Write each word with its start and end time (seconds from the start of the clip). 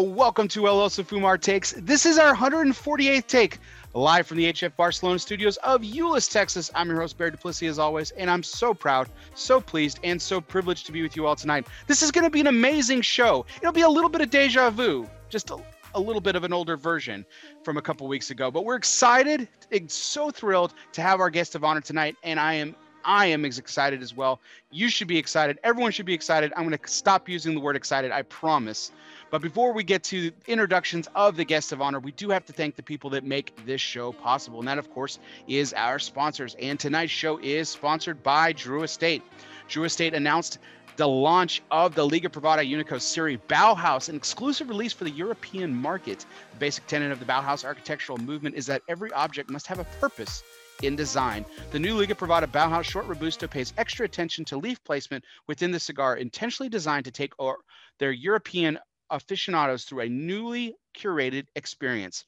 welcome 0.00 0.48
to 0.48 0.66
El 0.66 0.78
Oso 0.78 1.04
Fumar 1.04 1.38
Takes. 1.38 1.72
This 1.76 2.06
is 2.06 2.18
our 2.18 2.34
148th 2.34 3.26
take 3.26 3.58
live 3.92 4.26
from 4.26 4.38
the 4.38 4.50
HF 4.50 4.74
Barcelona 4.76 5.18
studios 5.18 5.58
of 5.58 5.82
Euless, 5.82 6.30
Texas. 6.30 6.70
I'm 6.74 6.88
your 6.88 7.00
host, 7.00 7.18
Bear 7.18 7.30
Duplessis, 7.30 7.68
as 7.68 7.78
always, 7.78 8.10
and 8.12 8.30
I'm 8.30 8.42
so 8.42 8.72
proud, 8.72 9.10
so 9.34 9.60
pleased, 9.60 10.00
and 10.02 10.20
so 10.20 10.40
privileged 10.40 10.86
to 10.86 10.92
be 10.92 11.02
with 11.02 11.16
you 11.16 11.26
all 11.26 11.36
tonight. 11.36 11.66
This 11.86 12.02
is 12.02 12.10
going 12.10 12.24
to 12.24 12.30
be 12.30 12.40
an 12.40 12.46
amazing 12.46 13.02
show. 13.02 13.44
It'll 13.58 13.72
be 13.72 13.82
a 13.82 13.88
little 13.88 14.08
bit 14.08 14.22
of 14.22 14.30
deja 14.30 14.70
vu, 14.70 15.06
just 15.28 15.50
a, 15.50 15.58
a 15.94 16.00
little 16.00 16.22
bit 16.22 16.34
of 16.34 16.44
an 16.44 16.52
older 16.52 16.78
version 16.78 17.26
from 17.62 17.76
a 17.76 17.82
couple 17.82 18.08
weeks 18.08 18.30
ago, 18.30 18.50
but 18.50 18.64
we're 18.64 18.76
excited, 18.76 19.48
so 19.88 20.30
thrilled 20.30 20.72
to 20.92 21.02
have 21.02 21.20
our 21.20 21.30
guest 21.30 21.54
of 21.54 21.62
honor 21.62 21.82
tonight, 21.82 22.16
and 22.22 22.40
I 22.40 22.54
am 22.54 22.74
I 23.04 23.26
am 23.26 23.44
as 23.44 23.58
excited 23.58 24.02
as 24.02 24.14
well. 24.14 24.40
You 24.70 24.88
should 24.88 25.08
be 25.08 25.18
excited. 25.18 25.58
Everyone 25.64 25.92
should 25.92 26.06
be 26.06 26.14
excited. 26.14 26.52
I'm 26.56 26.66
going 26.66 26.78
to 26.78 26.88
stop 26.88 27.28
using 27.28 27.54
the 27.54 27.60
word 27.60 27.76
excited, 27.76 28.12
I 28.12 28.22
promise. 28.22 28.92
But 29.30 29.42
before 29.42 29.72
we 29.72 29.84
get 29.84 30.02
to 30.04 30.32
introductions 30.48 31.08
of 31.14 31.36
the 31.36 31.44
guests 31.44 31.70
of 31.70 31.80
honor, 31.80 32.00
we 32.00 32.10
do 32.12 32.30
have 32.30 32.44
to 32.46 32.52
thank 32.52 32.74
the 32.74 32.82
people 32.82 33.10
that 33.10 33.24
make 33.24 33.54
this 33.64 33.80
show 33.80 34.10
possible. 34.12 34.58
And 34.58 34.66
that, 34.66 34.78
of 34.78 34.90
course, 34.90 35.20
is 35.46 35.72
our 35.74 36.00
sponsors. 36.00 36.56
And 36.60 36.80
tonight's 36.80 37.12
show 37.12 37.38
is 37.38 37.68
sponsored 37.68 38.22
by 38.24 38.52
Drew 38.52 38.82
Estate. 38.82 39.22
Drew 39.68 39.84
Estate 39.84 40.14
announced 40.14 40.58
the 40.96 41.06
launch 41.06 41.62
of 41.70 41.94
the 41.94 42.04
Liga 42.04 42.28
Privada 42.28 42.68
Unicos 42.68 43.02
series 43.02 43.38
Bauhaus, 43.48 44.08
an 44.08 44.16
exclusive 44.16 44.68
release 44.68 44.92
for 44.92 45.04
the 45.04 45.10
European 45.10 45.74
market. 45.74 46.26
The 46.52 46.58
basic 46.58 46.86
tenet 46.88 47.12
of 47.12 47.20
the 47.20 47.24
Bauhaus 47.24 47.64
architectural 47.64 48.18
movement 48.18 48.56
is 48.56 48.66
that 48.66 48.82
every 48.88 49.12
object 49.12 49.48
must 49.48 49.68
have 49.68 49.78
a 49.78 49.84
purpose 50.00 50.42
in 50.82 50.96
design. 50.96 51.44
The 51.70 51.78
new 51.78 51.94
Liga 51.94 52.14
Privada 52.14 52.46
Bauhaus 52.46 52.84
Short 52.84 53.06
Robusto 53.06 53.46
pays 53.46 53.72
extra 53.78 54.04
attention 54.04 54.44
to 54.46 54.56
leaf 54.56 54.82
placement 54.82 55.24
within 55.46 55.70
the 55.70 55.80
cigar, 55.80 56.16
intentionally 56.16 56.68
designed 56.68 57.04
to 57.04 57.10
take 57.10 57.32
or 57.38 57.58
their 57.98 58.12
European 58.12 58.78
aficionados 59.10 59.84
through 59.84 60.00
a 60.00 60.08
newly 60.08 60.74
curated 60.96 61.46
experience. 61.54 62.24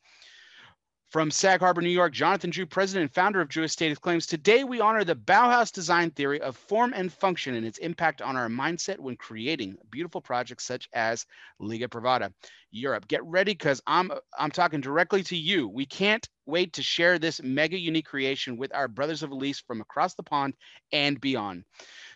From 1.13 1.31
Sag 1.31 1.61
Harbor, 1.61 1.83
New 1.83 1.91
York, 1.91 2.15
Jonathan 2.15 2.49
Drew, 2.49 2.65
president 2.65 3.03
and 3.03 3.15
founder 3.15 3.43
of 3.43 3.51
Drew 3.51 3.65
Estate, 3.65 4.01
claims 4.01 4.27
Today 4.27 4.65
we 4.65 4.81
honor 4.81 5.05
the 5.05 5.15
Bauhaus 5.15 5.71
design 5.71 6.11
theory 6.11 6.41
of 6.41 6.57
form 6.57 6.95
and 6.97 7.13
function 7.13 7.55
and 7.55 7.67
its 7.67 7.77
impact 7.77 8.23
on 8.23 8.35
our 8.35 8.49
mindset 8.49 8.99
when 8.99 9.17
creating 9.17 9.77
beautiful 9.91 10.23
projects 10.23 10.65
such 10.65 10.89
as 10.95 11.27
Liga 11.59 11.87
Privada 11.87 12.33
Europe. 12.71 13.07
Get 13.09 13.23
ready 13.25 13.53
because 13.53 13.83
I'm 13.87 14.11
I'm 14.39 14.51
talking 14.51 14.81
directly 14.81 15.23
to 15.25 15.37
you. 15.37 15.69
We 15.69 15.85
can't 15.85 16.27
wait 16.47 16.73
to 16.73 16.83
share 16.83 17.19
this 17.19 17.43
mega 17.43 17.79
unique 17.79 18.07
creation 18.07 18.57
with 18.57 18.75
our 18.75 18.89
brothers 18.89 19.23
of 19.23 19.33
Elise 19.33 19.61
from 19.61 19.83
across 19.83 20.15
the 20.15 20.23
pond 20.23 20.55
and 20.93 21.21
beyond. 21.21 21.65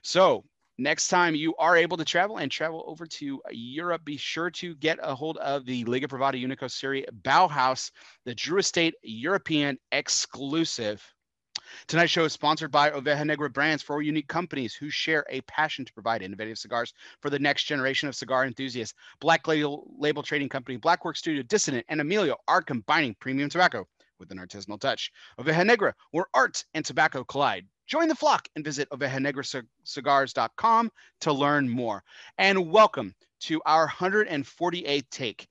So 0.01 0.47
next 0.79 1.09
time 1.09 1.35
you 1.35 1.55
are 1.57 1.77
able 1.77 1.97
to 1.97 2.05
travel 2.05 2.39
and 2.39 2.51
travel 2.51 2.85
over 2.87 3.07
to 3.07 3.41
Europe, 3.51 4.05
be 4.05 4.17
sure 4.17 4.51
to 4.51 4.75
get 4.77 4.99
a 5.03 5.15
hold 5.15 5.37
of 5.39 5.65
the 5.65 5.85
Liga 5.85 6.09
Privada 6.09 6.43
Unico 6.43 6.71
Series 6.71 7.07
Bauhaus, 7.23 7.91
the 8.25 8.35
Drew 8.35 8.59
Estate 8.59 8.95
European 9.03 9.79
exclusive. 9.93 11.03
Tonight's 11.89 12.13
show 12.13 12.25
is 12.25 12.33
sponsored 12.33 12.71
by 12.71 12.91
Oveja 12.91 13.25
Negra 13.25 13.51
Brands, 13.51 13.83
four 13.83 14.03
unique 14.03 14.29
companies 14.29 14.75
who 14.75 14.91
share 14.91 15.25
a 15.29 15.41
passion 15.43 15.85
to 15.85 15.93
provide 15.93 16.23
innovative 16.23 16.59
cigars 16.59 16.93
for 17.21 17.31
the 17.31 17.39
next 17.39 17.65
generation 17.65 18.09
of 18.09 18.15
cigar 18.15 18.45
enthusiasts. 18.45 18.95
Black 19.21 19.47
Label, 19.49 19.91
Label 19.99 20.23
Trading 20.23 20.49
Company, 20.49 20.77
Blackwork 20.77 21.17
Studio, 21.17 21.43
Dissident, 21.43 21.85
and 21.89 22.01
Emilio 22.01 22.37
are 22.47 22.63
combining 22.63 23.17
premium 23.21 23.49
tobacco 23.49 23.87
with 24.19 24.31
an 24.31 24.39
artisanal 24.39 24.81
touch. 24.81 25.11
Oveja 25.39 25.65
Negra, 25.65 25.95
where 26.11 26.27
art 26.35 26.65
and 26.75 26.85
tobacco 26.85 27.25
collide. 27.25 27.67
Join 27.87 28.09
the 28.09 28.17
flock 28.17 28.49
and 28.57 28.65
visit 28.65 28.91
ovejanegracigars.com 28.91 30.91
to 31.21 31.33
learn 31.33 31.69
more. 31.69 32.03
And 32.37 32.69
welcome 32.69 33.15
to 33.43 33.63
our 33.65 33.89
148th 33.89 35.09
take. 35.11 35.47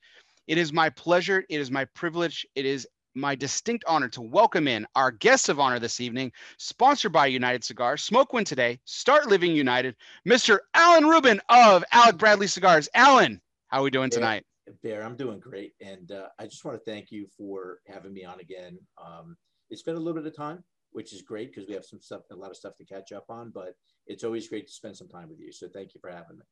It 0.46 0.58
is 0.58 0.74
my 0.74 0.90
pleasure, 0.90 1.46
it 1.50 1.62
is 1.62 1.72
my 1.72 1.86
privilege, 1.86 2.46
it 2.56 2.66
is 2.66 2.86
my 3.16 3.36
distinct 3.36 3.86
honor 3.88 4.10
to 4.10 4.22
welcome 4.22 4.68
in 4.68 4.86
our 4.96 5.12
guest 5.12 5.48
of 5.48 5.62
honor 5.62 5.80
this 5.80 6.02
evening, 6.02 6.34
sponsored 6.58 7.14
by 7.14 7.28
United 7.28 7.64
Cigars. 7.64 8.04
Smoke 8.04 8.34
one 8.34 8.44
today, 8.44 8.82
start 8.84 9.28
living 9.28 9.56
united, 9.56 9.96
Mr. 10.28 10.60
Alan 10.74 11.06
Rubin 11.06 11.40
of 11.48 11.86
Alec 11.94 12.18
Bradley 12.18 12.48
Cigars. 12.48 12.90
Alan, 12.94 13.42
how 13.68 13.80
are 13.80 13.84
we 13.84 13.92
doing 13.92 14.10
tonight? 14.10 14.46
Bear, 14.84 15.04
I'm 15.04 15.16
doing 15.16 15.40
great. 15.40 15.72
And 15.80 16.12
uh, 16.12 16.28
I 16.38 16.48
just 16.48 16.66
want 16.66 16.78
to 16.78 16.84
thank 16.84 17.14
you 17.14 17.28
for 17.38 17.80
having 17.88 18.12
me 18.12 18.26
on 18.26 18.42
again. 18.42 18.78
Um, 19.02 19.38
it's 19.70 19.84
been 19.84 19.96
a 19.96 20.00
little 20.00 20.22
bit 20.22 20.28
of 20.28 20.36
time 20.36 20.62
which 20.96 21.12
is 21.12 21.22
great 21.22 21.54
because 21.54 21.68
we 21.68 21.74
have 21.74 21.84
some 21.84 22.00
stuff, 22.00 22.22
a 22.32 22.36
lot 22.36 22.52
of 22.52 22.56
stuff 22.56 22.78
to 22.78 22.86
catch 22.86 23.12
up 23.12 23.26
on. 23.30 23.52
But 23.54 23.76
it's 24.08 24.24
always 24.24 24.48
great 24.48 24.66
to 24.68 24.74
spend 24.74 24.96
some 24.96 25.10
time 25.10 25.30
with 25.30 25.40
you. 25.40 25.52
So 25.52 25.68
thank 25.68 25.94
you 25.94 26.00
for 26.00 26.10
having 26.10 26.38
me. 26.38 26.44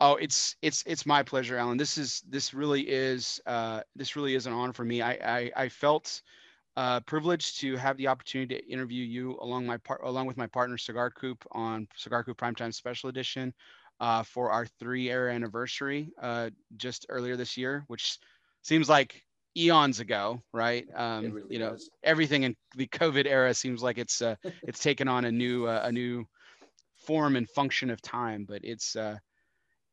Oh, 0.00 0.14
it's 0.14 0.54
it's 0.62 0.84
it's 0.86 1.04
my 1.04 1.24
pleasure, 1.24 1.56
Alan. 1.56 1.76
This 1.76 1.98
is 1.98 2.22
this 2.28 2.54
really 2.54 2.82
is 2.82 3.40
uh, 3.46 3.80
this 3.96 4.14
really 4.14 4.36
is 4.36 4.46
an 4.46 4.52
honor 4.52 4.72
for 4.72 4.84
me. 4.84 5.02
I 5.02 5.12
I, 5.12 5.52
I 5.56 5.68
felt 5.68 6.22
uh, 6.76 7.00
privileged 7.00 7.60
to 7.60 7.76
have 7.76 7.96
the 7.96 8.06
opportunity 8.06 8.54
to 8.54 8.68
interview 8.68 9.04
you 9.04 9.36
along 9.40 9.66
my 9.66 9.76
part 9.78 10.02
along 10.04 10.26
with 10.26 10.36
my 10.36 10.46
partner 10.46 10.78
Cigar 10.78 11.10
Coop 11.10 11.44
on 11.50 11.88
Cigar 11.96 12.22
Coop 12.22 12.38
Primetime 12.38 12.72
Special 12.72 13.08
Edition 13.08 13.52
uh, 13.98 14.22
for 14.22 14.52
our 14.52 14.66
three 14.66 15.02
year 15.02 15.30
anniversary 15.30 16.12
uh, 16.22 16.50
just 16.76 17.06
earlier 17.08 17.36
this 17.36 17.56
year, 17.56 17.82
which 17.88 18.18
seems 18.62 18.88
like 18.88 19.24
eons 19.58 20.00
ago, 20.00 20.40
right? 20.52 20.86
Um, 20.94 21.32
really 21.32 21.46
you 21.50 21.58
know, 21.58 21.70
does. 21.70 21.90
everything 22.02 22.44
in 22.44 22.56
the 22.76 22.86
COVID 22.86 23.26
era 23.26 23.52
seems 23.54 23.82
like 23.82 23.98
it's 23.98 24.22
uh, 24.22 24.36
it's 24.66 24.80
taken 24.80 25.08
on 25.08 25.24
a 25.24 25.32
new 25.32 25.66
uh, 25.66 25.82
a 25.84 25.92
new 25.92 26.24
form 27.06 27.36
and 27.36 27.48
function 27.50 27.90
of 27.90 28.00
time. 28.00 28.44
But 28.48 28.64
it's 28.64 28.96
uh, 28.96 29.18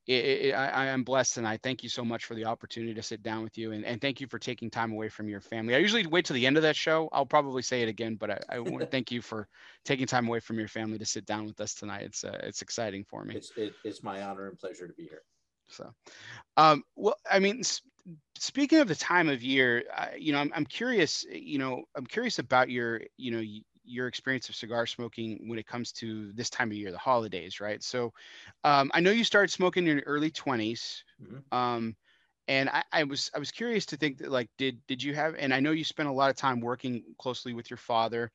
it, 0.07 0.13
it, 0.13 0.51
I, 0.53 0.67
I 0.67 0.85
am 0.87 1.03
blessed, 1.03 1.37
and 1.37 1.47
I 1.47 1.57
thank 1.57 1.81
you 1.81 1.89
so 1.89 2.05
much 2.05 2.25
for 2.25 2.35
the 2.35 2.45
opportunity 2.45 2.93
to 2.93 3.01
sit 3.01 3.23
down 3.23 3.43
with 3.43 3.57
you, 3.57 3.71
and, 3.71 3.83
and 3.83 3.99
thank 3.99 4.21
you 4.21 4.27
for 4.27 4.37
taking 4.37 4.69
time 4.69 4.91
away 4.91 5.09
from 5.09 5.27
your 5.27 5.41
family. 5.41 5.73
I 5.73 5.79
usually 5.79 6.05
wait 6.05 6.25
to 6.25 6.33
the 6.33 6.45
end 6.45 6.57
of 6.57 6.63
that 6.63 6.75
show. 6.75 7.09
I'll 7.11 7.25
probably 7.25 7.63
say 7.63 7.81
it 7.81 7.89
again, 7.89 8.15
but 8.15 8.29
I, 8.29 8.39
I 8.49 8.59
want 8.59 8.81
to 8.81 8.85
thank 8.91 9.11
you 9.11 9.21
for 9.21 9.47
taking 9.83 10.05
time 10.05 10.27
away 10.27 10.39
from 10.39 10.59
your 10.59 10.67
family 10.67 10.99
to 10.99 11.05
sit 11.05 11.25
down 11.25 11.45
with 11.45 11.59
us 11.59 11.73
tonight. 11.73 12.03
It's 12.03 12.23
uh, 12.23 12.39
it's 12.43 12.61
exciting 12.61 13.03
for 13.03 13.25
me. 13.25 13.35
It's 13.35 13.51
it, 13.57 13.73
it's 13.83 14.03
my 14.03 14.21
honor 14.21 14.47
and 14.47 14.59
pleasure 14.59 14.87
to 14.87 14.93
be 14.93 15.03
here. 15.03 15.23
So, 15.67 15.93
um, 16.57 16.83
well, 16.95 17.15
I 17.29 17.39
mean, 17.39 17.63
speaking 18.37 18.79
of 18.79 18.87
the 18.87 18.95
time 18.95 19.29
of 19.29 19.43
year, 19.43 19.83
uh, 19.95 20.07
you 20.17 20.31
know, 20.31 20.39
I'm, 20.39 20.51
I'm 20.55 20.65
curious, 20.65 21.25
you 21.31 21.57
know, 21.57 21.83
I'm 21.95 22.05
curious 22.05 22.39
about 22.39 22.69
your, 22.69 23.01
you 23.17 23.31
know, 23.31 23.43
your 23.83 24.07
experience 24.07 24.49
of 24.49 24.55
cigar 24.55 24.85
smoking 24.85 25.47
when 25.47 25.59
it 25.59 25.67
comes 25.67 25.91
to 25.93 26.31
this 26.33 26.49
time 26.49 26.71
of 26.71 26.77
year, 26.77 26.91
the 26.91 26.97
holidays, 26.97 27.59
right? 27.59 27.81
So, 27.83 28.13
um, 28.63 28.91
I 28.93 28.99
know 28.99 29.11
you 29.11 29.23
started 29.23 29.51
smoking 29.51 29.87
in 29.87 29.97
your 29.97 30.05
early 30.05 30.31
20s. 30.31 31.03
Mm-hmm. 31.21 31.57
Um, 31.57 31.95
and 32.47 32.69
I, 32.69 32.83
I, 32.91 33.03
was 33.03 33.31
I 33.33 33.39
was 33.39 33.51
curious 33.51 33.87
to 33.87 33.97
think 33.97 34.19
that 34.19 34.31
like 34.31 34.49
did 34.57 34.79
did 34.87 35.01
you 35.01 35.15
have 35.15 35.35
and 35.37 35.53
I 35.53 35.59
know 35.59 35.71
you 35.71 35.83
spent 35.83 36.09
a 36.09 36.13
lot 36.13 36.29
of 36.29 36.35
time 36.35 36.59
working 36.59 37.03
closely 37.17 37.53
with 37.53 37.69
your 37.69 37.77
father 37.77 38.31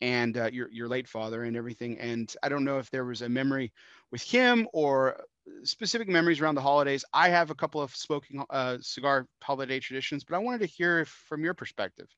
and 0.00 0.36
uh, 0.36 0.50
your 0.52 0.70
your 0.70 0.88
late 0.88 1.08
father 1.08 1.44
and 1.44 1.56
everything 1.56 1.98
and 1.98 2.34
I 2.42 2.48
don't 2.48 2.64
know 2.64 2.78
if 2.78 2.90
there 2.90 3.04
was 3.04 3.22
a 3.22 3.28
memory 3.28 3.72
with 4.10 4.22
him 4.22 4.68
or 4.72 5.20
specific 5.64 6.08
memories 6.08 6.40
around 6.40 6.54
the 6.54 6.60
holidays. 6.60 7.04
I 7.12 7.28
have 7.28 7.50
a 7.50 7.54
couple 7.54 7.80
of 7.80 7.94
smoking 7.94 8.44
uh, 8.50 8.78
cigar 8.80 9.26
holiday 9.42 9.80
traditions, 9.80 10.24
but 10.24 10.36
I 10.36 10.38
wanted 10.38 10.60
to 10.60 10.66
hear 10.66 11.04
from 11.04 11.44
your 11.44 11.54
perspective. 11.54 12.08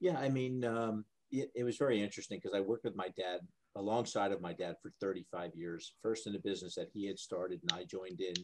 Yeah, 0.00 0.18
I 0.18 0.28
mean, 0.28 0.64
um, 0.64 1.04
it, 1.30 1.50
it, 1.54 1.64
was 1.64 1.76
very 1.76 2.02
interesting 2.02 2.38
because 2.38 2.56
I 2.56 2.60
worked 2.60 2.84
with 2.84 2.96
my 2.96 3.08
dad 3.16 3.40
alongside 3.76 4.32
of 4.32 4.40
my 4.40 4.52
dad 4.52 4.76
for 4.82 4.92
35 5.00 5.52
years. 5.54 5.94
First 6.02 6.26
in 6.26 6.34
a 6.34 6.38
business 6.38 6.74
that 6.74 6.90
he 6.92 7.06
had 7.06 7.18
started, 7.18 7.60
and 7.62 7.78
I 7.78 7.84
joined 7.84 8.20
in, 8.20 8.34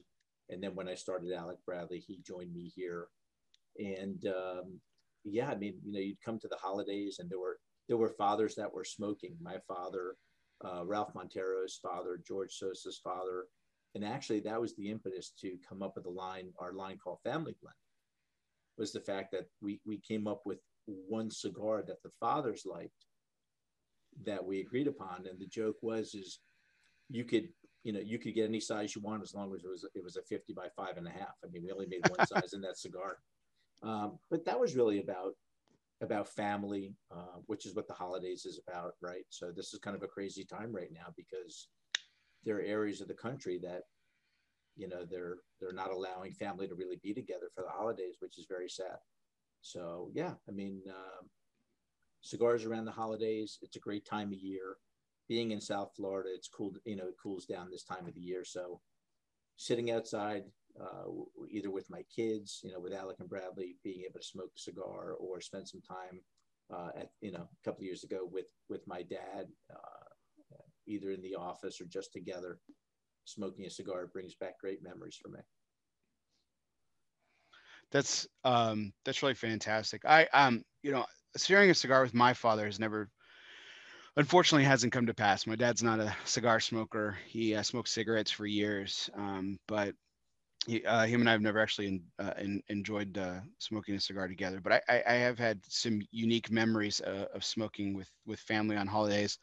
and 0.49 0.62
then 0.62 0.75
when 0.75 0.88
I 0.88 0.94
started 0.94 1.32
Alec 1.32 1.58
Bradley, 1.67 1.99
he 1.99 2.20
joined 2.26 2.52
me 2.52 2.72
here. 2.75 3.08
And 3.78 4.25
um, 4.26 4.81
yeah, 5.25 5.50
I 5.50 5.56
mean, 5.56 5.75
you 5.84 5.93
know, 5.93 6.00
you'd 6.00 6.22
come 6.25 6.38
to 6.40 6.49
the 6.49 6.56
holidays, 6.56 7.19
and 7.19 7.31
there 7.31 7.38
were 7.38 7.58
there 7.88 7.96
were 7.96 8.14
fathers 8.17 8.55
that 8.55 8.72
were 8.72 8.84
smoking. 8.84 9.37
My 9.43 9.58
father, 9.69 10.17
uh, 10.64 10.84
Ralph 10.87 11.14
Montero's 11.14 11.78
father, 11.82 12.19
George 12.26 12.52
Sosa's 12.52 13.00
father, 13.02 13.46
and 13.94 14.05
actually 14.05 14.41
that 14.41 14.61
was 14.61 14.75
the 14.75 14.91
impetus 14.91 15.33
to 15.41 15.56
come 15.69 15.83
up 15.83 15.94
with 15.97 16.06
a 16.06 16.11
line 16.11 16.53
our 16.59 16.73
line 16.73 16.99
called 17.03 17.19
family 17.23 17.55
blend 17.61 17.75
was 18.79 18.93
the 18.93 19.00
fact 19.00 19.33
that 19.33 19.47
we 19.61 19.81
we 19.85 19.99
came 19.99 20.27
up 20.27 20.43
with 20.44 20.59
one 20.87 21.31
cigar 21.31 21.83
that 21.87 22.03
the 22.03 22.11
fathers 22.21 22.65
liked 22.67 23.06
that 24.25 24.44
we 24.44 24.61
agreed 24.61 24.89
upon. 24.89 25.27
And 25.29 25.39
the 25.39 25.47
joke 25.47 25.77
was 25.83 26.15
is 26.15 26.41
you 27.09 27.25
could 27.25 27.49
you 27.85 27.93
know 27.93 28.00
you 28.00 28.19
could 28.19 28.35
get 28.35 28.49
any 28.49 28.61
size 28.61 28.94
you 28.94 29.03
want 29.03 29.23
as 29.23 29.35
long 29.35 29.55
as 29.55 29.65
it 29.65 29.69
was 29.69 29.87
it 29.94 30.05
was 30.05 30.17
a 30.17 30.23
50 30.23 30.53
by 30.53 30.69
five 30.77 30.97
and 30.97 31.06
a 31.06 31.11
half. 31.11 31.35
I 31.44 31.49
mean 31.50 31.62
we 31.65 31.73
only 31.73 31.87
made 31.87 32.09
one 32.09 32.27
size 32.33 32.53
in 32.53 32.61
that 32.62 32.79
cigar. 32.79 33.19
Um, 33.83 34.19
but 34.31 34.44
that 34.44 34.59
was 34.59 34.77
really 34.77 35.00
about 35.00 35.35
about 36.00 36.29
family 36.29 36.94
uh, 37.15 37.39
which 37.47 37.65
is 37.65 37.75
what 37.75 37.87
the 37.87 37.94
holidays 37.94 38.44
is 38.44 38.61
about 38.67 38.94
right? 39.00 39.25
So 39.31 39.53
this 39.55 39.73
is 39.73 39.81
kind 39.81 39.97
of 39.97 40.03
a 40.03 40.09
crazy 40.09 40.44
time 40.44 40.73
right 40.73 40.93
now 40.93 41.12
because 41.17 41.69
there 42.44 42.56
are 42.56 42.62
areas 42.62 43.00
of 43.00 43.09
the 43.09 43.15
country 43.15 43.59
that 43.62 43.83
you 44.77 44.89
know 44.89 45.05
they're 45.05 45.39
they're 45.61 45.73
not 45.73 45.91
allowing 45.91 46.33
family 46.33 46.67
to 46.67 46.75
really 46.75 47.00
be 47.03 47.12
together 47.12 47.50
for 47.55 47.62
the 47.62 47.71
holidays 47.71 48.17
which 48.21 48.39
is 48.39 48.47
very 48.49 48.69
sad. 48.69 48.97
So 49.61 50.11
yeah 50.15 50.35
i 50.49 50.53
mean 50.53 50.83
uh, 50.89 51.25
cigars 52.23 52.65
around 52.65 52.85
the 52.85 52.93
holidays 52.93 53.59
it's 53.62 53.77
a 53.77 53.81
great 53.81 54.05
time 54.05 54.33
of 54.33 54.41
year. 54.41 54.77
Being 55.29 55.53
in 55.53 55.61
south 55.61 55.93
florida 55.97 56.31
it's 56.35 56.49
cool 56.49 56.73
you 56.85 56.97
know 56.97 57.06
it 57.06 57.15
cools 57.23 57.47
down 57.47 57.71
this 57.71 57.85
time 57.85 58.06
of 58.06 58.15
the 58.15 58.21
year. 58.21 58.44
So 58.44 58.81
sitting 59.56 59.91
outside 59.91 60.44
uh, 60.81 61.05
either 61.50 61.71
with 61.71 61.91
my 61.91 62.03
kids, 62.15 62.61
you 62.65 62.73
know, 62.73 62.81
with 62.81 62.94
Alec 62.94 63.19
and 63.21 63.29
Bradley, 63.29 63.77
being 63.85 64.03
able 64.09 64.21
to 64.21 64.27
smoke 64.27 64.50
a 64.56 64.61
cigar 64.61 65.12
or 65.19 65.41
spend 65.41 65.69
some 65.69 65.83
time 65.83 66.21
uh, 66.73 66.89
at, 66.99 67.11
you 67.21 67.31
know, 67.31 67.43
a 67.43 67.65
couple 67.65 67.81
of 67.81 67.85
years 67.85 68.05
ago 68.05 68.27
with 68.31 68.47
with 68.69 68.87
my 68.87 69.03
dad, 69.03 69.49
uh, 69.73 69.92
either 70.93 71.11
in 71.11 71.23
the 71.23 71.35
office 71.35 71.81
or 71.81 71.87
just 71.87 72.12
together, 72.12 72.59
smoking 73.25 73.67
a 73.67 73.71
cigar 73.71 74.06
brings 74.06 74.35
back 74.35 74.59
great 74.61 74.83
memories 74.83 75.19
for 75.21 75.29
me. 75.29 75.41
That's 77.91 78.27
um, 78.44 78.93
that's 79.05 79.23
really 79.23 79.35
fantastic. 79.35 80.03
I 80.05 80.27
um, 80.33 80.65
you 80.83 80.93
know, 80.93 81.05
sharing 81.37 81.71
a 81.71 81.75
cigar 81.75 82.03
with 82.03 82.15
my 82.15 82.33
father 82.35 82.67
has 82.67 82.81
never 82.81 83.11
unfortunately 84.17 84.65
hasn't 84.65 84.93
come 84.93 85.06
to 85.06 85.15
pass. 85.15 85.47
My 85.47 85.56
dad's 85.56 85.83
not 85.83 86.00
a 86.00 86.15
cigar 86.25 86.61
smoker. 86.61 87.17
He 87.27 87.55
uh, 87.55 87.62
smoked 87.62 87.89
cigarettes 87.89 88.31
for 88.31 88.47
years, 88.47 89.11
um, 89.15 89.59
but 89.67 89.94
he, 90.67 90.85
uh, 90.85 91.06
him 91.06 91.21
and 91.21 91.29
I 91.29 91.33
have 91.33 91.41
never 91.41 91.61
actually 91.61 91.89
in, 91.89 92.03
uh, 92.19 92.35
in, 92.39 92.62
enjoyed 92.69 93.19
uh, 93.19 93.41
smoking 93.59 93.94
a 93.94 94.00
cigar 94.00 94.29
together. 94.29 94.61
But 94.61 94.73
I, 94.75 94.81
I, 94.89 95.03
I 95.09 95.15
have 95.15 95.39
had 95.39 95.61
some 95.69 96.00
unique 96.11 96.50
memories 96.50 97.00
uh, 97.00 97.27
of 97.35 97.44
smoking 97.44 97.94
with 97.94 98.11
with 98.27 98.41
family 98.41 98.77
on 98.77 98.87
holidays. 98.87 99.39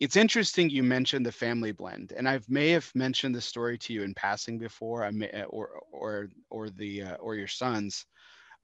It's 0.00 0.16
interesting 0.16 0.68
you 0.70 0.82
mentioned 0.82 1.24
the 1.26 1.32
family 1.32 1.72
blend, 1.72 2.12
and 2.12 2.28
I 2.28 2.40
may 2.48 2.70
have 2.70 2.90
mentioned 2.94 3.34
the 3.34 3.40
story 3.42 3.78
to 3.78 3.92
you 3.92 4.02
in 4.02 4.14
passing 4.14 4.58
before. 4.58 5.04
I 5.04 5.10
may, 5.10 5.44
or 5.44 5.68
or 5.92 6.28
or 6.50 6.70
the 6.70 7.02
uh, 7.02 7.14
or 7.16 7.34
your 7.34 7.46
sons. 7.46 8.06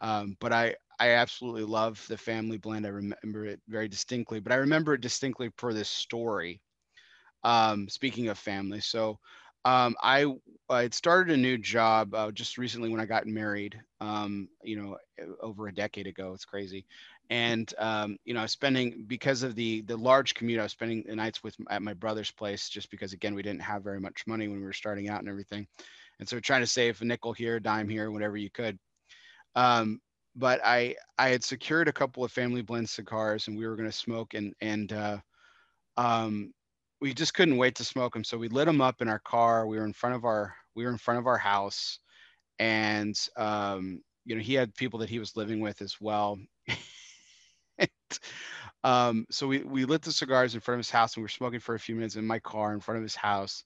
Um, 0.00 0.36
but 0.40 0.52
I 0.52 0.76
I 1.00 1.10
absolutely 1.12 1.64
love 1.64 2.04
the 2.08 2.18
family 2.18 2.58
blend. 2.58 2.86
I 2.86 2.90
remember 2.90 3.46
it 3.46 3.60
very 3.68 3.88
distinctly, 3.88 4.40
but 4.40 4.52
I 4.52 4.56
remember 4.56 4.94
it 4.94 5.02
distinctly 5.02 5.50
for 5.58 5.74
this 5.74 5.90
story. 5.90 6.62
Um, 7.44 7.88
speaking 7.88 8.28
of 8.28 8.38
family, 8.38 8.80
so 8.80 9.18
um, 9.64 9.96
I 10.02 10.26
I 10.68 10.82
had 10.82 10.94
started 10.94 11.34
a 11.34 11.36
new 11.36 11.58
job 11.58 12.14
uh, 12.14 12.30
just 12.30 12.56
recently 12.58 12.88
when 12.88 13.00
I 13.00 13.06
got 13.06 13.26
married. 13.26 13.80
Um, 14.00 14.48
you 14.62 14.76
know, 14.80 14.96
over 15.40 15.66
a 15.68 15.74
decade 15.74 16.06
ago. 16.06 16.32
It's 16.34 16.44
crazy, 16.44 16.86
and 17.32 17.72
um, 17.78 18.18
you 18.26 18.34
know, 18.34 18.40
I 18.40 18.42
was 18.42 18.52
spending 18.52 19.06
because 19.06 19.42
of 19.42 19.54
the 19.54 19.80
the 19.82 19.96
large 19.96 20.34
commute. 20.34 20.60
I 20.60 20.64
was 20.64 20.72
spending 20.72 21.02
the 21.06 21.16
nights 21.16 21.42
with 21.42 21.56
at 21.70 21.80
my 21.80 21.94
brother's 21.94 22.30
place 22.30 22.68
just 22.68 22.90
because 22.90 23.14
again 23.14 23.34
we 23.34 23.42
didn't 23.42 23.62
have 23.62 23.82
very 23.82 24.00
much 24.00 24.26
money 24.26 24.48
when 24.48 24.58
we 24.58 24.66
were 24.66 24.74
starting 24.74 25.08
out 25.08 25.20
and 25.20 25.30
everything, 25.30 25.66
and 26.20 26.28
so 26.28 26.38
trying 26.38 26.60
to 26.60 26.66
save 26.66 27.00
a 27.00 27.06
nickel 27.06 27.32
here, 27.32 27.56
a 27.56 27.62
dime 27.62 27.88
here, 27.88 28.10
whatever 28.10 28.36
you 28.36 28.50
could. 28.50 28.78
Um, 29.56 29.98
but 30.36 30.60
I 30.62 30.94
I 31.16 31.30
had 31.30 31.42
secured 31.42 31.88
a 31.88 31.92
couple 31.92 32.22
of 32.22 32.30
family 32.30 32.60
blend 32.60 32.90
cigars 32.90 33.48
and 33.48 33.56
we 33.56 33.66
were 33.66 33.76
going 33.76 33.88
to 33.88 33.96
smoke 33.96 34.34
and 34.34 34.52
and 34.60 34.92
uh, 34.92 35.16
um, 35.96 36.52
we 37.00 37.14
just 37.14 37.32
couldn't 37.32 37.56
wait 37.56 37.76
to 37.76 37.84
smoke 37.84 38.12
them. 38.12 38.24
So 38.24 38.36
we 38.36 38.48
lit 38.48 38.66
them 38.66 38.82
up 38.82 39.00
in 39.00 39.08
our 39.08 39.20
car. 39.20 39.66
We 39.66 39.78
were 39.78 39.86
in 39.86 39.94
front 39.94 40.16
of 40.16 40.26
our 40.26 40.54
we 40.74 40.84
were 40.84 40.90
in 40.90 40.98
front 40.98 41.18
of 41.18 41.26
our 41.26 41.38
house, 41.38 41.98
and 42.58 43.18
um, 43.38 44.02
you 44.26 44.34
know 44.34 44.42
he 44.42 44.52
had 44.52 44.74
people 44.74 44.98
that 44.98 45.08
he 45.08 45.18
was 45.18 45.34
living 45.34 45.60
with 45.60 45.80
as 45.80 45.96
well. 45.98 46.38
um, 48.84 49.26
so 49.30 49.46
we 49.46 49.60
we 49.62 49.84
lit 49.84 50.02
the 50.02 50.12
cigars 50.12 50.54
in 50.54 50.60
front 50.60 50.76
of 50.76 50.80
his 50.86 50.90
house 50.90 51.14
and 51.16 51.22
we 51.22 51.24
were 51.24 51.28
smoking 51.28 51.60
for 51.60 51.74
a 51.74 51.80
few 51.80 51.94
minutes 51.94 52.16
in 52.16 52.26
my 52.26 52.38
car 52.38 52.72
in 52.72 52.80
front 52.80 52.98
of 52.98 53.02
his 53.02 53.16
house, 53.16 53.64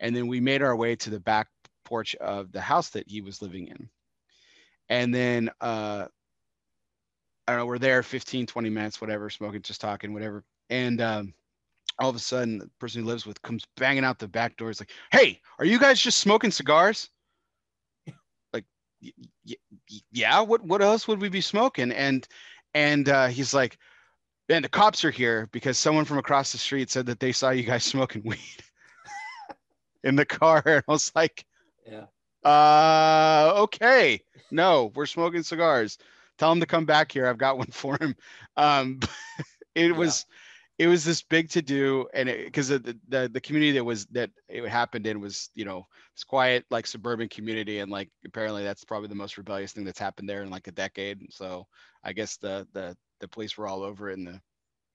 and 0.00 0.14
then 0.14 0.26
we 0.26 0.40
made 0.40 0.62
our 0.62 0.76
way 0.76 0.96
to 0.96 1.10
the 1.10 1.20
back 1.20 1.48
porch 1.84 2.14
of 2.16 2.52
the 2.52 2.60
house 2.60 2.90
that 2.90 3.08
he 3.08 3.20
was 3.22 3.40
living 3.40 3.68
in 3.68 3.88
and 4.88 5.14
then 5.14 5.50
uh 5.60 6.06
I 7.46 7.52
don't 7.52 7.60
know, 7.60 7.66
we're 7.66 7.78
there 7.78 8.02
15, 8.02 8.46
20 8.46 8.68
minutes, 8.70 9.00
whatever, 9.00 9.30
smoking, 9.30 9.62
just 9.62 9.80
talking, 9.80 10.12
whatever. 10.12 10.44
And 10.68 11.00
um, 11.00 11.32
all 11.98 12.10
of 12.10 12.16
a 12.16 12.18
sudden, 12.18 12.58
the 12.58 12.70
person 12.78 13.02
who 13.02 13.08
lives 13.08 13.26
with 13.26 13.40
comes 13.42 13.64
banging 13.76 14.04
out 14.04 14.18
the 14.18 14.28
back 14.28 14.56
door. 14.56 14.70
It's 14.70 14.80
like, 14.80 14.92
hey, 15.12 15.40
are 15.58 15.64
you 15.64 15.78
guys 15.78 16.00
just 16.00 16.18
smoking 16.18 16.50
cigars? 16.50 17.08
like, 18.52 18.64
yeah, 20.12 20.40
what 20.40 20.62
what 20.64 20.82
else 20.82 21.08
would 21.08 21.20
we 21.20 21.28
be 21.28 21.40
smoking? 21.40 21.92
And 21.92 22.26
and 22.74 23.08
uh, 23.08 23.26
he's 23.28 23.54
like, 23.54 23.78
man, 24.48 24.62
the 24.62 24.68
cops 24.68 25.04
are 25.04 25.10
here 25.10 25.48
because 25.52 25.78
someone 25.78 26.04
from 26.04 26.18
across 26.18 26.52
the 26.52 26.58
street 26.58 26.90
said 26.90 27.06
that 27.06 27.20
they 27.20 27.32
saw 27.32 27.50
you 27.50 27.62
guys 27.62 27.84
smoking 27.84 28.22
weed 28.24 28.38
in 30.04 30.16
the 30.16 30.26
car. 30.26 30.62
And 30.66 30.84
I 30.86 30.92
was 30.92 31.12
like, 31.14 31.44
yeah. 31.86 32.06
Uh, 32.44 33.52
okay. 33.56 34.22
No, 34.50 34.92
we're 34.94 35.06
smoking 35.06 35.42
cigars. 35.42 35.98
Tell 36.38 36.52
him 36.52 36.60
to 36.60 36.66
come 36.66 36.84
back 36.84 37.10
here. 37.12 37.26
I've 37.26 37.38
got 37.38 37.58
one 37.58 37.70
for 37.70 37.98
him. 38.00 38.14
Um, 38.56 39.00
it 39.74 39.94
was, 39.94 40.24
it 40.78 40.86
was 40.86 41.04
this 41.04 41.22
big 41.22 41.48
to 41.50 41.62
do, 41.62 42.06
and 42.14 42.28
because 42.28 42.68
the, 42.68 42.96
the 43.08 43.28
the 43.32 43.40
community 43.40 43.72
that 43.72 43.84
was 43.84 44.06
that 44.06 44.30
it 44.48 44.66
happened 44.68 45.06
in 45.06 45.20
was 45.20 45.50
you 45.54 45.64
know 45.64 45.86
it's 46.14 46.24
quiet 46.24 46.64
like 46.70 46.86
suburban 46.86 47.28
community, 47.28 47.80
and 47.80 47.90
like 47.90 48.10
apparently 48.24 48.62
that's 48.62 48.84
probably 48.84 49.08
the 49.08 49.14
most 49.14 49.36
rebellious 49.36 49.72
thing 49.72 49.84
that's 49.84 49.98
happened 49.98 50.28
there 50.28 50.42
in 50.42 50.50
like 50.50 50.68
a 50.68 50.72
decade. 50.72 51.20
So 51.30 51.66
I 52.04 52.12
guess 52.12 52.36
the 52.36 52.66
the 52.72 52.96
the 53.20 53.28
police 53.28 53.58
were 53.58 53.66
all 53.66 53.82
over 53.82 54.10
it, 54.10 54.18
and 54.18 54.26
the 54.26 54.40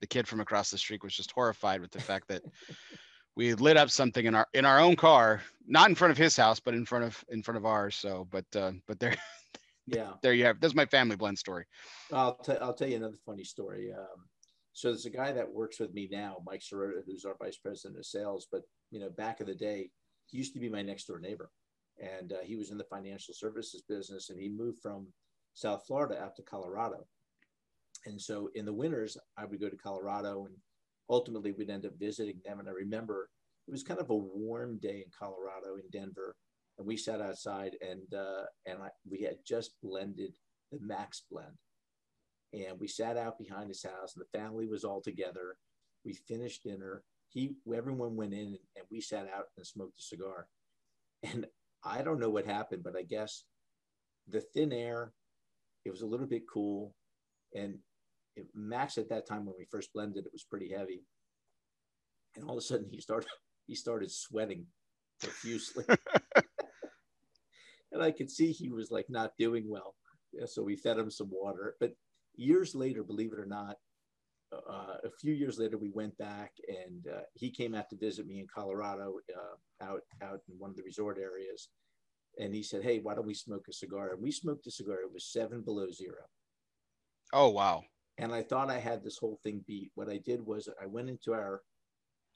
the 0.00 0.06
kid 0.06 0.26
from 0.26 0.40
across 0.40 0.70
the 0.70 0.78
street 0.78 1.02
was 1.02 1.14
just 1.14 1.32
horrified 1.32 1.80
with 1.80 1.90
the 1.90 2.00
fact 2.00 2.28
that 2.28 2.42
we 3.36 3.54
lit 3.54 3.76
up 3.76 3.90
something 3.90 4.24
in 4.24 4.34
our 4.34 4.46
in 4.54 4.64
our 4.64 4.80
own 4.80 4.96
car, 4.96 5.42
not 5.66 5.88
in 5.90 5.94
front 5.94 6.12
of 6.12 6.18
his 6.18 6.36
house, 6.36 6.60
but 6.60 6.74
in 6.74 6.86
front 6.86 7.04
of 7.04 7.22
in 7.28 7.42
front 7.42 7.58
of 7.58 7.66
ours. 7.66 7.96
So, 7.96 8.26
but 8.30 8.46
uh, 8.56 8.72
but 8.86 8.98
there, 9.00 9.14
yeah, 9.86 10.12
there 10.22 10.32
you 10.32 10.46
have. 10.46 10.60
That's 10.60 10.74
my 10.74 10.86
family 10.86 11.16
blend 11.16 11.38
story. 11.38 11.66
I'll 12.12 12.36
tell 12.36 12.58
I'll 12.62 12.74
tell 12.74 12.88
you 12.88 12.96
another 12.96 13.18
funny 13.26 13.44
story. 13.44 13.92
Um, 13.92 14.26
so 14.74 14.88
there's 14.88 15.06
a 15.06 15.10
guy 15.10 15.30
that 15.30 15.50
works 15.50 15.78
with 15.78 15.94
me 15.94 16.08
now, 16.10 16.38
Mike 16.44 16.60
Sorota, 16.60 17.00
who's 17.06 17.24
our 17.24 17.36
vice 17.40 17.56
president 17.56 17.96
of 17.96 18.04
sales. 18.04 18.48
But 18.50 18.62
you 18.90 18.98
know, 18.98 19.08
back 19.08 19.40
in 19.40 19.46
the 19.46 19.54
day, 19.54 19.90
he 20.26 20.36
used 20.36 20.52
to 20.54 20.60
be 20.60 20.68
my 20.68 20.82
next 20.82 21.06
door 21.06 21.20
neighbor, 21.20 21.50
and 21.98 22.32
uh, 22.32 22.42
he 22.42 22.56
was 22.56 22.70
in 22.70 22.78
the 22.78 22.84
financial 22.84 23.34
services 23.34 23.84
business, 23.88 24.30
and 24.30 24.40
he 24.40 24.48
moved 24.48 24.80
from 24.82 25.06
South 25.54 25.84
Florida 25.86 26.20
out 26.20 26.34
to 26.36 26.42
Colorado. 26.42 27.06
And 28.06 28.20
so 28.20 28.50
in 28.56 28.64
the 28.64 28.72
winters, 28.72 29.16
I 29.38 29.44
would 29.44 29.60
go 29.60 29.68
to 29.68 29.76
Colorado, 29.76 30.46
and 30.46 30.56
ultimately 31.08 31.52
we'd 31.52 31.70
end 31.70 31.86
up 31.86 31.92
visiting 31.96 32.40
them. 32.44 32.58
And 32.58 32.68
I 32.68 32.72
remember 32.72 33.30
it 33.68 33.70
was 33.70 33.84
kind 33.84 34.00
of 34.00 34.10
a 34.10 34.16
warm 34.16 34.78
day 34.78 35.04
in 35.06 35.12
Colorado, 35.16 35.76
in 35.76 35.88
Denver, 35.92 36.34
and 36.78 36.86
we 36.86 36.96
sat 36.96 37.20
outside, 37.20 37.76
and 37.80 38.12
uh, 38.12 38.46
and 38.66 38.82
I, 38.82 38.88
we 39.08 39.22
had 39.22 39.36
just 39.46 39.76
blended 39.84 40.34
the 40.72 40.80
Max 40.80 41.22
blend 41.30 41.54
and 42.54 42.78
we 42.78 42.86
sat 42.88 43.16
out 43.16 43.38
behind 43.38 43.68
his 43.68 43.82
house 43.82 44.14
and 44.14 44.24
the 44.24 44.38
family 44.38 44.66
was 44.66 44.84
all 44.84 45.00
together. 45.00 45.56
We 46.04 46.14
finished 46.14 46.64
dinner. 46.64 47.02
He 47.28 47.56
everyone 47.74 48.16
went 48.16 48.32
in 48.32 48.58
and 48.76 48.86
we 48.90 49.00
sat 49.00 49.28
out 49.34 49.46
and 49.56 49.66
smoked 49.66 49.98
a 49.98 50.02
cigar. 50.02 50.46
And 51.22 51.46
i 51.86 52.00
don't 52.00 52.18
know 52.18 52.30
what 52.30 52.46
happened 52.46 52.82
but 52.82 52.96
i 52.96 53.02
guess 53.02 53.44
the 54.26 54.40
thin 54.40 54.72
air 54.72 55.12
it 55.84 55.90
was 55.90 56.02
a 56.02 56.06
little 56.06 56.26
bit 56.26 56.44
cool. 56.52 56.94
And 57.54 57.78
it, 58.36 58.46
max 58.54 58.98
at 58.98 59.08
that 59.10 59.26
time 59.26 59.44
when 59.46 59.54
we 59.58 59.66
first 59.70 59.92
blended 59.92 60.26
it 60.26 60.32
was 60.32 60.44
pretty 60.44 60.72
heavy. 60.72 61.04
And 62.36 62.44
all 62.44 62.52
of 62.52 62.58
a 62.58 62.62
sudden 62.62 62.88
he 62.90 63.00
started 63.00 63.28
he 63.66 63.74
started 63.74 64.10
sweating 64.10 64.66
profusely. 65.20 65.84
And 67.92 68.02
i 68.02 68.10
could 68.10 68.28
see 68.28 68.50
he 68.50 68.70
was 68.70 68.90
like 68.90 69.06
not 69.08 69.34
doing 69.38 69.66
well. 69.68 69.94
So 70.46 70.64
we 70.64 70.74
fed 70.74 70.98
him 70.98 71.12
some 71.12 71.28
water. 71.30 71.76
But 71.78 71.92
years 72.36 72.74
later, 72.74 73.02
believe 73.02 73.32
it 73.32 73.38
or 73.38 73.46
not, 73.46 73.76
uh, 74.52 74.96
a 75.04 75.10
few 75.20 75.32
years 75.32 75.58
later, 75.58 75.78
we 75.78 75.90
went 75.90 76.16
back 76.18 76.52
and 76.68 77.06
uh, 77.08 77.22
he 77.34 77.50
came 77.50 77.74
out 77.74 77.88
to 77.90 77.96
visit 77.96 78.26
me 78.26 78.40
in 78.40 78.46
Colorado, 78.54 79.14
uh, 79.34 79.84
out 79.84 80.02
out 80.22 80.40
in 80.48 80.58
one 80.58 80.70
of 80.70 80.76
the 80.76 80.82
resort 80.82 81.18
areas, 81.18 81.68
and 82.38 82.54
he 82.54 82.62
said, 82.62 82.82
"Hey, 82.82 83.00
why 83.00 83.14
don't 83.14 83.26
we 83.26 83.34
smoke 83.34 83.66
a 83.68 83.72
cigar?" 83.72 84.12
And 84.12 84.22
we 84.22 84.30
smoked 84.30 84.66
a 84.66 84.70
cigar. 84.70 85.00
It 85.02 85.12
was 85.12 85.32
seven 85.32 85.62
below 85.62 85.90
zero. 85.90 86.24
Oh 87.32 87.48
wow! 87.48 87.82
And 88.18 88.32
I 88.32 88.42
thought 88.42 88.70
I 88.70 88.78
had 88.78 89.02
this 89.02 89.18
whole 89.18 89.40
thing 89.42 89.64
beat. 89.66 89.90
What 89.94 90.08
I 90.08 90.18
did 90.18 90.44
was 90.44 90.68
I 90.80 90.86
went 90.86 91.08
into 91.08 91.32
our 91.32 91.62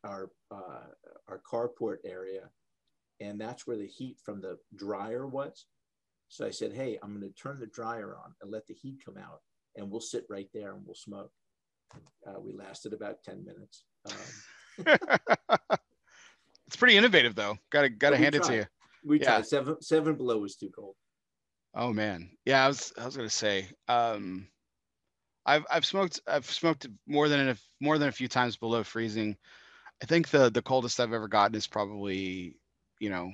our 0.05 0.31
uh, 0.51 0.87
our 1.29 1.41
carport 1.51 1.99
area, 2.05 2.51
and 3.21 3.41
that's 3.41 3.67
where 3.67 3.79
the 3.79 3.87
heat 3.87 4.19
from 4.25 4.41
the 4.41 4.59
dryer 4.77 5.27
was. 5.27 5.67
So 6.29 6.47
I 6.47 6.51
said, 6.51 6.73
"Hey, 6.73 6.99
I'm 7.03 7.19
going 7.19 7.31
to 7.33 7.41
turn 7.41 7.61
the 7.61 7.67
dryer 7.67 8.17
on 8.17 8.35
and 8.43 8.51
let 8.51 8.67
the 8.67 8.75
heat 8.75 8.99
come 9.05 9.17
out." 9.17 9.41
And 9.77 9.91
we'll 9.91 10.01
sit 10.01 10.25
right 10.29 10.49
there 10.53 10.75
and 10.75 10.83
we'll 10.85 10.95
smoke. 10.95 11.31
Uh, 12.27 12.41
we 12.41 12.53
lasted 12.53 12.93
about 12.93 13.23
10 13.25 13.45
minutes. 13.45 13.85
Um, 14.07 14.97
it's 16.67 16.77
pretty 16.77 16.97
innovative 16.97 17.35
though. 17.35 17.57
Gotta, 17.71 17.89
gotta 17.89 18.17
hand 18.17 18.35
tried. 18.35 18.45
it 18.45 18.49
to 18.49 18.57
you. 18.57 18.67
We 19.05 19.21
yeah. 19.21 19.27
tried 19.27 19.47
seven, 19.47 19.81
seven 19.81 20.15
below 20.17 20.39
was 20.39 20.57
too 20.57 20.71
cold. 20.71 20.95
Oh 21.75 21.93
man. 21.93 22.31
Yeah. 22.45 22.65
I 22.65 22.69
was, 22.69 22.93
I 22.99 23.05
was 23.05 23.17
going 23.17 23.29
to 23.29 23.35
say, 23.35 23.69
um, 23.89 24.49
I've, 25.47 25.65
I've 25.71 25.87
smoked, 25.87 26.21
I've 26.27 26.51
smoked 26.51 26.87
more 27.07 27.29
than 27.29 27.51
a, 27.51 27.57
more 27.81 27.99
than 27.99 28.09
a 28.09 28.13
few 28.13 28.29
times 28.29 28.57
below 28.57 28.83
freezing. 28.83 29.37
I 30.03 30.07
think 30.07 30.29
the, 30.29 30.51
the 30.51 30.63
coldest 30.63 31.01
I've 31.01 31.13
ever 31.13 31.29
gotten 31.29 31.57
is 31.57 31.67
probably, 31.67 32.57
you 33.01 33.11
know, 33.11 33.33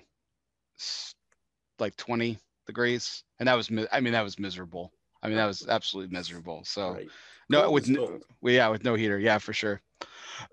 like 1.79 1.97
20 1.97 2.39
degrees. 2.67 3.25
And 3.39 3.49
that 3.49 3.55
was, 3.57 3.71
I 3.93 4.01
mean, 4.01 4.13
that 4.13 4.25
was 4.25 4.39
miserable. 4.39 4.93
I 5.25 5.29
mean, 5.29 5.37
that 5.37 5.47
was 5.47 5.67
absolutely 5.67 6.15
miserable. 6.15 6.63
So, 6.65 6.93
right. 6.93 7.09
no, 7.49 7.71
with 7.71 7.89
no, 7.89 8.21
yeah, 8.43 8.69
with 8.69 8.85
no 8.85 8.95
heater, 8.95 9.19
yeah, 9.19 9.39
for 9.39 9.55
sure. 9.55 9.81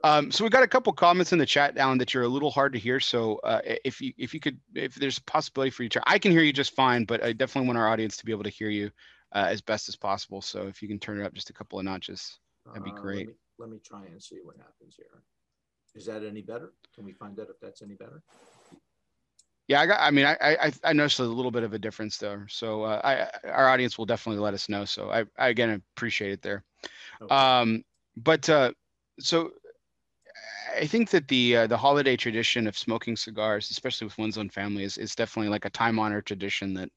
Um, 0.03 0.31
so 0.31 0.43
we 0.43 0.49
got 0.49 0.63
a 0.63 0.67
couple 0.67 0.93
comments 0.93 1.33
in 1.33 1.39
the 1.39 1.45
chat, 1.45 1.77
Alan, 1.77 1.97
that 1.97 2.13
you're 2.13 2.23
a 2.23 2.27
little 2.27 2.51
hard 2.51 2.71
to 2.73 2.79
hear. 2.79 2.99
So 2.99 3.35
uh, 3.43 3.59
if 3.83 3.99
you 3.99 4.13
if 4.17 4.33
you 4.33 4.39
could, 4.39 4.57
if 4.73 4.95
there's 4.95 5.17
a 5.17 5.23
possibility 5.23 5.71
for 5.71 5.83
you 5.83 5.89
to, 5.89 6.01
I 6.07 6.17
can 6.17 6.31
hear 6.31 6.41
you 6.41 6.53
just 6.53 6.73
fine, 6.73 7.03
but 7.03 7.21
I 7.21 7.33
definitely 7.33 7.67
want 7.67 7.77
our 7.77 7.89
audience 7.89 8.15
to 8.17 8.25
be 8.25 8.31
able 8.31 8.43
to 8.43 8.49
hear 8.49 8.69
you 8.69 8.91
uh, 9.33 9.47
as 9.49 9.61
best 9.61 9.89
as 9.89 9.95
possible. 9.95 10.41
So 10.41 10.67
if 10.67 10.81
you 10.81 10.87
can 10.87 10.99
turn 10.99 11.19
it 11.19 11.25
up 11.25 11.33
just 11.33 11.49
a 11.49 11.53
couple 11.53 11.79
of 11.79 11.85
notches, 11.85 12.39
that'd 12.65 12.83
be 12.83 12.91
great. 12.91 13.27
Uh, 13.27 13.27
let, 13.27 13.27
me, 13.27 13.33
let 13.59 13.69
me 13.69 13.79
try 13.85 14.05
and 14.05 14.21
see 14.21 14.39
what 14.43 14.55
happens 14.57 14.95
here. 14.95 15.23
Is 15.95 16.05
that 16.05 16.23
any 16.23 16.41
better? 16.41 16.71
Can 16.95 17.03
we 17.03 17.11
find 17.11 17.37
out 17.39 17.49
if 17.49 17.59
that's 17.59 17.81
any 17.81 17.95
better? 17.95 18.23
Yeah, 19.71 19.79
I 19.79 19.85
got. 19.85 20.01
I 20.01 20.11
mean, 20.11 20.25
I 20.25 20.35
I 20.41 20.71
I 20.83 20.91
noticed 20.91 21.19
a 21.19 21.23
little 21.23 21.49
bit 21.49 21.63
of 21.63 21.71
a 21.71 21.79
difference 21.79 22.17
there. 22.17 22.45
So 22.49 22.83
uh, 22.83 22.99
I 23.05 23.49
our 23.49 23.69
audience 23.69 23.97
will 23.97 24.05
definitely 24.05 24.41
let 24.41 24.53
us 24.53 24.67
know. 24.67 24.83
So 24.83 25.09
I 25.09 25.23
I 25.39 25.47
again 25.47 25.81
appreciate 25.95 26.33
it 26.33 26.41
there. 26.41 26.65
Okay. 27.21 27.33
Um, 27.33 27.85
but 28.17 28.49
uh, 28.49 28.73
so 29.21 29.51
I 30.77 30.85
think 30.87 31.09
that 31.11 31.29
the 31.29 31.55
uh, 31.55 31.67
the 31.67 31.77
holiday 31.77 32.17
tradition 32.17 32.67
of 32.67 32.77
smoking 32.77 33.15
cigars, 33.15 33.71
especially 33.71 34.07
with 34.07 34.17
one's 34.17 34.37
own 34.37 34.49
family, 34.49 34.83
is 34.83 34.97
is 34.97 35.15
definitely 35.15 35.47
like 35.47 35.63
a 35.63 35.69
time 35.69 35.99
honored 35.99 36.25
tradition 36.25 36.73
that 36.73 36.89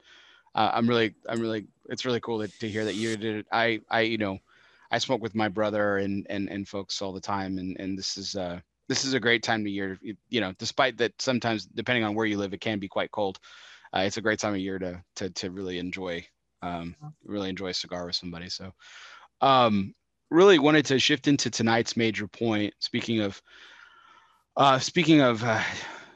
uh, 0.57 0.73
I'm 0.75 0.89
really 0.89 1.15
I'm 1.29 1.39
really 1.39 1.69
it's 1.91 2.05
really 2.05 2.19
cool 2.19 2.41
to, 2.41 2.49
to 2.59 2.69
hear 2.69 2.85
that 2.87 2.97
you 2.97 3.17
did 3.17 3.37
it. 3.37 3.47
I 3.53 3.83
I 3.89 4.01
you 4.01 4.19
know 4.19 4.41
I 4.91 4.99
smoke 4.99 5.23
with 5.23 5.37
my 5.37 5.47
brother 5.49 5.99
and 5.99 6.27
and 6.29 6.49
and 6.49 6.67
folks 6.67 7.01
all 7.01 7.13
the 7.13 7.21
time, 7.21 7.57
and 7.59 7.77
and 7.79 7.97
this 7.97 8.17
is 8.17 8.35
uh 8.35 8.59
this 8.89 9.05
is 9.05 9.15
a 9.15 9.21
great 9.21 9.43
time 9.43 9.61
of 9.61 9.67
year. 9.69 9.99
You 10.29 10.41
know, 10.41 10.53
despite 10.59 10.99
that 10.99 11.21
sometimes 11.21 11.67
depending 11.67 12.05
on 12.05 12.15
where 12.15 12.27
you 12.27 12.39
live, 12.39 12.55
it 12.55 12.61
can 12.61 12.79
be 12.79 12.89
quite 12.89 13.11
cold. 13.11 13.39
Uh, 13.95 14.01
it's 14.01 14.17
a 14.17 14.23
great 14.23 14.39
time 14.39 14.55
of 14.55 14.61
year 14.61 14.79
to 14.79 15.03
to 15.17 15.31
to 15.31 15.51
really 15.51 15.79
enjoy 15.79 16.27
um, 16.63 16.97
really 17.25 17.51
enjoy 17.51 17.69
a 17.69 17.75
cigar 17.75 18.07
with 18.07 18.17
somebody. 18.17 18.49
So, 18.49 18.73
um, 19.41 19.95
really 20.31 20.59
wanted 20.59 20.87
to 20.87 20.99
shift 20.99 21.29
into 21.29 21.51
tonight's 21.51 21.97
major 21.97 22.27
point. 22.27 22.75
Speaking 22.79 23.21
of 23.21 23.41
uh, 24.57 24.79
speaking 24.79 25.21
of 25.21 25.43
uh, 25.45 25.63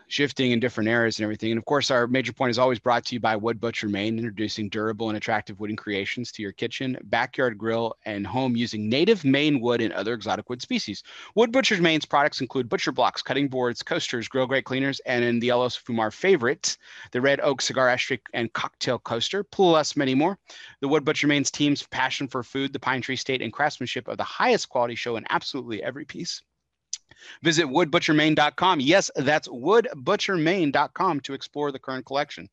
shifting 0.08 0.50
in 0.50 0.60
different 0.60 0.88
areas 0.88 1.18
and 1.18 1.24
everything. 1.24 1.52
And 1.52 1.58
of 1.58 1.64
course, 1.64 1.90
our 1.90 2.06
major 2.06 2.32
point 2.32 2.50
is 2.50 2.58
always 2.58 2.78
brought 2.78 3.04
to 3.06 3.14
you 3.14 3.20
by 3.20 3.36
Wood 3.36 3.60
Butcher 3.60 3.88
Maine, 3.88 4.18
introducing 4.18 4.68
durable 4.68 5.08
and 5.08 5.16
attractive 5.16 5.60
wooden 5.60 5.76
creations 5.76 6.32
to 6.32 6.42
your 6.42 6.52
kitchen, 6.52 6.98
backyard 7.04 7.58
grill, 7.58 7.94
and 8.04 8.26
home 8.26 8.56
using 8.56 8.88
native 8.88 9.24
Maine 9.24 9.60
wood 9.60 9.80
and 9.80 9.92
other 9.92 10.14
exotic 10.14 10.48
wood 10.48 10.62
species. 10.62 11.02
Wood 11.34 11.52
Butcher 11.52 11.80
Maine's 11.80 12.06
products 12.06 12.40
include 12.40 12.68
butcher 12.68 12.90
blocks, 12.90 13.22
cutting 13.22 13.48
boards, 13.48 13.82
coasters, 13.82 14.28
grill 14.28 14.46
grate 14.46 14.64
cleaners, 14.64 15.00
and 15.00 15.22
in 15.22 15.38
the 15.38 15.50
El 15.50 15.60
Oso 15.60 15.82
Fumar 15.82 16.12
favorite, 16.12 16.76
the 17.12 17.20
Red 17.20 17.40
Oak 17.40 17.60
Cigar 17.60 17.88
Ashtray 17.88 18.20
and 18.32 18.52
Cocktail 18.52 18.98
Coaster, 18.98 19.44
plus 19.44 19.96
many 19.96 20.14
more. 20.14 20.38
The 20.80 20.88
Wood 20.88 21.04
Butcher 21.04 21.26
Maine's 21.26 21.50
team's 21.50 21.82
passion 21.82 22.28
for 22.28 22.42
food, 22.42 22.72
the 22.72 22.80
Pine 22.80 23.02
Tree 23.02 23.16
State, 23.16 23.42
and 23.42 23.52
craftsmanship 23.52 24.08
of 24.08 24.16
the 24.16 24.24
highest 24.24 24.68
quality 24.68 24.94
show 24.94 25.16
in 25.16 25.26
absolutely 25.28 25.82
every 25.82 26.04
piece. 26.04 26.42
Visit 27.42 27.66
woodbutchermain.com. 27.66 28.80
Yes, 28.80 29.10
that's 29.16 29.48
woodbutchermain.com 29.48 31.20
to 31.20 31.34
explore 31.34 31.72
the 31.72 31.78
current 31.78 32.06
collection. 32.06 32.48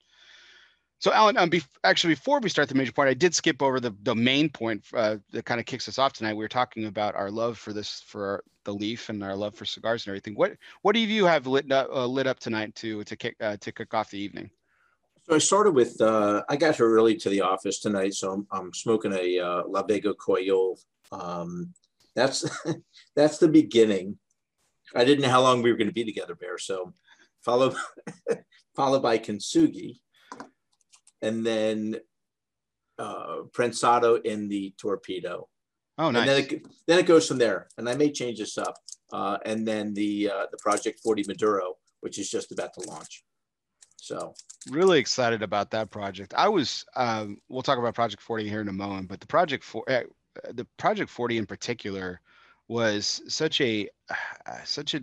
So, 1.00 1.12
Alan, 1.14 1.38
um, 1.38 1.50
be- 1.50 1.64
actually, 1.84 2.14
before 2.14 2.40
we 2.40 2.50
start 2.50 2.70
the 2.70 2.76
major 2.76 2.92
point, 2.92 3.10
I 3.10 3.14
did 3.14 3.36
skip 3.36 3.62
over 3.62 3.80
the, 3.80 3.94
the 4.04 4.16
main 4.16 4.50
point 4.50 4.84
uh, 4.94 5.18
that 5.32 5.46
kind 5.46 5.60
of 5.60 5.66
kicks 5.66 5.88
us 5.88 6.00
off 6.00 6.14
tonight. 6.14 6.34
We 6.34 6.44
were 6.44 6.48
talking 6.50 6.86
about 6.86 7.16
our 7.16 7.30
love 7.30 7.58
for 7.58 7.74
this, 7.74 8.02
for 8.02 8.26
our, 8.26 8.44
the 8.64 8.74
leaf, 8.74 9.10
and 9.10 9.24
our 9.24 9.36
love 9.36 9.56
for 9.56 9.66
cigars 9.66 10.06
and 10.06 10.12
everything. 10.12 10.36
What 10.36 10.54
what 10.82 10.96
do 10.96 11.02
you 11.02 11.26
have 11.26 11.48
lit 11.48 11.72
up, 11.72 11.90
uh, 11.92 12.06
lit 12.06 12.28
up 12.28 12.40
tonight 12.40 12.74
to 12.76 13.04
to 13.04 13.16
kick 13.16 13.36
uh, 13.42 13.58
to 13.58 13.72
kick 13.72 13.94
off 13.94 14.10
the 14.10 14.20
evening? 14.20 14.50
So 15.28 15.36
I 15.36 15.40
started 15.40 15.76
with 15.76 16.00
uh, 16.02 16.44
I 16.50 16.56
got 16.56 16.76
here 16.76 16.90
early 16.90 17.16
to 17.18 17.30
the 17.30 17.42
office 17.42 17.80
tonight, 17.80 18.14
so 18.14 18.32
I'm, 18.32 18.48
I'm 18.52 18.74
smoking 18.74 19.14
a 19.14 19.40
uh, 19.40 19.64
La 19.68 19.84
Vega 19.84 20.14
Coyol. 20.14 20.80
Um, 21.12 21.74
that's 22.16 22.50
that's 23.16 23.38
the 23.38 23.50
beginning 23.50 24.18
I 24.94 25.06
didn't 25.06 25.24
know 25.24 25.30
how 25.30 25.42
long 25.42 25.62
we 25.62 25.72
were 25.72 25.78
going 25.78 25.88
to 25.88 25.94
be 25.94 26.04
together, 26.04 26.36
Bear. 26.36 26.58
So 26.58 26.94
followed 27.44 27.76
followed 28.76 29.02
by 29.02 29.18
Kintsugi, 29.18 30.00
and 31.22 31.46
then 31.46 31.98
uh, 33.00 33.44
Prensado 33.52 34.16
in 34.24 34.48
the 34.48 34.74
torpedo. 34.78 35.48
Oh, 35.98 36.12
nice. 36.12 36.22
And 36.22 36.30
then 36.30 36.44
it, 36.44 36.68
then 36.88 37.00
it 37.00 37.06
goes 37.06 37.28
from 37.28 37.38
there. 37.38 37.68
And 37.78 37.88
I 37.88 37.96
may 37.96 38.12
change 38.12 38.40
this 38.40 38.58
up. 38.58 38.76
Uh, 39.14 39.38
and 39.46 39.68
then 39.68 39.94
the 39.94 40.30
uh, 40.30 40.46
the 40.52 40.58
Project 40.58 41.00
40 41.04 41.26
Maduro, 41.28 41.76
which 42.02 42.20
is 42.20 42.30
just 42.30 42.52
about 42.52 42.74
to 42.74 42.90
launch. 42.90 43.24
So 43.98 44.34
really 44.70 45.00
excited 45.00 45.42
about 45.42 45.72
that 45.72 45.90
project. 45.90 46.34
I 46.36 46.50
was. 46.50 46.86
Um, 46.96 47.38
we'll 47.48 47.62
talk 47.62 47.78
about 47.78 47.96
Project 47.96 48.22
40 48.22 48.50
here 48.50 48.62
in 48.62 48.68
a 48.68 48.74
moment, 48.74 49.08
but 49.08 49.20
the 49.20 49.28
Project 49.28 49.64
4, 49.64 49.84
uh, 49.90 50.02
the 50.54 50.66
Project 50.78 51.10
40 51.10 51.38
in 51.38 51.46
particular 51.46 52.20
was 52.68 53.22
such 53.28 53.62
a 53.62 53.88
uh, 54.10 54.64
such 54.64 54.94
a 54.94 55.02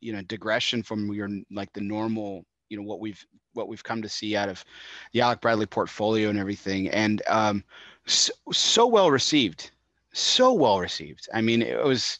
you 0.00 0.12
know 0.12 0.22
digression 0.22 0.82
from 0.82 1.12
your 1.12 1.28
like 1.50 1.72
the 1.72 1.80
normal 1.80 2.44
you 2.68 2.76
know 2.76 2.82
what 2.82 3.00
we've 3.00 3.24
what 3.54 3.68
we've 3.68 3.82
come 3.82 4.00
to 4.02 4.08
see 4.08 4.36
out 4.36 4.48
of 4.48 4.64
the 5.12 5.20
Alec 5.20 5.40
Bradley 5.40 5.66
portfolio 5.66 6.28
and 6.30 6.38
everything 6.38 6.88
and 6.90 7.22
um 7.28 7.64
so, 8.06 8.32
so 8.52 8.86
well 8.86 9.10
received 9.10 9.70
so 10.12 10.52
well 10.52 10.80
received 10.80 11.28
I 11.34 11.40
mean 11.40 11.62
it 11.62 11.82
was 11.82 12.18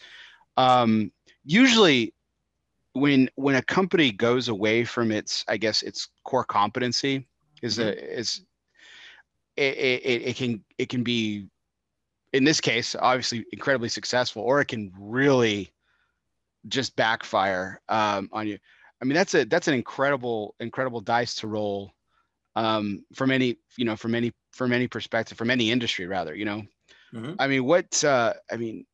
um 0.56 1.12
usually 1.44 2.12
when 2.94 3.30
when 3.36 3.54
a 3.54 3.62
company 3.62 4.10
goes 4.10 4.48
away 4.48 4.84
from 4.84 5.12
its 5.12 5.44
I 5.48 5.56
guess 5.56 5.82
its 5.82 6.08
core 6.24 6.44
competency 6.44 7.26
is 7.62 7.78
mm-hmm. 7.78 7.88
a 7.88 7.92
is 7.92 8.42
it, 9.56 9.76
it, 9.76 10.22
it 10.22 10.36
can 10.36 10.64
it 10.78 10.88
can 10.88 11.02
be 11.02 11.46
in 12.32 12.44
this 12.44 12.60
case, 12.60 12.94
obviously 12.98 13.44
incredibly 13.52 13.88
successful, 13.88 14.42
or 14.42 14.60
it 14.60 14.68
can 14.68 14.92
really 14.98 15.72
just 16.68 16.94
backfire 16.96 17.80
um, 17.88 18.28
on 18.32 18.46
you. 18.46 18.58
I 19.00 19.04
mean, 19.04 19.14
that's 19.14 19.34
a 19.34 19.44
that's 19.44 19.68
an 19.68 19.74
incredible 19.74 20.54
incredible 20.60 21.00
dice 21.00 21.34
to 21.36 21.48
roll 21.48 21.92
um, 22.56 23.04
from 23.14 23.30
any 23.30 23.56
you 23.76 23.84
know 23.84 23.96
from 23.96 24.14
any 24.14 24.32
from 24.52 24.72
any 24.72 24.86
perspective 24.86 25.38
from 25.38 25.50
any 25.50 25.70
industry 25.70 26.06
rather. 26.06 26.34
You 26.34 26.44
know, 26.44 26.62
mm-hmm. 27.14 27.34
I 27.38 27.46
mean, 27.46 27.64
what 27.64 28.04
uh, 28.04 28.34
I 28.50 28.56
mean, 28.56 28.86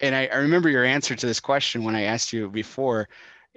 and 0.00 0.14
I, 0.14 0.26
I 0.26 0.36
remember 0.36 0.68
your 0.68 0.84
answer 0.84 1.14
to 1.14 1.26
this 1.26 1.40
question 1.40 1.84
when 1.84 1.96
I 1.96 2.02
asked 2.02 2.32
you 2.32 2.48
before. 2.48 3.08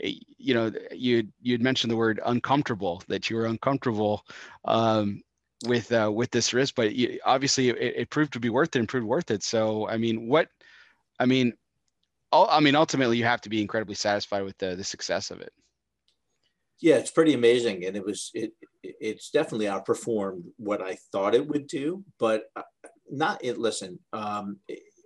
Eh, 0.02 0.14
you 0.38 0.54
know, 0.54 0.72
you 0.92 1.28
you'd 1.42 1.62
mentioned 1.62 1.92
the 1.92 1.98
word 1.98 2.20
uncomfortable 2.26 3.04
that 3.08 3.30
you 3.30 3.36
were 3.36 3.46
uncomfortable 3.46 4.24
um, 4.66 5.22
with 5.66 5.92
uh, 5.92 6.12
with 6.14 6.32
this 6.32 6.54
risk, 6.54 6.76
but 6.76 6.94
you, 6.94 7.20
obviously 7.26 7.70
it, 7.70 7.78
it, 7.78 8.10
proved 8.10 8.34
to 8.34 8.40
be 8.40 8.50
worth 8.50 8.76
it 8.76 8.80
and 8.80 8.88
proved 8.88 9.08
worth 9.08 9.32
it. 9.32 9.44
So 9.44 9.88
I 9.88 9.98
mean, 9.98 10.28
what 10.28 10.50
I 11.20 11.26
mean, 11.26 11.54
I 12.32 12.60
mean, 12.60 12.76
ultimately 12.76 13.18
you 13.18 13.24
have 13.24 13.42
to 13.42 13.50
be 13.50 13.62
incredibly 13.62 13.96
satisfied 13.96 14.44
with 14.44 14.58
the 14.58 14.76
the 14.76 14.84
success 14.84 15.32
of 15.32 15.42
it. 15.42 15.52
Yeah, 16.80 16.98
it's 16.98 17.10
pretty 17.10 17.34
amazing, 17.34 17.86
and 17.86 17.96
it 17.96 18.06
was 18.06 18.30
it 18.36 18.52
it's 18.84 19.32
definitely 19.32 19.66
outperformed 19.66 20.44
what 20.58 20.82
I 20.82 20.98
thought 21.12 21.34
it 21.34 21.48
would 21.48 21.68
do, 21.68 22.04
but 22.20 22.44
uh, 22.56 22.62
not 23.10 23.44
it. 23.44 23.58
Listen, 23.58 23.98
um, 24.14 24.58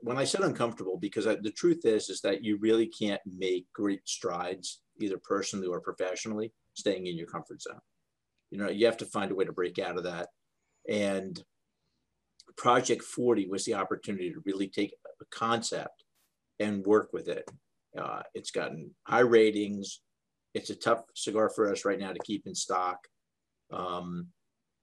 when 0.01 0.17
I 0.17 0.25
said 0.25 0.41
uncomfortable, 0.41 0.98
because 0.98 1.27
I, 1.27 1.36
the 1.36 1.51
truth 1.51 1.86
is 1.86 2.10
is 2.10 2.20
that 2.22 2.43
you 2.43 2.58
really 2.58 2.88
can't 2.88 3.22
make 3.25 3.72
great 3.72 4.01
strides 4.05 4.81
either 5.00 5.17
personally 5.17 5.67
or 5.67 5.79
professionally 5.79 6.51
staying 6.74 7.08
in 7.08 7.17
your 7.17 7.27
comfort 7.27 7.62
zone. 7.62 7.79
You 8.50 8.58
know, 8.58 8.70
you 8.70 8.86
have 8.86 8.98
to 8.98 9.05
find 9.05 9.31
a 9.31 9.36
way 9.36 9.46
to 9.46 9.53
break 9.53 9.79
out 9.79 9.98
of 9.98 10.03
that 10.03 10.27
and 10.90 11.42
Project 12.58 13.04
40 13.04 13.48
was 13.48 13.66
the 13.66 13.76
opportunity 13.76 14.32
to 14.32 14.42
really 14.46 14.68
take 14.68 14.94
a 15.22 15.26
concept 15.36 16.04
and 16.60 16.86
work 16.86 17.10
with 17.14 17.28
it. 17.28 17.50
Uh, 17.98 18.22
it's 18.34 18.52
gotten 18.52 18.92
high 19.08 19.20
ratings. 19.20 20.02
It's 20.54 20.70
a 20.70 20.76
tough 20.76 21.02
cigar 21.16 21.50
for 21.50 21.72
us 21.72 21.86
right 21.86 22.00
now 22.00 22.12
to 22.12 22.20
keep 22.24 22.46
in 22.46 22.56
stock. 22.56 23.00
Um, 23.72 24.28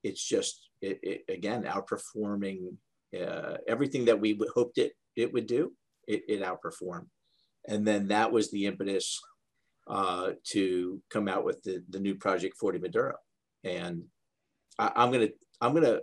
it's 0.02 0.26
just, 0.26 0.71
it, 0.81 0.99
it, 1.02 1.25
again, 1.28 1.64
outperforming 1.64 2.76
uh, 3.19 3.59
everything 3.67 4.07
that 4.07 4.21
we 4.21 4.38
hoped 4.55 4.78
it, 4.78 4.93
it 5.17 5.33
would 5.33 5.47
do. 5.47 5.73
It, 6.07 6.23
it 6.28 6.43
outperformed. 6.43 7.07
And 7.67 7.87
then 7.87 8.09
that 8.09 8.33
was 8.33 8.50
the 8.50 8.67
impetus 8.67 9.21
uh, 9.88 10.33
to 10.49 11.02
come 11.11 11.28
out 11.28 11.45
with 11.45 11.62
the, 11.62 11.83
the 11.90 12.00
new 12.00 12.14
Project 12.14 12.57
40 12.59 12.78
Maduro. 12.78 13.14
And 13.64 14.05
I, 14.78 14.93
I'm 14.97 15.11
going 15.11 15.28
to 15.28 15.35
I'm 15.61 15.75
gonna 15.75 16.00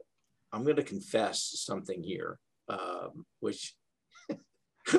I'm 0.51 0.63
gonna 0.63 0.83
confess 0.83 1.41
something 1.65 2.03
here, 2.03 2.39
um, 2.69 3.25
which 3.39 3.75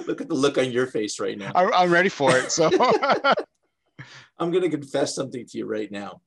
look 0.06 0.20
at 0.20 0.28
the 0.28 0.34
look 0.34 0.58
on 0.58 0.70
your 0.70 0.86
face 0.86 1.20
right 1.20 1.38
now. 1.38 1.52
I'm 1.54 1.90
ready 1.90 2.08
for 2.08 2.36
it. 2.36 2.50
So 2.50 2.70
I'm 4.38 4.50
gonna 4.50 4.70
confess 4.70 5.14
something 5.14 5.46
to 5.46 5.58
you 5.58 5.66
right 5.66 5.90
now. 5.90 6.20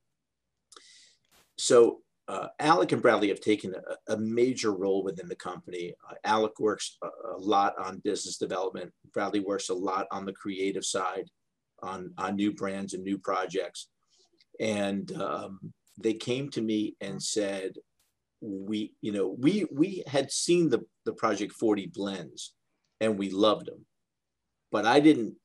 So 1.57 2.01
uh, 2.27 2.47
Alec 2.59 2.91
and 2.91 3.01
Bradley 3.01 3.29
have 3.29 3.41
taken 3.41 3.73
a, 3.73 4.13
a 4.13 4.17
major 4.17 4.71
role 4.71 5.03
within 5.03 5.27
the 5.27 5.35
company. 5.35 5.95
Uh, 6.07 6.13
Alec 6.23 6.59
works 6.59 6.97
a, 7.03 7.07
a, 7.35 7.39
lot 7.39 7.73
on 7.83 7.97
business 7.99 8.37
development. 8.37 8.91
Bradley 9.13 9.39
works 9.39 9.69
a 9.69 9.73
lot 9.73 10.05
on 10.11 10.25
the 10.25 10.33
creative 10.33 10.85
side, 10.85 11.27
on 11.81 12.13
on 12.19 12.35
new 12.35 12.53
brands 12.53 12.93
and 12.93 13.03
new 13.03 13.17
projects. 13.17 13.87
And 14.59 15.11
um, 15.19 15.73
they 15.97 16.13
came 16.13 16.49
to 16.51 16.61
me 16.61 16.95
and 17.01 17.21
said, 17.21 17.73
we 18.41 18.93
you 19.01 19.11
know 19.11 19.35
we 19.39 19.65
we 19.71 20.03
had 20.07 20.31
seen 20.31 20.69
the 20.69 20.79
the 21.05 21.13
project 21.13 21.53
40 21.53 21.87
blends 21.93 22.53
and 23.01 23.17
we 23.17 23.29
loved 23.29 23.65
them 23.65 23.85
but 24.71 24.85
I 24.85 24.99
didn't. 24.99 25.35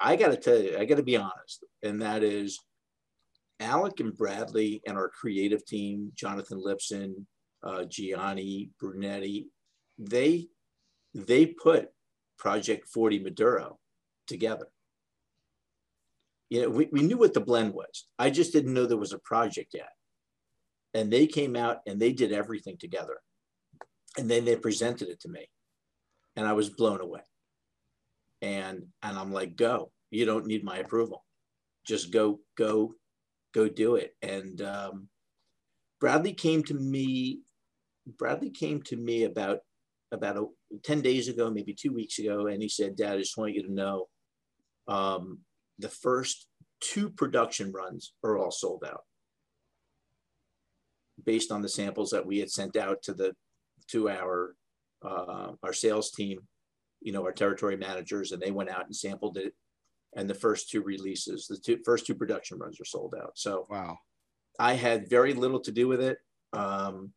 I 0.00 0.16
got 0.16 0.28
to 0.28 0.36
tell 0.36 0.58
you, 0.58 0.78
I 0.78 0.84
got 0.84 0.96
to 0.96 1.02
be 1.02 1.16
honest, 1.16 1.64
and 1.82 2.00
that 2.02 2.22
is 2.22 2.58
Alec 3.60 4.00
and 4.00 4.16
Bradley 4.16 4.80
and 4.86 4.96
our 4.96 5.08
creative 5.08 5.64
team, 5.66 6.12
Jonathan 6.14 6.62
Lipson, 6.64 7.26
uh, 7.62 7.84
Gianni 7.84 8.70
Brunetti, 8.78 9.48
they 9.98 10.48
they 11.14 11.46
put 11.46 11.88
Project 12.38 12.88
40 12.88 13.20
Maduro 13.20 13.78
together. 14.26 14.66
You 16.48 16.62
know, 16.62 16.68
we, 16.68 16.88
we 16.92 17.02
knew 17.02 17.16
what 17.16 17.34
the 17.34 17.40
blend 17.40 17.72
was. 17.74 18.06
I 18.18 18.30
just 18.30 18.52
didn't 18.52 18.72
know 18.72 18.86
there 18.86 18.96
was 18.96 19.12
a 19.12 19.18
project 19.18 19.74
yet. 19.74 19.88
And 20.94 21.12
they 21.12 21.26
came 21.26 21.56
out 21.56 21.78
and 21.86 22.00
they 22.00 22.12
did 22.12 22.32
everything 22.32 22.76
together. 22.78 23.18
And 24.18 24.30
then 24.30 24.44
they 24.44 24.56
presented 24.56 25.08
it 25.08 25.20
to 25.20 25.28
me. 25.28 25.46
And 26.36 26.46
I 26.46 26.52
was 26.54 26.70
blown 26.70 27.00
away. 27.00 27.22
And 28.42 28.86
and 29.02 29.18
I'm 29.18 29.32
like, 29.32 29.56
go. 29.56 29.90
You 30.10 30.24
don't 30.24 30.46
need 30.46 30.64
my 30.64 30.78
approval. 30.78 31.24
Just 31.86 32.12
go, 32.12 32.40
go, 32.56 32.94
go 33.54 33.68
do 33.68 33.96
it. 33.96 34.14
And 34.22 34.60
um, 34.62 35.08
Bradley 36.00 36.32
came 36.32 36.62
to 36.64 36.74
me. 36.74 37.40
Bradley 38.18 38.50
came 38.50 38.82
to 38.82 38.96
me 38.96 39.24
about 39.24 39.58
about 40.12 40.36
a, 40.36 40.46
10 40.84 41.00
days 41.00 41.28
ago, 41.28 41.50
maybe 41.50 41.74
two 41.74 41.92
weeks 41.92 42.18
ago, 42.18 42.46
and 42.46 42.62
he 42.62 42.68
said, 42.68 42.96
Dad, 42.96 43.14
I 43.14 43.18
just 43.18 43.36
want 43.36 43.54
you 43.54 43.62
to 43.64 43.72
know 43.72 44.06
um, 44.88 45.40
the 45.78 45.88
first 45.88 46.46
two 46.80 47.10
production 47.10 47.72
runs 47.72 48.12
are 48.22 48.38
all 48.38 48.50
sold 48.50 48.84
out 48.86 49.02
based 51.24 51.50
on 51.50 51.62
the 51.62 51.68
samples 51.68 52.10
that 52.10 52.26
we 52.26 52.38
had 52.38 52.50
sent 52.50 52.76
out 52.76 53.02
to 53.02 53.14
the 53.14 53.34
to 53.88 54.08
our 54.08 54.54
uh, 55.02 55.52
our 55.62 55.72
sales 55.72 56.10
team 56.10 56.40
you 57.00 57.12
know 57.12 57.22
our 57.22 57.32
territory 57.32 57.76
managers 57.76 58.32
and 58.32 58.40
they 58.40 58.50
went 58.50 58.70
out 58.70 58.86
and 58.86 58.94
sampled 58.94 59.36
it. 59.38 59.54
And 60.14 60.30
the 60.30 60.34
first 60.34 60.70
two 60.70 60.82
releases 60.82 61.46
the 61.46 61.56
two 61.56 61.78
first 61.84 62.06
two 62.06 62.14
production 62.14 62.58
runs 62.58 62.80
are 62.80 62.84
sold 62.84 63.14
out. 63.20 63.32
So 63.34 63.66
wow. 63.70 63.98
I 64.58 64.74
had 64.74 65.10
very 65.10 65.34
little 65.34 65.60
to 65.60 65.72
do 65.72 65.88
with 65.88 66.00
it. 66.00 66.18
Um, 66.52 67.12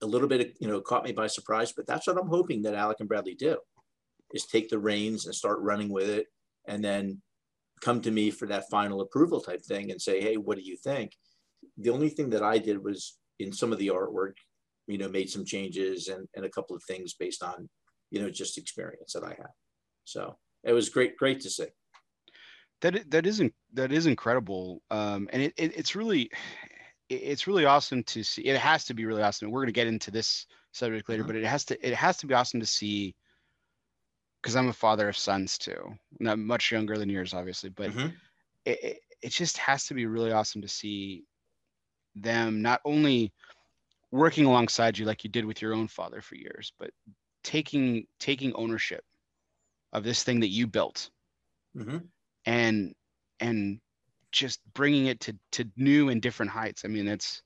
a 0.00 0.06
little 0.06 0.28
bit, 0.28 0.40
of, 0.40 0.46
you 0.60 0.68
know, 0.68 0.80
caught 0.80 1.04
me 1.04 1.12
by 1.12 1.26
surprise, 1.26 1.72
but 1.72 1.86
that's 1.86 2.06
what 2.06 2.18
I'm 2.18 2.28
hoping 2.28 2.62
that 2.62 2.74
Alec 2.74 2.98
and 3.00 3.08
Bradley 3.08 3.34
do 3.34 3.58
is 4.32 4.46
take 4.46 4.68
the 4.68 4.78
reins 4.78 5.26
and 5.26 5.34
start 5.34 5.58
running 5.60 5.88
with 5.88 6.08
it 6.08 6.26
and 6.66 6.84
then 6.84 7.20
come 7.80 8.00
to 8.02 8.10
me 8.10 8.30
for 8.30 8.46
that 8.46 8.68
final 8.70 9.00
approval 9.00 9.40
type 9.40 9.62
thing 9.64 9.90
and 9.90 10.00
say, 10.00 10.20
Hey, 10.20 10.36
what 10.36 10.56
do 10.56 10.62
you 10.62 10.76
think? 10.76 11.12
The 11.78 11.90
only 11.90 12.08
thing 12.08 12.30
that 12.30 12.42
I 12.42 12.58
did 12.58 12.82
was 12.82 13.18
in 13.38 13.52
some 13.52 13.72
of 13.72 13.78
the 13.78 13.88
artwork, 13.88 14.34
you 14.86 14.98
know, 14.98 15.08
made 15.08 15.30
some 15.30 15.44
changes 15.44 16.08
and, 16.08 16.26
and 16.34 16.44
a 16.44 16.50
couple 16.50 16.74
of 16.74 16.82
things 16.84 17.14
based 17.14 17.42
on, 17.42 17.68
you 18.10 18.20
know, 18.20 18.30
just 18.30 18.58
experience 18.58 19.12
that 19.12 19.24
I 19.24 19.30
had. 19.30 19.52
So 20.04 20.36
it 20.64 20.72
was 20.72 20.88
great, 20.88 21.16
great 21.16 21.40
to 21.40 21.50
see. 21.50 21.66
That, 22.80 23.10
that 23.10 23.26
isn't, 23.26 23.54
that 23.74 23.92
is 23.92 24.06
incredible. 24.06 24.82
Um, 24.90 25.28
and 25.32 25.42
it, 25.42 25.54
it, 25.56 25.76
it's 25.76 25.94
really, 25.94 26.30
it's 27.08 27.46
really 27.46 27.64
awesome 27.64 28.02
to 28.04 28.22
see. 28.22 28.42
It 28.42 28.58
has 28.58 28.84
to 28.86 28.94
be 28.94 29.06
really 29.06 29.22
awesome. 29.22 29.50
We're 29.50 29.60
going 29.60 29.68
to 29.68 29.72
get 29.72 29.86
into 29.86 30.10
this 30.10 30.46
subject 30.72 31.08
later, 31.08 31.22
mm-hmm. 31.22 31.32
but 31.32 31.36
it 31.36 31.46
has 31.46 31.64
to 31.66 31.86
it 31.86 31.94
has 31.94 32.18
to 32.18 32.26
be 32.26 32.34
awesome 32.34 32.60
to 32.60 32.66
see. 32.66 33.14
Because 34.42 34.54
I'm 34.54 34.68
a 34.68 34.72
father 34.72 35.08
of 35.08 35.16
sons 35.16 35.58
too, 35.58 35.96
not 36.20 36.38
much 36.38 36.70
younger 36.70 36.96
than 36.96 37.08
yours, 37.08 37.34
obviously, 37.34 37.70
but 37.70 37.90
mm-hmm. 37.90 38.08
it, 38.64 38.84
it 38.84 38.98
it 39.22 39.28
just 39.30 39.56
has 39.58 39.86
to 39.86 39.94
be 39.94 40.06
really 40.06 40.32
awesome 40.32 40.62
to 40.62 40.68
see 40.68 41.24
them 42.14 42.62
not 42.62 42.80
only 42.84 43.32
working 44.10 44.46
alongside 44.46 44.98
you 44.98 45.04
like 45.04 45.24
you 45.24 45.30
did 45.30 45.44
with 45.44 45.60
your 45.60 45.74
own 45.74 45.88
father 45.88 46.20
for 46.20 46.34
years, 46.34 46.72
but 46.78 46.90
taking 47.44 48.06
taking 48.18 48.52
ownership 48.54 49.04
of 49.92 50.04
this 50.04 50.22
thing 50.22 50.40
that 50.40 50.48
you 50.48 50.66
built, 50.66 51.10
mm-hmm. 51.76 51.98
and 52.46 52.94
and 53.40 53.80
just 54.32 54.60
bringing 54.74 55.06
it 55.06 55.20
to 55.20 55.36
to 55.52 55.64
new 55.76 56.08
and 56.08 56.22
different 56.22 56.52
heights. 56.52 56.84
I 56.84 56.88
mean, 56.88 57.06
that's 57.06 57.42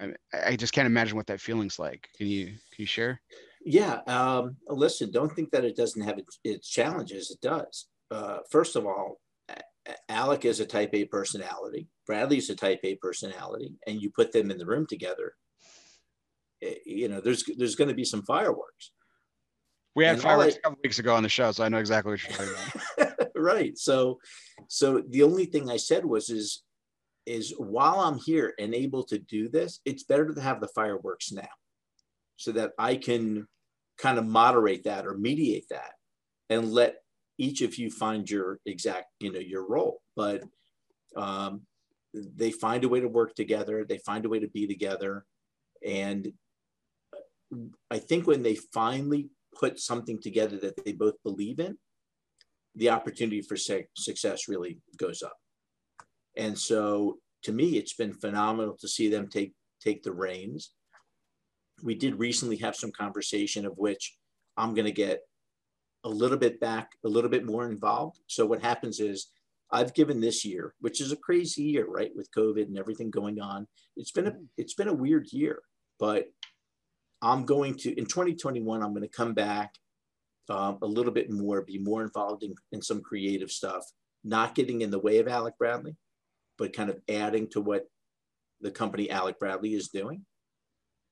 I, 0.00 0.12
I 0.32 0.56
just 0.56 0.72
can't 0.72 0.86
imagine 0.86 1.16
what 1.16 1.26
that 1.28 1.40
feeling's 1.40 1.78
like. 1.78 2.08
Can 2.16 2.26
you 2.26 2.46
can 2.46 2.78
you 2.78 2.86
share? 2.86 3.20
Yeah, 3.64 4.00
um, 4.06 4.56
listen, 4.68 5.10
don't 5.10 5.34
think 5.34 5.50
that 5.50 5.64
it 5.64 5.76
doesn't 5.76 6.00
have 6.02 6.18
its, 6.18 6.38
its 6.44 6.68
challenges. 6.68 7.30
It 7.30 7.40
does. 7.42 7.88
Uh, 8.10 8.38
first 8.50 8.74
of 8.74 8.86
all, 8.86 9.20
Alec 10.08 10.44
is 10.44 10.60
a 10.60 10.66
type 10.66 10.90
A 10.92 11.04
personality. 11.04 11.88
Bradley's 12.06 12.50
a 12.50 12.54
type 12.54 12.80
A 12.84 12.96
personality, 12.96 13.74
and 13.86 14.00
you 14.00 14.10
put 14.10 14.32
them 14.32 14.50
in 14.50 14.58
the 14.58 14.66
room 14.66 14.86
together. 14.86 15.34
Eh, 16.62 16.74
you 16.84 17.08
know, 17.08 17.20
there's 17.20 17.44
there's 17.56 17.76
going 17.76 17.88
to 17.88 17.94
be 17.94 18.04
some 18.04 18.22
fireworks. 18.22 18.92
We 19.96 20.04
had 20.04 20.14
and 20.14 20.22
fireworks 20.22 20.54
I, 20.54 20.58
a 20.58 20.60
couple 20.62 20.78
weeks 20.84 20.98
ago 20.98 21.14
on 21.14 21.22
the 21.22 21.28
show, 21.28 21.50
so 21.52 21.64
I 21.64 21.68
know 21.68 21.78
exactly 21.78 22.12
what 22.12 22.22
you're 22.22 22.36
talking 22.36 22.54
about. 22.96 23.28
right. 23.36 23.76
So, 23.76 24.18
so 24.68 25.02
the 25.08 25.24
only 25.24 25.46
thing 25.46 25.68
I 25.68 25.78
said 25.78 26.04
was, 26.04 26.30
is, 26.30 26.62
is 27.26 27.52
while 27.58 28.00
I'm 28.00 28.18
here 28.18 28.54
and 28.58 28.74
able 28.74 29.02
to 29.04 29.18
do 29.18 29.48
this, 29.48 29.80
it's 29.84 30.04
better 30.04 30.32
to 30.32 30.40
have 30.40 30.60
the 30.60 30.68
fireworks 30.68 31.32
now, 31.32 31.48
so 32.36 32.52
that 32.52 32.70
I 32.78 32.96
can 32.96 33.48
kind 33.98 34.18
of 34.18 34.26
moderate 34.26 34.84
that 34.84 35.06
or 35.06 35.14
mediate 35.14 35.68
that, 35.70 35.92
and 36.48 36.72
let 36.72 37.02
each 37.40 37.62
of 37.62 37.78
you 37.78 37.90
find 37.90 38.28
your 38.28 38.58
exact, 38.66 39.06
you 39.20 39.32
know, 39.32 39.40
your 39.40 39.66
role. 39.66 40.00
But 40.14 40.42
um, 41.16 41.62
they 42.12 42.50
find 42.50 42.84
a 42.84 42.88
way 42.88 43.00
to 43.00 43.08
work 43.08 43.34
together. 43.34 43.84
They 43.84 43.98
find 43.98 44.24
a 44.24 44.28
way 44.28 44.40
to 44.40 44.48
be 44.48 44.66
together, 44.66 45.24
and 45.86 46.32
I 47.90 47.98
think 47.98 48.26
when 48.26 48.42
they 48.42 48.56
finally 48.72 49.30
put 49.58 49.80
something 49.80 50.20
together 50.20 50.56
that 50.58 50.84
they 50.84 50.92
both 50.92 51.14
believe 51.24 51.58
in, 51.58 51.76
the 52.76 52.90
opportunity 52.90 53.42
for 53.42 53.56
success 53.56 54.48
really 54.48 54.78
goes 54.96 55.22
up. 55.22 55.36
And 56.36 56.56
so 56.56 57.18
to 57.42 57.52
me, 57.52 57.76
it's 57.76 57.94
been 57.94 58.12
phenomenal 58.12 58.76
to 58.80 58.88
see 58.88 59.08
them 59.08 59.28
take 59.28 59.52
take 59.80 60.02
the 60.02 60.12
reins. 60.12 60.72
We 61.82 61.94
did 61.94 62.18
recently 62.18 62.58
have 62.58 62.76
some 62.76 62.92
conversation 62.92 63.64
of 63.64 63.72
which 63.76 64.16
I'm 64.56 64.74
going 64.74 64.84
to 64.84 64.92
get 64.92 65.20
a 66.04 66.08
little 66.08 66.38
bit 66.38 66.60
back, 66.60 66.92
a 67.04 67.08
little 67.08 67.30
bit 67.30 67.44
more 67.44 67.68
involved. 67.68 68.20
So 68.26 68.46
what 68.46 68.62
happens 68.62 69.00
is 69.00 69.30
I've 69.70 69.94
given 69.94 70.20
this 70.20 70.44
year, 70.44 70.74
which 70.80 71.00
is 71.00 71.12
a 71.12 71.16
crazy 71.16 71.62
year, 71.62 71.86
right, 71.86 72.10
with 72.14 72.30
COVID 72.36 72.66
and 72.66 72.78
everything 72.78 73.10
going 73.10 73.40
on. 73.40 73.66
It's 73.96 74.10
been 74.10 74.26
a 74.26 74.34
it's 74.56 74.74
been 74.74 74.88
a 74.88 74.94
weird 74.94 75.32
year, 75.32 75.60
but 75.98 76.26
I'm 77.22 77.44
going 77.44 77.74
to 77.76 77.98
in 77.98 78.06
2021. 78.06 78.82
I'm 78.82 78.90
going 78.90 79.02
to 79.02 79.08
come 79.08 79.34
back 79.34 79.74
um, 80.48 80.78
a 80.82 80.86
little 80.86 81.12
bit 81.12 81.30
more, 81.30 81.62
be 81.62 81.78
more 81.78 82.02
involved 82.02 82.42
in, 82.42 82.54
in 82.72 82.82
some 82.82 83.00
creative 83.00 83.50
stuff, 83.50 83.84
not 84.24 84.54
getting 84.54 84.80
in 84.80 84.90
the 84.90 84.98
way 84.98 85.18
of 85.18 85.28
Alec 85.28 85.56
Bradley, 85.58 85.96
but 86.58 86.72
kind 86.72 86.90
of 86.90 86.98
adding 87.08 87.48
to 87.50 87.60
what 87.60 87.84
the 88.60 88.70
company 88.70 89.10
Alec 89.10 89.38
Bradley 89.38 89.74
is 89.74 89.88
doing. 89.88 90.24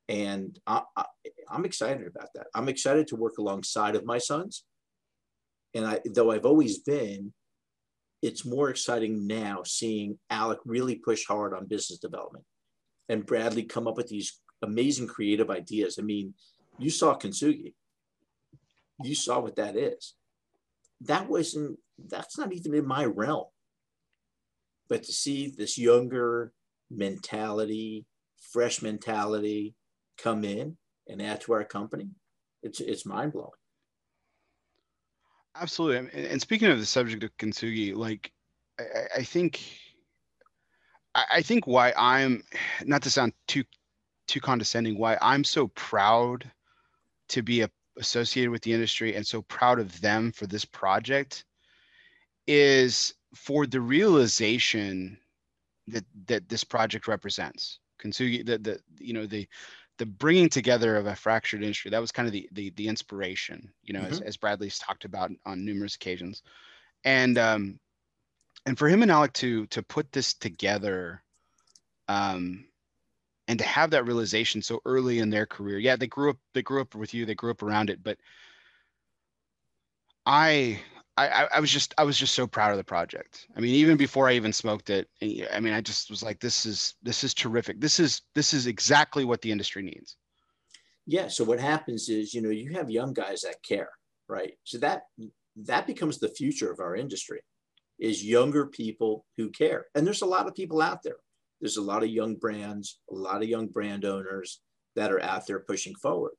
And 0.09 0.59
I, 0.67 0.81
I, 0.97 1.05
I'm 1.49 1.65
excited 1.65 2.05
about 2.07 2.29
that. 2.35 2.47
I'm 2.53 2.67
excited 2.67 3.07
to 3.07 3.15
work 3.15 3.37
alongside 3.37 3.95
of 3.95 4.05
my 4.05 4.17
sons. 4.17 4.63
And 5.73 5.85
I, 5.85 5.99
though 6.05 6.31
I've 6.31 6.45
always 6.45 6.79
been, 6.79 7.33
it's 8.21 8.45
more 8.45 8.69
exciting 8.69 9.27
now 9.27 9.63
seeing 9.63 10.19
Alec 10.29 10.59
really 10.65 10.95
push 10.95 11.25
hard 11.25 11.53
on 11.53 11.67
business 11.67 11.99
development 11.99 12.43
and 13.09 13.25
Bradley 13.25 13.63
come 13.63 13.87
up 13.87 13.97
with 13.97 14.07
these 14.07 14.39
amazing 14.61 15.07
creative 15.07 15.49
ideas. 15.49 15.97
I 15.99 16.03
mean, 16.03 16.33
you 16.77 16.89
saw 16.89 17.17
Kintsugi. 17.17 17.73
You 19.03 19.15
saw 19.15 19.39
what 19.39 19.55
that 19.55 19.75
is. 19.75 20.15
That 21.01 21.29
wasn't, 21.29 21.79
that's 21.97 22.37
not 22.37 22.53
even 22.53 22.73
in 22.73 22.85
my 22.85 23.05
realm. 23.05 23.45
But 24.89 25.03
to 25.03 25.11
see 25.11 25.47
this 25.47 25.77
younger 25.77 26.51
mentality, 26.91 28.05
fresh 28.51 28.81
mentality 28.81 29.75
come 30.17 30.43
in 30.43 30.77
and 31.07 31.21
add 31.21 31.41
to 31.41 31.53
our 31.53 31.63
company, 31.63 32.09
it's 32.63 32.79
it's 32.81 33.05
mind 33.05 33.33
blowing. 33.33 33.51
Absolutely. 35.59 36.09
And 36.29 36.41
speaking 36.41 36.69
of 36.69 36.79
the 36.79 36.85
subject 36.85 37.23
of 37.23 37.35
Kintsugi, 37.37 37.95
like 37.95 38.31
I, 38.79 38.83
I 39.17 39.23
think 39.23 39.61
I 41.15 41.41
think 41.41 41.67
why 41.67 41.93
I'm 41.97 42.43
not 42.85 43.01
to 43.03 43.11
sound 43.11 43.33
too 43.47 43.63
too 44.27 44.39
condescending 44.39 44.97
why 44.97 45.17
I'm 45.21 45.43
so 45.43 45.67
proud 45.69 46.49
to 47.29 47.41
be 47.41 47.61
a, 47.61 47.69
associated 47.97 48.51
with 48.51 48.61
the 48.61 48.73
industry 48.73 49.15
and 49.15 49.25
so 49.25 49.41
proud 49.43 49.79
of 49.79 49.99
them 50.01 50.31
for 50.31 50.45
this 50.47 50.63
project 50.65 51.45
is 52.47 53.15
for 53.35 53.65
the 53.65 53.81
realization 53.81 55.17
that 55.87 56.05
that 56.27 56.47
this 56.47 56.63
project 56.63 57.07
represents. 57.07 57.79
Kintsugi, 58.01 58.45
the, 58.45 58.57
the 58.59 58.79
you 58.97 59.13
know 59.13 59.25
the 59.25 59.47
the 59.99 60.05
bringing 60.05 60.49
together 60.49 60.95
of 60.95 61.05
a 61.05 61.15
fractured 61.15 61.61
industry 61.61 61.91
that 61.91 62.01
was 62.01 62.11
kind 62.11 62.27
of 62.27 62.31
the 62.31 62.49
the, 62.53 62.71
the 62.71 62.87
inspiration 62.87 63.71
you 63.83 63.93
know 63.93 64.01
mm-hmm. 64.01 64.13
as, 64.13 64.21
as 64.21 64.37
bradley's 64.37 64.79
talked 64.79 65.05
about 65.05 65.31
on 65.45 65.63
numerous 65.63 65.95
occasions 65.95 66.41
and 67.05 67.37
um 67.37 67.79
and 68.65 68.77
for 68.77 68.89
him 68.89 69.03
and 69.03 69.11
alec 69.11 69.33
to 69.33 69.67
to 69.67 69.83
put 69.83 70.11
this 70.11 70.33
together 70.33 71.21
um 72.07 72.65
and 73.47 73.59
to 73.59 73.65
have 73.65 73.91
that 73.91 74.05
realization 74.05 74.61
so 74.61 74.81
early 74.85 75.19
in 75.19 75.29
their 75.29 75.45
career 75.45 75.77
yeah 75.77 75.95
they 75.95 76.07
grew 76.07 76.31
up 76.31 76.37
they 76.53 76.63
grew 76.63 76.81
up 76.81 76.95
with 76.95 77.13
you 77.13 77.25
they 77.25 77.35
grew 77.35 77.51
up 77.51 77.61
around 77.61 77.89
it 77.89 78.01
but 78.01 78.17
I 80.29 80.79
I, 81.27 81.47
I 81.55 81.59
was 81.59 81.71
just 81.71 81.93
I 81.97 82.03
was 82.03 82.17
just 82.17 82.33
so 82.33 82.47
proud 82.47 82.71
of 82.71 82.77
the 82.77 82.83
project. 82.83 83.47
I 83.55 83.59
mean, 83.59 83.75
even 83.75 83.97
before 83.97 84.29
I 84.29 84.33
even 84.33 84.53
smoked 84.53 84.89
it, 84.89 85.09
I 85.21 85.59
mean, 85.59 85.73
I 85.73 85.81
just 85.81 86.09
was 86.09 86.23
like, 86.23 86.39
this 86.39 86.65
is 86.65 86.95
this 87.03 87.23
is 87.23 87.33
terrific. 87.33 87.81
This 87.81 87.99
is 87.99 88.21
this 88.35 88.53
is 88.53 88.67
exactly 88.67 89.25
what 89.25 89.41
the 89.41 89.51
industry 89.51 89.81
needs. 89.81 90.15
Yeah. 91.05 91.27
So 91.27 91.43
what 91.43 91.59
happens 91.59 92.09
is, 92.09 92.33
you 92.33 92.41
know, 92.41 92.49
you 92.49 92.71
have 92.73 92.89
young 92.89 93.13
guys 93.13 93.41
that 93.41 93.61
care, 93.67 93.89
right? 94.27 94.53
So 94.63 94.77
that 94.79 95.03
that 95.65 95.87
becomes 95.87 96.19
the 96.19 96.29
future 96.29 96.71
of 96.71 96.79
our 96.79 96.95
industry, 96.95 97.41
is 97.99 98.23
younger 98.23 98.67
people 98.67 99.25
who 99.35 99.49
care. 99.49 99.87
And 99.95 100.05
there's 100.05 100.21
a 100.21 100.27
lot 100.27 100.47
of 100.47 100.55
people 100.55 100.81
out 100.81 101.03
there. 101.03 101.17
There's 101.59 101.77
a 101.77 101.81
lot 101.81 102.03
of 102.03 102.09
young 102.09 102.35
brands, 102.35 102.99
a 103.11 103.15
lot 103.15 103.41
of 103.41 103.49
young 103.49 103.67
brand 103.67 104.05
owners 104.05 104.61
that 104.95 105.11
are 105.11 105.21
out 105.21 105.47
there 105.47 105.59
pushing 105.59 105.95
forward. 105.95 106.33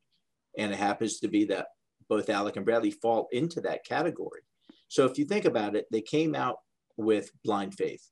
And 0.57 0.73
it 0.73 0.79
happens 0.79 1.21
to 1.21 1.29
be 1.29 1.45
that 1.47 1.67
both 2.09 2.31
Alec 2.31 2.57
and 2.57 2.65
Bradley 2.65 2.91
fall 2.91 3.29
into 3.31 3.61
that 3.61 3.85
category 3.85 4.41
so 4.91 5.05
if 5.07 5.17
you 5.19 5.25
think 5.25 5.45
about 5.45 5.77
it, 5.77 5.87
they 5.93 6.01
came 6.01 6.35
out 6.35 6.57
with 6.97 7.31
blind 7.45 7.75
faith. 7.75 8.03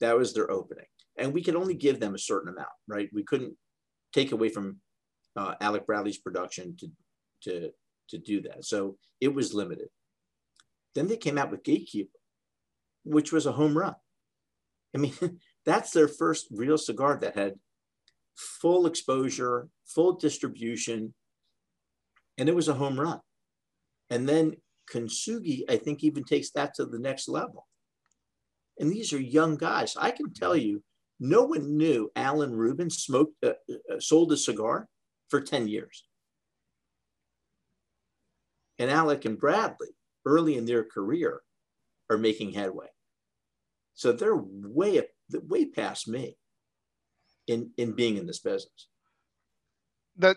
That 0.00 0.16
was 0.16 0.34
their 0.34 0.50
opening. 0.50 0.84
And 1.16 1.32
we 1.32 1.42
could 1.42 1.56
only 1.56 1.74
give 1.74 2.00
them 2.00 2.14
a 2.14 2.18
certain 2.18 2.52
amount, 2.52 2.68
right? 2.86 3.08
We 3.14 3.24
couldn't 3.24 3.56
take 4.12 4.32
away 4.32 4.50
from 4.50 4.76
uh, 5.36 5.54
Alec 5.62 5.86
Bradley's 5.86 6.18
production 6.18 6.76
to, 6.80 6.90
to, 7.44 7.70
to 8.10 8.18
do 8.18 8.42
that. 8.42 8.66
So 8.66 8.98
it 9.22 9.34
was 9.34 9.54
limited. 9.54 9.88
Then 10.94 11.08
they 11.08 11.16
came 11.16 11.38
out 11.38 11.50
with 11.50 11.64
Gatekeeper, 11.64 12.10
which 13.04 13.32
was 13.32 13.46
a 13.46 13.52
home 13.52 13.76
run. 13.76 13.94
I 14.94 14.98
mean, 14.98 15.14
that's 15.64 15.92
their 15.92 16.08
first 16.08 16.48
real 16.50 16.76
cigar 16.76 17.18
that 17.22 17.38
had 17.38 17.54
full 18.36 18.86
exposure, 18.86 19.68
full 19.86 20.12
distribution, 20.12 21.14
and 22.36 22.50
it 22.50 22.54
was 22.54 22.68
a 22.68 22.74
home 22.74 23.00
run. 23.00 23.20
And 24.10 24.28
then 24.28 24.56
Kintsugi, 24.92 25.62
I 25.68 25.76
think, 25.76 26.02
even 26.02 26.24
takes 26.24 26.50
that 26.52 26.74
to 26.74 26.84
the 26.84 26.98
next 26.98 27.28
level. 27.28 27.66
And 28.78 28.90
these 28.90 29.12
are 29.12 29.20
young 29.20 29.56
guys. 29.56 29.96
I 29.98 30.10
can 30.10 30.32
tell 30.32 30.56
you, 30.56 30.82
no 31.20 31.42
one 31.44 31.76
knew 31.76 32.10
Alan 32.14 32.54
Rubin 32.56 32.90
smoked, 32.90 33.34
uh, 33.44 33.54
uh, 33.68 33.98
sold 33.98 34.32
a 34.32 34.36
cigar 34.36 34.88
for 35.28 35.40
10 35.40 35.68
years. 35.68 36.04
And 38.78 38.90
Alec 38.90 39.24
and 39.24 39.38
Bradley, 39.38 39.88
early 40.24 40.56
in 40.56 40.64
their 40.64 40.84
career, 40.84 41.40
are 42.08 42.18
making 42.18 42.52
headway. 42.52 42.86
So 43.94 44.12
they're 44.12 44.36
way, 44.36 45.02
way 45.32 45.66
past 45.66 46.06
me 46.06 46.36
in, 47.48 47.72
in 47.76 47.92
being 47.92 48.16
in 48.16 48.26
this 48.26 48.38
business. 48.38 48.88
That 50.16 50.36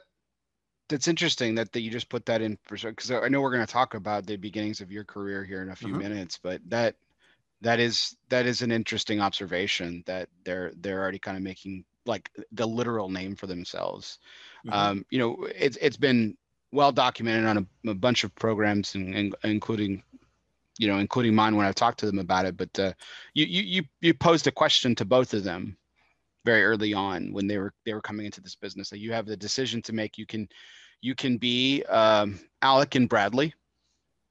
that's 0.91 1.07
interesting 1.07 1.55
that, 1.55 1.71
that 1.71 1.81
you 1.81 1.89
just 1.89 2.09
put 2.09 2.25
that 2.25 2.41
in 2.41 2.57
because 2.69 3.09
I 3.09 3.29
know 3.29 3.41
we're 3.41 3.53
going 3.53 3.65
to 3.65 3.71
talk 3.71 3.93
about 3.93 4.25
the 4.25 4.35
beginnings 4.35 4.81
of 4.81 4.91
your 4.91 5.05
career 5.05 5.43
here 5.43 5.61
in 5.61 5.69
a 5.69 5.75
few 5.75 5.89
mm-hmm. 5.89 5.99
minutes, 5.99 6.37
but 6.37 6.61
that 6.67 6.95
that 7.61 7.79
is 7.79 8.17
that 8.29 8.45
is 8.45 8.61
an 8.61 8.71
interesting 8.71 9.21
observation 9.21 10.03
that 10.05 10.27
they're 10.43 10.73
they're 10.81 10.99
already 10.99 11.17
kind 11.17 11.37
of 11.37 11.43
making 11.43 11.85
like 12.05 12.29
the 12.51 12.67
literal 12.67 13.09
name 13.09 13.35
for 13.35 13.47
themselves. 13.47 14.19
Mm-hmm. 14.65 14.73
Um, 14.73 15.05
you 15.09 15.17
know, 15.17 15.47
it's 15.55 15.77
it's 15.77 15.97
been 15.97 16.37
well 16.73 16.91
documented 16.91 17.45
on 17.45 17.57
a, 17.57 17.91
a 17.91 17.95
bunch 17.95 18.23
of 18.23 18.35
programs, 18.35 18.95
and, 18.95 19.15
and, 19.15 19.35
including 19.43 20.03
you 20.77 20.87
know, 20.87 20.97
including 20.97 21.35
mine 21.35 21.55
when 21.55 21.65
I've 21.65 21.75
talked 21.75 21.99
to 21.99 22.05
them 22.05 22.19
about 22.19 22.45
it. 22.45 22.57
But 22.57 22.77
uh, 22.77 22.93
you 23.33 23.45
you 23.45 23.83
you 24.01 24.13
posed 24.13 24.45
a 24.47 24.51
question 24.51 24.93
to 24.95 25.05
both 25.05 25.33
of 25.33 25.45
them 25.45 25.77
very 26.43 26.63
early 26.63 26.93
on 26.93 27.31
when 27.31 27.47
they 27.47 27.57
were 27.57 27.73
they 27.85 27.93
were 27.93 28.01
coming 28.01 28.25
into 28.25 28.41
this 28.41 28.55
business 28.55 28.89
that 28.89 28.99
you 28.99 29.13
have 29.13 29.25
the 29.25 29.37
decision 29.37 29.81
to 29.83 29.93
make. 29.93 30.17
You 30.17 30.25
can 30.25 30.49
you 31.01 31.15
can 31.15 31.37
be 31.37 31.83
um, 31.83 32.39
Alec 32.61 32.95
and 32.95 33.09
Bradley, 33.09 33.53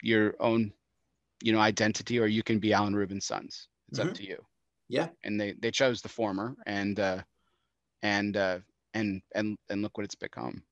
your 0.02 0.34
own, 0.40 0.72
you 1.42 1.52
know, 1.52 1.58
identity, 1.58 2.18
or 2.18 2.26
you 2.26 2.42
can 2.42 2.58
be 2.58 2.72
Alan 2.72 2.94
Rubin's 2.94 3.26
sons. 3.26 3.68
It's 3.88 3.98
mm-hmm. 3.98 4.08
up 4.08 4.14
to 4.16 4.26
you. 4.26 4.44
Yeah. 4.88 5.08
And 5.24 5.40
they 5.40 5.54
they 5.60 5.70
chose 5.70 6.02
the 6.02 6.08
former, 6.08 6.56
and 6.66 6.98
uh, 6.98 7.22
and 8.02 8.36
uh, 8.36 8.58
and 8.94 9.22
and 9.34 9.56
and 9.68 9.82
look 9.82 9.96
what 9.96 10.04
it's 10.04 10.14
become. 10.14 10.62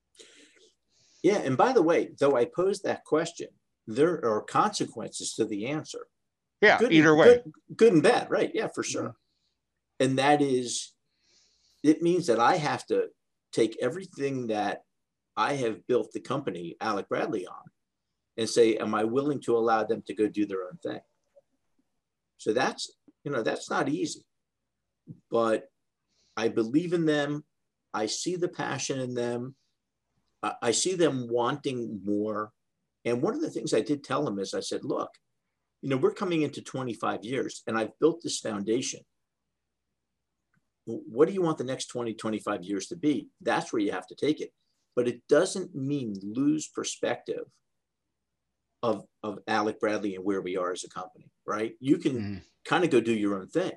Yeah, 1.21 1.39
and 1.39 1.57
by 1.57 1.73
the 1.73 1.81
way, 1.81 2.11
though 2.17 2.37
I 2.37 2.45
posed 2.45 2.83
that 2.83 3.03
question, 3.03 3.49
there 3.87 4.23
are 4.25 4.41
consequences 4.41 5.33
to 5.33 5.45
the 5.45 5.67
answer. 5.67 6.07
Yeah, 6.61 6.79
good, 6.79 6.93
either 6.93 7.15
way. 7.15 7.25
Good, 7.25 7.51
good, 7.75 7.93
and 7.93 8.03
bad, 8.03 8.29
right? 8.29 8.51
Yeah, 8.53 8.67
for 8.73 8.83
sure. 8.83 9.15
Yeah. 9.99 10.05
And 10.05 10.17
that 10.17 10.41
is, 10.41 10.93
it 11.83 12.01
means 12.01 12.27
that 12.27 12.39
I 12.39 12.55
have 12.55 12.85
to 12.87 13.07
take 13.51 13.77
everything 13.81 14.47
that 14.47 14.83
I 15.39 15.53
have 15.53 15.87
built 15.87 16.11
the 16.11 16.19
company 16.19 16.75
Alec 16.81 17.07
Bradley 17.07 17.47
on 17.47 17.63
and 18.35 18.47
say, 18.49 18.75
am 18.75 18.93
I 18.93 19.05
willing 19.05 19.39
to 19.43 19.55
allow 19.55 19.85
them 19.85 20.03
to 20.05 20.13
go 20.13 20.27
do 20.27 20.45
their 20.45 20.63
own 20.63 20.77
thing? 20.83 20.99
So 22.35 22.51
that's, 22.51 22.91
you 23.23 23.31
know, 23.31 23.41
that's 23.41 23.69
not 23.69 23.87
easy. 23.87 24.25
But 25.31 25.69
I 26.35 26.49
believe 26.49 26.91
in 26.91 27.05
them. 27.05 27.45
I 27.93 28.07
see 28.07 28.35
the 28.35 28.49
passion 28.49 28.99
in 28.99 29.13
them. 29.13 29.55
I 30.61 30.71
see 30.71 30.95
them 30.95 31.29
wanting 31.29 32.01
more. 32.03 32.51
And 33.05 33.21
one 33.21 33.33
of 33.33 33.39
the 33.39 33.49
things 33.49 33.73
I 33.73 33.79
did 33.79 34.03
tell 34.03 34.25
them 34.25 34.39
is 34.39 34.53
I 34.53 34.59
said, 34.59 34.83
look, 34.83 35.09
you 35.81 35.89
know, 35.89 35.97
we're 35.97 36.13
coming 36.13 36.41
into 36.41 36.61
25 36.61 37.23
years 37.23 37.63
and 37.65 37.77
I've 37.77 37.97
built 38.01 38.19
this 38.21 38.39
foundation. 38.39 38.99
What 40.85 41.29
do 41.29 41.33
you 41.33 41.41
want 41.41 41.57
the 41.57 41.63
next 41.63 41.85
20, 41.85 42.13
25 42.13 42.63
years 42.63 42.87
to 42.87 42.97
be? 42.97 43.29
That's 43.39 43.71
where 43.71 43.81
you 43.81 43.93
have 43.93 44.07
to 44.07 44.15
take 44.15 44.41
it 44.41 44.51
but 44.99 45.07
it 45.07 45.25
doesn't 45.29 45.73
mean 45.73 46.13
lose 46.21 46.67
perspective 46.67 47.45
of, 48.83 49.05
of 49.23 49.39
Alec 49.47 49.79
Bradley 49.79 50.15
and 50.15 50.25
where 50.25 50.41
we 50.41 50.57
are 50.57 50.73
as 50.73 50.83
a 50.83 50.89
company, 50.89 51.31
right? 51.47 51.71
You 51.79 51.97
can 51.97 52.15
mm. 52.17 52.41
kind 52.65 52.83
of 52.83 52.89
go 52.89 52.99
do 52.99 53.13
your 53.13 53.39
own 53.39 53.47
thing, 53.47 53.71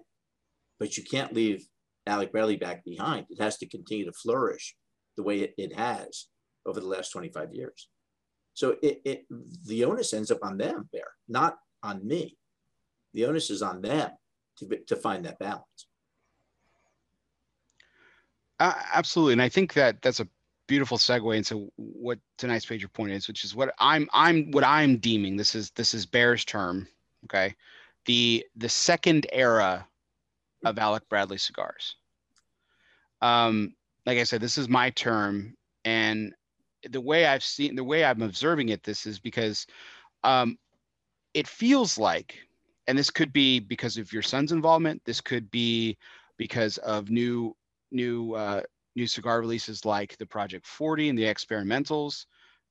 but 0.80 0.96
you 0.96 1.04
can't 1.04 1.32
leave 1.32 1.64
Alec 2.08 2.32
Bradley 2.32 2.56
back 2.56 2.84
behind. 2.84 3.26
It 3.30 3.40
has 3.40 3.56
to 3.58 3.68
continue 3.68 4.04
to 4.04 4.12
flourish 4.12 4.74
the 5.16 5.22
way 5.22 5.42
it, 5.42 5.54
it 5.56 5.76
has 5.76 6.26
over 6.66 6.80
the 6.80 6.88
last 6.88 7.10
25 7.10 7.54
years. 7.54 7.88
So 8.54 8.74
it, 8.82 9.00
it 9.04 9.24
the 9.64 9.84
onus 9.84 10.12
ends 10.12 10.32
up 10.32 10.40
on 10.42 10.58
them 10.58 10.88
there, 10.92 11.12
not 11.28 11.56
on 11.84 12.04
me. 12.04 12.36
The 13.14 13.26
onus 13.26 13.48
is 13.48 13.62
on 13.62 13.80
them 13.80 14.10
to, 14.58 14.76
to 14.88 14.96
find 14.96 15.24
that 15.24 15.38
balance. 15.38 15.86
Uh, 18.58 18.74
absolutely, 18.92 19.34
and 19.34 19.42
I 19.42 19.48
think 19.48 19.74
that 19.74 20.02
that's 20.02 20.18
a 20.18 20.26
beautiful 20.66 20.98
segue 20.98 21.36
into 21.36 21.70
what 21.76 22.18
tonight's 22.38 22.68
major 22.68 22.88
point 22.88 23.12
is, 23.12 23.28
which 23.28 23.44
is 23.44 23.54
what 23.54 23.74
I'm 23.78 24.08
I'm 24.12 24.50
what 24.50 24.64
I'm 24.64 24.98
deeming. 24.98 25.36
This 25.36 25.54
is 25.54 25.70
this 25.72 25.94
is 25.94 26.06
Bear's 26.06 26.44
term. 26.44 26.86
Okay, 27.24 27.54
the 28.06 28.44
the 28.56 28.68
second 28.68 29.26
era 29.32 29.86
of 30.64 30.78
Alec 30.78 31.08
Bradley 31.08 31.38
cigars. 31.38 31.96
Um, 33.20 33.74
like 34.06 34.18
I 34.18 34.24
said, 34.24 34.40
this 34.40 34.58
is 34.58 34.68
my 34.68 34.90
term, 34.90 35.56
and 35.84 36.34
the 36.90 37.00
way 37.00 37.26
I've 37.26 37.44
seen 37.44 37.76
the 37.76 37.84
way 37.84 38.04
I'm 38.04 38.22
observing 38.22 38.70
it, 38.70 38.82
this 38.82 39.06
is 39.06 39.18
because 39.18 39.66
um, 40.24 40.58
it 41.34 41.46
feels 41.46 41.98
like, 41.98 42.36
and 42.86 42.98
this 42.98 43.10
could 43.10 43.32
be 43.32 43.60
because 43.60 43.96
of 43.96 44.12
your 44.12 44.22
son's 44.22 44.52
involvement. 44.52 45.02
This 45.04 45.20
could 45.20 45.50
be 45.50 45.96
because 46.36 46.78
of 46.78 47.10
new 47.10 47.56
new 47.92 48.34
uh, 48.34 48.62
new 48.94 49.06
cigar 49.06 49.40
releases 49.40 49.84
like 49.84 50.16
the 50.18 50.26
Project 50.26 50.66
40 50.66 51.10
and 51.10 51.18
the 51.18 51.24
experimentals. 51.24 52.26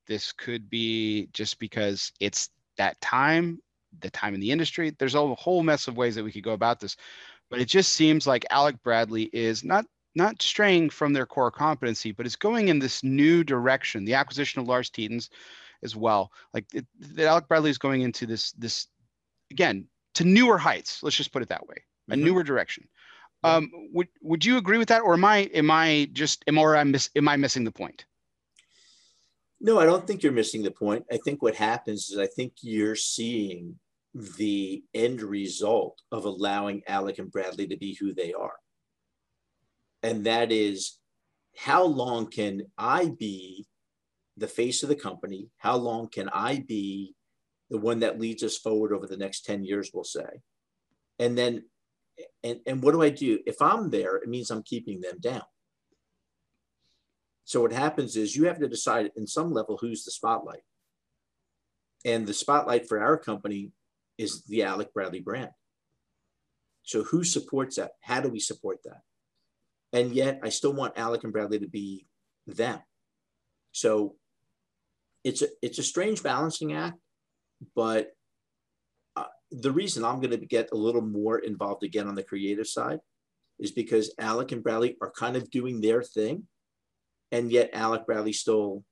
This 0.07 0.31
could 0.31 0.69
be 0.69 1.27
just 1.33 1.59
because 1.59 2.11
it's 2.19 2.49
that 2.77 2.99
time, 3.01 3.59
the 3.99 4.09
time 4.09 4.33
in 4.33 4.39
the 4.39 4.51
industry. 4.51 4.95
There's 4.97 5.15
a 5.15 5.35
whole 5.35 5.63
mess 5.63 5.87
of 5.87 5.97
ways 5.97 6.15
that 6.15 6.23
we 6.23 6.31
could 6.31 6.43
go 6.43 6.53
about 6.53 6.79
this, 6.79 6.95
but 7.49 7.59
it 7.59 7.65
just 7.65 7.93
seems 7.93 8.25
like 8.25 8.45
Alec 8.49 8.81
Bradley 8.83 9.29
is 9.33 9.63
not 9.63 9.85
not 10.13 10.41
straying 10.41 10.89
from 10.89 11.13
their 11.13 11.25
core 11.25 11.51
competency, 11.51 12.11
but 12.11 12.25
is 12.25 12.35
going 12.35 12.67
in 12.67 12.79
this 12.79 13.01
new 13.01 13.43
direction. 13.45 14.03
The 14.03 14.15
acquisition 14.15 14.59
of 14.59 14.67
Lars 14.67 14.89
Tetens 14.89 15.29
as 15.83 15.95
well. 15.95 16.31
Like 16.53 16.65
it, 16.73 16.85
that 16.99 17.27
Alec 17.27 17.47
Bradley 17.47 17.69
is 17.69 17.77
going 17.77 18.01
into 18.01 18.25
this 18.25 18.51
this 18.53 18.87
again 19.51 19.87
to 20.15 20.25
newer 20.25 20.57
heights. 20.57 21.01
Let's 21.03 21.15
just 21.15 21.31
put 21.31 21.41
it 21.41 21.49
that 21.49 21.67
way, 21.67 21.77
a 22.09 22.13
mm-hmm. 22.13 22.25
newer 22.25 22.43
direction. 22.43 22.87
Um, 23.43 23.71
would 23.91 24.07
would 24.21 24.45
you 24.45 24.57
agree 24.57 24.77
with 24.77 24.89
that, 24.89 25.01
or 25.01 25.13
am 25.13 25.25
I 25.25 25.37
am 25.53 25.71
I 25.71 26.09
just 26.13 26.43
am 26.47 26.57
or 26.57 26.83
miss, 26.85 27.09
am 27.15 27.27
I 27.27 27.37
missing 27.37 27.63
the 27.63 27.71
point? 27.71 28.05
No, 29.59 29.79
I 29.79 29.85
don't 29.85 30.05
think 30.05 30.23
you're 30.23 30.31
missing 30.31 30.63
the 30.63 30.71
point. 30.71 31.05
I 31.11 31.17
think 31.17 31.41
what 31.41 31.55
happens 31.55 32.09
is 32.09 32.17
I 32.17 32.27
think 32.27 32.53
you're 32.61 32.95
seeing 32.95 33.79
the 34.37 34.83
end 34.93 35.21
result 35.21 36.01
of 36.11 36.25
allowing 36.25 36.81
Alec 36.87 37.19
and 37.19 37.31
Bradley 37.31 37.67
to 37.67 37.77
be 37.77 37.95
who 37.99 38.13
they 38.13 38.33
are, 38.33 38.55
and 40.03 40.25
that 40.25 40.51
is 40.51 40.97
how 41.57 41.83
long 41.83 42.27
can 42.27 42.63
I 42.77 43.13
be 43.17 43.65
the 44.37 44.47
face 44.47 44.83
of 44.83 44.89
the 44.89 44.95
company? 44.95 45.49
How 45.57 45.75
long 45.77 46.09
can 46.09 46.29
I 46.29 46.63
be 46.67 47.15
the 47.69 47.77
one 47.77 47.99
that 47.99 48.19
leads 48.19 48.43
us 48.43 48.57
forward 48.57 48.93
over 48.93 49.07
the 49.07 49.17
next 49.17 49.45
10 49.45 49.63
years, 49.63 49.91
we'll 49.93 50.03
say? 50.03 50.41
And 51.19 51.37
then 51.37 51.63
and, 52.43 52.59
and 52.65 52.83
what 52.83 52.91
do 52.93 53.01
I 53.01 53.09
do? 53.09 53.39
If 53.45 53.61
I'm 53.61 53.89
there, 53.89 54.17
it 54.17 54.29
means 54.29 54.49
I'm 54.49 54.63
keeping 54.63 55.01
them 55.01 55.19
down. 55.19 55.43
So 57.45 57.61
what 57.61 57.73
happens 57.73 58.15
is 58.15 58.35
you 58.35 58.45
have 58.45 58.59
to 58.59 58.67
decide 58.67 59.11
in 59.15 59.27
some 59.27 59.51
level 59.51 59.77
who's 59.79 60.05
the 60.05 60.11
spotlight. 60.11 60.61
And 62.05 62.25
the 62.25 62.33
spotlight 62.33 62.87
for 62.87 63.01
our 63.01 63.17
company 63.17 63.71
is 64.17 64.43
the 64.43 64.63
Alec 64.63 64.93
Bradley 64.93 65.19
brand. 65.19 65.51
So 66.83 67.03
who 67.03 67.23
supports 67.23 67.75
that? 67.75 67.91
How 68.01 68.21
do 68.21 68.29
we 68.29 68.39
support 68.39 68.79
that? 68.85 69.01
And 69.93 70.13
yet 70.13 70.39
I 70.43 70.49
still 70.49 70.73
want 70.73 70.97
Alec 70.97 71.23
and 71.23 71.33
Bradley 71.33 71.59
to 71.59 71.67
be 71.67 72.07
them. 72.47 72.79
So 73.71 74.15
it's 75.23 75.41
a 75.41 75.47
it's 75.61 75.79
a 75.79 75.83
strange 75.83 76.23
balancing 76.23 76.73
act, 76.73 76.97
but 77.75 78.11
the 79.51 79.71
reason 79.71 80.05
I'm 80.05 80.21
going 80.21 80.31
to 80.31 80.45
get 80.45 80.71
a 80.71 80.77
little 80.77 81.01
more 81.01 81.39
involved 81.39 81.83
again 81.83 82.07
on 82.07 82.15
the 82.15 82.23
creative 82.23 82.67
side 82.67 82.99
is 83.59 83.71
because 83.71 84.13
Alec 84.17 84.51
and 84.51 84.63
Bradley 84.63 84.97
are 85.01 85.11
kind 85.11 85.35
of 85.35 85.49
doing 85.51 85.81
their 85.81 86.01
thing, 86.01 86.47
and 87.31 87.51
yet 87.51 87.69
Alec 87.73 88.05
Bradley 88.05 88.33
still, 88.33 88.83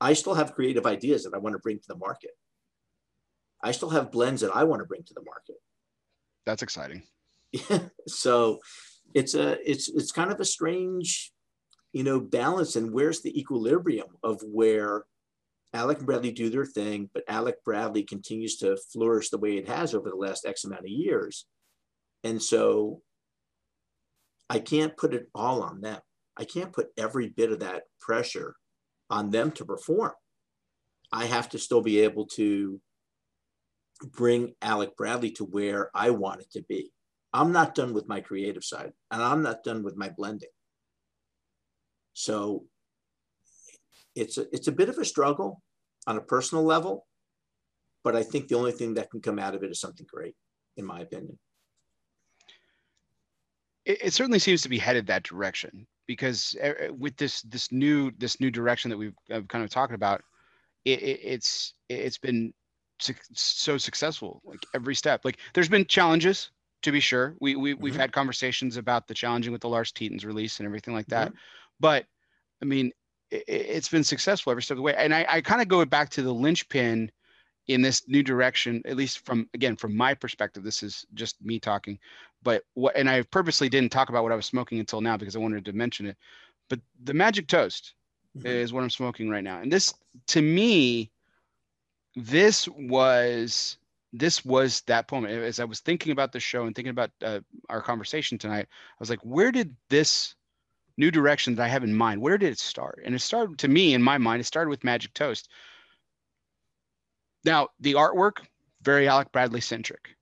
I 0.00 0.14
still 0.14 0.34
have 0.34 0.54
creative 0.54 0.86
ideas 0.86 1.24
that 1.24 1.34
I 1.34 1.38
want 1.38 1.54
to 1.54 1.60
bring 1.60 1.78
to 1.78 1.88
the 1.88 1.96
market. 1.96 2.30
I 3.62 3.72
still 3.72 3.90
have 3.90 4.10
blends 4.10 4.40
that 4.40 4.54
I 4.54 4.64
want 4.64 4.80
to 4.80 4.86
bring 4.86 5.02
to 5.04 5.14
the 5.14 5.24
market. 5.24 5.56
That's 6.46 6.62
exciting. 6.62 7.02
Yeah. 7.52 7.80
so 8.06 8.58
it's 9.14 9.34
a 9.34 9.58
it's 9.68 9.88
it's 9.88 10.12
kind 10.12 10.30
of 10.30 10.40
a 10.40 10.44
strange, 10.44 11.32
you 11.92 12.04
know, 12.04 12.20
balance 12.20 12.76
and 12.76 12.92
where's 12.92 13.22
the 13.22 13.38
equilibrium 13.38 14.08
of 14.22 14.40
where 14.42 15.04
Alec 15.74 16.00
Bradley 16.00 16.32
do 16.32 16.48
their 16.48 16.64
thing, 16.64 17.10
but 17.12 17.24
Alec 17.28 17.62
Bradley 17.64 18.02
continues 18.02 18.56
to 18.58 18.78
flourish 18.92 19.30
the 19.30 19.38
way 19.38 19.56
it 19.56 19.68
has 19.68 19.94
over 19.94 20.08
the 20.08 20.16
last 20.16 20.46
X 20.46 20.64
amount 20.64 20.82
of 20.82 20.88
years. 20.88 21.46
And 22.24 22.42
so 22.42 23.02
I 24.48 24.58
can't 24.58 24.96
put 24.96 25.14
it 25.14 25.28
all 25.34 25.62
on 25.62 25.80
them. 25.80 26.00
I 26.36 26.44
can't 26.44 26.72
put 26.72 26.88
every 26.96 27.28
bit 27.28 27.52
of 27.52 27.60
that 27.60 27.82
pressure 28.00 28.56
on 29.10 29.30
them 29.30 29.50
to 29.52 29.64
perform. 29.64 30.12
I 31.12 31.26
have 31.26 31.50
to 31.50 31.58
still 31.58 31.82
be 31.82 32.00
able 32.00 32.26
to 32.28 32.80
bring 34.12 34.54
Alec 34.62 34.96
Bradley 34.96 35.32
to 35.32 35.44
where 35.44 35.90
I 35.94 36.10
want 36.10 36.40
it 36.40 36.50
to 36.52 36.62
be. 36.62 36.92
I'm 37.32 37.52
not 37.52 37.74
done 37.74 37.92
with 37.92 38.08
my 38.08 38.20
creative 38.20 38.64
side 38.64 38.92
and 39.10 39.22
I'm 39.22 39.42
not 39.42 39.64
done 39.64 39.82
with 39.82 39.96
my 39.96 40.08
blending. 40.08 40.48
So 42.14 42.64
it's 44.18 44.38
a, 44.38 44.46
it's 44.52 44.68
a 44.68 44.72
bit 44.72 44.88
of 44.88 44.98
a 44.98 45.04
struggle 45.04 45.62
on 46.06 46.16
a 46.16 46.20
personal 46.20 46.64
level, 46.64 47.06
but 48.04 48.16
I 48.16 48.22
think 48.22 48.48
the 48.48 48.56
only 48.56 48.72
thing 48.72 48.94
that 48.94 49.10
can 49.10 49.20
come 49.20 49.38
out 49.38 49.54
of 49.54 49.62
it 49.62 49.70
is 49.70 49.80
something 49.80 50.06
great, 50.10 50.34
in 50.76 50.84
my 50.84 51.00
opinion. 51.00 51.38
It, 53.84 53.98
it 54.06 54.12
certainly 54.12 54.38
seems 54.38 54.62
to 54.62 54.68
be 54.68 54.78
headed 54.78 55.06
that 55.06 55.22
direction 55.22 55.86
because 56.06 56.56
uh, 56.62 56.92
with 56.96 57.16
this 57.16 57.42
this 57.42 57.70
new 57.70 58.10
this 58.18 58.40
new 58.40 58.50
direction 58.50 58.90
that 58.90 58.96
we've 58.96 59.14
uh, 59.30 59.42
kind 59.42 59.64
of 59.64 59.70
talked 59.70 59.94
about, 59.94 60.22
it, 60.84 61.02
it, 61.02 61.20
it's 61.22 61.74
it's 61.88 62.18
been 62.18 62.52
so 63.00 63.78
successful 63.78 64.42
like 64.44 64.60
every 64.74 64.94
step. 64.94 65.24
Like 65.24 65.38
there's 65.54 65.68
been 65.68 65.86
challenges 65.86 66.50
to 66.82 66.92
be 66.92 67.00
sure. 67.00 67.36
We, 67.40 67.56
we 67.56 67.74
we've 67.74 67.92
mm-hmm. 67.92 68.00
had 68.00 68.12
conversations 68.12 68.76
about 68.76 69.06
the 69.06 69.14
challenging 69.14 69.52
with 69.52 69.60
the 69.60 69.68
Lars 69.68 69.92
Tetens 69.92 70.24
release 70.24 70.58
and 70.58 70.66
everything 70.66 70.94
like 70.94 71.06
that. 71.06 71.28
Mm-hmm. 71.28 71.38
But 71.80 72.06
I 72.62 72.64
mean, 72.64 72.92
it, 73.30 73.74
has 73.74 73.88
been 73.88 74.04
successful 74.04 74.50
every 74.50 74.62
step 74.62 74.74
of 74.74 74.78
the 74.78 74.82
way. 74.82 74.94
And 74.96 75.14
I, 75.14 75.26
I 75.28 75.40
kind 75.40 75.62
of 75.62 75.68
go 75.68 75.84
back 75.84 76.10
to 76.10 76.22
the 76.22 76.32
linchpin 76.32 77.10
in 77.66 77.82
this 77.82 78.08
new 78.08 78.22
direction, 78.22 78.82
at 78.86 78.96
least 78.96 79.24
from 79.24 79.48
again 79.54 79.76
from 79.76 79.96
my 79.96 80.14
perspective. 80.14 80.62
This 80.62 80.82
is 80.82 81.06
just 81.14 81.36
me 81.42 81.60
talking, 81.60 81.98
but 82.42 82.62
what 82.74 82.96
and 82.96 83.08
I 83.08 83.22
purposely 83.22 83.68
didn't 83.68 83.92
talk 83.92 84.08
about 84.08 84.22
what 84.22 84.32
I 84.32 84.36
was 84.36 84.46
smoking 84.46 84.78
until 84.78 85.00
now 85.00 85.16
because 85.16 85.36
I 85.36 85.40
wanted 85.40 85.64
to 85.66 85.72
mention 85.72 86.06
it. 86.06 86.16
But 86.68 86.80
the 87.04 87.14
Magic 87.14 87.46
Toast 87.46 87.94
mm-hmm. 88.36 88.46
is 88.46 88.72
what 88.72 88.82
I'm 88.82 88.90
smoking 88.90 89.28
right 89.28 89.44
now, 89.44 89.60
and 89.60 89.70
this 89.70 89.92
to 90.28 90.40
me, 90.40 91.10
this 92.16 92.66
was 92.68 93.76
this 94.12 94.44
was 94.44 94.80
that 94.82 95.10
moment 95.12 95.32
as 95.32 95.60
i 95.60 95.64
was 95.64 95.80
thinking 95.80 96.12
about 96.12 96.32
the 96.32 96.40
show 96.40 96.64
and 96.64 96.74
thinking 96.74 96.90
about 96.90 97.10
uh, 97.22 97.40
our 97.68 97.82
conversation 97.82 98.38
tonight 98.38 98.66
i 98.70 98.96
was 98.98 99.10
like 99.10 99.20
where 99.20 99.52
did 99.52 99.76
this 99.90 100.34
new 100.98 101.10
direction 101.10 101.54
that 101.54 101.62
i 101.62 101.68
have 101.68 101.84
in 101.84 101.94
mind 101.94 102.20
where 102.20 102.36
did 102.36 102.52
it 102.52 102.58
start 102.58 103.02
and 103.04 103.14
it 103.14 103.20
started 103.20 103.58
to 103.58 103.68
me 103.68 103.94
in 103.94 104.02
my 104.02 104.18
mind 104.18 104.40
it 104.40 104.44
started 104.44 104.68
with 104.68 104.84
magic 104.84 105.12
toast 105.14 105.48
now 107.44 107.68
the 107.80 107.94
artwork 107.94 108.40
very 108.82 109.08
alec 109.08 109.32
bradley 109.32 109.60
centric 109.60 110.16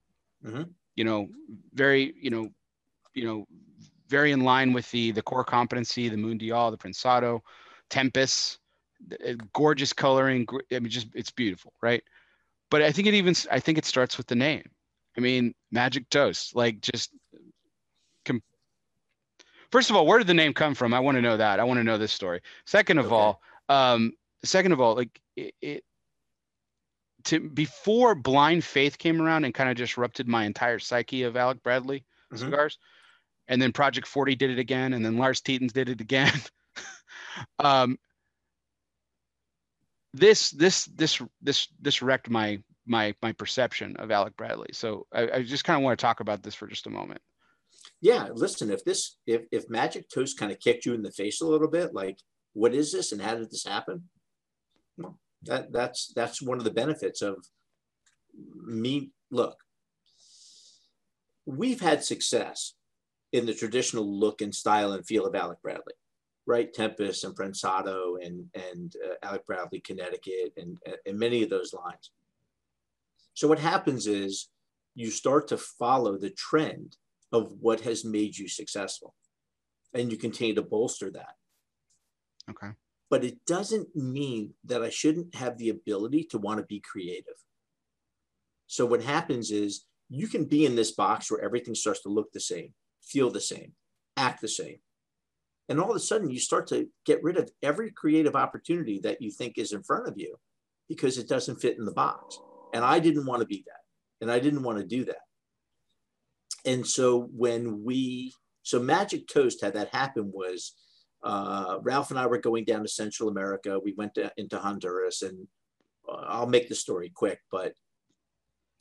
mm-hmm. 0.45 0.63
you 0.95 1.05
know 1.05 1.29
very 1.75 2.15
you 2.21 2.31
know 2.31 2.49
you 3.15 3.25
know 3.25 3.45
very 4.09 4.31
in 4.31 4.43
line 4.43 4.73
with 4.73 4.89
the 4.93 5.11
the 5.11 5.23
core 5.23 5.45
competency 5.45 6.09
the 6.09 6.17
mundial 6.17 6.71
the 6.71 6.77
prensado 6.77 7.43
tempest 7.91 8.59
gorgeous 9.53 9.93
coloring 9.93 10.47
i 10.73 10.79
mean 10.79 10.91
just 10.91 11.09
it's 11.15 11.31
beautiful 11.31 11.73
right 11.83 12.05
but 12.71 12.83
I 12.83 12.93
think 12.93 13.09
it 13.09 13.15
even 13.15 13.35
I 13.51 13.61
think 13.61 13.79
it 13.79 13.85
starts 13.85 14.17
with 14.17 14.27
the 14.27 14.35
name. 14.35 14.69
I 15.17 15.21
mean, 15.21 15.55
Magic 15.71 16.09
Toast, 16.11 16.55
like 16.55 16.81
just. 16.81 17.11
First 19.71 19.91
of 19.91 19.97
all, 19.97 20.07
where 20.07 20.19
did 20.19 20.27
the 20.27 20.35
name 20.35 20.53
come 20.53 20.75
from? 20.75 20.95
I 20.95 21.01
want 21.01 21.17
to 21.17 21.23
know 21.23 21.37
that. 21.37 21.61
I 21.61 21.65
want 21.65 21.79
to 21.79 21.85
know 21.85 21.99
this 21.99 22.13
story. 22.13 22.41
Second 22.65 22.99
of 22.99 23.07
okay. 23.07 23.15
all, 23.15 23.41
um, 23.69 24.13
second 24.45 24.73
of 24.73 24.81
all, 24.81 24.95
like 24.95 25.21
it, 25.37 25.55
it 25.61 25.85
to 27.25 27.41
before 27.41 28.15
Blind 28.15 28.65
Faith 28.65 28.99
came 28.99 29.21
around 29.21 29.45
and 29.45 29.55
kind 29.55 29.69
of 29.69 29.77
disrupted 29.77 30.29
my 30.29 30.45
entire 30.45 30.79
psyche 30.79 31.25
of 31.25 31.37
Alec 31.37 31.63
Bradley 31.63 32.05
mm-hmm. 32.33 32.45
cigars, 32.45 32.79
and 33.49 33.61
then 33.61 33.73
Project 33.73 34.07
40 34.07 34.35
did 34.37 34.51
it 34.51 34.59
again, 34.59 34.93
and 34.93 35.05
then 35.05 35.19
Lars 35.19 35.41
Tetens 35.41 35.73
did 35.73 35.89
it 35.89 36.01
again. 36.01 36.41
um, 37.59 37.99
this 40.15 40.51
this 40.51 40.87
this 40.87 41.21
this 41.43 41.69
this 41.81 42.03
wrecked 42.03 42.31
my 42.31 42.63
my 42.87 43.15
my 43.23 43.33
perception 43.33 43.97
of 43.97 44.11
Alec 44.11 44.37
Bradley. 44.37 44.71
So 44.73 45.07
I, 45.13 45.29
I 45.35 45.43
just 45.43 45.65
kind 45.65 45.77
of 45.77 45.83
want 45.83 45.99
to 45.99 46.03
talk 46.03 46.21
about 46.21 46.43
this 46.43 46.55
for 46.55 46.67
just 46.67 46.87
a 46.87 46.91
moment. 46.91 47.21
Yeah, 48.01 48.29
listen, 48.33 48.71
if 48.71 48.85
this 48.85 49.17
if 49.27 49.43
if 49.51 49.71
Magic 49.71 50.09
Toast 50.09 50.39
kind 50.39 50.53
of 50.53 50.61
kicked 50.61 50.87
you 50.87 50.95
in 50.95 51.03
the 51.03 51.11
face 51.11 51.41
a 51.41 51.47
little 51.47 51.69
bit, 51.69 51.95
like 51.95 52.19
what 52.53 52.75
is 52.75 52.93
this 52.93 53.13
and 53.13 53.21
how 53.21 53.35
did 53.35 53.51
this 53.51 53.65
happen? 53.65 54.05
That 55.43 55.73
that's 55.73 56.13
that's 56.15 56.43
one 56.43 56.59
of 56.59 56.65
the 56.65 56.71
benefits 56.71 57.23
of 57.23 57.47
me. 58.65 59.11
Look, 59.31 59.59
we've 61.47 61.81
had 61.81 62.05
success 62.05 62.75
in 63.33 63.47
the 63.47 63.55
traditional 63.55 64.07
look 64.07 64.41
and 64.41 64.55
style 64.55 64.93
and 64.93 65.07
feel 65.07 65.27
of 65.27 65.35
Alec 65.35 65.61
Bradley 65.63 65.95
right? 66.47 66.73
Tempest 66.73 67.25
and 67.25 67.35
Prensado 67.35 68.17
and, 68.25 68.47
and 68.55 68.95
uh, 69.05 69.15
Alec 69.27 69.45
Bradley, 69.47 69.81
Connecticut, 69.81 70.53
and, 70.57 70.79
and 71.05 71.19
many 71.19 71.43
of 71.43 71.51
those 71.51 71.75
lines. 71.75 72.13
So 73.35 73.49
what 73.49 73.59
happens 73.59 74.07
is 74.07 74.49
you 74.95 75.11
start 75.11 75.49
to 75.49 75.59
follow 75.59 76.17
the 76.17 76.31
trend 76.31 76.97
of 77.33 77.53
what 77.61 77.81
has 77.81 78.05
made 78.05 78.37
you 78.37 78.49
successful 78.49 79.15
and 79.95 80.11
you 80.11 80.19
continue 80.19 80.55
to 80.55 80.63
bolster 80.63 81.11
that. 81.11 81.35
Okay. 82.51 82.69
But 83.11 83.25
it 83.25 83.39
doesn't 83.47 83.95
mean 83.95 84.55
that 84.65 84.83
I 84.83 84.91
shouldn't 84.91 85.35
have 85.35 85.59
the 85.59 85.71
ability 85.71 86.25
to 86.31 86.39
want 86.39 86.59
to 86.59 86.67
be 86.67 86.81
creative. 86.81 87.35
So 88.67 88.85
what 88.85 89.03
happens 89.03 89.51
is 89.51 89.85
you 90.09 90.29
can 90.29 90.45
be 90.45 90.67
in 90.67 90.77
this 90.77 90.93
box 90.93 91.31
where 91.31 91.43
everything 91.43 91.75
starts 91.75 92.03
to 92.03 92.09
look 92.09 92.33
the 92.33 92.41
same, 92.41 92.75
feel 93.03 93.31
the 93.31 93.41
same, 93.41 93.73
act 94.17 94.41
the 94.41 94.49
same. 94.49 94.79
And 95.69 95.81
all 95.81 95.91
of 95.91 95.97
a 95.97 96.01
sudden, 96.01 96.31
you 96.31 96.39
start 96.39 96.69
to 96.69 96.89
get 97.05 97.23
rid 97.23 97.37
of 97.37 97.51
every 97.63 97.91
creative 97.91 98.37
opportunity 98.37 99.01
that 99.01 99.21
you 99.21 99.31
think 99.33 99.59
is 99.59 99.73
in 99.73 99.83
front 99.83 100.07
of 100.07 100.15
you 100.17 100.37
because 100.89 101.19
it 101.19 101.29
doesn't 101.29 101.61
fit 101.61 101.77
in 101.79 101.85
the 101.85 101.93
box. 101.93 102.39
And 102.73 102.85
I 102.85 103.01
didn't 103.01 103.27
want 103.27 103.41
to 103.41 103.47
be 103.47 103.65
that. 103.67 103.81
And 104.21 104.31
I 104.31 104.39
didn't 104.39 104.63
want 104.63 104.79
to 104.79 104.85
do 104.85 105.05
that. 105.07 105.26
And 106.67 106.87
so 106.87 107.29
when 107.35 107.85
we, 107.85 108.33
so 108.63 108.81
Magic 108.81 109.29
Toast 109.29 109.63
had 109.63 109.75
that 109.75 109.95
happen 109.95 110.31
was 110.35 110.73
uh, 111.23 111.79
Ralph 111.83 112.11
and 112.11 112.19
I 112.19 112.27
were 112.27 112.39
going 112.39 112.65
down 112.65 112.83
to 112.83 112.89
Central 112.89 113.29
America. 113.29 113.81
We 113.83 113.95
went 113.97 114.15
to, 114.17 114.33
into 114.37 114.59
Honduras, 114.59 115.23
and 115.23 115.47
uh, 116.09 116.25
I'll 116.27 116.47
make 116.47 116.69
the 116.69 116.75
story 116.75 117.11
quick, 117.15 117.41
but 117.51 117.73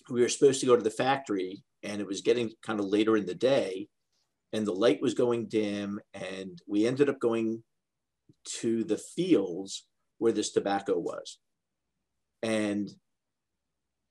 we 0.10 0.21
were 0.21 0.30
supposed 0.30 0.60
to 0.62 0.65
go 0.65 0.76
to 0.76 0.84
the 0.84 0.89
factory, 0.89 1.63
and 1.84 2.02
it 2.02 2.08
was 2.08 2.21
getting 2.21 2.52
kind 2.63 2.80
of 2.80 2.88
later 2.88 3.15
in 3.15 3.26
the 3.26 3.36
day 3.36 3.88
and 4.56 4.65
the 4.65 4.74
light 4.74 5.02
was 5.02 5.13
going 5.13 5.48
dim 5.48 6.00
and 6.13 6.62
we 6.65 6.88
ended 6.88 7.10
up 7.10 7.19
going 7.19 7.62
to 8.45 8.86
the 8.86 8.98
fields 8.98 9.86
where 10.17 10.32
this 10.32 10.52
tobacco 10.52 10.98
was 10.98 11.39
and 12.41 12.89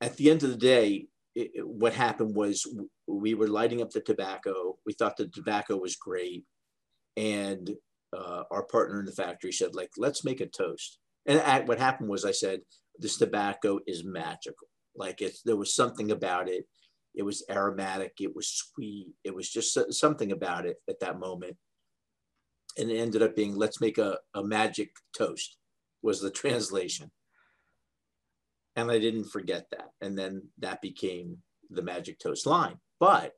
at 0.01 0.17
the 0.17 0.31
end 0.31 0.43
of 0.43 0.51
the 0.51 0.57
day 0.57 1.07
it, 1.35 1.67
what 1.67 1.95
happened 1.95 2.35
was 2.35 2.67
we 3.07 3.35
were 3.35 3.49
lighting 3.49 3.83
up 3.83 3.91
the 3.91 4.01
tobacco. 4.01 4.77
We 4.87 4.93
thought 4.93 5.17
the 5.17 5.29
tobacco 5.29 5.77
was 5.77 5.97
great. 5.97 6.45
And 7.17 7.71
uh, 8.17 8.45
our 8.51 8.65
partner 8.65 9.01
in 9.01 9.07
the 9.07 9.13
factory 9.13 9.53
said 9.53 9.75
like 9.75 9.91
let's 9.97 10.25
make 10.25 10.41
a 10.41 10.47
toast. 10.47 10.99
And 11.27 11.39
at, 11.41 11.67
what 11.67 11.79
happened 11.79 12.11
was 12.11 12.25
i 12.25 12.33
said 12.33 12.61
this 12.99 13.17
tobacco 13.17 13.81
is 13.87 14.05
magical. 14.05 14.69
Like 14.95 15.21
it's 15.21 15.43
there 15.43 15.57
was 15.57 15.75
something 15.75 16.11
about 16.11 16.49
it. 16.49 16.67
It 17.15 17.23
was 17.23 17.45
aromatic, 17.51 18.15
it 18.21 18.35
was 18.35 18.49
sweet, 18.49 19.09
it 19.23 19.35
was 19.35 19.49
just 19.49 19.79
something 19.93 20.33
about 20.33 20.67
it 20.67 20.77
at 20.89 21.01
that 21.01 21.19
moment. 21.19 21.57
And 22.77 22.91
it 22.91 22.99
ended 22.99 23.23
up 23.23 23.37
being 23.37 23.55
let's 23.55 23.81
make 23.81 23.99
a, 23.99 24.19
a 24.35 24.43
magic 24.43 24.91
toast 25.17 25.57
was 26.03 26.21
the 26.21 26.31
translation. 26.43 27.11
And 28.77 28.91
I 28.91 28.99
didn't 28.99 29.25
forget 29.25 29.67
that. 29.71 29.91
And 30.01 30.19
then 30.19 30.49
that 30.59 30.83
became 30.83 31.39
the 31.71 31.83
Magic 31.83 32.19
Toast 32.19 32.47
line. 32.47 32.77
But 32.99 33.33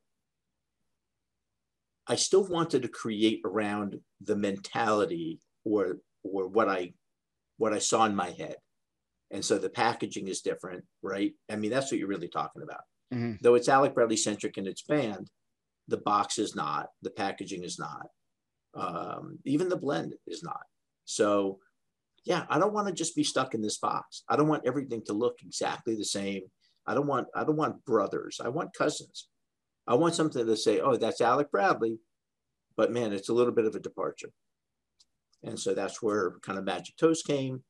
I 2.06 2.16
still 2.16 2.44
wanted 2.44 2.82
to 2.82 2.88
create 2.88 3.40
around 3.44 3.98
the 4.20 4.36
mentality 4.36 5.40
or 5.64 5.98
or 6.22 6.46
what 6.48 6.68
I 6.68 6.92
what 7.58 7.72
I 7.72 7.78
saw 7.78 8.04
in 8.04 8.14
my 8.14 8.30
head. 8.30 8.56
And 9.30 9.44
so 9.44 9.58
the 9.58 9.68
packaging 9.68 10.28
is 10.28 10.40
different, 10.40 10.84
right? 11.02 11.32
I 11.50 11.56
mean, 11.56 11.70
that's 11.70 11.90
what 11.90 11.98
you're 11.98 12.08
really 12.08 12.28
talking 12.28 12.62
about. 12.62 12.82
Mm-hmm. 13.12 13.34
Though 13.40 13.54
it's 13.54 13.68
Alec 13.68 13.94
Bradley 13.94 14.16
centric 14.16 14.56
in 14.56 14.66
its 14.66 14.82
band, 14.82 15.30
the 15.88 15.96
box 15.96 16.38
is 16.38 16.54
not, 16.54 16.88
the 17.02 17.10
packaging 17.10 17.64
is 17.64 17.78
not, 17.78 18.06
um, 18.74 19.38
even 19.44 19.68
the 19.68 19.76
blend 19.76 20.14
is 20.26 20.42
not. 20.42 20.62
So, 21.04 21.58
yeah, 22.26 22.44
I 22.50 22.58
don't 22.58 22.74
want 22.74 22.88
to 22.88 22.92
just 22.92 23.14
be 23.14 23.22
stuck 23.22 23.54
in 23.54 23.62
this 23.62 23.78
box. 23.78 24.24
I 24.28 24.34
don't 24.34 24.48
want 24.48 24.66
everything 24.66 25.00
to 25.06 25.12
look 25.12 25.38
exactly 25.42 25.94
the 25.94 26.04
same. 26.04 26.42
I 26.84 26.92
don't 26.92 27.06
want 27.06 27.28
I 27.34 27.44
don't 27.44 27.56
want 27.56 27.84
brothers. 27.84 28.40
I 28.44 28.48
want 28.48 28.74
cousins. 28.74 29.28
I 29.86 29.94
want 29.94 30.16
something 30.16 30.44
to 30.44 30.56
say, 30.56 30.80
oh, 30.80 30.96
that's 30.96 31.20
Alec 31.20 31.52
Bradley, 31.52 32.00
but 32.76 32.90
man, 32.90 33.12
it's 33.12 33.28
a 33.28 33.32
little 33.32 33.52
bit 33.52 33.64
of 33.64 33.76
a 33.76 33.80
departure. 33.80 34.30
And 35.44 35.58
so 35.58 35.72
that's 35.72 36.02
where 36.02 36.34
kind 36.42 36.58
of 36.58 36.64
Magic 36.64 36.96
Toast 36.96 37.24
came. 37.24 37.62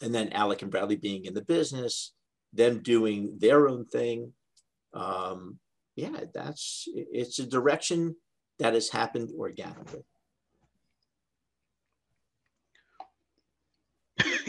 And 0.00 0.14
then 0.14 0.32
Alec 0.32 0.62
and 0.62 0.70
Bradley 0.70 0.94
being 0.94 1.24
in 1.24 1.34
the 1.34 1.42
business, 1.42 2.12
them 2.52 2.78
doing 2.78 3.36
their 3.40 3.68
own 3.68 3.86
thing. 3.86 4.32
Um, 4.94 5.58
yeah, 5.96 6.20
that's 6.32 6.84
it's 6.94 7.40
a 7.40 7.46
direction 7.46 8.14
that 8.60 8.74
has 8.74 8.88
happened 8.88 9.30
organically. 9.36 10.04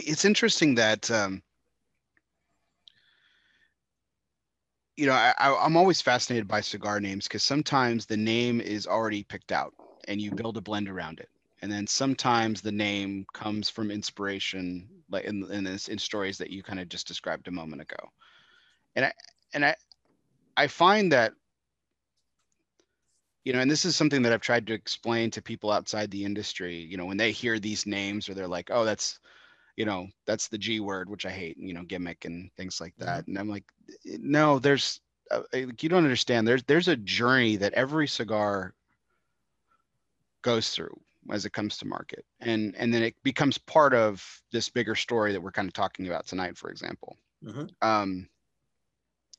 It's 0.06 0.24
interesting 0.24 0.74
that 0.76 1.10
um, 1.10 1.42
you 4.96 5.06
know 5.06 5.12
I, 5.12 5.34
I'm 5.38 5.76
always 5.76 6.00
fascinated 6.00 6.48
by 6.48 6.60
cigar 6.60 7.00
names 7.00 7.26
because 7.26 7.42
sometimes 7.42 8.06
the 8.06 8.16
name 8.16 8.60
is 8.60 8.86
already 8.86 9.24
picked 9.24 9.52
out 9.52 9.74
and 10.08 10.20
you 10.20 10.30
build 10.32 10.56
a 10.56 10.60
blend 10.60 10.88
around 10.88 11.20
it, 11.20 11.28
and 11.62 11.70
then 11.70 11.86
sometimes 11.86 12.60
the 12.60 12.72
name 12.72 13.26
comes 13.32 13.68
from 13.68 13.90
inspiration, 13.90 14.88
like 15.10 15.24
in 15.24 15.50
in, 15.50 15.64
this, 15.64 15.88
in 15.88 15.98
stories 15.98 16.38
that 16.38 16.50
you 16.50 16.62
kind 16.62 16.80
of 16.80 16.88
just 16.88 17.06
described 17.06 17.48
a 17.48 17.52
moment 17.52 17.82
ago, 17.82 18.10
and 18.96 19.04
I 19.06 19.12
and 19.54 19.64
I 19.64 19.74
I 20.56 20.66
find 20.66 21.12
that 21.12 21.32
you 23.44 23.52
know, 23.52 23.60
and 23.60 23.70
this 23.70 23.84
is 23.84 23.96
something 23.96 24.22
that 24.22 24.32
I've 24.32 24.40
tried 24.42 24.66
to 24.66 24.74
explain 24.74 25.30
to 25.30 25.42
people 25.42 25.70
outside 25.70 26.10
the 26.10 26.24
industry, 26.24 26.76
you 26.76 26.96
know, 26.96 27.06
when 27.06 27.16
they 27.16 27.32
hear 27.32 27.58
these 27.58 27.86
names 27.86 28.28
or 28.28 28.34
they're 28.34 28.46
like, 28.46 28.70
oh, 28.70 28.84
that's, 28.84 29.18
you 29.80 29.86
know, 29.86 30.08
that's 30.26 30.48
the 30.48 30.58
G 30.58 30.78
word, 30.78 31.08
which 31.08 31.24
I 31.24 31.30
hate, 31.30 31.56
you 31.56 31.72
know, 31.72 31.84
gimmick 31.84 32.26
and 32.26 32.52
things 32.54 32.82
like 32.82 32.92
that. 32.98 33.22
Mm-hmm. 33.22 33.30
And 33.30 33.38
I'm 33.38 33.48
like, 33.48 33.64
no, 34.04 34.58
there's, 34.58 35.00
uh, 35.30 35.40
you 35.54 35.88
don't 35.88 36.04
understand. 36.04 36.46
There's, 36.46 36.62
there's 36.64 36.88
a 36.88 36.96
journey 36.96 37.56
that 37.56 37.72
every 37.72 38.06
cigar 38.06 38.74
goes 40.42 40.68
through 40.68 41.00
as 41.30 41.46
it 41.46 41.54
comes 41.54 41.78
to 41.78 41.86
market. 41.86 42.26
And, 42.40 42.74
and 42.76 42.92
then 42.92 43.02
it 43.02 43.14
becomes 43.22 43.56
part 43.56 43.94
of 43.94 44.22
this 44.52 44.68
bigger 44.68 44.94
story 44.94 45.32
that 45.32 45.40
we're 45.40 45.50
kind 45.50 45.66
of 45.66 45.72
talking 45.72 46.08
about 46.08 46.26
tonight, 46.26 46.58
for 46.58 46.68
example. 46.68 47.16
Mm-hmm. 47.42 47.64
Um, 47.80 48.28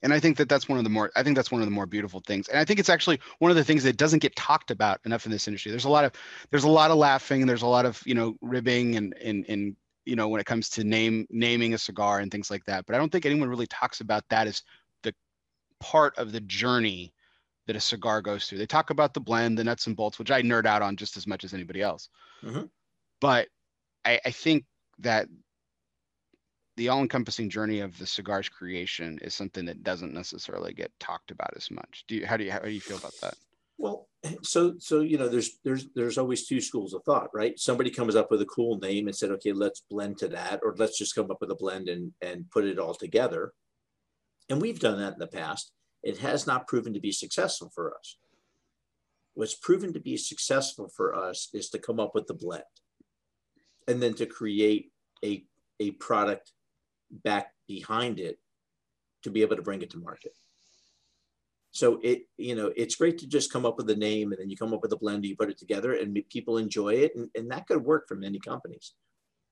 and 0.02 0.12
i 0.12 0.20
think 0.20 0.38
that 0.38 0.50
that's 0.50 0.68
one 0.68 0.80
of 0.80 0.84
the 0.84 0.90
more 0.90 1.12
i 1.16 1.22
think 1.22 1.36
that's 1.36 1.52
one 1.52 1.62
of 1.62 1.68
the 1.68 1.72
more 1.72 1.86
beautiful 1.86 2.22
things 2.22 2.48
and 2.48 2.58
i 2.58 2.66
think 2.66 2.80
it's 2.80 2.90
actually 2.90 3.20
one 3.38 3.52
of 3.52 3.58
the 3.58 3.64
things 3.64 3.84
that 3.84 3.98
doesn't 3.98 4.18
get 4.18 4.36
talked 4.36 4.72
about 4.72 5.00
enough 5.06 5.26
in 5.26 5.32
this 5.32 5.48
industry 5.48 5.70
there's 5.70 5.86
a 5.86 5.90
lot 5.90 6.04
of 6.04 6.12
there's 6.50 6.64
a 6.64 6.70
lot 6.70 6.90
of 6.90 6.98
laughing 6.98 7.42
and 7.42 7.48
there's 7.48 7.62
a 7.62 7.68
lot 7.68 7.86
of 7.86 8.02
you 8.04 8.16
know 8.16 8.36
ribbing 8.42 8.96
and 8.96 9.14
and 9.22 9.46
and 9.48 9.76
you 10.06 10.16
know 10.16 10.28
when 10.28 10.42
it 10.42 10.46
comes 10.46 10.70
to 10.70 10.84
name 10.84 11.26
naming 11.30 11.74
a 11.74 11.78
cigar 11.78 12.20
and 12.20 12.32
things 12.32 12.50
like 12.50 12.64
that 12.66 12.86
but 12.86 12.96
i 12.96 12.98
don't 12.98 13.12
think 13.12 13.26
anyone 13.26 13.50
really 13.50 13.68
talks 13.68 14.02
about 14.02 14.24
that 14.30 14.48
as 14.48 14.64
the 15.04 15.14
part 15.80 16.18
of 16.18 16.32
the 16.32 16.42
journey 16.42 17.14
that 17.68 17.76
a 17.76 17.80
cigar 17.80 18.22
goes 18.22 18.48
through 18.48 18.58
they 18.58 18.66
talk 18.66 18.90
about 18.90 19.14
the 19.14 19.20
blend 19.20 19.58
the 19.58 19.64
nuts 19.64 19.88
and 19.88 19.96
bolts 19.96 20.20
which 20.20 20.32
i 20.32 20.42
nerd 20.42 20.66
out 20.66 20.82
on 20.82 20.96
just 20.96 21.18
as 21.18 21.28
much 21.28 21.44
as 21.44 21.54
anybody 21.54 21.82
else 21.82 22.10
mm-hmm. 22.44 22.64
but 23.20 23.48
I, 24.06 24.20
I 24.26 24.32
think 24.32 24.66
that 25.00 25.28
the 26.78 26.90
all-encompassing 26.90 27.50
journey 27.50 27.82
of 27.82 27.98
the 27.98 28.08
cigars 28.08 28.50
creation 28.50 29.20
is 29.22 29.36
something 29.36 29.66
that 29.66 29.84
doesn't 29.84 30.14
necessarily 30.14 30.74
get 30.74 30.92
talked 31.00 31.32
about 31.32 31.54
as 31.56 31.70
much. 31.70 32.06
Do 32.08 32.16
you 32.16 32.26
how 32.26 32.38
do 32.38 32.44
you 32.44 32.52
how 32.52 32.60
do 32.60 32.70
you 32.70 32.82
feel 32.82 32.98
about 32.98 33.14
that? 33.22 33.36
Well, 33.82 34.08
so 34.44 34.76
so 34.78 35.00
you 35.00 35.18
know, 35.18 35.28
there's 35.28 35.58
there's 35.64 35.88
there's 35.96 36.20
always 36.20 36.46
two 36.46 36.62
schools 36.62 36.94
of 36.94 37.04
thought, 37.04 37.30
right? 37.34 37.58
Somebody 37.58 37.90
comes 37.90 38.16
up 38.16 38.30
with 38.30 38.40
a 38.44 38.46
cool 38.46 38.78
name 38.78 39.08
and 39.08 39.16
said, 39.16 39.32
okay, 39.32 39.54
let's 39.54 39.82
blend 39.90 40.20
to 40.20 40.28
that, 40.28 40.60
or 40.64 40.76
let's 40.78 41.00
just 41.00 41.16
come 41.16 41.32
up 41.32 41.40
with 41.42 41.50
a 41.50 41.56
blend 41.56 41.90
and 41.90 42.12
and 42.22 42.48
put 42.52 42.66
it 42.66 42.78
all 42.78 42.94
together. 42.94 43.54
And 44.50 44.62
we've 44.62 44.80
done 44.80 45.00
that 45.00 45.14
in 45.14 45.20
the 45.20 45.26
past. 45.26 45.72
It 46.04 46.20
has 46.20 46.46
not 46.46 46.68
proven 46.68 46.94
to 46.94 47.00
be 47.00 47.12
successful 47.12 47.72
for 47.74 47.96
us. 47.98 48.18
What's 49.34 49.56
proven 49.56 49.94
to 49.94 50.00
be 50.00 50.16
successful 50.16 50.88
for 50.96 51.16
us 51.16 51.50
is 51.52 51.70
to 51.72 51.80
come 51.80 52.00
up 52.00 52.14
with 52.14 52.28
the 52.28 52.36
blend 52.36 52.64
and 53.88 54.00
then 54.00 54.14
to 54.16 54.28
create 54.28 54.92
a, 55.26 55.44
a 55.80 55.92
product 55.92 56.52
back 57.10 57.52
behind 57.68 58.20
it 58.20 58.38
to 59.24 59.32
be 59.32 59.42
able 59.42 59.56
to 59.56 59.64
bring 59.64 59.82
it 59.82 59.90
to 59.92 59.98
market. 59.98 60.34
So 61.72 62.00
it, 62.04 62.24
you 62.38 62.56
know, 62.56 62.72
it's 62.76 62.96
great 62.96 63.18
to 63.20 63.28
just 63.28 63.52
come 63.52 63.66
up 63.66 63.78
with 63.78 63.90
a 63.90 63.96
name 63.96 64.32
and 64.32 64.42
then 64.42 64.50
you 64.50 64.58
come 64.58 64.74
up 64.74 64.82
with 64.82 64.92
a 64.92 64.98
blend, 64.98 65.26
you 65.26 65.38
put 65.38 65.50
it 65.50 65.58
together 65.58 65.94
and 65.94 66.18
people 66.30 66.58
enjoy 66.58 66.96
it. 66.96 67.16
And, 67.16 67.30
and 67.34 67.50
that 67.52 67.68
could 67.68 67.84
work 67.84 68.08
for 68.08 68.16
many 68.16 68.40
companies. 68.40 68.94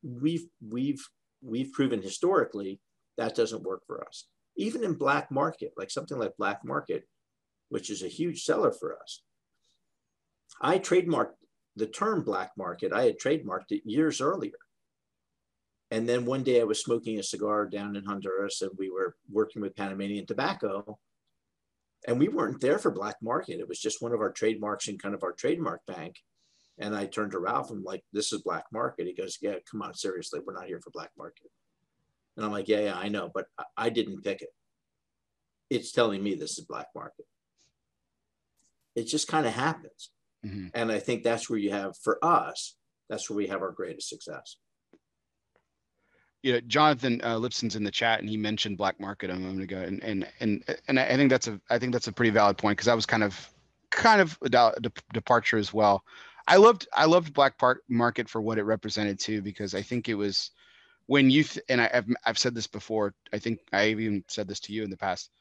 We've, 0.03 0.45
we've, 0.61 1.01
we've 1.41 1.71
proven 1.71 2.01
historically 2.01 2.81
that 3.17 3.35
doesn't 3.35 3.63
work 3.63 3.83
for 3.85 4.05
us. 4.07 4.27
Even 4.57 4.83
in 4.83 4.93
black 4.93 5.29
market, 5.29 5.73
like 5.77 5.91
something 5.91 6.17
like 6.17 6.35
black 6.37 6.65
market, 6.65 7.03
which 7.67 7.89
is 7.89 8.01
a 8.01 8.07
huge 8.07 8.43
seller 8.43 8.71
for 8.71 8.97
us. 9.01 9.21
I 10.61 10.79
trademarked 10.79 11.33
the 11.75 11.85
term 11.85 12.23
black 12.23 12.51
market. 12.57 12.91
I 12.93 13.03
had 13.03 13.19
trademarked 13.19 13.71
it 13.71 13.81
years 13.85 14.21
earlier. 14.21 14.57
And 15.91 16.07
then 16.07 16.25
one 16.25 16.43
day 16.43 16.61
I 16.61 16.65
was 16.65 16.81
smoking 16.81 17.19
a 17.19 17.23
cigar 17.23 17.65
down 17.65 17.95
in 17.95 18.05
Honduras 18.05 18.61
and 18.61 18.71
we 18.77 18.89
were 18.89 19.15
working 19.31 19.61
with 19.61 19.75
Panamanian 19.75 20.25
Tobacco. 20.25 20.99
And 22.07 22.17
we 22.19 22.27
weren't 22.29 22.61
there 22.61 22.79
for 22.79 22.91
black 22.91 23.17
market. 23.21 23.59
It 23.59 23.67
was 23.67 23.79
just 23.79 24.01
one 24.01 24.13
of 24.13 24.21
our 24.21 24.31
trademarks 24.31 24.87
and 24.87 25.01
kind 25.01 25.13
of 25.13 25.23
our 25.23 25.33
trademark 25.33 25.85
bank. 25.85 26.15
And 26.77 26.95
I 26.95 27.05
turned 27.05 27.31
to 27.31 27.39
Ralph 27.39 27.71
and 27.71 27.79
I'm 27.79 27.83
like, 27.83 28.03
this 28.13 28.31
is 28.31 28.41
black 28.41 28.65
market. 28.71 29.05
He 29.05 29.13
goes, 29.13 29.37
yeah, 29.41 29.55
come 29.69 29.81
on, 29.81 29.93
seriously, 29.93 30.39
we're 30.45 30.53
not 30.53 30.67
here 30.67 30.79
for 30.81 30.91
black 30.91 31.11
market. 31.17 31.51
And 32.37 32.45
I'm 32.45 32.53
like, 32.53 32.69
yeah, 32.69 32.79
yeah, 32.79 32.95
I 32.95 33.09
know, 33.09 33.29
but 33.33 33.47
I 33.75 33.89
didn't 33.89 34.23
pick 34.23 34.41
it. 34.41 34.53
It's 35.69 35.91
telling 35.91 36.23
me 36.23 36.35
this 36.35 36.57
is 36.57 36.65
black 36.65 36.87
market. 36.95 37.25
It 38.95 39.03
just 39.03 39.27
kind 39.27 39.45
of 39.45 39.53
happens. 39.53 40.11
Mm-hmm. 40.45 40.67
And 40.73 40.91
I 40.91 40.99
think 40.99 41.23
that's 41.23 41.49
where 41.49 41.59
you 41.59 41.71
have, 41.71 41.97
for 41.97 42.23
us, 42.23 42.75
that's 43.09 43.29
where 43.29 43.37
we 43.37 43.47
have 43.47 43.61
our 43.61 43.71
greatest 43.71 44.07
success 44.07 44.55
you 46.41 46.53
know, 46.53 46.59
Jonathan 46.61 47.21
uh, 47.23 47.37
Lipson's 47.37 47.75
in 47.75 47.83
the 47.83 47.91
chat 47.91 48.19
and 48.19 48.29
he 48.29 48.37
mentioned 48.37 48.77
black 48.77 48.99
market 48.99 49.29
a 49.29 49.35
moment 49.35 49.63
ago, 49.63 49.77
and 49.77 50.01
and 50.03 50.27
and 50.39 50.63
and 50.87 50.99
I 50.99 51.15
think 51.15 51.29
that's 51.29 51.47
a 51.47 51.59
I 51.69 51.79
think 51.79 51.93
that's 51.93 52.07
a 52.07 52.13
pretty 52.13 52.31
valid 52.31 52.57
point 52.57 52.77
because 52.77 52.85
that 52.85 52.95
was 52.95 53.05
kind 53.05 53.23
of 53.23 53.49
kind 53.89 54.21
of 54.21 54.37
a 54.41 54.49
de- 54.49 54.91
departure 55.13 55.57
as 55.57 55.73
well. 55.73 56.03
I 56.47 56.57
loved 56.57 56.87
I 56.95 57.05
loved 57.05 57.33
black 57.33 57.55
market 57.89 58.29
for 58.29 58.41
what 58.41 58.57
it 58.57 58.63
represented 58.63 59.19
too 59.19 59.41
because 59.41 59.75
I 59.75 59.81
think 59.81 60.07
it 60.07 60.15
was 60.15 60.51
when 61.07 61.29
you 61.29 61.43
th- 61.43 61.65
and 61.69 61.81
I, 61.81 61.89
have 61.93 62.07
I've 62.25 62.37
said 62.37 62.55
this 62.55 62.67
before. 62.67 63.13
I 63.33 63.39
think 63.39 63.59
I 63.73 63.87
even 63.89 64.23
said 64.27 64.47
this 64.47 64.59
to 64.61 64.73
you 64.73 64.83
in 64.83 64.89
the 64.89 64.97
past. 64.97 65.31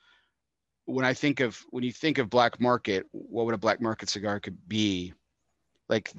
When 0.86 1.04
I 1.04 1.14
think 1.14 1.40
of 1.40 1.64
when 1.70 1.84
you 1.84 1.92
think 1.92 2.18
of 2.18 2.28
black 2.28 2.60
market, 2.60 3.06
what 3.12 3.46
would 3.46 3.54
a 3.54 3.58
black 3.58 3.80
market 3.80 4.08
cigar 4.08 4.40
could 4.40 4.68
be? 4.68 5.14
Like 5.88 6.12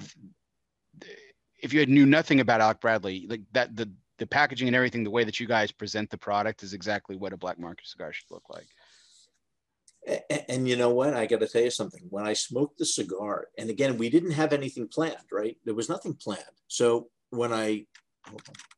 if 1.62 1.72
you 1.72 1.80
had 1.80 1.88
knew 1.88 2.06
nothing 2.06 2.40
about 2.40 2.60
Alec 2.60 2.80
Bradley, 2.80 3.26
like 3.28 3.42
that 3.52 3.76
the 3.76 3.90
the 4.20 4.26
packaging 4.26 4.68
and 4.68 4.76
everything, 4.76 5.02
the 5.02 5.10
way 5.10 5.24
that 5.24 5.40
you 5.40 5.46
guys 5.46 5.72
present 5.72 6.10
the 6.10 6.18
product 6.18 6.62
is 6.62 6.74
exactly 6.74 7.16
what 7.16 7.32
a 7.32 7.36
black 7.36 7.58
market 7.58 7.86
cigar 7.86 8.12
should 8.12 8.30
look 8.30 8.44
like. 8.50 8.68
And, 10.06 10.44
and 10.48 10.68
you 10.68 10.76
know 10.76 10.90
what? 10.90 11.14
I 11.14 11.26
got 11.26 11.40
to 11.40 11.48
tell 11.48 11.62
you 11.62 11.70
something. 11.70 12.02
When 12.10 12.26
I 12.26 12.34
smoked 12.34 12.78
the 12.78 12.84
cigar, 12.84 13.48
and 13.58 13.70
again, 13.70 13.96
we 13.96 14.10
didn't 14.10 14.32
have 14.32 14.52
anything 14.52 14.88
planned, 14.88 15.16
right? 15.32 15.56
There 15.64 15.74
was 15.74 15.88
nothing 15.88 16.14
planned. 16.14 16.44
So 16.68 17.08
when 17.30 17.52
I 17.52 17.86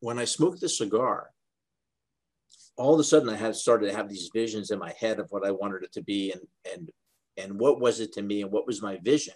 when 0.00 0.18
I 0.20 0.24
smoked 0.24 0.60
the 0.60 0.68
cigar, 0.68 1.30
all 2.76 2.94
of 2.94 3.00
a 3.00 3.04
sudden 3.04 3.28
I 3.28 3.36
had 3.36 3.56
started 3.56 3.86
to 3.88 3.96
have 3.96 4.08
these 4.08 4.30
visions 4.32 4.70
in 4.70 4.78
my 4.78 4.94
head 4.98 5.18
of 5.18 5.26
what 5.30 5.44
I 5.44 5.50
wanted 5.50 5.82
it 5.82 5.92
to 5.94 6.02
be, 6.02 6.32
and 6.32 6.42
and 6.72 6.90
and 7.36 7.58
what 7.58 7.80
was 7.80 7.98
it 7.98 8.12
to 8.14 8.22
me, 8.22 8.42
and 8.42 8.52
what 8.52 8.66
was 8.66 8.80
my 8.80 8.98
vision. 9.02 9.34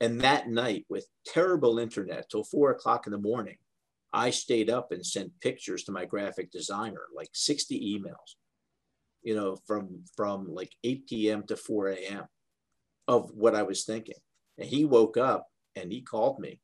And 0.00 0.20
that 0.22 0.48
night, 0.48 0.86
with 0.88 1.06
terrible 1.24 1.78
internet 1.78 2.28
till 2.28 2.42
four 2.42 2.72
o'clock 2.72 3.06
in 3.06 3.12
the 3.12 3.18
morning, 3.18 3.58
I 4.14 4.30
stayed 4.30 4.70
up 4.70 4.92
and 4.92 5.04
sent 5.04 5.40
pictures 5.40 5.82
to 5.84 5.92
my 5.92 6.04
graphic 6.04 6.52
designer, 6.52 7.02
like 7.14 7.30
60 7.32 7.98
emails, 7.98 8.36
you 9.22 9.34
know, 9.34 9.56
from 9.66 10.04
from 10.16 10.54
like 10.54 10.72
8 10.84 11.08
p.m. 11.08 11.42
to 11.48 11.56
4 11.56 11.88
a.m. 11.88 12.24
of 13.08 13.30
what 13.34 13.56
I 13.56 13.64
was 13.64 13.84
thinking. 13.84 14.14
And 14.56 14.68
he 14.68 14.84
woke 14.84 15.16
up 15.16 15.48
and 15.74 15.90
he 15.90 16.00
called 16.00 16.38
me. 16.38 16.60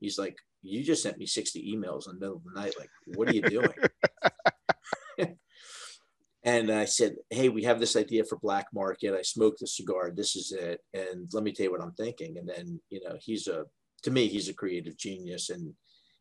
He's 0.00 0.18
like, 0.18 0.36
You 0.62 0.82
just 0.82 1.04
sent 1.04 1.18
me 1.18 1.26
60 1.26 1.72
emails 1.72 2.08
in 2.08 2.16
the 2.16 2.20
middle 2.20 2.36
of 2.36 2.44
the 2.44 2.60
night. 2.60 2.74
Like, 2.76 2.90
what 3.14 3.28
are 3.28 3.34
you 3.34 3.42
doing? 3.42 3.68
And 6.44 6.72
I 6.72 6.86
said, 6.86 7.14
Hey, 7.30 7.48
we 7.48 7.62
have 7.64 7.78
this 7.78 7.94
idea 7.94 8.24
for 8.24 8.36
Black 8.38 8.66
Market. 8.74 9.14
I 9.14 9.22
smoked 9.22 9.60
the 9.60 9.66
cigar. 9.66 10.10
This 10.10 10.34
is 10.34 10.50
it. 10.50 10.80
And 10.92 11.30
let 11.32 11.44
me 11.44 11.52
tell 11.52 11.66
you 11.66 11.70
what 11.70 11.80
I'm 11.80 11.92
thinking. 11.92 12.36
And 12.36 12.48
then, 12.48 12.80
you 12.90 13.00
know, 13.04 13.16
he's 13.20 13.46
a, 13.46 13.64
to 14.02 14.10
me, 14.10 14.26
he's 14.26 14.48
a 14.48 14.54
creative 14.54 14.96
genius. 14.96 15.50
And 15.50 15.72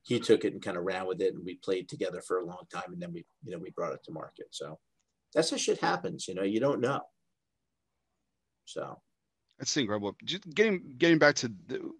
he 0.03 0.19
took 0.19 0.45
it 0.45 0.53
and 0.53 0.61
kind 0.61 0.77
of 0.77 0.83
ran 0.83 1.05
with 1.05 1.21
it. 1.21 1.33
And 1.33 1.45
we 1.45 1.55
played 1.55 1.87
together 1.87 2.21
for 2.21 2.39
a 2.39 2.45
long 2.45 2.63
time. 2.73 2.93
And 2.93 3.01
then 3.01 3.13
we, 3.13 3.25
you 3.43 3.51
know, 3.51 3.59
we 3.59 3.69
brought 3.71 3.93
it 3.93 4.03
to 4.05 4.11
market. 4.11 4.47
So 4.51 4.79
that's 5.33 5.51
how 5.51 5.57
shit 5.57 5.79
happens. 5.79 6.27
You 6.27 6.35
know, 6.35 6.43
you 6.43 6.59
don't 6.59 6.81
know. 6.81 7.01
So 8.65 8.99
that's 9.59 9.75
incredible. 9.77 10.15
Just 10.23 10.49
getting, 10.53 10.95
getting 10.97 11.17
back 11.17 11.35
to 11.35 11.51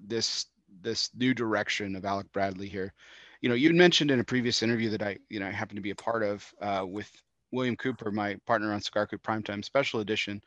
this, 0.06 0.47
this 0.82 1.10
new 1.16 1.34
direction 1.34 1.95
of 1.95 2.06
Alec 2.06 2.32
Bradley 2.32 2.68
here. 2.68 2.93
You 3.41 3.49
know, 3.49 3.56
you 3.56 3.74
mentioned 3.74 4.12
in 4.12 4.20
a 4.20 4.24
previous 4.24 4.62
interview 4.64 4.89
that 4.91 5.02
I, 5.02 5.18
you 5.30 5.39
know, 5.39 5.47
I 5.47 5.52
happened 5.52 5.78
to 5.78 5.82
be 5.82 5.91
a 5.91 5.95
part 5.95 6.24
of 6.24 6.54
uh, 6.62 6.86
with 6.88 7.12
William 7.52 7.76
Cooper, 7.76 8.12
my 8.12 8.36
partner 8.45 8.72
on 8.74 8.82
Cigar 8.82 9.08
Coop 9.08 9.22
Primetime 9.24 9.64
Special 9.66 9.99
Edition. 9.99 10.41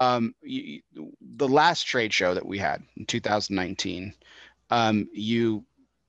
Um, 0.00 0.34
you, 0.42 0.80
the 1.20 1.48
last 1.48 1.84
trade 1.84 2.12
show 2.12 2.34
that 2.34 2.44
we 2.44 2.58
had 2.58 2.82
in 2.96 3.06
2019, 3.06 4.12
um, 4.70 5.08
you 5.12 5.64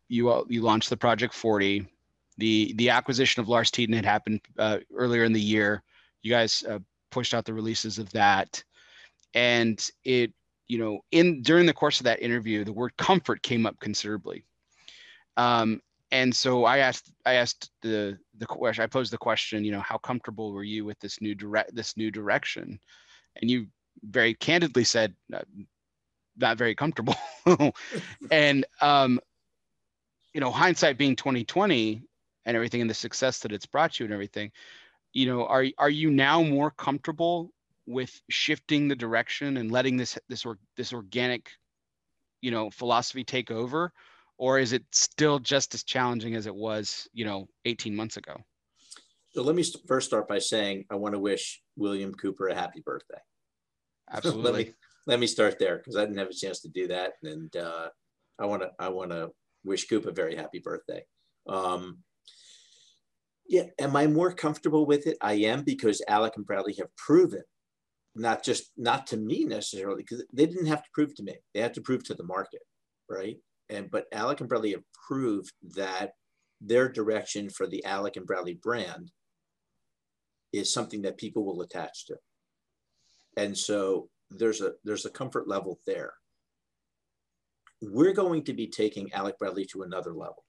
you 0.08 0.46
you 0.50 0.62
launched 0.62 0.90
the 0.90 0.98
Project 0.98 1.34
40. 1.34 1.86
The 2.38 2.74
the 2.76 2.90
acquisition 2.90 3.42
of 3.42 3.50
Lars 3.50 3.72
Tetens 3.72 3.96
had 3.96 4.06
happened 4.06 4.42
uh, 4.58 4.80
earlier 4.94 5.24
in 5.24 5.34
the 5.34 5.42
year. 5.42 5.84
You 6.22 6.32
guys 6.32 6.64
uh, 6.70 6.80
pushed 7.12 7.34
out 7.34 7.46
the 7.46 7.54
releases 7.54 7.98
of 7.98 8.12
that, 8.12 8.64
and 9.34 9.84
it 10.04 10.34
you 10.68 10.78
know 10.78 11.00
in 11.12 11.42
during 11.42 11.66
the 11.66 11.74
course 11.74 12.00
of 12.00 12.06
that 12.06 12.22
interview, 12.22 12.64
the 12.64 12.74
word 12.74 12.96
comfort 12.98 13.42
came 13.42 13.66
up 13.66 13.80
considerably. 13.80 14.44
Um, 15.38 15.82
and 16.12 16.36
so 16.36 16.66
I 16.66 16.80
asked 16.80 17.12
I 17.26 17.34
asked 17.36 17.72
the 17.82 18.18
the 18.38 18.46
question 18.46 18.84
I 18.84 18.88
posed 18.88 19.12
the 19.12 19.18
question 19.18 19.64
you 19.64 19.72
know 19.72 19.82
how 19.82 19.98
comfortable 19.98 20.54
were 20.54 20.64
you 20.64 20.86
with 20.86 21.00
this 21.00 21.22
new 21.22 21.36
direct 21.36 21.76
this 21.76 21.98
new 21.98 22.12
direction 22.12 22.80
and 23.42 23.50
you 23.50 23.68
very 24.04 24.34
candidly 24.34 24.84
said 24.84 25.16
not 26.38 26.58
very 26.58 26.76
comfortable 26.76 27.16
and 28.32 28.66
um 28.82 29.20
you 30.36 30.42
know 30.42 30.52
hindsight 30.52 31.00
being 31.00 31.16
2020 31.16 32.04
and 32.46 32.56
everything 32.56 32.82
and 32.82 32.90
the 32.90 32.94
success 32.94 33.40
that 33.40 33.52
it's 33.52 33.66
brought 33.66 34.00
you 34.00 34.06
and 34.06 34.14
everything 34.14 34.52
you 35.14 35.26
know 35.26 35.48
are 35.48 35.66
are 35.80 35.90
you 35.90 36.12
now 36.12 36.44
more 36.44 36.70
comfortable 36.70 37.50
with 37.88 38.22
shifting 38.30 38.88
the 38.88 38.96
direction 38.96 39.58
and 39.58 39.72
letting 39.72 39.98
this 39.98 40.20
this 40.30 40.46
or 40.46 40.60
this 40.78 40.94
organic 40.94 41.50
you 42.42 42.52
know 42.52 42.70
philosophy 42.70 43.24
take 43.24 43.50
over 43.50 43.92
or 44.38 44.60
is 44.60 44.74
it 44.74 44.84
still 44.92 45.40
just 45.40 45.74
as 45.74 45.84
challenging 45.84 46.36
as 46.36 46.46
it 46.46 46.56
was, 46.56 47.08
you 47.14 47.26
know, 47.26 47.48
18 47.66 47.96
months 47.96 48.18
ago? 48.18 48.36
So 49.34 49.42
let 49.42 49.56
me 49.56 49.64
first 49.88 50.08
start 50.08 50.28
by 50.28 50.40
saying 50.40 50.86
I 50.90 50.96
want 50.96 51.14
to 51.14 51.20
wish 51.20 51.62
William 51.76 52.14
Cooper 52.14 52.48
a 52.48 52.56
happy 52.56 52.82
birthday. 52.86 53.20
Absolutely. 54.12 54.44
let 54.52 54.66
me 54.66 54.74
let 55.08 55.20
me 55.20 55.28
start 55.28 55.60
there 55.60 55.78
because 55.78 55.96
I 55.96 56.02
didn't 56.02 56.18
have 56.18 56.30
a 56.30 56.34
chance 56.34 56.62
to 56.62 56.70
do 56.70 56.88
that, 56.88 57.14
and 57.24 57.56
uh, 57.56 57.90
I 58.40 58.46
want 58.46 58.62
to 58.62 58.72
I 58.80 58.90
want 58.90 59.12
to 59.12 59.32
wish 59.66 59.88
Coop 59.88 60.06
a 60.06 60.12
very 60.12 60.36
happy 60.36 60.60
birthday. 60.60 61.04
Um, 61.48 62.00
yeah, 63.48 63.66
am 63.80 63.96
I 63.96 64.08
more 64.08 64.34
comfortable 64.34 64.86
with 64.86 65.06
it? 65.08 65.18
I 65.22 65.34
am 65.34 65.64
because 65.64 66.02
Alec 66.08 66.34
and 66.38 66.46
Bradley 66.46 66.76
have 66.80 66.96
proven, 66.96 67.44
not 68.16 68.44
just 68.44 68.72
not 68.78 69.08
to 69.08 69.18
me 69.18 69.44
necessarily, 69.44 70.04
because 70.04 70.24
they 70.34 70.46
didn't 70.46 70.68
have 70.68 70.84
to 70.84 70.90
prove 70.94 71.14
to 71.16 71.24
me; 71.24 71.36
they 71.54 71.60
had 71.60 71.74
to 71.76 71.82
prove 71.82 72.04
to 72.06 72.16
the 72.16 72.24
market, 72.24 72.62
right? 73.10 73.38
and 73.70 73.90
but 73.90 74.06
Alec 74.12 74.40
and 74.40 74.50
Bradley 74.50 74.72
have 74.72 74.84
proved 75.08 75.52
that 75.76 76.12
their 76.62 76.90
direction 76.90 77.50
for 77.50 77.68
the 77.68 77.84
Alec 77.86 78.16
and 78.16 78.26
Bradley 78.26 78.60
brand 78.62 79.12
is 80.54 80.72
something 80.72 81.02
that 81.02 81.18
people 81.18 81.46
will 81.46 81.62
attach 81.62 82.06
to. 82.08 82.16
And 83.38 83.58
so 83.58 84.10
there's 84.30 84.62
a 84.62 84.74
there's 84.84 85.06
a 85.06 85.10
comfort 85.10 85.48
level 85.48 85.80
there. 85.86 86.14
We're 87.92 88.14
going 88.14 88.44
to 88.46 88.54
be 88.54 88.68
taking 88.68 89.12
Alec 89.14 89.38
Bradley 89.38 89.66
to 89.66 89.84
another 89.84 90.14
level. 90.14 90.44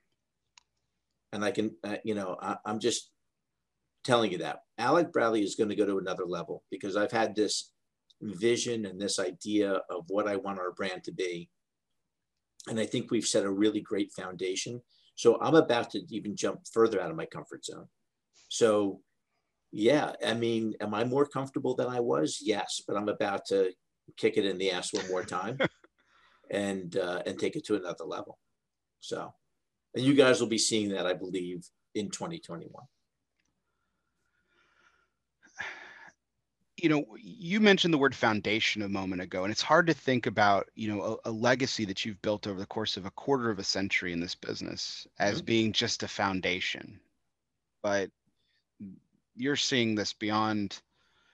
And 1.32 1.44
I 1.44 1.50
can, 1.50 1.76
uh, 1.84 1.96
you 2.04 2.14
know, 2.14 2.36
I, 2.40 2.56
I'm 2.64 2.78
just 2.80 3.10
telling 4.04 4.32
you 4.32 4.38
that 4.38 4.60
Alec 4.78 5.12
Bradley 5.12 5.42
is 5.42 5.56
going 5.56 5.68
to 5.70 5.76
go 5.76 5.86
to 5.86 5.98
another 5.98 6.24
level 6.24 6.62
because 6.70 6.96
I've 6.96 7.12
had 7.12 7.34
this 7.34 7.72
vision 8.22 8.86
and 8.86 9.00
this 9.00 9.18
idea 9.18 9.80
of 9.90 10.04
what 10.08 10.28
I 10.28 10.36
want 10.36 10.58
our 10.58 10.72
brand 10.72 11.04
to 11.04 11.12
be 11.12 11.50
and 12.66 12.80
I 12.80 12.86
think 12.86 13.10
we've 13.10 13.26
set 13.26 13.44
a 13.44 13.50
really 13.50 13.80
great 13.80 14.12
foundation. 14.12 14.82
So 15.14 15.40
I'm 15.40 15.54
about 15.54 15.90
to 15.90 16.02
even 16.10 16.36
jump 16.36 16.60
further 16.72 17.00
out 17.00 17.10
of 17.10 17.16
my 17.16 17.26
comfort 17.26 17.64
zone. 17.64 17.86
So, 18.48 19.00
yeah, 19.72 20.12
I 20.24 20.34
mean, 20.34 20.74
am 20.80 20.94
I 20.94 21.04
more 21.04 21.26
comfortable 21.26 21.74
than 21.74 21.88
I 21.88 22.00
was? 22.00 22.38
Yes, 22.42 22.82
but 22.86 22.96
I'm 22.96 23.08
about 23.08 23.46
to 23.46 23.72
kick 24.16 24.36
it 24.36 24.44
in 24.44 24.58
the 24.58 24.70
ass 24.70 24.92
one 24.92 25.08
more 25.08 25.24
time 25.24 25.58
and 26.50 26.96
uh, 26.96 27.22
and 27.26 27.38
take 27.38 27.56
it 27.56 27.66
to 27.66 27.76
another 27.76 28.04
level. 28.04 28.38
So, 29.00 29.32
and 29.94 30.04
you 30.04 30.14
guys 30.14 30.40
will 30.40 30.48
be 30.48 30.58
seeing 30.58 30.90
that, 30.90 31.06
I 31.06 31.14
believe, 31.14 31.68
in 31.94 32.10
2021. 32.10 32.84
you 36.76 36.88
know 36.88 37.04
you 37.18 37.58
mentioned 37.58 37.92
the 37.92 37.98
word 37.98 38.14
foundation 38.14 38.82
a 38.82 38.88
moment 38.88 39.22
ago 39.22 39.44
and 39.44 39.52
it's 39.52 39.62
hard 39.62 39.86
to 39.86 39.94
think 39.94 40.26
about 40.26 40.68
you 40.74 40.88
know 40.88 41.18
a, 41.24 41.30
a, 41.30 41.32
legacy 41.32 41.84
that 41.84 42.04
you've 42.04 42.20
built 42.22 42.46
over 42.46 42.60
the 42.60 42.66
course 42.66 42.96
of 42.96 43.06
a 43.06 43.10
quarter 43.12 43.50
of 43.50 43.58
a 43.58 43.64
century 43.64 44.12
in 44.12 44.20
this 44.20 44.34
business 44.34 45.06
as 45.18 45.36
mm-hmm. 45.36 45.46
being 45.46 45.72
just 45.72 46.02
a 46.02 46.08
foundation 46.08 47.00
but 47.82 48.10
you're 49.34 49.56
seeing 49.56 49.94
this 49.94 50.12
beyond 50.12 50.80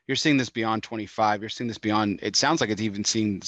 you're 0.06 0.16
seeing 0.16 0.36
this 0.36 0.50
beyond 0.50 0.82
25 0.82 1.40
you're 1.40 1.48
seeing 1.48 1.68
this 1.68 1.78
beyond 1.78 2.20
it 2.22 2.36
sounds 2.36 2.60
like 2.60 2.70
it's 2.70 2.82
even 2.82 3.04
seeing 3.04 3.42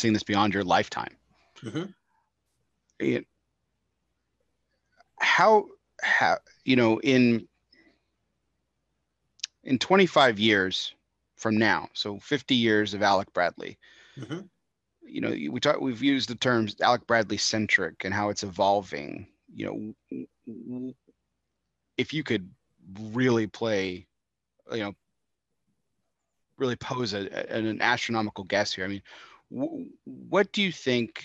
seeing 0.00 0.14
this 0.14 0.22
beyond 0.22 0.54
your 0.54 0.64
lifetime 0.64 1.16
mm-hmm. 1.62 1.84
it, 2.98 3.26
how 5.18 5.66
how 6.02 6.38
you 6.64 6.76
know 6.76 6.98
in 7.00 7.46
in 9.64 9.78
25 9.78 10.38
years 10.38 10.94
from 11.36 11.56
now. 11.56 11.88
So 11.94 12.18
50 12.18 12.54
years 12.54 12.94
of 12.94 13.02
Alec 13.02 13.32
Bradley. 13.32 13.78
Mm-hmm. 14.18 14.40
You 15.02 15.20
know, 15.20 15.30
we 15.30 15.58
talk, 15.58 15.80
we've 15.80 16.02
used 16.02 16.28
the 16.28 16.34
terms 16.36 16.76
Alec 16.80 17.06
Bradley 17.06 17.36
centric 17.36 18.04
and 18.04 18.14
how 18.14 18.28
it's 18.28 18.42
evolving. 18.42 19.26
You 19.52 19.94
know, 20.46 20.94
if 21.96 22.12
you 22.14 22.22
could 22.22 22.48
really 23.12 23.46
play, 23.46 24.06
you 24.70 24.78
know, 24.78 24.94
really 26.58 26.76
pose 26.76 27.14
a, 27.14 27.52
an 27.52 27.80
astronomical 27.80 28.44
guess 28.44 28.72
here. 28.72 28.84
I 28.84 28.88
mean, 28.88 29.02
what 29.50 30.52
do 30.52 30.62
you 30.62 30.72
think 30.72 31.24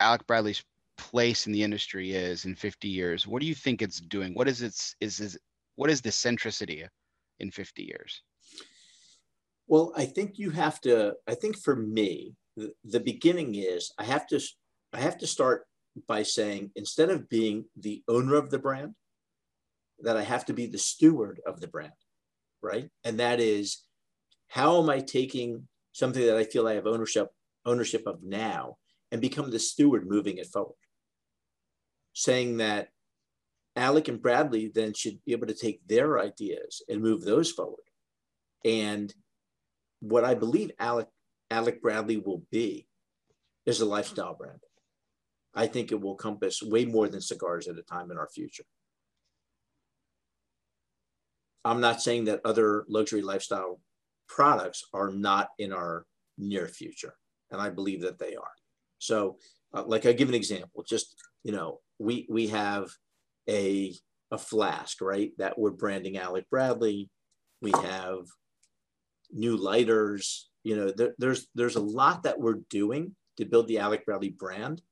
Alec 0.00 0.26
Bradley's 0.26 0.62
place 0.98 1.46
in 1.46 1.52
the 1.52 1.62
industry 1.62 2.12
is 2.12 2.44
in 2.44 2.54
50 2.54 2.88
years? 2.88 3.26
What 3.26 3.40
do 3.40 3.46
you 3.46 3.54
think 3.54 3.80
it's 3.80 4.00
doing? 4.00 4.34
What 4.34 4.48
is 4.48 4.62
its 4.62 4.94
is 5.00 5.20
is 5.20 5.38
what 5.76 5.90
is 5.90 6.00
the 6.00 6.10
centricity 6.10 6.86
in 7.38 7.50
50 7.50 7.82
years? 7.82 8.22
Well, 9.66 9.92
I 9.96 10.04
think 10.04 10.38
you 10.38 10.50
have 10.50 10.80
to, 10.82 11.14
I 11.28 11.34
think 11.34 11.56
for 11.56 11.76
me, 11.76 12.34
the, 12.56 12.72
the 12.84 13.00
beginning 13.00 13.54
is 13.54 13.92
I 13.98 14.04
have 14.04 14.26
to, 14.28 14.40
I 14.92 14.98
have 14.98 15.16
to 15.18 15.26
start 15.26 15.64
by 16.08 16.24
saying 16.24 16.72
instead 16.74 17.08
of 17.08 17.28
being 17.28 17.66
the 17.76 18.02
owner 18.08 18.34
of 18.34 18.50
the 18.50 18.58
brand, 18.58 18.94
that 20.00 20.16
I 20.16 20.22
have 20.22 20.44
to 20.46 20.52
be 20.52 20.66
the 20.66 20.78
steward 20.78 21.40
of 21.46 21.60
the 21.60 21.68
brand, 21.68 21.92
right? 22.62 22.88
And 23.04 23.20
that 23.20 23.38
is 23.38 23.84
how 24.48 24.82
am 24.82 24.90
I 24.90 25.00
taking 25.00 25.68
something 25.92 26.24
that 26.26 26.36
I 26.36 26.44
feel 26.44 26.66
I 26.66 26.74
have 26.74 26.86
ownership 26.86 27.28
ownership 27.64 28.06
of 28.06 28.22
now 28.22 28.76
and 29.12 29.20
become 29.20 29.50
the 29.50 29.58
steward 29.58 30.08
moving 30.08 30.38
it 30.38 30.46
forward. 30.46 30.74
Saying 32.12 32.58
that 32.58 32.88
Alec 33.76 34.08
and 34.08 34.20
Bradley 34.20 34.70
then 34.74 34.94
should 34.94 35.24
be 35.24 35.32
able 35.32 35.46
to 35.46 35.54
take 35.54 35.86
their 35.86 36.18
ideas 36.18 36.82
and 36.88 37.00
move 37.00 37.22
those 37.22 37.50
forward. 37.50 37.84
And 38.64 39.12
what 40.00 40.24
I 40.24 40.34
believe 40.34 40.72
Alec 40.78 41.08
Alec 41.50 41.82
Bradley 41.82 42.16
will 42.16 42.42
be 42.50 42.86
is 43.66 43.80
a 43.80 43.86
lifestyle 43.86 44.34
brand. 44.34 44.60
I 45.54 45.66
think 45.66 45.90
it 45.90 46.00
will 46.00 46.14
compass 46.14 46.62
way 46.62 46.84
more 46.84 47.08
than 47.08 47.20
cigars 47.20 47.66
at 47.66 47.78
a 47.78 47.82
time 47.82 48.10
in 48.10 48.18
our 48.18 48.28
future. 48.28 48.64
I'm 51.64 51.80
not 51.80 52.00
saying 52.00 52.24
that 52.24 52.40
other 52.44 52.84
luxury 52.88 53.20
lifestyle 53.20 53.80
products 54.28 54.84
are 54.94 55.10
not 55.10 55.48
in 55.58 55.72
our 55.72 56.06
near 56.38 56.68
future, 56.68 57.14
and 57.50 57.60
I 57.60 57.70
believe 57.70 58.02
that 58.02 58.18
they 58.18 58.36
are. 58.36 58.52
So, 58.98 59.38
uh, 59.72 59.84
like 59.86 60.06
I 60.06 60.12
give 60.12 60.28
an 60.28 60.34
example, 60.34 60.84
just 60.86 61.14
you 61.42 61.52
know, 61.52 61.80
we 61.98 62.26
we 62.28 62.48
have 62.48 62.90
a 63.48 63.94
a 64.30 64.38
flask, 64.38 65.00
right? 65.00 65.32
That 65.38 65.58
we're 65.58 65.70
branding 65.70 66.16
Alec 66.16 66.48
Bradley. 66.50 67.10
We 67.62 67.72
have 67.72 68.26
new 69.32 69.56
lighters. 69.56 70.48
You 70.62 70.76
know, 70.76 70.90
there, 70.90 71.14
there's 71.18 71.46
there's 71.54 71.76
a 71.76 71.80
lot 71.80 72.22
that 72.24 72.38
we're 72.38 72.60
doing 72.68 73.14
to 73.36 73.44
build 73.44 73.68
the 73.68 73.78
Alec 73.78 74.04
Bradley 74.04 74.30
brand, 74.30 74.82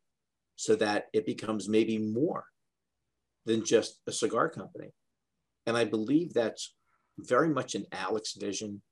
so 0.56 0.74
that 0.76 1.06
it 1.12 1.26
becomes 1.26 1.68
maybe 1.68 1.98
more 1.98 2.44
than 3.46 3.64
just 3.64 4.00
a 4.06 4.12
cigar 4.12 4.48
company. 4.48 4.92
And 5.66 5.76
I 5.76 5.84
believe 5.84 6.32
that's 6.32 6.74
very 7.18 7.48
much 7.48 7.74
an 7.74 7.86
Alec's 7.92 8.34
vision. 8.34 8.82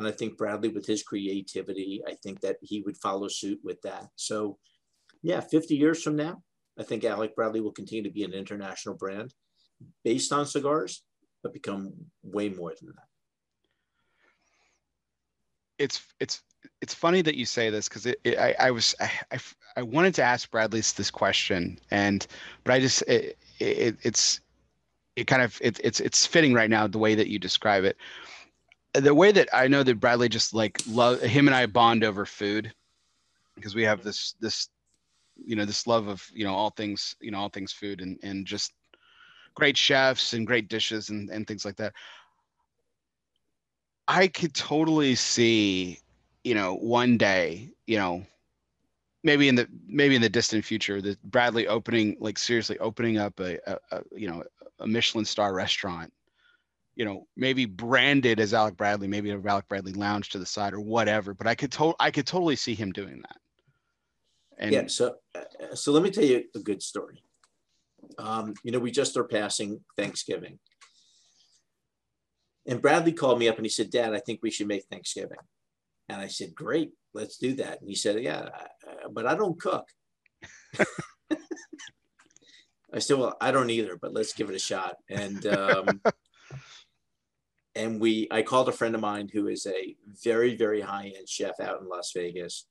And 0.00 0.08
I 0.08 0.12
think 0.12 0.38
Bradley, 0.38 0.70
with 0.70 0.86
his 0.86 1.02
creativity, 1.02 2.02
I 2.08 2.14
think 2.22 2.40
that 2.40 2.56
he 2.62 2.80
would 2.80 2.96
follow 2.96 3.28
suit 3.28 3.60
with 3.62 3.82
that. 3.82 4.08
So, 4.16 4.56
yeah, 5.22 5.40
50 5.40 5.76
years 5.76 6.02
from 6.02 6.16
now, 6.16 6.42
I 6.78 6.84
think 6.84 7.04
Alec 7.04 7.36
Bradley 7.36 7.60
will 7.60 7.70
continue 7.70 8.04
to 8.04 8.10
be 8.10 8.24
an 8.24 8.32
international 8.32 8.94
brand 8.94 9.34
based 10.02 10.32
on 10.32 10.46
cigars, 10.46 11.04
but 11.42 11.52
become 11.52 11.92
way 12.22 12.48
more 12.48 12.72
than 12.80 12.94
that. 12.96 13.04
It's 15.78 16.00
it's 16.18 16.40
it's 16.80 16.94
funny 16.94 17.20
that 17.20 17.36
you 17.36 17.44
say 17.44 17.68
this 17.68 17.86
because 17.86 18.06
I, 18.24 18.54
I 18.58 18.70
was 18.70 18.94
I, 19.00 19.10
I, 19.32 19.38
I 19.76 19.82
wanted 19.82 20.14
to 20.14 20.22
ask 20.22 20.50
Bradley 20.50 20.80
this 20.80 21.10
question 21.10 21.78
and 21.90 22.26
but 22.64 22.72
I 22.72 22.80
just 22.80 23.02
it, 23.02 23.36
it 23.58 23.96
it's 24.02 24.40
it 25.16 25.26
kind 25.26 25.42
of 25.42 25.58
it, 25.60 25.78
it's 25.84 26.00
it's 26.00 26.24
fitting 26.24 26.54
right 26.54 26.70
now 26.70 26.86
the 26.86 26.98
way 26.98 27.14
that 27.14 27.28
you 27.28 27.38
describe 27.38 27.84
it 27.84 27.98
the 28.94 29.14
way 29.14 29.32
that 29.32 29.48
I 29.52 29.68
know 29.68 29.82
that 29.82 30.00
Bradley 30.00 30.28
just 30.28 30.54
like 30.54 30.80
love 30.88 31.20
him 31.20 31.46
and 31.46 31.54
I 31.54 31.66
bond 31.66 32.04
over 32.04 32.26
food 32.26 32.72
because 33.54 33.74
we 33.74 33.84
have 33.84 34.02
this 34.02 34.34
this 34.40 34.68
you 35.36 35.56
know 35.56 35.64
this 35.64 35.86
love 35.86 36.08
of 36.08 36.26
you 36.32 36.44
know 36.44 36.54
all 36.54 36.70
things 36.70 37.14
you 37.20 37.30
know 37.30 37.38
all 37.38 37.48
things 37.48 37.72
food 37.72 38.00
and 38.00 38.18
and 38.22 38.46
just 38.46 38.72
great 39.54 39.76
chefs 39.76 40.32
and 40.32 40.46
great 40.46 40.68
dishes 40.68 41.10
and 41.10 41.30
and 41.30 41.46
things 41.46 41.64
like 41.64 41.76
that. 41.76 41.92
I 44.08 44.26
could 44.26 44.54
totally 44.54 45.14
see 45.14 46.00
you 46.42 46.54
know 46.54 46.74
one 46.74 47.16
day 47.16 47.70
you 47.86 47.96
know 47.96 48.24
maybe 49.22 49.48
in 49.48 49.54
the 49.54 49.68
maybe 49.86 50.16
in 50.16 50.22
the 50.22 50.28
distant 50.28 50.64
future 50.64 51.00
that 51.00 51.22
Bradley 51.22 51.68
opening 51.68 52.16
like 52.18 52.38
seriously 52.38 52.78
opening 52.78 53.18
up 53.18 53.38
a, 53.38 53.58
a, 53.70 53.78
a 53.92 54.02
you 54.16 54.28
know 54.28 54.42
a 54.80 54.86
Michelin 54.86 55.24
star 55.24 55.54
restaurant 55.54 56.12
you 56.96 57.04
know, 57.04 57.26
maybe 57.36 57.64
branded 57.64 58.40
as 58.40 58.52
Alec 58.54 58.76
Bradley, 58.76 59.08
maybe 59.08 59.30
a 59.30 59.40
Alec 59.44 59.68
Bradley 59.68 59.92
lounge 59.92 60.30
to 60.30 60.38
the 60.38 60.46
side 60.46 60.72
or 60.72 60.80
whatever. 60.80 61.34
But 61.34 61.46
I 61.46 61.54
could 61.54 61.72
to- 61.72 61.94
I 62.00 62.10
could 62.10 62.26
totally 62.26 62.56
see 62.56 62.74
him 62.74 62.92
doing 62.92 63.22
that. 63.22 63.36
And 64.58 64.72
yeah, 64.72 64.86
so 64.88 65.16
uh, 65.34 65.74
so 65.74 65.92
let 65.92 66.02
me 66.02 66.10
tell 66.10 66.24
you 66.24 66.44
a 66.54 66.58
good 66.58 66.82
story. 66.82 67.22
Um, 68.18 68.54
you 68.64 68.72
know, 68.72 68.78
we 68.78 68.90
just 68.90 69.16
are 69.16 69.24
passing 69.24 69.80
Thanksgiving, 69.96 70.58
and 72.66 72.82
Bradley 72.82 73.12
called 73.12 73.38
me 73.38 73.48
up 73.48 73.56
and 73.56 73.64
he 73.64 73.70
said, 73.70 73.90
"Dad, 73.90 74.14
I 74.14 74.20
think 74.20 74.40
we 74.42 74.50
should 74.50 74.68
make 74.68 74.84
Thanksgiving." 74.84 75.38
And 76.08 76.20
I 76.20 76.26
said, 76.26 76.54
"Great, 76.54 76.90
let's 77.14 77.38
do 77.38 77.54
that." 77.54 77.80
And 77.80 77.88
he 77.88 77.94
said, 77.94 78.22
"Yeah, 78.22 78.48
uh, 78.86 79.08
but 79.10 79.26
I 79.26 79.34
don't 79.34 79.58
cook." 79.60 79.86
I 82.92 82.98
said, 82.98 83.18
"Well, 83.18 83.36
I 83.40 83.50
don't 83.52 83.70
either, 83.70 83.96
but 83.96 84.12
let's 84.12 84.34
give 84.34 84.50
it 84.50 84.56
a 84.56 84.58
shot." 84.58 84.96
And 85.08 85.46
um, 85.46 86.00
and 87.74 88.00
we 88.00 88.28
I 88.30 88.42
called 88.42 88.68
a 88.68 88.72
friend 88.72 88.94
of 88.94 89.00
mine 89.00 89.28
who 89.32 89.48
is 89.48 89.66
a 89.66 89.96
very 90.22 90.56
very 90.56 90.80
high 90.80 91.12
end 91.16 91.28
chef 91.28 91.60
out 91.60 91.80
in 91.80 91.88
Las 91.88 92.12
Vegas. 92.14 92.66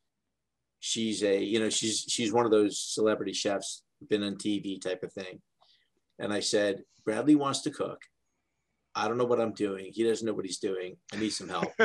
She's 0.80 1.24
a 1.24 1.41
you 1.41 1.60
know 1.60 1.70
she's 1.70 2.06
she's 2.08 2.34
one 2.34 2.45
of 2.45 2.52
those 2.52 2.80
celebrity 2.80 3.34
chefs 3.34 3.84
been 4.08 4.24
on 4.24 4.36
TV 4.36 4.82
type 4.82 5.04
of 5.04 5.12
thing. 5.12 5.41
And 6.20 6.34
I 6.34 6.39
said 6.39 6.84
Bradley 7.06 7.36
wants 7.36 7.62
to 7.62 7.72
cook. 7.72 8.02
I 8.95 9.08
don't 9.08 9.18
know 9.18 9.26
what 9.26 9.39
I'm 9.39 9.54
doing. 9.54 9.91
He 9.93 10.04
doesn't 10.04 10.26
know 10.26 10.34
what 10.34 10.45
he's 10.45 10.58
doing. 10.58 10.97
I 11.14 11.18
need 11.18 11.32
some 11.32 11.50
help. 11.50 11.72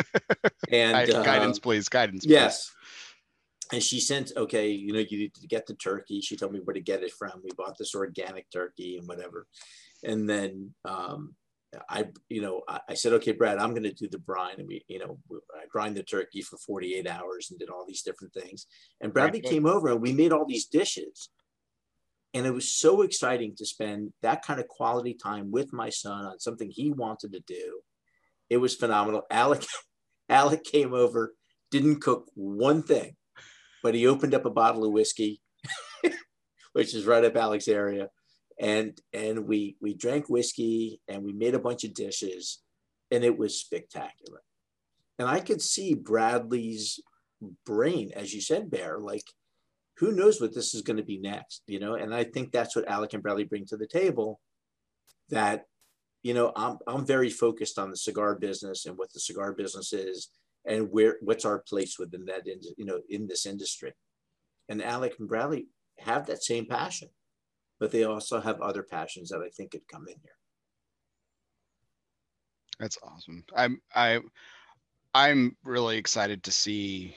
And 0.72 1.08
guidance, 1.08 1.58
uh, 1.58 1.60
please, 1.60 1.88
guidance. 1.90 2.24
Yes. 2.26 2.70
Please. 2.70 3.74
And 3.74 3.82
she 3.82 4.00
sent, 4.00 4.32
okay, 4.36 4.70
you 4.70 4.92
know, 4.92 4.98
you 4.98 5.18
need 5.18 5.34
to 5.34 5.46
get 5.46 5.66
the 5.66 5.74
turkey. 5.74 6.20
She 6.20 6.36
told 6.36 6.52
me 6.52 6.60
where 6.64 6.74
to 6.74 6.80
get 6.80 7.02
it 7.02 7.12
from. 7.12 7.32
We 7.44 7.50
bought 7.56 7.76
this 7.78 7.94
organic 7.94 8.50
turkey 8.50 8.96
and 8.96 9.06
whatever. 9.06 9.46
And 10.02 10.28
then 10.28 10.74
um, 10.84 11.34
I, 11.88 12.06
you 12.28 12.42
know, 12.42 12.62
I, 12.68 12.80
I 12.90 12.94
said, 12.94 13.12
okay, 13.14 13.32
Brad, 13.32 13.58
I'm 13.58 13.70
going 13.70 13.84
to 13.84 13.92
do 13.92 14.08
the 14.08 14.18
brine. 14.18 14.56
And 14.58 14.68
we, 14.68 14.84
you 14.88 14.98
know, 14.98 15.18
I 15.54 15.66
grind 15.70 15.96
the 15.96 16.02
turkey 16.02 16.42
for 16.42 16.56
48 16.58 17.08
hours 17.08 17.48
and 17.50 17.58
did 17.58 17.70
all 17.70 17.84
these 17.86 18.02
different 18.02 18.34
things. 18.34 18.66
And 19.00 19.12
Bradley 19.12 19.40
right. 19.40 19.50
came 19.50 19.66
over 19.66 19.88
and 19.88 20.00
we 20.00 20.12
made 20.12 20.32
all 20.32 20.46
these 20.46 20.66
dishes. 20.66 21.30
And 22.32 22.46
it 22.46 22.52
was 22.52 22.76
so 22.76 23.02
exciting 23.02 23.54
to 23.56 23.66
spend 23.66 24.12
that 24.22 24.44
kind 24.44 24.58
of 24.58 24.66
quality 24.66 25.14
time 25.14 25.50
with 25.52 25.72
my 25.72 25.90
son 25.90 26.24
on 26.24 26.40
something 26.40 26.68
he 26.70 26.90
wanted 26.90 27.32
to 27.32 27.40
do. 27.40 27.80
It 28.50 28.56
was 28.56 28.74
phenomenal. 28.74 29.22
Alec, 29.30 29.64
Alec 30.28 30.64
came 30.64 30.92
over, 30.92 31.34
didn't 31.70 32.02
cook 32.02 32.30
one 32.34 32.82
thing, 32.82 33.16
but 33.82 33.94
he 33.94 34.06
opened 34.06 34.34
up 34.34 34.44
a 34.44 34.50
bottle 34.50 34.84
of 34.84 34.92
whiskey, 34.92 35.40
which 36.72 36.94
is 36.94 37.06
right 37.06 37.24
up 37.24 37.36
Alec's 37.36 37.68
area 37.68 38.08
and 38.60 39.00
and 39.12 39.46
we 39.46 39.76
we 39.80 39.94
drank 39.94 40.28
whiskey 40.28 41.00
and 41.08 41.22
we 41.22 41.32
made 41.32 41.54
a 41.54 41.60
bunch 41.60 41.84
of 41.84 41.94
dishes 41.94 42.60
and 43.10 43.24
it 43.24 43.36
was 43.36 43.58
spectacular. 43.58 44.40
And 45.18 45.28
i 45.28 45.40
could 45.40 45.62
see 45.62 45.94
bradley's 45.94 47.00
brain 47.66 48.10
as 48.14 48.32
you 48.32 48.40
said 48.40 48.70
bear 48.70 48.98
like 48.98 49.24
who 49.98 50.12
knows 50.12 50.40
what 50.40 50.54
this 50.54 50.74
is 50.74 50.82
going 50.82 50.96
to 50.96 51.04
be 51.04 51.18
next 51.18 51.62
you 51.66 51.78
know? 51.78 51.94
And 51.94 52.14
i 52.14 52.24
think 52.24 52.52
that's 52.52 52.74
what 52.74 52.88
alec 52.88 53.12
and 53.12 53.22
bradley 53.22 53.44
bring 53.44 53.66
to 53.66 53.76
the 53.76 53.86
table 53.86 54.40
that 55.28 55.66
you 56.22 56.34
know 56.34 56.52
i'm, 56.56 56.78
I'm 56.86 57.06
very 57.06 57.30
focused 57.30 57.78
on 57.78 57.90
the 57.90 57.96
cigar 57.96 58.34
business 58.36 58.86
and 58.86 58.96
what 58.96 59.12
the 59.12 59.20
cigar 59.20 59.52
business 59.52 59.92
is 59.92 60.30
and 60.64 60.90
where 60.90 61.16
what's 61.20 61.44
our 61.44 61.58
place 61.58 61.98
within 61.98 62.24
that 62.26 62.46
you 62.46 62.84
know 62.84 63.00
in 63.08 63.26
this 63.26 63.46
industry. 63.46 63.92
And 64.68 64.82
alec 64.82 65.14
and 65.18 65.28
bradley 65.28 65.66
have 65.98 66.26
that 66.26 66.42
same 66.42 66.66
passion 66.66 67.08
but 67.80 67.90
they 67.90 68.04
also 68.04 68.40
have 68.40 68.60
other 68.60 68.82
passions 68.82 69.30
that 69.30 69.40
I 69.40 69.48
think 69.48 69.72
could 69.72 69.86
come 69.88 70.06
in 70.08 70.14
here. 70.22 70.36
That's 72.78 72.98
awesome. 73.02 73.44
I'm 73.54 73.80
I 73.94 74.20
I'm 75.14 75.56
really 75.64 75.96
excited 75.96 76.42
to 76.44 76.52
see. 76.52 77.16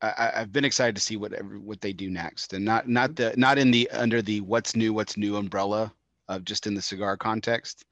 I, 0.00 0.32
have 0.34 0.52
been 0.52 0.64
excited 0.64 0.96
to 0.96 1.02
see 1.02 1.16
what 1.16 1.32
what 1.42 1.80
they 1.80 1.92
do 1.92 2.10
next, 2.10 2.54
and 2.54 2.64
not 2.64 2.88
not 2.88 3.14
the 3.14 3.34
not 3.36 3.58
in 3.58 3.70
the 3.70 3.88
under 3.90 4.20
the 4.20 4.40
what's 4.40 4.74
new 4.74 4.92
what's 4.92 5.16
new 5.16 5.36
umbrella 5.36 5.92
of 6.28 6.44
just 6.44 6.66
in 6.66 6.74
the 6.74 6.82
cigar 6.82 7.16
context. 7.16 7.84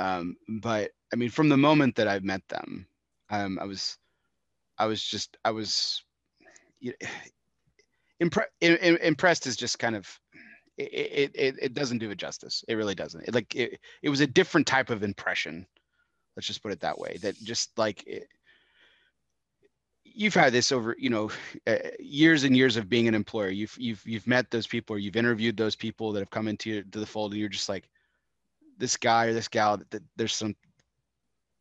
Um, 0.00 0.36
but 0.60 0.90
I 1.12 1.16
mean, 1.16 1.30
from 1.30 1.48
the 1.48 1.56
moment 1.56 1.94
that 1.96 2.08
I've 2.08 2.24
met 2.24 2.42
them, 2.48 2.86
um, 3.30 3.58
I 3.60 3.64
was 3.64 3.96
I 4.78 4.86
was 4.86 5.02
just 5.02 5.36
I 5.44 5.50
was 5.50 6.02
you 6.80 6.94
know, 7.00 7.08
impre- 8.22 8.98
impressed 9.02 9.46
is 9.46 9.56
just 9.56 9.78
kind 9.78 9.94
of 9.94 10.08
it, 10.80 11.30
it, 11.34 11.56
it 11.62 11.74
doesn't 11.74 11.98
do 11.98 12.10
it 12.10 12.18
justice. 12.18 12.64
It 12.68 12.74
really 12.74 12.94
doesn't. 12.94 13.28
It, 13.28 13.34
like 13.34 13.54
it, 13.54 13.80
it 14.02 14.08
was 14.08 14.20
a 14.20 14.26
different 14.26 14.66
type 14.66 14.90
of 14.90 15.02
impression. 15.02 15.66
Let's 16.36 16.46
just 16.46 16.62
put 16.62 16.72
it 16.72 16.80
that 16.80 16.98
way. 16.98 17.18
That 17.22 17.36
just 17.42 17.76
like 17.78 18.06
it, 18.06 18.28
you've 20.04 20.34
had 20.34 20.52
this 20.52 20.72
over 20.72 20.96
you 20.98 21.10
know 21.10 21.30
uh, 21.66 21.76
years 21.98 22.44
and 22.44 22.56
years 22.56 22.76
of 22.76 22.88
being 22.88 23.08
an 23.08 23.14
employer. 23.14 23.50
You've 23.50 23.76
you've 23.78 24.02
you've 24.06 24.26
met 24.26 24.50
those 24.50 24.66
people 24.66 24.96
or 24.96 24.98
you've 24.98 25.16
interviewed 25.16 25.56
those 25.56 25.76
people 25.76 26.12
that 26.12 26.20
have 26.20 26.30
come 26.30 26.48
into 26.48 26.70
your, 26.70 26.82
to 26.82 27.00
the 27.00 27.06
fold, 27.06 27.32
and 27.32 27.40
you're 27.40 27.48
just 27.48 27.68
like 27.68 27.88
this 28.78 28.96
guy 28.96 29.26
or 29.26 29.32
this 29.32 29.48
gal. 29.48 29.76
That, 29.76 29.90
that 29.90 30.02
there's 30.16 30.34
some 30.34 30.54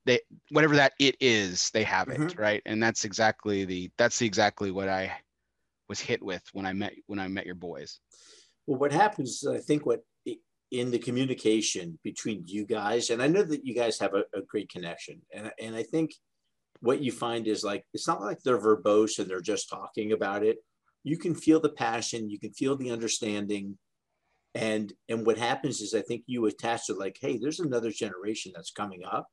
they 0.06 0.20
whatever 0.52 0.76
that 0.76 0.94
it 1.00 1.16
is, 1.20 1.70
they 1.72 1.84
have 1.84 2.10
it 2.10 2.20
mm-hmm. 2.20 2.42
right, 2.42 2.62
and 2.66 2.82
that's 2.82 3.06
exactly 3.06 3.66
the 3.66 3.92
that's 3.98 4.20
the 4.20 4.26
exactly 4.26 4.72
what 4.72 4.90
I 4.90 5.12
was 5.88 6.00
hit 6.00 6.24
with 6.24 6.44
when 6.54 6.66
I 6.66 6.74
met 6.74 6.94
when 7.08 7.20
I 7.20 7.28
met 7.28 7.46
your 7.46 7.56
boys. 7.56 8.00
Well, 8.70 8.78
what 8.78 8.92
happens 8.92 9.42
is 9.42 9.48
I 9.48 9.58
think 9.58 9.88
what 9.88 10.02
in 10.70 10.92
the 10.92 11.00
communication 11.00 11.98
between 12.04 12.44
you 12.46 12.68
guys, 12.68 13.10
and 13.10 13.20
I 13.20 13.26
know 13.26 13.42
that 13.42 13.66
you 13.66 13.74
guys 13.74 13.98
have 13.98 14.14
a, 14.14 14.26
a 14.38 14.44
great 14.48 14.70
connection, 14.70 15.24
and 15.34 15.52
and 15.60 15.76
I 15.76 15.82
think 15.82 16.12
what 16.80 17.02
you 17.02 17.12
find 17.12 17.48
is 17.48 17.64
like 17.64 17.84
it's 17.96 18.08
not 18.08 18.22
like 18.22 18.44
they're 18.44 18.62
verbose 18.62 19.18
and 19.18 19.28
they're 19.28 19.42
just 19.42 19.72
talking 19.72 20.12
about 20.12 20.44
it. 20.44 20.58
You 21.04 21.18
can 21.18 21.34
feel 21.34 21.60
the 21.60 21.72
passion, 21.72 22.30
you 22.30 22.38
can 22.38 22.54
feel 22.54 22.78
the 22.78 22.92
understanding, 22.92 23.80
and 24.54 24.94
and 25.10 25.26
what 25.26 25.40
happens 25.40 25.82
is 25.82 25.96
I 25.96 26.02
think 26.02 26.22
you 26.28 26.46
attach 26.46 26.86
to 26.86 26.94
like, 26.94 27.18
hey, 27.20 27.40
there's 27.40 27.62
another 27.62 27.90
generation 27.90 28.52
that's 28.54 28.70
coming 28.70 29.02
up 29.04 29.26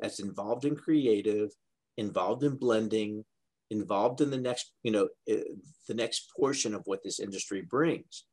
that's 0.00 0.20
involved 0.20 0.66
in 0.66 0.76
creative, 0.76 1.48
involved 1.96 2.42
in 2.42 2.56
blending, 2.56 3.24
involved 3.70 4.20
in 4.20 4.28
the 4.28 4.36
next, 4.36 4.72
you 4.82 4.90
know, 4.90 5.08
uh, 5.32 5.48
the 5.88 5.94
next 5.94 6.30
portion 6.36 6.74
of 6.74 6.82
what 6.84 7.02
this 7.02 7.20
industry 7.20 7.62
brings 7.62 8.25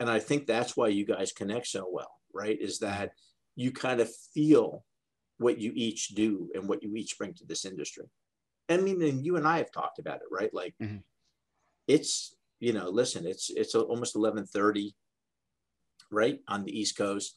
and 0.00 0.10
I 0.10 0.18
think 0.18 0.46
that's 0.46 0.76
why 0.76 0.88
you 0.88 1.04
guys 1.04 1.30
connect 1.30 1.68
so 1.68 1.86
well, 1.90 2.10
right? 2.32 2.58
Is 2.60 2.78
that 2.78 3.12
you 3.54 3.70
kind 3.70 4.00
of 4.00 4.10
feel 4.34 4.84
what 5.36 5.58
you 5.58 5.72
each 5.74 6.08
do 6.08 6.50
and 6.54 6.68
what 6.68 6.82
you 6.82 6.94
each 6.96 7.18
bring 7.18 7.34
to 7.34 7.44
this 7.46 7.64
industry. 7.66 8.04
I 8.68 8.78
mean, 8.78 9.02
and 9.02 9.24
you 9.24 9.36
and 9.36 9.46
I 9.46 9.58
have 9.58 9.70
talked 9.70 9.98
about 9.98 10.16
it, 10.16 10.28
right? 10.30 10.52
Like 10.52 10.74
mm-hmm. 10.82 10.98
it's, 11.86 12.34
you 12.60 12.72
know, 12.72 12.88
listen, 12.88 13.26
it's 13.26 13.50
it's 13.50 13.74
almost 13.74 14.14
11:30 14.14 14.92
right 16.10 16.40
on 16.48 16.64
the 16.64 16.78
East 16.78 16.96
Coast. 16.96 17.36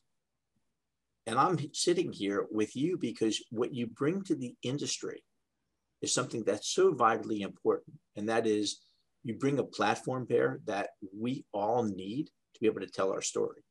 And 1.25 1.39
I'm 1.39 1.57
sitting 1.73 2.11
here 2.11 2.45
with 2.51 2.75
you 2.75 2.97
because 2.97 3.41
what 3.49 3.73
you 3.73 3.87
bring 3.87 4.23
to 4.23 4.35
the 4.35 4.53
industry 4.63 5.23
is 6.01 6.13
something 6.13 6.43
that's 6.43 6.67
so 6.67 6.93
vitally 6.93 7.41
important. 7.41 7.97
And 8.17 8.27
that 8.27 8.45
is 8.45 8.81
you 9.23 9.35
bring 9.35 9.59
a 9.59 9.63
platform 9.63 10.27
there 10.29 10.59
that 10.65 10.89
we 11.17 11.45
all 11.53 11.83
need 11.83 12.29
to 12.53 12.59
be 12.59 12.67
able 12.67 12.81
to 12.81 12.87
tell 12.87 13.11
our 13.11 13.21
story. 13.21 13.63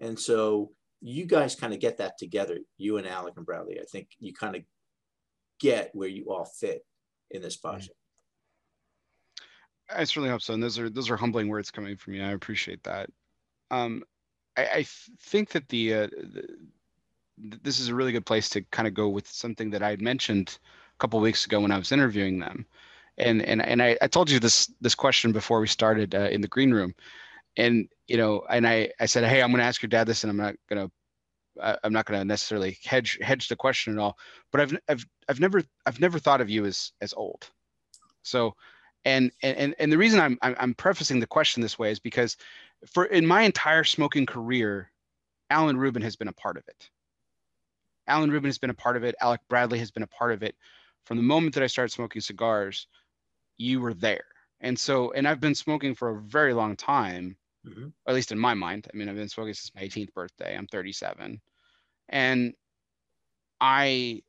And 0.00 0.18
so 0.18 0.70
you 1.00 1.26
guys 1.26 1.54
kind 1.54 1.72
of 1.72 1.80
get 1.80 1.98
that 1.98 2.18
together, 2.18 2.58
you 2.76 2.98
and 2.98 3.06
Alec 3.06 3.34
and 3.36 3.46
Bradley. 3.46 3.80
I 3.80 3.84
think 3.84 4.08
you 4.18 4.32
kind 4.32 4.56
of 4.56 4.62
get 5.60 5.90
where 5.92 6.08
you 6.08 6.26
all 6.30 6.44
fit 6.44 6.84
in 7.30 7.42
this 7.42 7.56
project. 7.56 7.94
I 9.90 10.04
certainly 10.04 10.30
hope 10.30 10.42
so. 10.42 10.54
And 10.54 10.62
those 10.62 10.78
are 10.78 10.90
those 10.90 11.10
are 11.10 11.16
humbling 11.16 11.48
words 11.48 11.70
coming 11.70 11.96
from 11.96 12.14
you. 12.14 12.22
I 12.22 12.32
appreciate 12.32 12.82
that. 12.84 13.10
Um, 13.70 14.02
I, 14.56 14.62
I 14.62 14.86
think 15.20 15.50
that 15.50 15.68
the, 15.68 15.94
uh, 15.94 16.06
the, 16.06 16.56
this 17.62 17.80
is 17.80 17.88
a 17.88 17.94
really 17.94 18.12
good 18.12 18.26
place 18.26 18.48
to 18.50 18.62
kind 18.70 18.88
of 18.88 18.94
go 18.94 19.08
with 19.08 19.28
something 19.28 19.70
that 19.70 19.82
I 19.82 19.90
had 19.90 20.02
mentioned 20.02 20.58
a 20.94 20.98
couple 20.98 21.20
weeks 21.20 21.46
ago 21.46 21.60
when 21.60 21.70
I 21.70 21.78
was 21.78 21.92
interviewing 21.92 22.38
them, 22.38 22.66
and 23.16 23.40
and 23.42 23.62
and 23.64 23.82
I, 23.82 23.96
I 24.02 24.08
told 24.08 24.30
you 24.30 24.40
this 24.40 24.72
this 24.80 24.94
question 24.94 25.32
before 25.32 25.60
we 25.60 25.68
started 25.68 26.14
uh, 26.14 26.28
in 26.30 26.40
the 26.40 26.48
green 26.48 26.72
room, 26.72 26.94
and 27.58 27.88
you 28.06 28.16
know, 28.16 28.42
and 28.48 28.66
I 28.66 28.90
I 28.98 29.06
said, 29.06 29.24
hey, 29.24 29.42
I'm 29.42 29.50
going 29.50 29.58
to 29.58 29.66
ask 29.66 29.82
your 29.82 29.88
dad 29.88 30.06
this, 30.06 30.24
and 30.24 30.30
I'm 30.30 30.36
not 30.38 30.54
going 30.70 30.88
to 30.88 31.78
I'm 31.84 31.92
not 31.92 32.06
going 32.06 32.18
to 32.20 32.24
necessarily 32.24 32.78
hedge 32.84 33.18
hedge 33.20 33.48
the 33.48 33.56
question 33.56 33.92
at 33.92 33.98
all, 33.98 34.16
but 34.52 34.60
I've 34.62 34.78
I've 34.88 35.06
I've 35.28 35.40
never 35.40 35.62
I've 35.84 36.00
never 36.00 36.18
thought 36.18 36.40
of 36.40 36.48
you 36.48 36.64
as 36.64 36.92
as 37.02 37.12
old. 37.12 37.50
So, 38.22 38.54
and 39.04 39.30
and 39.42 39.74
and 39.78 39.92
the 39.92 39.98
reason 39.98 40.20
I'm 40.20 40.38
I'm 40.40 40.74
prefacing 40.74 41.20
the 41.20 41.26
question 41.26 41.60
this 41.60 41.78
way 41.78 41.90
is 41.90 41.98
because 41.98 42.36
for 42.86 43.06
in 43.06 43.26
my 43.26 43.42
entire 43.42 43.84
smoking 43.84 44.24
career, 44.24 44.90
Alan 45.50 45.76
Rubin 45.76 46.02
has 46.02 46.16
been 46.16 46.28
a 46.28 46.32
part 46.32 46.56
of 46.56 46.62
it. 46.68 46.88
Alan 48.06 48.30
Rubin 48.30 48.48
has 48.48 48.58
been 48.58 48.70
a 48.70 48.74
part 48.74 48.96
of 48.96 49.04
it. 49.04 49.16
Alec 49.20 49.40
Bradley 49.50 49.80
has 49.80 49.90
been 49.90 50.04
a 50.04 50.08
part 50.08 50.32
of 50.32 50.42
it. 50.42 50.54
From 51.04 51.16
the 51.16 51.22
moment 51.22 51.54
that 51.54 51.62
I 51.62 51.66
started 51.66 51.92
smoking 51.92 52.22
cigars, 52.22 52.86
you 53.56 53.80
were 53.80 53.94
there. 53.94 54.24
And 54.60 54.78
so, 54.78 55.12
and 55.12 55.26
I've 55.28 55.40
been 55.40 55.54
smoking 55.54 55.94
for 55.94 56.10
a 56.10 56.20
very 56.20 56.52
long 56.54 56.76
time, 56.76 57.36
mm-hmm. 57.68 57.88
at 58.06 58.14
least 58.14 58.32
in 58.32 58.38
my 58.38 58.54
mind. 58.54 58.88
I 58.92 58.96
mean, 58.96 59.08
I've 59.08 59.16
been 59.16 59.28
smoking 59.28 59.54
since 59.54 59.72
my 59.74 59.82
18th 59.82 60.12
birthday. 60.14 60.56
I'm 60.56 60.66
37. 60.66 61.40
And 62.08 62.54
I, 63.60 64.22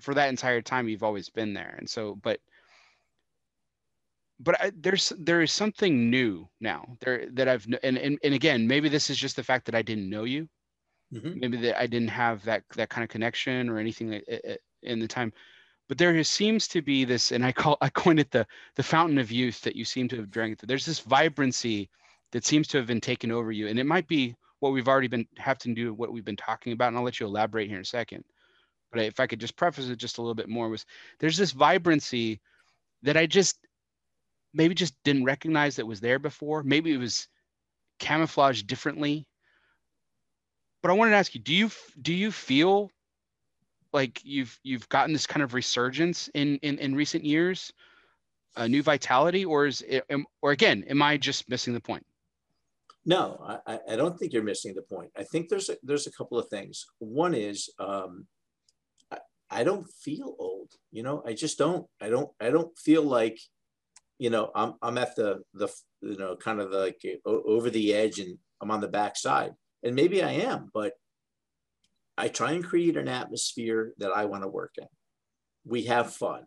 for 0.00 0.14
that 0.14 0.28
entire 0.28 0.62
time, 0.62 0.88
you've 0.88 1.02
always 1.02 1.28
been 1.28 1.54
there. 1.54 1.74
And 1.78 1.88
so, 1.88 2.16
but, 2.22 2.40
but 4.40 4.60
I, 4.60 4.72
there's 4.74 5.12
there 5.18 5.42
is 5.42 5.52
something 5.52 6.10
new 6.10 6.48
now 6.60 6.96
there 7.00 7.26
that 7.34 7.46
I've 7.46 7.66
and, 7.82 7.98
and 7.98 8.18
and 8.24 8.34
again 8.34 8.66
maybe 8.66 8.88
this 8.88 9.10
is 9.10 9.18
just 9.18 9.36
the 9.36 9.44
fact 9.44 9.66
that 9.66 9.74
I 9.74 9.82
didn't 9.82 10.08
know 10.08 10.24
you, 10.24 10.48
mm-hmm. 11.12 11.38
maybe 11.38 11.58
that 11.58 11.78
I 11.78 11.86
didn't 11.86 12.08
have 12.08 12.42
that 12.44 12.62
that 12.74 12.88
kind 12.88 13.04
of 13.04 13.10
connection 13.10 13.68
or 13.68 13.78
anything 13.78 14.20
in 14.82 14.98
the 14.98 15.06
time, 15.06 15.32
but 15.88 15.98
there 15.98 16.22
seems 16.24 16.68
to 16.68 16.80
be 16.80 17.04
this 17.04 17.32
and 17.32 17.44
I 17.44 17.52
call 17.52 17.76
I 17.82 17.90
coined 17.90 18.20
it 18.20 18.30
the 18.30 18.46
the 18.76 18.82
fountain 18.82 19.18
of 19.18 19.30
youth 19.30 19.60
that 19.62 19.76
you 19.76 19.84
seem 19.84 20.08
to 20.08 20.16
have 20.16 20.30
drank. 20.30 20.58
There's 20.60 20.86
this 20.86 21.00
vibrancy 21.00 21.90
that 22.32 22.44
seems 22.44 22.68
to 22.68 22.78
have 22.78 22.86
been 22.86 23.00
taken 23.00 23.30
over 23.30 23.52
you, 23.52 23.68
and 23.68 23.78
it 23.78 23.86
might 23.86 24.06
be 24.06 24.34
what 24.60 24.72
we've 24.72 24.88
already 24.88 25.08
been 25.08 25.26
have 25.38 25.58
to 25.58 25.74
do 25.74 25.92
what 25.92 26.12
we've 26.12 26.24
been 26.24 26.36
talking 26.36 26.72
about 26.72 26.88
and 26.88 26.96
i'll 26.96 27.02
let 27.02 27.18
you 27.18 27.26
elaborate 27.26 27.68
here 27.68 27.76
in 27.76 27.82
a 27.82 27.84
second. 27.84 28.24
But 28.92 29.02
if 29.02 29.18
i 29.18 29.26
could 29.26 29.40
just 29.40 29.56
preface 29.56 29.88
it 29.88 29.96
just 29.96 30.18
a 30.18 30.22
little 30.22 30.34
bit 30.34 30.48
more 30.48 30.68
was 30.68 30.86
there's 31.18 31.36
this 31.36 31.52
vibrancy 31.52 32.40
that 33.02 33.16
i 33.16 33.26
just 33.26 33.58
maybe 34.52 34.74
just 34.74 34.94
didn't 35.04 35.24
recognize 35.24 35.76
that 35.76 35.86
was 35.86 36.00
there 36.00 36.18
before. 36.18 36.62
Maybe 36.62 36.92
it 36.92 36.98
was 36.98 37.28
camouflaged 37.98 38.66
differently. 38.66 39.26
But 40.82 40.90
i 40.90 40.94
wanted 40.94 41.12
to 41.12 41.16
ask 41.16 41.34
you 41.34 41.40
do 41.40 41.54
you 41.54 41.70
do 42.00 42.12
you 42.12 42.30
feel 42.30 42.90
like 43.92 44.20
you've 44.24 44.58
you've 44.62 44.88
gotten 44.88 45.12
this 45.12 45.26
kind 45.26 45.42
of 45.42 45.54
resurgence 45.54 46.28
in 46.34 46.56
in, 46.58 46.78
in 46.78 46.94
recent 46.94 47.24
years 47.24 47.72
a 48.56 48.68
new 48.68 48.82
vitality 48.82 49.44
or 49.44 49.66
is 49.66 49.82
it 49.82 50.04
or 50.42 50.52
again 50.52 50.84
am 50.88 51.02
i 51.02 51.16
just 51.16 51.48
missing 51.48 51.72
the 51.72 51.80
point 51.80 52.04
no, 53.06 53.60
I, 53.66 53.78
I 53.90 53.96
don't 53.96 54.18
think 54.18 54.32
you're 54.32 54.42
missing 54.42 54.74
the 54.74 54.82
point. 54.82 55.10
I 55.16 55.22
think 55.22 55.48
there's 55.48 55.70
a, 55.70 55.76
there's 55.82 56.06
a 56.06 56.12
couple 56.12 56.38
of 56.38 56.48
things. 56.48 56.84
One 56.98 57.34
is 57.34 57.70
um, 57.78 58.26
I, 59.10 59.18
I 59.50 59.64
don't 59.64 59.86
feel 60.02 60.36
old. 60.38 60.70
You 60.92 61.02
know, 61.02 61.22
I 61.26 61.32
just 61.32 61.56
don't. 61.56 61.86
I 62.00 62.10
don't. 62.10 62.30
I 62.40 62.50
don't 62.50 62.76
feel 62.78 63.02
like, 63.02 63.38
you 64.18 64.28
know, 64.28 64.50
I'm 64.54 64.74
I'm 64.82 64.98
at 64.98 65.16
the 65.16 65.40
the 65.54 65.68
you 66.02 66.18
know 66.18 66.36
kind 66.36 66.60
of 66.60 66.70
like 66.72 67.00
over 67.24 67.70
the 67.70 67.94
edge 67.94 68.18
and 68.18 68.36
I'm 68.60 68.70
on 68.70 68.80
the 68.80 68.88
backside. 68.88 69.52
And 69.82 69.96
maybe 69.96 70.22
I 70.22 70.32
am, 70.32 70.68
but 70.74 70.92
I 72.18 72.28
try 72.28 72.52
and 72.52 72.62
create 72.62 72.98
an 72.98 73.08
atmosphere 73.08 73.94
that 73.96 74.12
I 74.12 74.26
want 74.26 74.42
to 74.42 74.48
work 74.48 74.74
in. 74.76 74.88
We 75.64 75.84
have 75.84 76.12
fun, 76.12 76.42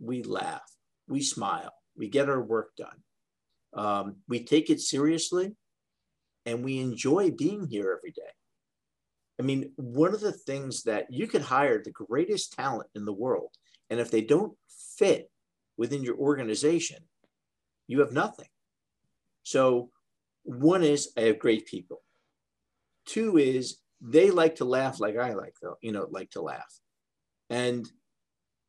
we 0.00 0.24
laugh, 0.24 0.68
we 1.06 1.22
smile, 1.22 1.72
we 1.96 2.08
get 2.08 2.28
our 2.28 2.42
work 2.42 2.70
done. 2.76 3.02
Um, 3.72 4.16
we 4.26 4.42
take 4.42 4.68
it 4.68 4.80
seriously 4.80 5.54
and 6.46 6.64
we 6.64 6.78
enjoy 6.78 7.30
being 7.32 7.66
here 7.66 7.94
every 7.98 8.12
day. 8.12 8.22
I 9.38 9.42
mean, 9.42 9.72
one 9.76 10.14
of 10.14 10.20
the 10.20 10.32
things 10.32 10.84
that 10.84 11.12
you 11.12 11.26
could 11.26 11.42
hire 11.42 11.82
the 11.82 11.90
greatest 11.90 12.54
talent 12.54 12.88
in 12.94 13.04
the 13.04 13.12
world, 13.12 13.50
and 13.90 14.00
if 14.00 14.10
they 14.10 14.22
don't 14.22 14.56
fit 14.98 15.30
within 15.76 16.02
your 16.02 16.16
organization, 16.16 16.98
you 17.86 18.00
have 18.00 18.12
nothing. 18.12 18.48
So, 19.42 19.90
one 20.44 20.82
is 20.82 21.12
I 21.16 21.22
have 21.22 21.38
great 21.38 21.66
people. 21.66 22.02
Two 23.04 23.36
is 23.36 23.78
they 24.00 24.30
like 24.30 24.56
to 24.56 24.64
laugh 24.64 25.00
like 25.00 25.16
I 25.16 25.34
like 25.34 25.54
to, 25.60 25.74
you 25.82 25.92
know, 25.92 26.06
like 26.10 26.30
to 26.30 26.40
laugh. 26.40 26.80
And 27.50 27.88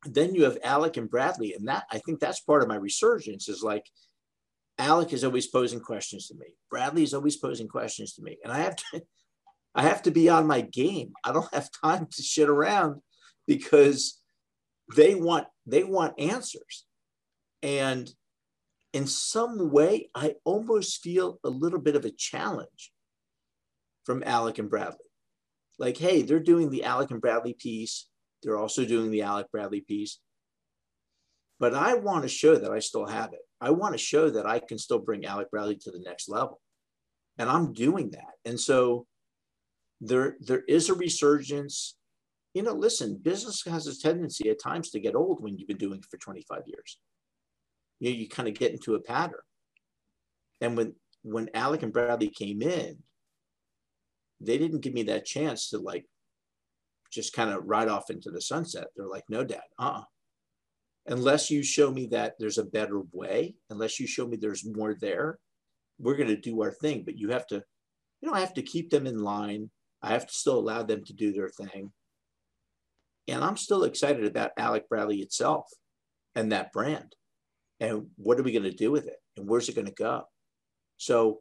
then 0.04 0.34
you 0.34 0.44
have 0.44 0.58
Alec 0.62 0.96
and 0.96 1.10
Bradley, 1.10 1.54
and 1.54 1.66
that 1.68 1.84
I 1.90 1.98
think 1.98 2.20
that's 2.20 2.40
part 2.40 2.62
of 2.62 2.68
my 2.68 2.76
resurgence 2.76 3.48
is 3.48 3.62
like 3.62 3.84
Alec 4.78 5.12
is 5.12 5.24
always 5.24 5.46
posing 5.46 5.80
questions 5.80 6.28
to 6.28 6.34
me. 6.34 6.54
Bradley 6.70 7.02
is 7.02 7.14
always 7.14 7.36
posing 7.36 7.68
questions 7.68 8.14
to 8.14 8.22
me. 8.22 8.38
And 8.44 8.52
I 8.52 8.58
have 8.58 8.76
to 8.76 9.02
I 9.74 9.82
have 9.82 10.02
to 10.02 10.10
be 10.10 10.28
on 10.28 10.46
my 10.46 10.62
game. 10.62 11.12
I 11.24 11.32
don't 11.32 11.52
have 11.54 11.68
time 11.84 12.06
to 12.10 12.22
shit 12.22 12.48
around 12.48 13.00
because 13.46 14.20
they 14.96 15.14
want 15.14 15.46
they 15.66 15.84
want 15.84 16.18
answers. 16.18 16.86
And 17.62 18.10
in 18.92 19.06
some 19.06 19.70
way, 19.70 20.10
I 20.14 20.34
almost 20.44 21.02
feel 21.02 21.38
a 21.44 21.50
little 21.50 21.78
bit 21.78 21.96
of 21.96 22.04
a 22.04 22.10
challenge 22.10 22.92
from 24.04 24.22
Alec 24.24 24.58
and 24.58 24.70
Bradley. 24.70 24.96
Like, 25.78 25.96
hey, 25.96 26.22
they're 26.22 26.40
doing 26.40 26.70
the 26.70 26.84
Alec 26.84 27.10
and 27.10 27.20
Bradley 27.20 27.52
piece. 27.52 28.08
They're 28.42 28.56
also 28.56 28.84
doing 28.84 29.10
the 29.10 29.22
Alec 29.22 29.50
Bradley 29.52 29.82
piece. 29.82 30.18
But 31.60 31.74
I 31.74 31.94
want 31.94 32.22
to 32.22 32.28
show 32.28 32.56
that 32.56 32.70
I 32.70 32.78
still 32.78 33.06
have 33.06 33.32
it. 33.32 33.40
I 33.60 33.70
want 33.70 33.94
to 33.94 33.98
show 33.98 34.30
that 34.30 34.46
I 34.46 34.60
can 34.60 34.78
still 34.78 34.98
bring 34.98 35.24
Alec 35.24 35.50
Bradley 35.50 35.76
to 35.76 35.90
the 35.90 36.00
next 36.00 36.28
level. 36.28 36.60
And 37.38 37.48
I'm 37.48 37.72
doing 37.72 38.10
that. 38.10 38.34
And 38.44 38.58
so 38.58 39.06
there, 40.00 40.36
there 40.40 40.62
is 40.68 40.88
a 40.88 40.94
resurgence. 40.94 41.96
You 42.54 42.62
know, 42.62 42.72
listen, 42.72 43.16
business 43.16 43.62
has 43.64 43.86
a 43.86 43.98
tendency 43.98 44.48
at 44.50 44.62
times 44.62 44.90
to 44.90 45.00
get 45.00 45.14
old 45.14 45.42
when 45.42 45.58
you've 45.58 45.68
been 45.68 45.76
doing 45.76 45.98
it 45.98 46.06
for 46.10 46.18
25 46.18 46.62
years. 46.66 46.98
You, 48.00 48.10
know, 48.10 48.16
you 48.16 48.28
kind 48.28 48.48
of 48.48 48.54
get 48.54 48.72
into 48.72 48.94
a 48.94 49.00
pattern. 49.00 49.40
And 50.60 50.76
when 50.76 50.94
when 51.22 51.50
Alec 51.52 51.82
and 51.82 51.92
Bradley 51.92 52.30
came 52.30 52.62
in, 52.62 52.98
they 54.40 54.56
didn't 54.56 54.80
give 54.80 54.94
me 54.94 55.02
that 55.04 55.26
chance 55.26 55.70
to 55.70 55.78
like 55.78 56.06
just 57.12 57.32
kind 57.32 57.50
of 57.50 57.64
ride 57.64 57.88
off 57.88 58.10
into 58.10 58.30
the 58.30 58.40
sunset. 58.40 58.86
They're 58.96 59.06
like, 59.06 59.24
no, 59.28 59.44
dad, 59.44 59.62
uh-uh 59.78 60.04
unless 61.08 61.50
you 61.50 61.62
show 61.62 61.90
me 61.90 62.06
that 62.06 62.34
there's 62.38 62.58
a 62.58 62.64
better 62.64 63.00
way, 63.12 63.56
unless 63.70 63.98
you 63.98 64.06
show 64.06 64.26
me 64.26 64.36
there's 64.36 64.64
more 64.64 64.94
there, 64.94 65.38
we're 65.98 66.16
going 66.16 66.28
to 66.28 66.36
do 66.36 66.62
our 66.62 66.70
thing. 66.70 67.02
But 67.04 67.18
you 67.18 67.30
have 67.30 67.46
to, 67.48 67.62
you 68.20 68.28
know, 68.28 68.34
I 68.34 68.40
have 68.40 68.54
to 68.54 68.62
keep 68.62 68.90
them 68.90 69.06
in 69.06 69.18
line. 69.18 69.70
I 70.02 70.10
have 70.10 70.26
to 70.26 70.32
still 70.32 70.58
allow 70.58 70.82
them 70.82 71.04
to 71.04 71.12
do 71.12 71.32
their 71.32 71.48
thing. 71.48 71.92
And 73.26 73.44
I'm 73.44 73.56
still 73.56 73.84
excited 73.84 74.24
about 74.24 74.52
Alec 74.56 74.88
Bradley 74.88 75.18
itself 75.18 75.68
and 76.34 76.52
that 76.52 76.72
brand. 76.72 77.14
And 77.80 78.06
what 78.16 78.38
are 78.38 78.42
we 78.42 78.52
going 78.52 78.62
to 78.62 78.72
do 78.72 78.90
with 78.90 79.06
it? 79.06 79.16
And 79.36 79.48
where's 79.48 79.68
it 79.68 79.74
going 79.74 79.86
to 79.86 79.92
go? 79.92 80.24
So, 80.96 81.40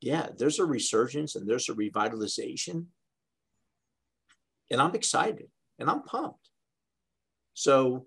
yeah, 0.00 0.28
there's 0.36 0.58
a 0.58 0.64
resurgence 0.64 1.34
and 1.34 1.48
there's 1.48 1.68
a 1.68 1.74
revitalization. 1.74 2.86
And 4.70 4.80
I'm 4.80 4.94
excited 4.94 5.48
and 5.78 5.90
I'm 5.90 6.02
pumped. 6.02 6.50
So, 7.54 8.06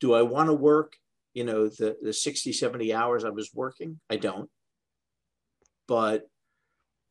do 0.00 0.14
I 0.14 0.22
want 0.22 0.48
to 0.48 0.54
work, 0.54 0.94
you 1.34 1.44
know, 1.44 1.68
the, 1.68 1.96
the 2.02 2.12
60, 2.12 2.52
70 2.52 2.94
hours 2.94 3.24
I 3.24 3.30
was 3.30 3.50
working? 3.54 4.00
I 4.10 4.16
don't. 4.16 4.48
But 5.86 6.28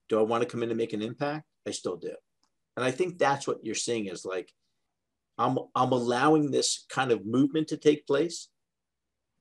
do 0.10 0.20
I 0.20 0.24
want 0.24 0.44
to 0.44 0.50
come 0.50 0.64
in 0.64 0.70
and 0.70 0.78
make 0.78 0.94
an 0.94 1.02
impact? 1.02 1.46
I 1.68 1.72
still 1.72 1.98
do. 1.98 2.14
And 2.76 2.86
I 2.86 2.92
think 2.92 3.18
that's 3.18 3.48
what 3.48 3.60
you're 3.64 3.76
seeing 3.76 4.08
is 4.08 4.24
like, 4.24 4.52
I'm, 5.38 5.58
I'm 5.76 5.92
allowing 5.92 6.52
this 6.52 6.86
kind 6.90 7.12
of 7.12 7.26
movement 7.26 7.68
to 7.70 7.78
take 7.78 8.08
place, 8.08 8.50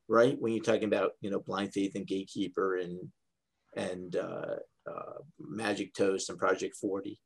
right? 0.09 0.37
When 0.39 0.53
you're 0.53 0.65
talking 0.65 0.85
about, 0.85 1.13
you 1.21 1.31
know, 1.31 1.41
Blind 1.41 1.73
Faith 1.73 1.93
and 1.95 2.07
Gatekeeper 2.07 2.77
and, 2.77 2.99
and 3.77 4.17
uh, 4.17 4.57
uh, 4.91 5.19
Magic 5.39 5.95
Toast 5.95 6.31
and 6.31 6.39
Project 6.39 6.77
40 6.81 7.19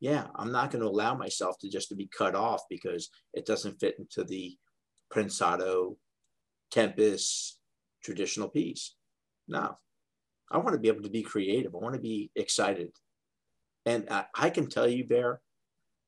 yeah 0.00 0.26
i'm 0.36 0.52
not 0.52 0.70
going 0.70 0.82
to 0.82 0.88
allow 0.88 1.14
myself 1.14 1.56
to 1.60 1.68
just 1.68 1.88
to 1.88 1.96
be 1.96 2.08
cut 2.16 2.34
off 2.34 2.62
because 2.70 3.10
it 3.34 3.46
doesn't 3.46 3.80
fit 3.80 3.96
into 3.98 4.24
the 4.24 4.56
Prensado, 5.10 5.96
Tempest, 6.70 7.58
traditional 8.02 8.48
piece. 8.48 8.94
No, 9.46 9.78
I 10.50 10.58
want 10.58 10.74
to 10.74 10.78
be 10.78 10.88
able 10.88 11.02
to 11.02 11.10
be 11.10 11.22
creative. 11.22 11.74
I 11.74 11.78
want 11.78 11.94
to 11.94 12.00
be 12.00 12.30
excited. 12.36 12.90
And 13.86 14.06
I, 14.10 14.26
I 14.34 14.50
can 14.50 14.68
tell 14.68 14.86
you, 14.86 15.06
Bear, 15.06 15.40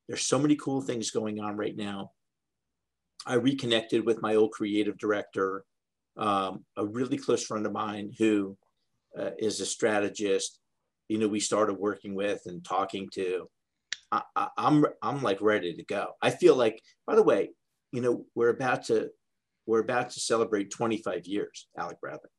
there's 0.07 0.25
so 0.25 0.39
many 0.39 0.55
cool 0.55 0.81
things 0.81 1.11
going 1.11 1.39
on 1.39 1.57
right 1.57 1.75
now. 1.75 2.11
I 3.25 3.35
reconnected 3.35 4.05
with 4.05 4.21
my 4.21 4.35
old 4.35 4.51
creative 4.51 4.97
director, 4.97 5.63
um, 6.17 6.65
a 6.75 6.85
really 6.85 7.17
close 7.17 7.45
friend 7.45 7.65
of 7.65 7.71
mine 7.71 8.11
who 8.17 8.57
uh, 9.17 9.31
is 9.37 9.61
a 9.61 9.65
strategist. 9.65 10.59
You 11.07 11.17
know, 11.17 11.27
we 11.27 11.39
started 11.39 11.75
working 11.75 12.15
with 12.15 12.41
and 12.45 12.63
talking 12.63 13.09
to. 13.13 13.47
I, 14.11 14.49
I'm 14.57 14.85
I'm 15.01 15.21
like 15.23 15.41
ready 15.41 15.73
to 15.73 15.83
go. 15.85 16.13
I 16.21 16.31
feel 16.31 16.55
like, 16.55 16.81
by 17.07 17.15
the 17.15 17.23
way, 17.23 17.51
you 17.91 18.01
know, 18.01 18.25
we're 18.35 18.49
about 18.49 18.85
to 18.85 19.09
we're 19.67 19.79
about 19.79 20.09
to 20.11 20.19
celebrate 20.19 20.71
25 20.71 21.27
years, 21.27 21.67
Alec 21.77 22.01
Bradley, 22.01 22.29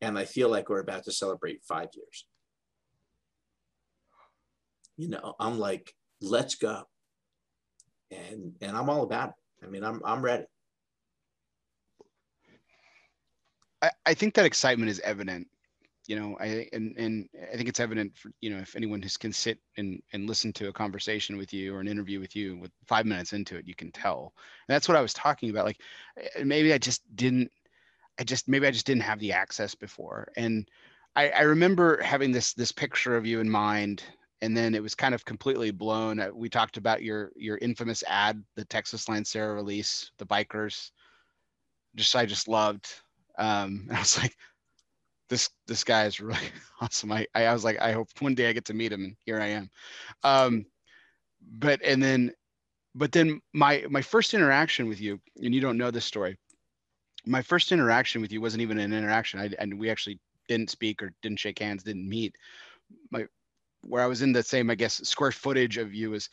and 0.00 0.18
I 0.18 0.24
feel 0.24 0.48
like 0.48 0.68
we're 0.68 0.80
about 0.80 1.04
to 1.04 1.12
celebrate 1.12 1.64
five 1.66 1.88
years. 1.94 2.26
You 4.96 5.08
know, 5.08 5.34
I'm 5.40 5.58
like, 5.58 5.92
let's 6.20 6.56
go, 6.56 6.82
and 8.10 8.54
and 8.60 8.76
I'm 8.76 8.90
all 8.90 9.02
about 9.02 9.30
it. 9.30 9.66
I 9.66 9.70
mean, 9.70 9.84
I'm 9.84 10.02
I'm 10.04 10.22
ready. 10.22 10.44
I, 13.80 13.90
I 14.06 14.14
think 14.14 14.34
that 14.34 14.46
excitement 14.46 14.90
is 14.90 15.00
evident 15.00 15.48
you 16.06 16.16
know 16.18 16.36
i 16.40 16.68
and 16.72 16.96
and 16.96 17.28
i 17.52 17.56
think 17.56 17.68
it's 17.68 17.80
evident 17.80 18.16
for 18.16 18.30
you 18.40 18.50
know 18.50 18.58
if 18.58 18.74
anyone 18.74 19.00
just 19.00 19.20
can 19.20 19.32
sit 19.32 19.58
and 19.76 20.02
and 20.12 20.28
listen 20.28 20.52
to 20.52 20.68
a 20.68 20.72
conversation 20.72 21.36
with 21.36 21.52
you 21.52 21.74
or 21.74 21.80
an 21.80 21.88
interview 21.88 22.18
with 22.20 22.34
you 22.34 22.56
with 22.58 22.70
five 22.86 23.06
minutes 23.06 23.32
into 23.32 23.56
it 23.56 23.66
you 23.66 23.74
can 23.74 23.92
tell. 23.92 24.32
And 24.68 24.74
that's 24.74 24.88
what 24.88 24.96
i 24.96 25.00
was 25.00 25.14
talking 25.14 25.50
about 25.50 25.64
like 25.64 25.80
eh, 26.16 26.42
maybe 26.44 26.72
i 26.72 26.78
just 26.78 27.02
didn't 27.14 27.50
i 28.18 28.24
just 28.24 28.48
maybe 28.48 28.66
i 28.66 28.70
just 28.70 28.86
didn't 28.86 29.02
have 29.02 29.20
the 29.20 29.32
access 29.32 29.74
before. 29.74 30.28
And 30.36 30.68
i 31.14 31.30
i 31.30 31.42
remember 31.42 32.02
having 32.02 32.32
this 32.32 32.52
this 32.54 32.72
picture 32.72 33.16
of 33.16 33.26
you 33.26 33.40
in 33.40 33.48
mind 33.48 34.02
and 34.40 34.56
then 34.56 34.74
it 34.74 34.82
was 34.82 34.96
kind 34.96 35.14
of 35.14 35.24
completely 35.24 35.70
blown. 35.70 36.18
Uh, 36.18 36.30
we 36.34 36.48
talked 36.48 36.76
about 36.76 37.02
your 37.04 37.30
your 37.36 37.58
infamous 37.58 38.02
ad 38.08 38.42
the 38.56 38.64
texas 38.64 39.08
lancero 39.08 39.54
release 39.54 40.10
the 40.18 40.26
bikers. 40.26 40.90
Just 41.94 42.16
i 42.16 42.26
just 42.26 42.48
loved 42.48 42.88
um 43.38 43.86
and 43.88 43.92
i 43.96 44.00
was 44.00 44.18
like 44.18 44.36
this 45.32 45.48
this 45.66 45.82
guy 45.82 46.04
is 46.04 46.20
really 46.20 46.36
awesome. 46.82 47.10
I, 47.10 47.26
I 47.34 47.50
was 47.54 47.64
like, 47.64 47.80
I 47.80 47.92
hope 47.92 48.08
one 48.20 48.34
day 48.34 48.50
I 48.50 48.52
get 48.52 48.66
to 48.66 48.74
meet 48.74 48.92
him, 48.92 49.02
and 49.02 49.16
here 49.24 49.40
I 49.40 49.46
am. 49.46 49.70
Um, 50.22 50.66
but 51.58 51.82
and 51.82 52.02
then, 52.02 52.32
but 52.94 53.12
then 53.12 53.40
my 53.54 53.86
my 53.88 54.02
first 54.02 54.34
interaction 54.34 54.88
with 54.88 55.00
you, 55.00 55.18
and 55.42 55.54
you 55.54 55.62
don't 55.62 55.78
know 55.78 55.90
this 55.90 56.04
story. 56.04 56.36
My 57.24 57.40
first 57.40 57.72
interaction 57.72 58.20
with 58.20 58.30
you 58.30 58.42
wasn't 58.42 58.60
even 58.60 58.78
an 58.78 58.92
interaction. 58.92 59.40
I 59.40 59.48
and 59.58 59.78
we 59.78 59.88
actually 59.88 60.20
didn't 60.48 60.68
speak 60.68 61.02
or 61.02 61.14
didn't 61.22 61.40
shake 61.40 61.60
hands, 61.60 61.82
didn't 61.82 62.06
meet. 62.06 62.36
My 63.10 63.26
where 63.80 64.02
I 64.02 64.06
was 64.08 64.20
in 64.20 64.32
the 64.32 64.42
same, 64.42 64.68
I 64.68 64.74
guess, 64.74 64.96
square 65.08 65.32
footage 65.32 65.78
of 65.78 65.94
you 65.94 66.12
is 66.12 66.28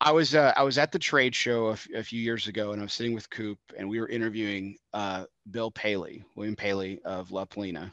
I 0.00 0.12
was 0.12 0.34
uh, 0.34 0.52
I 0.56 0.62
was 0.62 0.78
at 0.78 0.92
the 0.92 0.98
trade 0.98 1.34
show 1.34 1.68
a, 1.68 1.72
f- 1.72 1.88
a 1.94 2.02
few 2.02 2.20
years 2.20 2.48
ago, 2.48 2.72
and 2.72 2.80
I 2.80 2.84
was 2.84 2.92
sitting 2.92 3.14
with 3.14 3.30
Coop, 3.30 3.58
and 3.78 3.88
we 3.88 3.98
were 3.98 4.08
interviewing 4.08 4.76
uh, 4.92 5.24
Bill 5.50 5.70
Paley, 5.70 6.24
William 6.34 6.56
Paley 6.56 7.00
of 7.04 7.32
La 7.32 7.46
Palina, 7.46 7.90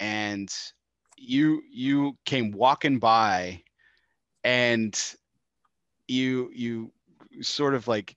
and 0.00 0.52
you 1.18 1.62
you 1.70 2.16
came 2.24 2.52
walking 2.52 2.98
by, 2.98 3.62
and 4.44 4.98
you 6.08 6.50
you 6.54 6.90
sort 7.42 7.74
of 7.74 7.86
like, 7.86 8.16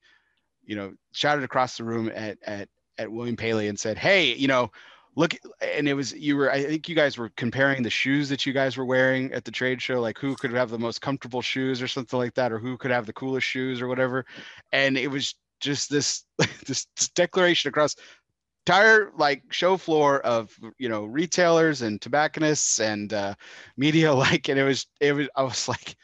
you 0.64 0.76
know, 0.76 0.94
shouted 1.12 1.44
across 1.44 1.78
the 1.78 1.84
room 1.84 2.10
at 2.16 2.38
at 2.44 2.70
at 2.98 3.12
William 3.12 3.36
Paley 3.36 3.68
and 3.68 3.78
said, 3.78 3.98
"Hey, 3.98 4.34
you 4.34 4.48
know, 4.48 4.72
look 5.16 5.36
and 5.62 5.88
it 5.88 5.94
was 5.94 6.14
you 6.14 6.36
were 6.36 6.52
i 6.52 6.64
think 6.64 6.90
you 6.90 6.96
guys 6.96 7.18
were 7.18 7.30
comparing 7.38 7.84
the 7.84 7.90
shoes 7.90 8.30
that 8.30 8.46
you 8.46 8.54
guys 8.54 8.78
were 8.78 8.86
wearing 8.86 9.32
at 9.34 9.46
the 9.46 9.52
trade 9.52 9.82
show 9.82 10.02
like 10.02 10.18
who 10.18 10.36
could 10.36 10.52
have 10.52 10.70
the 10.70 10.80
most 10.80 11.02
comfortable 11.02 11.42
shoes 11.42 11.82
or 11.82 11.88
something 11.88 12.20
like 12.20 12.34
that 12.34 12.52
or 12.52 12.60
who 12.60 12.78
could 12.78 12.92
have 12.92 13.06
the 13.06 13.14
coolest 13.14 13.48
shoes 13.48 13.82
or 13.82 13.88
whatever. 13.88 14.26
And 14.72 14.98
it 14.98 15.10
was 15.10 15.36
just 15.60 15.90
this 15.90 16.26
this 16.66 16.86
declaration 17.16 17.70
across 17.70 17.96
entire 18.66 19.12
like 19.18 19.44
show 19.52 19.78
floor 19.78 20.20
of 20.22 20.58
you 20.78 20.90
know 20.90 21.06
retailers 21.06 21.82
and 21.82 22.02
tobacconists 22.02 22.80
and 22.80 23.14
uh, 23.14 23.34
media 23.78 24.14
like 24.26 24.50
and 24.50 24.60
it 24.60 24.64
was 24.64 24.88
it 25.00 25.14
was 25.14 25.28
i 25.36 25.44
was 25.44 25.68
like 25.68 25.96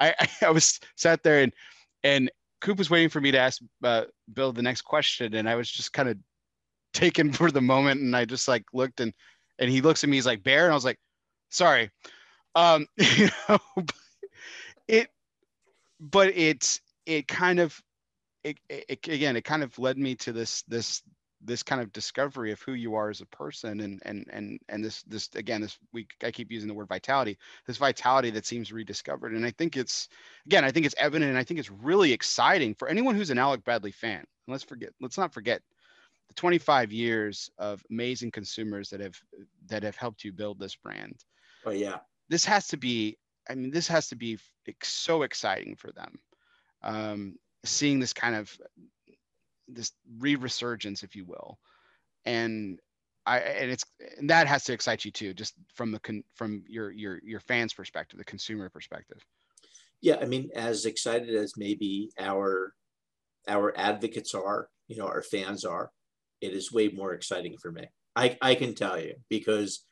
i 0.00 0.14
i 0.42 0.50
was 0.50 0.80
sat 0.96 1.22
there 1.22 1.40
and 1.42 1.52
and 2.02 2.30
coop 2.60 2.78
was 2.78 2.90
waiting 2.90 3.08
for 3.08 3.20
me 3.20 3.30
to 3.30 3.38
ask 3.38 3.62
uh, 3.84 4.04
bill 4.32 4.52
the 4.52 4.62
next 4.62 4.82
question 4.82 5.34
and 5.34 5.48
i 5.48 5.54
was 5.54 5.70
just 5.70 5.92
kind 5.92 6.08
of 6.08 6.16
taken 6.94 7.32
for 7.32 7.50
the 7.50 7.60
moment 7.60 8.00
and 8.00 8.16
I 8.16 8.24
just 8.24 8.48
like 8.48 8.64
looked 8.72 9.00
and 9.00 9.12
and 9.58 9.70
he 9.70 9.80
looks 9.80 10.02
at 10.02 10.10
me 10.10 10.16
he's 10.16 10.26
like 10.26 10.42
bear? 10.42 10.64
And 10.64 10.72
I 10.72 10.76
was 10.76 10.84
like 10.84 10.98
sorry. 11.50 11.90
Um 12.54 12.86
you 12.96 13.28
know 13.48 13.58
it 14.88 15.08
but 16.00 16.28
it's 16.28 16.80
it 17.06 17.28
kind 17.28 17.60
of 17.60 17.80
it, 18.42 18.58
it 18.68 19.06
again 19.08 19.36
it 19.36 19.44
kind 19.44 19.62
of 19.62 19.78
led 19.78 19.98
me 19.98 20.14
to 20.16 20.32
this 20.32 20.62
this 20.68 21.02
this 21.46 21.62
kind 21.62 21.80
of 21.80 21.92
discovery 21.92 22.52
of 22.52 22.60
who 22.62 22.72
you 22.72 22.94
are 22.94 23.10
as 23.10 23.20
a 23.20 23.26
person 23.26 23.80
and 23.80 24.00
and 24.04 24.26
and 24.30 24.58
and 24.68 24.84
this 24.84 25.02
this 25.02 25.28
again 25.34 25.60
this 25.60 25.78
week 25.92 26.12
I 26.22 26.30
keep 26.30 26.50
using 26.50 26.68
the 26.68 26.74
word 26.74 26.88
vitality 26.88 27.36
this 27.66 27.76
vitality 27.76 28.30
that 28.30 28.46
seems 28.46 28.72
rediscovered 28.72 29.34
and 29.34 29.44
I 29.44 29.50
think 29.50 29.76
it's 29.76 30.08
again 30.46 30.64
I 30.64 30.70
think 30.70 30.86
it's 30.86 30.94
evident 30.98 31.30
and 31.30 31.38
I 31.38 31.44
think 31.44 31.60
it's 31.60 31.70
really 31.70 32.12
exciting 32.12 32.74
for 32.74 32.88
anyone 32.88 33.14
who's 33.14 33.30
an 33.30 33.38
Alec 33.38 33.64
Bradley 33.64 33.92
fan. 33.92 34.18
And 34.18 34.52
let's 34.52 34.64
forget 34.64 34.90
let's 35.00 35.18
not 35.18 35.34
forget 35.34 35.60
the 36.28 36.34
25 36.34 36.92
years 36.92 37.50
of 37.58 37.82
amazing 37.90 38.30
consumers 38.30 38.88
that 38.90 39.00
have 39.00 39.18
that 39.66 39.82
have 39.82 39.96
helped 39.96 40.24
you 40.24 40.32
build 40.32 40.58
this 40.58 40.76
brand. 40.76 41.16
Oh 41.64 41.70
yeah. 41.70 41.98
This 42.28 42.44
has 42.44 42.66
to 42.68 42.76
be 42.76 43.18
I 43.48 43.54
mean 43.54 43.70
this 43.70 43.88
has 43.88 44.08
to 44.08 44.16
be 44.16 44.38
so 44.82 45.22
exciting 45.22 45.76
for 45.76 45.92
them. 45.92 46.18
Um, 46.82 47.36
seeing 47.64 47.98
this 47.98 48.12
kind 48.12 48.34
of 48.34 48.56
this 49.68 49.92
re-resurgence 50.18 51.02
if 51.02 51.16
you 51.16 51.24
will. 51.24 51.58
And 52.24 52.80
I 53.26 53.38
and 53.38 53.70
it's 53.70 53.84
and 54.18 54.28
that 54.30 54.46
has 54.46 54.64
to 54.64 54.72
excite 54.72 55.04
you 55.04 55.10
too 55.10 55.34
just 55.34 55.54
from 55.74 55.92
the 55.92 56.00
con, 56.00 56.22
from 56.34 56.64
your 56.68 56.90
your 56.90 57.20
your 57.24 57.40
fans 57.40 57.72
perspective, 57.72 58.18
the 58.18 58.24
consumer 58.24 58.68
perspective. 58.68 59.24
Yeah, 60.00 60.16
I 60.20 60.26
mean 60.26 60.50
as 60.54 60.84
excited 60.84 61.34
as 61.34 61.54
maybe 61.56 62.10
our 62.18 62.74
our 63.48 63.76
advocates 63.76 64.34
are, 64.34 64.68
you 64.88 64.96
know, 64.96 65.06
our 65.06 65.22
fans 65.22 65.64
are 65.64 65.90
it 66.44 66.54
is 66.54 66.72
way 66.72 66.88
more 66.88 67.12
exciting 67.12 67.56
for 67.60 67.72
me. 67.72 67.86
I, 68.14 68.36
I 68.42 68.54
can 68.54 68.74
tell 68.74 69.00
you 69.00 69.14
because 69.28 69.84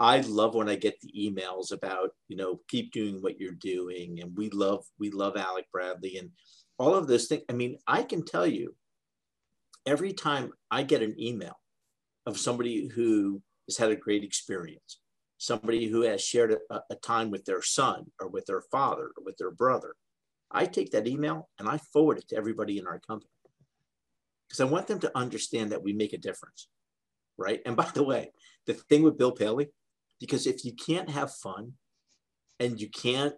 I 0.00 0.20
love 0.20 0.54
when 0.54 0.68
I 0.68 0.74
get 0.74 1.00
the 1.00 1.12
emails 1.16 1.72
about, 1.72 2.10
you 2.28 2.36
know, 2.36 2.60
keep 2.68 2.92
doing 2.92 3.22
what 3.22 3.38
you're 3.38 3.52
doing. 3.52 4.20
And 4.20 4.36
we 4.36 4.50
love, 4.50 4.84
we 4.98 5.10
love 5.10 5.36
Alec 5.36 5.66
Bradley 5.72 6.18
and 6.18 6.30
all 6.78 6.94
of 6.94 7.06
those 7.06 7.26
things. 7.26 7.42
I 7.48 7.52
mean, 7.52 7.78
I 7.86 8.02
can 8.02 8.24
tell 8.24 8.46
you 8.46 8.74
every 9.86 10.12
time 10.12 10.52
I 10.70 10.82
get 10.82 11.02
an 11.02 11.14
email 11.18 11.56
of 12.26 12.38
somebody 12.38 12.88
who 12.88 13.40
has 13.68 13.76
had 13.76 13.90
a 13.90 13.96
great 13.96 14.24
experience, 14.24 15.00
somebody 15.38 15.86
who 15.86 16.02
has 16.02 16.22
shared 16.22 16.56
a, 16.70 16.80
a 16.90 16.96
time 16.96 17.30
with 17.30 17.44
their 17.44 17.62
son 17.62 18.06
or 18.20 18.28
with 18.28 18.46
their 18.46 18.62
father 18.72 19.12
or 19.16 19.24
with 19.24 19.36
their 19.38 19.52
brother, 19.52 19.94
I 20.50 20.66
take 20.66 20.90
that 20.90 21.06
email 21.06 21.48
and 21.58 21.68
I 21.68 21.78
forward 21.92 22.18
it 22.18 22.28
to 22.28 22.36
everybody 22.36 22.78
in 22.78 22.86
our 22.86 23.00
company 23.00 23.30
because 24.54 24.68
I 24.68 24.72
want 24.72 24.86
them 24.86 25.00
to 25.00 25.18
understand 25.18 25.72
that 25.72 25.82
we 25.82 25.92
make 25.92 26.12
a 26.12 26.18
difference, 26.18 26.68
right? 27.36 27.60
And 27.66 27.74
by 27.74 27.90
the 27.92 28.04
way, 28.04 28.30
the 28.66 28.74
thing 28.74 29.02
with 29.02 29.18
Bill 29.18 29.32
Paley, 29.32 29.66
because 30.20 30.46
if 30.46 30.64
you 30.64 30.72
can't 30.74 31.10
have 31.10 31.34
fun 31.34 31.72
and 32.60 32.80
you 32.80 32.88
can't 32.88 33.34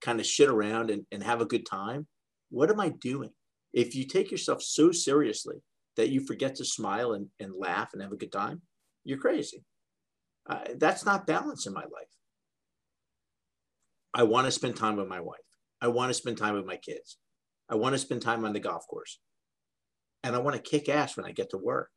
kind 0.00 0.18
of 0.18 0.24
shit 0.24 0.48
around 0.48 0.90
and, 0.90 1.04
and 1.12 1.22
have 1.22 1.42
a 1.42 1.46
good 1.46 1.66
time, 1.66 2.06
what 2.48 2.70
am 2.70 2.80
I 2.80 2.88
doing? 2.88 3.28
If 3.74 3.94
you 3.94 4.06
take 4.06 4.30
yourself 4.30 4.62
so 4.62 4.92
seriously 4.92 5.56
that 5.98 6.08
you 6.08 6.24
forget 6.24 6.54
to 6.54 6.64
smile 6.64 7.12
and, 7.12 7.26
and 7.38 7.52
laugh 7.54 7.90
and 7.92 8.00
have 8.00 8.12
a 8.12 8.16
good 8.16 8.32
time, 8.32 8.62
you're 9.04 9.18
crazy. 9.18 9.62
Uh, 10.48 10.60
that's 10.78 11.04
not 11.04 11.26
balance 11.26 11.66
in 11.66 11.74
my 11.74 11.82
life. 11.82 12.14
I 14.14 14.22
want 14.22 14.46
to 14.46 14.50
spend 14.50 14.76
time 14.76 14.96
with 14.96 15.06
my 15.06 15.20
wife. 15.20 15.36
I 15.82 15.88
want 15.88 16.08
to 16.08 16.14
spend 16.14 16.38
time 16.38 16.54
with 16.54 16.64
my 16.64 16.78
kids. 16.78 17.18
I 17.68 17.74
want 17.74 17.92
to 17.92 17.98
spend 17.98 18.22
time 18.22 18.46
on 18.46 18.54
the 18.54 18.60
golf 18.60 18.86
course 18.88 19.18
and 20.26 20.34
I 20.34 20.40
want 20.40 20.56
to 20.56 20.70
kick 20.70 20.88
ass 20.88 21.16
when 21.16 21.24
I 21.24 21.30
get 21.30 21.50
to 21.50 21.58
work. 21.58 21.88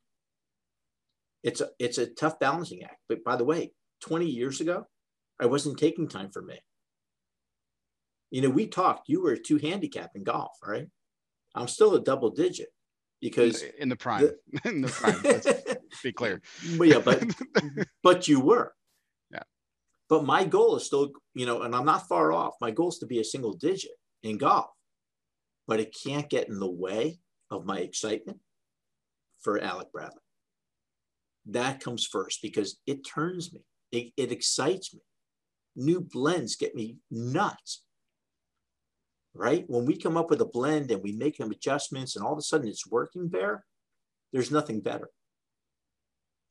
It's 1.43 1.61
a 1.61 1.69
it's 1.79 1.97
a 1.97 2.05
tough 2.05 2.39
balancing 2.39 2.83
act. 2.83 2.99
But 3.07 3.23
by 3.23 3.35
the 3.35 3.43
way, 3.43 3.71
20 4.01 4.27
years 4.27 4.61
ago, 4.61 4.85
I 5.39 5.47
wasn't 5.47 5.79
taking 5.79 6.07
time 6.07 6.29
for 6.31 6.41
me. 6.41 6.59
You 8.29 8.41
know, 8.43 8.49
we 8.49 8.67
talked, 8.67 9.09
you 9.09 9.23
were 9.23 9.35
two 9.35 9.57
handicap 9.57 10.11
in 10.13 10.23
golf, 10.23 10.51
right? 10.63 10.87
I'm 11.55 11.67
still 11.67 11.95
a 11.95 12.03
double 12.03 12.29
digit 12.29 12.67
because 13.19 13.63
in 13.79 13.89
the 13.89 13.95
prime, 13.95 14.21
the, 14.21 14.61
in 14.69 14.81
the 14.81 14.89
prime, 14.89 15.19
let's 15.23 16.01
be 16.03 16.11
clear. 16.11 16.41
yeah, 16.63 16.99
but 16.99 17.23
but 18.03 18.27
you 18.27 18.39
were. 18.41 18.73
Yeah. 19.31 19.43
But 20.07 20.23
my 20.23 20.43
goal 20.45 20.75
is 20.75 20.85
still, 20.85 21.11
you 21.33 21.47
know, 21.47 21.63
and 21.63 21.75
I'm 21.75 21.85
not 21.85 22.07
far 22.07 22.31
off. 22.31 22.53
My 22.61 22.69
goal 22.69 22.89
is 22.89 22.99
to 22.99 23.07
be 23.07 23.19
a 23.19 23.23
single 23.23 23.53
digit 23.53 23.91
in 24.21 24.37
golf, 24.37 24.69
but 25.67 25.79
it 25.79 25.97
can't 26.03 26.29
get 26.29 26.47
in 26.47 26.59
the 26.59 26.69
way 26.69 27.19
of 27.51 27.65
my 27.65 27.79
excitement 27.79 28.39
for 29.39 29.59
Alec 29.59 29.91
Bradley. 29.91 30.21
That 31.45 31.79
comes 31.79 32.05
first 32.05 32.41
because 32.41 32.79
it 32.85 33.05
turns 33.05 33.53
me, 33.53 33.61
it, 33.91 34.13
it 34.17 34.31
excites 34.31 34.93
me. 34.93 35.01
new 35.75 36.01
blends 36.01 36.55
get 36.55 36.75
me 36.75 36.97
nuts. 37.09 37.83
Right? 39.33 39.63
When 39.67 39.85
we 39.85 39.95
come 39.95 40.17
up 40.17 40.29
with 40.29 40.41
a 40.41 40.45
blend 40.45 40.91
and 40.91 41.03
we 41.03 41.11
make 41.11 41.37
some 41.37 41.51
adjustments 41.51 42.15
and 42.15 42.25
all 42.25 42.33
of 42.33 42.39
a 42.39 42.41
sudden 42.41 42.67
it's 42.67 42.87
working 42.87 43.29
there, 43.29 43.63
there's 44.33 44.51
nothing 44.51 44.81
better. 44.81 45.09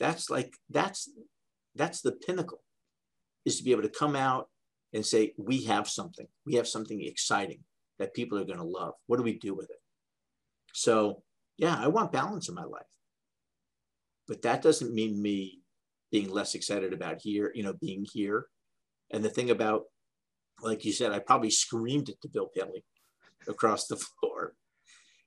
That's 0.01 0.31
like 0.31 0.55
that's 0.71 1.11
that's 1.75 2.01
the 2.01 2.13
pinnacle 2.13 2.63
is 3.45 3.59
to 3.59 3.65
be 3.65 3.73
able 3.73 3.83
to 3.83 3.89
come 3.89 4.17
out 4.17 4.49
and 4.93 5.05
say, 5.05 5.35
we 5.37 5.65
have 5.65 5.89
something, 5.89 6.27
we 6.47 6.55
have 6.55 6.69
something 6.69 7.03
exciting 7.03 7.61
that 7.99 8.15
people 8.15 8.39
are 8.39 8.45
going 8.45 8.59
to 8.59 8.65
love. 8.65 8.95
What 9.07 9.17
do 9.17 9.23
we 9.23 9.39
do 9.39 9.55
with 9.55 9.71
it? 9.71 9.81
So, 10.75 11.23
yeah, 11.57 11.77
I 11.79 11.89
want 11.89 12.12
balance 12.12 12.49
in 12.49 12.55
my 12.55 12.64
life. 12.64 12.83
But 14.27 14.43
that 14.43 14.62
doesn't 14.62 14.95
mean 14.95 15.21
me 15.21 15.61
being 16.11 16.31
less 16.31 16.55
excited 16.55 16.93
about 16.93 17.21
here, 17.21 17.51
you 17.55 17.62
know, 17.62 17.75
being 17.75 18.05
here. 18.12 18.47
And 19.11 19.25
the 19.25 19.31
thing 19.31 19.51
about, 19.51 19.85
like 20.61 20.85
you 20.85 20.93
said, 20.93 21.12
I 21.12 21.19
probably 21.19 21.51
screamed 21.51 22.09
it 22.09 22.21
to 22.23 22.29
Bill 22.29 22.51
Paley 22.55 22.85
across 23.49 23.87
the 23.87 23.97
floor. 24.21 24.55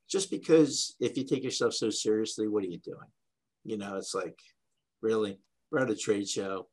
Just 0.10 0.30
because 0.30 0.96
if 1.00 1.18
you 1.18 1.24
take 1.24 1.44
yourself 1.44 1.74
so 1.74 1.90
seriously, 1.90 2.48
what 2.48 2.64
are 2.64 2.68
you 2.68 2.80
doing? 2.80 3.08
You 3.64 3.78
know, 3.78 3.96
it's 3.96 4.14
like, 4.14 4.38
really, 5.02 5.40
we're 5.72 5.80
at 5.80 5.90
a 5.90 5.96
trade 5.96 6.28
show 6.28 6.68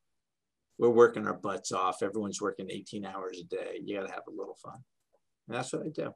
we're 0.78 0.88
working 0.88 1.26
our 1.26 1.34
butts 1.34 1.72
off. 1.72 2.02
Everyone's 2.02 2.40
working 2.40 2.70
18 2.70 3.04
hours 3.04 3.40
a 3.40 3.44
day. 3.44 3.80
You 3.84 3.96
got 3.96 4.06
to 4.06 4.12
have 4.12 4.22
a 4.28 4.36
little 4.36 4.56
fun. 4.62 4.78
And 5.48 5.56
that's 5.56 5.72
what 5.72 5.82
I 5.82 5.88
do. 5.88 6.12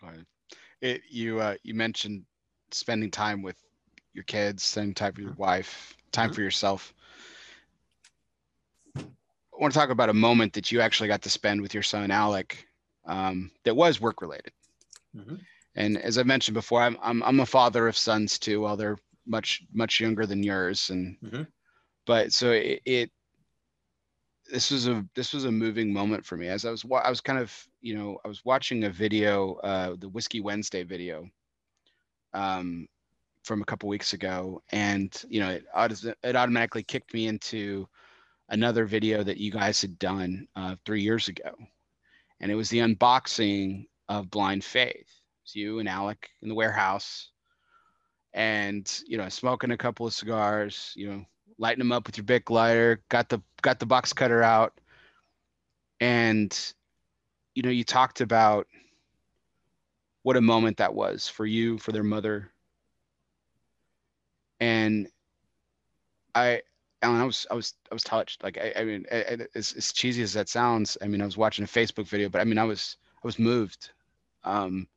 Go 0.00 0.08
ahead. 0.08 0.26
It, 0.80 1.02
you 1.08 1.40
uh, 1.40 1.56
you 1.62 1.74
mentioned 1.74 2.24
spending 2.70 3.10
time 3.10 3.42
with 3.42 3.56
your 4.14 4.24
kids, 4.24 4.62
spending 4.62 4.94
time 4.94 5.12
with 5.14 5.22
your 5.22 5.32
mm-hmm. 5.32 5.42
wife, 5.42 5.96
time 6.12 6.26
mm-hmm. 6.26 6.34
for 6.34 6.42
yourself. 6.42 6.94
I 8.96 9.60
want 9.60 9.72
to 9.72 9.78
talk 9.78 9.90
about 9.90 10.08
a 10.08 10.14
moment 10.14 10.52
that 10.52 10.70
you 10.70 10.80
actually 10.80 11.08
got 11.08 11.22
to 11.22 11.30
spend 11.30 11.60
with 11.60 11.74
your 11.74 11.82
son 11.82 12.10
Alec 12.10 12.64
um, 13.06 13.50
that 13.64 13.74
was 13.74 14.00
work 14.00 14.22
related. 14.22 14.52
Mm-hmm. 15.16 15.36
And 15.74 15.98
as 15.98 16.16
I 16.16 16.22
mentioned 16.22 16.54
before, 16.54 16.80
I'm, 16.82 16.96
I'm 17.02 17.22
I'm 17.24 17.40
a 17.40 17.46
father 17.46 17.88
of 17.88 17.96
sons 17.96 18.38
too. 18.38 18.60
While 18.60 18.76
they're 18.76 18.98
much 19.26 19.62
much 19.72 20.00
younger 20.00 20.26
than 20.26 20.42
yours, 20.42 20.90
and 20.90 21.16
mm-hmm 21.20 21.42
but 22.08 22.32
so 22.32 22.52
it, 22.52 22.80
it 22.86 23.10
this 24.50 24.70
was 24.70 24.88
a 24.88 25.04
this 25.14 25.32
was 25.32 25.44
a 25.44 25.52
moving 25.52 25.92
moment 25.92 26.24
for 26.24 26.36
me 26.36 26.48
as 26.48 26.64
I 26.64 26.70
was 26.70 26.84
I 26.90 27.10
was 27.10 27.20
kind 27.20 27.38
of 27.38 27.54
you 27.80 27.94
know 27.94 28.18
I 28.24 28.28
was 28.28 28.44
watching 28.44 28.84
a 28.84 28.90
video 28.90 29.54
uh, 29.56 29.94
the 29.98 30.08
Whiskey 30.08 30.40
Wednesday 30.40 30.82
video 30.82 31.28
um, 32.32 32.86
from 33.44 33.62
a 33.62 33.64
couple 33.64 33.88
weeks 33.88 34.12
ago 34.12 34.62
and 34.72 35.22
you 35.28 35.40
know 35.40 35.50
it 35.50 35.64
it 36.22 36.36
automatically 36.36 36.82
kicked 36.82 37.14
me 37.14 37.26
into 37.26 37.86
another 38.48 38.86
video 38.86 39.22
that 39.22 39.38
you 39.38 39.50
guys 39.50 39.80
had 39.80 39.98
done 39.98 40.46
uh, 40.56 40.74
three 40.84 41.02
years 41.02 41.28
ago 41.28 41.54
and 42.40 42.50
it 42.50 42.54
was 42.54 42.70
the 42.70 42.78
unboxing 42.78 43.86
of 44.08 44.30
Blind 44.30 44.64
Faith. 44.64 45.10
It's 45.44 45.54
you 45.54 45.80
and 45.80 45.88
Alec 45.88 46.30
in 46.40 46.48
the 46.48 46.54
warehouse 46.54 47.30
and 48.34 49.02
you 49.06 49.16
know 49.16 49.28
smoking 49.28 49.70
a 49.70 49.76
couple 49.76 50.06
of 50.06 50.12
cigars 50.12 50.92
you 50.94 51.08
know 51.10 51.24
lighten 51.58 51.80
them 51.80 51.92
up 51.92 52.06
with 52.06 52.16
your 52.16 52.24
Bic 52.24 52.50
lighter, 52.50 53.00
got 53.08 53.28
the 53.28 53.42
got 53.62 53.78
the 53.78 53.86
box 53.86 54.12
cutter 54.12 54.42
out, 54.42 54.80
and 56.00 56.56
you 57.54 57.62
know 57.62 57.70
you 57.70 57.84
talked 57.84 58.20
about 58.20 58.66
what 60.22 60.36
a 60.36 60.40
moment 60.40 60.78
that 60.78 60.94
was 60.94 61.28
for 61.28 61.44
you, 61.44 61.78
for 61.78 61.92
their 61.92 62.04
mother, 62.04 62.50
and 64.60 65.08
I. 66.34 66.62
Alan, 67.00 67.20
I 67.20 67.24
was, 67.24 67.46
I 67.48 67.54
was, 67.54 67.74
I 67.92 67.94
was 67.94 68.02
touched. 68.02 68.42
Like, 68.42 68.58
I, 68.58 68.72
I 68.80 68.82
mean, 68.82 69.06
as, 69.08 69.72
as 69.72 69.92
cheesy 69.92 70.20
as 70.20 70.32
that 70.32 70.48
sounds, 70.48 70.98
I 71.00 71.06
mean, 71.06 71.22
I 71.22 71.24
was 71.24 71.36
watching 71.36 71.64
a 71.64 71.68
Facebook 71.68 72.08
video, 72.08 72.28
but 72.28 72.40
I 72.40 72.44
mean, 72.44 72.58
I 72.58 72.64
was, 72.64 72.96
I 73.14 73.20
was 73.22 73.38
moved. 73.38 73.90
Um, 74.42 74.88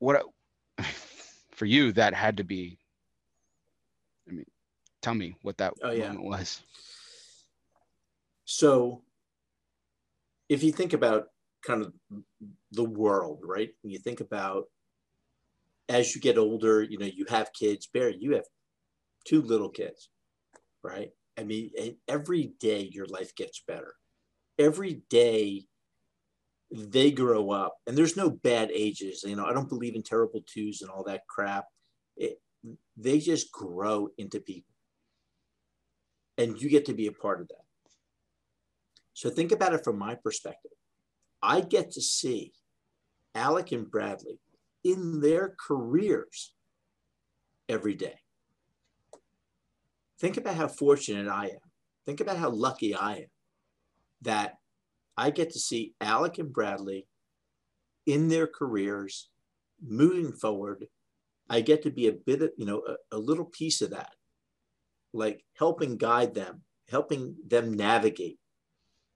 what, 0.00 0.24
for 1.52 1.64
you, 1.64 1.92
that 1.92 2.12
had 2.12 2.38
to 2.38 2.42
be, 2.42 2.76
I 4.28 4.32
mean, 4.32 4.46
tell 5.06 5.14
me 5.14 5.36
what 5.42 5.56
that 5.58 5.72
oh, 5.84 5.92
yeah. 5.92 6.08
moment 6.08 6.24
was. 6.24 6.62
So, 8.44 9.02
if 10.48 10.64
you 10.64 10.72
think 10.72 10.94
about 10.94 11.28
kind 11.64 11.82
of 11.82 11.92
the 12.72 12.84
world, 12.84 13.40
right? 13.44 13.70
When 13.82 13.92
you 13.92 14.00
think 14.00 14.20
about 14.20 14.64
as 15.88 16.14
you 16.14 16.20
get 16.20 16.38
older, 16.38 16.82
you 16.82 16.98
know, 16.98 17.06
you 17.06 17.24
have 17.28 17.52
kids. 17.52 17.86
Barry, 17.86 18.16
you 18.18 18.34
have 18.34 18.46
two 19.24 19.42
little 19.42 19.68
kids, 19.68 20.08
right? 20.82 21.10
I 21.38 21.44
mean, 21.44 21.70
every 22.08 22.54
day 22.58 22.90
your 22.92 23.06
life 23.06 23.32
gets 23.36 23.62
better. 23.66 23.94
Every 24.58 25.02
day 25.08 25.66
they 26.72 27.12
grow 27.12 27.50
up, 27.50 27.76
and 27.86 27.96
there's 27.96 28.16
no 28.16 28.30
bad 28.30 28.72
ages. 28.72 29.22
You 29.24 29.36
know, 29.36 29.44
I 29.44 29.52
don't 29.52 29.68
believe 29.68 29.94
in 29.94 30.02
terrible 30.02 30.42
twos 30.52 30.82
and 30.82 30.90
all 30.90 31.04
that 31.04 31.28
crap. 31.28 31.66
It, 32.16 32.40
they 32.96 33.20
just 33.20 33.52
grow 33.52 34.08
into 34.18 34.40
people 34.40 34.75
and 36.38 36.60
you 36.60 36.68
get 36.68 36.86
to 36.86 36.94
be 36.94 37.06
a 37.06 37.12
part 37.12 37.40
of 37.40 37.48
that. 37.48 37.64
So 39.14 39.30
think 39.30 39.52
about 39.52 39.72
it 39.72 39.82
from 39.82 39.98
my 39.98 40.14
perspective. 40.14 40.72
I 41.42 41.60
get 41.60 41.92
to 41.92 42.02
see 42.02 42.52
Alec 43.34 43.72
and 43.72 43.90
Bradley 43.90 44.38
in 44.84 45.20
their 45.20 45.54
careers 45.58 46.52
every 47.68 47.94
day. 47.94 48.18
Think 50.18 50.36
about 50.36 50.54
how 50.54 50.68
fortunate 50.68 51.28
I 51.28 51.46
am. 51.46 51.70
Think 52.04 52.20
about 52.20 52.36
how 52.36 52.50
lucky 52.50 52.94
I 52.94 53.14
am 53.14 53.26
that 54.22 54.58
I 55.16 55.30
get 55.30 55.50
to 55.50 55.58
see 55.58 55.94
Alec 56.00 56.38
and 56.38 56.52
Bradley 56.52 57.06
in 58.06 58.28
their 58.28 58.46
careers 58.46 59.28
moving 59.82 60.32
forward. 60.32 60.86
I 61.48 61.60
get 61.60 61.82
to 61.82 61.90
be 61.90 62.08
a 62.08 62.12
bit 62.12 62.42
of, 62.42 62.50
you 62.56 62.66
know, 62.66 62.82
a, 62.86 63.16
a 63.16 63.18
little 63.18 63.44
piece 63.44 63.82
of 63.82 63.90
that 63.90 64.12
like 65.16 65.44
helping 65.54 65.96
guide 65.96 66.34
them, 66.34 66.62
helping 66.88 67.36
them 67.46 67.72
navigate 67.72 68.38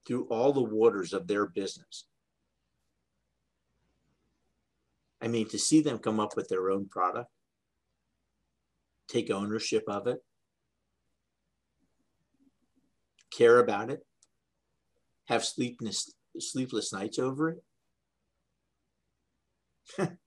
through 0.07 0.25
all 0.25 0.53
the 0.53 0.63
waters 0.63 1.13
of 1.13 1.27
their 1.27 1.47
business. 1.47 2.07
I 5.23 5.29
mean, 5.29 5.49
to 5.49 5.59
see 5.59 5.83
them 5.83 5.99
come 5.99 6.19
up 6.19 6.35
with 6.37 6.49
their 6.49 6.71
own 6.71 6.89
product, 6.89 7.31
take 9.09 9.31
ownership 9.31 9.85
of 9.87 10.07
it, 10.07 10.23
care 13.31 13.59
about 13.59 13.91
it, 13.91 14.01
have 15.29 15.45
sleepless, 15.45 16.15
sleepless 16.39 16.93
nights 16.93 17.19
over 17.19 17.51
it. 17.51 17.63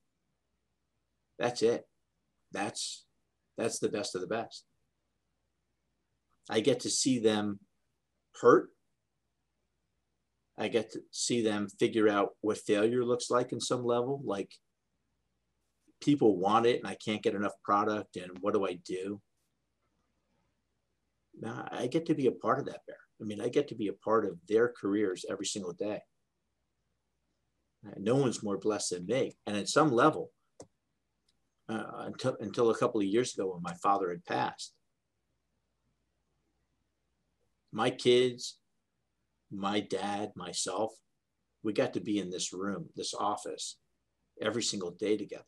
that's 1.40 1.62
it. 1.62 1.88
That's 2.52 3.06
that's 3.58 3.80
the 3.80 3.90
best 3.90 4.16
of 4.16 4.22
the 4.22 4.28
best. 4.28 4.66
I 6.50 6.60
get 6.60 6.82
to 6.82 6.90
see 6.90 7.20
them 7.20 7.60
hurt. 8.42 8.70
I 10.58 10.68
get 10.68 10.92
to 10.92 11.00
see 11.12 11.42
them 11.42 11.68
figure 11.80 12.08
out 12.08 12.30
what 12.42 12.58
failure 12.60 13.04
looks 13.04 13.30
like 13.30 13.52
in 13.52 13.60
some 13.60 13.84
level. 13.84 14.22
Like 14.24 14.52
people 16.02 16.38
want 16.38 16.66
it 16.66 16.80
and 16.80 16.88
I 16.88 16.96
can't 16.96 17.24
get 17.24 17.36
enough 17.36 17.54
product, 17.64 18.18
and 18.18 18.38
what 18.42 18.54
do 18.54 18.66
I 18.66 18.74
do? 18.86 19.22
Now, 21.40 21.68
I 21.72 21.88
get 21.88 22.06
to 22.08 22.14
be 22.14 22.28
a 22.28 22.32
part 22.32 22.60
of 22.60 22.66
that 22.66 22.82
bear. 22.86 22.98
I 23.20 23.26
mean, 23.26 23.42
I 23.42 23.50
get 23.50 23.68
to 23.70 23.76
be 23.76 23.88
a 23.88 23.94
part 23.94 24.26
of 24.26 24.38
their 24.48 24.72
careers 24.80 25.26
every 25.30 25.46
single 25.46 25.74
day. 25.74 26.02
No 27.98 28.16
one's 28.16 28.44
more 28.44 28.58
blessed 28.58 28.92
than 28.92 29.06
me. 29.06 29.36
And 29.48 29.58
at 29.58 29.68
some 29.68 29.92
level, 29.92 30.30
uh, 31.68 31.84
until, 31.98 32.38
until 32.40 32.70
a 32.70 32.78
couple 32.78 33.02
of 33.02 33.08
years 33.08 33.34
ago 33.34 33.52
when 33.52 33.62
my 33.62 33.74
father 33.82 34.10
had 34.10 34.24
passed, 34.26 34.74
my 37.74 37.90
kids, 37.90 38.60
my 39.52 39.80
dad, 39.80 40.32
myself, 40.36 40.92
we 41.64 41.74
got 41.74 41.94
to 41.94 42.00
be 42.00 42.20
in 42.20 42.30
this 42.30 42.54
room, 42.54 42.90
this 42.96 43.14
office, 43.14 43.78
every 44.40 44.62
single 44.62 44.92
day 44.92 45.18
together. 45.18 45.44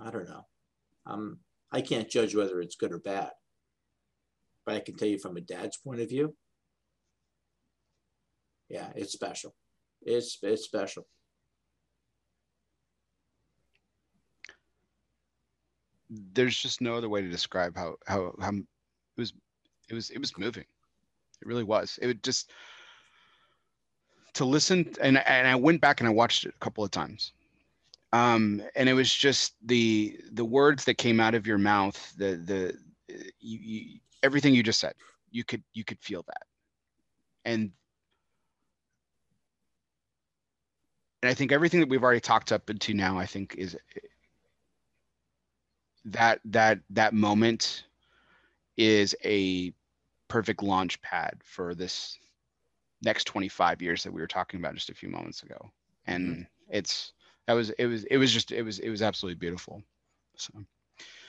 I 0.00 0.10
don't 0.10 0.28
know. 0.28 0.46
Um, 1.06 1.38
I 1.70 1.80
can't 1.80 2.10
judge 2.10 2.34
whether 2.34 2.60
it's 2.60 2.76
good 2.76 2.92
or 2.92 2.98
bad, 2.98 3.30
but 4.66 4.74
I 4.74 4.80
can 4.80 4.96
tell 4.96 5.08
you 5.08 5.18
from 5.18 5.36
a 5.36 5.40
dad's 5.40 5.78
point 5.78 6.00
of 6.00 6.10
view, 6.10 6.36
yeah, 8.68 8.88
it's 8.94 9.12
special. 9.12 9.54
It's 10.02 10.38
it's 10.42 10.64
special. 10.64 11.06
There's 16.10 16.56
just 16.56 16.80
no 16.80 16.96
other 16.96 17.08
way 17.08 17.22
to 17.22 17.28
describe 17.28 17.76
how 17.76 17.96
how 18.06 18.32
how 18.40 18.52
it 19.92 19.94
was 19.94 20.10
it 20.10 20.18
was 20.18 20.36
moving. 20.38 20.64
It 21.40 21.46
really 21.46 21.64
was. 21.64 21.98
It 22.00 22.06
would 22.06 22.22
just 22.22 22.50
to 24.34 24.44
listen 24.44 24.90
and 25.00 25.18
and 25.18 25.46
I 25.46 25.54
went 25.54 25.80
back 25.80 26.00
and 26.00 26.08
I 26.08 26.12
watched 26.12 26.46
it 26.46 26.54
a 26.56 26.64
couple 26.64 26.82
of 26.82 26.90
times. 26.90 27.32
Um 28.12 28.62
and 28.74 28.88
it 28.88 28.94
was 28.94 29.12
just 29.12 29.54
the 29.64 30.18
the 30.32 30.44
words 30.44 30.84
that 30.86 30.94
came 30.94 31.20
out 31.20 31.34
of 31.34 31.46
your 31.46 31.58
mouth 31.58 32.14
the 32.16 32.36
the 32.36 32.74
you, 33.38 33.58
you 33.58 34.00
everything 34.22 34.54
you 34.54 34.62
just 34.62 34.80
said. 34.80 34.94
You 35.30 35.44
could 35.44 35.62
you 35.74 35.84
could 35.84 35.98
feel 36.00 36.24
that, 36.26 36.42
and 37.44 37.70
and 41.22 41.30
I 41.30 41.34
think 41.34 41.52
everything 41.52 41.80
that 41.80 41.88
we've 41.88 42.02
already 42.02 42.20
talked 42.20 42.52
up 42.52 42.68
into 42.68 42.92
now, 42.92 43.18
I 43.18 43.24
think 43.24 43.54
is 43.56 43.78
that 46.04 46.40
that 46.44 46.80
that 46.90 47.14
moment 47.14 47.84
is 48.76 49.16
a 49.24 49.72
perfect 50.32 50.62
launch 50.62 51.00
pad 51.02 51.34
for 51.44 51.74
this 51.74 52.18
next 53.02 53.24
25 53.24 53.82
years 53.82 54.02
that 54.02 54.12
we 54.12 54.20
were 54.20 54.26
talking 54.26 54.58
about 54.58 54.74
just 54.74 54.88
a 54.88 54.94
few 54.94 55.10
moments 55.10 55.42
ago. 55.42 55.70
And 56.06 56.28
mm-hmm. 56.28 56.42
it's 56.70 57.12
that 57.46 57.52
was 57.52 57.70
it 57.70 57.86
was 57.86 58.04
it 58.04 58.16
was 58.16 58.32
just 58.32 58.50
it 58.50 58.62
was 58.62 58.78
it 58.78 58.88
was 58.88 59.02
absolutely 59.02 59.38
beautiful. 59.38 59.82
So. 60.36 60.52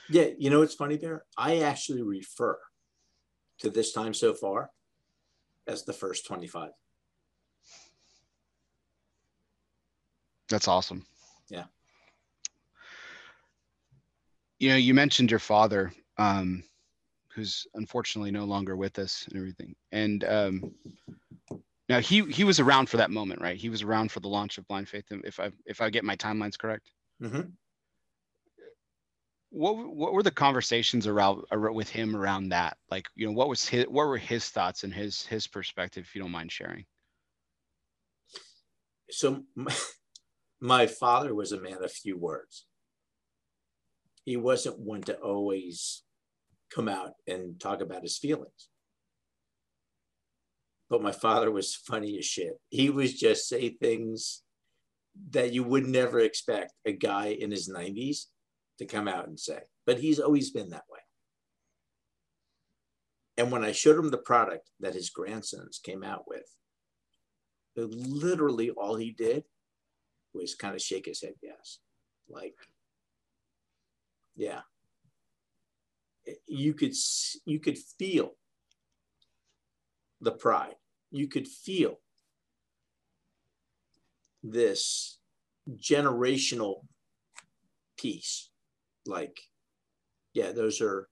Yeah 0.08 0.28
you 0.38 0.50
know 0.50 0.60
it's 0.60 0.74
funny 0.74 0.96
there 0.96 1.24
i 1.38 1.60
actually 1.60 2.02
refer 2.02 2.58
to 3.58 3.70
this 3.70 3.92
time 3.92 4.12
so 4.12 4.34
far 4.34 4.70
as 5.66 5.84
the 5.84 5.94
first 5.94 6.26
25 6.26 6.70
that's 10.48 10.68
awesome. 10.68 11.06
Yeah. 11.48 11.64
You 14.58 14.70
know 14.70 14.76
you 14.76 14.94
mentioned 14.94 15.30
your 15.30 15.40
father 15.40 15.92
um 16.18 16.64
who's 17.34 17.66
unfortunately 17.74 18.30
no 18.30 18.44
longer 18.44 18.76
with 18.76 18.98
us 18.98 19.26
and 19.28 19.36
everything 19.36 19.74
and 19.92 20.24
um 20.24 20.72
now 21.88 22.00
he 22.00 22.22
he 22.30 22.44
was 22.44 22.60
around 22.60 22.88
for 22.88 22.96
that 22.96 23.10
moment, 23.10 23.40
right? 23.40 23.56
He 23.56 23.68
was 23.68 23.82
around 23.82 24.10
for 24.10 24.20
the 24.20 24.28
launch 24.28 24.56
of 24.56 24.66
Blind 24.66 24.88
Faith, 24.88 25.04
if 25.10 25.38
I 25.38 25.50
if 25.66 25.80
I 25.80 25.90
get 25.90 26.04
my 26.04 26.16
timelines 26.16 26.58
correct. 26.58 26.90
Mm-hmm. 27.22 27.42
What 29.50 29.94
what 29.94 30.12
were 30.14 30.22
the 30.22 30.30
conversations 30.30 31.06
around, 31.06 31.44
around 31.52 31.74
with 31.74 31.90
him 31.90 32.16
around 32.16 32.48
that? 32.50 32.78
Like, 32.90 33.06
you 33.14 33.26
know, 33.26 33.32
what 33.32 33.48
was 33.48 33.68
his 33.68 33.86
what 33.86 34.06
were 34.06 34.16
his 34.16 34.48
thoughts 34.48 34.84
and 34.84 34.94
his 34.94 35.26
his 35.26 35.46
perspective, 35.46 36.04
if 36.06 36.14
you 36.14 36.22
don't 36.22 36.30
mind 36.30 36.50
sharing? 36.50 36.86
So, 39.10 39.42
my, 39.54 39.74
my 40.60 40.86
father 40.86 41.34
was 41.34 41.52
a 41.52 41.60
man 41.60 41.84
of 41.84 41.92
few 41.92 42.16
words. 42.16 42.64
He 44.24 44.38
wasn't 44.38 44.78
one 44.78 45.02
to 45.02 45.16
always 45.16 46.03
come 46.74 46.88
out 46.88 47.12
and 47.26 47.60
talk 47.60 47.80
about 47.80 48.02
his 48.02 48.18
feelings 48.18 48.68
but 50.90 51.02
my 51.02 51.12
father 51.12 51.50
was 51.50 51.74
funny 51.74 52.18
as 52.18 52.24
shit. 52.24 52.58
He 52.70 52.90
was 52.90 53.18
just 53.18 53.48
say 53.48 53.70
things 53.70 54.42
that 55.30 55.52
you 55.52 55.64
would 55.64 55.86
never 55.86 56.20
expect 56.20 56.72
a 56.84 56.92
guy 56.92 57.28
in 57.28 57.50
his 57.50 57.68
90s 57.68 58.26
to 58.78 58.86
come 58.86 59.08
out 59.08 59.26
and 59.26 59.38
say. 59.38 59.60
But 59.86 59.98
he's 59.98 60.20
always 60.20 60.50
been 60.50 60.70
that 60.70 60.84
way. 60.90 61.00
And 63.36 63.50
when 63.50 63.64
I 63.64 63.72
showed 63.72 63.98
him 63.98 64.10
the 64.10 64.18
product 64.18 64.70
that 64.80 64.94
his 64.94 65.10
grandsons 65.10 65.80
came 65.82 66.04
out 66.04 66.24
with, 66.28 66.44
literally 67.76 68.70
all 68.70 68.94
he 68.94 69.10
did 69.10 69.42
was 70.32 70.54
kind 70.54 70.74
of 70.74 70.82
shake 70.82 71.06
his 71.06 71.22
head 71.22 71.34
yes. 71.42 71.78
Like, 72.28 72.54
yeah. 74.36 74.60
You 76.46 76.74
could 76.74 76.94
you 77.44 77.60
could 77.60 77.78
feel 77.78 78.32
the 80.20 80.32
pride. 80.32 80.76
You 81.10 81.28
could 81.28 81.46
feel 81.46 82.00
this 84.42 85.18
generational 85.76 86.82
piece. 87.96 88.50
Like, 89.06 89.38
yeah, 90.32 90.52
those 90.52 90.80
are 90.80 91.08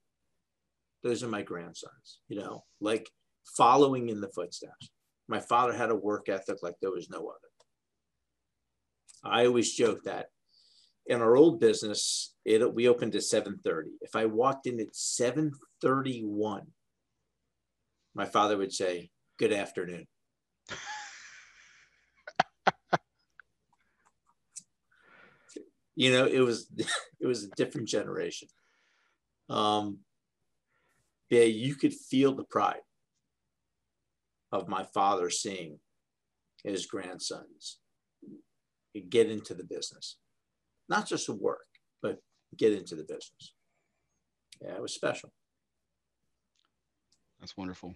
those 1.02 1.22
are 1.22 1.28
my 1.28 1.42
grandsons, 1.42 2.20
you 2.28 2.38
know, 2.38 2.64
like 2.80 3.10
following 3.56 4.08
in 4.08 4.20
the 4.20 4.28
footsteps. 4.28 4.90
My 5.28 5.40
father 5.40 5.72
had 5.72 5.90
a 5.90 5.96
work 5.96 6.28
ethic 6.28 6.58
like 6.62 6.74
there 6.80 6.90
was 6.90 7.10
no 7.10 7.18
other. 7.18 7.48
I 9.24 9.46
always 9.46 9.72
joke 9.72 10.04
that 10.04 10.26
in 11.06 11.20
our 11.20 11.36
old 11.36 11.60
business, 11.60 12.34
it 12.44 12.74
we 12.74 12.88
opened 12.88 13.14
at 13.14 13.22
7:30. 13.22 13.90
If 14.00 14.16
I 14.16 14.26
walked 14.26 14.66
in 14.66 14.80
at 14.80 14.94
7:31, 14.94 16.72
my 18.14 18.26
father 18.26 18.56
would 18.56 18.72
say, 18.72 19.10
Good 19.38 19.52
afternoon. 19.52 20.06
you 25.96 26.12
know, 26.12 26.26
it 26.26 26.40
was 26.40 26.68
it 27.20 27.26
was 27.26 27.44
a 27.44 27.50
different 27.56 27.88
generation. 27.88 28.48
Um, 29.48 29.98
yeah, 31.30 31.44
you 31.44 31.74
could 31.74 31.94
feel 31.94 32.34
the 32.34 32.44
pride 32.44 32.82
of 34.52 34.68
my 34.68 34.84
father 34.84 35.30
seeing 35.30 35.78
his 36.62 36.86
grandsons 36.86 37.78
get 39.08 39.30
into 39.30 39.54
the 39.54 39.64
business, 39.64 40.18
not 40.88 41.06
just 41.06 41.26
to 41.26 41.32
work, 41.32 41.66
but 42.02 42.20
get 42.56 42.72
into 42.72 42.94
the 42.94 43.02
business. 43.02 43.54
Yeah, 44.60 44.74
it 44.74 44.82
was 44.82 44.94
special. 44.94 45.32
That's 47.40 47.56
wonderful. 47.56 47.94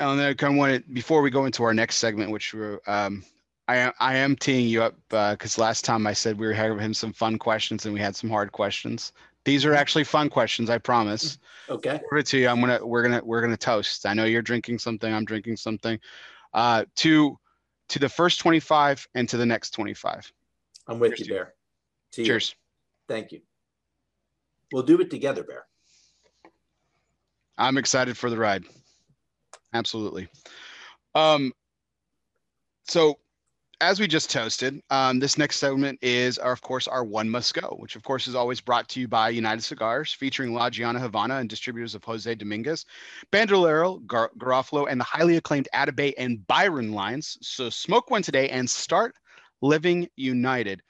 And 0.00 0.18
then 0.18 0.30
I 0.30 0.34
kind 0.34 0.54
of 0.54 0.58
wanted 0.58 0.92
before 0.92 1.22
we 1.22 1.30
go 1.30 1.44
into 1.44 1.62
our 1.62 1.74
next 1.74 1.96
segment, 1.96 2.30
which 2.30 2.54
we're 2.54 2.80
um, 2.86 3.22
I 3.68 3.76
am 3.76 3.92
I 4.00 4.16
am 4.16 4.34
teeing 4.34 4.66
you 4.66 4.82
up 4.82 4.96
because 5.08 5.58
uh, 5.58 5.62
last 5.62 5.84
time 5.84 6.06
I 6.06 6.12
said 6.12 6.38
we 6.38 6.46
were 6.46 6.52
having 6.52 6.78
him 6.78 6.94
some 6.94 7.12
fun 7.12 7.38
questions 7.38 7.84
and 7.84 7.94
we 7.94 8.00
had 8.00 8.16
some 8.16 8.28
hard 8.28 8.50
questions. 8.50 9.12
These 9.44 9.64
are 9.64 9.74
actually 9.74 10.04
fun 10.04 10.28
questions, 10.28 10.70
I 10.70 10.78
promise. 10.78 11.38
Okay. 11.68 12.00
Over 12.10 12.22
to 12.22 12.38
you. 12.38 12.48
I'm 12.48 12.60
gonna 12.60 12.84
we're 12.84 13.02
gonna 13.02 13.22
we're 13.24 13.40
gonna 13.40 13.56
toast. 13.56 14.06
I 14.06 14.14
know 14.14 14.24
you're 14.24 14.42
drinking 14.42 14.80
something. 14.80 15.12
I'm 15.12 15.24
drinking 15.24 15.56
something. 15.56 16.00
Uh, 16.52 16.84
to 16.96 17.38
to 17.90 17.98
the 18.00 18.08
first 18.08 18.40
25 18.40 19.06
and 19.14 19.28
to 19.28 19.36
the 19.36 19.46
next 19.46 19.70
25. 19.70 20.32
I'm 20.90 20.98
with 20.98 21.14
Cheers 21.14 21.28
you, 21.28 21.34
Bear. 21.34 21.54
Cheers. 22.12 22.54
Thank 23.08 23.30
you. 23.30 23.40
We'll 24.72 24.82
do 24.82 25.00
it 25.00 25.08
together, 25.08 25.44
Bear. 25.44 25.66
I'm 27.56 27.78
excited 27.78 28.16
for 28.16 28.28
the 28.28 28.36
ride. 28.36 28.64
Absolutely. 29.72 30.28
Um, 31.14 31.52
so 32.88 33.20
as 33.80 34.00
we 34.00 34.08
just 34.08 34.30
toasted, 34.30 34.82
um, 34.90 35.20
this 35.20 35.38
next 35.38 35.58
segment 35.58 36.00
is, 36.02 36.38
our, 36.38 36.50
of 36.50 36.60
course, 36.60 36.88
our 36.88 37.04
One 37.04 37.30
Must 37.30 37.54
Go, 37.54 37.76
which, 37.78 37.94
of 37.94 38.02
course, 38.02 38.26
is 38.26 38.34
always 38.34 38.60
brought 38.60 38.88
to 38.88 39.00
you 39.00 39.06
by 39.06 39.28
United 39.28 39.62
Cigars, 39.62 40.12
featuring 40.12 40.52
La 40.54 40.70
Gianna 40.70 40.98
Havana 40.98 41.36
and 41.36 41.48
distributors 41.48 41.94
of 41.94 42.02
Jose 42.02 42.34
Dominguez, 42.34 42.84
Bandolero, 43.30 43.98
Gar- 44.06 44.32
Garofalo, 44.38 44.86
and 44.90 45.00
the 45.00 45.04
highly 45.04 45.36
acclaimed 45.36 45.68
Atabey 45.72 46.14
and 46.18 46.44
Byron 46.48 46.92
lines. 46.92 47.38
So 47.42 47.70
smoke 47.70 48.10
one 48.10 48.22
today 48.22 48.48
and 48.48 48.68
start 48.68 49.14
living 49.60 50.08
united. 50.16 50.82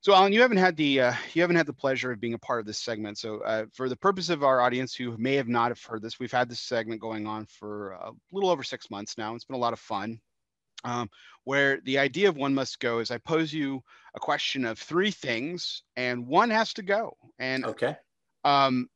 So, 0.00 0.14
Alan, 0.14 0.32
you 0.32 0.42
haven't 0.42 0.58
had 0.58 0.76
the 0.76 1.00
uh, 1.00 1.14
you 1.34 1.42
haven't 1.42 1.56
had 1.56 1.66
the 1.66 1.72
pleasure 1.72 2.12
of 2.12 2.20
being 2.20 2.34
a 2.34 2.38
part 2.38 2.60
of 2.60 2.66
this 2.66 2.78
segment. 2.78 3.18
So, 3.18 3.40
uh, 3.40 3.66
for 3.72 3.88
the 3.88 3.96
purpose 3.96 4.28
of 4.28 4.44
our 4.44 4.60
audience 4.60 4.94
who 4.94 5.16
may 5.18 5.34
have 5.34 5.48
not 5.48 5.72
have 5.72 5.82
heard 5.82 6.00
this, 6.00 6.20
we've 6.20 6.30
had 6.30 6.48
this 6.48 6.60
segment 6.60 7.00
going 7.00 7.26
on 7.26 7.46
for 7.46 7.92
a 7.92 8.12
little 8.30 8.50
over 8.50 8.62
six 8.62 8.88
months 8.88 9.18
now. 9.18 9.34
It's 9.34 9.44
been 9.44 9.56
a 9.56 9.58
lot 9.58 9.72
of 9.72 9.80
fun. 9.80 10.20
Um, 10.84 11.10
where 11.42 11.80
the 11.80 11.98
idea 11.98 12.28
of 12.28 12.36
one 12.36 12.54
must 12.54 12.78
go 12.78 13.00
is 13.00 13.10
I 13.10 13.18
pose 13.18 13.52
you 13.52 13.82
a 14.14 14.20
question 14.20 14.64
of 14.64 14.78
three 14.78 15.10
things, 15.10 15.82
and 15.96 16.28
one 16.28 16.50
has 16.50 16.72
to 16.74 16.82
go. 16.82 17.16
And 17.40 17.64
okay. 17.64 17.96
Um, 18.44 18.88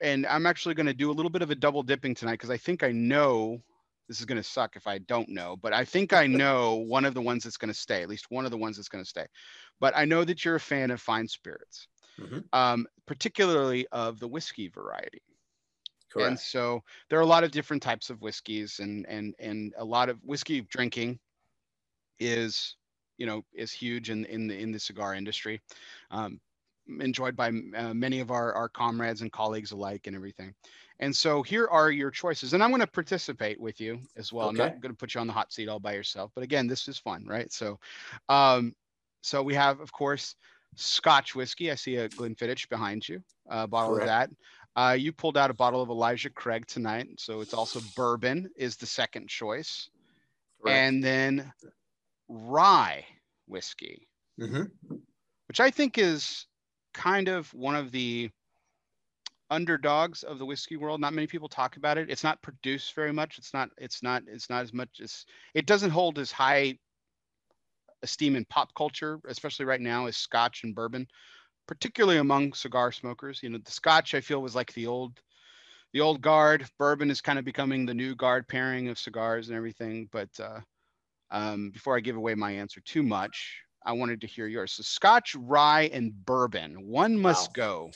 and 0.00 0.26
I'm 0.26 0.46
actually 0.46 0.76
going 0.76 0.86
to 0.86 0.94
do 0.94 1.10
a 1.10 1.12
little 1.12 1.30
bit 1.30 1.42
of 1.42 1.50
a 1.50 1.54
double 1.54 1.82
dipping 1.82 2.14
tonight 2.14 2.34
because 2.34 2.50
I 2.50 2.56
think 2.56 2.82
I 2.82 2.92
know 2.92 3.60
this 4.08 4.20
is 4.20 4.26
going 4.26 4.36
to 4.36 4.48
suck 4.48 4.76
if 4.76 4.86
I 4.86 4.98
don't 4.98 5.28
know, 5.28 5.56
but 5.60 5.72
I 5.72 5.84
think 5.84 6.12
I 6.12 6.26
know 6.26 6.76
one 6.76 7.04
of 7.04 7.14
the 7.14 7.22
ones 7.22 7.44
that's 7.44 7.56
going 7.56 7.72
to 7.72 7.78
stay, 7.78 8.02
at 8.02 8.08
least 8.08 8.30
one 8.30 8.44
of 8.44 8.50
the 8.50 8.56
ones 8.56 8.76
that's 8.76 8.88
going 8.88 9.04
to 9.04 9.08
stay. 9.08 9.26
But 9.80 9.96
I 9.96 10.04
know 10.04 10.24
that 10.24 10.44
you're 10.44 10.56
a 10.56 10.60
fan 10.60 10.90
of 10.90 11.00
fine 11.00 11.28
spirits, 11.28 11.88
mm-hmm. 12.20 12.40
um, 12.52 12.86
particularly 13.06 13.86
of 13.92 14.18
the 14.20 14.28
whiskey 14.28 14.68
variety. 14.68 15.22
Correct. 16.12 16.28
And 16.28 16.38
so 16.38 16.82
there 17.10 17.18
are 17.18 17.22
a 17.22 17.26
lot 17.26 17.44
of 17.44 17.50
different 17.50 17.82
types 17.82 18.08
of 18.08 18.22
whiskeys, 18.22 18.78
and 18.78 19.04
and 19.08 19.34
and 19.40 19.74
a 19.78 19.84
lot 19.84 20.08
of 20.08 20.18
whiskey 20.22 20.60
drinking 20.60 21.18
is, 22.20 22.76
you 23.18 23.26
know, 23.26 23.42
is 23.52 23.72
huge 23.72 24.10
in 24.10 24.24
in 24.26 24.46
the 24.46 24.56
in 24.56 24.70
the 24.70 24.78
cigar 24.78 25.14
industry. 25.14 25.60
Um, 26.12 26.40
enjoyed 27.00 27.36
by 27.36 27.50
uh, 27.76 27.94
many 27.94 28.20
of 28.20 28.30
our, 28.30 28.52
our 28.52 28.68
comrades 28.68 29.22
and 29.22 29.32
colleagues 29.32 29.72
alike 29.72 30.06
and 30.06 30.14
everything. 30.14 30.54
And 31.00 31.14
so 31.14 31.42
here 31.42 31.66
are 31.68 31.90
your 31.90 32.10
choices. 32.10 32.52
And 32.52 32.62
I'm 32.62 32.70
going 32.70 32.80
to 32.80 32.86
participate 32.86 33.60
with 33.60 33.80
you 33.80 33.98
as 34.16 34.32
well. 34.32 34.48
Okay. 34.48 34.62
I'm 34.62 34.68
not 34.70 34.80
going 34.80 34.92
to 34.92 34.96
put 34.96 35.14
you 35.14 35.20
on 35.20 35.26
the 35.26 35.32
hot 35.32 35.52
seat 35.52 35.68
all 35.68 35.80
by 35.80 35.92
yourself. 35.92 36.30
But 36.34 36.44
again, 36.44 36.66
this 36.66 36.86
is 36.88 36.98
fun, 36.98 37.24
right? 37.26 37.52
So, 37.52 37.78
um, 38.28 38.74
so 39.22 39.42
we 39.42 39.54
have, 39.54 39.80
of 39.80 39.92
course, 39.92 40.36
Scotch 40.76 41.34
whiskey. 41.34 41.70
I 41.70 41.74
see 41.74 41.96
a 41.96 42.08
Glenfiddich 42.08 42.68
behind 42.68 43.08
you, 43.08 43.22
a 43.48 43.66
bottle 43.66 43.96
Correct. 43.96 44.02
of 44.02 44.08
that. 44.08 44.30
Uh, 44.76 44.92
you 44.92 45.12
pulled 45.12 45.36
out 45.36 45.50
a 45.50 45.54
bottle 45.54 45.82
of 45.82 45.88
Elijah 45.88 46.30
Craig 46.30 46.66
tonight. 46.66 47.08
So 47.18 47.40
it's 47.40 47.54
also 47.54 47.80
bourbon 47.96 48.50
is 48.56 48.76
the 48.76 48.86
second 48.86 49.28
choice. 49.28 49.88
Correct. 50.62 50.76
And 50.76 51.02
then 51.02 51.52
rye 52.28 53.04
whiskey, 53.46 54.08
mm-hmm. 54.40 54.64
which 55.48 55.60
I 55.60 55.70
think 55.70 55.98
is 55.98 56.46
kind 56.92 57.28
of 57.28 57.52
one 57.52 57.76
of 57.76 57.90
the 57.90 58.30
underdogs 59.50 60.22
of 60.22 60.38
the 60.38 60.46
whiskey 60.46 60.76
world. 60.76 61.00
Not 61.00 61.14
many 61.14 61.26
people 61.26 61.48
talk 61.48 61.76
about 61.76 61.98
it. 61.98 62.10
It's 62.10 62.24
not 62.24 62.42
produced 62.42 62.94
very 62.94 63.12
much. 63.12 63.38
It's 63.38 63.52
not. 63.54 63.70
It's 63.78 64.02
not. 64.02 64.22
It's 64.26 64.50
not 64.50 64.62
as 64.62 64.72
much 64.72 65.00
as. 65.02 65.24
It 65.54 65.66
doesn't 65.66 65.90
hold 65.90 66.18
as 66.18 66.32
high 66.32 66.78
esteem 68.02 68.36
in 68.36 68.44
pop 68.44 68.74
culture, 68.74 69.18
especially 69.26 69.64
right 69.64 69.80
now, 69.80 70.06
as 70.06 70.16
Scotch 70.16 70.62
and 70.62 70.74
bourbon, 70.74 71.06
particularly 71.66 72.18
among 72.18 72.52
cigar 72.52 72.92
smokers. 72.92 73.40
You 73.42 73.50
know, 73.50 73.58
the 73.64 73.70
Scotch 73.70 74.14
I 74.14 74.20
feel 74.20 74.42
was 74.42 74.54
like 74.54 74.72
the 74.74 74.86
old, 74.86 75.20
the 75.92 76.00
old 76.00 76.20
guard. 76.20 76.66
Bourbon 76.78 77.10
is 77.10 77.20
kind 77.20 77.38
of 77.38 77.44
becoming 77.44 77.86
the 77.86 77.94
new 77.94 78.14
guard 78.14 78.46
pairing 78.46 78.88
of 78.88 78.98
cigars 78.98 79.48
and 79.48 79.56
everything. 79.56 80.08
But 80.12 80.28
uh, 80.40 80.60
um, 81.30 81.70
before 81.70 81.96
I 81.96 82.00
give 82.00 82.16
away 82.16 82.34
my 82.34 82.52
answer 82.52 82.80
too 82.84 83.02
much, 83.02 83.60
I 83.84 83.92
wanted 83.92 84.20
to 84.20 84.26
hear 84.26 84.46
yours. 84.46 84.72
So 84.72 84.82
Scotch, 84.82 85.34
rye, 85.34 85.90
and 85.92 86.12
bourbon. 86.24 86.86
One 86.86 87.18
must 87.18 87.50
wow. 87.50 87.52
go. 87.54 87.90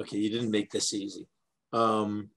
Okay, 0.00 0.18
you 0.18 0.30
didn't 0.30 0.50
make 0.50 0.70
this 0.70 0.94
easy. 0.94 1.28
Um, 1.72 2.30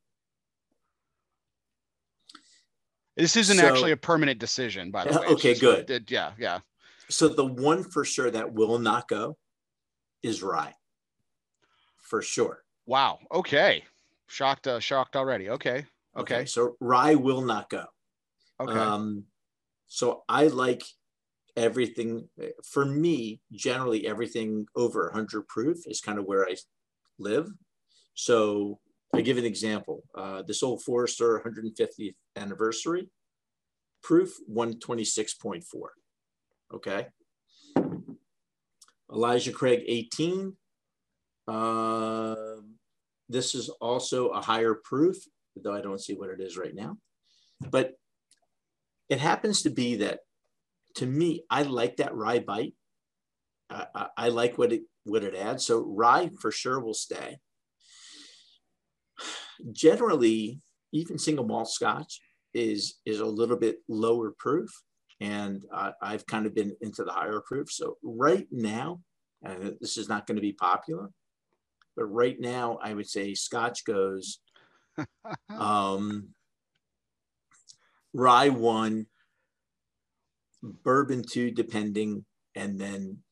this 3.15 3.35
isn't 3.35 3.57
so, 3.57 3.67
actually 3.67 3.91
a 3.91 3.97
permanent 3.97 4.39
decision, 4.39 4.91
by 4.91 5.05
the 5.05 5.19
way. 5.19 5.27
Okay, 5.27 5.53
good. 5.53 5.89
It, 5.89 6.11
yeah, 6.11 6.31
yeah. 6.37 6.59
So 7.09 7.27
the 7.27 7.45
one 7.45 7.83
for 7.83 8.03
sure 8.03 8.31
that 8.31 8.53
will 8.53 8.79
not 8.79 9.07
go 9.07 9.37
is 10.23 10.41
rye, 10.41 10.73
for 12.01 12.21
sure. 12.21 12.63
Wow. 12.85 13.19
Okay. 13.31 13.83
Shocked. 14.27 14.67
Uh, 14.67 14.79
shocked 14.79 15.15
already. 15.15 15.49
Okay. 15.49 15.85
okay. 16.17 16.35
Okay. 16.35 16.45
So 16.45 16.75
rye 16.79 17.15
will 17.15 17.41
not 17.41 17.69
go. 17.69 17.85
Okay. 18.59 18.73
Um, 18.73 19.25
so 19.87 20.23
I 20.27 20.47
like 20.47 20.83
everything. 21.55 22.29
For 22.63 22.83
me, 22.85 23.41
generally, 23.51 24.07
everything 24.07 24.65
over 24.75 25.05
100 25.05 25.47
proof 25.47 25.85
is 25.85 26.01
kind 26.01 26.17
of 26.17 26.25
where 26.25 26.45
I 26.45 26.55
live. 27.23 27.47
So 28.13 28.79
I 29.15 29.21
give 29.21 29.37
an 29.37 29.45
example. 29.45 30.03
Uh, 30.15 30.43
this 30.43 30.63
old 30.63 30.83
Forester 30.83 31.41
150th 31.45 32.15
anniversary 32.35 33.09
proof 34.03 34.33
126.4. 34.51 35.63
Okay. 36.73 37.07
Elijah 39.11 39.51
Craig 39.51 39.83
18. 39.87 40.55
Uh, 41.47 42.35
this 43.29 43.55
is 43.55 43.69
also 43.81 44.29
a 44.29 44.41
higher 44.41 44.75
proof, 44.83 45.17
though 45.55 45.73
I 45.73 45.81
don't 45.81 46.01
see 46.01 46.13
what 46.13 46.29
it 46.29 46.41
is 46.41 46.57
right 46.57 46.75
now. 46.75 46.97
But 47.69 47.93
it 49.09 49.19
happens 49.19 49.61
to 49.63 49.69
be 49.69 49.97
that 49.97 50.19
to 50.95 51.05
me, 51.05 51.43
I 51.49 51.63
like 51.63 51.97
that 51.97 52.15
rye 52.15 52.39
bite. 52.39 52.73
I, 53.69 53.85
I, 53.95 54.07
I 54.17 54.27
like 54.29 54.57
what 54.57 54.73
it 54.73 54.81
what 55.03 55.23
it 55.23 55.35
add. 55.35 55.61
So 55.61 55.81
rye 55.81 56.29
for 56.39 56.51
sure 56.51 56.79
will 56.79 56.93
stay. 56.93 57.37
Generally, 59.71 60.59
even 60.91 61.17
single 61.17 61.45
malt 61.45 61.69
Scotch 61.69 62.21
is 62.53 62.99
is 63.05 63.19
a 63.19 63.25
little 63.25 63.57
bit 63.57 63.77
lower 63.87 64.33
proof, 64.37 64.69
and 65.19 65.63
uh, 65.73 65.91
I've 66.01 66.25
kind 66.25 66.45
of 66.45 66.55
been 66.55 66.75
into 66.81 67.03
the 67.03 67.11
higher 67.11 67.41
proof. 67.45 67.71
So 67.71 67.97
right 68.03 68.47
now, 68.51 69.01
and 69.43 69.75
this 69.79 69.97
is 69.97 70.09
not 70.09 70.27
going 70.27 70.35
to 70.35 70.41
be 70.41 70.53
popular, 70.53 71.09
but 71.95 72.05
right 72.05 72.39
now 72.39 72.79
I 72.81 72.93
would 72.93 73.09
say 73.09 73.33
Scotch 73.33 73.85
goes 73.85 74.39
um, 75.49 76.29
rye 78.13 78.49
one, 78.49 79.07
bourbon 80.61 81.23
two, 81.23 81.51
depending, 81.51 82.25
and 82.55 82.79
then 82.79 83.22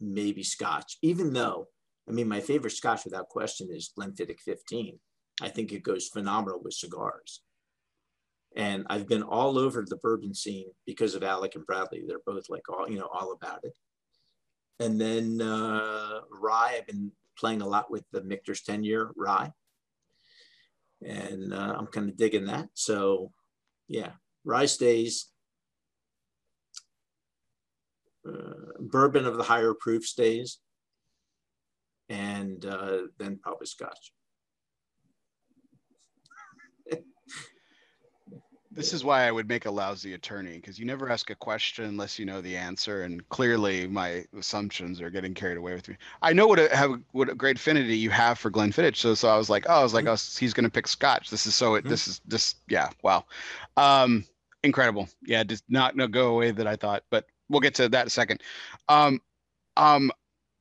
maybe 0.00 0.42
Scotch. 0.42 0.96
Even 1.02 1.32
though, 1.32 1.68
I 2.08 2.12
mean, 2.12 2.28
my 2.28 2.40
favorite 2.40 2.72
Scotch 2.72 3.04
without 3.04 3.28
question 3.28 3.68
is 3.70 3.92
Glenfiddich 3.98 4.40
15. 4.40 4.98
I 5.40 5.48
think 5.48 5.72
it 5.72 5.82
goes 5.82 6.08
phenomenal 6.08 6.60
with 6.62 6.74
cigars. 6.74 7.42
And 8.56 8.86
I've 8.88 9.06
been 9.06 9.22
all 9.22 9.58
over 9.58 9.84
the 9.86 9.96
bourbon 9.96 10.34
scene 10.34 10.66
because 10.86 11.14
of 11.14 11.22
Alec 11.22 11.54
and 11.54 11.66
Bradley. 11.66 12.02
They're 12.06 12.18
both 12.26 12.44
like 12.48 12.68
all, 12.68 12.88
you 12.88 12.98
know, 12.98 13.08
all 13.12 13.32
about 13.32 13.60
it. 13.62 13.76
And 14.80 15.00
then 15.00 15.40
uh, 15.40 16.20
rye, 16.40 16.76
I've 16.78 16.86
been 16.86 17.12
playing 17.38 17.62
a 17.62 17.68
lot 17.68 17.90
with 17.90 18.04
the 18.12 18.22
Michter's 18.22 18.62
10 18.62 18.84
year 18.84 19.10
rye. 19.16 19.52
And 21.04 21.52
uh, 21.52 21.76
I'm 21.78 21.86
kind 21.86 22.08
of 22.08 22.16
digging 22.16 22.46
that. 22.46 22.68
So, 22.74 23.30
yeah, 23.86 24.12
rye 24.44 24.66
stays. 24.66 25.28
Uh, 28.28 28.72
bourbon 28.80 29.26
of 29.26 29.36
the 29.36 29.42
higher 29.42 29.74
proof 29.74 30.04
stays. 30.04 30.58
And 32.08 32.64
uh, 32.64 33.02
then 33.18 33.38
probably 33.42 33.66
scotch. 33.66 34.12
This 38.78 38.92
is 38.92 39.02
why 39.02 39.26
I 39.26 39.32
would 39.32 39.48
make 39.48 39.66
a 39.66 39.70
lousy 39.72 40.12
attorney 40.12 40.54
because 40.54 40.78
you 40.78 40.84
never 40.84 41.10
ask 41.10 41.30
a 41.30 41.34
question 41.34 41.86
unless 41.86 42.16
you 42.16 42.24
know 42.24 42.40
the 42.40 42.56
answer, 42.56 43.02
and 43.02 43.28
clearly 43.28 43.88
my 43.88 44.24
assumptions 44.38 45.00
are 45.00 45.10
getting 45.10 45.34
carried 45.34 45.56
away 45.56 45.74
with 45.74 45.88
me. 45.88 45.96
I 46.22 46.32
know 46.32 46.46
what 46.46 46.60
a 46.60 46.76
have 46.76 47.00
what 47.10 47.28
a 47.28 47.34
great 47.34 47.56
affinity 47.56 47.96
you 47.96 48.10
have 48.10 48.38
for 48.38 48.52
Glenfiddich, 48.52 48.94
so 48.94 49.14
so 49.14 49.28
I 49.28 49.36
was 49.36 49.50
like, 49.50 49.64
oh, 49.68 49.80
I 49.80 49.82
was 49.82 49.94
like, 49.94 50.06
oh, 50.06 50.16
he's 50.38 50.52
gonna 50.54 50.70
pick 50.70 50.86
Scotch. 50.86 51.28
This 51.28 51.44
is 51.44 51.56
so 51.56 51.72
mm-hmm. 51.72 51.88
this 51.88 52.06
is 52.06 52.20
this 52.24 52.54
yeah, 52.68 52.90
wow, 53.02 53.24
um, 53.76 54.24
incredible. 54.62 55.08
Yeah, 55.26 55.42
just 55.42 55.64
not 55.68 55.96
no 55.96 56.06
go 56.06 56.28
away 56.28 56.52
that 56.52 56.68
I 56.68 56.76
thought, 56.76 57.02
but 57.10 57.26
we'll 57.48 57.60
get 57.60 57.74
to 57.76 57.88
that 57.88 58.02
in 58.02 58.06
a 58.06 58.10
second. 58.10 58.42
Um, 58.88 59.20
um, 59.76 60.10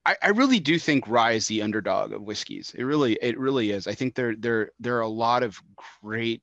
I, 0.05 0.15
I 0.21 0.27
really 0.29 0.59
do 0.59 0.79
think 0.79 1.07
rye 1.07 1.33
is 1.33 1.47
the 1.47 1.61
underdog 1.61 2.13
of 2.13 2.21
whiskeys. 2.21 2.73
It 2.77 2.83
really 2.83 3.17
it 3.21 3.38
really 3.38 3.71
is. 3.71 3.88
I 3.88 3.93
think 3.93 4.15
there 4.15 4.35
there 4.38 4.71
there 4.79 4.97
are 4.97 5.01
a 5.01 5.07
lot 5.07 5.43
of 5.43 5.61
great 6.01 6.41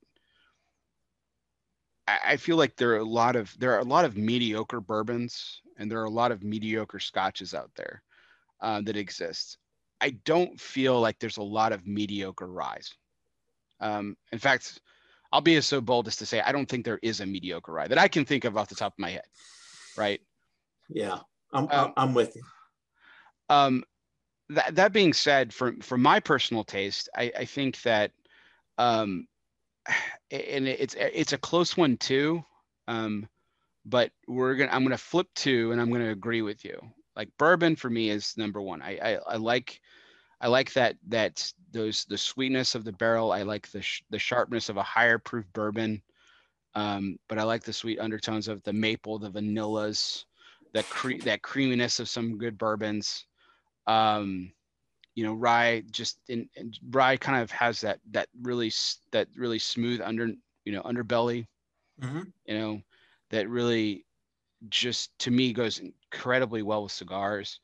I 2.07 2.37
feel 2.37 2.57
like 2.57 2.77
there 2.77 2.91
are 2.93 2.99
a 2.99 3.05
lot 3.05 3.37
of 3.37 3.57
there 3.59 3.73
are 3.73 3.79
a 3.79 3.85
lot 3.85 4.05
of 4.05 4.17
mediocre 4.17 4.81
bourbons 4.81 5.63
and 5.79 5.91
there 5.91 6.01
are 6.01 6.05
a 6.05 6.11
lot 6.11 6.33
of 6.33 6.43
mediocre 6.43 7.01
scotches 7.01 7.55
out 7.55 7.71
there 7.77 8.03
uh, 8.61 8.83
that 8.83 8.97
exist. 8.97 9.59
I 10.01 10.11
don't 10.25 10.61
feel 10.61 11.01
like 11.01 11.19
there's 11.19 11.39
a 11.39 11.43
lot 11.43 11.73
of 11.73 11.87
mediocre 11.87 12.47
ryes. 12.47 12.93
Um, 13.81 14.17
in 14.33 14.39
fact, 14.39 14.81
I'll 15.33 15.41
be 15.41 15.57
as 15.57 15.67
so 15.67 15.81
bold 15.81 16.07
as 16.07 16.17
to 16.17 16.27
say 16.27 16.41
I 16.41 16.53
don't 16.53 16.69
think 16.69 16.85
there 16.85 17.01
is 17.03 17.21
a 17.21 17.27
mediocre 17.27 17.73
rye 17.73 17.89
that 17.89 17.99
I 17.99 18.09
can 18.09 18.27
think 18.27 18.45
of 18.45 18.57
off 18.59 18.69
the 18.69 18.75
top 18.75 18.93
of 18.93 18.99
my 18.99 19.11
head. 19.11 19.25
Right? 19.97 20.21
Yeah, 20.89 21.19
I'm 21.53 21.69
um, 21.71 21.93
I'm 21.97 22.15
with 22.15 22.37
you. 22.37 22.43
Um, 23.49 23.85
that 24.51 24.75
that 24.77 24.93
being 24.93 25.13
said, 25.13 25.53
for 25.53 25.75
for 25.83 25.97
my 25.97 26.21
personal 26.21 26.65
taste, 26.65 27.09
I, 27.17 27.33
I 27.39 27.45
think 27.45 27.81
that 27.83 28.13
um, 28.79 29.27
and 30.31 30.69
it's 30.69 30.95
it's 30.99 31.33
a 31.33 31.39
close 31.39 31.77
one 31.77 31.97
too. 31.97 32.45
Um, 32.87 33.29
but 33.85 34.11
we're 34.27 34.55
gonna 34.57 34.73
I'm 34.73 34.83
gonna 34.83 34.99
flip 34.99 35.29
two, 35.35 35.73
and 35.73 35.81
I'm 35.81 35.91
gonna 35.91 36.11
agree 36.11 36.43
with 36.43 36.65
you. 36.65 36.79
Like 37.17 37.29
bourbon 37.39 37.77
for 37.77 37.89
me 37.89 38.11
is 38.11 38.37
number 38.37 38.61
one. 38.61 38.83
I 38.83 38.99
I, 38.99 39.15
I 39.15 39.37
like 39.37 39.81
I 40.41 40.49
like 40.49 40.73
that 40.75 40.97
that 41.09 41.53
those 41.73 42.05
the 42.05 42.19
sweetness 42.19 42.75
of 42.75 42.85
the 42.85 42.93
barrel. 42.93 43.33
I 43.33 43.43
like 43.43 43.71
the 43.71 43.83
sh- 43.83 44.03
the 44.11 44.19
sharpness 44.19 44.69
of 44.69 44.77
a 44.77 44.83
higher 44.83 45.19
proof 45.19 45.45
bourbon. 45.53 46.03
Um, 46.75 47.19
but 47.29 47.39
I 47.39 47.45
like 47.45 47.63
the 47.63 47.73
sweet 47.73 48.01
undertones 48.01 48.49
of 48.49 48.63
the 48.65 48.73
maple, 48.73 49.19
the 49.19 49.31
vanillas, 49.31 50.25
that 50.75 50.89
cre- 50.91 51.23
that 51.25 51.43
creaminess 51.43 51.99
of 51.99 52.09
some 52.09 52.37
good 52.37 52.59
bourbons. 52.59 53.25
Um, 53.87 54.53
you 55.15 55.25
know 55.25 55.35
rye 55.35 55.83
just 55.91 56.19
in, 56.29 56.49
in, 56.57 56.73
rye 56.91 57.17
kind 57.17 57.43
of 57.43 57.51
has 57.51 57.81
that 57.81 58.01
that 58.11 58.29
really 58.43 58.73
that 59.13 59.29
really 59.37 59.59
smooth 59.59 60.01
under 60.01 60.29
you 60.65 60.73
know 60.73 60.83
underbelly 60.83 61.47
mm-hmm. 62.01 62.23
you 62.47 62.59
know 62.59 62.81
that 63.31 63.49
really 63.49 64.05
just 64.69 65.17
to 65.19 65.31
me 65.31 65.53
goes 65.53 65.81
incredibly 65.81 66.63
well 66.63 66.85
with 66.85 66.93
cigars 66.93 67.61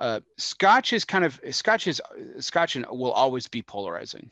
uh, 0.00 0.20
scotch 0.36 0.92
is 0.92 1.04
kind 1.04 1.24
of 1.24 1.40
scotch 1.50 1.86
is 1.86 2.00
scotch 2.38 2.76
and 2.76 2.84
will 2.90 3.12
always 3.12 3.46
be 3.46 3.62
polarizing 3.62 4.30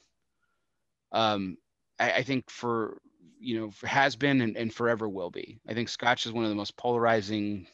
um 1.13 1.57
I, 1.99 2.13
I 2.13 2.23
think 2.23 2.51
for 2.51 2.99
you 3.39 3.59
know 3.59 3.71
has 3.85 4.17
been 4.17 4.41
and, 4.43 4.57
and 4.57 4.75
forever 4.75 5.09
will 5.09 5.31
be 5.31 5.61
i 5.69 5.75
think 5.75 5.89
scotch 5.89 6.27
is 6.27 6.33
one 6.33 6.45
of 6.45 6.51
the 6.51 6.57
most 6.57 6.77
polarizing 6.77 7.67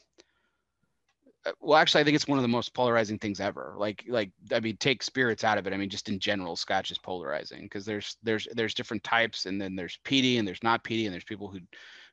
well 1.60 1.78
actually 1.78 2.00
i 2.00 2.04
think 2.04 2.14
it's 2.14 2.28
one 2.28 2.38
of 2.38 2.42
the 2.42 2.48
most 2.48 2.74
polarizing 2.74 3.18
things 3.18 3.40
ever. 3.40 3.74
Like 3.76 4.04
like 4.08 4.30
i 4.52 4.60
mean 4.60 4.76
take 4.78 5.02
spirits 5.02 5.44
out 5.44 5.58
of 5.58 5.66
it. 5.66 5.72
I 5.72 5.76
mean 5.76 5.90
just 5.90 6.08
in 6.08 6.18
general 6.18 6.56
scotch 6.56 6.90
is 6.90 6.98
polarizing 6.98 7.62
because 7.62 7.84
there's 7.84 8.16
there's 8.22 8.48
there's 8.52 8.74
different 8.74 9.04
types 9.04 9.46
and 9.46 9.60
then 9.60 9.76
there's 9.76 9.98
peaty 10.04 10.38
and 10.38 10.46
there's 10.46 10.62
not 10.62 10.84
peaty 10.84 11.06
and 11.06 11.12
there's 11.12 11.24
people 11.24 11.48
who 11.48 11.60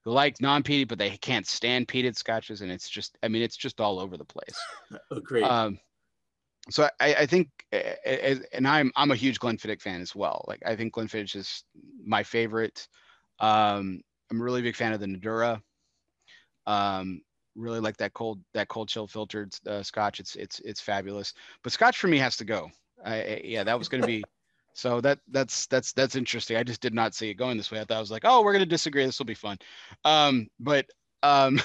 who 0.03 0.11
like 0.11 0.41
non-peaty 0.41 0.83
but 0.83 0.97
they 0.97 1.11
can't 1.17 1.47
stand 1.47 1.87
peated 1.87 2.15
scotches 2.15 2.61
and 2.61 2.71
it's 2.71 2.89
just 2.89 3.17
i 3.23 3.27
mean 3.27 3.41
it's 3.41 3.57
just 3.57 3.79
all 3.81 3.99
over 3.99 4.17
the 4.17 4.25
place. 4.25 4.57
Great. 5.23 5.43
um 5.43 5.79
so 6.69 6.89
I, 6.99 7.15
I 7.15 7.25
think 7.25 7.49
and 8.53 8.67
i'm 8.67 8.91
i'm 8.95 9.11
a 9.11 9.15
huge 9.15 9.39
glenfiddich 9.39 9.81
fan 9.81 10.01
as 10.01 10.15
well. 10.15 10.45
Like 10.47 10.61
i 10.65 10.75
think 10.75 10.93
glenfiddich 10.93 11.35
is 11.35 11.63
my 12.05 12.23
favorite. 12.23 12.87
Um 13.39 14.01
i'm 14.29 14.41
a 14.41 14.43
really 14.43 14.61
big 14.61 14.75
fan 14.75 14.93
of 14.93 14.99
the 14.99 15.07
Nadurra 15.07 15.61
um 16.65 17.21
really 17.55 17.79
like 17.79 17.97
that 17.97 18.13
cold 18.13 18.39
that 18.53 18.67
cold 18.67 18.89
chill 18.89 19.07
filtered 19.07 19.53
uh, 19.67 19.83
scotch 19.83 20.19
it's 20.19 20.35
it's 20.35 20.59
it's 20.61 20.81
fabulous 20.81 21.33
but 21.63 21.71
scotch 21.71 21.97
for 21.97 22.07
me 22.07 22.17
has 22.17 22.35
to 22.37 22.45
go 22.45 22.69
I, 23.03 23.15
I- 23.15 23.41
yeah, 23.43 23.63
that 23.63 23.77
was 23.77 23.87
going 23.89 24.01
to 24.01 24.07
be. 24.07 24.23
So 24.75 25.01
that 25.01 25.19
that's 25.27 25.67
that's 25.67 25.93
that's 25.93 26.15
interesting. 26.15 26.57
I 26.57 26.63
just 26.63 26.81
did 26.81 26.95
not 26.95 27.13
see 27.13 27.29
it 27.29 27.35
going 27.35 27.57
this 27.57 27.69
way. 27.69 27.79
I 27.79 27.83
thought 27.83 27.97
I 27.97 27.99
was 27.99 28.09
like, 28.09 28.23
oh, 28.25 28.41
we're 28.41 28.53
going 28.53 28.63
to 28.63 28.65
disagree. 28.65 29.05
This 29.05 29.19
will 29.19 29.27
be 29.27 29.35
fun. 29.35 29.59
Um, 30.03 30.47
but 30.59 30.87
um, 31.21 31.61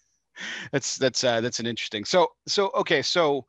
that's 0.72 0.96
that's 0.96 1.22
uh, 1.24 1.42
that's 1.42 1.60
an 1.60 1.66
interesting. 1.66 2.06
So 2.06 2.28
so 2.48 2.70
okay. 2.74 3.02
So 3.02 3.44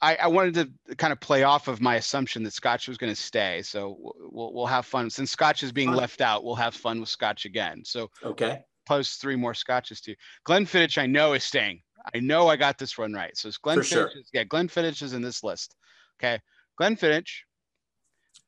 I, 0.00 0.16
I 0.16 0.26
wanted 0.28 0.54
to 0.88 0.96
kind 0.96 1.12
of 1.12 1.20
play 1.20 1.42
off 1.42 1.68
of 1.68 1.82
my 1.82 1.96
assumption 1.96 2.42
that 2.44 2.54
Scotch 2.54 2.88
was 2.88 2.96
going 2.96 3.12
to 3.12 3.20
stay. 3.20 3.60
So 3.60 4.14
we'll 4.20 4.54
we'll 4.54 4.64
have 4.64 4.86
fun 4.86 5.10
since 5.10 5.30
Scotch 5.30 5.62
is 5.62 5.70
being 5.70 5.92
left 5.92 6.22
out. 6.22 6.44
We'll 6.44 6.54
have 6.54 6.74
fun 6.74 6.98
with 6.98 7.10
Scotch 7.10 7.44
again. 7.44 7.82
So 7.84 8.08
Okay. 8.24 8.64
Post 8.86 9.20
three 9.20 9.36
more 9.36 9.54
scotches 9.54 10.00
to 10.02 10.10
you. 10.12 10.16
Glenfiddich, 10.46 10.98
I 10.98 11.06
know 11.06 11.32
is 11.34 11.44
staying. 11.44 11.82
I 12.14 12.18
know 12.20 12.48
I 12.48 12.56
got 12.56 12.78
this 12.78 12.98
one 12.98 13.12
right. 13.12 13.36
So 13.36 13.48
it's 13.48 13.58
Glenfiddich. 13.58 13.84
sure. 13.84 14.08
is- 14.14 14.30
Yeah, 14.32 14.44
Glenfiddich 14.44 15.02
is 15.02 15.12
in 15.12 15.22
this 15.22 15.42
list. 15.44 15.76
Okay, 16.18 16.40
Glenfiddich, 16.80 17.28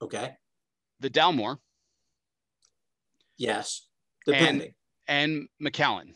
Okay. 0.03 0.37
the 1.01 1.11
Dalmore, 1.11 1.59
Yes. 3.37 3.87
Depending. 4.27 4.75
and 5.09 5.49
Macallan. 5.61 6.15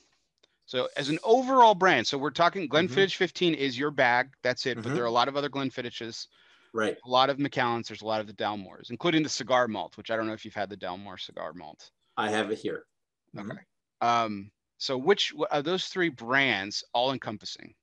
So 0.67 0.89
as 0.97 1.09
an 1.09 1.19
overall 1.25 1.75
brand, 1.75 2.07
so 2.07 2.19
we're 2.19 2.31
talking 2.31 2.69
Mm-hmm. 2.69 2.93
Glenfiddich 2.95 3.17
15 3.17 3.55
is 3.55 3.79
your 3.79 3.91
bag. 3.91 4.31
That's 4.43 4.67
it. 4.67 4.77
But 4.77 4.87
Mhm. 4.87 4.95
there 4.95 5.03
are 5.05 5.07
a 5.07 5.11
lot 5.11 5.29
of 5.29 5.37
other 5.37 5.49
Glenfiddiches, 5.49 6.27
right. 6.73 6.97
a 7.05 7.09
lot 7.09 7.31
of 7.31 7.39
Macallans. 7.39 7.89
There's 7.89 8.03
a 8.03 8.07
lot 8.07 8.21
of 8.21 8.27
the 8.27 8.35
Dalmores, 8.35 8.91
including 8.91 9.23
the 9.23 9.29
cigar 9.29 9.67
malt, 9.69 9.97
which 9.97 10.11
I 10.11 10.17
don't 10.17 10.27
know 10.27 10.33
if 10.35 10.45
you've 10.45 10.55
had 10.55 10.71
the 10.71 10.77
Dalmore 10.77 11.19
cigar 11.21 11.53
malt. 11.55 11.91
I 12.17 12.31
have 12.31 12.51
it 12.51 12.59
here. 12.59 12.87
Mhm. 13.35 13.51
Okay. 13.53 13.63
Um. 14.01 14.51
So 14.79 14.97
which 14.97 15.35
are 15.51 15.63
those 15.63 15.87
three 15.87 16.09
brands 16.09 16.85
all 16.93 17.13
encompassing? 17.13 17.75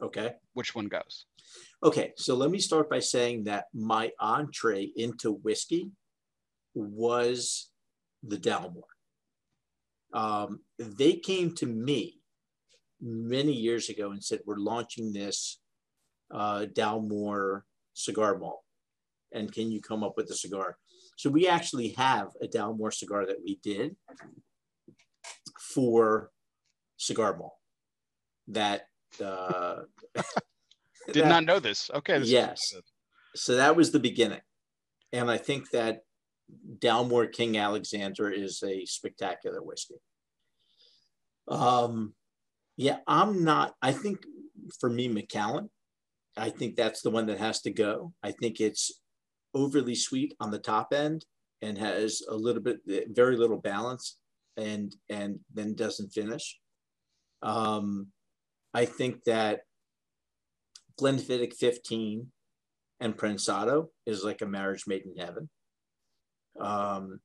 Okay. 0.00 0.34
Which 0.54 0.74
one 0.74 0.86
goes? 0.86 1.26
Okay. 1.82 2.12
So 2.16 2.34
let 2.34 2.50
me 2.50 2.58
start 2.58 2.88
by 2.88 3.00
saying 3.00 3.44
that 3.44 3.66
my 3.74 4.10
entree 4.20 4.90
into 4.96 5.32
whiskey 5.32 5.90
was 6.74 7.70
the 8.22 8.36
Dalmore. 8.36 8.82
Um, 10.12 10.60
they 10.78 11.14
came 11.14 11.54
to 11.56 11.66
me 11.66 12.20
many 13.00 13.52
years 13.52 13.88
ago 13.88 14.12
and 14.12 14.22
said, 14.22 14.40
We're 14.46 14.56
launching 14.56 15.12
this 15.12 15.60
uh, 16.32 16.66
Dalmore 16.72 17.62
cigar 17.94 18.38
malt. 18.38 18.62
And 19.32 19.52
can 19.52 19.70
you 19.70 19.82
come 19.82 20.02
up 20.02 20.14
with 20.16 20.30
a 20.30 20.34
cigar? 20.34 20.78
So 21.16 21.28
we 21.28 21.48
actually 21.48 21.88
have 21.98 22.28
a 22.40 22.46
Dalmore 22.46 22.94
cigar 22.94 23.26
that 23.26 23.42
we 23.44 23.58
did 23.62 23.96
for 25.74 26.30
cigar 26.96 27.36
malt 27.36 27.54
that 28.48 28.82
uh, 29.22 29.82
Did 31.12 31.24
that- 31.24 31.28
not 31.28 31.44
know 31.44 31.58
this. 31.58 31.90
Okay. 31.94 32.18
this 32.18 32.28
Yes. 32.30 32.74
so 33.34 33.56
that 33.56 33.76
was 33.76 33.90
the 33.92 34.00
beginning. 34.00 34.40
And 35.12 35.30
I 35.30 35.38
think 35.38 35.70
that 35.70 36.00
Dalmore 36.78 37.32
King 37.32 37.56
Alexander 37.58 38.30
is 38.30 38.62
a 38.62 38.84
spectacular 38.84 39.62
whiskey. 39.62 39.96
Um, 41.46 42.14
yeah, 42.76 42.98
I'm 43.06 43.42
not, 43.44 43.74
I 43.82 43.92
think 43.92 44.18
for 44.78 44.90
me, 44.90 45.08
Macallan, 45.08 45.70
I 46.36 46.50
think 46.50 46.76
that's 46.76 47.02
the 47.02 47.10
one 47.10 47.26
that 47.26 47.38
has 47.38 47.60
to 47.62 47.70
go. 47.70 48.12
I 48.22 48.32
think 48.32 48.60
it's 48.60 49.00
overly 49.54 49.94
sweet 49.94 50.34
on 50.40 50.50
the 50.50 50.58
top 50.58 50.92
end 50.92 51.24
and 51.62 51.76
has 51.78 52.22
a 52.28 52.34
little 52.34 52.62
bit, 52.62 52.78
very 53.08 53.36
little 53.36 53.56
balance 53.58 54.18
and, 54.58 54.94
and 55.08 55.40
then 55.54 55.74
doesn't 55.74 56.12
finish. 56.12 56.58
Um, 57.42 58.08
I 58.74 58.84
think 58.84 59.24
that 59.24 59.60
Glenfiddich 61.00 61.54
15 61.54 62.26
and 63.00 63.16
Prensado 63.16 63.88
is 64.04 64.24
like 64.24 64.42
a 64.42 64.46
marriage 64.46 64.84
made 64.86 65.04
in 65.06 65.16
heaven. 65.16 65.48
Um, 66.60 67.20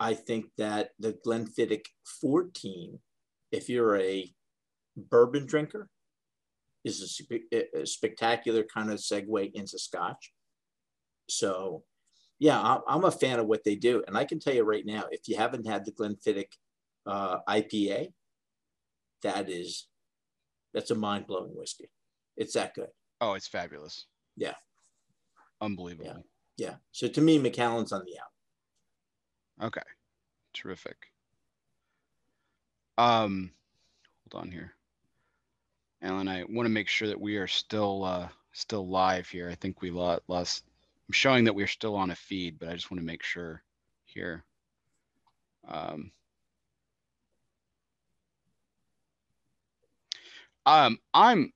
I 0.00 0.14
think 0.14 0.46
that 0.56 0.90
the 0.98 1.18
Glenfiddich 1.26 1.84
14, 2.22 2.98
if 3.52 3.68
you're 3.68 3.98
a 3.98 4.32
bourbon 4.96 5.46
drinker, 5.46 5.88
is 6.84 7.20
a, 7.52 7.80
a 7.80 7.86
spectacular 7.86 8.64
kind 8.64 8.90
of 8.90 8.98
segue 8.98 9.50
into 9.52 9.78
Scotch. 9.78 10.32
So, 11.28 11.84
yeah, 12.40 12.78
I'm 12.88 13.04
a 13.04 13.10
fan 13.10 13.38
of 13.38 13.46
what 13.46 13.64
they 13.64 13.76
do, 13.76 14.02
and 14.06 14.16
I 14.16 14.24
can 14.24 14.40
tell 14.40 14.54
you 14.54 14.64
right 14.64 14.84
now, 14.84 15.04
if 15.10 15.28
you 15.28 15.36
haven't 15.36 15.66
had 15.66 15.84
the 15.84 15.92
Glenfiddich 15.92 16.52
uh, 17.06 17.40
IPA, 17.46 18.12
that 19.22 19.50
is 19.50 19.86
that's 20.72 20.90
a 20.90 20.94
mind 20.94 21.26
blowing 21.26 21.54
whiskey. 21.54 21.90
It's 22.38 22.54
that 22.54 22.74
good. 22.74 22.88
Oh, 23.20 23.34
it's 23.34 23.46
fabulous. 23.46 24.06
Yeah. 24.38 24.54
Unbelievable. 25.60 26.24
Yeah. 26.56 26.68
yeah. 26.68 26.74
So 26.92 27.08
to 27.08 27.20
me, 27.20 27.38
Macallan's 27.38 27.92
on 27.92 28.06
the 28.06 28.18
out. 28.18 29.66
Okay. 29.66 29.86
Terrific. 30.54 30.96
Um, 32.96 33.50
hold 34.32 34.44
on 34.44 34.50
here. 34.50 34.72
Alan, 36.00 36.28
I 36.28 36.44
want 36.44 36.64
to 36.64 36.72
make 36.72 36.88
sure 36.88 37.08
that 37.08 37.20
we 37.20 37.36
are 37.36 37.46
still 37.46 38.04
uh 38.04 38.28
still 38.52 38.88
live 38.88 39.28
here. 39.28 39.50
I 39.50 39.54
think 39.56 39.82
we 39.82 39.90
lost. 39.90 40.64
I'm 41.10 41.12
showing 41.12 41.42
that 41.46 41.56
we're 41.56 41.66
still 41.66 41.96
on 41.96 42.12
a 42.12 42.14
feed, 42.14 42.60
but 42.60 42.68
I 42.68 42.74
just 42.74 42.88
want 42.88 43.00
to 43.00 43.04
make 43.04 43.24
sure 43.24 43.64
here. 44.04 44.44
Um, 45.66 46.12
um, 50.66 51.00
I'm. 51.12 51.52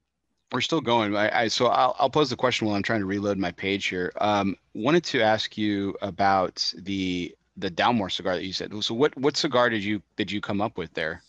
We're 0.51 0.61
still 0.61 0.81
going. 0.81 1.15
I, 1.15 1.43
I 1.43 1.47
so 1.47 1.67
I'll, 1.67 1.95
I'll 2.01 2.11
pose 2.11 2.31
the 2.31 2.37
question 2.37 2.67
while 2.67 2.75
I'm 2.75 2.83
trying 2.83 2.99
to 2.99 3.07
reload 3.07 3.39
my 3.39 3.53
page 3.53 3.87
here. 3.87 4.13
Um, 4.21 4.57
wanted 4.75 5.05
to 5.05 5.23
ask 5.23 5.57
you 5.57 5.95
about 6.03 6.75
the 6.77 7.33
the 7.57 7.71
Dalmore 7.71 8.11
cigar 8.11 8.35
that 8.35 8.45
you 8.45 8.53
said. 8.53 8.75
So 8.83 8.93
what 8.93 9.17
what 9.17 9.37
cigar 9.37 9.71
did 9.71 9.85
you 9.85 10.03
did 10.17 10.33
you 10.33 10.41
come 10.41 10.61
up 10.61 10.77
with 10.77 10.93
there? 10.95 11.23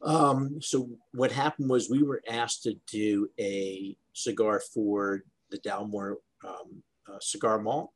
Um, 0.00 0.62
so 0.62 0.88
what 1.12 1.30
happened 1.30 1.68
was 1.68 1.90
we 1.90 2.02
were 2.02 2.22
asked 2.26 2.62
to 2.62 2.74
do 2.90 3.28
a 3.38 3.94
cigar 4.14 4.62
for 4.72 5.24
the 5.50 5.58
Dalmore 5.58 6.14
um, 6.44 6.82
uh, 7.08 7.18
cigar 7.20 7.60
malt, 7.60 7.90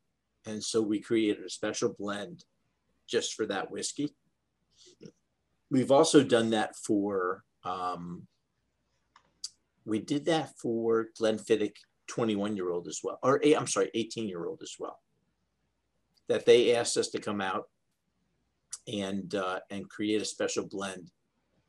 and 0.45 0.63
so 0.63 0.81
we 0.81 0.99
created 0.99 1.43
a 1.43 1.49
special 1.49 1.95
blend 1.97 2.45
just 3.07 3.33
for 3.33 3.45
that 3.47 3.71
whiskey. 3.71 4.15
We've 5.69 5.91
also 5.91 6.23
done 6.23 6.51
that 6.51 6.75
for. 6.75 7.43
Um, 7.63 8.27
we 9.85 9.99
did 9.99 10.25
that 10.25 10.51
for 10.59 11.07
Glenfiddich 11.19 11.75
21 12.07 12.55
year 12.55 12.69
old 12.69 12.87
as 12.87 13.01
well, 13.03 13.19
or 13.23 13.41
eh, 13.43 13.55
I'm 13.57 13.67
sorry, 13.67 13.89
18 13.93 14.27
year 14.27 14.45
old 14.45 14.61
as 14.61 14.75
well. 14.79 14.99
That 16.27 16.45
they 16.45 16.75
asked 16.75 16.97
us 16.97 17.09
to 17.09 17.19
come 17.19 17.41
out 17.41 17.65
and 18.87 19.33
uh, 19.35 19.59
and 19.69 19.89
create 19.89 20.21
a 20.21 20.25
special 20.25 20.67
blend 20.67 21.11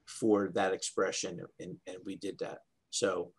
for 0.06 0.50
that 0.54 0.72
expression 0.72 1.40
and, 1.60 1.76
and 1.86 1.96
we 2.04 2.16
did 2.16 2.38
that 2.38 2.58
so 2.90 3.30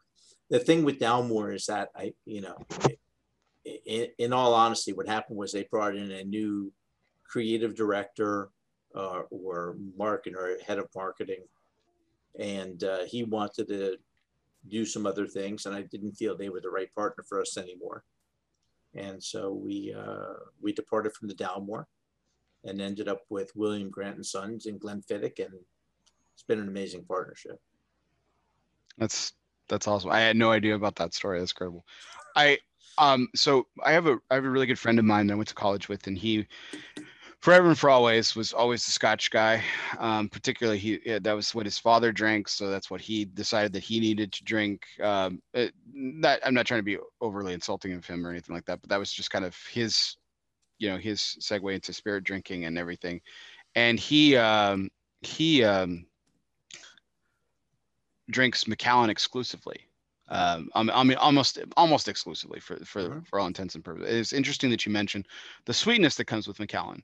the 0.49 0.59
thing 0.59 0.83
with 0.83 0.99
Dalmore 0.99 1.53
is 1.53 1.65
that 1.65 1.89
i 1.95 2.13
you 2.25 2.41
know 2.41 2.57
in, 3.65 4.07
in 4.17 4.33
all 4.33 4.53
honesty 4.53 4.93
what 4.93 5.07
happened 5.07 5.37
was 5.37 5.51
they 5.51 5.67
brought 5.71 5.95
in 5.95 6.11
a 6.11 6.23
new 6.23 6.71
creative 7.27 7.75
director 7.75 8.49
uh, 8.95 9.21
or 9.31 9.77
marketing 9.97 10.35
or 10.37 10.57
head 10.65 10.79
of 10.79 10.87
marketing 10.95 11.43
and 12.39 12.83
uh, 12.83 13.03
he 13.05 13.23
wanted 13.23 13.67
to 13.67 13.97
do 14.69 14.85
some 14.85 15.05
other 15.05 15.27
things 15.27 15.65
and 15.65 15.75
i 15.75 15.81
didn't 15.81 16.13
feel 16.13 16.37
they 16.37 16.49
were 16.49 16.61
the 16.61 16.69
right 16.69 16.93
partner 16.95 17.23
for 17.27 17.41
us 17.41 17.57
anymore 17.57 18.03
and 18.95 19.21
so 19.23 19.51
we 19.51 19.93
uh, 19.97 20.33
we 20.61 20.71
departed 20.71 21.11
from 21.13 21.27
the 21.27 21.33
Dalmore 21.33 21.85
and 22.63 22.79
ended 22.79 23.07
up 23.07 23.21
with 23.29 23.51
william 23.55 23.89
grant 23.89 24.15
and 24.15 24.25
sons 24.25 24.65
in 24.65 24.79
glenfiddich 24.79 25.43
and 25.43 25.53
it's 26.33 26.43
been 26.43 26.59
an 26.59 26.67
amazing 26.67 27.05
partnership. 27.05 27.59
That's 28.97 29.33
that's 29.69 29.87
awesome. 29.87 30.11
I 30.11 30.19
had 30.19 30.35
no 30.35 30.51
idea 30.51 30.75
about 30.75 30.95
that 30.97 31.13
story. 31.13 31.39
That's 31.39 31.51
incredible. 31.51 31.85
I 32.35 32.59
um 32.97 33.27
so 33.35 33.67
I 33.83 33.91
have 33.93 34.07
a 34.07 34.19
I 34.29 34.35
have 34.35 34.45
a 34.45 34.49
really 34.49 34.67
good 34.67 34.79
friend 34.79 34.99
of 34.99 35.05
mine 35.05 35.27
that 35.27 35.33
I 35.33 35.37
went 35.37 35.49
to 35.49 35.55
college 35.55 35.89
with, 35.89 36.07
and 36.07 36.17
he 36.17 36.47
forever 37.39 37.67
and 37.67 37.77
for 37.77 37.89
always 37.89 38.37
was 38.37 38.53
always 38.53 38.85
the 38.85 38.91
Scotch 38.91 39.29
guy. 39.29 39.61
Um, 39.99 40.29
particularly 40.29 40.79
he 40.79 40.99
yeah, 41.05 41.19
that 41.19 41.33
was 41.33 41.53
what 41.53 41.65
his 41.65 41.77
father 41.77 42.11
drank, 42.11 42.47
so 42.47 42.69
that's 42.69 42.89
what 42.89 43.01
he 43.01 43.25
decided 43.25 43.73
that 43.73 43.83
he 43.83 43.99
needed 43.99 44.31
to 44.33 44.43
drink. 44.43 44.85
Um, 45.01 45.41
it, 45.53 45.73
not 45.93 46.39
I'm 46.45 46.53
not 46.53 46.65
trying 46.65 46.79
to 46.79 46.83
be 46.83 46.97
overly 47.19 47.53
insulting 47.53 47.93
of 47.93 48.05
him 48.05 48.25
or 48.25 48.29
anything 48.29 48.55
like 48.55 48.65
that, 48.65 48.79
but 48.81 48.89
that 48.89 48.99
was 48.99 49.11
just 49.11 49.31
kind 49.31 49.45
of 49.45 49.57
his 49.71 50.15
you 50.79 50.89
know 50.89 50.97
his 50.97 51.37
segue 51.41 51.73
into 51.73 51.93
spirit 51.93 52.23
drinking 52.23 52.65
and 52.65 52.77
everything. 52.77 53.21
And 53.75 53.99
he 53.99 54.37
um 54.37 54.89
he 55.21 55.63
um 55.63 56.05
drinks 58.29 58.67
Macallan 58.67 59.09
exclusively. 59.09 59.87
Um, 60.29 60.69
I 60.73 60.83
mean, 60.83 60.91
I 60.95 61.03
mean, 61.03 61.17
almost 61.17 61.59
almost 61.75 62.07
exclusively 62.07 62.59
for 62.59 62.77
for 62.85 63.01
Mhm. 63.01 63.27
for 63.27 63.39
all 63.39 63.47
intents 63.47 63.75
and 63.75 63.83
purposes. 63.83 64.09
It's 64.09 64.33
interesting 64.33 64.69
that 64.69 64.85
you 64.85 64.91
mentioned 64.91 65.27
the 65.65 65.73
sweetness 65.73 66.15
that 66.15 66.25
comes 66.25 66.47
with 66.47 66.59
Macallan. 66.59 67.03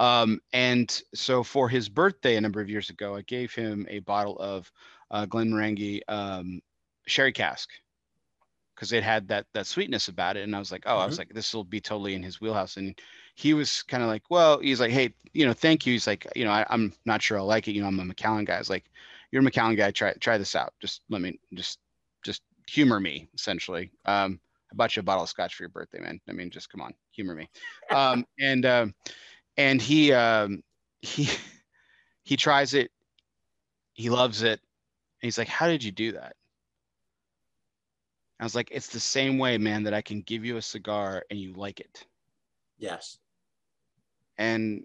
Um, 0.00 0.40
and 0.52 1.02
so 1.14 1.42
for 1.42 1.68
his 1.68 1.88
birthday 1.88 2.36
a 2.36 2.40
number 2.40 2.60
of 2.60 2.68
years 2.68 2.90
ago, 2.90 3.16
I 3.16 3.22
gave 3.22 3.52
him 3.54 3.86
a 3.88 3.98
bottle 4.00 4.38
of 4.38 4.70
uh, 5.10 5.26
Glenmorangie 5.26 6.02
um, 6.08 6.60
sherry 7.06 7.32
cask 7.32 7.70
because 8.74 8.92
it 8.92 9.02
had 9.02 9.26
that 9.28 9.46
that 9.54 9.66
sweetness 9.66 10.08
about 10.08 10.36
it. 10.36 10.44
And 10.44 10.54
I 10.54 10.58
was 10.58 10.70
like, 10.70 10.84
oh, 10.86 10.90
mm-hmm. 10.90 11.00
I 11.02 11.06
was 11.06 11.14
mm-hmm. 11.14 11.20
like, 11.22 11.34
this 11.34 11.52
will 11.52 11.64
be 11.64 11.80
totally 11.80 12.14
in 12.14 12.22
his 12.22 12.40
wheelhouse. 12.40 12.76
And 12.76 12.98
he 13.34 13.54
was 13.54 13.82
kind 13.82 14.02
of 14.02 14.08
like, 14.08 14.22
well, 14.30 14.60
he's 14.60 14.80
like, 14.80 14.92
hey, 14.92 15.12
you 15.32 15.46
know, 15.46 15.52
thank 15.52 15.86
you. 15.86 15.92
He's 15.92 16.06
like, 16.06 16.26
you 16.36 16.44
know, 16.44 16.52
I, 16.52 16.66
am 16.70 16.92
not 17.04 17.22
sure 17.22 17.38
I'll 17.38 17.46
like 17.46 17.66
it. 17.66 17.72
You 17.72 17.82
know, 17.82 17.88
I'm 17.88 17.98
a 17.98 18.04
Macallan 18.04 18.44
guy. 18.44 18.56
I 18.56 18.58
was 18.58 18.70
like, 18.70 18.84
you're 19.32 19.40
a 19.40 19.44
Macallan 19.44 19.76
guy. 19.76 19.90
Try 19.90 20.12
try 20.14 20.38
this 20.38 20.54
out. 20.54 20.74
Just 20.80 21.02
let 21.08 21.20
me 21.20 21.38
just 21.54 21.80
humor 22.68 23.00
me 23.00 23.28
essentially. 23.34 23.90
Um, 24.04 24.40
I 24.70 24.76
bought 24.76 24.94
you 24.94 25.00
a 25.00 25.04
bottle 25.04 25.24
of 25.24 25.30
scotch 25.30 25.54
for 25.54 25.62
your 25.62 25.70
birthday, 25.70 26.00
man. 26.00 26.20
I 26.28 26.32
mean, 26.32 26.50
just 26.50 26.70
come 26.70 26.82
on, 26.82 26.92
humor 27.10 27.34
me. 27.34 27.48
Um, 27.90 28.26
and 28.40 28.66
um, 28.66 28.94
and 29.56 29.80
he 29.80 30.12
um, 30.12 30.62
he 31.00 31.28
he 32.22 32.36
tries 32.36 32.74
it. 32.74 32.90
He 33.94 34.10
loves 34.10 34.42
it. 34.42 34.60
he's 35.20 35.38
like, 35.38 35.48
how 35.48 35.66
did 35.66 35.82
you 35.82 35.90
do 35.90 36.12
that? 36.12 36.36
I 38.38 38.44
was 38.44 38.54
like, 38.54 38.68
it's 38.70 38.88
the 38.88 39.00
same 39.00 39.38
way, 39.38 39.58
man, 39.58 39.82
that 39.82 39.94
I 39.94 40.02
can 40.02 40.20
give 40.20 40.44
you 40.44 40.58
a 40.58 40.62
cigar 40.62 41.24
and 41.30 41.40
you 41.40 41.54
like 41.54 41.80
it. 41.80 42.06
Yes. 42.78 43.18
And 44.36 44.84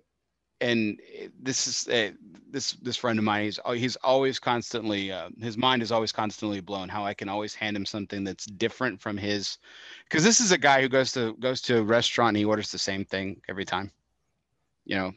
and 0.63 0.99
this 1.41 1.67
is 1.67 1.87
uh, 1.89 2.11
this 2.49 2.71
this 2.81 2.95
friend 2.95 3.19
of 3.19 3.25
mine. 3.25 3.43
He's 3.43 3.59
he's 3.75 3.95
always 3.97 4.39
constantly 4.39 5.11
uh, 5.11 5.29
his 5.41 5.57
mind 5.57 5.81
is 5.81 5.91
always 5.91 6.13
constantly 6.13 6.61
blown. 6.61 6.87
How 6.87 7.05
I 7.05 7.13
can 7.13 7.27
always 7.27 7.53
hand 7.53 7.75
him 7.75 7.85
something 7.85 8.23
that's 8.23 8.45
different 8.45 9.01
from 9.01 9.17
his, 9.17 9.57
because 10.05 10.23
this 10.23 10.39
is 10.39 10.53
a 10.53 10.57
guy 10.57 10.81
who 10.81 10.87
goes 10.87 11.11
to 11.13 11.33
goes 11.33 11.61
to 11.63 11.79
a 11.79 11.83
restaurant 11.83 12.29
and 12.29 12.37
he 12.37 12.45
orders 12.45 12.71
the 12.71 12.79
same 12.79 13.03
thing 13.03 13.41
every 13.49 13.65
time, 13.65 13.91
you 14.85 14.95
know, 14.95 15.11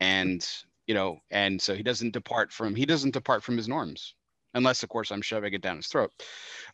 and 0.00 0.46
you 0.88 0.94
know, 0.94 1.20
and 1.30 1.62
so 1.62 1.74
he 1.76 1.84
doesn't 1.84 2.12
depart 2.12 2.52
from 2.52 2.74
he 2.74 2.84
doesn't 2.84 3.14
depart 3.14 3.44
from 3.44 3.56
his 3.56 3.68
norms 3.68 4.14
unless 4.54 4.82
of 4.82 4.88
course 4.88 5.12
I'm 5.12 5.22
shoving 5.22 5.54
it 5.54 5.62
down 5.62 5.76
his 5.76 5.86
throat. 5.86 6.10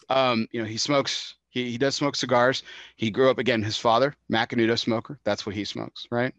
Um, 0.08 0.48
you 0.50 0.62
know, 0.62 0.66
he 0.66 0.78
smokes. 0.78 1.34
He, 1.50 1.70
he 1.70 1.78
does 1.78 1.94
smoke 1.94 2.16
cigars. 2.16 2.62
He 2.96 3.10
grew 3.10 3.30
up 3.30 3.38
again. 3.38 3.62
His 3.62 3.76
father, 3.76 4.14
Macanudo 4.30 4.78
smoker. 4.78 5.18
That's 5.24 5.44
what 5.44 5.54
he 5.54 5.64
smokes, 5.64 6.06
right? 6.10 6.34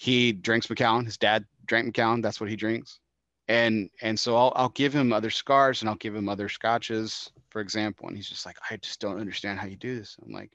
He 0.00 0.32
drinks 0.32 0.70
Macallan. 0.70 1.06
His 1.06 1.18
dad 1.18 1.44
drank 1.66 1.86
Macallan. 1.86 2.20
That's 2.20 2.40
what 2.40 2.48
he 2.48 2.54
drinks. 2.54 3.00
And 3.48 3.90
and 4.00 4.16
so 4.16 4.36
I'll 4.36 4.52
I'll 4.54 4.68
give 4.68 4.94
him 4.94 5.12
other 5.12 5.28
scars 5.28 5.82
and 5.82 5.88
I'll 5.88 5.96
give 5.96 6.14
him 6.14 6.28
other 6.28 6.48
scotches, 6.48 7.32
for 7.48 7.60
example. 7.60 8.06
And 8.06 8.16
he's 8.16 8.28
just 8.28 8.46
like, 8.46 8.56
I 8.70 8.76
just 8.76 9.00
don't 9.00 9.18
understand 9.18 9.58
how 9.58 9.66
you 9.66 9.74
do 9.74 9.98
this. 9.98 10.16
I'm 10.24 10.32
like, 10.32 10.52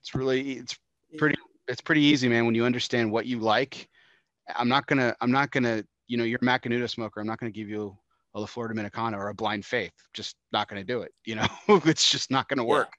it's 0.00 0.14
really 0.14 0.52
it's 0.52 0.78
pretty 1.18 1.36
it's 1.66 1.80
pretty 1.80 2.02
easy, 2.02 2.28
man. 2.28 2.46
When 2.46 2.54
you 2.54 2.64
understand 2.64 3.10
what 3.10 3.26
you 3.26 3.40
like, 3.40 3.88
I'm 4.54 4.68
not 4.68 4.86
gonna 4.86 5.16
I'm 5.20 5.32
not 5.32 5.50
gonna 5.50 5.82
you 6.06 6.16
know 6.16 6.22
you're 6.22 6.38
a 6.40 6.44
Macanudo 6.44 6.88
smoker. 6.88 7.18
I'm 7.18 7.26
not 7.26 7.40
gonna 7.40 7.50
give 7.50 7.68
you 7.68 7.98
a 8.34 8.40
La 8.40 8.46
Flor 8.46 8.68
Dominicana 8.68 9.16
or 9.16 9.30
a 9.30 9.34
blind 9.34 9.64
faith. 9.64 9.94
Just 10.12 10.36
not 10.52 10.68
going 10.68 10.80
to 10.80 10.86
do 10.86 11.02
it. 11.02 11.12
You 11.24 11.34
know, 11.34 11.48
it's 11.84 12.08
just 12.08 12.30
not 12.30 12.48
going 12.48 12.58
to 12.58 12.64
work. 12.64 12.92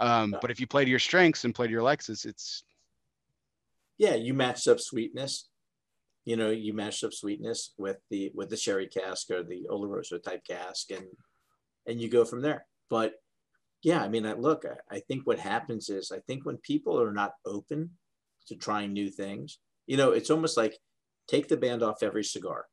Yeah. 0.00 0.22
Um, 0.22 0.36
but 0.42 0.50
if 0.50 0.58
you 0.58 0.66
play 0.66 0.84
to 0.84 0.90
your 0.90 0.98
strengths 0.98 1.44
and 1.44 1.54
play 1.54 1.68
to 1.68 1.72
your 1.72 1.82
Lexus, 1.82 2.26
it's 2.26 2.64
yeah, 3.98 4.14
you 4.14 4.34
matched 4.34 4.68
up 4.68 4.80
sweetness. 4.80 5.48
You 6.24 6.36
know, 6.36 6.50
you 6.50 6.72
matched 6.72 7.04
up 7.04 7.12
sweetness 7.12 7.74
with 7.78 7.98
the 8.10 8.32
with 8.34 8.50
the 8.50 8.56
sherry 8.56 8.88
cask 8.88 9.30
or 9.30 9.42
the 9.42 9.66
Oloroso 9.70 10.22
type 10.22 10.42
cask, 10.44 10.90
and 10.90 11.06
and 11.86 12.00
you 12.00 12.08
go 12.08 12.24
from 12.24 12.42
there. 12.42 12.66
But 12.90 13.14
yeah, 13.82 14.02
I 14.02 14.08
mean, 14.08 14.26
I, 14.26 14.32
look, 14.32 14.64
I, 14.64 14.96
I 14.96 15.00
think 15.00 15.26
what 15.26 15.38
happens 15.38 15.88
is 15.88 16.10
I 16.10 16.18
think 16.26 16.44
when 16.44 16.56
people 16.58 17.00
are 17.00 17.12
not 17.12 17.32
open 17.44 17.90
to 18.48 18.56
trying 18.56 18.92
new 18.92 19.10
things, 19.10 19.58
you 19.86 19.96
know, 19.96 20.10
it's 20.10 20.30
almost 20.30 20.56
like 20.56 20.76
take 21.28 21.48
the 21.48 21.56
band 21.56 21.82
off 21.82 22.02
every 22.02 22.24
cigar 22.24 22.66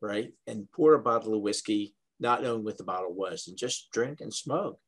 right? 0.00 0.32
And 0.46 0.70
pour 0.72 0.94
a 0.94 1.02
bottle 1.02 1.34
of 1.34 1.42
whiskey, 1.42 1.94
not 2.18 2.42
knowing 2.42 2.64
what 2.64 2.78
the 2.78 2.84
bottle 2.84 3.12
was, 3.12 3.46
and 3.48 3.56
just 3.56 3.90
drink 3.92 4.20
and 4.20 4.32
smoke 4.32 4.78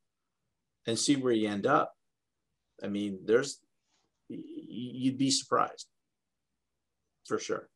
and 0.85 0.97
see 0.97 1.15
where 1.15 1.33
you 1.33 1.47
end 1.49 1.65
up. 1.65 1.93
I 2.83 2.87
mean, 2.87 3.19
there's, 3.25 3.59
you'd 4.73 5.17
be 5.17 5.31
surprised 5.31 5.87
for 7.25 7.39
sure. 7.39 7.69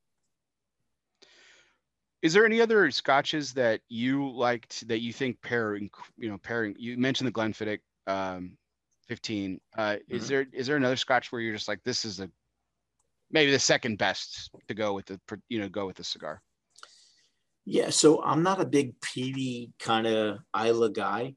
Is 2.22 2.34
there 2.34 2.46
any 2.46 2.60
other 2.62 2.90
scotches 2.92 3.54
that 3.54 3.82
you 3.90 4.32
liked 4.32 4.88
that 4.88 5.02
you 5.02 5.14
think 5.14 5.42
pairing, 5.42 5.90
you 6.18 6.30
know, 6.30 6.38
pairing, 6.40 6.76
you 6.78 6.98
mentioned 6.98 7.28
the 7.28 7.32
Glenfiddich 7.32 7.80
um, 8.08 8.58
15. 9.08 9.60
Uh, 9.78 9.82
mm-hmm. 9.82 10.16
Is 10.16 10.28
there, 10.28 10.46
is 10.52 10.68
there 10.68 10.78
another 10.78 10.96
scotch 10.96 11.32
where 11.32 11.42
you're 11.42 11.54
just 11.54 11.68
like, 11.68 11.84
this 11.84 12.06
is 12.06 12.20
a, 12.20 12.30
maybe 13.32 13.52
the 13.52 13.60
second 13.60 13.98
best 13.98 14.50
to 14.68 14.74
go 14.74 14.94
with 14.94 15.06
the, 15.06 15.20
you 15.50 15.60
know, 15.60 15.70
go 15.70 15.86
with 15.86 15.96
the 15.96 16.04
cigar? 16.04 16.42
Yeah, 17.66 17.90
so 17.90 18.24
I'm 18.24 18.44
not 18.44 18.62
a 18.62 18.66
big 18.66 19.00
peaty 19.02 19.74
kind 19.80 20.08
of 20.08 20.40
Islay 20.56 20.94
guy 20.94 21.36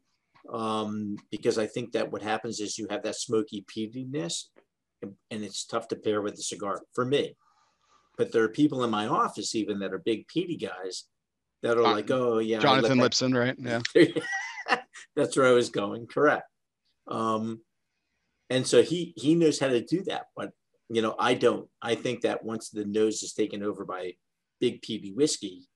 um, 0.52 1.16
because 1.30 1.58
I 1.58 1.66
think 1.66 1.92
that 1.92 2.10
what 2.10 2.22
happens 2.22 2.60
is 2.60 2.78
you 2.78 2.86
have 2.88 3.02
that 3.02 3.16
smoky 3.16 3.64
peatiness 3.68 4.44
and, 5.02 5.14
it's 5.30 5.64
tough 5.64 5.88
to 5.88 5.96
pair 5.96 6.22
with 6.22 6.34
a 6.34 6.42
cigar 6.42 6.82
for 6.94 7.04
me. 7.04 7.36
But 8.18 8.32
there 8.32 8.42
are 8.42 8.48
people 8.48 8.84
in 8.84 8.90
my 8.90 9.06
office 9.06 9.54
even 9.54 9.78
that 9.78 9.92
are 9.92 9.98
big 9.98 10.26
peaty 10.28 10.56
guys 10.56 11.04
that 11.62 11.78
are 11.78 11.84
uh, 11.84 11.92
like, 11.92 12.10
oh 12.10 12.38
yeah, 12.38 12.58
Jonathan 12.58 12.98
Lipson, 12.98 13.36
right? 13.36 13.56
Yeah, 13.58 13.80
that's 15.16 15.36
where 15.36 15.46
I 15.46 15.52
was 15.52 15.70
going. 15.70 16.06
Correct. 16.06 16.44
Um, 17.08 17.60
and 18.50 18.66
so 18.66 18.82
he 18.82 19.14
he 19.16 19.34
knows 19.34 19.58
how 19.58 19.68
to 19.68 19.80
do 19.80 20.02
that, 20.04 20.26
but 20.36 20.50
you 20.88 21.02
know 21.02 21.14
I 21.18 21.34
don't. 21.34 21.68
I 21.80 21.94
think 21.94 22.22
that 22.22 22.44
once 22.44 22.68
the 22.68 22.84
nose 22.84 23.22
is 23.22 23.32
taken 23.32 23.62
over 23.62 23.84
by 23.84 24.14
big 24.60 24.82
peaty 24.82 25.12
whiskey, 25.12 25.68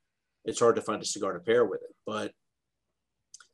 it's 0.45 0.61
hard 0.61 0.77
to 0.77 0.83
find 0.83 1.01
a 1.01 1.07
cigar 1.07 1.33
to 1.33 1.41
pair 1.41 1.65
with 1.65 1.83
it. 1.83 1.95
But 2.05 2.33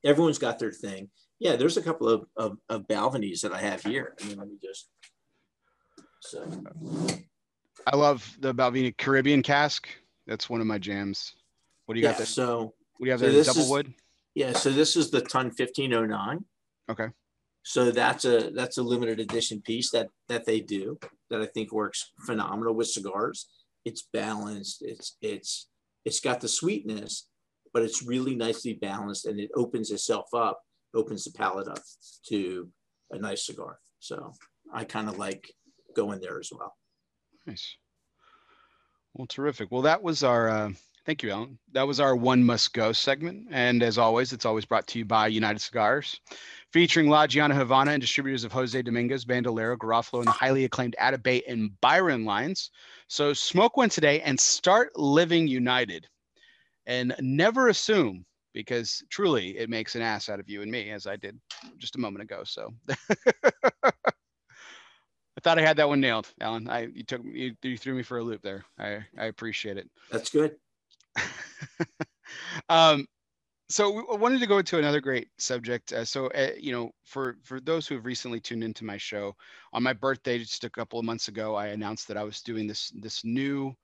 everyone's 0.05 0.39
got 0.39 0.59
their 0.59 0.73
thing. 0.73 1.11
Yeah, 1.39 1.57
there's 1.57 1.77
a 1.77 1.83
couple 1.83 2.09
of, 2.09 2.25
of, 2.37 2.59
of 2.69 2.87
Balvenies 2.87 3.41
that 3.41 3.53
I 3.53 3.61
have 3.61 3.83
here. 3.83 4.15
I 4.21 4.27
mean, 4.27 4.39
let 4.39 4.49
me 4.49 4.59
just. 4.63 4.91
So. 6.21 6.49
I 7.87 7.97
love 7.97 8.37
the 8.41 8.55
Balvenie 8.55 8.97
Caribbean 8.97 9.43
cask. 9.43 9.89
That's 10.27 10.49
one 10.49 10.61
of 10.61 10.67
my 10.67 10.79
jams. 10.79 11.35
What 11.87 11.95
do 11.95 12.01
you 12.01 12.07
yeah, 12.07 12.13
got 12.13 12.19
there? 12.19 12.27
So, 12.27 12.75
what 12.99 13.01
do 13.01 13.07
you 13.07 13.11
have 13.13 13.21
so 13.21 13.33
there? 13.33 13.45
Double 13.45 13.61
is, 13.63 13.71
wood? 13.71 13.95
Yeah, 14.35 14.53
so 14.53 14.71
this 14.71 14.97
is 14.97 15.11
the 15.11 15.21
Tun 15.21 15.47
1509. 15.47 16.45
Okay. 16.91 17.09
So 17.63 17.91
that's 17.91 18.25
a 18.25 18.51
that's 18.55 18.79
a 18.79 18.83
limited 18.83 19.21
edition 19.21 19.61
piece 19.61 19.91
that 19.91 20.09
that 20.29 20.47
they 20.47 20.61
do 20.61 20.99
that 21.29 21.43
I 21.43 21.47
think 21.47 21.73
works 21.73 22.13
phenomenal 22.25 22.75
with 22.75 22.89
cigars. 22.89 23.49
It's 23.85 24.09
balanced. 24.13 24.83
It's 24.83 25.17
it's 25.21 25.69
it's 26.05 26.21
got 26.21 26.41
the 26.41 26.49
sweetness, 26.49 27.29
but 27.73 27.83
it's 27.83 28.03
really 28.03 28.35
nicely 28.35 28.75
balanced 28.75 29.27
and 29.27 29.39
it 29.39 29.51
opens 29.55 29.91
itself 29.91 30.29
up, 30.35 30.61
opens 30.95 31.25
the 31.25 31.33
palate 31.33 31.69
up 31.69 31.83
to 32.29 32.69
a 33.11 33.19
nice 33.19 33.45
cigar. 33.47 33.79
So 33.99 34.33
I 34.73 34.85
kind 34.85 35.09
of 35.09 35.19
like 35.19 35.53
going 35.95 36.21
there 36.21 36.39
as 36.39 36.51
well. 36.53 36.75
Nice. 37.47 37.77
Well, 39.15 39.27
terrific. 39.27 39.71
Well, 39.71 39.83
that 39.83 40.03
was 40.03 40.23
our, 40.23 40.49
uh, 40.49 40.71
thank 41.05 41.23
you, 41.23 41.31
Alan. 41.31 41.59
That 41.73 41.87
was 41.87 41.99
our 41.99 42.15
One 42.15 42.45
Must 42.45 42.73
Go 42.73 42.93
segment. 42.93 43.49
And 43.51 43.83
as 43.83 43.99
always, 43.99 44.33
it's 44.33 44.47
always 44.47 44.65
brought 44.65 44.87
to 44.89 44.99
you 44.99 45.05
by 45.05 45.27
United 45.27 45.61
Cigars, 45.61 46.21
featuring 46.73 47.09
La 47.09 47.27
Gianna 47.27 47.55
Havana 47.55 47.91
and 47.91 48.01
distributors 48.01 48.45
of 48.45 48.53
Jose 48.53 48.81
Dominguez, 48.81 49.25
Bandolero, 49.25 49.77
Garofalo, 49.77 50.21
and 50.21 50.29
the 50.29 50.33
highly 50.33 50.65
acclaimed 50.65 50.95
Atabey 51.01 51.43
and 51.49 51.73
Byron 51.81 52.25
lines. 52.25 52.71
So 53.09 53.33
smoke 53.33 53.77
one 53.77 53.89
today 53.89 54.21
and 54.21 54.39
start 54.39 54.97
living 54.97 55.49
united. 55.49 56.07
And 56.87 57.15
never 57.21 57.69
assume, 57.69 58.25
because 58.55 59.03
truly 59.11 59.59
it 59.59 59.69
makes 59.69 59.97
an 59.97 60.03
ass 60.03 60.29
out 60.29 60.41
of 60.41 60.49
you 60.49 60.63
and 60.63 60.71
me, 60.71 60.91
as 60.91 61.07
I 61.07 61.17
did 61.17 61.39
just 61.79 61.97
a 61.97 62.01
moment 62.01 62.23
ago. 62.23 62.43
So 62.45 62.73
I 65.41 65.43
thought 65.43 65.59
I 65.59 65.63
had 65.63 65.79
that 65.79 65.89
one 65.89 66.03
nailed, 66.03 66.31
Alan. 66.39 66.69
I 66.69 66.89
you 66.95 67.03
took 67.03 67.23
you, 67.25 67.55
you 67.63 67.79
threw 67.79 67.95
me 67.95 68.03
for 68.03 68.19
a 68.19 68.23
loop 68.23 68.43
there. 68.43 68.63
I 68.79 68.99
I 69.19 69.25
appreciate 69.27 69.79
it. 69.79 69.89
That's 70.11 70.29
good. 70.29 70.57
um, 72.69 73.07
so 73.71 74.07
I 74.13 74.17
wanted 74.17 74.41
to 74.41 74.47
go 74.47 74.59
into 74.59 74.79
another 74.79 75.01
great 75.01 75.29
subject. 75.39 75.95
Uh, 75.95 76.05
so, 76.05 76.27
uh, 76.27 76.51
you 76.59 76.73
know, 76.73 76.91
for 77.05 77.39
for 77.43 77.59
those 77.59 77.87
who 77.87 77.95
have 77.95 78.05
recently 78.05 78.39
tuned 78.39 78.63
into 78.63 78.85
my 78.85 78.99
show, 78.99 79.35
on 79.73 79.83
my 79.83 79.95
birthday 79.95 80.39
just 80.39 80.65
a 80.65 80.71
couple 80.71 80.99
of 80.99 81.07
months 81.07 81.29
ago, 81.29 81.55
I 81.55 81.69
announced 81.69 82.07
that 82.09 82.19
I 82.19 82.23
was 82.23 82.43
doing 82.43 82.67
this 82.67 82.93
this 83.01 83.25
new 83.25 83.75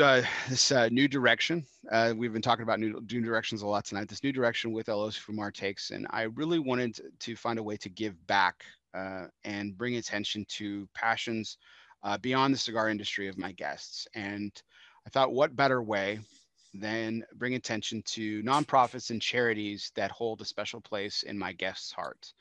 uh, 0.00 0.22
this 0.48 0.72
uh, 0.72 0.88
new 0.90 1.06
direction. 1.06 1.66
Uh, 1.92 2.14
we've 2.16 2.32
been 2.32 2.40
talking 2.40 2.62
about 2.62 2.80
new, 2.80 2.98
new 3.10 3.20
directions 3.20 3.60
a 3.60 3.66
lot 3.66 3.84
tonight. 3.84 4.08
This 4.08 4.24
new 4.24 4.32
direction 4.32 4.72
with 4.72 4.88
El 4.88 5.00
Oso 5.00 5.20
Fumar 5.20 5.52
takes, 5.52 5.90
and 5.90 6.06
I 6.08 6.22
really 6.22 6.60
wanted 6.60 6.98
to 7.20 7.36
find 7.36 7.58
a 7.58 7.62
way 7.62 7.76
to 7.76 7.90
give 7.90 8.26
back 8.26 8.64
uh, 8.94 9.26
and 9.44 9.76
bring 9.76 9.96
attention 9.96 10.44
to 10.48 10.88
passions 10.94 11.58
uh, 12.02 12.18
beyond 12.18 12.54
the 12.54 12.58
cigar 12.58 12.88
industry 12.88 13.28
of 13.28 13.38
my 13.38 13.52
guests. 13.52 14.06
And 14.14 14.52
I 15.06 15.10
thought, 15.10 15.32
what 15.32 15.56
better 15.56 15.82
way 15.82 16.20
than 16.74 17.24
bring 17.34 17.54
attention 17.54 18.02
to 18.04 18.42
nonprofits 18.42 19.10
and 19.10 19.22
charities 19.22 19.92
that 19.94 20.10
hold 20.10 20.40
a 20.40 20.44
special 20.44 20.80
place 20.80 21.22
in 21.22 21.38
my 21.38 21.52
guests' 21.52 21.92
hearts. 21.92 22.34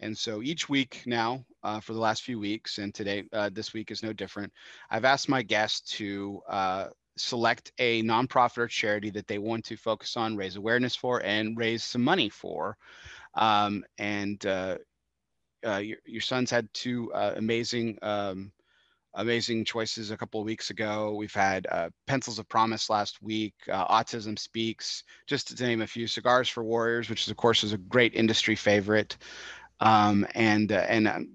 And 0.00 0.16
so 0.16 0.42
each 0.42 0.68
week 0.68 1.02
now, 1.06 1.44
uh, 1.62 1.80
for 1.80 1.92
the 1.92 2.00
last 2.00 2.22
few 2.22 2.38
weeks, 2.38 2.78
and 2.78 2.92
today, 2.94 3.24
uh, 3.32 3.50
this 3.52 3.72
week 3.72 3.90
is 3.90 4.02
no 4.02 4.12
different, 4.12 4.52
I've 4.90 5.04
asked 5.04 5.28
my 5.28 5.42
guests 5.42 5.96
to 5.98 6.40
uh, 6.48 6.86
select 7.16 7.72
a 7.78 8.02
nonprofit 8.02 8.58
or 8.58 8.68
charity 8.68 9.10
that 9.10 9.26
they 9.26 9.38
want 9.38 9.64
to 9.66 9.76
focus 9.76 10.16
on, 10.16 10.36
raise 10.36 10.56
awareness 10.56 10.96
for, 10.96 11.22
and 11.22 11.56
raise 11.56 11.84
some 11.84 12.02
money 12.02 12.28
for. 12.28 12.76
Um, 13.34 13.84
and 13.98 14.44
uh, 15.66 15.78
your, 15.78 15.98
your 16.04 16.20
son's 16.20 16.50
had 16.50 16.68
two 16.72 17.12
uh, 17.12 17.32
amazing, 17.36 17.98
um, 18.02 18.52
amazing 19.14 19.64
choices 19.64 20.10
a 20.10 20.16
couple 20.16 20.40
of 20.40 20.46
weeks 20.46 20.70
ago. 20.70 21.14
We've 21.14 21.34
had 21.34 21.66
uh, 21.70 21.90
Pencils 22.06 22.38
of 22.38 22.48
Promise 22.48 22.90
last 22.90 23.22
week, 23.22 23.54
uh, 23.70 23.86
Autism 23.86 24.38
Speaks, 24.38 25.04
just 25.26 25.56
to 25.56 25.64
name 25.64 25.82
a 25.82 25.86
few. 25.86 26.06
Cigars 26.06 26.48
for 26.48 26.64
Warriors, 26.64 27.08
which 27.08 27.22
is 27.22 27.28
of 27.28 27.36
course 27.36 27.64
is 27.64 27.72
a 27.72 27.78
great 27.78 28.14
industry 28.14 28.56
favorite, 28.56 29.16
um, 29.80 30.26
and 30.34 30.72
uh, 30.72 30.84
and 30.88 31.08
I'm, 31.08 31.30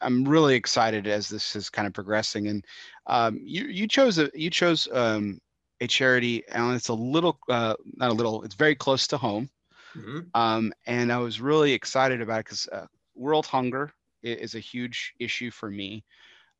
I'm 0.00 0.26
really 0.26 0.54
excited 0.54 1.06
as 1.06 1.28
this 1.28 1.54
is 1.54 1.68
kind 1.68 1.86
of 1.86 1.92
progressing. 1.92 2.48
And 2.48 2.64
um, 3.06 3.38
you 3.42 3.66
you 3.66 3.86
chose 3.86 4.18
a 4.18 4.30
you 4.34 4.50
chose 4.50 4.88
um, 4.92 5.40
a 5.80 5.86
charity, 5.86 6.42
and 6.48 6.74
it's 6.74 6.88
a 6.88 6.94
little 6.94 7.38
uh, 7.48 7.74
not 7.94 8.10
a 8.10 8.14
little, 8.14 8.42
it's 8.42 8.54
very 8.54 8.74
close 8.74 9.06
to 9.08 9.16
home. 9.16 9.50
Mm-hmm. 9.96 10.20
Um, 10.34 10.72
and 10.86 11.12
I 11.12 11.18
was 11.18 11.40
really 11.40 11.72
excited 11.72 12.20
about 12.20 12.40
it 12.40 12.44
because 12.44 12.68
uh, 12.70 12.86
world 13.14 13.46
hunger 13.46 13.92
is 14.22 14.54
a 14.54 14.60
huge 14.60 15.14
issue 15.18 15.50
for 15.50 15.70
me. 15.70 16.04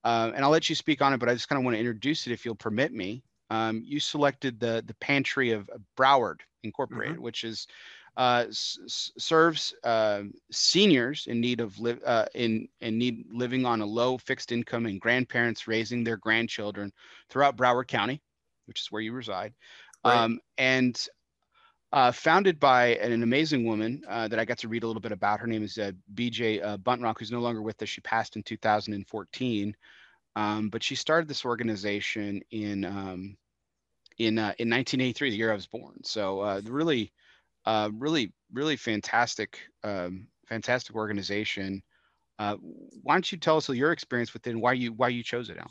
Uh, 0.02 0.32
and 0.34 0.44
I'll 0.44 0.50
let 0.50 0.68
you 0.68 0.74
speak 0.74 1.02
on 1.02 1.12
it, 1.12 1.18
but 1.18 1.28
I 1.28 1.34
just 1.34 1.48
kind 1.48 1.58
of 1.58 1.64
want 1.64 1.74
to 1.74 1.78
introduce 1.80 2.26
it 2.26 2.32
if 2.32 2.44
you'll 2.44 2.54
permit 2.54 2.92
me. 2.92 3.22
Um, 3.50 3.82
you 3.84 4.00
selected 4.00 4.60
the 4.60 4.82
the 4.86 4.94
Pantry 4.94 5.50
of 5.50 5.68
Broward 5.96 6.40
Incorporated, 6.62 7.16
mm-hmm. 7.16 7.24
which 7.24 7.44
is 7.44 7.66
uh, 8.16 8.44
s- 8.48 9.10
serves 9.18 9.74
uh, 9.84 10.22
seniors 10.50 11.26
in 11.26 11.40
need 11.40 11.60
of 11.60 11.78
live 11.78 12.00
uh, 12.06 12.26
in 12.34 12.68
in 12.80 12.96
need 12.96 13.26
living 13.32 13.66
on 13.66 13.80
a 13.80 13.86
low 13.86 14.18
fixed 14.18 14.52
income 14.52 14.86
and 14.86 15.00
grandparents 15.00 15.66
raising 15.66 16.04
their 16.04 16.16
grandchildren 16.16 16.92
throughout 17.28 17.56
Broward 17.56 17.88
County, 17.88 18.22
which 18.66 18.80
is 18.80 18.92
where 18.92 19.02
you 19.02 19.12
reside. 19.12 19.52
Right. 20.04 20.16
Um, 20.16 20.40
and 20.56 20.98
uh, 21.92 22.12
founded 22.12 22.60
by 22.60 22.94
an 22.96 23.22
amazing 23.22 23.64
woman 23.64 24.02
uh, 24.08 24.28
that 24.28 24.38
I 24.38 24.44
got 24.44 24.58
to 24.58 24.68
read 24.68 24.84
a 24.84 24.86
little 24.86 25.00
bit 25.00 25.12
about. 25.12 25.40
Her 25.40 25.46
name 25.46 25.62
is 25.62 25.76
uh, 25.76 25.92
BJ 26.14 26.64
uh, 26.64 26.76
Buntrock, 26.78 27.18
who's 27.18 27.32
no 27.32 27.40
longer 27.40 27.62
with 27.62 27.82
us. 27.82 27.88
She 27.88 28.00
passed 28.00 28.36
in 28.36 28.42
2014, 28.42 29.76
um, 30.36 30.68
but 30.68 30.82
she 30.82 30.94
started 30.94 31.28
this 31.28 31.44
organization 31.44 32.40
in 32.50 32.84
um, 32.84 33.36
in 34.18 34.38
uh, 34.38 34.54
in 34.58 34.70
1983, 34.70 35.30
the 35.30 35.36
year 35.36 35.50
I 35.50 35.54
was 35.54 35.66
born. 35.66 36.02
So 36.04 36.40
uh, 36.40 36.60
really, 36.64 37.12
really, 37.66 38.32
really 38.52 38.76
fantastic, 38.76 39.58
um, 39.82 40.28
fantastic 40.46 40.94
organization. 40.94 41.82
why 42.38 42.56
don't 43.14 43.32
you 43.32 43.38
tell 43.38 43.56
us 43.56 43.68
your 43.68 43.92
experience 43.92 44.32
with 44.32 44.46
it 44.46 44.50
and 44.50 44.62
why 44.62 44.74
you 44.74 44.92
why 44.92 45.08
you 45.08 45.24
chose 45.24 45.50
it, 45.50 45.58
Al? 45.58 45.70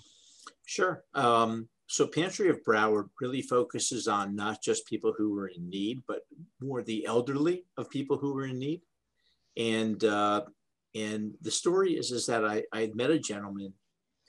Sure. 0.66 1.04
Um, 1.16 1.70
so 1.90 2.06
Pantry 2.06 2.50
of 2.50 2.64
Broward 2.64 3.10
really 3.20 3.42
focuses 3.42 4.08
on 4.08 4.36
not 4.36 4.62
just 4.62 4.86
people 4.86 5.12
who 5.18 5.36
are 5.40 5.48
in 5.48 5.68
need, 5.70 6.04
but 6.08 6.22
more 6.62 6.84
the 6.84 7.04
elderly 7.08 7.66
of 7.78 7.90
people 7.90 8.16
who 8.16 8.38
are 8.38 8.46
in 8.46 8.60
need. 8.60 8.82
And 9.58 10.04
uh, 10.04 10.44
and 10.94 11.34
the 11.42 11.50
story 11.50 11.94
is 11.94 12.12
is 12.12 12.28
that 12.28 12.46
I, 12.46 12.64
I 12.72 12.82
had 12.82 12.96
met 12.96 13.10
a 13.10 13.18
gentleman 13.18 13.74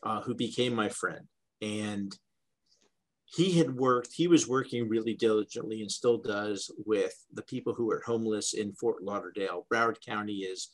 uh, 0.03 0.23
who 0.23 0.35
became 0.35 0.75
my 0.75 0.89
friend, 0.89 1.27
and 1.61 2.17
he 3.27 3.59
had 3.59 3.77
worked. 3.77 4.15
He 4.15 4.27
was 4.27 4.49
working 4.49 4.89
really 4.89 5.15
diligently 5.15 5.83
and 5.83 5.93
still 5.93 6.17
does 6.17 6.71
with 6.87 7.13
the 7.35 7.43
people 7.43 7.75
who 7.75 7.91
are 7.91 8.03
homeless 8.07 8.55
in 8.55 8.73
Fort 8.73 9.03
Lauderdale. 9.03 9.67
Broward 9.71 10.01
County 10.01 10.39
is 10.39 10.71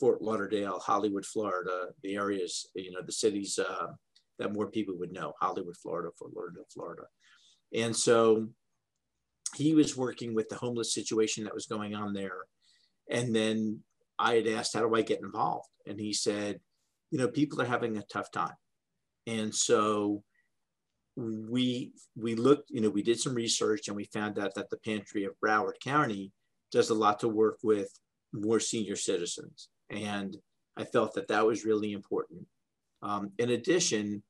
Fort 0.00 0.20
Lauderdale, 0.20 0.80
Hollywood, 0.80 1.24
Florida. 1.24 1.90
The 2.02 2.16
areas, 2.16 2.66
you 2.74 2.90
know, 2.90 3.02
the 3.06 3.12
cities. 3.12 3.56
Uh, 3.56 3.92
that 4.38 4.52
more 4.52 4.70
people 4.70 4.96
would 4.98 5.12
know 5.12 5.32
Hollywood, 5.40 5.76
Florida, 5.76 6.10
Fort 6.18 6.32
Lauderdale, 6.34 6.66
Florida. 6.72 7.02
And 7.74 7.94
so 7.94 8.48
he 9.56 9.74
was 9.74 9.96
working 9.96 10.34
with 10.34 10.48
the 10.48 10.56
homeless 10.56 10.92
situation 10.92 11.44
that 11.44 11.54
was 11.54 11.66
going 11.66 11.94
on 11.94 12.12
there. 12.12 12.38
And 13.10 13.34
then 13.34 13.80
I 14.18 14.34
had 14.34 14.46
asked, 14.46 14.74
How 14.74 14.80
do 14.80 14.94
I 14.94 15.02
get 15.02 15.20
involved? 15.20 15.68
And 15.86 15.98
he 15.98 16.12
said, 16.12 16.60
You 17.10 17.18
know, 17.18 17.28
people 17.28 17.60
are 17.60 17.66
having 17.66 17.96
a 17.96 18.02
tough 18.02 18.30
time. 18.30 18.54
And 19.26 19.54
so 19.54 20.22
we 21.16 21.92
we 22.16 22.34
looked, 22.34 22.70
you 22.70 22.80
know, 22.80 22.90
we 22.90 23.02
did 23.02 23.20
some 23.20 23.34
research 23.34 23.88
and 23.88 23.96
we 23.96 24.04
found 24.04 24.38
out 24.38 24.54
that 24.54 24.70
the 24.70 24.78
pantry 24.78 25.24
of 25.24 25.38
Broward 25.44 25.78
County 25.82 26.32
does 26.72 26.90
a 26.90 26.94
lot 26.94 27.20
to 27.20 27.28
work 27.28 27.58
with 27.62 27.88
more 28.32 28.58
senior 28.58 28.96
citizens. 28.96 29.68
And 29.90 30.36
I 30.76 30.84
felt 30.84 31.14
that 31.14 31.28
that 31.28 31.46
was 31.46 31.64
really 31.64 31.92
important. 31.92 32.46
Um, 33.04 33.30
in 33.38 33.50
addition, 33.50 34.22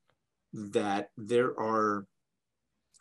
that 0.53 1.09
there 1.17 1.57
are 1.59 2.05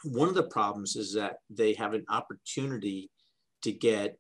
one 0.04 0.28
of 0.28 0.34
the 0.34 0.44
problems 0.44 0.96
is 0.96 1.14
that 1.14 1.38
they 1.50 1.74
have 1.74 1.94
an 1.94 2.04
opportunity 2.08 3.10
to 3.62 3.72
get 3.72 4.18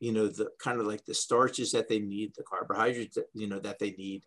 you 0.00 0.12
know 0.12 0.28
the 0.28 0.48
kind 0.62 0.80
of 0.80 0.86
like 0.86 1.04
the 1.04 1.14
starches 1.14 1.72
that 1.72 1.88
they 1.88 1.98
need 1.98 2.32
the 2.36 2.42
carbohydrates 2.42 3.14
that, 3.16 3.26
you 3.32 3.48
know 3.48 3.58
that 3.58 3.78
they 3.78 3.92
need 3.92 4.22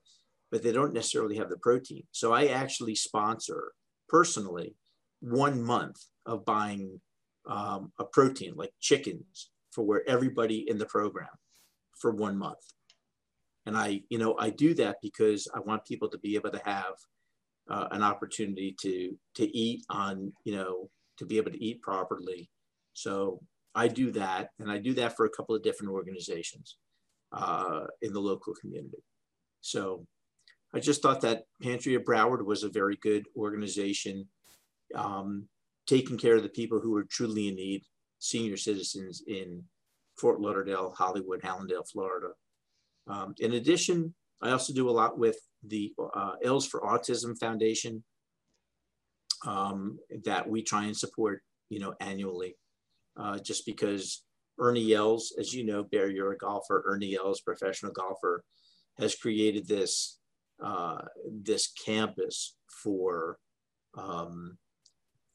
but 0.50 0.64
they 0.64 0.72
don't 0.72 0.94
necessarily 0.94 1.36
have 1.36 1.50
the 1.50 1.58
protein. 1.58 2.04
So 2.12 2.34
i 2.34 2.48
actually 2.48 2.96
sponsor 2.96 3.74
personally 4.10 4.76
one 5.20 5.62
month 5.62 5.98
of 6.26 6.46
buying 6.46 7.00
um, 7.48 7.92
a 8.00 8.06
protein 8.06 8.54
like 8.56 8.74
chickens 8.80 9.50
for 9.72 9.84
where 9.84 10.08
everybody 10.08 10.70
in 10.70 10.78
the 10.78 10.86
program 10.86 11.28
for 12.00 12.12
one 12.12 12.38
month 12.38 12.74
and 13.68 13.78
I, 13.78 14.02
you 14.10 14.18
know, 14.18 14.36
I 14.40 14.50
do 14.50 14.74
that 14.76 14.96
because 15.02 15.48
I 15.54 15.60
want 15.60 15.86
people 15.86 16.08
to 16.10 16.18
be 16.20 16.36
able 16.36 16.52
to 16.52 16.62
have 16.64 16.94
uh, 17.70 17.88
an 17.92 18.02
opportunity 18.02 18.76
to 18.82 19.14
to 19.36 19.58
eat 19.58 19.84
on, 19.90 20.32
you 20.46 20.56
know, 20.56 20.90
to 21.18 21.26
be 21.26 21.38
able 21.38 21.52
to 21.52 21.64
eat 21.64 21.82
properly. 21.82 22.50
So 22.94 23.42
I 23.76 23.90
do 23.90 24.10
that, 24.12 24.50
and 24.60 24.72
I 24.72 24.78
do 24.78 24.94
that 24.96 25.18
for 25.18 25.26
a 25.26 25.30
couple 25.30 25.54
of 25.54 25.64
different 25.64 25.92
organizations 25.92 26.78
uh, 27.34 27.82
in 28.02 28.14
the 28.14 28.22
local 28.22 28.54
community. 28.60 29.04
So 29.60 30.08
I 30.74 30.80
just 30.80 31.02
thought 31.02 31.22
that 31.22 31.44
Pantry 31.62 31.96
of 31.96 32.04
Broward 32.04 32.46
was 32.46 32.64
a 32.64 32.70
very 32.70 32.98
good 33.02 33.26
organization, 33.36 34.28
um, 34.96 35.50
taking 35.88 36.18
care 36.18 36.38
of 36.38 36.44
the 36.44 36.50
people 36.50 36.80
who 36.80 36.96
are 36.96 37.04
truly 37.04 37.50
in 37.50 37.56
need, 37.56 37.84
senior 38.20 38.56
citizens 38.56 39.24
in 39.28 39.62
Fort 40.18 40.40
Lauderdale, 40.40 40.96
Hollywood, 40.98 41.42
Hallandale, 41.42 41.88
Florida. 41.92 42.30
Um, 43.10 43.34
in 43.40 43.54
addition, 43.54 44.14
I 44.42 44.52
also 44.52 44.74
do 44.74 44.90
a 44.90 44.92
lot 44.92 45.18
with 45.18 45.38
the 45.64 45.94
uh, 46.16 46.34
Els 46.44 46.68
for 46.68 46.82
Autism 46.82 47.38
Foundation 47.40 48.04
um, 49.46 49.98
that 50.26 50.48
we 50.48 50.62
try 50.62 50.86
and 50.86 50.96
support, 50.96 51.42
you 51.70 51.80
know, 51.80 51.94
annually, 52.00 52.56
uh, 53.20 53.40
just 53.40 53.66
because 53.66 54.24
Ernie 54.60 54.94
Els, 54.94 55.34
as 55.40 55.54
you 55.54 55.66
know, 55.66 55.84
Bear, 55.84 56.10
you're 56.10 56.32
a 56.32 56.38
golfer. 56.38 56.84
Ernie 56.86 57.16
Els, 57.16 57.42
professional 57.42 57.92
golfer, 57.92 58.44
has 59.00 59.16
created 59.16 59.68
this 59.68 60.20
uh, 60.64 61.02
this 61.32 61.72
campus 61.86 62.56
for 62.84 63.38
um, 63.98 64.58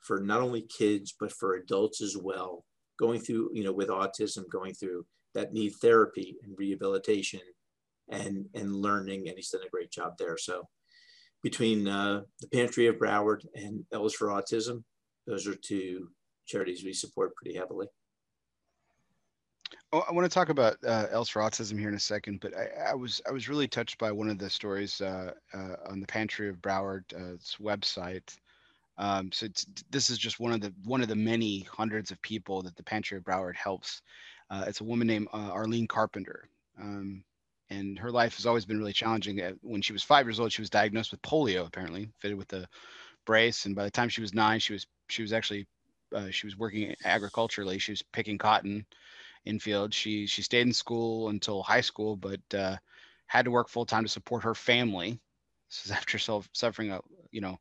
for 0.01 0.21
not 0.21 0.41
only 0.41 0.63
kids 0.63 1.15
but 1.19 1.33
for 1.33 1.55
adults 1.55 2.03
as 2.03 2.17
well, 2.17 2.65
going 2.99 3.21
through 3.21 3.51
you 3.55 3.65
know 3.65 3.73
with 3.73 3.89
autism, 3.89 4.49
going 4.51 4.75
through 4.75 5.07
that 5.35 5.53
need 5.53 5.73
therapy 5.81 6.37
and 6.43 6.55
rehabilitation 6.59 7.41
and 8.09 8.47
and 8.55 8.75
learning, 8.75 9.29
and 9.29 9.37
he's 9.37 9.51
done 9.51 9.63
a 9.67 9.71
great 9.71 9.91
job 9.91 10.15
there. 10.19 10.37
So 10.37 10.69
between 11.43 11.89
uh, 11.89 12.23
the 12.41 12.49
Pantry 12.49 12.87
of 12.87 12.97
Broward 12.97 13.45
and 13.55 13.85
Els 13.93 14.15
for 14.15 14.29
Autism, 14.29 14.85
those 15.27 15.47
are 15.47 15.55
two 15.55 16.09
charities 16.47 16.85
we 16.85 16.93
support 16.93 17.35
pretty 17.35 17.57
heavily. 17.57 17.87
Oh, 19.93 20.05
I 20.09 20.13
want 20.13 20.25
to 20.25 20.35
talk 20.35 20.49
about 20.49 20.77
uh, 20.85 21.07
for 21.25 21.43
Autism 21.43 21.79
here 21.79 21.89
in 21.89 21.95
a 21.95 22.01
second, 22.01 22.41
but 22.41 22.57
I, 22.57 22.91
I, 22.91 22.95
was 22.95 23.21
I 23.29 23.31
was 23.31 23.49
really 23.49 23.69
touched 23.69 23.99
by 23.99 24.11
one 24.11 24.29
of 24.29 24.39
the 24.39 24.49
stories 24.49 25.01
uh, 25.01 25.33
uh, 25.53 25.77
on 25.87 26.01
the 26.01 26.07
Pantry 26.07 26.49
of 26.49 26.57
Broward's 26.57 27.13
uh, 27.15 27.37
website. 27.63 28.37
Um, 28.99 29.33
so 29.33 29.49
this 29.91 30.11
is 30.11 30.19
just 30.19 30.41
one 30.41 30.53
of 30.53 30.61
the 30.61 30.73
one 30.85 31.03
of 31.03 31.09
the 31.09 31.17
many 31.17 31.61
hundreds 31.71 32.11
of 32.11 32.21
people 32.23 32.63
that 32.63 32.77
the 32.77 32.83
Pantry 32.83 33.19
of 33.19 33.25
Broward 33.25 33.57
helps. 33.57 34.03
Uh, 34.51 34.65
it's 34.67 34.81
a 34.81 34.85
woman 34.85 35.07
named 35.07 35.29
uh, 35.33 35.51
Arlene 35.51 35.87
Carpenter. 35.87 36.49
Um, 36.81 37.25
and 37.73 37.99
her 37.99 38.11
life 38.11 38.37
has 38.37 38.47
always 38.47 38.65
been 38.65 38.79
really 38.79 38.93
challenging. 38.93 39.41
Uh, 39.41 39.53
when 39.63 39.83
she 39.83 39.93
was 39.93 40.03
five 40.03 40.27
years 40.27 40.41
old, 40.41 40.53
she 40.53 40.63
was 40.63 40.71
diagnosed 40.71 41.11
with 41.11 41.23
polio, 41.23 41.67
apparently 41.67 42.11
fitted 42.19 42.37
with 42.39 42.53
a 42.53 42.67
brace, 43.27 43.67
and 43.67 43.75
by 43.75 43.85
the 43.85 43.91
time 43.91 44.09
she 44.09 44.21
was 44.21 44.35
nine, 44.35 44.61
she 44.61 44.73
was 44.73 44.87
she 45.09 45.23
was 45.23 45.33
actually 45.33 45.67
uh, 46.15 46.31
she 46.31 46.47
was 46.47 46.59
working 46.59 46.95
agriculturally. 47.05 47.79
She 47.79 47.93
was 47.93 48.03
picking 48.03 48.39
cotton 48.39 48.85
in 49.45 49.59
fields. 49.59 49.97
She 49.97 50.27
she 50.27 50.43
stayed 50.43 50.67
in 50.67 50.73
school 50.73 51.29
until 51.29 51.63
high 51.63 51.81
school, 51.81 52.17
but 52.17 52.41
uh, 52.55 52.77
had 53.27 53.45
to 53.47 53.51
work 53.51 53.69
full 53.69 53.87
time 53.87 54.05
to 54.05 54.09
support 54.09 54.45
her 54.45 54.55
family. 54.55 55.21
This 55.71 55.87
is 55.87 55.91
after 56.01 56.19
self, 56.19 56.49
suffering 56.53 56.93
a 56.93 57.01
you 57.31 57.41
know 57.41 57.59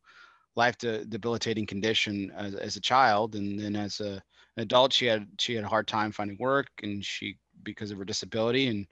life 0.55 0.77
de- 0.77 1.05
debilitating 1.05 1.65
condition 1.65 2.31
as, 2.35 2.55
as 2.55 2.75
a 2.75 2.81
child, 2.81 3.35
and 3.35 3.59
then 3.59 3.75
as 3.75 4.01
a, 4.01 4.21
an 4.57 4.63
adult, 4.63 4.93
she 4.93 5.05
had 5.05 5.27
she 5.39 5.55
had 5.55 5.63
a 5.63 5.69
hard 5.69 5.87
time 5.87 6.11
finding 6.11 6.37
work, 6.39 6.69
and 6.83 7.03
she 7.05 7.37
because 7.63 7.91
of 7.91 7.97
her 7.97 8.05
disability 8.05 8.67
and 8.67 8.87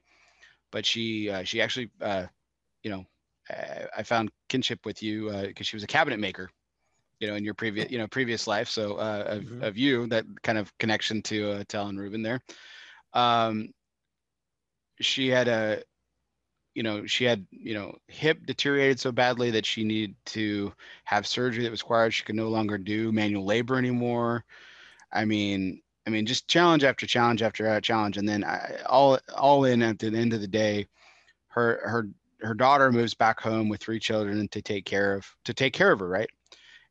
but 0.71 0.85
she 0.85 1.29
uh, 1.29 1.43
she 1.43 1.61
actually 1.61 1.89
uh, 2.01 2.25
you 2.83 2.91
know 2.91 3.05
I, 3.49 3.85
I, 3.97 4.03
found 4.03 4.29
kinship 4.47 4.85
with 4.85 5.01
you 5.01 5.31
because 5.31 5.65
uh, 5.65 5.69
she 5.69 5.75
was 5.75 5.83
a 5.83 5.87
cabinet 5.87 6.19
maker 6.19 6.49
you 7.19 7.27
know, 7.27 7.35
in 7.35 7.43
your 7.43 7.53
previous, 7.53 7.91
you 7.91 7.97
know, 7.97 8.07
previous 8.07 8.47
life. 8.47 8.69
So 8.69 8.95
uh, 8.95 9.23
of, 9.27 9.43
Mhm. 9.43 9.63
of 9.63 9.77
you, 9.77 10.07
that 10.07 10.25
kind 10.41 10.57
of 10.57 10.75
connection 10.77 11.21
to 11.23 11.51
uh, 11.51 11.63
to 11.67 11.77
Alan 11.77 11.97
Rubin 11.97 12.21
there. 12.21 12.41
Um, 13.13 13.73
she 15.01 15.27
had 15.29 15.47
a, 15.47 15.83
you 16.75 16.83
know, 16.83 17.05
she 17.05 17.25
had, 17.25 17.45
you 17.51 17.73
know, 17.73 17.97
hip 18.07 18.45
deteriorated 18.45 18.99
so 18.99 19.11
badly 19.11 19.51
that 19.51 19.65
she 19.65 19.83
needed 19.83 20.15
to 20.25 20.73
have 21.05 21.27
surgery 21.27 21.63
that 21.63 21.71
was 21.71 21.83
required. 21.83 22.13
She 22.13 22.23
could 22.23 22.35
no 22.35 22.49
longer 22.49 22.77
do 22.77 23.11
manual 23.11 23.45
labor 23.45 23.77
anymore. 23.77 24.45
I 25.11 25.25
mean, 25.25 25.81
I 26.09 26.11
mean, 26.11 26.25
just 26.25 26.47
challenge 26.47 26.83
after 26.83 27.05
challenge 27.05 27.43
after 27.43 27.69
uh, 27.69 27.79
challenge, 27.79 28.17
and 28.17 28.27
then 28.27 28.43
I, 28.43 28.81
all 28.87 29.19
all 29.37 29.65
in 29.65 29.83
at 29.83 29.99
the 29.99 30.07
end 30.07 30.33
of 30.33 30.41
the 30.41 30.47
day, 30.47 30.87
her 31.49 31.79
her 31.87 32.09
her 32.41 32.55
daughter 32.55 32.91
moves 32.91 33.13
back 33.13 33.39
home 33.39 33.69
with 33.69 33.79
three 33.79 33.99
children 33.99 34.47
to 34.47 34.61
take 34.63 34.85
care 34.85 35.13
of 35.13 35.27
to 35.43 35.53
take 35.53 35.71
care 35.71 35.91
of 35.91 35.99
her, 35.99 36.07
right? 36.07 36.31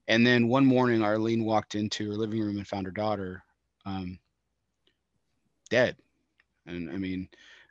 And 0.07 0.25
then 0.25 0.47
one 0.47 0.65
morning, 0.65 1.03
Arlene 1.03 1.45
walked 1.45 1.75
into 1.75 2.09
her 2.11 2.17
living 2.17 2.41
room 2.41 2.59
and 2.59 2.67
found 2.69 2.87
her 2.87 2.93
daughter 2.93 3.43
um, 3.85 4.21
dead, 5.69 5.97
and 6.67 6.89
I 6.89 6.97
mean, 6.97 7.29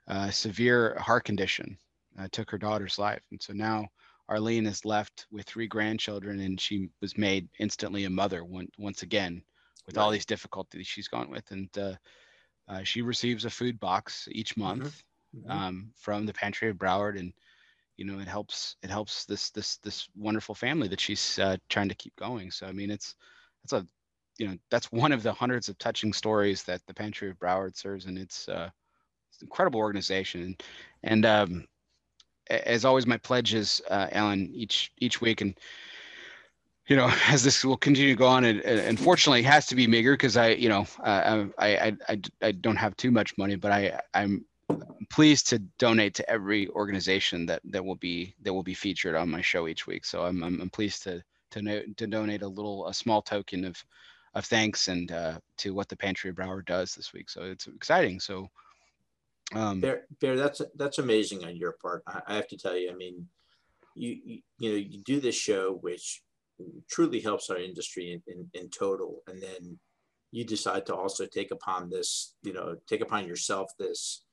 uh, 0.10 0.30
severe 0.32 0.98
heart 1.00 1.24
condition 1.24 1.78
uh, 2.20 2.28
took 2.30 2.52
her 2.52 2.58
daughter's 2.58 3.00
life, 3.00 3.22
and 3.32 3.42
so 3.42 3.54
now 3.54 3.88
Arlene 4.28 4.66
is 4.66 4.84
left 4.84 5.28
with 5.32 5.46
three 5.46 5.68
grandchildren, 5.68 6.42
and 6.42 6.60
she 6.60 6.90
was 7.00 7.18
made 7.18 7.48
instantly 7.58 8.04
a 8.04 8.10
mother 8.10 8.44
one, 8.44 8.68
once 8.78 9.04
again 9.04 9.42
with 9.88 9.98
all 9.98 10.12
these 10.12 10.26
difficulties 10.26 10.88
she's 10.88 11.08
gone 11.08 11.30
with, 11.32 11.52
and 11.52 11.70
uh, 11.78 11.96
uh, 12.68 12.84
she 12.84 13.02
receives 13.02 13.46
a 13.46 13.50
food 13.50 13.80
box 13.80 14.28
each 14.32 14.58
month 14.58 15.04
Mhm. 15.36 15.50
um, 15.50 15.92
from 15.96 16.26
the 16.26 16.34
pantry 16.34 16.70
of 16.70 16.78
Broward, 16.78 17.20
and 17.20 17.34
you 17.98 18.06
know 18.06 18.20
it 18.20 18.28
helps 18.28 18.76
it 18.84 18.90
helps 18.90 19.26
this 19.26 19.50
this 19.52 19.78
this 19.78 20.08
wonderful 20.16 20.56
family 20.56 20.88
that 20.90 21.00
she's 21.00 21.40
uh, 21.40 21.58
trying 21.70 21.90
to 21.90 21.96
keep 21.96 22.16
going. 22.18 22.52
So 22.52 22.68
I 22.68 22.72
mean, 22.74 22.92
it's 22.92 23.16
that's 23.64 23.74
a 23.74 23.88
you 24.38 24.48
know 24.48 24.58
that's 24.70 24.92
one 24.92 25.12
of 25.12 25.24
the 25.24 25.34
hundreds 25.34 25.70
of 25.70 25.78
touching 25.78 26.14
stories 26.14 26.64
that 26.64 26.82
the 26.88 26.94
pantry 26.94 27.30
of 27.30 27.40
Broward 27.40 27.76
serves, 27.76 28.06
and 28.06 28.18
it's, 28.18 28.48
uh, 28.50 28.70
it's 29.32 29.42
an 29.42 29.48
incredible 29.48 29.80
organization. 29.80 30.42
And 30.44 30.64
and 31.04 31.26
um, 31.26 31.68
as 32.50 32.86
always, 32.86 33.08
my 33.08 33.18
pledge 33.18 33.54
is 33.54 33.82
uh, 33.90 34.08
Alan 34.12 34.52
each 34.54 34.92
each 34.98 35.22
week 35.22 35.42
and. 35.42 35.58
You 36.88 36.96
know, 36.96 37.12
as 37.28 37.44
this 37.44 37.64
will 37.64 37.78
continue 37.78 38.14
to 38.14 38.18
go 38.18 38.28
on, 38.28 38.46
and, 38.46 38.62
and 38.62 39.00
has 39.46 39.66
to 39.68 39.76
be 39.76 39.88
meager 39.88 40.14
because 40.14 40.38
I, 40.38 40.50
you 40.50 40.70
know, 40.70 40.86
uh, 41.04 41.46
I, 41.58 41.68
I, 41.78 41.98
I, 42.10 42.22
I 42.42 42.52
don't 42.52 42.76
have 42.76 42.96
too 42.98 43.12
much 43.12 43.38
money, 43.38 43.56
but 43.56 43.72
I, 43.72 44.00
I'm 44.14 44.46
pleased 45.10 45.48
to 45.48 45.60
donate 45.80 46.14
to 46.16 46.30
every 46.30 46.68
organization 46.70 47.46
that 47.46 47.62
that 47.66 47.84
will 47.84 47.96
be 47.96 48.36
that 48.42 48.54
will 48.54 48.64
be 48.64 48.74
featured 48.74 49.16
on 49.16 49.30
my 49.30 49.42
show 49.42 49.68
each 49.68 49.88
week. 49.88 50.06
So 50.06 50.26
I'm 50.26 50.44
I'm, 50.44 50.62
I'm 50.62 50.70
pleased 50.70 51.04
to 51.04 51.24
to 51.52 51.62
no, 51.62 51.82
to 51.98 52.08
donate 52.08 52.42
a 52.42 52.48
little 52.48 52.88
a 52.88 52.94
small 52.94 53.22
token 53.22 53.66
of 53.66 53.84
of 54.34 54.46
thanks 54.46 54.88
and 54.88 55.12
uh, 55.12 55.40
to 55.58 55.74
what 55.74 55.88
the 55.90 55.96
Pantry 55.96 56.30
of 56.30 56.36
Broward 56.36 56.66
does 56.66 56.94
this 56.94 57.14
week. 57.14 57.30
So 57.30 57.44
it's 57.44 57.68
exciting. 57.68 58.20
So 58.20 58.50
um, 59.56 59.80
Bear, 59.80 60.06
Bear, 60.20 60.36
that's 60.36 60.62
that's 60.76 61.00
amazing 61.00 61.46
on 61.46 61.56
your 61.56 61.74
part. 61.82 62.04
I, 62.06 62.22
I 62.28 62.36
have 62.36 62.48
to 62.50 62.58
tell 62.58 62.76
you. 62.76 62.92
I 62.92 62.96
mean, 62.96 63.28
you, 63.96 64.18
you 64.24 64.40
you 64.60 64.70
know 64.70 64.78
you 64.78 65.00
do 65.00 65.20
this 65.20 65.36
show 65.36 65.80
which 65.82 66.22
truly 66.90 67.20
helps 67.20 67.50
our 67.50 67.58
industry 67.58 68.12
in, 68.14 68.34
in, 68.34 68.50
in 68.54 68.70
total, 68.70 69.24
and 69.28 69.42
then 69.42 69.80
you 70.32 70.44
decide 70.46 70.86
to 70.86 70.96
also 70.96 71.26
take 71.26 71.52
upon 71.52 71.90
this, 71.90 72.36
you 72.44 72.54
know, 72.54 72.76
take 72.88 73.02
upon 73.02 73.28
yourself 73.28 73.72
this 73.80 74.24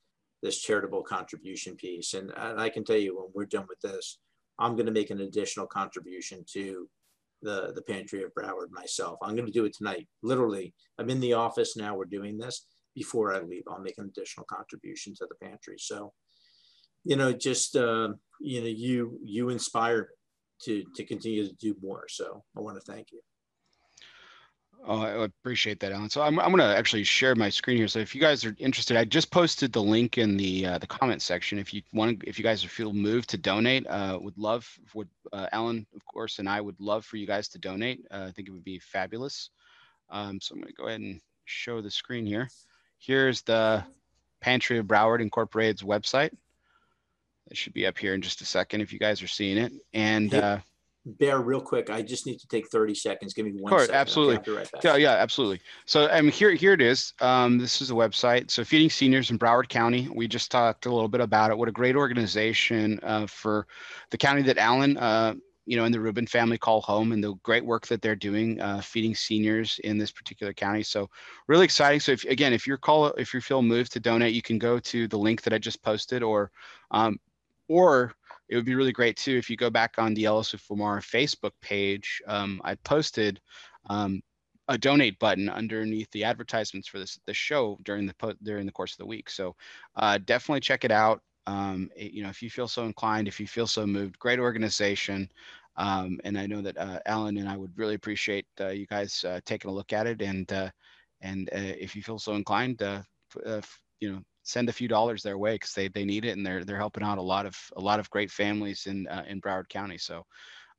this 0.43 0.61
charitable 0.61 1.03
contribution 1.03 1.75
piece. 1.75 2.13
And, 2.13 2.31
I 2.37 2.69
can 2.69 2.85
tell 2.85 2.99
you 2.99 3.17
when 3.17 3.31
we're 3.35 3.47
done 3.47 3.67
with 3.67 3.81
this, 3.81 4.19
I'm 4.59 4.75
going 4.75 4.85
to 4.85 4.93
make 4.93 5.09
an 5.11 5.23
additional 5.23 5.67
contribution 5.67 6.45
to 6.53 6.89
the 7.43 7.73
the 7.75 7.83
pantry 7.83 8.23
of 8.23 8.35
Broward 8.35 8.71
myself. 8.71 9.19
I'm 9.23 9.35
going 9.35 9.47
to 9.47 9.53
do 9.53 9.65
it 9.65 9.75
tonight. 9.75 10.07
Literally, 10.23 10.75
I'm 10.99 11.11
in 11.11 11.21
the 11.21 11.35
office 11.35 11.77
now. 11.77 11.97
We're 11.97 12.05
doing 12.05 12.39
this 12.39 12.67
before 12.95 13.35
I 13.35 13.41
leave. 13.41 13.65
I'll 13.69 13.81
make 13.81 13.99
an 13.99 14.07
additional 14.07 14.47
contribution 14.47 15.15
to 15.15 15.27
the 15.29 15.47
pantry. 15.47 15.77
So, 15.79 16.13
you 17.05 17.17
know, 17.17 17.33
just 17.33 17.77
uh, 17.77 18.09
you 18.41 18.61
know, 18.61 18.67
you 18.67 19.19
you 19.25 19.49
inspire 19.49 20.11
to 20.65 20.85
to 20.97 21.05
continue 21.05 21.47
to 21.47 21.55
do 21.55 21.77
more. 21.83 22.05
So 22.09 22.43
I 22.57 22.61
want 22.61 22.77
to 22.77 22.93
thank 22.93 23.13
you. 23.13 23.21
Oh, 24.87 25.01
I 25.01 25.25
appreciate 25.25 25.81
that, 25.81 25.93
Alan. 25.93 26.11
So 26.11 26.21
I'm, 26.21 26.39
I'm 26.39 26.51
going 26.51 26.59
to 26.59 26.77
actually 26.77 27.05
share 27.05 27.35
my 27.35 27.49
screen 27.49 27.79
here. 27.79 27.89
So 27.89 28.01
if 28.01 28.15
you 28.15 28.21
guys 28.21 28.45
are 28.45 28.55
interested, 28.59 28.99
I 28.99 29.05
just 29.05 29.31
posted 29.31 29.73
the 29.73 29.83
link 29.83 30.19
in 30.19 30.37
the 30.37 30.67
uh, 30.67 30.79
the 30.79 30.87
comment 30.87 31.23
section. 31.23 31.59
If 31.59 31.73
you 31.73 31.81
want, 31.95 32.23
if 32.27 32.39
you 32.39 32.45
guys 32.45 32.63
feel 32.63 32.93
moved 32.93 33.31
to 33.31 33.39
donate, 33.39 33.87
uh, 33.87 34.19
would 34.21 34.37
love 34.37 34.69
would 34.93 35.09
uh, 35.33 35.47
Alan, 35.53 35.87
of 35.95 36.05
course, 36.05 36.39
and 36.39 36.49
I 36.49 36.61
would 36.61 36.79
love 36.81 37.07
for 37.07 37.17
you 37.17 37.27
guys 37.27 37.49
to 37.49 37.59
donate. 37.59 38.05
Uh, 38.11 38.27
I 38.29 38.33
think 38.33 38.47
it 38.49 38.51
would 38.51 38.65
be 38.65 38.79
fabulous. 38.79 39.49
Um, 40.11 40.39
so 40.41 40.55
I'm 40.55 40.61
going 40.61 40.73
to 40.73 40.75
go 40.75 40.89
ahead 40.89 41.01
and 41.01 41.21
show 41.47 41.81
the 41.81 41.91
screen 41.91 42.27
here. 42.27 42.49
Here's 42.99 43.41
the 43.43 43.85
Pantry 44.43 44.79
of 44.79 44.87
Broward 44.87 45.23
Incorporated's 45.23 45.83
website. 45.83 46.33
It 47.51 47.57
should 47.57 47.75
be 47.75 47.87
up 47.87 47.99
here 47.99 48.15
in 48.15 48.23
just 48.23 48.41
a 48.41 48.47
second 48.47 48.81
if 48.81 48.93
you 48.93 48.99
guys 48.99 49.23
are 49.23 49.29
seeing 49.29 49.59
it. 49.59 49.73
And 49.93 50.33
Hey, 50.33 50.39
uh, 50.39 50.59
Bear, 51.07 51.41
real 51.41 51.61
quick, 51.61 51.91
I 51.91 52.01
just 52.01 52.25
need 52.25 52.39
to 52.39 52.47
take 52.47 52.67
30 52.69 52.95
seconds. 52.95 53.35
Give 53.35 53.45
me 53.45 53.53
one 53.53 53.71
course, 53.71 53.83
second. 53.83 53.97
Absolutely. 53.97 54.55
Right. 54.55 54.71
Yeah, 54.83 54.97
yeah, 54.97 55.13
absolutely. 55.13 55.61
So 55.85 56.09
um, 56.11 56.29
here, 56.29 56.53
here 56.53 56.73
it 56.73 56.81
is. 56.81 57.13
Um, 57.21 57.59
this 57.59 57.83
is 57.83 57.91
a 57.91 57.95
website. 57.95 58.51
So 58.51 58.65
feeding 58.65 58.89
seniors 58.89 59.31
in 59.31 59.39
Broward 59.39 59.69
County. 59.69 60.09
We 60.11 60.27
just 60.27 60.51
talked 60.51 60.87
a 60.87 60.91
little 60.91 61.09
bit 61.09 61.21
about 61.21 61.51
it. 61.51 61.59
What 61.59 61.69
a 61.69 61.73
great 61.73 61.95
organization 61.95 63.01
uh, 63.03 63.27
for 63.27 63.67
the 64.09 64.17
county 64.17 64.41
that 64.43 64.57
Alan, 64.57 64.97
uh, 64.97 65.35
you 65.67 65.77
know, 65.77 65.85
and 65.85 65.93
the 65.93 66.01
Rubin 66.01 66.27
family 66.27 66.57
call 66.57 66.81
home, 66.81 67.13
and 67.13 67.23
the 67.23 67.35
great 67.43 67.67
work 67.67 67.87
that 67.89 68.01
they're 68.01 68.17
doing 68.17 68.59
uh, 68.63 68.81
feeding 68.81 69.15
seniors 69.15 69.79
in 69.85 69.99
this 69.99 70.11
particular 70.11 70.55
county. 70.55 70.83
So 70.83 71.11
really 71.49 71.65
exciting. 71.65 72.01
So 72.01 72.13
if 72.13 72.25
again, 72.25 72.55
if 72.55 72.67
you're 72.67 72.79
call, 72.79 73.09
if 73.09 73.35
you 73.35 73.43
feel 73.43 73.61
moved 73.61 73.93
to 73.93 74.01
donate, 74.01 74.33
you 74.33 74.43
can 74.43 74.59
go 74.59 74.79
to 74.79 75.07
the 75.07 75.19
link 75.19 75.43
that 75.43 75.53
I 75.53 75.59
just 75.59 75.83
posted, 75.83 76.23
or, 76.23 76.51
um, 76.93 77.19
or 77.69 78.15
it 78.49 78.57
would 78.57 78.65
be 78.65 78.75
really 78.75 78.93
great 78.93 79.17
too 79.17 79.37
if 79.37 79.49
you 79.51 79.57
go 79.57 79.71
back 79.71 79.95
on 79.99 80.15
the 80.15 80.25
El 80.27 80.41
Oso 80.41 80.57
Fumar 80.57 80.99
Facebook 81.01 81.53
page. 81.61 82.21
Um, 82.27 82.61
I 82.65 82.75
posted 82.77 83.41
um, 83.89 84.21
a 84.69 84.79
donate 84.79 85.19
button 85.19 85.49
underneath 85.49 86.11
the 86.13 86.25
advertisements 86.25 86.89
for 86.89 86.99
this 86.99 87.19
the 87.27 87.35
show 87.35 87.79
during 87.85 88.07
the 88.07 88.37
during 88.43 88.67
the 88.67 88.73
course 88.73 88.93
of 88.93 88.99
the 88.99 89.07
week. 89.07 89.31
So 89.31 89.55
uh, 89.97 90.19
definitely 90.25 90.61
check 90.61 90.85
it 90.85 90.91
out. 90.93 91.21
Um, 91.47 91.91
it- 91.97 92.13
you 92.13 92.23
know, 92.23 92.31
if 92.31 92.43
you 92.43 92.51
feel 92.51 92.69
so 92.69 92.85
inclined, 92.85 93.29
if 93.29 93.41
you 93.41 93.47
feel 93.47 93.67
so 93.67 93.87
moved, 93.87 94.19
great 94.19 94.39
organization. 94.39 95.29
Um, 95.77 96.21
and 96.25 96.39
I 96.39 96.47
know 96.47 96.63
that 96.63 96.79
uh, 96.79 97.01
Alan 97.07 97.37
and 97.37 97.49
I 97.49 97.57
would 97.57 97.77
really 97.77 97.95
appreciate 97.95 98.47
uh, 98.61 98.69
you 98.69 98.87
guys 98.87 99.25
uh, 99.25 99.41
taking 99.45 99.71
a 99.71 99.75
look 99.75 99.93
at 99.93 100.07
it. 100.07 100.23
And 100.23 100.51
uh, 100.53 100.71
and 101.21 101.49
uh, 101.53 101.59
if 101.59 101.97
you 101.97 102.03
feel 102.03 102.19
so 102.19 102.35
inclined, 102.35 102.81
you 104.01 104.13
know, 104.13 104.23
send 104.45 104.69
a 104.69 104.73
few 104.73 104.87
dollars 104.87 105.23
their 105.23 105.39
way 105.39 105.55
because 105.55 105.73
they, 105.73 105.89
they 105.89 106.05
need 106.05 106.25
it 106.25 106.37
and 106.37 106.47
they're 106.47 106.65
they're 106.65 106.77
helping 106.77 107.03
out 107.03 107.19
a 107.19 107.23
lot 107.23 107.47
of 107.47 107.59
a 107.77 107.81
lot 107.81 107.99
of 107.99 108.11
great 108.11 108.31
families 108.31 108.87
in 108.87 109.09
uh, 109.09 109.25
in 109.27 109.41
Broward 109.41 109.69
County. 109.69 109.99
So 109.99 110.25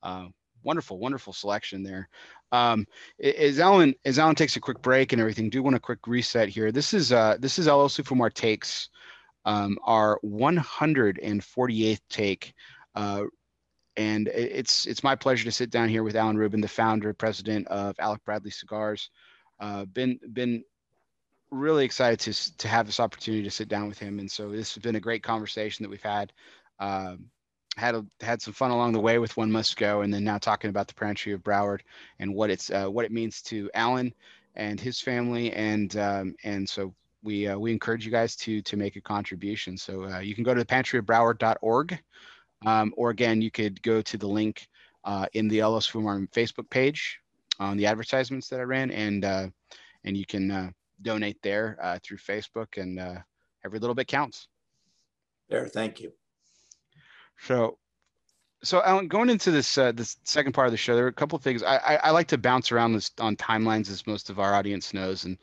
uh, 0.04 0.28
wonderful, 0.64 0.98
wonderful 1.00 1.34
selection 1.34 1.84
there. 1.84 2.08
Um, 2.52 2.86
as 3.22 3.60
Alan 3.60 3.96
as 4.06 4.20
Alan 4.20 4.36
takes 4.36 4.56
a 4.56 4.62
quick 4.62 4.82
break 4.82 5.12
and 5.12 5.20
everything, 5.20 5.50
do 5.50 5.64
want 5.64 5.76
a 5.76 5.80
quick 5.80 6.08
reset 6.08 6.48
here. 6.48 6.72
This 6.72 6.94
is 6.94 7.12
uh, 7.12 7.38
this 7.40 7.60
is 7.60 7.68
El 7.68 7.86
Oso 7.86 8.04
Fumar 8.04 8.34
takes 8.34 8.90
um, 9.46 9.78
our 9.84 10.20
148th 10.24 12.00
take. 12.10 12.54
Uh, 12.96 13.24
and 13.98 14.28
it's 14.28 14.86
it's 14.88 15.04
my 15.04 15.16
pleasure 15.16 15.46
to 15.46 15.52
sit 15.52 15.70
down 15.70 15.88
here 15.88 16.04
with 16.04 16.18
Alan 16.18 16.38
Rubin, 16.38 16.60
the 16.60 16.68
founder, 16.68 17.14
president 17.14 17.68
of 17.68 17.96
Alec 18.00 18.22
Bradley 18.26 18.52
Cigars. 18.52 19.10
Uh, 19.60 19.86
been 19.86 20.20
been 20.34 20.64
really 21.52 21.86
excited 21.86 22.20
to 22.20 22.58
to 22.58 22.68
have 22.68 22.86
this 22.86 23.00
opportunity 23.00 23.44
to 23.44 23.52
sit 23.52 23.68
down 23.68 23.88
with 23.88 24.00
him, 24.00 24.20
and 24.20 24.30
so 24.30 24.50
this 24.50 24.74
has 24.74 24.82
been 24.82 24.96
a 24.96 25.00
great 25.00 25.24
conversation 25.24 25.84
that 25.84 25.90
we've 25.90 26.02
had. 26.02 26.34
Um, 26.80 27.30
had 27.78 27.94
a, 27.94 28.06
had 28.22 28.42
some 28.42 28.54
fun 28.54 28.72
along 28.72 28.94
the 28.94 29.02
way 29.02 29.20
with 29.20 29.36
One 29.36 29.52
Must 29.52 29.76
Go, 29.76 30.02
and 30.02 30.14
then 30.14 30.24
now 30.24 30.38
talking 30.38 30.70
about 30.70 30.88
the 30.88 30.94
Pantry 30.94 31.34
of 31.34 31.44
Broward 31.44 31.82
and 32.20 32.34
what 32.34 32.50
it's 32.50 32.70
uh, 32.70 32.88
what 32.88 33.06
it 33.06 33.12
means 33.12 33.42
to 33.44 33.70
Alan 33.74 34.14
and 34.56 34.80
his 34.80 35.02
family, 35.02 35.52
and 35.54 35.96
um, 35.98 36.36
and 36.44 36.68
so 36.68 36.94
we 37.24 37.48
uh, 37.48 37.58
we 37.58 37.72
encourage 37.72 38.06
you 38.06 38.12
guys 38.12 38.36
to 38.38 38.62
to 38.62 38.78
make 38.78 38.96
a 38.96 39.02
contribution. 39.02 39.78
So 39.78 40.06
uh, 40.06 40.20
you 40.20 40.36
can 40.36 40.44
go 40.44 40.54
to 40.54 40.60
the 40.60 40.66
pantryofbroward.org, 40.66 42.00
um, 42.66 42.94
or 42.96 43.10
again, 43.10 43.42
you 43.42 43.52
could 43.52 43.82
go 43.82 44.02
to 44.02 44.18
the 44.18 44.28
link 44.28 44.68
uh, 45.04 45.26
in 45.34 45.48
the 45.48 45.60
El 45.60 45.74
Oso 45.74 45.92
Fumar 45.92 46.30
Facebook 46.32 46.70
page 46.70 47.20
on 47.60 47.78
the 47.78 47.86
advertisements 47.86 48.48
that 48.50 48.60
I 48.60 48.64
ran, 48.64 48.92
and 48.92 49.26
uh, 49.26 49.48
and 50.06 50.16
you 50.16 50.26
can 50.26 50.52
uh, 50.52 50.70
donate 51.02 51.42
there 51.42 51.78
uh, 51.82 52.00
through 52.04 52.18
Facebook, 52.18 52.82
and 52.82 53.00
uh, 53.00 53.16
every 53.64 53.80
little 53.80 53.96
bit 53.96 54.08
counts. 54.08 54.48
There, 55.50 55.68
thank 55.68 56.00
you. 56.00 56.12
So, 57.40 57.78
so 58.64 58.82
Alan, 58.84 59.08
going 59.08 59.30
into 59.30 59.52
this 59.52 59.78
uh, 59.78 59.92
this 59.92 60.18
second 60.24 60.54
part 60.54 60.68
of 60.68 60.72
the 60.72 60.78
show, 60.78 60.96
there 60.96 61.06
are 61.06 61.10
a 61.10 61.14
couple 61.14 61.36
of 61.36 61.44
things 61.44 61.64
I, 61.64 61.78
I, 61.78 61.96
I 61.96 62.10
like 62.12 62.28
to 62.28 62.38
bounce 62.38 62.72
around 62.72 62.94
this 62.94 63.12
on 63.20 63.36
timelines, 63.36 63.90
as 63.90 64.08
most 64.08 64.30
of 64.30 64.40
our 64.40 64.56
audience 64.56 64.94
knows, 64.94 65.26
and 65.26 65.38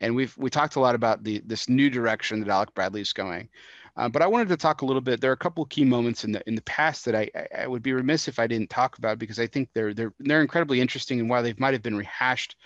and 0.00 0.14
we've 0.14 0.36
we 0.38 0.50
talked 0.50 0.76
a 0.76 0.80
lot 0.80 0.94
about 0.94 1.24
the 1.24 1.42
this 1.44 1.68
new 1.68 1.90
direction 1.90 2.40
that 2.40 2.48
Alec 2.48 2.74
Bradley 2.74 3.00
is 3.00 3.12
going. 3.12 3.48
Uh, 3.94 4.08
but 4.08 4.22
I 4.22 4.26
wanted 4.26 4.48
to 4.48 4.56
talk 4.56 4.80
a 4.80 4.86
little 4.86 5.02
bit. 5.02 5.20
There 5.20 5.30
are 5.30 5.34
a 5.34 5.36
couple 5.36 5.62
of 5.62 5.68
key 5.68 5.84
moments 5.84 6.24
in 6.24 6.32
the 6.32 6.42
in 6.46 6.54
the 6.54 6.62
past 6.62 7.04
that 7.04 7.14
I, 7.14 7.30
I 7.56 7.66
would 7.66 7.82
be 7.82 7.92
remiss 7.92 8.26
if 8.26 8.38
I 8.38 8.46
didn't 8.46 8.70
talk 8.70 8.96
about 8.96 9.18
because 9.18 9.38
I 9.38 9.46
think 9.46 9.68
they're 9.74 9.92
they're 9.92 10.14
they're 10.18 10.40
incredibly 10.40 10.80
interesting 10.80 11.20
and 11.20 11.28
while 11.28 11.42
they 11.42 11.54
might 11.58 11.74
have 11.74 11.82
been 11.82 11.96
rehashed 11.96 12.56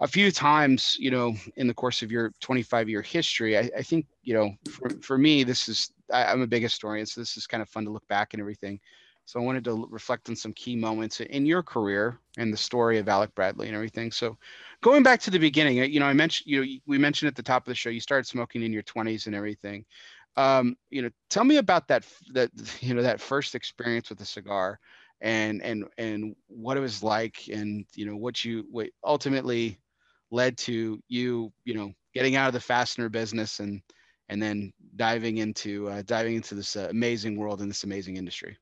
a 0.00 0.06
few 0.06 0.30
times, 0.30 0.96
you 0.98 1.10
know, 1.10 1.34
in 1.56 1.66
the 1.66 1.74
course 1.74 2.02
of 2.02 2.12
your 2.12 2.32
25 2.40 2.88
year 2.88 3.02
history, 3.02 3.58
I, 3.58 3.70
I 3.76 3.82
think, 3.82 4.06
you 4.22 4.34
know, 4.34 4.54
for, 4.70 4.90
for 5.00 5.18
me, 5.18 5.42
this 5.42 5.68
is, 5.68 5.90
I, 6.12 6.32
am 6.32 6.42
a 6.42 6.46
big 6.46 6.62
historian, 6.62 7.06
so 7.06 7.20
this 7.20 7.36
is 7.36 7.46
kind 7.46 7.62
of 7.62 7.68
fun 7.68 7.84
to 7.84 7.90
look 7.90 8.06
back 8.08 8.32
and 8.32 8.40
everything. 8.40 8.78
So 9.24 9.38
I 9.38 9.42
wanted 9.42 9.64
to 9.64 9.86
reflect 9.90 10.30
on 10.30 10.36
some 10.36 10.54
key 10.54 10.74
moments 10.74 11.20
in 11.20 11.44
your 11.44 11.62
career 11.62 12.18
and 12.38 12.50
the 12.50 12.56
story 12.56 12.96
of 12.98 13.08
Alec 13.08 13.34
Bradley 13.34 13.66
and 13.66 13.76
everything. 13.76 14.10
So 14.10 14.38
going 14.80 15.02
back 15.02 15.20
to 15.20 15.30
the 15.30 15.38
beginning, 15.38 15.76
you 15.92 16.00
know, 16.00 16.06
I 16.06 16.14
mentioned, 16.14 16.46
you 16.46 16.60
know, 16.60 16.72
we 16.86 16.96
mentioned 16.96 17.28
at 17.28 17.36
the 17.36 17.42
top 17.42 17.66
of 17.66 17.70
the 17.70 17.74
show, 17.74 17.90
you 17.90 18.00
started 18.00 18.26
smoking 18.26 18.62
in 18.62 18.72
your 18.72 18.84
20s 18.84 19.26
and 19.26 19.34
everything. 19.34 19.84
Um, 20.36 20.76
you 20.88 21.02
know, 21.02 21.10
tell 21.28 21.44
me 21.44 21.56
about 21.56 21.88
that, 21.88 22.06
that, 22.32 22.50
you 22.80 22.94
know, 22.94 23.02
that 23.02 23.20
first 23.20 23.54
experience 23.54 24.08
with 24.08 24.20
a 24.20 24.24
cigar 24.24 24.78
and, 25.20 25.60
and, 25.62 25.84
and 25.98 26.34
what 26.46 26.76
it 26.76 26.80
was 26.80 27.02
like 27.02 27.48
and, 27.52 27.84
you 27.94 28.06
know, 28.06 28.16
what 28.16 28.44
you, 28.44 28.64
what 28.70 28.88
ultimately 29.04 29.78
led 30.30 30.56
to 30.58 31.00
you, 31.08 31.52
you 31.64 31.74
know, 31.74 31.92
getting 32.14 32.36
out 32.36 32.48
of 32.48 32.54
the 32.54 32.60
fastener 32.60 33.08
business 33.08 33.60
and, 33.60 33.80
and 34.28 34.42
then 34.42 34.72
diving 34.96 35.38
into, 35.38 35.88
uh, 35.88 36.02
diving 36.02 36.36
into 36.36 36.54
this 36.54 36.76
uh, 36.76 36.88
amazing 36.90 37.36
world 37.36 37.60
and 37.60 37.70
this 37.70 37.84
amazing 37.84 38.16
industry. 38.16 38.56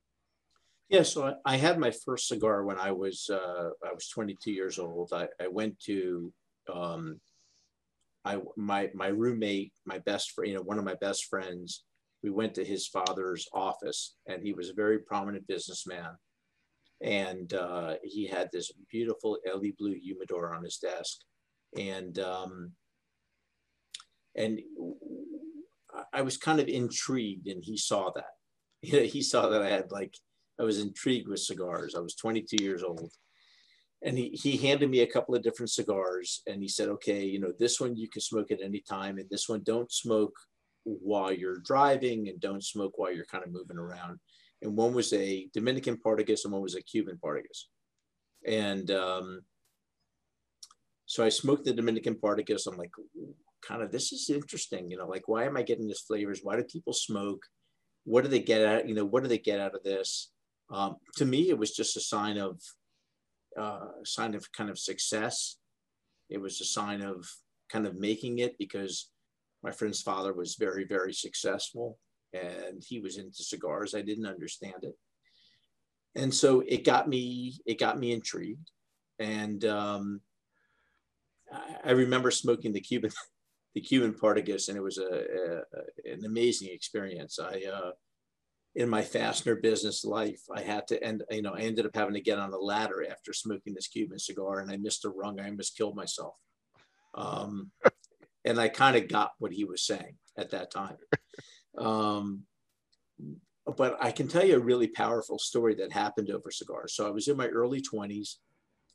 Yeah, 0.89 1.03
so 1.03 1.35
I 1.45 1.57
had 1.57 1.79
my 1.79 1.91
first 1.91 2.29
cigar 2.29 2.63
when 2.63 2.77
I 2.77 2.91
was 2.91 3.29
uh, 3.29 3.69
I 3.85 3.93
was 3.93 4.07
22 4.07 4.51
years 4.53 4.79
old. 4.79 5.11
I, 5.11 5.27
I 5.41 5.49
went 5.49 5.77
to 5.81 6.31
um, 6.73 7.19
I 8.23 8.39
my 8.55 8.89
my 8.93 9.07
roommate, 9.07 9.73
my 9.85 9.99
best 9.99 10.31
friend, 10.31 10.51
you 10.51 10.57
know, 10.57 10.63
one 10.63 10.79
of 10.79 10.85
my 10.85 10.95
best 10.95 11.25
friends. 11.25 11.83
We 12.23 12.29
went 12.29 12.53
to 12.55 12.65
his 12.65 12.87
father's 12.87 13.47
office, 13.53 14.15
and 14.27 14.41
he 14.41 14.53
was 14.53 14.69
a 14.69 14.73
very 14.73 14.99
prominent 14.99 15.45
businessman. 15.47 16.11
And 17.01 17.53
uh, 17.53 17.95
he 18.03 18.25
had 18.25 18.49
this 18.51 18.71
beautiful 18.89 19.37
Elie 19.45 19.75
Bleu 19.77 19.93
humidor 19.93 20.55
on 20.55 20.63
his 20.63 20.77
desk, 20.77 21.19
and 21.77 22.19
um, 22.19 22.71
and 24.35 24.59
I 26.13 26.21
was 26.21 26.37
kind 26.37 26.59
of 26.59 26.67
intrigued, 26.67 27.47
and 27.47 27.63
he 27.63 27.77
saw 27.77 28.11
that. 28.15 28.31
he 28.81 29.21
saw 29.21 29.49
that 29.49 29.61
I 29.61 29.69
had 29.69 29.91
like 29.91 30.13
I 30.59 30.63
was 30.63 30.79
intrigued 30.79 31.27
with 31.27 31.39
cigars. 31.39 31.95
I 31.95 31.99
was 31.99 32.15
22 32.15 32.63
years 32.63 32.83
old. 32.83 33.11
And 34.03 34.17
he, 34.17 34.29
he 34.29 34.57
handed 34.57 34.89
me 34.89 35.01
a 35.01 35.07
couple 35.07 35.35
of 35.35 35.41
different 35.41 35.71
cigars 35.71 36.41
and 36.47 36.61
he 36.61 36.67
said, 36.67 36.87
okay, 36.89 37.23
you 37.23 37.39
know, 37.39 37.51
this 37.57 37.79
one 37.79 37.95
you 37.95 38.07
can 38.09 38.21
smoke 38.21 38.51
at 38.51 38.61
any 38.61 38.83
time. 38.87 39.17
And 39.17 39.27
this 39.29 39.49
one 39.49 39.61
don't 39.63 39.91
smoke 39.91 40.35
while 40.83 41.31
you're 41.31 41.59
driving 41.59 42.29
and 42.29 42.39
don't 42.39 42.63
smoke 42.63 42.93
while 42.95 43.11
you're 43.11 43.25
kind 43.25 43.43
of 43.43 43.51
moving 43.51 43.77
around. 43.77 44.19
And 44.61 44.75
one 44.75 44.93
was 44.93 45.13
a 45.13 45.47
Dominican 45.53 45.97
Partagas 45.97 46.43
and 46.43 46.53
one 46.53 46.61
was 46.61 46.75
a 46.75 46.81
Cuban 46.81 47.19
Partagas. 47.23 47.65
And 48.45 48.91
um, 48.91 49.41
so 51.07 51.23
I 51.23 51.29
smoked 51.29 51.63
the 51.63 51.73
Dominican 51.73 52.15
Partagas. 52.15 52.67
I'm 52.67 52.77
like, 52.77 52.91
kind 53.65 53.81
of, 53.81 53.91
this 53.91 54.11
is 54.11 54.29
interesting. 54.29 54.91
You 54.91 54.97
know, 54.97 55.07
like, 55.07 55.27
why 55.27 55.45
am 55.45 55.55
I 55.55 55.63
getting 55.63 55.87
this 55.87 56.01
flavors? 56.01 56.41
Why 56.43 56.57
do 56.57 56.63
people 56.63 56.91
smoke? 56.91 57.43
What 58.03 58.23
do 58.23 58.29
they 58.29 58.41
get 58.41 58.65
out? 58.65 58.87
You 58.87 58.93
know, 58.93 59.05
what 59.05 59.23
do 59.23 59.29
they 59.29 59.37
get 59.37 59.61
out 59.61 59.73
of 59.73 59.83
this? 59.83 60.31
Um, 60.69 60.97
to 61.15 61.25
me, 61.25 61.49
it 61.49 61.57
was 61.57 61.71
just 61.71 61.95
a 61.95 62.01
sign 62.01 62.37
of 62.37 62.59
uh, 63.57 63.87
sign 64.03 64.35
of 64.35 64.51
kind 64.51 64.69
of 64.69 64.77
success. 64.77 65.57
It 66.29 66.41
was 66.41 66.59
a 66.59 66.65
sign 66.65 67.01
of 67.01 67.25
kind 67.71 67.87
of 67.87 67.95
making 67.95 68.39
it 68.39 68.57
because 68.59 69.09
my 69.63 69.71
friend's 69.71 70.01
father 70.01 70.33
was 70.33 70.55
very, 70.55 70.85
very 70.85 71.13
successful 71.13 71.97
and 72.33 72.83
he 72.85 72.99
was 72.99 73.17
into 73.17 73.43
cigars. 73.43 73.95
I 73.95 74.01
didn't 74.01 74.27
understand 74.27 74.83
it. 74.83 74.95
And 76.15 76.33
so 76.33 76.63
it 76.67 76.83
got 76.83 77.07
me, 77.07 77.59
it 77.65 77.79
got 77.79 77.97
me 77.97 78.11
intrigued. 78.11 78.69
And 79.19 79.63
um, 79.65 80.21
I, 81.83 81.91
remember 81.91 82.31
smoking 82.31 82.73
the 82.73 82.81
Cuban, 82.81 83.11
the 83.75 83.81
Cuban 83.81 84.13
Partagas, 84.13 84.69
and 84.69 84.77
it 84.77 84.83
was 84.83 84.97
a, 84.97 85.63
a 86.05 86.11
an 86.13 86.25
amazing 86.25 86.69
experience. 86.71 87.39
I 87.39 87.63
uh, 87.71 87.91
in 88.77 88.87
my 88.87 89.01
fastener 89.01 89.55
business 89.55 90.05
life, 90.05 90.41
I 90.55 90.61
had 90.61 90.87
to 90.87 91.03
end, 91.03 91.23
you 91.31 91.41
know, 91.41 91.53
I 91.53 91.61
ended 91.61 91.87
up 91.87 91.95
having 91.95 92.13
to 92.13 92.21
get 92.21 92.37
on 92.37 92.53
a 92.53 92.57
ladder 92.57 93.03
after 93.09 93.33
smoking 93.33 93.73
this 93.73 93.87
Cuban 93.87 94.19
cigar 94.19 94.59
and 94.59 94.71
I 94.71 94.77
missed 94.77 95.03
a 95.03 95.09
rung. 95.09 95.39
I 95.39 95.49
almost 95.49 95.75
killed 95.75 95.95
myself. 95.95 96.35
Um, 97.15 97.71
and 98.45 98.61
I 98.61 98.67
kind 98.67 98.95
of 98.95 99.07
got 99.07 99.31
what 99.39 99.51
he 99.51 99.65
was 99.65 99.81
saying 99.81 100.17
at 100.37 100.51
that 100.51 100.69
time. 100.69 100.97
Um, 101.75 102.43
but 103.75 103.97
I 103.99 104.11
can 104.11 104.27
tell 104.27 104.45
you 104.45 104.57
a 104.57 104.59
really 104.59 104.87
powerful 104.87 105.39
story 105.39 105.73
that 105.75 105.91
happened 105.91 106.29
over 106.29 106.51
cigars. 106.51 106.93
So 106.95 107.07
I 107.07 107.09
was 107.09 107.27
in 107.27 107.35
my 107.35 107.47
early 107.47 107.81
20s. 107.81 108.35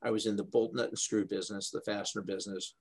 I 0.05 0.11
was 0.11 0.27
in 0.27 0.37
the 0.37 0.45
bolt 0.45 0.75
nut 0.75 0.89
and 0.89 0.99
screw 0.99 1.27
business, 1.27 1.71
the 1.71 1.81
fastener 1.81 2.23
business. 2.23 2.75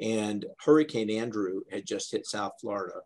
And 0.00 0.44
Hurricane 0.60 1.10
Andrew 1.10 1.60
had 1.70 1.86
just 1.86 2.12
hit 2.12 2.26
South 2.26 2.52
Florida. 2.60 3.00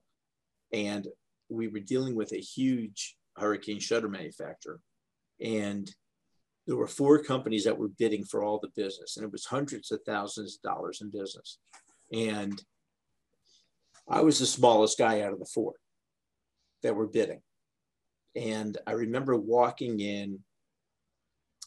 And 0.72 1.06
we 1.48 1.68
were 1.68 1.80
dealing 1.80 2.14
with 2.14 2.32
a 2.32 2.40
huge 2.40 3.16
hurricane 3.36 3.78
shutter 3.78 4.08
manufacturer. 4.08 4.80
And 5.40 5.90
there 6.66 6.76
were 6.76 6.86
four 6.86 7.22
companies 7.22 7.64
that 7.64 7.78
were 7.78 7.88
bidding 7.88 8.24
for 8.24 8.44
all 8.44 8.60
the 8.60 8.68
business, 8.76 9.16
and 9.16 9.24
it 9.24 9.32
was 9.32 9.44
hundreds 9.44 9.90
of 9.90 10.00
thousands 10.06 10.56
of 10.56 10.62
dollars 10.62 11.00
in 11.00 11.10
business. 11.10 11.58
And 12.12 12.62
I 14.08 14.20
was 14.20 14.38
the 14.38 14.46
smallest 14.46 14.98
guy 14.98 15.22
out 15.22 15.32
of 15.32 15.38
the 15.38 15.50
four 15.52 15.72
that 16.82 16.94
were 16.94 17.06
bidding. 17.06 17.40
And 18.36 18.78
I 18.86 18.92
remember 18.92 19.36
walking 19.36 20.00
in 20.00 20.40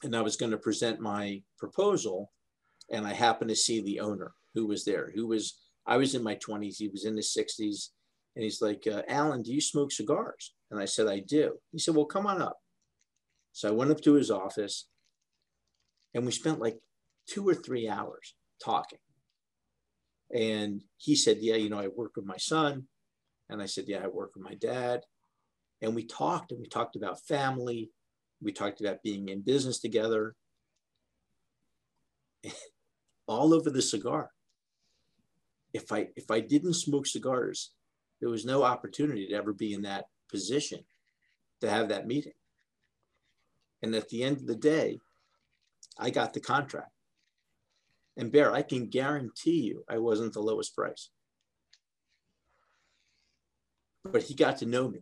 and 0.04 0.16
I 0.16 0.22
was 0.22 0.36
going 0.36 0.52
to 0.52 0.58
present 0.58 1.00
my 1.00 1.42
proposal. 1.58 2.32
And 2.92 3.08
I 3.08 3.14
happened 3.14 3.50
to 3.50 3.56
see 3.56 3.82
the 3.82 4.00
owner 4.02 4.34
who 4.54 4.68
was 4.68 4.86
there, 4.86 5.12
who 5.16 5.28
was, 5.28 5.60
I 5.88 5.98
was 5.98 6.14
in 6.14 6.24
my 6.24 6.36
20s, 6.36 6.76
he 6.78 6.90
was 6.90 7.06
in 7.06 7.16
his 7.16 7.36
60s. 7.36 7.90
And 8.36 8.44
he's 8.44 8.62
like, 8.62 8.86
uh, 8.92 9.04
Alan, 9.08 9.42
do 9.42 9.54
you 9.54 9.62
smoke 9.62 9.92
cigars? 9.92 10.54
And 10.72 10.82
I 10.82 10.86
said, 10.86 11.08
I 11.08 11.20
do. 11.20 11.54
He 11.72 11.80
said, 11.80 11.96
Well, 11.96 12.06
come 12.06 12.26
on 12.26 12.42
up. 12.42 12.58
So 13.52 13.68
I 13.70 13.72
went 13.72 13.92
up 13.92 14.02
to 14.02 14.14
his 14.14 14.32
office 14.32 14.88
and 16.14 16.26
we 16.26 16.32
spent 16.32 16.60
like 16.60 16.80
two 17.28 17.48
or 17.48 17.54
three 17.54 17.88
hours 17.88 18.34
talking. 18.64 19.00
And 20.36 20.82
he 20.98 21.16
said, 21.16 21.38
Yeah, 21.42 21.56
you 21.56 21.70
know, 21.70 21.80
I 21.80 21.90
work 21.90 22.14
with 22.16 22.26
my 22.26 22.38
son. 22.38 22.88
And 23.50 23.62
I 23.62 23.68
said, 23.68 23.86
Yeah, 23.88 24.04
I 24.04 24.08
work 24.08 24.32
with 24.36 24.44
my 24.44 24.56
dad. 24.56 25.02
And 25.82 25.94
we 25.94 26.06
talked 26.06 26.52
and 26.52 26.60
we 26.60 26.68
talked 26.68 26.96
about 26.96 27.22
family. 27.22 27.92
We 28.44 28.52
talked 28.52 28.82
about 28.82 29.02
being 29.04 29.30
in 29.30 29.42
business 29.42 29.80
together. 29.80 30.36
All 33.28 33.54
over 33.54 33.70
the 33.70 33.82
cigar. 33.82 34.32
If 35.74 35.92
I 35.92 36.10
if 36.16 36.30
I 36.30 36.42
didn't 36.42 36.74
smoke 36.74 37.08
cigars, 37.08 37.72
there 38.20 38.30
was 38.30 38.46
no 38.46 38.64
opportunity 38.64 39.28
to 39.28 39.34
ever 39.34 39.54
be 39.54 39.74
in 39.74 39.84
that 39.84 40.06
position 40.30 40.82
to 41.62 41.70
have 41.70 41.90
that 41.90 42.06
meeting. 42.06 42.34
And 43.82 43.96
at 43.96 44.10
the 44.10 44.24
end 44.24 44.38
of 44.38 44.48
the 44.48 44.56
day, 44.56 45.00
I 45.98 46.10
got 46.10 46.34
the 46.34 46.40
contract. 46.40 46.92
And 48.18 48.32
Bear, 48.32 48.54
I 48.54 48.62
can 48.62 48.88
guarantee 48.88 49.62
you 49.62 49.84
I 49.90 49.98
wasn't 49.98 50.34
the 50.34 50.42
lowest 50.42 50.76
price. 50.76 51.10
But 54.04 54.24
he 54.24 54.36
got 54.36 54.58
to 54.58 54.66
know 54.66 54.90
me. 54.90 55.00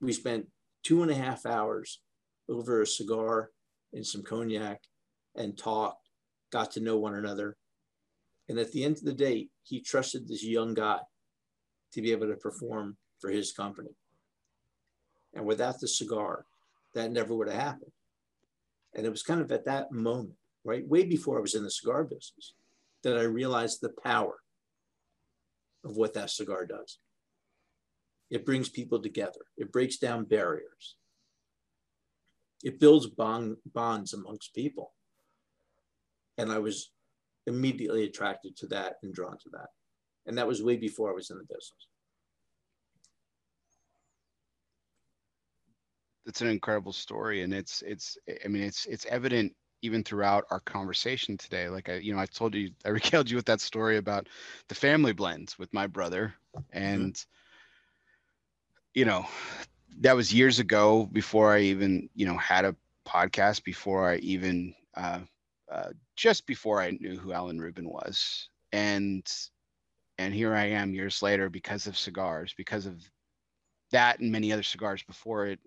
We 0.00 0.12
spent 0.12 0.46
two 0.82 1.02
and 1.02 1.10
a 1.10 1.14
half 1.14 1.46
hours 1.46 2.00
over 2.48 2.82
a 2.82 2.86
cigar 2.86 3.50
and 3.92 4.06
some 4.06 4.22
cognac 4.22 4.82
and 5.34 5.56
talked, 5.56 6.08
got 6.50 6.70
to 6.72 6.80
know 6.80 6.96
one 6.96 7.14
another. 7.14 7.56
And 8.48 8.58
at 8.58 8.72
the 8.72 8.84
end 8.84 8.96
of 8.96 9.04
the 9.04 9.12
day, 9.12 9.48
he 9.62 9.80
trusted 9.80 10.28
this 10.28 10.44
young 10.44 10.74
guy 10.74 11.00
to 11.92 12.02
be 12.02 12.12
able 12.12 12.28
to 12.28 12.36
perform 12.36 12.96
for 13.20 13.30
his 13.30 13.52
company. 13.52 13.90
And 15.34 15.44
without 15.44 15.80
the 15.80 15.88
cigar, 15.88 16.44
that 16.94 17.12
never 17.12 17.34
would 17.34 17.48
have 17.48 17.60
happened. 17.60 17.92
And 18.94 19.04
it 19.04 19.10
was 19.10 19.22
kind 19.22 19.40
of 19.40 19.52
at 19.52 19.66
that 19.66 19.92
moment, 19.92 20.36
right, 20.64 20.86
way 20.86 21.04
before 21.04 21.38
I 21.38 21.42
was 21.42 21.54
in 21.54 21.62
the 21.62 21.70
cigar 21.70 22.04
business, 22.04 22.54
that 23.02 23.18
I 23.18 23.22
realized 23.22 23.80
the 23.80 23.92
power 24.02 24.36
of 25.84 25.96
what 25.96 26.14
that 26.14 26.30
cigar 26.30 26.64
does. 26.66 26.98
It 28.30 28.46
brings 28.46 28.68
people 28.68 29.00
together, 29.00 29.46
it 29.56 29.72
breaks 29.72 29.98
down 29.98 30.24
barriers, 30.24 30.96
it 32.66 32.80
builds 32.80 33.06
bond, 33.06 33.56
bonds 33.72 34.12
amongst 34.12 34.52
people. 34.52 34.92
And 36.36 36.50
I 36.50 36.58
was 36.58 36.90
immediately 37.46 38.02
attracted 38.02 38.56
to 38.56 38.66
that 38.66 38.96
and 39.04 39.14
drawn 39.14 39.38
to 39.38 39.48
that. 39.52 39.68
And 40.26 40.36
that 40.36 40.48
was 40.48 40.64
way 40.64 40.76
before 40.76 41.08
I 41.08 41.14
was 41.14 41.30
in 41.30 41.38
the 41.38 41.44
business. 41.44 41.86
It's 46.26 46.40
an 46.40 46.48
incredible 46.48 46.92
story. 46.92 47.42
And 47.42 47.54
it's, 47.54 47.82
it's, 47.86 48.18
I 48.44 48.48
mean, 48.48 48.64
it's, 48.64 48.84
it's 48.86 49.06
evident 49.06 49.54
even 49.82 50.02
throughout 50.02 50.44
our 50.50 50.58
conversation 50.58 51.38
today. 51.38 51.68
Like 51.68 51.88
I, 51.88 51.98
you 51.98 52.12
know, 52.12 52.18
I 52.18 52.26
told 52.26 52.56
you, 52.56 52.72
I 52.84 52.88
regaled 53.00 53.30
you 53.30 53.36
with 53.36 53.46
that 53.46 53.60
story 53.60 53.96
about 53.96 54.26
the 54.66 54.74
family 54.74 55.12
blends 55.12 55.56
with 55.56 55.72
my 55.72 55.86
brother. 55.86 56.34
Mm-hmm. 56.56 56.78
And, 56.78 57.14
mm-hmm. 57.14 58.98
you 58.98 59.04
know, 59.04 59.24
that 60.00 60.16
was 60.16 60.32
years 60.32 60.58
ago 60.58 61.08
before 61.12 61.52
I 61.54 61.60
even, 61.60 62.08
you 62.14 62.26
know, 62.26 62.36
had 62.36 62.64
a 62.64 62.76
podcast, 63.06 63.64
before 63.64 64.10
I 64.10 64.16
even, 64.16 64.74
uh, 64.96 65.20
uh, 65.70 65.90
just 66.16 66.46
before 66.46 66.80
I 66.80 66.90
knew 66.90 67.16
who 67.16 67.32
Alan 67.32 67.60
Rubin 67.60 67.88
was. 67.88 68.48
And, 68.72 69.26
and 70.18 70.34
here 70.34 70.54
I 70.54 70.66
am 70.66 70.94
years 70.94 71.22
later 71.22 71.48
because 71.48 71.86
of 71.86 71.96
cigars, 71.96 72.54
because 72.56 72.86
of 72.86 73.02
that 73.90 74.18
and 74.20 74.30
many 74.32 74.52
other 74.52 74.62
cigars 74.62 75.02
before 75.02 75.46
it. 75.46 75.60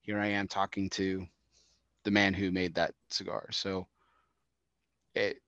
Here 0.00 0.18
I 0.18 0.28
am 0.28 0.48
talking 0.48 0.90
to 0.90 1.26
the 2.04 2.10
man 2.10 2.34
who 2.34 2.50
made 2.50 2.74
that 2.74 2.94
cigar. 3.10 3.48
So 3.52 3.86
it, 5.14 5.40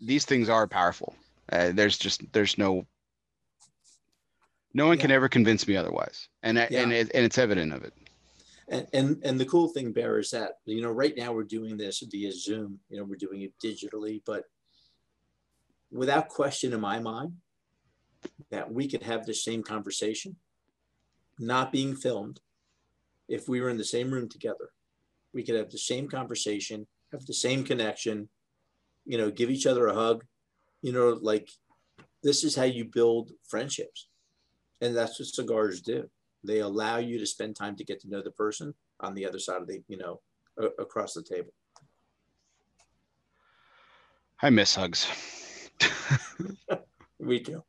these 0.00 0.26
things 0.26 0.48
are 0.48 0.66
powerful. 0.66 1.16
Uh, 1.50 1.72
there's 1.72 1.98
just, 1.98 2.30
there's 2.32 2.58
no 2.58 2.86
no 4.74 4.86
one 4.86 4.96
yeah. 4.96 5.02
can 5.02 5.10
ever 5.10 5.28
convince 5.28 5.66
me 5.66 5.76
otherwise, 5.76 6.28
and 6.42 6.56
yeah. 6.56 6.82
and 6.82 6.92
it, 6.92 7.10
and 7.14 7.24
it's 7.24 7.38
evident 7.38 7.72
of 7.72 7.84
it. 7.84 7.94
And, 8.68 8.86
and 8.92 9.22
and 9.24 9.40
the 9.40 9.46
cool 9.46 9.68
thing, 9.68 9.92
Bear, 9.92 10.18
is 10.18 10.30
that 10.30 10.52
you 10.66 10.82
know 10.82 10.90
right 10.90 11.14
now 11.16 11.32
we're 11.32 11.44
doing 11.44 11.76
this 11.76 12.02
via 12.10 12.32
Zoom. 12.32 12.78
You 12.90 12.98
know 12.98 13.04
we're 13.04 13.16
doing 13.16 13.42
it 13.42 13.52
digitally, 13.64 14.20
but 14.26 14.44
without 15.90 16.28
question 16.28 16.72
in 16.72 16.80
my 16.80 16.98
mind, 16.98 17.32
that 18.50 18.70
we 18.70 18.88
could 18.88 19.02
have 19.02 19.24
the 19.24 19.34
same 19.34 19.62
conversation, 19.62 20.36
not 21.38 21.72
being 21.72 21.96
filmed. 21.96 22.40
If 23.28 23.48
we 23.48 23.60
were 23.60 23.70
in 23.70 23.78
the 23.78 23.84
same 23.84 24.10
room 24.10 24.28
together, 24.28 24.70
we 25.32 25.42
could 25.44 25.54
have 25.54 25.70
the 25.70 25.78
same 25.78 26.08
conversation, 26.08 26.86
have 27.12 27.24
the 27.26 27.34
same 27.34 27.64
connection, 27.64 28.28
you 29.06 29.16
know, 29.16 29.30
give 29.30 29.50
each 29.50 29.66
other 29.66 29.86
a 29.86 29.94
hug. 29.94 30.24
You 30.82 30.92
know, 30.92 31.18
like 31.20 31.48
this 32.22 32.44
is 32.44 32.54
how 32.54 32.64
you 32.64 32.84
build 32.84 33.32
friendships 33.48 34.08
and 34.80 34.96
that's 34.96 35.18
what 35.18 35.28
cigars 35.28 35.80
do. 35.80 36.08
They 36.44 36.60
allow 36.60 36.98
you 36.98 37.18
to 37.18 37.26
spend 37.26 37.56
time 37.56 37.76
to 37.76 37.84
get 37.84 38.00
to 38.00 38.08
know 38.08 38.22
the 38.22 38.30
person 38.30 38.74
on 39.00 39.14
the 39.14 39.26
other 39.26 39.38
side 39.38 39.60
of 39.60 39.66
the, 39.66 39.82
you 39.88 39.96
know, 39.96 40.20
a- 40.58 40.82
across 40.82 41.14
the 41.14 41.22
table. 41.22 41.52
I 44.40 44.50
miss 44.50 44.76
hugs. 44.76 45.08
Me 47.20 47.40
too. 47.40 47.62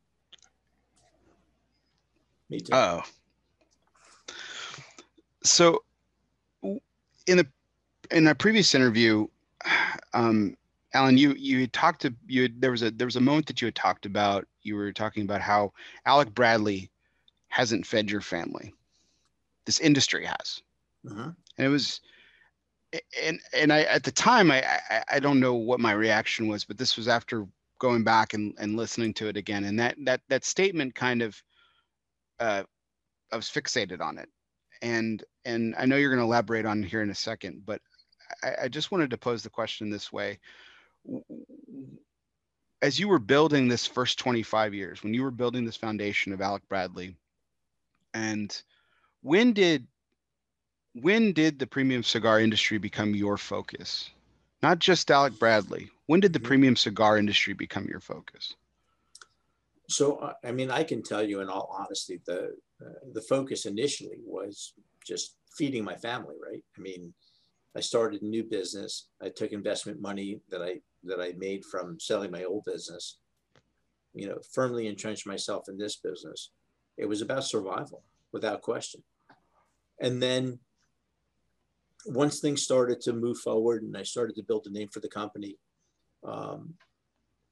Me 2.50 2.60
too. 2.60 2.74
Oh. 2.74 3.02
So 5.44 5.84
in 6.62 7.38
the 7.38 7.48
in 8.12 8.28
a 8.28 8.36
previous 8.36 8.76
interview, 8.76 9.28
um, 10.14 10.56
Alan, 10.94 11.18
you 11.18 11.34
you 11.34 11.62
had 11.62 11.74
talked 11.74 12.02
to 12.02 12.14
you 12.28 12.44
had, 12.44 12.62
there 12.62 12.72
was 12.72 12.84
a 12.84 12.92
there 12.92 13.08
was 13.08 13.16
a 13.16 13.22
moment 13.22 13.48
that 13.48 13.62
you 13.62 13.68
had 13.68 13.76
talked 13.76 14.06
about. 14.06 14.48
You 14.62 14.76
were 14.76 14.92
talking 14.92 15.24
about 15.24 15.42
how 15.42 15.74
Alec 16.06 16.34
Bradley 16.34 16.92
hasn't 17.50 17.86
fed 17.86 18.10
your 18.10 18.22
family. 18.22 18.74
This 19.66 19.80
industry 19.80 20.26
has. 20.26 20.62
Uh-huh. 21.10 21.32
And 21.58 21.68
it 21.68 21.70
was 21.70 22.02
and 23.22 23.40
and 23.54 23.72
I 23.72 23.82
at 23.84 24.04
the 24.04 24.12
time 24.12 24.50
I, 24.52 24.64
I, 24.90 25.04
I 25.14 25.20
don't 25.20 25.40
know 25.40 25.54
what 25.54 25.80
my 25.80 25.92
reaction 25.92 26.48
was, 26.48 26.66
but 26.66 26.78
this 26.78 26.98
was 26.98 27.08
after 27.08 27.46
going 27.80 28.04
back 28.04 28.34
and, 28.34 28.54
and 28.60 28.76
listening 28.76 29.14
to 29.16 29.28
it 29.28 29.38
again. 29.38 29.66
And 29.66 29.80
that 29.80 29.96
that 30.06 30.22
that 30.30 30.44
statement 30.44 30.96
kind 30.96 31.22
of 31.22 31.42
uh 32.40 32.64
I 33.32 33.36
was 33.36 33.48
fixated 33.48 34.02
on 34.02 34.18
it. 34.18 34.30
And 34.82 35.24
and 35.46 35.76
I 35.78 35.86
know 35.86 35.98
you're 35.98 36.10
going 36.10 36.20
to 36.20 36.26
elaborate 36.26 36.66
on 36.66 36.84
here 36.84 37.02
in 37.02 37.10
a 37.10 37.16
second, 37.16 37.64
but 37.66 37.82
I, 38.44 38.54
I 38.64 38.68
just 38.68 38.92
wanted 38.92 39.10
to 39.12 39.18
pose 39.18 39.44
the 39.44 39.50
question 39.50 39.90
this 39.90 40.12
way. 40.12 40.40
As 42.82 43.00
you 43.00 43.08
were 43.08 43.20
building 43.20 43.68
this 43.68 43.86
first 43.86 44.20
25 44.20 44.74
years, 44.74 45.04
when 45.04 45.14
you 45.14 45.24
were 45.24 45.32
building 45.32 45.66
this 45.66 45.76
foundation 45.76 46.32
of 46.32 46.42
Alec 46.42 46.64
Bradley, 46.70 47.18
and 48.14 48.62
when 49.22 49.54
did 49.54 49.88
when 50.94 51.34
did 51.34 51.60
the 51.60 51.68
premium 51.68 52.04
cigar 52.04 52.40
industry 52.40 52.78
become 52.78 53.14
your 53.14 53.38
focus? 53.38 54.10
Not 54.62 54.80
just 54.80 55.10
Alec 55.12 55.38
Bradley. 55.40 55.90
When 56.08 56.20
did 56.20 56.34
the 56.34 56.40
mm-hmm. 56.40 56.48
premium 56.48 56.76
cigar 56.76 57.18
industry 57.18 57.54
become 57.54 57.86
your 57.86 58.00
focus? 58.00 58.56
So, 59.88 60.34
I 60.44 60.52
mean, 60.52 60.70
I 60.70 60.84
can 60.84 61.02
tell 61.02 61.24
you 61.24 61.42
in 61.42 61.50
all 61.50 61.76
honesty, 61.78 62.20
the 62.26 62.56
uh, 62.82 63.00
the 63.14 63.22
focus 63.22 63.66
initially 63.66 64.20
was 64.24 64.74
just 65.06 65.36
feeding 65.58 65.84
my 65.84 65.96
family. 65.96 66.36
Right? 66.44 66.64
I 66.78 66.82
mean, 66.82 67.14
I 67.76 67.80
started 67.80 68.22
a 68.22 68.26
new 68.26 68.44
business. 68.44 69.08
I 69.22 69.30
took 69.30 69.52
investment 69.52 70.02
money 70.02 70.42
that 70.50 70.62
I 70.62 70.80
that 71.04 71.22
I 71.22 71.34
made 71.38 71.66
from 71.66 72.00
selling 72.00 72.32
my 72.32 72.44
old 72.44 72.66
business. 72.66 73.18
You 74.14 74.28
know, 74.28 74.40
firmly 74.54 74.88
entrenched 74.88 75.28
myself 75.28 75.70
in 75.70 75.78
this 75.78 75.98
business, 75.98 76.52
it 77.00 77.08
was 77.08 77.22
about 77.22 77.46
survival 77.46 78.04
without 78.34 78.62
question. 78.62 79.02
And 80.02 80.22
then 80.22 80.60
once 82.06 82.40
things 82.40 82.62
started 82.62 83.00
to 83.02 83.14
move 83.14 83.38
forward 83.38 83.84
and 83.84 83.96
I 83.96 84.04
started 84.04 84.36
to 84.36 84.44
build 84.44 84.68
a 84.68 84.72
name 84.72 84.90
for 84.90 85.00
the 85.00 85.08
company, 85.08 85.58
um, 86.24 86.74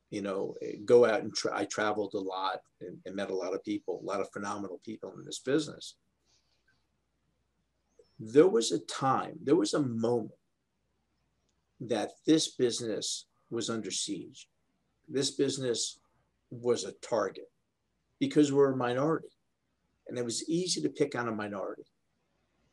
you 0.10 0.22
know, 0.22 0.56
go 0.86 1.06
out 1.06 1.22
and 1.22 1.34
tra- 1.34 1.57
I 1.57 1.65
traveled 1.65 2.14
a 2.14 2.19
lot 2.19 2.60
and, 2.82 2.98
and 3.06 3.15
met 3.15 3.30
a 3.30 3.36
lot 3.36 3.53
of 3.53 3.64
people, 3.64 4.02
a 4.02 4.06
lot 4.06 4.22
of 4.22 4.32
phenomenal 4.32 4.82
people 4.86 5.14
in 5.18 5.26
this 5.26 5.40
business. 5.40 5.95
There 8.19 8.48
was 8.48 8.72
a 8.72 8.80
time, 8.80 9.40
there 9.44 9.56
was 9.56 9.74
a 9.74 9.82
moment 9.82 10.32
that 11.80 12.11
this 12.26 12.49
business 12.49 13.28
was 13.49 13.69
under 13.69 13.91
siege. 13.91 14.49
This 15.07 15.32
business 15.32 15.99
was 16.49 16.84
a 16.84 16.94
target 16.94 17.49
because 18.19 18.52
we're 18.52 18.74
a 18.74 18.78
minority 18.78 19.36
and 20.07 20.17
it 20.17 20.25
was 20.25 20.47
easy 20.49 20.81
to 20.81 20.89
pick 20.89 21.15
on 21.15 21.27
a 21.27 21.31
minority. 21.31 21.85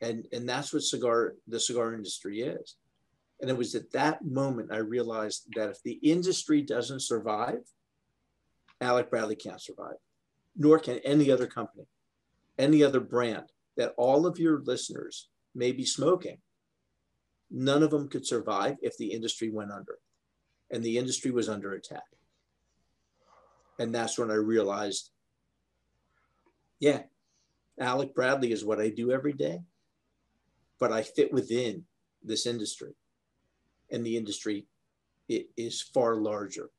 And 0.01 0.27
and 0.31 0.47
that's 0.47 0.73
what 0.73 0.83
cigar 0.83 1.35
the 1.47 1.59
cigar 1.59 1.93
industry 1.93 2.41
is. 2.41 2.75
And 3.41 3.49
it 3.49 3.57
was 3.57 3.75
at 3.75 3.91
that 3.91 4.23
moment 4.23 4.71
i 4.71 4.77
realized 4.77 5.47
that 5.55 5.69
if 5.69 5.83
the 5.83 5.99
industry 6.01 6.61
doesn't 6.61 7.01
survive 7.01 7.63
alec 8.81 9.09
bradley 9.09 9.35
can't 9.35 9.61
survive 9.61 9.97
nor 10.55 10.79
can 10.79 10.99
any 10.99 11.29
other 11.29 11.47
company 11.47 11.85
any 12.57 12.83
other 12.83 12.99
brand 13.01 13.51
that 13.77 13.93
all 13.97 14.25
of 14.25 14.39
your 14.39 14.61
listeners 14.61 15.29
may 15.53 15.71
be 15.71 15.85
smoking 15.85 16.37
none 17.51 17.83
of 17.83 17.91
them 17.91 18.07
could 18.07 18.25
survive 18.25 18.77
if 18.81 18.97
the 18.97 19.11
industry 19.11 19.49
went 19.49 19.71
under 19.71 19.97
and 20.71 20.83
the 20.83 20.97
industry 20.97 21.31
was 21.31 21.47
under 21.47 21.73
attack. 21.73 22.03
And 23.77 23.93
that's 23.93 24.17
when 24.17 24.31
i 24.31 24.35
realized 24.35 25.11
yeah 26.79 27.03
Alec 27.79 28.15
Bradley 28.15 28.51
is 28.51 28.63
what 28.63 28.79
I 28.79 28.89
do 28.89 29.11
every 29.11 29.33
day, 29.33 29.61
but 30.79 30.91
I 30.91 31.03
fit 31.03 31.33
within 31.33 31.85
this 32.23 32.45
industry. 32.45 32.93
And 33.91 34.05
the 34.05 34.17
industry 34.17 34.65
it 35.27 35.49
is 35.57 35.81
far 35.81 36.15
larger. 36.15 36.69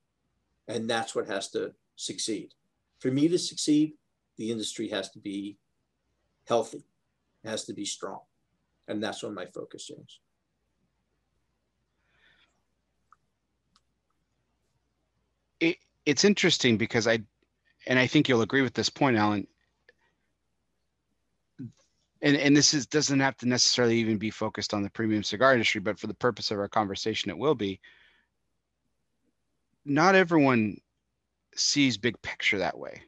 And 0.68 0.88
that's 0.88 1.14
what 1.14 1.26
has 1.26 1.50
to 1.50 1.72
succeed. 1.96 2.54
For 2.98 3.10
me 3.10 3.28
to 3.28 3.38
succeed, 3.38 3.94
the 4.36 4.50
industry 4.50 4.88
has 4.88 5.10
to 5.10 5.18
be 5.18 5.58
healthy, 6.46 6.84
has 7.44 7.64
to 7.64 7.72
be 7.72 7.84
strong. 7.84 8.20
And 8.88 9.02
that's 9.02 9.22
when 9.22 9.34
my 9.34 9.46
focus 9.46 9.90
is. 9.90 10.20
It, 15.60 15.76
it's 16.04 16.24
interesting 16.24 16.76
because 16.76 17.06
I, 17.06 17.20
and 17.86 17.98
I 17.98 18.06
think 18.06 18.28
you'll 18.28 18.42
agree 18.42 18.62
with 18.62 18.74
this 18.74 18.90
point, 18.90 19.16
Alan 19.16 19.46
and 22.22 22.36
and 22.36 22.56
this 22.56 22.74
is 22.74 22.86
doesn't 22.86 23.20
have 23.20 23.36
to 23.38 23.48
necessarily 23.48 23.96
even 23.98 24.18
be 24.18 24.30
focused 24.30 24.72
on 24.74 24.82
the 24.82 24.90
premium 24.90 25.22
cigar 25.22 25.52
industry, 25.52 25.80
but 25.80 25.98
for 25.98 26.06
the 26.06 26.14
purpose 26.14 26.50
of 26.50 26.58
our 26.58 26.68
conversation, 26.68 27.30
it 27.30 27.38
will 27.38 27.54
be. 27.54 27.80
Not 29.84 30.14
everyone 30.14 30.78
sees 31.54 31.96
big 31.96 32.20
picture 32.22 32.58
that 32.58 32.78
way. 32.78 33.02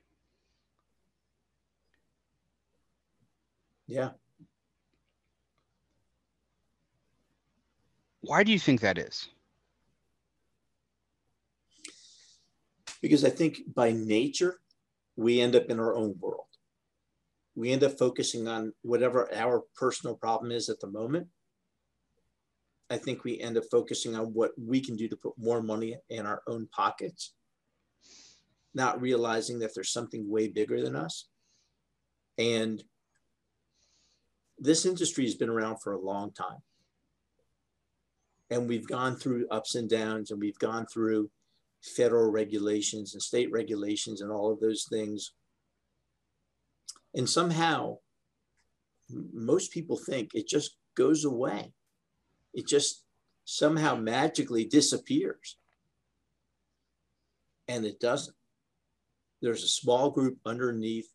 Yeah. 3.86 4.10
Why 8.20 8.44
do 8.44 8.52
you 8.52 8.59
think 8.59 8.80
that 8.82 8.98
is? 8.98 9.28
Because 13.01 13.24
I 13.24 13.30
think 13.30 13.60
by 13.74 13.93
nature, 13.93 14.60
we 15.16 15.40
end 15.40 15.56
up 15.56 15.66
in 15.70 15.80
our 15.80 15.94
own 15.97 16.14
world 16.20 16.47
we 17.59 17.72
end 17.72 17.82
up 17.82 17.98
focusing 17.98 18.47
on 18.47 18.72
whatever 18.82 19.28
our 19.35 19.64
personal 19.74 20.14
problem 20.14 20.52
is 20.52 20.68
at 20.68 20.78
the 20.78 20.86
moment. 20.86 21.26
I 22.89 22.98
think 22.98 23.24
we 23.24 23.40
end 23.40 23.59
up 23.59 23.64
focusing 23.68 24.14
on 24.14 24.26
what 24.26 24.52
we 24.56 24.80
can 24.80 24.94
do 24.94 25.09
to 25.09 25.16
put 25.16 25.32
more 25.36 25.60
money 25.60 25.97
in 26.09 26.24
our 26.24 26.40
own 26.47 26.68
pockets, 26.70 27.35
not 28.74 29.01
realizing 29.01 29.59
that 29.59 29.74
there's 29.74 29.93
something 29.93 30.30
way 30.30 30.47
bigger 30.47 30.80
than 30.80 30.94
us. 30.94 31.26
And 32.39 32.80
this 34.56 34.86
industry 34.86 35.24
has 35.24 35.35
been 35.35 35.51
around 35.51 35.78
for 35.82 35.94
a 35.94 36.01
long 36.01 36.30
time. 36.32 36.62
And 38.51 38.68
we've 38.68 38.86
gone 38.86 39.16
through 39.16 39.48
ups 39.51 39.74
and 39.74 39.90
downs, 39.90 40.30
and 40.30 40.40
we've 40.40 40.59
gone 40.60 40.86
through 40.86 41.28
federal 41.82 42.30
regulations 42.30 43.14
and 43.14 43.22
state 43.22 43.51
regulations 43.51 44.20
and 44.20 44.30
all 44.30 44.52
of 44.52 44.60
those 44.60 44.86
things 44.89 45.32
And 47.18 47.28
somehow, 47.28 47.98
most 49.10 49.72
people 49.72 49.98
think 49.98 50.30
it 50.34 50.46
just 50.46 50.76
goes 50.96 51.24
away. 51.24 51.72
It 52.54 52.68
just 52.68 53.02
somehow 53.44 53.96
magically 53.96 54.64
disappears. 54.64 55.58
And 57.66 57.84
it 57.84 57.98
doesn't. 57.98 58.36
There's 59.42 59.64
a 59.64 59.68
small 59.68 60.10
group 60.10 60.38
underneath 60.46 61.08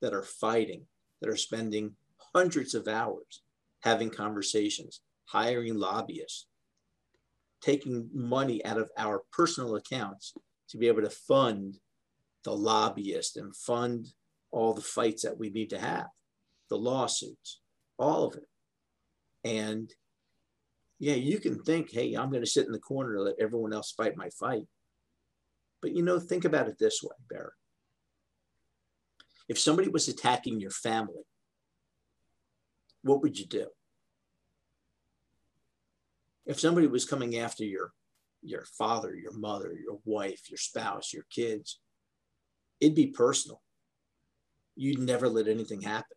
that 0.00 0.14
are 0.14 0.22
fighting, 0.22 0.86
that 1.20 1.28
are 1.28 1.36
spending 1.36 1.96
hundreds 2.32 2.74
of 2.74 2.86
hours 2.86 3.42
having 3.80 4.10
conversations, 4.10 5.00
hiring 5.24 5.74
lobbyists, 5.74 6.46
taking 7.60 8.08
money 8.14 8.64
out 8.64 8.78
of 8.78 8.90
our 8.96 9.24
personal 9.32 9.74
accounts 9.74 10.34
to 10.68 10.78
be 10.78 10.86
able 10.86 11.02
to 11.02 11.10
fund 11.10 11.78
the 12.44 12.52
lobbyists 12.52 13.36
and 13.36 13.56
fund 13.56 14.12
all 14.50 14.74
the 14.74 14.80
fights 14.80 15.22
that 15.22 15.38
we 15.38 15.50
need 15.50 15.70
to 15.70 15.78
have, 15.78 16.06
the 16.70 16.76
lawsuits, 16.76 17.60
all 17.98 18.24
of 18.24 18.36
it. 18.36 18.46
And 19.44 19.92
yeah, 20.98 21.14
you 21.14 21.38
can 21.38 21.62
think, 21.62 21.92
hey, 21.92 22.14
I'm 22.14 22.30
going 22.30 22.42
to 22.42 22.50
sit 22.50 22.66
in 22.66 22.72
the 22.72 22.78
corner 22.78 23.14
and 23.14 23.24
let 23.24 23.36
everyone 23.40 23.72
else 23.72 23.92
fight 23.92 24.16
my 24.16 24.30
fight. 24.30 24.66
But 25.80 25.92
you 25.92 26.02
know, 26.02 26.18
think 26.18 26.44
about 26.44 26.68
it 26.68 26.78
this 26.78 27.02
way, 27.02 27.14
Barrett. 27.30 27.52
If 29.48 29.58
somebody 29.58 29.88
was 29.88 30.08
attacking 30.08 30.60
your 30.60 30.70
family, 30.70 31.22
what 33.02 33.22
would 33.22 33.38
you 33.38 33.46
do? 33.46 33.68
If 36.46 36.58
somebody 36.58 36.86
was 36.86 37.04
coming 37.04 37.38
after 37.38 37.64
your 37.64 37.92
your 38.42 38.64
father, 38.78 39.14
your 39.14 39.32
mother, 39.32 39.72
your 39.72 39.98
wife, 40.04 40.48
your 40.48 40.58
spouse, 40.58 41.12
your 41.12 41.24
kids, 41.30 41.80
it'd 42.80 42.94
be 42.94 43.08
personal. 43.08 43.60
You'd 44.80 45.00
never 45.00 45.28
let 45.28 45.48
anything 45.48 45.80
happen. 45.80 46.16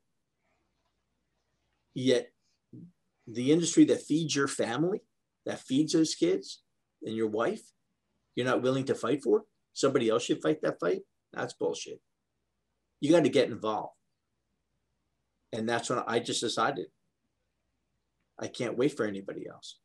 Yet 1.96 2.28
the 3.26 3.52
industry 3.52 3.86
that 3.86 4.04
feeds 4.04 4.36
your 4.36 4.48
family, 4.48 5.02
that 5.48 5.60
feeds 5.60 5.94
those 5.94 6.14
kids 6.14 6.62
and 7.02 7.16
your 7.16 7.28
wife, 7.28 7.64
you're 8.36 8.46
not 8.46 8.62
willing 8.62 8.86
to 8.86 8.94
fight 8.94 9.24
for? 9.24 9.46
Somebody 9.74 10.10
else 10.10 10.26
should 10.26 10.44
fight 10.44 10.62
that 10.62 10.80
fight? 10.80 11.02
That's 11.34 11.56
bullshit. 11.56 12.02
You 13.00 13.10
got 13.10 13.24
to 13.24 13.30
get 13.30 13.50
involved. 13.50 13.96
And 15.52 15.68
that's 15.68 15.90
when 15.90 16.04
I 16.06 16.20
just 16.20 16.42
decided 16.42 16.86
I 18.40 18.48
can't 18.48 18.78
wait 18.78 18.96
for 18.96 19.08
anybody 19.08 19.48
else. 19.52 19.80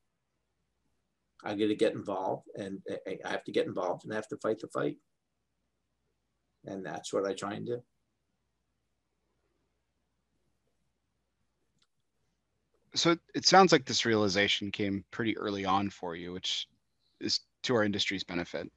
I 1.43 1.55
got 1.55 1.69
to 1.69 1.75
get 1.75 1.95
involved 1.95 2.45
and 2.57 2.81
I 3.07 3.31
have 3.31 3.45
to 3.45 3.53
get 3.53 3.67
involved 3.67 4.05
and 4.05 4.13
I 4.13 4.17
have 4.17 4.29
to 4.29 4.39
fight 4.43 4.59
the 4.59 4.69
fight. 4.69 4.99
And 6.67 6.85
that's 6.85 7.11
what 7.11 7.27
I 7.27 7.33
try 7.33 7.55
and 7.55 7.65
do. 7.65 7.81
So 12.97 13.17
it 13.35 13.47
sounds 13.47 13.73
like 13.73 13.85
this 13.85 14.05
realization 14.05 14.71
came 14.71 15.05
pretty 15.11 15.37
early 15.37 15.65
on 15.65 15.91
for 15.91 16.17
you, 16.17 16.33
which 16.33 16.67
is 17.21 17.41
to 17.65 17.75
our 17.75 17.85
industry's 17.85 18.25
benefit, 18.25 18.71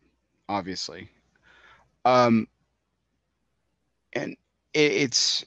obviously. 0.48 1.10
Um, 2.06 2.48
and 4.14 4.36
it, 4.74 4.91
it's, 4.91 5.46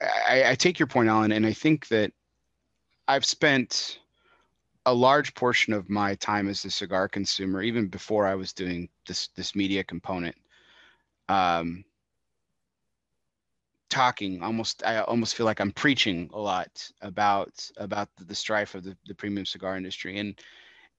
I, 0.00 0.50
I 0.50 0.54
take 0.54 0.78
your 0.78 0.86
point, 0.86 1.08
Alan, 1.08 1.32
and 1.32 1.46
I 1.46 1.52
think 1.52 1.88
that 1.88 2.12
I've 3.08 3.24
spent 3.24 4.00
a 4.84 4.94
large 4.94 5.34
portion 5.34 5.72
of 5.72 5.88
my 5.88 6.14
time 6.16 6.48
as 6.48 6.64
a 6.64 6.70
cigar 6.70 7.08
consumer, 7.08 7.62
even 7.62 7.86
before 7.86 8.26
I 8.26 8.34
was 8.34 8.52
doing 8.52 8.88
this 9.06 9.28
this 9.28 9.54
media 9.54 9.84
component, 9.84 10.34
um, 11.28 11.84
talking 13.92 14.42
almost 14.42 14.82
I 14.84 15.00
almost 15.00 15.34
feel 15.34 15.44
like 15.44 15.60
I'm 15.60 15.70
preaching 15.70 16.30
a 16.32 16.40
lot 16.40 16.90
about 17.02 17.70
about 17.76 18.08
the, 18.16 18.34
strife 18.34 18.74
of 18.74 18.84
the, 18.84 18.96
the 19.06 19.14
premium 19.14 19.44
cigar 19.44 19.76
industry 19.76 20.18
and 20.18 20.40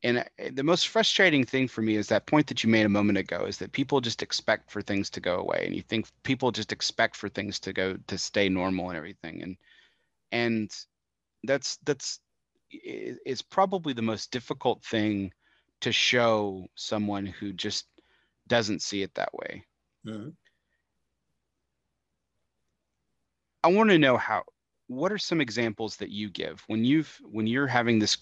and 0.03 0.20
uh, 0.20 0.24
the 0.52 0.64
most 0.64 0.90
frustrating 0.90 1.44
thing 1.44 1.68
for 1.68 1.82
me 1.82 1.95
is 1.95 2.07
that 2.07 2.28
point 2.28 2.45
that 2.48 2.64
you 2.64 2.70
made 2.70 2.86
a 2.86 2.90
moment 2.90 3.18
ago 3.18 3.45
is 3.45 3.57
that 3.57 3.72
people 3.72 3.99
just 3.99 4.22
expect 4.22 4.70
for 4.70 4.82
things 4.82 5.10
to 5.10 5.20
go 5.20 5.40
away 5.40 5.64
and 5.65 5.76
you 5.76 5.82
think 5.82 6.06
people 6.22 6.52
just 6.52 6.72
expect 6.72 7.15
for 7.15 7.30
things 7.30 7.60
to 7.61 7.74
go 7.74 7.98
to 8.06 8.18
stay 8.18 8.48
normal 8.48 8.90
and 8.90 8.98
everything 8.98 9.41
and 9.41 9.57
and 10.32 10.72
that's 11.44 11.78
that's 11.84 12.20
is 12.72 13.41
probably 13.41 13.94
the 13.94 14.02
most 14.02 14.32
difficult 14.32 14.84
thing 14.84 15.32
to 15.82 15.91
show 15.91 16.68
someone 16.76 17.26
who 17.26 17.53
just 17.53 17.88
doesn't 18.48 18.82
see 18.82 19.02
it 19.02 19.14
that 19.15 19.34
way. 19.34 19.64
Mm-hmm. 20.06 20.30
I 23.64 23.69
want 23.69 23.90
to 23.90 23.98
know 23.98 24.18
how 24.18 24.44
what 24.88 25.11
are 25.11 25.18
some 25.18 25.41
examples 25.41 25.95
that 25.98 26.10
you 26.10 26.30
give 26.30 26.64
when 26.68 26.84
you've 26.84 27.19
when 27.23 27.48
you're 27.48 27.68
having 27.68 27.99
this 27.99 28.18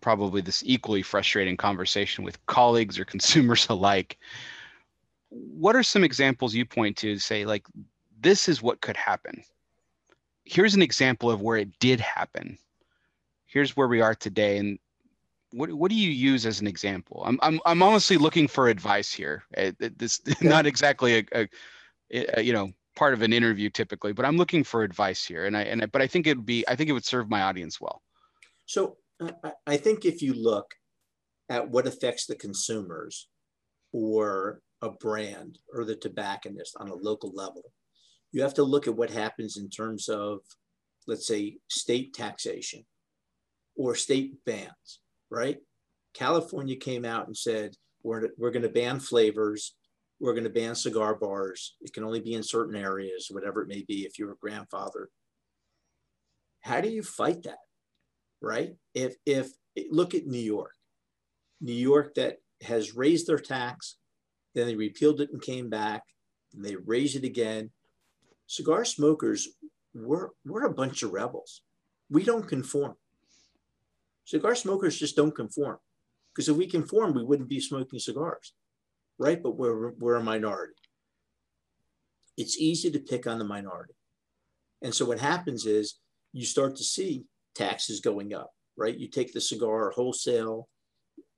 probably 0.00 0.40
this 0.40 0.62
equally 0.64 1.02
frustrating 1.02 1.56
conversation 1.56 2.24
with 2.24 2.44
colleagues 2.46 2.98
or 2.98 3.04
consumers 3.14 3.68
alike? 3.68 4.18
What 5.30 5.74
are 5.74 5.82
some 5.82 6.04
examples 6.04 6.54
you 6.54 6.64
point 6.64 6.96
to, 6.98 7.14
to 7.14 7.20
say 7.20 7.44
like 7.44 7.66
this 8.20 8.48
is 8.48 8.62
what 8.62 8.80
could 8.80 8.96
happen? 8.96 9.42
Here's 10.44 10.74
an 10.74 10.82
example 10.82 11.30
of 11.30 11.40
where 11.40 11.56
it 11.56 11.78
did 11.78 12.00
happen. 12.00 12.58
Here's 13.46 13.76
where 13.76 13.88
we 13.88 14.00
are 14.00 14.14
today 14.14 14.58
and 14.58 14.78
what, 15.52 15.72
what 15.72 15.88
do 15.88 15.96
you 15.96 16.10
use 16.10 16.46
as 16.46 16.60
an 16.60 16.66
example? 16.66 17.22
I'm 17.24 17.38
i'm, 17.42 17.60
I'm 17.66 17.82
honestly 17.82 18.16
looking 18.16 18.48
for 18.48 18.68
advice 18.68 19.12
here. 19.12 19.44
Uh, 19.56 19.72
this 19.78 20.20
not 20.40 20.66
exactly 20.66 21.18
a, 21.18 21.24
a, 22.12 22.38
a, 22.38 22.42
you 22.42 22.52
know 22.52 22.72
part 22.96 23.14
of 23.14 23.22
an 23.22 23.32
interview 23.32 23.68
typically 23.70 24.12
but 24.12 24.24
i'm 24.24 24.36
looking 24.36 24.64
for 24.64 24.82
advice 24.82 25.24
here 25.24 25.46
and 25.46 25.56
i 25.56 25.62
and 25.62 25.82
I, 25.82 25.86
but 25.86 26.02
i 26.02 26.06
think 26.06 26.26
it 26.26 26.36
would 26.36 26.46
be 26.46 26.64
i 26.68 26.76
think 26.76 26.90
it 26.90 26.92
would 26.92 27.04
serve 27.04 27.28
my 27.28 27.42
audience 27.42 27.80
well 27.80 28.02
so 28.66 28.96
I, 29.20 29.52
I 29.66 29.76
think 29.76 30.04
if 30.04 30.22
you 30.22 30.34
look 30.34 30.74
at 31.48 31.68
what 31.68 31.86
affects 31.86 32.26
the 32.26 32.34
consumers 32.34 33.28
or 33.92 34.60
a 34.82 34.90
brand 34.90 35.58
or 35.72 35.84
the 35.84 35.96
tobacconist 35.96 36.76
on 36.78 36.88
a 36.88 36.94
local 36.94 37.32
level 37.34 37.62
you 38.32 38.42
have 38.42 38.54
to 38.54 38.64
look 38.64 38.88
at 38.88 38.96
what 38.96 39.10
happens 39.10 39.56
in 39.56 39.70
terms 39.70 40.08
of 40.08 40.40
let's 41.06 41.26
say 41.26 41.58
state 41.68 42.14
taxation 42.14 42.84
or 43.76 43.94
state 43.94 44.44
bans, 44.44 45.00
right? 45.30 45.58
California 46.14 46.76
came 46.76 47.04
out 47.04 47.26
and 47.26 47.36
said, 47.36 47.74
we're, 48.02 48.28
we're 48.38 48.50
going 48.50 48.62
to 48.62 48.68
ban 48.68 49.00
flavors. 49.00 49.74
We're 50.20 50.32
going 50.32 50.44
to 50.44 50.50
ban 50.50 50.74
cigar 50.74 51.14
bars. 51.14 51.76
It 51.80 51.92
can 51.92 52.04
only 52.04 52.20
be 52.20 52.34
in 52.34 52.42
certain 52.42 52.76
areas, 52.76 53.28
whatever 53.30 53.62
it 53.62 53.68
may 53.68 53.84
be, 53.86 54.04
if 54.04 54.18
you're 54.18 54.32
a 54.32 54.36
grandfather. 54.36 55.08
How 56.60 56.80
do 56.80 56.88
you 56.88 57.02
fight 57.02 57.42
that, 57.42 57.58
right? 58.40 58.74
If, 58.94 59.16
if 59.26 59.50
look 59.90 60.14
at 60.14 60.26
New 60.26 60.38
York, 60.38 60.72
New 61.60 61.74
York 61.74 62.14
that 62.14 62.38
has 62.62 62.94
raised 62.94 63.26
their 63.26 63.38
tax, 63.38 63.96
then 64.54 64.66
they 64.66 64.76
repealed 64.76 65.20
it 65.20 65.30
and 65.32 65.42
came 65.42 65.68
back, 65.68 66.02
and 66.54 66.64
they 66.64 66.76
raised 66.76 67.16
it 67.16 67.24
again. 67.24 67.70
Cigar 68.46 68.84
smokers, 68.84 69.48
we're, 69.94 70.28
we're 70.44 70.64
a 70.64 70.72
bunch 70.72 71.02
of 71.02 71.12
rebels. 71.12 71.62
We 72.08 72.22
don't 72.22 72.46
conform. 72.46 72.94
Cigar 74.24 74.54
smokers 74.54 74.98
just 74.98 75.16
don't 75.16 75.34
conform 75.34 75.78
because 76.32 76.48
if 76.48 76.56
we 76.56 76.66
conform, 76.66 77.14
we 77.14 77.24
wouldn't 77.24 77.48
be 77.48 77.60
smoking 77.60 77.98
cigars, 77.98 78.54
right? 79.18 79.42
But 79.42 79.56
we're, 79.56 79.92
we're 79.92 80.16
a 80.16 80.22
minority. 80.22 80.74
It's 82.36 82.58
easy 82.58 82.90
to 82.90 82.98
pick 82.98 83.26
on 83.26 83.38
the 83.38 83.44
minority. 83.44 83.94
And 84.82 84.94
so 84.94 85.04
what 85.04 85.20
happens 85.20 85.66
is 85.66 86.00
you 86.32 86.44
start 86.44 86.76
to 86.76 86.84
see 86.84 87.24
taxes 87.54 88.00
going 88.00 88.34
up, 88.34 88.50
right? 88.76 88.96
You 88.96 89.08
take 89.08 89.32
the 89.32 89.40
cigar 89.40 89.90
wholesale, 89.90 90.68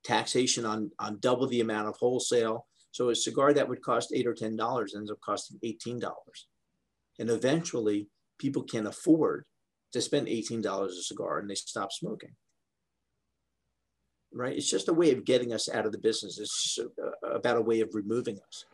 taxation 0.05 0.65
on, 0.65 0.91
on 0.99 1.19
double 1.21 1.47
the 1.47 1.61
amount 1.61 1.89
of 1.89 1.97
wholesale. 1.97 2.67
So 2.93 3.11
a 3.11 3.15
cigar 3.15 3.53
that 3.53 3.69
would 3.69 3.83
cost 3.83 4.13
eight 4.15 4.27
or 4.27 4.35
$10 4.35 4.97
ends 4.97 5.11
up 5.11 5.21
costing 5.21 5.59
$18. 5.63 6.03
And 7.19 7.31
eventually 7.31 8.09
people 8.39 8.63
can't 8.63 8.87
afford 8.87 9.45
to 9.93 10.01
spend 10.01 10.29
$18 10.29 10.87
a 10.87 10.93
cigar 11.03 11.39
and 11.39 11.49
they 11.49 11.55
stop 11.55 11.93
smoking 11.93 12.35
right? 14.37 14.57
It's 14.57 14.71
just 14.71 14.89
a 14.89 14.93
way 14.93 15.13
of 15.13 15.25
getting 15.25 15.53
us 15.53 15.69
out 15.69 15.87
of 15.87 15.93
the 15.93 15.99
business. 15.99 16.39
It's 16.39 16.79
about 17.23 17.57
a 17.57 17.63
way 17.63 17.81
of 17.81 17.95
removing 17.95 18.39
us. 18.47 18.65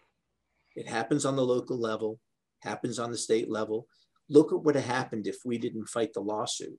It 0.74 0.88
happens 0.88 1.24
on 1.24 1.36
the 1.36 1.44
local 1.44 1.78
level, 1.78 2.18
happens 2.62 2.98
on 2.98 3.10
the 3.10 3.16
state 3.16 3.50
level. 3.50 3.86
Look 4.28 4.52
at 4.52 4.62
what 4.62 4.74
happened 4.74 5.26
if 5.26 5.36
we 5.44 5.58
didn't 5.58 5.88
fight 5.88 6.12
the 6.14 6.20
lawsuit, 6.20 6.78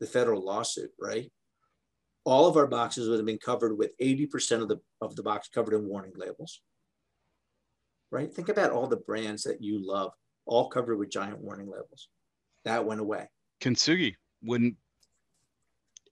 the 0.00 0.06
federal 0.06 0.44
lawsuit, 0.44 0.90
right? 1.00 1.32
All 2.24 2.46
of 2.46 2.56
our 2.56 2.66
boxes 2.66 3.08
would 3.08 3.18
have 3.18 3.26
been 3.26 3.38
covered 3.38 3.78
with 3.78 3.96
80% 3.98 4.62
of 4.62 4.68
the, 4.68 4.80
of 5.00 5.16
the 5.16 5.22
box 5.22 5.48
covered 5.48 5.74
in 5.74 5.88
warning 5.88 6.12
labels, 6.16 6.60
right? 8.10 8.32
Think 8.32 8.50
about 8.50 8.72
all 8.72 8.86
the 8.86 8.96
brands 8.96 9.44
that 9.44 9.62
you 9.62 9.80
love, 9.82 10.12
all 10.44 10.68
covered 10.68 10.96
with 10.96 11.10
giant 11.10 11.38
warning 11.38 11.66
labels. 11.66 12.08
That 12.64 12.84
went 12.84 13.00
away. 13.00 13.28
Kintsugi 13.62 14.16
wouldn't, 14.42 14.76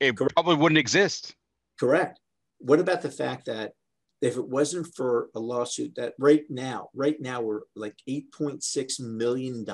it 0.01 0.17
Correct. 0.17 0.35
probably 0.35 0.57
wouldn't 0.57 0.79
exist. 0.79 1.35
Correct. 1.79 2.21
What 2.59 2.81
about 2.81 3.03
the 3.03 3.11
fact 3.11 3.47
that 3.47 3.73
if 4.21 4.37
it 4.37 4.49
wasn't 4.49 4.95
for 4.97 5.29
a 5.35 5.41
lawsuit 5.41 5.95
that 5.95 6.15
right 6.19 6.45
now, 6.49 6.89
right 6.93 7.17
now 7.21 7.41
we're 7.41 7.61
like 7.77 7.97
$8.6 8.09 9.01
million 9.01 9.65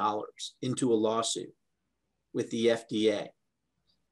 into 0.60 0.92
a 0.92 0.94
lawsuit 0.94 1.52
with 2.34 2.50
the 2.50 2.66
FDA 2.66 3.28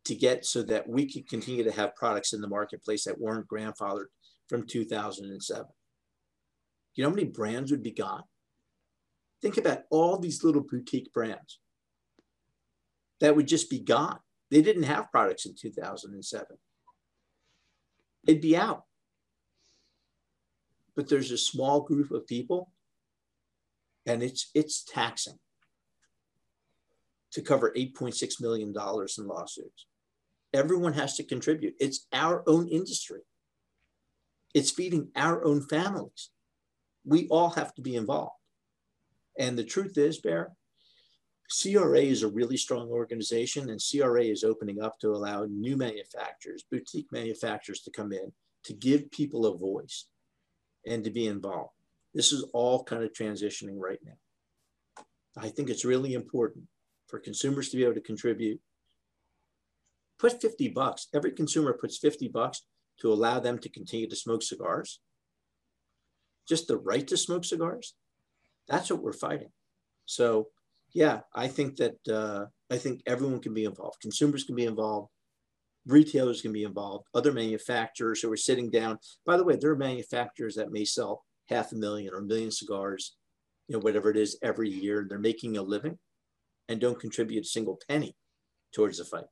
to 0.06 0.14
get 0.14 0.47
so 0.47 0.62
that 0.62 0.89
we 0.89 1.10
could 1.10 1.28
continue 1.28 1.62
to 1.64 1.73
have 1.73 1.94
products 1.97 2.32
in 2.32 2.40
the 2.40 2.48
marketplace 2.48 3.05
that 3.05 3.20
weren't 3.20 3.47
grandfathered 3.47 4.06
from 4.48 4.66
2007. 4.66 5.66
You 6.94 7.05
know 7.05 7.10
how 7.10 7.14
many 7.14 7.28
brands 7.28 7.70
would 7.70 7.82
be 7.82 7.93
gone? 7.93 8.24
Think 9.43 9.59
about 9.59 9.82
all 9.90 10.19
these 10.19 10.44
little 10.44 10.62
boutique 10.62 11.12
brands 11.12 11.59
that 13.20 13.36
would 13.36 13.48
just 13.48 13.69
be 13.69 13.81
gone. 13.81 14.19
They 14.51 14.62
didn't 14.62 14.85
have 14.85 15.10
products 15.10 15.47
in 15.47 15.55
2007. 15.55 16.47
They'd 18.24 18.40
be 18.40 18.57
out. 18.57 18.85
But 20.94 21.09
there's 21.09 21.31
a 21.31 21.39
small 21.39 21.81
group 21.81 22.11
of 22.11 22.27
people 22.27 22.70
and 24.07 24.23
it's 24.23 24.51
it's 24.55 24.85
taxing 24.85 25.39
to 27.32 27.40
cover 27.40 27.73
8.6 27.77 28.40
million 28.40 28.73
dollars 28.73 29.16
in 29.19 29.27
lawsuits. 29.27 29.86
Everyone 30.53 30.93
has 30.93 31.16
to 31.16 31.24
contribute. 31.24 31.74
It's 31.81 32.07
our 32.12 32.43
own 32.47 32.69
industry. 32.69 33.20
It's 34.55 34.70
feeding 34.70 35.09
our 35.16 35.43
own 35.44 35.62
families. 35.62 36.31
We 37.07 37.27
all 37.28 37.51
have 37.51 37.74
to 37.77 37.82
be 37.82 37.97
involved. 37.97 38.36
And 39.39 39.59
the 39.59 39.65
truth 39.65 39.97
is 39.97 40.19
bear 40.19 40.53
CRA 41.52 42.00
is 42.00 42.22
a 42.22 42.28
really 42.28 42.56
strong 42.56 42.88
organization, 42.88 43.68
and 43.68 43.80
CRA 43.80 44.24
is 44.24 44.42
opening 44.42 44.80
up 44.80 44.98
to 45.00 45.10
allow 45.10 45.44
new 45.44 45.76
manufacturers, 45.76 46.64
boutique 46.70 47.12
manufacturers 47.12 47.80
to 47.82 47.90
come 47.90 48.12
in 48.12 48.32
to 48.64 48.72
give 48.72 49.10
people 49.10 49.44
a 49.44 49.58
voice 49.58 50.06
and 50.86 51.04
to 51.04 51.10
be 51.10 51.26
involved. 51.26 51.74
This 52.14 52.32
is 52.32 52.44
all 52.54 52.84
kind 52.84 53.02
of 53.02 53.12
transitioning 53.12 53.76
right 53.76 53.98
now. 54.04 55.04
I 55.36 55.48
think 55.48 55.68
it's 55.68 55.84
really 55.84 56.14
important 56.14 56.64
for 57.08 57.18
consumers 57.18 57.68
to 57.70 57.76
be 57.76 57.84
able 57.84 57.94
to 57.94 58.00
contribute. 58.00 58.60
Put 60.18 60.40
50 60.40 60.68
bucks. 60.68 61.08
Every 61.14 61.32
consumer 61.32 61.72
puts 61.74 61.98
50 61.98 62.28
bucks 62.28 62.62
to 63.00 63.12
allow 63.12 63.40
them 63.40 63.58
to 63.58 63.68
continue 63.68 64.08
to 64.08 64.16
smoke 64.16 64.42
cigars. 64.42 65.00
Just 66.48 66.68
the 66.68 66.76
right 66.76 67.06
to 67.08 67.16
smoke 67.16 67.44
cigars. 67.44 67.94
That's 68.68 68.90
what 68.90 69.02
we're 69.02 69.12
fighting. 69.12 69.50
So, 70.06 70.48
yeah, 70.94 71.20
I 71.35 71.48
think 71.48 71.77
that 71.77 71.97
uh, 72.09 72.47
I 72.70 72.78
think 72.78 73.02
everyone 73.06 73.40
can 73.40 73.55
be 73.55 73.64
involved. 73.64 74.01
Consumers 74.01 74.44
can 74.44 74.56
be 74.56 74.66
involved 74.66 75.09
retailers 75.86 76.43
can 76.43 76.52
be 76.52 76.64
involved, 76.64 77.06
other 77.14 77.32
manufacturers 77.32 78.20
who 78.20 78.32
are 78.32 78.36
sitting 78.36 78.70
down. 78.70 78.98
By 79.27 79.36
the 79.36 79.44
way, 79.44 79.56
there 79.56 79.70
are 79.73 79.77
manufacturers 79.77 80.55
that 80.56 80.73
may 80.73 80.85
sell 80.85 81.24
half 81.48 81.73
a 81.73 81.77
million 81.77 82.14
or 82.14 82.19
a 82.19 82.24
million 82.24 82.51
cigars, 82.51 83.16
you 83.69 83.74
know, 83.74 83.81
whatever 83.81 84.10
it 84.10 84.16
is 84.16 84.39
every 84.43 84.70
year. 84.70 85.06
They're 85.09 85.19
making 85.19 85.56
a 85.56 85.62
living 85.62 85.98
and 86.69 86.81
don't 86.81 87.01
contribute 87.01 87.44
a 87.44 87.48
single 87.48 87.78
penny 87.89 88.16
towards 88.73 88.98
the 88.98 89.05
fight. 89.05 89.24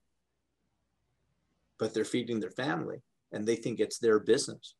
But 1.79 1.95
they're 1.95 2.05
feeding 2.05 2.41
their 2.41 2.51
family 2.51 2.99
and 3.33 3.47
they 3.47 3.57
think 3.57 3.81
it's 3.81 3.99
their 3.99 4.19
business 4.19 4.75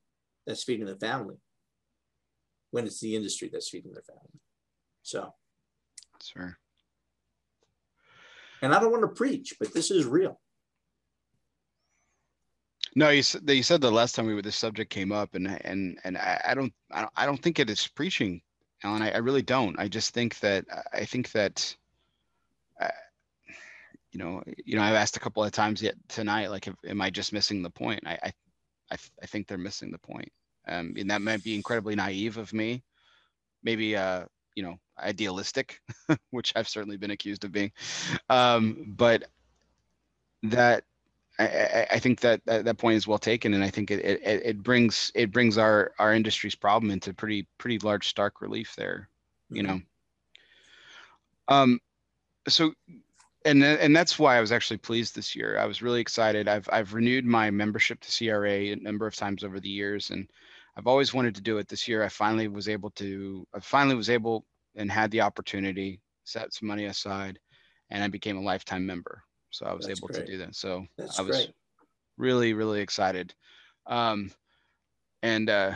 that's 0.47 0.65
feeding 0.65 0.87
the 0.87 0.97
family 0.97 1.37
when 2.73 2.85
it's 2.87 3.01
the 3.01 3.17
industry 3.17 3.49
that's 3.51 3.71
feeding 3.71 3.93
their 3.93 4.03
family. 4.03 4.41
So, 5.03 5.33
sure. 6.23 6.59
And 8.63 8.75
I 8.75 8.81
don't 8.81 8.91
want 8.91 9.03
to 9.03 9.09
preach, 9.09 9.55
but 9.59 9.73
this 9.73 9.91
is 9.91 10.05
real. 10.05 10.39
No, 12.97 13.11
you 13.11 13.23
said 13.23 13.49
you 13.49 13.63
said 13.63 13.81
the 13.81 13.91
last 13.91 14.15
time 14.15 14.27
we 14.27 14.41
this 14.43 14.57
subject 14.57 14.91
came 14.91 15.13
up, 15.13 15.35
and 15.35 15.47
and 15.65 15.99
and 16.03 16.19
I, 16.19 16.41
I 16.49 16.55
don't 16.55 16.73
I 16.91 17.01
don't 17.01 17.13
I 17.17 17.27
don't 17.27 17.41
think 17.41 17.59
it 17.59 17.71
is 17.71 17.87
preaching, 17.87 18.43
Alan. 18.83 19.03
I, 19.03 19.13
I 19.13 19.19
really 19.19 19.43
don't. 19.43 19.79
I 19.79 19.87
just 19.87 20.13
think 20.13 20.39
that 20.41 20.65
I 20.93 21.05
think 21.05 21.31
that. 21.33 21.77
Uh, 22.81 22.89
you 24.13 24.19
know, 24.19 24.43
you 24.65 24.77
know, 24.77 24.83
I've 24.83 24.95
asked 24.95 25.17
a 25.17 25.21
couple 25.21 25.45
of 25.45 25.53
times 25.53 25.83
yet 25.83 25.95
tonight, 26.09 26.51
like, 26.51 26.67
if, 26.67 26.75
am 26.85 27.01
I 27.01 27.11
just 27.11 27.33
missing 27.33 27.63
the 27.63 27.71
point? 27.71 28.01
I, 28.05 28.19
I, 28.23 28.33
I, 28.91 28.97
I 29.23 29.27
think 29.27 29.47
they're 29.47 29.59
missing 29.59 29.93
the 29.93 29.99
point. 29.99 30.33
Um, 30.67 30.95
and 30.99 31.11
that 31.11 31.23
might 31.23 31.45
be 31.45 31.55
incredibly 31.55 31.95
naive 31.95 32.37
of 32.37 32.53
me, 32.53 32.83
maybe, 33.63 33.97
uh, 33.97 34.25
you 34.55 34.63
know, 34.63 34.79
idealistic, 35.03 35.81
which 36.31 36.53
I've 36.57 36.69
certainly 36.69 36.97
been 36.97 37.11
accused 37.11 37.45
of 37.45 37.53
being. 37.53 37.73
Um, 38.29 38.95
but 38.97 39.25
that 40.43 40.85
I, 41.41 41.87
I, 41.93 41.99
think 41.99 42.21
that, 42.21 42.45
that, 42.45 42.79
point 42.79 42.97
is 42.97 43.07
well 43.07 43.19
taken, 43.19 43.55
and 43.55 43.65
I 43.65 43.71
think 43.71 43.91
it, 43.91 44.05
it, 44.05 44.21
it 44.23 44.63
brings 44.63 45.11
it 45.15 45.33
brings 45.33 45.57
our 45.57 45.93
our 45.99 46.13
industry's 46.13 46.55
problem 46.55 46.91
into 46.91 47.15
pretty 47.15 47.47
pretty 47.57 47.79
large 47.79 48.09
stark 48.09 48.43
relief 48.43 48.75
there, 48.77 49.09
you 49.49 49.63
know. 49.63 49.81
Mm-hmm. 51.51 51.55
Um, 51.55 51.81
so, 52.47 52.75
and 53.45 53.65
and 53.65 53.97
that's 53.97 54.19
why 54.19 54.37
I 54.37 54.41
was 54.41 54.53
actually 54.53 54.79
pleased 54.79 55.15
this 55.15 55.35
year. 55.35 55.59
I 55.59 55.65
was 55.65 55.81
really 55.81 56.01
excited. 56.01 56.47
I've 56.47 56.69
I've 56.71 56.93
renewed 56.93 57.25
my 57.25 57.51
membership 57.51 58.01
to 58.01 58.17
CRA 58.17 58.51
a 58.51 58.77
number 58.77 59.07
of 59.07 59.17
times 59.17 59.43
over 59.43 59.61
the 59.61 59.71
years, 59.71 60.11
and 60.11 60.29
I've 60.77 60.87
always 60.87 61.15
wanted 61.15 61.35
to 61.37 61.43
do 61.43 61.57
it. 61.57 61.69
This 61.69 61.89
year, 61.89 62.03
I 62.03 62.09
finally 62.09 62.49
was 62.49 62.69
able 62.69 62.91
to. 62.93 63.47
I 63.55 63.61
finally 63.61 63.97
was 63.97 64.11
able 64.11 64.45
and 64.77 64.91
had 64.91 65.11
the 65.11 65.21
opportunity 65.21 66.01
set 66.25 66.53
some 66.53 66.69
money 66.69 66.87
aside, 66.87 67.39
and 67.91 68.03
I 68.03 68.09
became 68.09 68.37
a 68.37 68.43
lifetime 68.43 68.87
member 68.87 69.23
so 69.51 69.67
I 69.67 69.75
was 69.75 69.87
That's 69.87 69.99
able 69.99 70.09
great. 70.09 70.27
to 70.27 70.33
do 70.33 70.39
that. 70.39 70.55
So 70.55 70.87
That's 70.97 71.19
I 71.19 71.23
was 71.23 71.37
great. 71.37 71.53
really, 72.17 72.55
really 72.55 72.81
excited. 72.81 73.35
Um, 73.87 74.31
and 75.23 75.51
uh, 75.51 75.75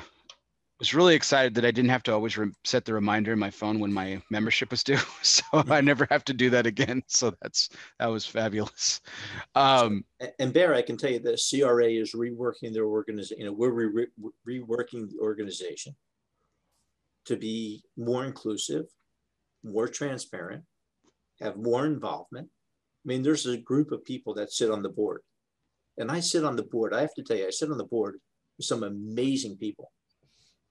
was 0.78 0.94
really 0.94 1.14
excited 1.14 1.54
that 1.54 1.64
I 1.64 1.70
didn't 1.70 1.90
have 1.90 2.02
to 2.04 2.12
always 2.12 2.38
re- 2.38 2.52
set 2.64 2.84
the 2.84 2.94
reminder 2.94 3.32
in 3.32 3.38
my 3.38 3.50
phone 3.50 3.80
when 3.80 3.92
my 3.92 4.22
membership 4.30 4.70
was 4.70 4.82
due. 4.82 4.98
So 5.22 5.44
I 5.52 5.80
never 5.80 6.06
have 6.10 6.24
to 6.26 6.34
do 6.34 6.50
that 6.50 6.66
again. 6.66 7.02
So 7.08 7.32
that's 7.42 7.68
that 7.98 8.06
was 8.06 8.24
fabulous. 8.24 9.00
Um, 9.54 10.04
and 10.38 10.52
Bear, 10.52 10.74
I 10.74 10.82
can 10.82 10.96
tell 10.96 11.10
you 11.10 11.18
that 11.20 11.42
CRA 11.50 11.88
is 11.88 12.12
reworking 12.12 12.72
their 12.72 12.86
organization. 12.86 13.38
You 13.40 13.46
know, 13.46 13.52
we're 13.52 13.70
re- 13.70 14.06
reworking 14.48 15.10
the 15.10 15.18
organization 15.20 15.94
to 17.26 17.36
be 17.36 17.82
more 17.96 18.24
inclusive, 18.24 18.86
more 19.62 19.88
transparent, 19.88 20.64
have 21.40 21.56
more 21.56 21.86
involvement, 21.86 22.48
I 23.04 23.08
mean, 23.08 23.22
there's 23.22 23.46
a 23.46 23.58
group 23.58 23.92
of 23.92 24.04
people 24.04 24.34
that 24.34 24.52
sit 24.52 24.70
on 24.70 24.82
the 24.82 24.88
board. 24.88 25.20
And 25.98 26.10
I 26.10 26.20
sit 26.20 26.44
on 26.44 26.56
the 26.56 26.62
board. 26.62 26.94
I 26.94 27.02
have 27.02 27.14
to 27.14 27.22
tell 27.22 27.36
you, 27.36 27.46
I 27.46 27.50
sit 27.50 27.70
on 27.70 27.78
the 27.78 27.84
board 27.84 28.18
with 28.56 28.66
some 28.66 28.82
amazing 28.82 29.56
people, 29.58 29.92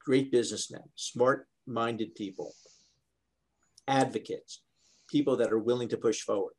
great 0.03 0.31
businessmen, 0.31 0.81
smart 0.95 1.47
minded 1.67 2.15
people, 2.15 2.53
advocates, 3.88 4.61
people 5.09 5.38
that 5.38 5.53
are 5.53 5.59
willing 5.59 5.89
to 5.89 5.97
push 5.97 6.21
forward. 6.21 6.53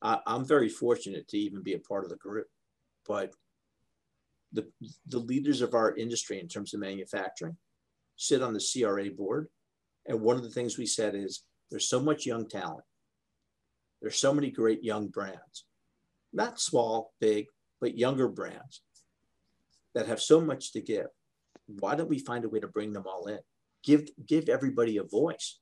I, 0.00 0.20
am 0.26 0.46
very 0.46 0.68
fortunate 0.68 1.26
to 1.28 1.38
even 1.38 1.62
be 1.62 1.74
a 1.74 1.80
part 1.80 2.04
of 2.04 2.10
the 2.10 2.16
group. 2.16 2.46
But 3.06 3.32
the, 4.52 4.66
the 5.06 5.18
leaders 5.18 5.60
of 5.60 5.74
our 5.74 5.94
industry 5.96 6.38
in 6.40 6.48
terms 6.48 6.72
of 6.72 6.80
manufacturing 6.80 7.56
sit 8.18 8.42
on 8.42 8.52
the 8.52 8.60
CRA 8.60 9.10
board. 9.10 9.48
And 10.04 10.20
one 10.20 10.36
of 10.36 10.42
the 10.42 10.50
things 10.50 10.76
we 10.76 10.86
said 10.86 11.14
is 11.14 11.44
there's 11.70 11.88
so 11.88 12.00
much 12.00 12.26
young 12.26 12.46
talent 12.46 12.84
there's 14.00 14.18
so 14.18 14.32
many 14.32 14.50
great 14.50 14.84
young 14.84 15.08
brands, 15.08 15.64
not 16.32 16.60
small, 16.60 17.12
big, 17.20 17.46
but 17.80 17.98
younger 17.98 18.28
brands 18.28 18.82
that 19.94 20.06
have 20.06 20.20
so 20.20 20.40
much 20.40 20.72
to 20.72 20.80
give. 20.80 21.06
Why 21.66 21.94
don't 21.94 22.08
we 22.08 22.18
find 22.18 22.44
a 22.44 22.48
way 22.48 22.60
to 22.60 22.68
bring 22.68 22.92
them 22.92 23.04
all 23.06 23.26
in? 23.26 23.38
Give 23.82 24.08
give 24.26 24.48
everybody 24.48 24.96
a 24.96 25.02
voice 25.02 25.58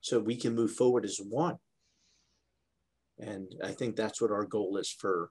so 0.00 0.20
we 0.20 0.36
can 0.36 0.54
move 0.54 0.72
forward 0.72 1.04
as 1.04 1.18
one. 1.18 1.56
And 3.18 3.54
I 3.64 3.72
think 3.72 3.96
that's 3.96 4.20
what 4.20 4.30
our 4.30 4.44
goal 4.44 4.76
is 4.76 4.90
for 4.90 5.30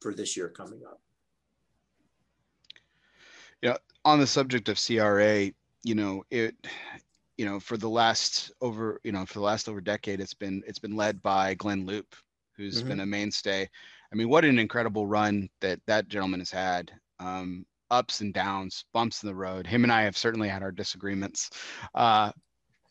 for 0.00 0.14
this 0.14 0.36
year 0.36 0.48
coming 0.48 0.80
up. 0.88 1.00
Yeah, 3.62 3.76
on 4.04 4.20
the 4.20 4.26
subject 4.26 4.68
of 4.68 4.80
CRA, 4.84 5.50
you 5.82 5.94
know, 5.94 6.24
it 6.30 6.54
you 7.40 7.46
know, 7.46 7.58
for 7.58 7.78
the 7.78 7.88
last 7.88 8.52
over, 8.60 9.00
you 9.02 9.12
know, 9.12 9.24
for 9.24 9.32
the 9.32 9.44
last 9.44 9.66
over 9.66 9.80
decade, 9.80 10.20
it's 10.20 10.34
been 10.34 10.62
it's 10.66 10.78
been 10.78 10.94
led 10.94 11.22
by 11.22 11.54
Glynn 11.54 11.86
Loope, 11.86 12.14
who's 12.54 12.80
mm-hmm. 12.80 12.88
been 12.88 13.00
a 13.00 13.06
mainstay. 13.06 13.66
I 14.12 14.14
mean, 14.14 14.28
what 14.28 14.44
an 14.44 14.58
incredible 14.58 15.06
run 15.06 15.48
that 15.60 15.80
that 15.86 16.08
gentleman 16.08 16.40
has 16.40 16.50
had. 16.50 16.92
Um, 17.18 17.64
ups 17.90 18.20
and 18.20 18.34
downs, 18.34 18.84
bumps 18.92 19.22
in 19.22 19.28
the 19.28 19.34
road. 19.34 19.66
Him 19.66 19.84
and 19.84 19.92
I 19.92 20.02
have 20.02 20.18
certainly 20.18 20.48
had 20.48 20.62
our 20.62 20.70
disagreements, 20.70 21.48
uh, 21.94 22.30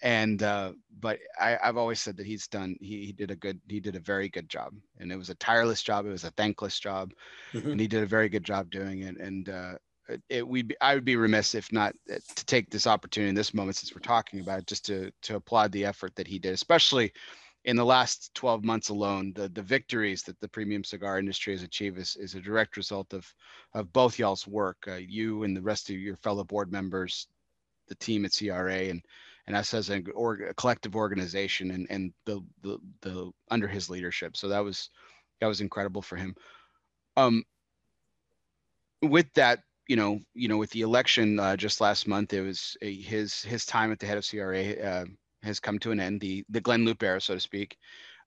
and 0.01 0.41
uh, 0.41 0.73
but 0.99 1.19
I, 1.39 1.57
have 1.61 1.77
always 1.77 2.01
said 2.01 2.17
that 2.17 2.25
he's 2.25 2.47
done. 2.47 2.75
He, 2.81 3.05
he 3.05 3.11
did 3.11 3.29
a 3.29 3.35
good. 3.35 3.61
He 3.67 3.79
did 3.79 3.95
a 3.95 3.99
very 3.99 4.29
good 4.29 4.49
job, 4.49 4.73
and 4.97 5.11
it 5.11 5.15
was 5.15 5.29
a 5.29 5.35
tireless 5.35 5.83
job. 5.83 6.07
It 6.07 6.11
was 6.11 6.23
a 6.23 6.31
thankless 6.31 6.79
job, 6.79 7.13
mm-hmm. 7.53 7.69
and 7.69 7.79
he 7.79 7.87
did 7.87 8.01
a 8.01 8.07
very 8.07 8.29
good 8.29 8.43
job 8.43 8.71
doing 8.71 9.03
it. 9.03 9.17
And 9.17 9.47
uh, 9.47 9.73
it 10.29 10.47
we 10.47 10.67
I 10.81 10.95
would 10.95 11.05
be 11.05 11.15
remiss 11.15 11.55
if 11.55 11.71
not 11.71 11.95
uh, 12.11 12.15
to 12.35 12.45
take 12.45 12.69
this 12.69 12.87
opportunity 12.87 13.29
in 13.29 13.35
this 13.35 13.53
moment 13.53 13.77
since 13.77 13.93
we're 13.93 14.01
talking 14.01 14.39
about 14.39 14.59
it, 14.59 14.67
just 14.67 14.85
to 14.85 15.11
to 15.23 15.35
applaud 15.35 15.71
the 15.71 15.85
effort 15.85 16.15
that 16.15 16.27
he 16.27 16.39
did, 16.39 16.53
especially 16.53 17.11
in 17.65 17.75
the 17.75 17.85
last 17.85 18.33
12 18.35 18.63
months 18.63 18.89
alone, 18.89 19.33
the 19.35 19.49
the 19.49 19.61
victories 19.61 20.23
that 20.23 20.39
the 20.39 20.47
premium 20.47 20.83
cigar 20.83 21.19
industry 21.19 21.53
has 21.53 21.63
achieved 21.63 21.97
is, 21.97 22.15
is 22.15 22.35
a 22.35 22.41
direct 22.41 22.77
result 22.77 23.13
of 23.13 23.31
of 23.73 23.91
both 23.93 24.17
y'all's 24.17 24.47
work. 24.47 24.77
Uh, 24.87 24.95
you 24.95 25.43
and 25.43 25.55
the 25.55 25.61
rest 25.61 25.89
of 25.89 25.97
your 25.97 26.15
fellow 26.17 26.43
board 26.43 26.71
members, 26.71 27.27
the 27.87 27.95
team 27.95 28.25
at 28.25 28.33
CRA, 28.33 28.89
and 28.89 29.03
and 29.47 29.55
us 29.55 29.73
as 29.73 29.89
a 29.89 30.01
collective 30.55 30.95
organization, 30.95 31.71
and 31.71 31.87
and 31.89 32.13
the, 32.25 32.41
the 32.61 32.79
the 33.01 33.31
under 33.51 33.67
his 33.67 33.89
leadership. 33.89 34.37
So 34.37 34.47
that 34.47 34.63
was 34.63 34.89
that 35.41 35.47
was 35.47 35.61
incredible 35.61 36.01
for 36.01 36.15
him. 36.15 36.35
Um, 37.17 37.43
with 39.01 39.33
that, 39.33 39.63
you 39.89 39.95
know, 39.95 40.19
you 40.35 40.47
know, 40.47 40.57
with 40.57 40.69
the 40.69 40.81
election 40.81 41.39
uh, 41.39 41.57
just 41.57 41.81
last 41.81 42.07
month, 42.07 42.31
it 42.31 42.41
was 42.41 42.77
a, 42.83 42.93
his 43.01 43.41
his 43.41 43.65
time 43.65 43.91
at 43.91 43.99
the 43.99 44.05
head 44.05 44.19
of 44.19 44.27
CRA 44.29 44.73
uh, 44.73 45.05
has 45.41 45.59
come 45.59 45.79
to 45.79 45.91
an 45.91 45.99
end. 45.99 46.21
The 46.21 46.45
the 46.49 46.61
Glynn 46.61 46.85
Loope 46.85 47.03
era, 47.03 47.19
so 47.19 47.33
to 47.33 47.39
speak. 47.39 47.75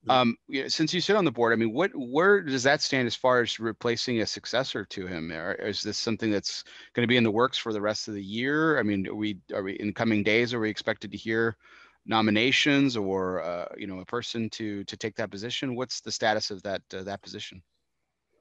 Um, 0.08 0.36
you 0.48 0.62
know, 0.62 0.68
since 0.68 0.92
you 0.92 1.00
sit 1.00 1.14
on 1.14 1.24
the 1.24 1.30
board, 1.30 1.52
I 1.52 1.56
mean, 1.56 1.72
what 1.72 1.92
where 1.94 2.42
does 2.42 2.64
that 2.64 2.82
stand 2.82 3.06
as 3.06 3.14
far 3.14 3.40
as 3.40 3.60
replacing 3.60 4.20
a 4.20 4.26
successor 4.26 4.84
to 4.86 5.06
him? 5.06 5.30
Or 5.30 5.52
is 5.52 5.84
this 5.84 5.96
something 5.96 6.32
that's 6.32 6.64
going 6.94 7.04
to 7.04 7.08
be 7.08 7.16
in 7.16 7.22
the 7.22 7.30
works 7.30 7.56
for 7.56 7.72
the 7.72 7.80
rest 7.80 8.08
of 8.08 8.14
the 8.14 8.24
year? 8.24 8.80
I 8.80 8.82
mean, 8.82 9.06
are 9.06 9.14
we 9.14 9.38
are 9.54 9.62
we 9.62 9.74
in 9.74 9.94
coming 9.94 10.24
days? 10.24 10.52
Are 10.52 10.60
we 10.60 10.68
expected 10.70 11.12
to 11.12 11.16
hear 11.16 11.56
nominations 12.04 12.96
or 12.96 13.40
uh, 13.40 13.68
you 13.76 13.86
know 13.86 14.00
a 14.00 14.04
person 14.04 14.50
to 14.50 14.82
to 14.84 14.96
take 14.96 15.14
that 15.16 15.30
position? 15.30 15.76
What's 15.76 16.00
the 16.00 16.10
status 16.10 16.50
of 16.50 16.60
that 16.64 16.82
uh, 16.92 17.04
that 17.04 17.22
position? 17.22 17.62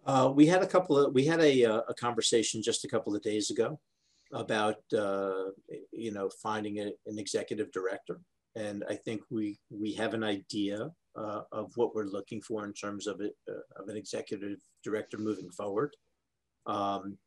Uh, 0.06 0.32
we 0.34 0.48
had 0.48 0.64
a 0.64 0.68
couple 0.68 0.98
of 0.98 1.14
we 1.14 1.26
had 1.26 1.42
a 1.42 1.66
uh, 1.66 1.82
a 1.88 1.94
conversation 1.94 2.62
just 2.62 2.86
a 2.86 2.88
couple 2.88 3.16
of 3.16 3.22
days 3.22 3.52
ago 3.52 3.80
about 4.34 4.78
uh, 4.98 5.50
you 5.92 6.12
know 6.12 6.30
finding 6.42 6.80
a, 6.80 6.92
an 7.06 7.20
executive 7.20 7.72
director, 7.72 8.20
and 8.56 8.84
I 8.90 8.96
think 8.96 9.22
we 9.30 9.60
we 9.70 9.94
have 9.94 10.14
an 10.14 10.24
idea 10.24 10.90
uh, 11.16 11.42
of 11.52 11.72
what 11.76 11.94
we're 11.94 12.06
looking 12.06 12.42
for 12.42 12.66
in 12.66 12.74
terms 12.74 13.06
of 13.06 13.22
it 13.22 13.36
uh, 13.48 13.82
of 13.82 13.90
an 13.90 13.98
executive 13.98 14.58
director 14.84 15.20
moving 15.20 15.52
forward. 15.52 15.96
Um, 16.66 17.18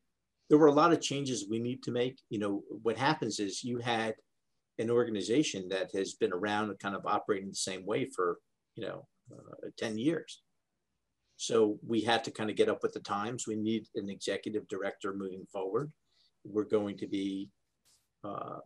there 0.50 0.58
were 0.58 0.66
a 0.66 0.72
lot 0.72 0.92
of 0.92 1.00
changes 1.00 1.46
we 1.48 1.60
need 1.60 1.82
to 1.84 1.92
make. 1.92 2.18
You 2.28 2.40
know, 2.40 2.62
what 2.82 2.98
happens 2.98 3.38
is 3.38 3.62
you 3.62 3.78
had 3.78 4.14
an 4.78 4.90
organization 4.90 5.68
that 5.68 5.92
has 5.94 6.14
been 6.14 6.32
around 6.32 6.70
and 6.70 6.78
kind 6.80 6.96
of 6.96 7.06
operating 7.06 7.48
the 7.48 7.54
same 7.54 7.86
way 7.86 8.10
for 8.10 8.38
you 8.74 8.84
know 8.84 9.06
uh, 9.32 9.68
10 9.78 9.96
years 9.96 10.42
so 11.36 11.78
we 11.86 12.00
had 12.00 12.22
to 12.24 12.30
kind 12.30 12.50
of 12.50 12.56
get 12.56 12.68
up 12.68 12.82
with 12.82 12.92
the 12.92 13.00
times 13.00 13.46
we 13.46 13.56
need 13.56 13.86
an 13.96 14.08
executive 14.08 14.66
director 14.68 15.14
moving 15.14 15.44
forward 15.52 15.92
we're 16.44 16.64
going 16.64 16.96
to 16.96 17.06
be 17.06 17.48
uh, 18.24 18.58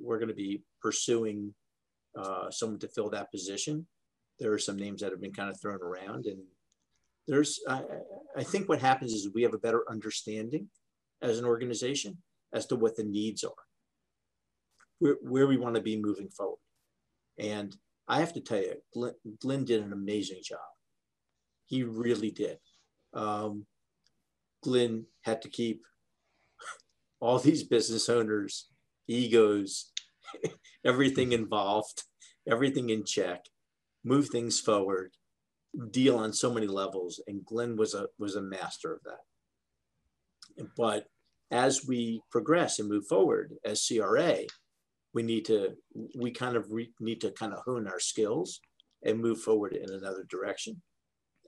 we're 0.00 0.18
going 0.18 0.28
to 0.28 0.34
be 0.34 0.62
pursuing 0.80 1.54
uh, 2.18 2.50
someone 2.50 2.78
to 2.78 2.88
fill 2.88 3.10
that 3.10 3.30
position 3.30 3.86
there 4.38 4.52
are 4.52 4.58
some 4.58 4.76
names 4.76 5.00
that 5.00 5.10
have 5.10 5.20
been 5.20 5.32
kind 5.32 5.50
of 5.50 5.60
thrown 5.60 5.80
around 5.82 6.26
and 6.26 6.38
there's 7.28 7.60
I, 7.68 7.82
I 8.36 8.42
think 8.42 8.68
what 8.68 8.80
happens 8.80 9.12
is 9.12 9.28
we 9.34 9.42
have 9.42 9.54
a 9.54 9.58
better 9.58 9.82
understanding 9.90 10.68
as 11.22 11.38
an 11.38 11.44
organization 11.44 12.18
as 12.52 12.66
to 12.66 12.76
what 12.76 12.96
the 12.96 13.04
needs 13.04 13.42
are 13.42 13.66
where, 14.98 15.16
where 15.22 15.46
we 15.46 15.56
want 15.56 15.74
to 15.74 15.82
be 15.82 16.00
moving 16.00 16.28
forward. 16.28 16.58
And 17.38 17.76
I 18.08 18.20
have 18.20 18.32
to 18.34 18.40
tell 18.40 18.58
you, 18.58 18.74
Glynn, 18.94 19.14
Glynn 19.40 19.64
did 19.64 19.82
an 19.82 19.92
amazing 19.92 20.40
job. 20.42 20.60
He 21.66 21.82
really 21.82 22.30
did. 22.30 22.58
Um, 23.12 23.66
Glynn 24.62 25.06
had 25.22 25.42
to 25.42 25.48
keep 25.48 25.82
all 27.20 27.38
these 27.38 27.64
business 27.64 28.08
owners' 28.08 28.68
egos, 29.08 29.92
everything 30.84 31.32
involved, 31.32 32.04
everything 32.48 32.90
in 32.90 33.04
check, 33.04 33.44
move 34.04 34.28
things 34.28 34.60
forward, 34.60 35.12
deal 35.90 36.16
on 36.16 36.32
so 36.32 36.52
many 36.52 36.66
levels. 36.66 37.20
And 37.26 37.44
Glynn 37.44 37.76
was 37.76 37.94
a 37.94 38.08
was 38.18 38.36
a 38.36 38.42
master 38.42 38.92
of 38.92 39.00
that. 39.04 40.68
But 40.76 41.06
as 41.50 41.86
we 41.86 42.22
progress 42.30 42.78
and 42.78 42.88
move 42.88 43.06
forward 43.06 43.54
as 43.64 43.86
CRA, 43.86 44.38
we 45.14 45.22
need 45.22 45.44
to 45.46 45.74
we 46.16 46.30
kind 46.30 46.56
of 46.56 46.70
re, 46.70 46.92
need 47.00 47.20
to 47.22 47.30
kind 47.30 47.52
of 47.52 47.60
hone 47.64 47.86
our 47.86 48.00
skills 48.00 48.60
and 49.04 49.20
move 49.20 49.40
forward 49.40 49.74
in 49.74 49.90
another 49.90 50.24
direction 50.28 50.82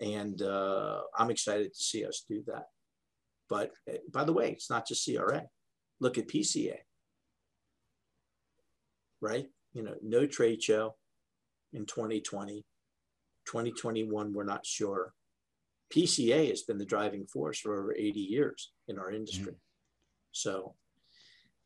and 0.01 0.43
uh, 0.43 1.01
i'm 1.19 1.31
excited 1.31 1.73
to 1.73 1.81
see 1.81 2.05
us 2.05 2.25
do 2.29 2.43
that. 2.47 2.66
But 3.49 3.73
eh, 3.89 3.99
by 4.12 4.25
the 4.25 4.33
way 4.33 4.51
it's 4.51 4.70
not 4.70 4.87
just 4.87 5.09
cra 5.09 5.45
look 6.01 6.19
at 6.19 6.29
pca 6.29 6.77
right? 9.20 9.47
You 9.73 9.83
know 9.83 9.95
no 10.03 10.27
trade 10.27 10.62
show 10.62 10.95
in 11.73 11.87
2020 11.87 12.65
2021 13.47 14.33
we're 14.33 14.45
not 14.45 14.66
sure. 14.66 15.12
Pca 15.95 16.51
has 16.51 16.62
been 16.62 16.79
the 16.79 16.85
driving 16.85 17.27
force 17.27 17.61
for 17.61 17.81
over 17.81 17.95
80 17.95 18.20
years 18.20 18.73
in 18.89 18.99
our 18.99 19.11
industry. 19.11 19.53
Mm-hmm. 19.53 20.33
so 20.33 20.75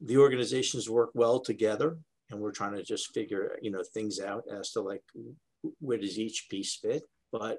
the 0.01 0.17
organizations 0.17 0.91
work 0.91 1.11
well 1.15 1.39
together 1.41 1.97
and 2.31 2.41
we're 2.41 2.53
trying 2.53 2.75
to 2.75 2.83
just 2.83 3.13
figure 3.15 3.59
you 3.63 3.71
know 3.71 3.83
things 3.95 4.21
out 4.21 4.45
as 4.51 4.73
to 4.73 4.81
like 4.81 5.03
where 5.81 5.99
does 5.99 6.19
each 6.19 6.49
piece 6.51 6.77
fit? 6.77 7.03
But 7.31 7.59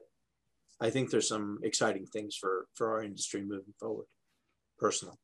i 0.82 0.90
think 0.90 1.10
there's 1.10 1.28
some 1.28 1.60
exciting 1.64 2.06
things 2.06 2.36
for 2.36 2.68
for 2.76 2.92
our 2.92 3.04
industry 3.04 3.42
moving 3.42 3.74
forward 3.80 4.06
personally 4.78 5.18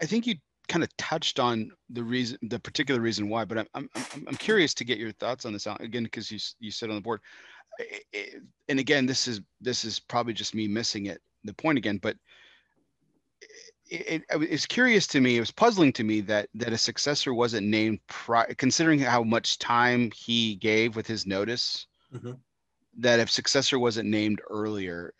i 0.00 0.06
think 0.06 0.26
you 0.26 0.34
kind 0.68 0.82
of 0.82 0.96
touched 0.96 1.38
on 1.38 1.70
the 1.90 2.02
reason 2.02 2.36
the 2.42 2.58
particular 2.58 3.00
reason 3.00 3.28
why 3.28 3.44
but 3.44 3.58
i'm 3.58 3.66
i'm, 3.74 3.90
I'm 4.26 4.36
curious 4.36 4.74
to 4.74 4.84
get 4.84 4.98
your 4.98 5.12
thoughts 5.12 5.44
on 5.44 5.52
this 5.52 5.66
again 5.80 6.04
because 6.04 6.30
you 6.30 6.38
you 6.58 6.70
sit 6.70 6.90
on 6.90 6.96
the 6.96 7.02
board 7.02 7.20
and 8.68 8.80
again 8.80 9.06
this 9.06 9.28
is 9.28 9.40
this 9.60 9.84
is 9.84 10.00
probably 10.00 10.32
just 10.32 10.54
me 10.54 10.66
missing 10.66 11.06
it 11.06 11.20
the 11.44 11.54
point 11.54 11.78
again 11.78 11.98
but 11.98 12.16
it, 13.88 14.24
it, 14.30 14.42
it's 14.42 14.66
curious 14.66 15.06
to 15.08 15.20
me. 15.20 15.36
It 15.36 15.40
was 15.40 15.50
puzzling 15.50 15.92
to 15.94 16.04
me 16.04 16.20
that 16.22 16.48
that 16.54 16.72
a 16.72 16.78
successor 16.78 17.32
wasn't 17.34 17.66
named, 17.66 18.00
pri- 18.08 18.54
considering 18.54 18.98
how 18.98 19.22
much 19.22 19.58
time 19.58 20.10
he 20.14 20.56
gave 20.56 20.96
with 20.96 21.06
his 21.06 21.26
notice. 21.26 21.86
Mm-hmm. 22.14 22.32
That 22.98 23.20
if 23.20 23.30
successor 23.30 23.78
wasn't 23.78 24.08
named 24.08 24.40
earlier, 24.48 25.12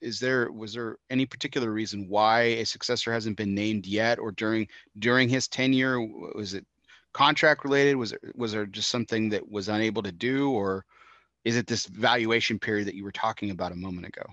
is 0.00 0.18
there 0.18 0.50
was 0.50 0.72
there 0.72 0.96
any 1.10 1.26
particular 1.26 1.70
reason 1.70 2.08
why 2.08 2.40
a 2.40 2.64
successor 2.64 3.12
hasn't 3.12 3.36
been 3.36 3.54
named 3.54 3.86
yet, 3.86 4.18
or 4.18 4.32
during 4.32 4.66
during 4.98 5.28
his 5.28 5.46
tenure? 5.46 6.00
Was 6.00 6.54
it 6.54 6.64
contract 7.12 7.64
related? 7.64 7.96
Was 7.96 8.12
it 8.12 8.20
was 8.34 8.52
there 8.52 8.64
just 8.64 8.90
something 8.90 9.28
that 9.30 9.46
was 9.46 9.68
unable 9.68 10.02
to 10.04 10.12
do, 10.12 10.50
or 10.50 10.86
is 11.44 11.56
it 11.56 11.66
this 11.66 11.86
valuation 11.86 12.58
period 12.58 12.88
that 12.88 12.94
you 12.94 13.04
were 13.04 13.12
talking 13.12 13.50
about 13.50 13.72
a 13.72 13.76
moment 13.76 14.06
ago? 14.06 14.24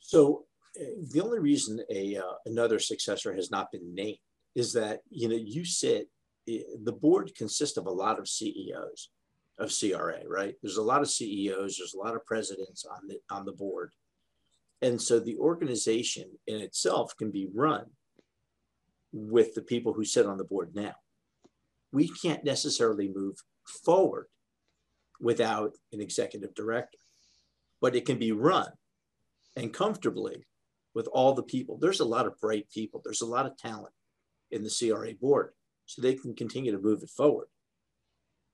So 0.00 0.46
the 1.12 1.20
only 1.20 1.38
reason 1.38 1.80
a 1.90 2.16
uh, 2.16 2.34
another 2.46 2.78
successor 2.78 3.34
has 3.34 3.50
not 3.50 3.70
been 3.70 3.94
named 3.94 4.18
is 4.54 4.72
that 4.72 5.00
you 5.10 5.28
know 5.28 5.36
you 5.36 5.64
sit 5.64 6.08
the 6.46 6.92
board 6.92 7.34
consists 7.36 7.76
of 7.76 7.86
a 7.86 7.90
lot 7.90 8.18
of 8.18 8.28
CEOs 8.28 9.10
of 9.58 9.72
CRA, 9.76 10.20
right? 10.26 10.54
There's 10.62 10.76
a 10.76 10.82
lot 10.82 11.02
of 11.02 11.10
CEOs, 11.10 11.76
there's 11.76 11.94
a 11.94 11.98
lot 11.98 12.14
of 12.14 12.24
presidents 12.24 12.84
on 12.84 13.08
the 13.08 13.18
on 13.30 13.44
the 13.44 13.52
board. 13.52 13.92
And 14.80 15.00
so 15.00 15.18
the 15.18 15.36
organization 15.38 16.30
in 16.46 16.60
itself 16.60 17.16
can 17.16 17.30
be 17.30 17.48
run 17.52 17.86
with 19.12 19.54
the 19.54 19.62
people 19.62 19.92
who 19.92 20.04
sit 20.04 20.26
on 20.26 20.38
the 20.38 20.44
board 20.44 20.70
now. 20.74 20.94
We 21.92 22.08
can't 22.08 22.44
necessarily 22.44 23.10
move 23.12 23.36
forward 23.84 24.26
without 25.20 25.72
an 25.92 26.00
executive 26.00 26.54
director, 26.54 26.98
but 27.80 27.96
it 27.96 28.06
can 28.06 28.18
be 28.18 28.30
run 28.30 28.68
and 29.56 29.72
comfortably 29.74 30.46
with 30.94 31.08
all 31.08 31.34
the 31.34 31.42
people. 31.42 31.76
There's 31.76 32.00
a 32.00 32.04
lot 32.04 32.26
of 32.26 32.38
bright 32.40 32.66
people. 32.72 33.00
There's 33.04 33.22
a 33.22 33.26
lot 33.26 33.46
of 33.46 33.56
talent 33.56 33.94
in 34.52 34.62
the 34.62 34.70
CRA 34.70 35.12
board, 35.20 35.52
so 35.86 36.00
they 36.00 36.14
can 36.14 36.36
continue 36.36 36.70
to 36.70 36.78
move 36.78 37.02
it 37.02 37.10
forward 37.10 37.48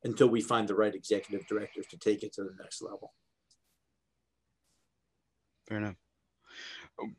until 0.04 0.28
we 0.28 0.40
find 0.40 0.68
the 0.68 0.74
right 0.74 0.94
executive 0.94 1.46
directors 1.46 1.86
to 1.86 1.98
take 1.98 2.22
it 2.22 2.32
to 2.34 2.44
the 2.44 2.54
next 2.60 2.82
level. 2.82 3.12
Fair 5.68 5.78
enough. 5.78 5.94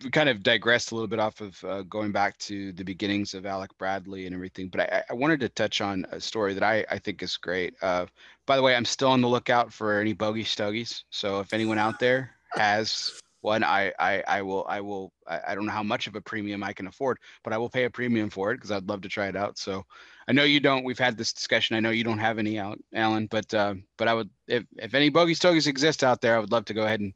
We 0.01 0.09
kind 0.09 0.29
of 0.29 0.41
digressed 0.41 0.91
a 0.91 0.95
little 0.95 1.07
bit 1.07 1.19
off 1.19 1.41
of 1.41 1.61
uh, 1.65 1.81
going 1.81 2.13
back 2.13 2.37
to 2.39 2.71
the 2.71 2.83
beginnings 2.83 3.33
of 3.33 3.45
Alec 3.45 3.77
Bradley 3.77 4.25
and 4.25 4.33
everything, 4.33 4.69
but 4.69 4.81
I, 4.81 5.03
I 5.09 5.13
wanted 5.13 5.41
to 5.41 5.49
touch 5.49 5.81
on 5.81 6.05
a 6.11 6.21
story 6.21 6.53
that 6.53 6.63
I, 6.63 6.85
I 6.89 6.97
think 6.97 7.21
is 7.21 7.35
great. 7.35 7.73
Uh, 7.81 8.05
by 8.45 8.55
the 8.55 8.61
way, 8.61 8.73
I'm 8.73 8.85
still 8.85 9.09
on 9.09 9.19
the 9.19 9.27
lookout 9.27 9.73
for 9.73 9.99
any 9.99 10.13
bogey 10.13 10.45
stogies. 10.45 11.03
So 11.09 11.41
if 11.41 11.53
anyone 11.53 11.77
out 11.77 11.99
there 11.99 12.31
has 12.53 13.19
one 13.45 13.63
I 13.63 13.93
I, 13.99 14.23
I 14.27 14.41
will 14.41 14.65
I 14.67 14.81
will 14.81 15.13
I, 15.27 15.39
I, 15.49 15.55
don't 15.55 15.67
know 15.67 15.71
how 15.71 15.83
much 15.83 16.07
of 16.07 16.15
a 16.15 16.21
premium 16.21 16.63
I 16.63 16.73
can 16.73 16.87
afford, 16.87 17.19
but 17.43 17.53
I 17.53 17.57
will 17.57 17.69
pay 17.69 17.83
a 17.83 17.89
premium 17.89 18.29
for 18.29 18.51
it 18.51 18.55
because 18.55 18.71
I'd 18.71 18.89
love 18.89 19.01
to 19.01 19.09
try 19.09 19.27
it 19.27 19.35
out. 19.35 19.59
So 19.59 19.85
I 20.27 20.33
know 20.33 20.43
you 20.43 20.59
don't. 20.59 20.83
We've 20.83 20.99
had 20.99 21.17
this 21.17 21.33
discussion. 21.33 21.75
I 21.75 21.79
know 21.79 21.91
you 21.91 22.03
don't 22.03 22.17
have 22.19 22.39
any 22.39 22.57
out, 22.57 22.79
Alan, 22.93 23.27
but 23.27 23.53
uh, 23.53 23.75
but 23.97 24.07
I 24.07 24.13
would 24.13 24.29
if 24.47 24.63
if 24.77 24.93
any 24.93 25.09
bogey 25.09 25.35
stogies 25.35 25.67
exist 25.67 26.03
out 26.03 26.21
there, 26.21 26.35
I 26.35 26.39
would 26.39 26.51
love 26.51 26.65
to 26.65 26.73
go 26.73 26.83
ahead 26.83 26.99
and 26.99 27.13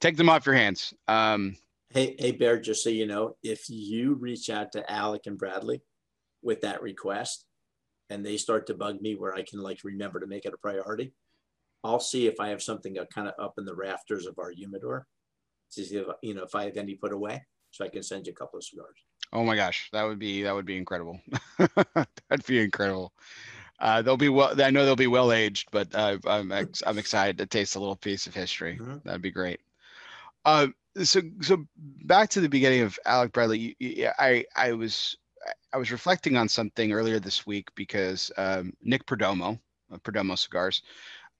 take 0.00 0.16
them 0.16 0.28
off 0.28 0.46
your 0.46 0.54
hands. 0.54 0.94
Um, 1.08 1.56
hey 1.90 2.14
hey 2.18 2.30
Bear, 2.30 2.60
just 2.60 2.84
so 2.84 2.90
you 2.90 3.06
know, 3.06 3.36
if 3.42 3.68
you 3.68 4.14
reach 4.14 4.50
out 4.50 4.72
to 4.72 4.90
Alec 4.90 5.22
and 5.26 5.36
Bradley 5.36 5.82
with 6.42 6.60
that 6.60 6.82
request, 6.82 7.46
and 8.08 8.24
they 8.24 8.36
start 8.36 8.68
to 8.68 8.74
bug 8.74 9.00
me 9.00 9.16
where 9.16 9.34
I 9.34 9.42
can 9.42 9.60
like 9.60 9.80
remember 9.82 10.20
to 10.20 10.26
make 10.26 10.44
it 10.44 10.54
a 10.54 10.58
priority, 10.58 11.12
I'll 11.82 12.00
see 12.00 12.28
if 12.28 12.38
I 12.38 12.50
have 12.50 12.62
something 12.62 12.96
kind 13.12 13.26
of 13.26 13.34
up 13.42 13.54
in 13.58 13.64
the 13.64 13.74
rafters 13.74 14.26
of 14.26 14.38
our 14.38 14.50
humidor 14.50 15.08
to 15.72 15.84
see 15.84 15.96
if 15.96 16.06
you 16.22 16.34
know 16.34 16.44
if 16.44 16.54
I 16.54 16.66
have 16.66 16.76
any 16.76 16.94
put 16.94 17.12
away, 17.12 17.44
so 17.72 17.84
I 17.84 17.88
can 17.88 18.04
send 18.04 18.28
you 18.28 18.32
a 18.32 18.36
couple 18.36 18.58
of 18.58 18.64
cigars. 18.64 19.04
Oh 19.34 19.42
my 19.42 19.56
gosh, 19.56 19.88
that 19.92 20.04
would 20.04 20.18
be 20.18 20.44
that 20.44 20.54
would 20.54 20.64
be 20.64 20.76
incredible. 20.76 21.20
That'd 21.58 22.46
be 22.46 22.60
incredible. 22.60 23.12
Uh, 23.80 24.00
they'll 24.00 24.16
be 24.16 24.28
well. 24.28 24.60
I 24.62 24.70
know 24.70 24.84
they'll 24.84 24.96
be 24.96 25.08
well 25.08 25.32
aged, 25.32 25.68
but 25.72 25.92
uh, 25.92 26.18
I'm 26.24 26.52
ex- 26.52 26.84
I'm 26.86 26.98
excited 26.98 27.38
to 27.38 27.46
taste 27.46 27.74
a 27.74 27.80
little 27.80 27.96
piece 27.96 28.28
of 28.28 28.34
history. 28.34 28.78
Mm-hmm. 28.80 28.98
That'd 29.04 29.22
be 29.22 29.32
great. 29.32 29.60
Uh, 30.44 30.68
so 31.02 31.20
so 31.40 31.66
back 31.76 32.30
to 32.30 32.40
the 32.40 32.48
beginning 32.48 32.82
of 32.82 32.98
Alec 33.04 33.32
Bradley. 33.32 33.58
You, 33.58 33.74
you, 33.80 34.10
I 34.18 34.44
I 34.54 34.72
was 34.72 35.16
I 35.72 35.78
was 35.78 35.90
reflecting 35.90 36.36
on 36.36 36.48
something 36.48 36.92
earlier 36.92 37.18
this 37.18 37.44
week 37.44 37.68
because 37.74 38.30
um, 38.36 38.72
Nick 38.82 39.04
Perdomo 39.06 39.58
of 39.90 40.02
Perdomo 40.04 40.38
Cigars 40.38 40.82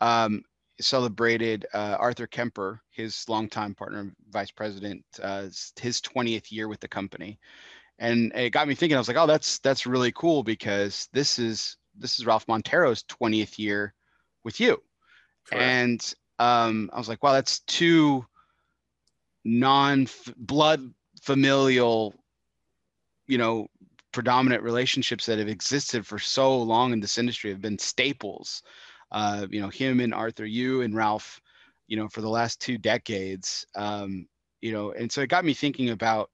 um, 0.01 0.43
celebrated 0.81 1.67
uh, 1.73 1.97
Arthur 1.99 2.27
Kemper, 2.27 2.81
his 2.91 3.25
longtime 3.29 3.75
partner 3.75 4.01
and 4.01 4.13
vice 4.31 4.51
president, 4.51 5.05
uh, 5.23 5.43
his 5.43 6.01
20th 6.01 6.51
year 6.51 6.69
with 6.69 6.81
the 6.81 6.89
company, 6.89 7.39
and 7.99 8.33
it 8.35 8.51
got 8.51 8.69
me 8.69 8.75
thinking. 8.75 8.97
I 8.97 9.01
was 9.01 9.09
like, 9.09 9.17
oh, 9.17 9.27
that's 9.27 9.59
that's 9.61 9.87
really 9.87 10.13
cool 10.13 10.43
because 10.43 11.09
this 11.13 11.39
is 11.39 11.77
this 11.97 12.19
is 12.19 12.27
Ralph 12.27 12.49
Montero's 12.49 13.05
20th 13.05 13.59
year 13.59 13.95
with 14.45 14.61
you, 14.61 14.83
Correct. 15.49 15.63
and 15.63 16.15
um, 16.39 16.91
I 16.93 16.99
was 16.99 17.09
like, 17.09 17.23
wow, 17.23 17.33
that's 17.33 17.61
two 17.61 18.27
non-blood 19.45 20.93
familial, 21.23 22.15
you 23.27 23.39
know, 23.39 23.69
predominant 24.13 24.63
relationships 24.63 25.27
that 25.27 25.39
have 25.39 25.49
existed 25.49 26.07
for 26.07 26.19
so 26.19 26.57
long 26.63 26.93
in 26.93 27.01
this 27.01 27.19
industry 27.19 27.51
have 27.51 27.61
been 27.61 27.79
staples. 27.79 28.63
Uh, 29.13 29.47
you 29.51 29.61
know, 29.61 29.69
him 29.69 30.01
and 30.01 30.15
Arthur, 30.15 30.47
you 30.47 30.83
and 30.83 30.95
Ralph, 30.95 31.41
you 31.87 31.97
know, 31.97 32.09
for 32.09 32.21
the 32.21 32.29
last 32.29 32.61
two 32.61 32.79
decades. 32.79 33.67
Um, 33.75 34.27
you 34.61 34.73
know, 34.73 34.93
and 34.93 35.13
so 35.13 35.21
it 35.21 35.29
got 35.29 35.45
me 35.45 35.53
thinking 35.53 35.91
about 35.91 36.31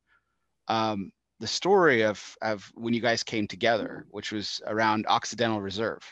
um, 0.68 1.10
the 1.40 1.46
story 1.46 2.02
of 2.02 2.36
of 2.42 2.70
when 2.74 2.94
you 2.94 3.00
guys 3.00 3.22
came 3.22 3.48
together, 3.48 4.06
which 4.10 4.30
was 4.30 4.60
around 4.66 5.06
Occidental 5.08 5.60
Reserve. 5.60 6.02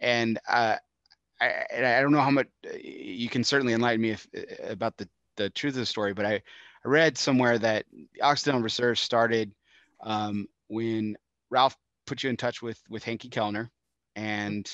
And 0.00 0.38
uh, 0.48 0.76
I, 1.40 1.64
I 1.72 2.00
don't 2.00 2.12
know 2.12 2.20
how 2.20 2.30
much 2.30 2.48
you 2.82 3.28
can 3.28 3.44
certainly 3.44 3.72
enlighten 3.72 4.02
me 4.02 4.10
if, 4.10 4.26
about 4.64 4.96
the 4.96 5.08
the 5.36 5.48
truth 5.50 5.74
of 5.74 5.80
the 5.80 5.86
story, 5.86 6.12
but 6.12 6.26
I, 6.26 6.34
I 6.34 6.88
read 6.88 7.16
somewhere 7.16 7.58
that 7.58 7.86
Occidental 8.20 8.62
Reserve 8.62 8.98
started 8.98 9.54
um, 10.02 10.46
when 10.68 11.16
Ralph 11.48 11.76
put 12.06 12.22
you 12.22 12.30
in 12.30 12.36
touch 12.36 12.60
with 12.60 12.80
with 12.90 13.04
Henke 13.04 13.30
Kelner, 13.30 13.70
and 14.16 14.68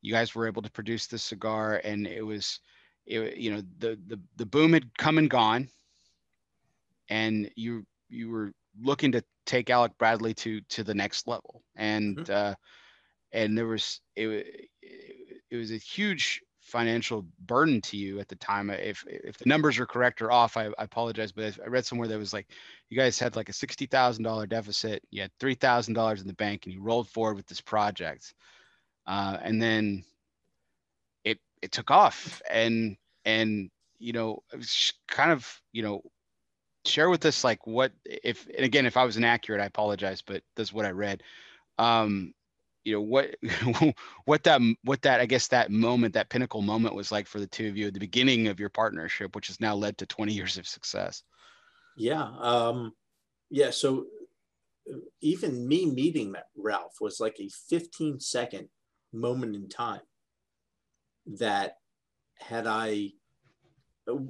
you 0.00 0.12
guys 0.12 0.34
were 0.34 0.46
able 0.46 0.62
to 0.62 0.70
produce 0.70 1.06
the 1.06 1.18
cigar, 1.18 1.80
and 1.82 2.06
it 2.06 2.22
was, 2.22 2.60
it, 3.06 3.36
you 3.36 3.50
know, 3.50 3.62
the 3.78 3.98
the 4.06 4.20
the 4.36 4.46
boom 4.46 4.72
had 4.72 4.96
come 4.96 5.18
and 5.18 5.28
gone, 5.28 5.68
and 7.08 7.50
you 7.56 7.84
you 8.08 8.30
were 8.30 8.52
looking 8.80 9.12
to 9.12 9.22
take 9.44 9.70
Alec 9.70 9.92
Bradley 9.98 10.34
to 10.34 10.60
to 10.60 10.84
the 10.84 10.94
next 10.94 11.26
level, 11.26 11.62
and 11.76 12.16
mm-hmm. 12.18 12.32
uh, 12.32 12.54
and 13.32 13.56
there 13.56 13.66
was 13.66 14.00
it, 14.16 14.68
it, 15.50 15.56
was 15.56 15.70
a 15.70 15.76
huge 15.76 16.42
financial 16.60 17.24
burden 17.46 17.80
to 17.80 17.96
you 17.96 18.18
at 18.18 18.28
the 18.28 18.36
time. 18.36 18.70
If 18.70 19.04
if 19.06 19.38
the 19.38 19.48
numbers 19.48 19.78
are 19.78 19.86
correct 19.86 20.20
or 20.20 20.32
off, 20.32 20.56
I, 20.56 20.66
I 20.66 20.84
apologize, 20.84 21.32
but 21.32 21.58
I 21.64 21.68
read 21.68 21.86
somewhere 21.86 22.08
that 22.08 22.18
was 22.18 22.32
like 22.32 22.48
you 22.88 22.96
guys 22.96 23.18
had 23.18 23.36
like 23.36 23.48
a 23.48 23.54
sixty 23.54 23.86
thousand 23.86 24.24
dollar 24.24 24.46
deficit, 24.46 25.02
you 25.10 25.22
had 25.22 25.30
three 25.38 25.54
thousand 25.54 25.94
dollars 25.94 26.20
in 26.20 26.26
the 26.26 26.34
bank, 26.34 26.66
and 26.66 26.74
you 26.74 26.82
rolled 26.82 27.08
forward 27.08 27.36
with 27.36 27.46
this 27.46 27.60
project, 27.60 28.34
uh, 29.06 29.38
and 29.42 29.62
then 29.62 30.04
it 31.24 31.38
it 31.62 31.72
took 31.72 31.90
off, 31.90 32.42
and 32.50 32.96
and 33.24 33.70
you 33.98 34.12
know 34.12 34.42
it 34.52 34.56
was 34.56 34.92
kind 35.08 35.30
of 35.30 35.60
you 35.72 35.82
know 35.82 36.02
share 36.86 37.10
with 37.10 37.24
us 37.26 37.44
like 37.44 37.66
what 37.66 37.92
if 38.04 38.46
and 38.46 38.64
again 38.64 38.86
if 38.86 38.96
I 38.96 39.04
was 39.04 39.16
inaccurate, 39.16 39.62
I 39.62 39.66
apologize, 39.66 40.22
but 40.22 40.42
that's 40.54 40.72
what 40.72 40.86
I 40.86 40.90
read. 40.90 41.22
Um, 41.78 42.32
you 42.86 42.92
know 42.92 43.00
what 43.00 43.34
what 44.24 44.44
that 44.44 44.60
what 44.84 45.02
that 45.02 45.20
i 45.20 45.26
guess 45.26 45.48
that 45.48 45.70
moment 45.70 46.14
that 46.14 46.30
pinnacle 46.30 46.62
moment 46.62 46.94
was 46.94 47.10
like 47.10 47.26
for 47.26 47.40
the 47.40 47.46
two 47.46 47.68
of 47.68 47.76
you 47.76 47.88
at 47.88 47.94
the 47.94 48.00
beginning 48.00 48.46
of 48.46 48.60
your 48.60 48.68
partnership 48.68 49.34
which 49.34 49.48
has 49.48 49.60
now 49.60 49.74
led 49.74 49.98
to 49.98 50.06
20 50.06 50.32
years 50.32 50.56
of 50.56 50.68
success 50.68 51.24
yeah 51.96 52.30
um 52.40 52.92
yeah 53.50 53.70
so 53.70 54.06
even 55.20 55.66
me 55.66 55.86
meeting 55.86 56.32
ralph 56.56 56.94
was 57.00 57.18
like 57.18 57.36
a 57.40 57.50
15 57.68 58.20
second 58.20 58.68
moment 59.12 59.56
in 59.56 59.68
time 59.68 60.00
that 61.26 61.78
had 62.38 62.68
i 62.68 63.10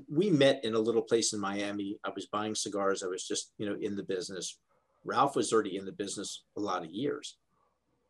we 0.08 0.30
met 0.30 0.64
in 0.64 0.74
a 0.74 0.78
little 0.78 1.02
place 1.02 1.32
in 1.32 1.40
miami 1.40 1.98
i 2.04 2.10
was 2.14 2.26
buying 2.26 2.54
cigars 2.54 3.02
i 3.02 3.06
was 3.06 3.26
just 3.26 3.52
you 3.58 3.66
know 3.68 3.76
in 3.80 3.94
the 3.96 4.02
business 4.02 4.58
ralph 5.04 5.36
was 5.36 5.52
already 5.52 5.76
in 5.76 5.84
the 5.84 5.92
business 5.92 6.44
a 6.56 6.60
lot 6.60 6.84
of 6.84 6.90
years 6.90 7.36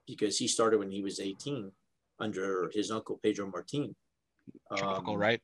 because 0.07 0.39
he 0.39 0.47
started 0.47 0.79
when 0.79 0.91
he 0.91 1.03
was 1.03 1.21
18 1.21 1.73
under 2.19 2.71
his 2.73 2.91
uncle 2.91 3.19
Pedro 3.23 3.51
Martin. 3.51 3.95
Tropical, 4.77 5.15
um, 5.15 5.21
right? 5.21 5.41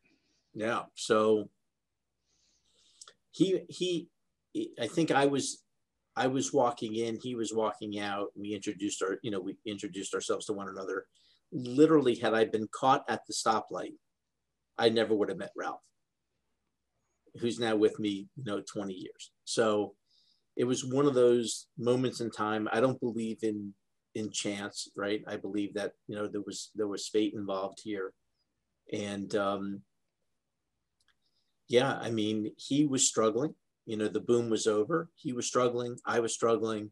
Yeah. 0.55 0.83
So 0.95 1.49
he 3.31 3.61
he 3.69 4.09
I 4.81 4.87
think 4.87 5.11
I 5.11 5.27
was 5.27 5.63
I 6.17 6.27
was 6.27 6.53
walking 6.53 6.95
in, 6.97 7.19
he 7.23 7.35
was 7.35 7.53
walking 7.55 7.99
out. 7.99 8.29
We 8.37 8.55
introduced 8.55 9.03
our, 9.03 9.19
you 9.23 9.31
know, 9.31 9.41
we 9.41 9.57
introduced 9.67 10.15
ourselves 10.15 10.47
to 10.47 10.53
one 10.53 10.69
another. 10.69 11.07
Literally, 11.53 12.17
had 12.17 12.35
I 12.35 12.45
been 12.45 12.69
caught 12.71 13.05
at 13.09 13.23
the 13.27 13.33
stoplight, 13.33 13.95
I 14.79 14.91
never 14.91 15.15
would 15.15 15.31
have 15.31 15.39
met 15.39 15.53
Ralph, 15.57 15.81
who's 17.41 17.59
now 17.59 17.77
with 17.77 17.99
me, 17.99 18.29
you 18.37 18.45
know, 18.45 18.61
20 18.61 18.93
years. 18.93 19.33
So 19.45 19.95
it 20.57 20.65
was 20.65 20.85
one 20.85 21.07
of 21.07 21.15
those 21.15 21.67
moments 21.79 22.21
in 22.21 22.31
time. 22.31 22.69
I 22.73 22.81
don't 22.81 23.01
believe 23.01 23.39
in 23.43 23.75
in 24.15 24.31
chance, 24.31 24.89
right? 24.95 25.23
I 25.27 25.37
believe 25.37 25.75
that 25.75 25.93
you 26.07 26.17
know 26.17 26.29
there 26.29 26.43
was 26.43 26.71
there 26.75 26.89
was 26.89 27.09
fate 27.09 27.35
involved 27.35 27.79
here, 27.83 28.13
and 28.93 29.35
um, 29.35 29.81
yeah, 31.69 31.99
I 32.01 32.11
mean 32.11 32.53
he 32.57 32.87
was 32.87 33.09
struggling. 33.09 33.55
You 33.87 33.97
know, 33.97 34.09
the 34.09 34.21
boom 34.21 34.51
was 34.51 34.67
over. 34.67 35.09
He 35.15 35.33
was 35.33 35.47
struggling. 35.47 35.97
I 36.07 36.21
was 36.21 36.35
struggling. 36.35 36.91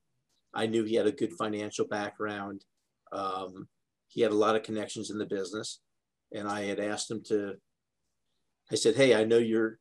I 0.55 0.67
knew 0.67 0.85
he 0.85 0.97
had 0.97 1.07
a 1.07 1.13
good 1.13 1.35
financial 1.35 1.87
background. 1.87 2.65
Um, 3.13 3.69
he 4.09 4.23
had 4.23 4.33
a 4.33 4.37
lot 4.37 4.57
of 4.57 4.65
connections 4.65 5.11
in 5.11 5.19
the 5.19 5.27
business, 5.27 5.81
and 6.33 6.49
I 6.49 6.63
had 6.63 6.81
asked 6.81 7.11
him 7.11 7.23
to. 7.25 7.55
I 8.73 8.77
said, 8.77 8.97
"Hey, 8.97 9.15
I 9.15 9.25
know 9.25 9.39
you're 9.39 9.79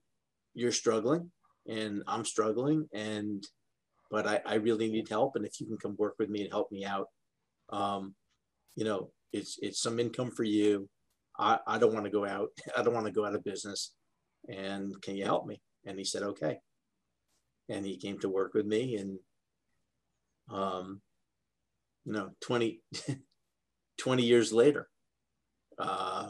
you're 0.54 0.72
struggling, 0.72 1.32
and 1.68 2.04
I'm 2.08 2.26
struggling, 2.26 2.88
and 2.94 3.44
but 4.12 4.28
I, 4.28 4.42
I 4.46 4.56
really 4.56 4.90
need 4.90 5.08
help. 5.08 5.36
And 5.36 5.46
if 5.46 5.60
you 5.60 5.68
can 5.68 5.78
come 5.78 5.96
work 5.98 6.16
with 6.18 6.30
me 6.30 6.42
and 6.42 6.52
help 6.52 6.72
me 6.72 6.84
out, 6.86 7.08
um, 7.72 8.16
you 8.76 8.84
know, 8.86 9.12
it's 9.32 9.60
it's 9.62 9.82
some 9.82 10.00
income 10.00 10.32
for 10.32 10.44
you. 10.44 10.90
I, 11.38 11.60
I 11.66 11.78
don't 11.78 11.94
want 11.94 12.06
to 12.06 12.12
go 12.12 12.26
out. 12.26 12.50
I 12.78 12.84
don't 12.84 12.94
want 12.94 13.06
to 13.06 13.12
go 13.12 13.26
out 13.26 13.36
of 13.36 13.44
business. 13.44 13.94
And 14.48 15.02
can 15.02 15.16
you 15.16 15.26
help 15.26 15.46
me? 15.46 15.62
And 15.86 15.98
he 15.98 16.06
said, 16.06 16.24
okay. 16.24 16.60
And 17.70 17.86
he 17.86 17.98
came 17.98 18.20
to 18.20 18.30
work 18.30 18.54
with 18.54 18.66
me 18.66 18.96
and, 18.96 19.20
um, 20.52 21.02
you 22.06 22.14
know, 22.14 22.32
20, 22.42 22.82
20 23.98 24.24
years 24.24 24.52
later, 24.52 24.90
uh, 25.78 26.30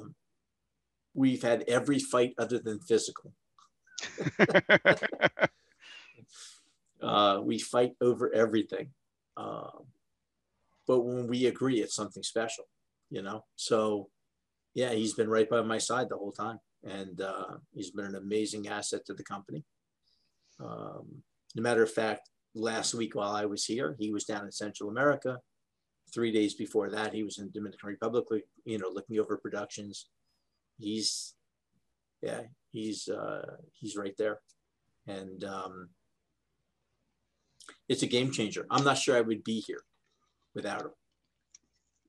we've 1.14 1.42
had 1.42 1.64
every 1.68 2.00
fight 2.00 2.34
other 2.38 2.60
than 2.60 2.80
physical. 2.80 3.32
uh, 7.02 7.42
we 7.44 7.60
fight 7.60 7.94
over 8.02 8.34
everything. 8.34 8.90
Um, 9.38 9.86
but 10.88 11.02
when 11.02 11.28
we 11.28 11.46
agree, 11.46 11.82
it's 11.82 11.96
something 11.96 12.24
special, 12.24 12.66
you 13.10 13.22
know? 13.22 13.46
So 13.56 14.10
yeah, 14.74 14.92
he's 14.92 15.14
been 15.14 15.30
right 15.30 15.50
by 15.50 15.62
my 15.62 15.78
side 15.78 16.10
the 16.10 16.18
whole 16.18 16.32
time. 16.32 16.60
And 16.84 17.20
uh, 17.20 17.58
he's 17.74 17.92
been 17.92 18.06
an 18.06 18.16
amazing 18.16 18.68
asset 18.70 19.06
to 19.06 19.14
the 19.14 19.24
company. 19.24 19.66
Um, 20.60 21.24
a 21.58 21.62
matter 21.62 21.84
of 21.84 21.92
fact, 21.92 22.30
last 22.56 22.94
week 22.94 23.16
while 23.16 23.34
I 23.34 23.46
was 23.46 23.66
here, 23.66 23.96
he 24.00 24.12
was 24.12 24.24
down 24.24 24.46
in 24.46 24.52
Central 24.52 24.90
America. 24.90 25.40
Three 26.14 26.32
days 26.32 26.54
before 26.54 26.90
that, 26.90 27.14
he 27.14 27.24
was 27.24 27.38
in 27.38 27.46
the 27.46 27.52
Dominican 27.52 27.90
Republic, 27.90 28.26
you 28.66 28.80
know, 28.80 28.90
looking 28.92 29.20
over 29.20 29.38
productions. 29.38 30.08
He's, 30.78 31.36
yeah, 32.22 32.42
he's 32.72 33.08
uh, 33.08 33.56
he's 33.74 33.98
right 33.98 34.16
there, 34.18 34.40
and 35.08 35.44
um, 35.44 35.90
it's 37.88 38.04
a 38.04 38.08
game 38.08 38.32
changer. 38.32 38.66
I'm 38.70 38.84
not 38.84 38.98
sure 38.98 39.16
I 39.16 39.22
would 39.22 39.44
be 39.44 39.60
here 39.60 39.82
without 40.56 40.82
him. 40.82 40.92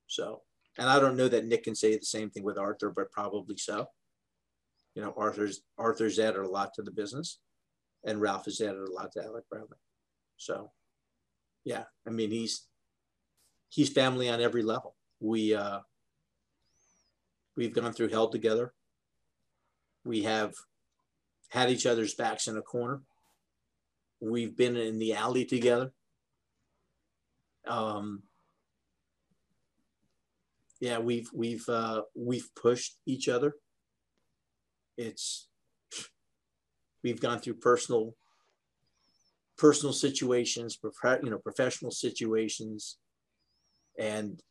So, 0.06 0.42
and 0.78 0.88
I 0.88 0.98
don't 0.98 1.16
know 1.16 1.28
that 1.28 1.46
Nick 1.46 1.64
can 1.64 1.74
say 1.74 1.96
the 1.96 2.04
same 2.04 2.30
thing 2.30 2.42
with 2.42 2.58
Arthur, 2.58 2.90
but 2.90 3.12
probably 3.12 3.56
so. 3.56 3.86
You 4.94 5.02
know, 5.02 5.14
Arthur's 5.16 5.62
Arthur's 5.78 6.18
added 6.18 6.42
a 6.42 6.48
lot 6.48 6.74
to 6.74 6.82
the 6.82 6.90
business, 6.90 7.38
and 8.04 8.20
Ralph 8.20 8.46
has 8.46 8.60
added 8.60 8.88
a 8.88 8.92
lot 8.92 9.12
to 9.12 9.24
Alec 9.24 9.44
Bradley. 9.48 9.78
So, 10.36 10.72
yeah, 11.64 11.84
I 12.06 12.10
mean 12.10 12.30
he's 12.30 12.66
he's 13.68 13.88
family 13.88 14.28
on 14.28 14.40
every 14.40 14.62
level. 14.62 14.96
We 15.20 15.54
uh, 15.54 15.80
We've 17.56 17.74
gone 17.74 17.92
through 17.92 18.08
hell 18.08 18.28
together. 18.28 18.72
We 20.10 20.24
have 20.24 20.54
had 21.50 21.70
each 21.70 21.86
other's 21.86 22.14
backs 22.14 22.48
in 22.48 22.56
a 22.56 22.62
corner. 22.62 23.00
We've 24.20 24.56
been 24.56 24.76
in 24.76 24.98
the 24.98 25.14
alley 25.14 25.44
together. 25.44 25.92
Um, 27.64 28.24
yeah, 30.80 30.98
we've 30.98 31.30
we've 31.32 31.68
uh, 31.68 32.02
we've 32.16 32.48
pushed 32.56 32.96
each 33.06 33.28
other. 33.28 33.54
It's 34.98 35.46
we've 37.04 37.20
gone 37.20 37.38
through 37.38 37.60
personal 37.60 38.16
personal 39.56 39.92
situations, 39.92 40.76
you 41.22 41.30
know, 41.30 41.38
professional 41.38 41.92
situations, 41.92 42.98
and 43.96 44.42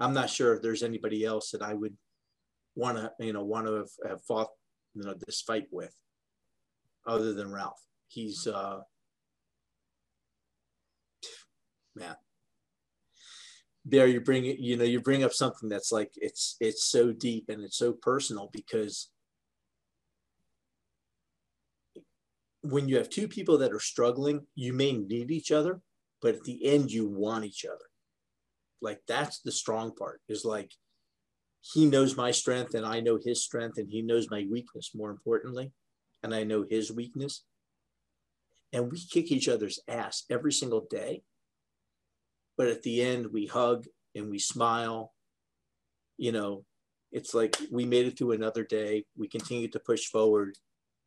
I'm 0.00 0.14
not 0.14 0.30
sure 0.30 0.52
if 0.52 0.62
there's 0.62 0.82
anybody 0.82 1.24
else 1.24 1.52
that 1.52 1.62
I 1.62 1.74
would 1.74 1.96
want 2.76 2.98
to, 2.98 3.10
you 3.18 3.32
know, 3.32 3.42
want 3.42 3.66
to 3.66 3.74
have, 3.74 3.90
have, 4.08 4.24
fought, 4.24 4.50
you 4.94 5.02
know, 5.02 5.14
this 5.26 5.40
fight 5.40 5.66
with, 5.72 5.94
other 7.06 7.32
than 7.32 7.50
Ralph. 7.50 7.80
He's, 8.08 8.46
uh, 8.46 8.80
man. 11.96 12.14
There, 13.84 14.06
you 14.06 14.20
bring 14.20 14.46
it, 14.46 14.58
you 14.58 14.76
know, 14.76 14.84
you 14.84 15.00
bring 15.00 15.24
up 15.24 15.32
something 15.32 15.68
that's 15.68 15.92
like 15.92 16.10
it's 16.16 16.56
it's 16.60 16.84
so 16.84 17.12
deep 17.12 17.48
and 17.48 17.62
it's 17.62 17.78
so 17.78 17.92
personal 17.92 18.50
because 18.52 19.10
when 22.62 22.88
you 22.88 22.96
have 22.96 23.08
two 23.08 23.28
people 23.28 23.58
that 23.58 23.72
are 23.72 23.80
struggling, 23.80 24.46
you 24.56 24.72
may 24.72 24.92
need 24.92 25.30
each 25.30 25.52
other, 25.52 25.80
but 26.20 26.34
at 26.34 26.42
the 26.42 26.66
end, 26.66 26.90
you 26.90 27.08
want 27.08 27.44
each 27.44 27.64
other. 27.64 27.84
Like 28.82 29.00
that's 29.06 29.40
the 29.40 29.52
strong 29.52 29.94
part 29.94 30.20
is 30.28 30.44
like 30.44 30.72
he 31.72 31.86
knows 31.86 32.16
my 32.16 32.30
strength 32.30 32.74
and 32.74 32.86
I 32.86 33.00
know 33.00 33.18
his 33.22 33.42
strength 33.42 33.78
and 33.78 33.88
he 33.90 34.02
knows 34.02 34.30
my 34.30 34.46
weakness 34.50 34.92
more 34.94 35.10
importantly. 35.10 35.72
And 36.22 36.34
I 36.34 36.44
know 36.44 36.64
his 36.68 36.92
weakness. 36.92 37.44
And 38.72 38.90
we 38.90 39.00
kick 39.00 39.32
each 39.32 39.48
other's 39.48 39.80
ass 39.88 40.24
every 40.30 40.52
single 40.52 40.86
day. 40.88 41.22
But 42.56 42.68
at 42.68 42.82
the 42.82 43.02
end, 43.02 43.26
we 43.32 43.46
hug 43.46 43.84
and 44.14 44.30
we 44.30 44.38
smile. 44.38 45.12
You 46.18 46.32
know, 46.32 46.64
it's 47.12 47.34
like 47.34 47.56
we 47.70 47.84
made 47.84 48.06
it 48.06 48.18
through 48.18 48.32
another 48.32 48.64
day. 48.64 49.04
We 49.16 49.28
continue 49.28 49.68
to 49.68 49.80
push 49.80 50.06
forward. 50.06 50.56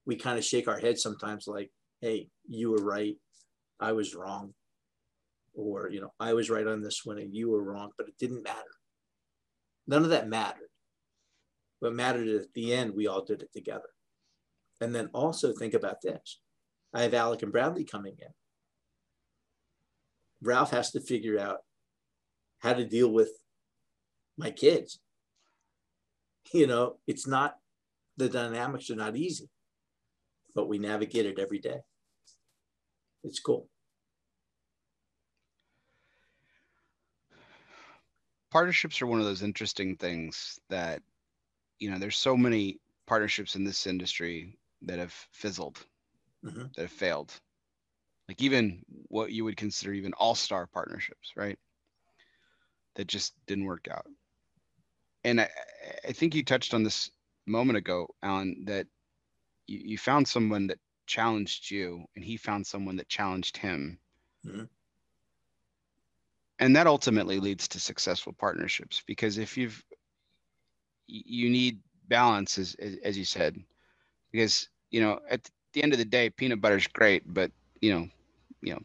We 0.06 0.16
kind 0.16 0.38
of 0.38 0.46
shake 0.46 0.68
our 0.68 0.80
heads 0.80 1.02
sometimes 1.02 1.48
like, 1.48 1.72
hey, 2.02 2.30
you 2.48 2.72
were 2.72 2.84
right. 2.84 3.16
I 3.80 3.94
was 3.94 4.14
wrong 4.14 4.54
or 5.56 5.90
you 5.90 6.00
know 6.00 6.14
i 6.20 6.32
was 6.32 6.50
right 6.50 6.68
on 6.68 6.80
this 6.82 7.02
one 7.04 7.18
and 7.18 7.34
you 7.34 7.50
were 7.50 7.64
wrong 7.64 7.90
but 7.98 8.08
it 8.08 8.14
didn't 8.20 8.44
matter 8.44 8.79
none 9.90 10.04
of 10.04 10.12
that 10.12 10.30
mattered. 10.30 10.70
What 11.80 11.94
mattered 11.94 12.28
at 12.28 12.54
the 12.54 12.74
end 12.74 12.94
we 12.96 13.08
all 13.08 13.26
did 13.26 13.42
it 13.42 13.52
together. 13.52 13.90
And 14.80 14.94
then 14.94 15.10
also 15.14 15.52
think 15.52 15.74
about 15.74 16.02
this. 16.02 16.40
I 16.94 17.02
have 17.02 17.14
alec 17.14 17.42
and 17.42 17.52
bradley 17.52 17.84
coming 17.84 18.16
in. 18.20 18.30
Ralph 20.42 20.72
has 20.72 20.92
to 20.92 21.02
figure 21.02 21.40
out 21.40 21.60
how 22.60 22.74
to 22.74 22.86
deal 22.86 23.12
with 23.12 23.32
my 24.38 24.52
kids. 24.52 25.00
You 26.54 26.68
know 26.68 26.98
it's 27.08 27.28
not 27.28 27.56
the 28.18 28.30
dynamics 28.30 28.90
are 28.90 28.96
not 28.96 29.16
easy 29.16 29.50
but 30.56 30.68
we 30.68 30.80
navigate 30.80 31.26
it 31.26 31.40
every 31.40 31.60
day. 31.60 31.80
It's 33.24 33.40
cool 33.40 33.70
partnerships 38.52 39.02
are 39.02 39.08
one 39.08 39.20
of 39.20 39.26
those 39.26 39.44
interesting 39.44 39.96
things 39.96 40.60
that 40.70 41.02
you 41.80 41.90
know 41.90 42.00
there's 42.00 42.18
so 42.18 42.36
many 42.36 42.80
partnerships 43.08 43.56
in 43.56 43.64
this 43.64 43.88
industry 43.88 44.58
that 44.84 45.00
have 45.00 45.14
fizzled 45.32 45.80
mm-hmm. 46.46 46.64
that 46.76 46.82
have 46.82 46.92
failed. 46.92 47.34
Like 48.28 48.42
even 48.42 48.84
what 49.08 49.32
you 49.32 49.44
would 49.44 49.58
consider 49.58 49.94
even 49.94 50.14
all-star 50.14 50.68
partnerships 50.68 51.34
right? 51.36 51.58
That 52.96 53.08
just 53.08 53.34
didn't 53.48 53.66
work 53.66 53.88
out. 53.90 54.06
And 55.24 55.42
i 55.42 55.50
i 56.08 56.12
think 56.12 56.36
you 56.36 56.44
touched 56.44 56.74
on 56.74 56.84
this 56.84 57.12
a 57.48 57.52
moment 57.52 57.78
ago 57.78 58.08
alan 58.22 58.64
that 58.66 58.88
you, 59.68 59.80
you 59.84 59.98
found 59.98 60.28
someone 60.28 60.68
that 60.68 60.80
challenged 61.08 61.72
you 61.72 62.06
and 62.16 62.24
he 62.24 62.38
found 62.38 62.66
someone 62.66 62.98
that 62.98 63.10
challenged 63.10 63.58
him. 63.58 64.00
Mm-hmm 64.46 64.64
and 66.60 66.76
that 66.76 66.88
ultimately 66.88 67.40
leads 67.40 67.68
to 67.70 67.80
successful 67.80 68.34
partnerships 68.34 69.02
because 69.08 69.38
if 69.38 69.58
you've 69.58 69.84
you 71.08 71.50
need 71.50 71.80
balance 72.08 72.58
as 72.58 72.76
as 73.04 73.18
you 73.18 73.26
said 73.26 73.58
because 74.32 74.70
you 74.92 75.02
know 75.02 75.20
at 75.30 75.50
the 75.74 75.82
end 75.82 75.94
of 75.94 76.00
the 76.00 76.06
day 76.06 76.30
peanut 76.30 76.62
butter 76.62 76.78
is 76.78 76.88
great 76.88 77.24
but 77.34 77.52
you 77.82 77.94
know 77.94 78.08
you 78.62 78.74
know 78.74 78.82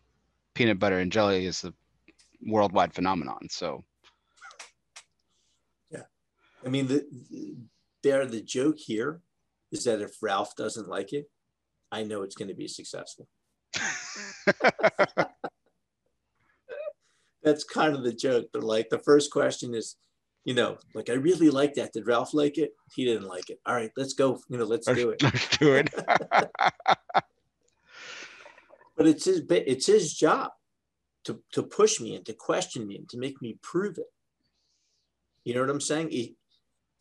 peanut 0.55 0.79
butter 0.79 1.01
and 1.01 1.13
jelly 1.13 1.45
is 1.47 1.65
a 1.65 1.75
worldwide 2.47 2.93
phenomenon 2.93 3.49
so. 3.51 3.83
Yeah. 5.91 6.03
I 6.65 6.69
mean 6.69 6.87
the 6.87 7.07
there 8.03 8.25
the 8.27 8.43
joke 8.43 8.79
here 8.79 9.21
is 9.73 9.85
that 9.85 10.01
if 10.01 10.23
ralph 10.23 10.55
doesn't 10.57 10.89
like 10.89 11.13
it 11.13 11.31
i 11.91 12.03
know 12.03 12.23
it's 12.23 12.37
going 12.37 12.49
to 12.49 12.55
be 12.55 12.69
successful 12.69 13.29
that's 17.45 17.63
kind 17.65 17.95
of 17.95 18.03
the 18.03 18.13
joke. 18.13 18.47
But 18.53 18.65
like 18.65 18.89
the 18.89 18.99
first 18.99 19.31
question 19.31 19.75
is, 19.75 19.97
you 20.45 20.55
know, 20.55 20.79
like 20.95 21.11
I 21.11 21.15
really 21.15 21.51
like 21.51 21.75
that. 21.75 21.93
Did 21.93 22.07
Ralph 22.07 22.35
like 22.35 22.59
it? 22.59 22.73
He 22.95 23.05
didn't 23.05 23.29
like 23.29 23.51
it. 23.51 23.61
All 23.67 23.75
right, 23.75 23.91
let's 23.97 24.15
go. 24.15 24.41
You 24.49 24.59
know, 24.59 24.65
let's 24.65 24.87
do 24.87 25.11
it. 25.11 25.23
Let's 25.23 25.59
do 25.59 25.75
it. 25.75 25.95
but 28.97 29.07
it's 29.07 29.25
his 29.25 29.43
it's 29.51 29.87
his 29.87 30.15
job 30.15 30.51
to 31.25 31.41
to 31.53 31.63
push 31.63 32.01
me 32.01 32.17
and 32.17 32.27
to 32.27 32.33
question 32.33 32.87
me 32.87 32.97
and 32.97 33.09
to 33.11 33.19
make 33.19 33.41
me 33.41 33.59
prove 33.63 33.99
it. 33.99 34.11
You 35.45 35.55
know 35.55 35.61
what 35.61 35.71
I'm 35.71 35.81
saying? 35.81 36.11
He, 36.11 36.37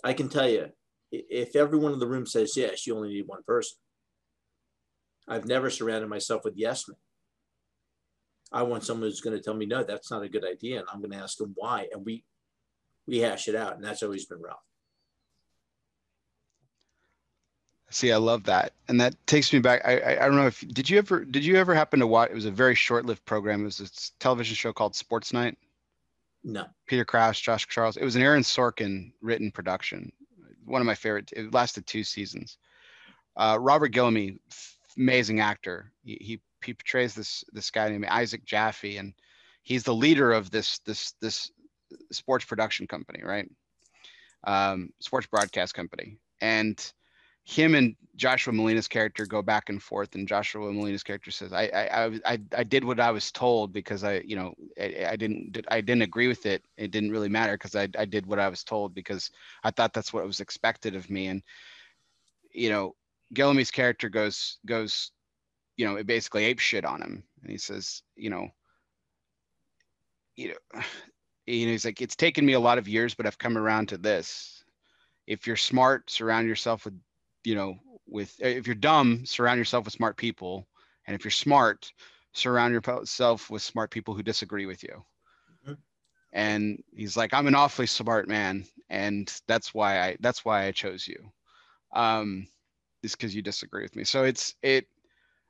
I 0.04 0.14
can 0.14 0.28
tell 0.28 0.50
you, 0.50 0.68
if 1.12 1.56
everyone 1.56 1.94
in 1.94 2.00
the 2.00 2.08
room 2.08 2.26
says 2.26 2.58
yes, 2.58 2.86
you 2.86 2.96
only 2.96 3.10
need 3.10 3.28
one 3.28 3.44
person. 3.48 3.78
I've 5.28 5.46
never 5.46 5.70
surrounded 5.70 6.10
myself 6.10 6.44
with 6.44 6.56
yes 6.58 6.88
men. 6.88 6.98
I 8.54 8.62
want 8.64 8.84
someone 8.84 9.10
who's 9.10 9.22
going 9.22 9.36
to 9.36 9.44
tell 9.44 9.56
me, 9.56 9.66
no, 9.66 9.84
that's 9.84 10.12
not 10.12 10.22
a 10.22 10.30
good 10.30 10.46
idea. 10.46 10.80
And 10.80 10.88
I'm 10.92 11.00
going 11.00 11.12
to 11.12 11.18
ask 11.18 11.38
them 11.38 11.54
why. 11.56 11.88
And 11.92 12.06
we, 12.06 12.24
we 13.08 13.18
hash 13.20 13.48
it 13.48 13.56
out. 13.56 13.76
And 13.76 13.84
that's 13.84 14.04
always 14.04 14.26
been 14.26 14.42
Ralph. 14.42 14.60
See, 17.90 18.12
I 18.12 18.18
love 18.18 18.44
that. 18.46 18.74
And 18.88 19.02
that 19.02 19.16
takes 19.28 19.52
me 19.54 19.60
back. 19.60 19.82
I, 19.86 20.00
I, 20.00 20.12
I 20.12 20.28
don't 20.28 20.36
know 20.36 20.48
if, 20.48 20.64
did 20.68 20.90
you 20.90 20.98
ever, 20.98 21.26
did 21.26 21.46
you 21.46 21.58
ever 21.58 21.76
happen 21.76 22.00
to 22.00 22.08
watch, 22.08 22.32
it 22.32 22.36
was 22.36 22.46
a 22.46 22.52
very 22.52 22.76
short 22.76 23.06
lived 23.06 23.26
program. 23.26 23.62
It 23.62 23.66
was 23.66 23.80
a 23.80 24.20
television 24.20 24.56
show 24.56 24.74
called 24.74 24.96
Sports 24.96 25.34
Night. 25.34 25.58
No. 26.44 26.66
Peter 26.88 27.06
Krause, 27.06 27.40
Josh 27.40 27.68
Charles. 27.68 27.98
It 27.98 28.04
was 28.04 28.16
an 28.16 28.22
Aaron 28.22 28.44
Sorkin 28.44 29.12
written 29.22 29.52
production. 29.52 30.12
One 30.66 30.82
of 30.82 30.88
my 30.88 30.96
favorite. 30.96 31.32
It 31.36 31.54
lasted 31.54 31.86
two 31.86 32.04
seasons. 32.04 32.58
Uh, 33.36 33.58
Robert 33.60 33.90
Guillaume, 33.90 34.40
amazing 34.98 35.40
actor. 35.40 35.92
He, 36.04 36.18
he 36.20 36.42
he 36.66 36.74
portrays 36.74 37.14
this 37.14 37.44
this 37.52 37.72
guy 37.72 37.90
named 37.90 38.06
Isaac 38.06 38.46
Jaffe, 38.46 38.98
and 38.98 39.14
he's 39.64 39.84
the 39.84 39.94
leader 39.94 40.32
of 40.32 40.52
this 40.52 40.80
this 40.80 41.14
this 41.22 41.52
sports 42.12 42.46
production 42.46 42.88
company, 42.88 43.22
right? 43.24 43.50
Um, 44.46 44.90
sports 45.00 45.28
broadcast 45.28 45.74
company, 45.74 46.18
and 46.42 46.94
him 47.46 47.76
and 47.76 47.96
Joshua 48.16 48.54
Malina's 48.54 48.88
character 48.88 49.26
go 49.26 49.42
back 49.42 49.70
and 49.70 49.82
forth, 49.82 50.16
and 50.16 50.28
Joshua 50.28 50.72
Malina's 50.72 51.04
character 51.04 51.32
says, 51.32 51.52
"I 51.52 51.64
I 51.66 52.06
I 52.26 52.40
I 52.56 52.64
did 52.64 52.84
what 52.84 53.00
I 53.00 53.12
was 53.12 53.32
told 53.32 53.74
because 53.74 54.04
I 54.04 54.20
you 54.20 54.36
know 54.36 54.54
I, 54.80 55.08
I 55.12 55.16
didn't 55.16 55.66
I 55.70 55.82
didn't 55.82 56.04
agree 56.04 56.28
with 56.28 56.46
it. 56.46 56.64
It 56.78 56.92
didn't 56.92 57.12
really 57.12 57.30
matter 57.30 57.54
because 57.54 57.76
I 57.76 57.90
I 57.98 58.06
did 58.06 58.26
what 58.26 58.40
I 58.40 58.50
was 58.50 58.64
told 58.64 58.94
because 58.94 59.30
I 59.64 59.72
thought 59.72 59.94
that's 59.94 60.14
what 60.14 60.26
was 60.26 60.40
expected 60.40 60.96
of 60.96 61.10
me." 61.10 61.28
And 61.28 61.44
you 62.54 62.70
know, 62.70 62.96
Guillaume's 63.34 63.72
character 63.72 64.10
goes 64.10 64.60
goes 64.66 65.12
you 65.78 65.86
know, 65.86 65.96
it 65.96 66.08
basically 66.08 66.46
ape 66.46 66.60
shit 66.60 66.86
on 66.86 67.02
him. 67.02 67.24
And 67.42 67.52
he 67.52 67.58
says, 67.58 68.04
you 68.16 68.30
know, 68.30 68.50
you 70.36 70.50
know, 70.50 70.82
you 71.46 71.66
know, 71.66 71.72
he's 71.72 71.86
like, 71.86 72.02
it's 72.02 72.16
taken 72.16 72.46
me 72.46 72.54
a 72.54 72.60
lot 72.60 72.78
of 72.78 72.88
years, 72.88 73.14
but 73.14 73.26
I've 73.26 73.38
come 73.38 73.58
around 73.58 73.90
to 73.90 73.98
this. 73.98 74.64
If 75.28 75.48
you're 75.48 75.56
smart, 75.56 76.10
surround 76.10 76.48
yourself 76.48 76.86
with, 76.86 76.96
you 77.44 77.56
know, 77.56 77.76
with, 78.08 78.34
if 78.40 78.68
you're 78.68 78.76
dumb, 78.76 79.26
surround 79.26 79.58
yourself 79.58 79.86
with 79.86 79.94
smart 79.94 80.18
people. 80.18 80.68
And 81.06 81.16
if 81.16 81.24
you're 81.24 81.32
smart, 81.32 81.92
surround 82.34 82.74
yourself 82.74 83.50
with 83.50 83.62
smart 83.62 83.92
people 83.92 84.14
who 84.14 84.24
disagree 84.24 84.66
with 84.66 84.84
you. 84.84 85.04
Mm-hmm. 85.64 85.74
And 86.32 86.84
he's 86.96 87.18
like, 87.18 87.34
I'm 87.34 87.48
an 87.48 87.56
awfully 87.56 87.88
smart 87.88 88.28
man. 88.28 88.66
And 88.90 89.34
that's 89.48 89.74
why 89.74 90.00
I, 90.00 90.18
that's 90.20 90.46
why 90.46 90.66
I 90.66 90.72
chose 90.72 91.08
you. 91.08 91.32
Um, 91.94 92.48
is 93.02 93.16
because 93.16 93.36
you 93.36 93.42
disagree 93.42 93.84
with 93.84 93.96
me. 93.96 94.06
So 94.06 94.24
it's, 94.24 94.56
it, 94.62 94.88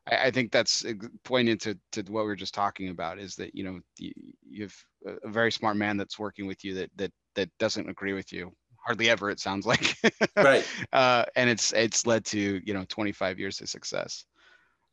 I, 0.09 0.27
I 0.27 0.31
think 0.31 0.51
that's 0.51 0.85
pointing 1.23 1.57
to, 1.59 1.77
to 1.93 2.01
what 2.03 2.25
we 2.25 2.31
are 2.31 2.35
just 2.35 2.53
talking 2.53 2.89
about 2.89 3.19
is 3.19 3.35
that, 3.35 3.55
you 3.55 3.63
know, 3.63 3.79
you, 3.97 4.11
you 4.47 4.63
have 4.63 4.75
a 5.23 5.29
very 5.29 5.51
smart 5.51 5.77
man 5.77 5.97
that's 5.97 6.19
working 6.19 6.47
with 6.47 6.63
you 6.63 6.75
that, 6.75 6.89
that 6.95 7.11
that 7.35 7.49
doesn't 7.59 7.89
agree 7.89 8.13
with 8.13 8.31
you 8.31 8.51
hardly 8.85 9.09
ever 9.09 9.29
it 9.29 9.39
sounds 9.39 9.65
like. 9.65 9.95
Right. 10.35 10.67
Uh, 10.91 11.25
and 11.35 11.49
it's 11.49 11.73
it's 11.73 12.05
led 12.05 12.23
to 12.25 12.61
you 12.63 12.73
know 12.73 12.85
25 12.87 13.39
years 13.39 13.59
of 13.61 13.69
success. 13.69 14.25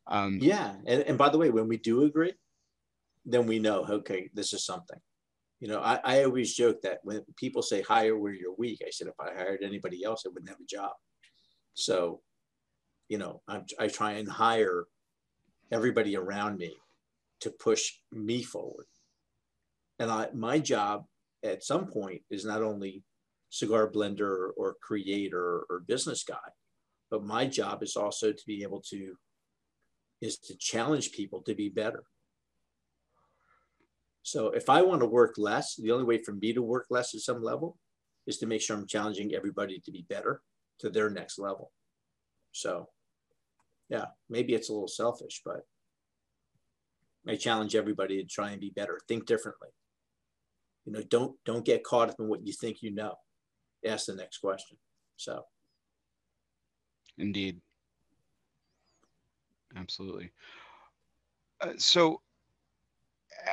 Um, 0.07 0.39
yeah 0.41 0.73
and, 0.87 1.03
and 1.03 1.17
by 1.17 1.29
the 1.29 1.37
way 1.37 1.51
when 1.51 1.67
we 1.67 1.77
do 1.77 2.03
agree 2.03 2.33
then 3.23 3.45
we 3.45 3.59
know 3.59 3.85
okay 3.87 4.29
this 4.33 4.53
is 4.53 4.65
something. 4.65 4.99
You 5.59 5.67
know 5.67 5.79
I, 5.79 5.99
I 6.03 6.23
always 6.23 6.55
joke 6.55 6.81
that 6.81 6.99
when 7.03 7.21
people 7.35 7.61
say 7.61 7.81
hire 7.81 8.17
where 8.17 8.33
you're 8.33 8.55
weak 8.57 8.81
i 8.85 8.89
said 8.89 9.07
if 9.07 9.19
i 9.19 9.31
hired 9.33 9.61
anybody 9.63 10.03
else 10.03 10.23
i 10.25 10.29
wouldn't 10.29 10.49
have 10.49 10.59
a 10.59 10.65
job. 10.65 10.91
So 11.73 12.21
you 13.09 13.17
know 13.17 13.41
I'm, 13.47 13.65
i 13.79 13.87
try 13.87 14.13
and 14.13 14.27
hire 14.27 14.85
everybody 15.71 16.15
around 16.15 16.57
me 16.57 16.75
to 17.39 17.49
push 17.49 17.93
me 18.11 18.43
forward 18.43 18.85
and 20.01 20.09
I, 20.09 20.29
my 20.33 20.57
job 20.57 21.05
at 21.43 21.63
some 21.63 21.85
point 21.85 22.23
is 22.31 22.43
not 22.43 22.63
only 22.63 23.03
cigar 23.51 23.87
blender 23.87 24.49
or 24.57 24.75
creator 24.81 25.63
or 25.69 25.83
business 25.87 26.23
guy, 26.23 26.49
but 27.11 27.23
my 27.23 27.45
job 27.45 27.83
is 27.83 27.95
also 27.95 28.31
to 28.31 28.43
be 28.47 28.63
able 28.63 28.81
to 28.89 29.13
is 30.19 30.39
to 30.39 30.55
challenge 30.57 31.11
people 31.11 31.41
to 31.43 31.53
be 31.53 31.69
better. 31.69 32.03
So 34.23 34.49
if 34.49 34.69
I 34.69 34.81
want 34.81 35.01
to 35.01 35.07
work 35.07 35.35
less, 35.37 35.75
the 35.75 35.91
only 35.91 36.05
way 36.05 36.17
for 36.17 36.33
me 36.33 36.51
to 36.53 36.63
work 36.63 36.87
less 36.89 37.13
at 37.13 37.21
some 37.21 37.43
level 37.43 37.77
is 38.25 38.39
to 38.39 38.47
make 38.47 38.61
sure 38.61 38.75
I'm 38.75 38.87
challenging 38.87 39.35
everybody 39.35 39.79
to 39.85 39.91
be 39.91 40.05
better 40.09 40.41
to 40.79 40.89
their 40.89 41.11
next 41.11 41.37
level. 41.37 41.71
So 42.53 42.89
yeah, 43.91 44.05
maybe 44.29 44.53
it's 44.53 44.69
a 44.69 44.73
little 44.73 44.87
selfish, 44.87 45.41
but 45.45 45.65
I 47.27 47.35
challenge 47.35 47.75
everybody 47.75 48.23
to 48.23 48.27
try 48.27 48.51
and 48.51 48.61
be 48.61 48.69
better, 48.69 48.97
think 49.07 49.25
differently. 49.25 49.67
You 50.85 50.93
know, 50.93 51.03
don't 51.09 51.35
don't 51.45 51.65
get 51.65 51.83
caught 51.83 52.09
up 52.09 52.15
in 52.17 52.29
what 52.29 52.47
you 52.47 52.53
think 52.53 52.81
you 52.81 52.91
know. 52.91 53.15
Ask 53.85 54.05
the 54.05 54.15
next 54.15 54.37
question. 54.37 54.77
So 55.17 55.43
indeed. 57.17 57.59
Absolutely. 59.75 60.31
Uh, 61.59 61.73
so 61.77 62.21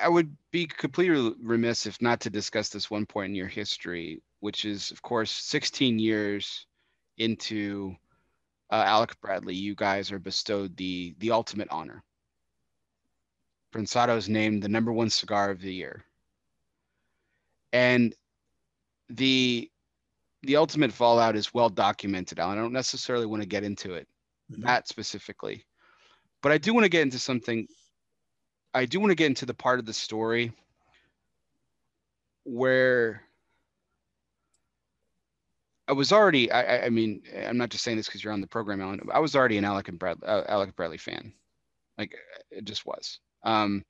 I 0.00 0.08
would 0.08 0.34
be 0.52 0.66
completely 0.66 1.34
remiss 1.42 1.86
if 1.86 2.00
not 2.00 2.20
to 2.20 2.30
discuss 2.30 2.68
this 2.68 2.90
one 2.90 3.06
point 3.06 3.30
in 3.30 3.34
your 3.34 3.48
history, 3.48 4.22
which 4.40 4.64
is, 4.64 4.90
of 4.90 5.02
course, 5.02 5.30
16 5.30 5.98
years 5.98 6.66
into 7.18 7.94
uh, 8.70 8.84
Alec 8.86 9.20
Bradley, 9.20 9.54
you 9.54 9.74
guys 9.74 10.12
are 10.12 10.18
bestowed 10.18 10.76
the 10.76 11.14
the 11.18 11.30
ultimate 11.30 11.68
honor. 11.70 12.02
Prensado 13.72 14.16
is 14.16 14.28
named 14.28 14.62
the 14.62 14.68
number 14.68 14.92
one 14.92 15.10
cigar 15.10 15.50
of 15.50 15.60
the 15.60 15.72
year, 15.72 16.04
and 17.72 18.14
the 19.08 19.70
the 20.42 20.56
ultimate 20.56 20.92
fallout 20.92 21.36
is 21.36 21.54
well 21.54 21.68
documented. 21.68 22.38
I 22.38 22.54
don't 22.54 22.72
necessarily 22.72 23.26
want 23.26 23.42
to 23.42 23.48
get 23.48 23.64
into 23.64 23.94
it, 23.94 24.06
mm-hmm. 24.52 24.62
that 24.62 24.88
specifically, 24.88 25.64
but 26.42 26.52
I 26.52 26.58
do 26.58 26.74
want 26.74 26.84
to 26.84 26.90
get 26.90 27.02
into 27.02 27.18
something. 27.18 27.66
I 28.74 28.84
do 28.84 29.00
want 29.00 29.10
to 29.10 29.16
get 29.16 29.26
into 29.26 29.46
the 29.46 29.54
part 29.54 29.78
of 29.78 29.86
the 29.86 29.94
story 29.94 30.52
where 32.44 33.22
I 35.88 35.92
was 35.92 36.12
already. 36.12 36.52
I, 36.52 36.84
I 36.86 36.90
mean, 36.90 37.22
I'm 37.46 37.56
not 37.56 37.70
just 37.70 37.82
saying 37.82 37.96
this 37.96 38.06
because 38.06 38.22
you're 38.22 38.32
on 38.32 38.42
the 38.42 38.46
program, 38.46 38.80
Alan. 38.80 39.00
I 39.12 39.18
was 39.18 39.34
already 39.34 39.56
an 39.56 39.64
Alec 39.64 39.88
and 39.88 39.98
Bradley, 39.98 40.28
uh, 40.28 40.44
Alec 40.46 40.76
Bradley 40.76 40.98
fan. 40.98 41.32
Like, 41.96 42.14
it 42.50 42.64
just 42.64 42.86
was. 42.86 43.20
Um, 43.42 43.84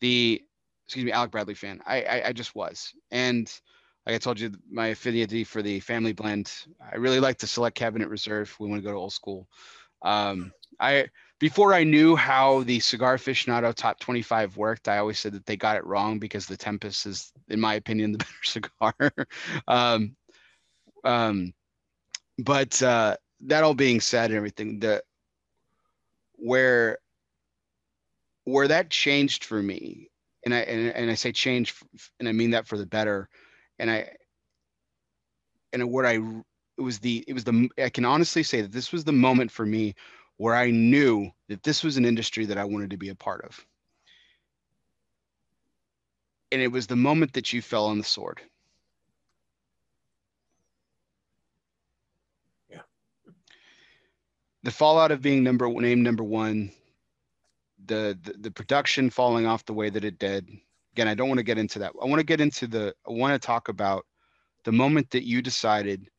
the 0.00 0.42
excuse 0.86 1.04
me, 1.04 1.12
Alec 1.12 1.32
Bradley 1.32 1.54
fan. 1.54 1.80
I, 1.84 2.02
I, 2.02 2.28
I 2.28 2.32
just 2.32 2.54
was, 2.54 2.92
and 3.10 3.52
like 4.06 4.14
I 4.14 4.18
told 4.18 4.38
you, 4.38 4.52
my 4.70 4.88
affinity 4.88 5.42
for 5.42 5.62
the 5.62 5.80
family 5.80 6.12
blend. 6.12 6.52
I 6.80 6.96
really 6.96 7.18
like 7.18 7.38
the 7.38 7.48
select 7.48 7.76
cabinet 7.76 8.08
reserve. 8.08 8.54
We 8.60 8.68
want 8.68 8.80
to 8.80 8.86
go 8.86 8.92
to 8.92 8.98
old 8.98 9.12
school. 9.12 9.48
Um, 10.02 10.52
I 10.78 11.08
before 11.40 11.74
I 11.74 11.82
knew 11.82 12.14
how 12.14 12.62
the 12.62 12.78
cigar 12.78 13.16
aficionado 13.16 13.74
top 13.74 13.98
25 13.98 14.56
worked, 14.56 14.88
I 14.88 14.98
always 14.98 15.18
said 15.18 15.32
that 15.32 15.44
they 15.44 15.56
got 15.56 15.76
it 15.76 15.84
wrong 15.84 16.18
because 16.18 16.46
the 16.46 16.56
Tempest 16.56 17.04
is, 17.04 17.32
in 17.48 17.60
my 17.60 17.74
opinion, 17.74 18.12
the 18.12 18.18
better 18.18 18.30
cigar. 18.44 19.28
um, 19.68 20.14
um, 21.06 21.54
but 22.38 22.82
uh, 22.82 23.16
that 23.42 23.64
all 23.64 23.74
being 23.74 24.00
said 24.00 24.30
and 24.30 24.36
everything, 24.36 24.80
the 24.80 25.02
where 26.34 26.98
where 28.44 28.68
that 28.68 28.90
changed 28.90 29.44
for 29.44 29.62
me, 29.62 30.10
and 30.44 30.52
I 30.52 30.58
and, 30.58 30.88
and 30.94 31.10
I 31.10 31.14
say 31.14 31.32
change, 31.32 31.74
and 32.18 32.28
I 32.28 32.32
mean 32.32 32.50
that 32.50 32.66
for 32.66 32.76
the 32.76 32.86
better, 32.86 33.28
and 33.78 33.90
I 33.90 34.10
and 35.72 35.90
what 35.90 36.04
I 36.04 36.14
it 36.76 36.82
was 36.82 36.98
the 36.98 37.24
it 37.26 37.32
was 37.32 37.44
the 37.44 37.68
I 37.78 37.88
can 37.88 38.04
honestly 38.04 38.42
say 38.42 38.60
that 38.60 38.72
this 38.72 38.92
was 38.92 39.04
the 39.04 39.12
moment 39.12 39.50
for 39.50 39.64
me 39.64 39.94
where 40.38 40.56
I 40.56 40.70
knew 40.70 41.30
that 41.48 41.62
this 41.62 41.82
was 41.82 41.96
an 41.96 42.04
industry 42.04 42.44
that 42.46 42.58
I 42.58 42.64
wanted 42.64 42.90
to 42.90 42.98
be 42.98 43.08
a 43.08 43.14
part 43.14 43.44
of. 43.44 43.64
And 46.52 46.60
it 46.60 46.68
was 46.68 46.86
the 46.86 46.96
moment 46.96 47.32
that 47.32 47.52
you 47.52 47.62
fell 47.62 47.86
on 47.86 47.98
the 47.98 48.04
sword. 48.04 48.42
The 54.66 54.72
fallout 54.72 55.12
of 55.12 55.22
being 55.22 55.44
number 55.44 55.68
named 55.68 56.02
number 56.02 56.24
one, 56.24 56.72
the, 57.84 58.18
the 58.24 58.32
the 58.40 58.50
production 58.50 59.10
falling 59.10 59.46
off 59.46 59.64
the 59.64 59.72
way 59.72 59.90
that 59.90 60.04
it 60.04 60.18
did. 60.18 60.50
Again, 60.92 61.06
I 61.06 61.14
don't 61.14 61.28
want 61.28 61.38
to 61.38 61.44
get 61.44 61.56
into 61.56 61.78
that. 61.78 61.92
I 62.02 62.06
want 62.06 62.18
to 62.18 62.26
get 62.26 62.40
into 62.40 62.66
the. 62.66 62.92
I 63.08 63.12
want 63.12 63.40
to 63.40 63.46
talk 63.46 63.68
about 63.68 64.06
the 64.64 64.72
moment 64.72 65.08
that 65.12 65.24
you 65.24 65.40
decided 65.40 66.10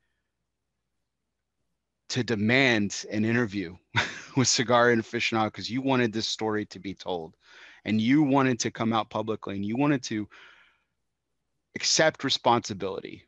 to 2.07 2.23
demand 2.23 3.03
an 3.11 3.25
interview 3.25 3.75
with 4.37 4.47
Cigar 4.47 4.91
and 4.91 5.03
Aficionado 5.03 5.47
because 5.47 5.69
you 5.69 5.81
wanted 5.81 6.13
this 6.13 6.25
story 6.25 6.65
to 6.67 6.79
be 6.79 6.93
told, 6.93 7.35
and 7.83 7.99
you 7.99 8.23
wanted 8.23 8.61
to 8.61 8.71
come 8.71 8.93
out 8.93 9.09
publicly, 9.09 9.55
and 9.57 9.65
you 9.65 9.75
wanted 9.75 10.03
to 10.03 10.25
accept 11.75 12.23
responsibility 12.23 13.26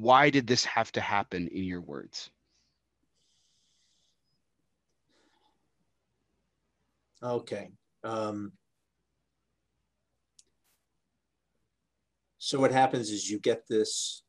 why 0.00 0.28
did 0.28 0.46
this 0.46 0.64
have 0.66 0.92
to 0.92 1.00
happen 1.00 1.48
in 1.48 1.64
your 1.64 1.80
words? 1.80 2.30
Okay. 7.22 7.70
Um, 8.04 8.52
so 12.36 12.60
what 12.60 12.72
happens 12.72 13.08
is 13.08 13.30
you 13.30 13.40
get 13.40 13.62
this 13.68 14.22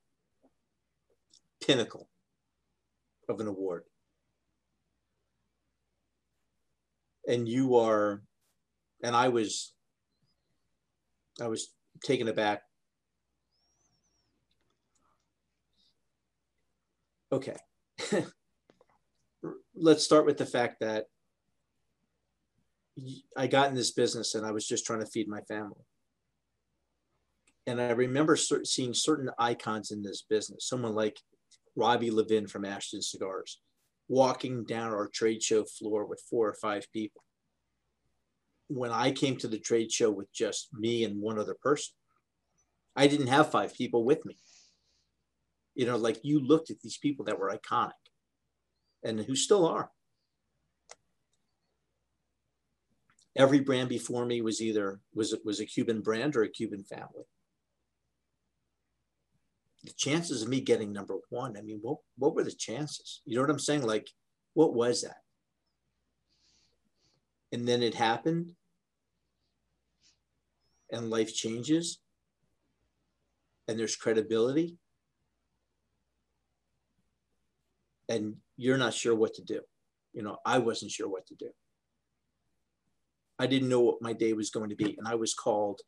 pinnacle 1.61 2.07
of 3.27 3.41
an 3.41 3.47
award. 3.47 3.83
And 7.27 7.45
you 7.45 7.75
are, 7.75 8.21
and 9.03 9.13
I 9.13 9.27
was, 9.27 9.73
I 11.41 11.47
was 11.47 11.73
taken 12.01 12.29
aback 12.29 12.61
okay. 17.31 17.57
Let's 19.75 20.03
start 20.03 20.25
with 20.25 20.37
the 20.37 20.45
fact 20.45 20.77
that 20.81 21.05
I 23.35 23.47
got 23.47 23.69
in 23.69 23.75
this 23.75 23.91
business 23.91 24.35
and 24.35 24.45
I 24.45 24.51
was 24.51 24.67
just 24.67 24.85
trying 24.85 25.01
to 25.01 25.05
feed 25.05 25.27
my 25.27 25.41
family. 25.41 25.85
And 27.67 27.81
I 27.81 27.91
remember 27.91 28.35
seeing 28.35 28.93
certain 28.93 29.29
icons 29.37 29.91
in 29.91 30.01
this 30.01 30.23
business, 30.27 30.67
someone 30.67 30.95
like 30.95 31.19
Robbie 31.75 32.11
Levin 32.11 32.47
from 32.47 32.65
Ashton 32.65 33.01
Cigars, 33.01 33.59
walking 34.07 34.63
down 34.63 34.93
our 34.93 35.07
trade 35.07 35.43
show 35.43 35.65
floor 35.65 36.05
with 36.05 36.23
four 36.29 36.47
or 36.47 36.55
five 36.55 36.87
people. 36.93 37.21
When 38.69 38.91
I 38.91 39.11
came 39.11 39.37
to 39.37 39.47
the 39.47 39.59
trade 39.59 39.91
show 39.91 40.09
with 40.09 40.31
just 40.33 40.69
me 40.73 41.03
and 41.03 41.21
one 41.21 41.37
other 41.37 41.55
person, 41.61 41.93
I 42.95 43.07
didn't 43.07 43.27
have 43.27 43.51
five 43.51 43.73
people 43.75 44.05
with 44.05 44.25
me 44.25 44.37
you 45.77 45.85
know 45.85 45.95
like 45.95 46.19
you 46.23 46.39
looked 46.39 46.71
at 46.71 46.81
these 46.81 46.97
people 46.97 47.23
that 47.25 47.39
were 47.39 47.55
iconic 47.55 47.91
and 49.03 49.19
who 49.19 49.35
still 49.35 49.65
are. 49.65 49.91
Every 53.37 53.59
brand 53.59 53.87
before 53.87 54.25
me 54.25 54.41
was 54.41 54.59
either 54.59 54.99
was 55.13 55.33
it 55.33 55.45
was 55.45 55.59
a 55.59 55.65
cuban 55.65 56.01
brand 56.01 56.35
or 56.35 56.41
a 56.41 56.49
cuban 56.49 56.83
family. 56.83 57.25
The 59.83 59.93
chances 59.93 60.41
of 60.41 60.49
me 60.49 60.59
getting 60.59 60.91
number 60.91 61.15
one 61.29 61.55
i 61.55 61.61
mean 61.61 61.79
what 61.83 61.99
what 62.17 62.33
were 62.33 62.43
the 62.43 62.51
chances? 62.51 63.21
You 63.25 63.35
know 63.35 63.41
what 63.41 63.51
i'm 63.51 63.59
saying? 63.59 63.83
Like 63.83 64.09
what 64.55 64.73
was 64.73 65.03
that? 65.03 65.21
And 67.51 67.67
then 67.67 67.83
it 67.83 67.93
happened. 67.93 68.53
And 70.91 71.11
life 71.11 71.35
changes. 71.35 71.99
And 73.67 73.77
there's 73.77 73.95
credibility 73.95 74.77
and 78.09 78.35
you're 78.55 78.77
not 78.77 78.93
sure 78.93 79.15
what 79.15 79.33
to 79.35 79.43
do. 79.43 79.61
You 80.13 80.23
know, 80.23 80.37
I 80.45 80.57
wasn't 80.57 80.91
sure 80.91 81.09
what 81.09 81.27
to 81.27 81.35
do. 81.35 81.49
I 83.39 83.47
didn't 83.47 83.69
know 83.69 83.81
what 83.81 84.01
my 84.01 84.13
day 84.13 84.33
was 84.33 84.49
going 84.49 84.69
to 84.69 84.75
be. 84.75 84.95
And 84.97 85.07
I 85.07 85.15
was 85.15 85.33
called 85.33 85.81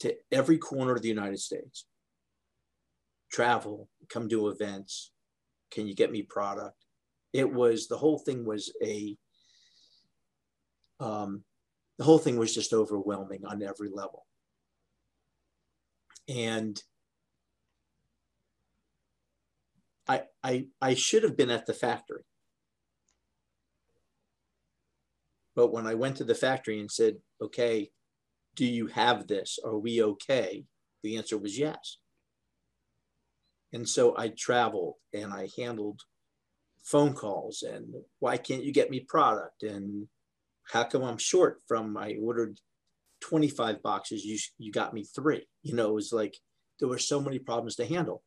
to 0.00 0.14
every 0.32 0.58
corner 0.58 0.94
of 0.94 1.02
the 1.02 1.08
United 1.08 1.38
States 1.38 1.86
travel, 3.30 3.88
come 4.08 4.28
to 4.28 4.48
events. 4.48 5.12
Can 5.70 5.86
you 5.86 5.94
get 5.94 6.10
me 6.10 6.22
product? 6.22 6.84
It 7.32 7.52
was 7.52 7.86
the 7.86 7.96
whole 7.96 8.18
thing 8.18 8.44
was 8.44 8.72
a, 8.82 9.16
um, 10.98 11.44
the 11.98 12.04
whole 12.04 12.18
thing 12.18 12.36
was 12.36 12.52
just 12.52 12.72
overwhelming 12.72 13.44
on 13.46 13.62
every 13.62 13.88
level. 13.88 14.26
And 16.28 16.82
I, 20.10 20.22
I, 20.42 20.66
I 20.82 20.94
should 20.94 21.22
have 21.22 21.36
been 21.36 21.50
at 21.50 21.66
the 21.66 21.72
factory. 21.72 22.24
But 25.54 25.72
when 25.72 25.86
I 25.86 25.94
went 25.94 26.16
to 26.16 26.24
the 26.24 26.34
factory 26.34 26.80
and 26.80 26.90
said, 26.90 27.18
okay, 27.40 27.90
do 28.56 28.66
you 28.66 28.88
have 28.88 29.28
this? 29.28 29.60
Are 29.64 29.78
we 29.78 30.02
okay? 30.02 30.64
The 31.04 31.16
answer 31.16 31.38
was 31.38 31.56
yes. 31.56 31.98
And 33.72 33.88
so 33.88 34.16
I 34.18 34.32
traveled 34.36 34.94
and 35.14 35.32
I 35.32 35.48
handled 35.56 36.00
phone 36.82 37.14
calls 37.14 37.62
and 37.62 37.94
why 38.18 38.36
can't 38.36 38.64
you 38.64 38.72
get 38.72 38.90
me 38.90 39.06
product? 39.06 39.62
And 39.62 40.08
how 40.72 40.82
come 40.84 41.04
I'm 41.04 41.18
short 41.18 41.60
from 41.68 41.96
I 41.96 42.16
ordered 42.20 42.58
25 43.20 43.80
boxes, 43.80 44.24
you, 44.24 44.38
you 44.58 44.72
got 44.72 44.92
me 44.92 45.04
three. 45.04 45.46
You 45.62 45.74
know, 45.74 45.90
it 45.90 45.94
was 45.94 46.12
like 46.12 46.38
there 46.80 46.88
were 46.88 46.98
so 46.98 47.20
many 47.20 47.38
problems 47.38 47.76
to 47.76 47.86
handle. 47.86 48.24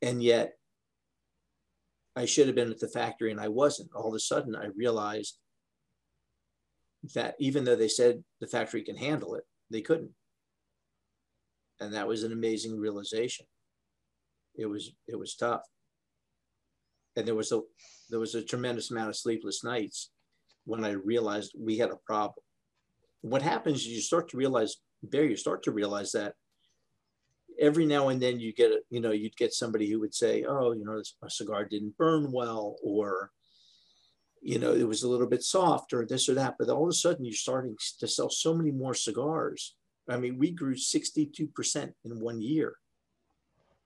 And 0.00 0.20
yet 0.20 0.54
I 2.14 2.26
should 2.26 2.46
have 2.46 2.56
been 2.56 2.70
at 2.70 2.80
the 2.80 2.88
factory 2.88 3.30
and 3.30 3.40
I 3.40 3.48
wasn't. 3.48 3.90
All 3.94 4.08
of 4.08 4.14
a 4.14 4.20
sudden 4.20 4.54
I 4.54 4.66
realized 4.76 5.38
that 7.14 7.34
even 7.38 7.64
though 7.64 7.76
they 7.76 7.88
said 7.88 8.22
the 8.40 8.46
factory 8.46 8.82
can 8.82 8.96
handle 8.96 9.34
it, 9.34 9.44
they 9.70 9.80
couldn't. 9.80 10.12
And 11.80 11.94
that 11.94 12.06
was 12.06 12.22
an 12.22 12.32
amazing 12.32 12.78
realization. 12.78 13.46
It 14.54 14.66
was 14.66 14.92
it 15.08 15.18
was 15.18 15.34
tough. 15.34 15.62
And 17.16 17.26
there 17.26 17.34
was 17.34 17.50
a 17.52 17.60
there 18.10 18.20
was 18.20 18.34
a 18.34 18.42
tremendous 18.42 18.90
amount 18.90 19.08
of 19.08 19.16
sleepless 19.16 19.64
nights 19.64 20.10
when 20.64 20.84
I 20.84 20.90
realized 20.90 21.54
we 21.58 21.78
had 21.78 21.90
a 21.90 21.96
problem. 22.06 22.44
What 23.22 23.42
happens 23.42 23.80
is 23.80 23.88
you 23.88 24.00
start 24.00 24.28
to 24.30 24.36
realize, 24.36 24.76
Barry, 25.02 25.30
you 25.30 25.36
start 25.36 25.62
to 25.64 25.72
realize 25.72 26.12
that 26.12 26.34
every 27.60 27.86
now 27.86 28.08
and 28.08 28.20
then 28.20 28.40
you 28.40 28.52
get 28.52 28.72
you 28.90 29.00
know, 29.00 29.12
you'd 29.12 29.36
get 29.36 29.52
somebody 29.52 29.90
who 29.90 30.00
would 30.00 30.14
say, 30.14 30.44
oh, 30.44 30.72
you 30.72 30.84
know, 30.84 31.02
a 31.22 31.30
cigar 31.30 31.64
didn't 31.64 31.96
burn 31.96 32.32
well, 32.32 32.76
or 32.82 33.30
you 34.42 34.58
know, 34.58 34.72
it 34.72 34.86
was 34.86 35.04
a 35.04 35.08
little 35.08 35.28
bit 35.28 35.42
soft 35.42 35.92
or 35.92 36.04
this 36.04 36.28
or 36.28 36.34
that. 36.34 36.56
But 36.58 36.68
all 36.68 36.82
of 36.82 36.90
a 36.90 36.94
sudden, 36.94 37.24
you're 37.24 37.34
starting 37.34 37.76
to 38.00 38.08
sell 38.08 38.28
so 38.28 38.54
many 38.54 38.72
more 38.72 38.94
cigars. 38.94 39.76
I 40.08 40.16
mean, 40.16 40.36
we 40.36 40.50
grew 40.50 40.74
62% 40.74 41.92
in 42.04 42.20
one 42.20 42.42
year. 42.42 42.74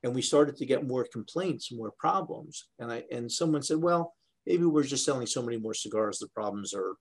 And 0.02 0.14
we 0.14 0.22
started 0.22 0.56
to 0.56 0.66
get 0.66 0.86
more 0.86 1.06
complaints, 1.12 1.72
more 1.72 1.90
problems. 1.90 2.68
And 2.78 2.92
I 2.92 3.04
and 3.10 3.30
someone 3.30 3.62
said, 3.62 3.78
well, 3.78 4.14
maybe 4.46 4.64
we're 4.64 4.84
just 4.84 5.04
selling 5.04 5.26
so 5.26 5.42
many 5.42 5.58
more 5.58 5.74
cigars, 5.74 6.18
the 6.18 6.28
problems 6.28 6.72
are 6.72 6.94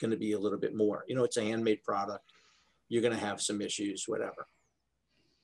going 0.00 0.10
to 0.10 0.16
be 0.16 0.32
a 0.32 0.38
little 0.38 0.58
bit 0.58 0.74
more. 0.74 1.04
You 1.06 1.14
know, 1.14 1.24
it's 1.24 1.36
a 1.36 1.44
handmade 1.44 1.84
product. 1.84 2.24
You're 2.88 3.02
going 3.02 3.14
to 3.14 3.24
have 3.24 3.40
some 3.40 3.62
issues, 3.62 4.04
whatever. 4.06 4.46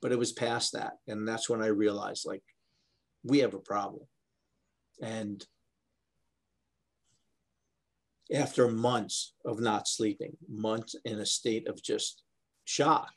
But 0.00 0.12
it 0.12 0.18
was 0.18 0.32
past 0.32 0.72
that. 0.72 0.94
And 1.06 1.26
that's 1.26 1.48
when 1.48 1.62
I 1.62 1.66
realized 1.66 2.26
like 2.26 2.42
we 3.24 3.38
have 3.38 3.54
a 3.54 3.58
problem. 3.58 4.06
And 5.02 5.44
after 8.32 8.68
months 8.68 9.34
of 9.44 9.60
not 9.60 9.88
sleeping, 9.88 10.36
months 10.48 10.94
in 11.04 11.18
a 11.18 11.26
state 11.26 11.68
of 11.68 11.82
just 11.82 12.22
shock, 12.64 13.10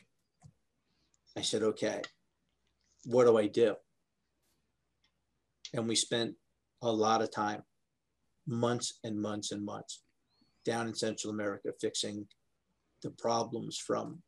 I 1.38 1.42
said, 1.42 1.64
okay, 1.64 2.02
what 3.06 3.26
do 3.26 3.38
I 3.38 3.48
do? 3.48 3.76
And 5.74 5.88
we 5.88 5.96
spent 5.96 6.36
a 6.82 6.92
lot 6.92 7.22
of 7.22 7.32
time, 7.32 7.62
months 8.48 9.00
and 9.04 9.22
months 9.22 9.52
and 9.52 9.64
months, 9.64 10.02
down 10.66 10.88
in 10.88 10.94
Central 10.94 11.34
America 11.34 11.70
fixing 11.80 12.28
the 13.02 13.12
problems 13.12 13.78
from 13.78 14.22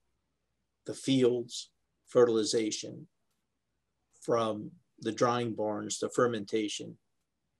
the 0.85 0.93
fields, 0.93 1.69
fertilization, 2.13 3.07
from 4.21 4.71
the 4.99 5.11
drying 5.11 5.53
barns, 5.53 5.99
the 5.99 6.09
fermentation, 6.09 6.97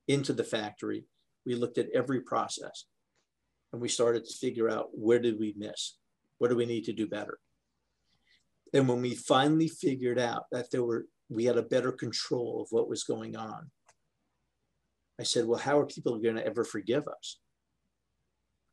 into 0.08 0.32
the 0.32 0.44
factory. 0.44 1.06
We 1.46 1.56
looked 1.56 1.78
at 1.78 1.90
every 1.94 2.22
process 2.22 2.86
and 3.74 3.82
we 3.82 3.90
started 3.90 4.24
to 4.24 4.38
figure 4.38 4.70
out 4.70 4.90
where 4.94 5.20
did 5.20 5.40
we 5.40 5.54
miss? 5.58 5.98
What 6.38 6.50
do 6.50 6.56
we 6.56 6.66
need 6.66 6.86
to 6.86 6.94
do 6.94 7.08
better? 7.08 7.40
And 8.74 8.88
when 8.88 9.02
we 9.02 9.16
finally 9.16 9.68
figured 9.68 10.20
out 10.20 10.46
that 10.52 10.72
there 10.72 10.84
were, 10.84 11.06
we 11.30 11.46
had 11.46 11.58
a 11.58 11.64
better 11.64 11.92
control 11.92 12.62
of 12.62 12.68
what 12.72 12.90
was 12.90 13.04
going 13.04 13.36
on, 13.36 13.70
I 15.20 15.24
said, 15.24 15.46
well, 15.46 15.60
how 15.60 15.80
are 15.80 15.86
people 15.86 16.18
going 16.20 16.36
to 16.36 16.46
ever 16.46 16.64
forgive 16.64 17.08
us 17.08 17.40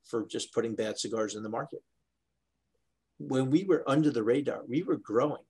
for 0.04 0.26
just 0.26 0.54
putting 0.54 0.74
bad 0.74 0.98
cigars 0.98 1.34
in 1.34 1.42
the 1.42 1.48
market? 1.48 1.80
When 3.18 3.50
we 3.50 3.64
were 3.64 3.84
under 3.86 4.10
the 4.10 4.22
radar, 4.22 4.62
we 4.66 4.82
were 4.82 4.96
growing, 4.96 5.42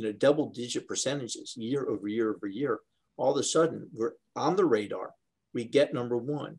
you 0.00 0.06
know, 0.06 0.12
double 0.12 0.48
digit 0.48 0.88
percentages 0.88 1.52
year 1.58 1.86
over 1.86 2.08
year 2.08 2.34
over 2.34 2.46
year. 2.46 2.78
All 3.18 3.32
of 3.32 3.36
a 3.36 3.42
sudden, 3.42 3.86
we're 3.92 4.12
on 4.34 4.56
the 4.56 4.64
radar. 4.64 5.10
We 5.52 5.64
get 5.64 5.92
number 5.92 6.16
one, 6.16 6.58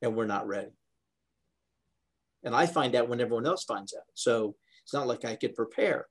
and 0.00 0.16
we're 0.16 0.24
not 0.24 0.46
ready. 0.46 0.70
And 2.44 2.56
I 2.56 2.64
find 2.64 2.94
out 2.94 3.10
when 3.10 3.20
everyone 3.20 3.44
else 3.44 3.64
finds 3.64 3.94
out. 3.94 4.04
So 4.14 4.56
it's 4.82 4.94
not 4.94 5.06
like 5.06 5.26
I 5.26 5.36
could 5.36 5.54
prepare 5.54 6.06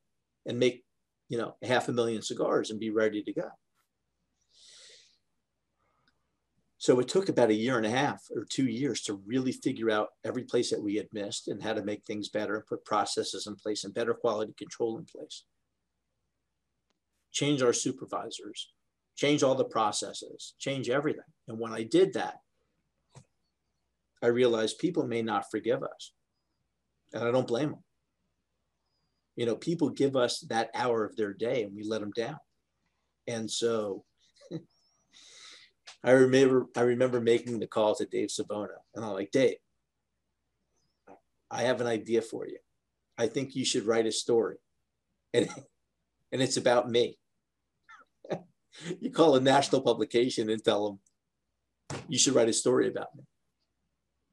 and 0.46 0.60
make, 0.60 0.84
you 1.30 1.40
know, 1.40 1.56
half 1.64 1.88
a 1.88 1.94
million 1.94 2.22
cigars 2.22 2.70
and 2.70 2.80
be 2.80 2.92
ready 2.92 3.24
to 3.24 3.34
go. 3.34 3.50
So 6.78 7.00
it 7.00 7.08
took 7.08 7.30
about 7.30 7.50
a 7.50 7.56
year 7.56 7.78
and 7.78 7.88
a 7.88 7.90
half 7.90 8.22
or 8.36 8.46
two 8.46 8.68
years 8.68 9.02
to 9.04 9.20
really 9.26 9.52
figure 9.52 9.90
out 9.90 10.10
every 10.24 10.44
place 10.44 10.70
that 10.70 10.84
we 10.84 10.94
had 10.94 11.08
missed 11.12 11.48
and 11.48 11.64
how 11.64 11.74
to 11.74 11.84
make 11.84 12.06
things 12.06 12.30
better 12.30 12.56
and 12.56 12.68
put 12.68 12.86
processes 12.86 13.48
in 13.48 13.56
place 13.56 13.84
and 13.84 13.96
better 13.96 14.14
quality 14.14 14.54
control 14.56 15.00
in 15.00 15.06
place. 15.06 15.44
Change 17.36 17.62
our 17.62 17.74
supervisors, 17.74 18.72
change 19.18 19.44
all 19.44 19.56
the 19.56 19.66
processes, 19.66 20.54
change 20.58 20.90
everything. 20.90 21.26
And 21.50 21.60
when 21.60 21.74
I 21.74 21.84
did 21.84 22.14
that, 22.14 22.36
I 24.24 24.28
realized 24.28 24.80
people 24.80 25.06
may 25.06 25.22
not 25.22 25.52
forgive 25.52 25.84
us. 25.84 26.14
And 27.12 27.26
I 27.26 27.32
don't 27.32 27.46
blame 27.46 27.72
them. 27.72 27.84
You 29.36 29.46
know, 29.46 29.58
people 29.58 29.90
give 29.90 30.16
us 30.16 30.40
that 30.50 30.70
hour 30.74 31.04
of 31.04 31.18
their 31.18 31.34
day 31.34 31.64
and 31.64 31.76
we 31.76 31.84
let 31.84 32.00
them 32.00 32.12
down. 32.16 32.38
And 33.28 33.52
so 33.52 34.06
I 36.04 36.12
remember 36.12 36.68
I 36.78 36.82
remember 36.82 37.20
making 37.20 37.60
the 37.60 37.68
call 37.68 37.96
to 37.96 38.06
Dave 38.06 38.32
Savona 38.32 38.78
and 38.96 39.04
I'm 39.04 39.12
like, 39.12 39.32
Dave, 39.32 39.58
I 41.52 41.64
have 41.64 41.82
an 41.82 41.88
idea 41.88 42.22
for 42.22 42.48
you. 42.48 42.60
I 43.18 43.28
think 43.28 43.56
you 43.56 43.66
should 43.66 43.86
write 43.86 44.06
a 44.06 44.12
story. 44.12 44.56
And 45.34 45.50
and 46.32 46.42
it's 46.42 46.58
about 46.58 46.90
me. 46.90 47.18
you 49.00 49.12
call 49.12 49.36
a 49.36 49.40
national 49.40 49.82
publication 49.82 50.50
and 50.50 50.64
tell 50.64 50.90
them 50.90 51.00
you 52.08 52.18
should 52.18 52.36
write 52.36 52.50
a 52.50 52.54
story 52.54 52.88
about 52.88 53.16
me. 53.16 53.24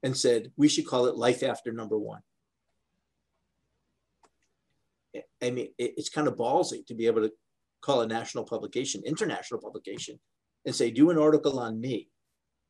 And 0.05 0.17
said, 0.17 0.51
we 0.57 0.69
should 0.69 0.87
call 0.87 1.07
it 1.07 1.17
Life 1.17 1.43
After 1.45 1.71
Number 1.71 1.97
One. 1.97 2.23
I 5.43 5.51
mean, 5.51 5.69
it's 5.79 6.09
kind 6.09 6.27
of 6.27 6.37
ballsy 6.37 6.85
to 6.87 6.95
be 6.95 7.07
able 7.07 7.23
to 7.23 7.33
call 7.83 8.01
a 8.01 8.07
national 8.07 8.45
publication, 8.45 9.03
international 9.05 9.61
publication, 9.61 10.19
and 10.65 10.75
say, 10.75 10.91
do 10.91 11.11
an 11.11 11.19
article 11.19 11.59
on 11.59 11.81
me. 11.81 12.09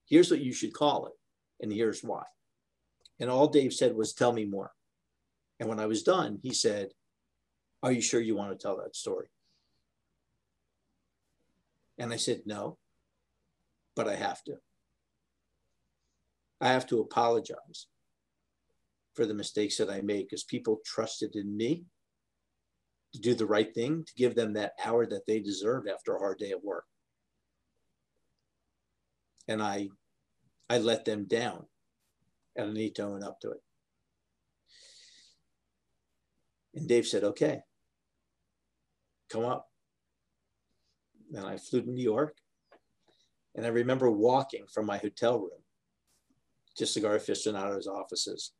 Here's 0.08 0.30
what 0.30 0.40
you 0.40 0.52
should 0.52 0.74
call 0.74 1.06
it, 1.06 1.12
and 1.60 1.72
here's 1.72 2.02
why. 2.02 2.24
And 3.20 3.30
all 3.30 3.46
Dave 3.46 3.72
said 3.72 3.94
was, 3.94 4.12
tell 4.12 4.32
me 4.32 4.44
more. 4.44 4.72
And 5.60 5.68
when 5.68 5.78
I 5.78 5.86
was 5.86 6.02
done, 6.02 6.38
he 6.42 6.52
said, 6.52 6.88
are 7.82 7.92
you 7.92 8.00
sure 8.00 8.20
you 8.20 8.34
want 8.34 8.50
to 8.50 8.62
tell 8.62 8.78
that 8.78 8.96
story? 8.96 9.26
And 12.02 12.12
I 12.12 12.16
said, 12.16 12.42
no, 12.46 12.78
but 13.94 14.08
I 14.08 14.16
have 14.16 14.42
to. 14.44 14.56
I 16.60 16.66
have 16.72 16.84
to 16.88 16.98
apologize 16.98 17.86
for 19.14 19.24
the 19.24 19.34
mistakes 19.34 19.76
that 19.76 19.88
I 19.88 20.00
made 20.00 20.24
because 20.24 20.42
people 20.42 20.80
trusted 20.84 21.36
in 21.36 21.56
me 21.56 21.84
to 23.12 23.20
do 23.20 23.34
the 23.34 23.46
right 23.46 23.72
thing, 23.72 24.02
to 24.04 24.12
give 24.16 24.34
them 24.34 24.54
that 24.54 24.72
hour 24.84 25.06
that 25.06 25.26
they 25.28 25.38
deserve 25.38 25.84
after 25.86 26.16
a 26.16 26.18
hard 26.18 26.38
day 26.38 26.50
of 26.50 26.64
work. 26.64 26.86
And 29.46 29.62
I, 29.62 29.88
I 30.68 30.78
let 30.78 31.04
them 31.04 31.26
down, 31.26 31.66
and 32.56 32.70
I 32.70 32.72
need 32.72 32.96
to 32.96 33.04
own 33.04 33.22
up 33.22 33.38
to 33.42 33.52
it. 33.52 33.62
And 36.74 36.88
Dave 36.88 37.06
said, 37.06 37.22
"Okay, 37.22 37.60
come 39.30 39.44
up." 39.44 39.71
And 41.34 41.46
I 41.46 41.56
flew 41.56 41.82
to 41.82 41.90
New 41.90 42.02
York, 42.02 42.36
and 43.54 43.64
I 43.64 43.70
remember 43.70 44.10
walking 44.10 44.64
from 44.72 44.86
my 44.86 44.98
hotel 44.98 45.38
room 45.38 45.62
to 46.76 46.86
Cigar 46.86 47.16
Aficionado's 47.16 47.86
offices, 47.86 48.52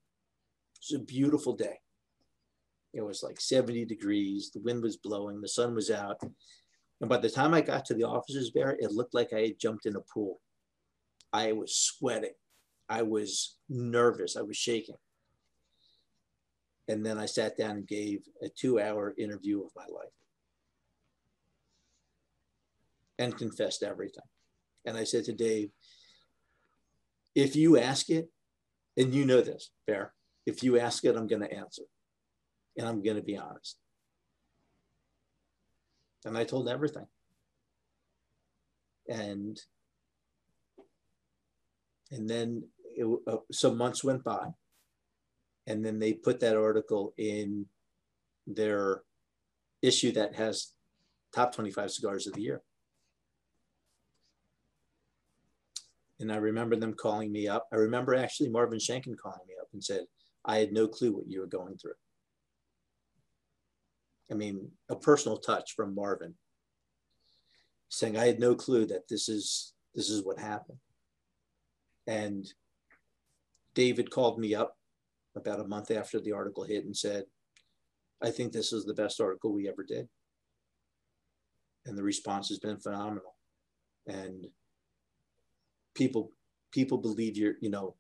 It 0.77 0.95
was 0.95 1.01
a 1.01 1.05
beautiful 1.05 1.55
day. 1.55 1.79
It 2.93 3.03
was 3.03 3.23
like 3.23 3.41
70 3.41 3.87
degrees. 3.87 4.51
The 4.51 4.61
wind 4.61 4.83
was 4.83 4.99
blowing. 4.99 5.41
The 5.41 5.49
sun 5.49 5.75
was 5.75 5.91
out. 5.91 6.21
And 7.01 7.09
by 7.09 7.17
the 7.17 7.31
time 7.31 7.55
I 7.55 7.63
got 7.63 7.85
to 7.87 7.95
the 7.95 8.05
offices 8.05 8.53
there, 8.55 8.77
it 8.79 8.93
looked 8.93 9.15
like 9.15 9.33
I 9.33 9.41
had 9.41 9.59
jumped 9.59 9.87
in 9.87 9.97
a 9.97 10.01
pool. 10.13 10.41
I 11.33 11.53
was 11.53 11.75
sweating. 11.75 12.35
I 12.89 13.03
was 13.03 13.57
nervous. 13.71 14.37
I 14.37 14.43
was 14.43 14.57
shaking. 14.57 14.97
And 16.89 17.05
then 17.05 17.19
I 17.19 17.27
sat 17.27 17.57
down 17.57 17.77
and 17.77 17.89
gave 17.89 18.21
a 18.43 18.49
two 18.49 18.79
hour 18.79 19.15
interview 19.17 19.63
of 19.63 19.71
my 19.75 19.85
life 19.85 20.13
and 23.19 23.37
confessed 23.37 23.83
everything. 23.83 24.25
And 24.85 24.97
I 24.97 25.05
said 25.05 25.25
to 25.25 25.33
Dave, 25.33 25.71
if 27.35 27.57
you 27.57 27.79
ask 27.79 28.11
it, 28.11 28.29
and 28.97 29.15
you 29.15 29.25
know 29.25 29.41
this, 29.41 29.71
Bear, 29.87 30.13
if 30.45 30.63
you 30.63 30.79
ask 30.79 31.05
it, 31.05 31.17
I'm 31.17 31.27
going 31.27 31.43
to 31.43 31.53
answer 31.53 31.85
and 32.77 32.89
I'm 32.89 33.03
going 33.03 33.17
to 33.17 33.23
be 33.23 33.37
honest. 33.37 33.79
And 36.25 36.37
I 36.37 36.45
told 36.45 36.69
everything. 36.69 37.07
And 39.09 39.61
and 42.11 42.29
then 42.29 42.65
it, 42.95 43.07
uh, 43.27 43.39
some 43.51 43.77
months 43.77 44.05
went 44.05 44.23
by, 44.23 44.49
and 45.67 45.85
then 45.85 45.99
they 45.99 46.13
put 46.13 46.41
that 46.41 46.57
article 46.57 47.15
in 47.17 47.67
their 48.47 49.03
issue 49.81 50.13
that 50.13 50.35
has 50.37 50.73
top 51.35 51.55
25 51.55 51.91
cigars 51.91 52.27
of 52.27 52.35
the 52.35 52.43
year. 52.43 52.63
And 56.23 56.33
I 56.33 56.37
remember 56.37 56.77
them 56.77 56.95
calling 56.95 57.33
me 57.33 57.49
up. 57.49 57.67
I 57.73 57.77
remember 57.77 58.15
actually 58.15 58.49
Marvin 58.49 58.79
Shanken 58.79 59.17
calling 59.17 59.41
me 59.47 59.55
up 59.61 59.69
and 59.73 59.83
said, 59.83 60.03
I 60.45 60.59
had 60.59 60.73
no 60.73 60.87
clue 60.87 61.13
what 61.13 61.29
you 61.29 61.41
were 61.41 61.47
going 61.47 61.77
through. 61.77 61.95
I 64.31 64.35
mean, 64.35 64.71
a 64.89 64.95
personal 64.97 65.37
touch 65.37 65.73
from 65.75 65.95
Marvin 65.95 66.35
saying, 67.89 68.17
I 68.17 68.27
had 68.27 68.39
no 68.39 68.55
clue 68.55 68.87
that 68.87 69.09
this 69.09 69.29
is 69.29 69.75
this 69.95 70.09
is 70.09 70.25
what 70.25 70.39
happened. 70.39 70.79
And 72.07 72.47
David 73.75 74.11
called 74.11 74.39
me 74.39 74.55
up 74.55 74.77
about 75.37 75.61
a 75.61 75.69
month 75.69 75.91
after 75.91 76.21
the 76.21 76.33
article 76.33 76.65
hit 76.65 76.85
and 76.85 76.97
said, 76.97 77.25
I 78.23 78.31
think 78.31 78.53
this 78.53 78.73
is 78.73 78.85
the 78.85 78.95
best 78.95 79.21
article 79.21 79.53
we 79.53 79.69
ever 79.69 79.83
did. 79.83 80.09
And 81.85 81.99
the 81.99 82.03
response 82.03 82.49
has 82.49 82.61
been 82.61 82.79
phenomenal. 82.79 83.35
And 84.07 84.47
people 85.95 86.33
people 86.73 86.99
believe 86.99 87.37
you're, 87.37 87.55
you 87.61 87.71
know, 87.71 87.95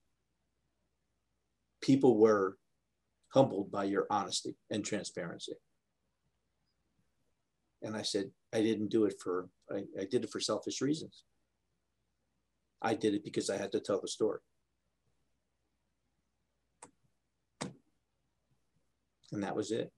people 1.80 2.18
were 2.18 2.56
humbled 3.28 3.70
by 3.70 3.84
your 3.84 4.06
honesty 4.10 4.56
and 4.70 4.84
transparency. 4.84 5.52
And 7.82 7.96
I 7.96 8.02
said, 8.02 8.30
I 8.52 8.62
didn't 8.62 8.90
do 8.90 9.04
it 9.04 9.14
for, 9.22 9.48
I, 9.70 9.82
I 10.00 10.04
did 10.10 10.24
it 10.24 10.30
for 10.30 10.40
selfish 10.40 10.80
reasons. 10.80 11.24
I 12.80 12.94
did 12.94 13.14
it 13.14 13.24
because 13.24 13.50
I 13.50 13.56
had 13.56 13.72
to 13.72 13.80
tell 13.80 14.00
the 14.00 14.08
story. 14.08 14.40
And 19.32 19.42
that 19.42 19.56
was 19.56 19.70
it. 19.70 19.90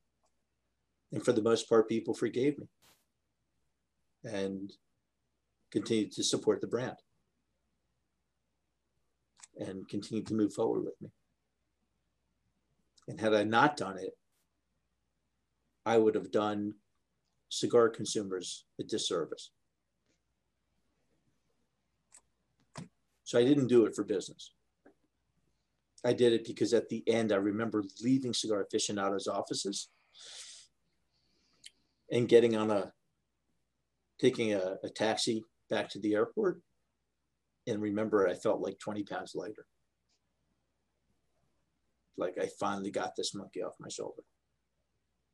And 1.13 1.25
for 1.25 1.33
the 1.33 1.43
most 1.43 1.69
part, 1.69 1.89
people 1.89 2.15
forgave 2.15 2.59
me 2.59 2.67
and 4.25 4.73
continued 5.71 6.13
to 6.13 6.23
support 6.23 6.61
the 6.61 6.67
brand 6.67 6.97
and 9.59 9.89
continued 9.89 10.27
to 10.27 10.35
move 10.35 10.53
forward 10.53 10.85
with 10.85 11.01
me. 11.01 11.11
And 13.09 13.21
had 13.21 13.35
I 13.35 13.45
not 13.45 13.77
done 13.77 13.99
it, 13.99 14.17
I 15.85 15.99
would 15.99 16.15
have 16.15 16.31
done 16.31 16.75
cigar 17.51 17.89
consumers 17.89 18.65
a 18.81 18.85
disservice. 18.85 19.51
So 23.25 23.39
I 23.39 23.45
didn't 23.45 23.69
do 23.69 23.87
it 23.87 23.95
for 23.95 24.05
business. 24.05 24.53
I 26.05 26.13
did 26.13 26.35
it 26.35 26.47
because 26.47 26.75
at 26.75 26.89
the 26.89 27.03
end, 27.07 27.33
I 27.33 27.37
remember 27.37 27.83
leaving 28.03 28.35
Cigar 28.35 28.63
Aficionado's 28.63 29.27
offices 29.27 29.89
and 32.13 32.29
getting 32.29 32.57
on 32.57 32.71
a, 32.71 32.93
taking 34.21 34.53
a, 34.53 34.77
a 34.85 34.91
taxi 34.91 35.43
back 35.71 35.89
to 35.91 35.99
the 35.99 36.15
airport. 36.15 36.61
And 37.67 37.81
remember, 37.81 38.29
I 38.29 38.35
felt 38.35 38.61
like 38.61 38.79
20 38.79 39.05
pounds 39.05 39.35
lighter. 39.35 39.67
Like 42.17 42.37
I 42.41 42.49
finally 42.61 42.91
got 42.91 43.17
this 43.17 43.35
monkey 43.35 43.63
off 43.63 43.75
my 43.81 43.89
shoulder, 43.89 44.23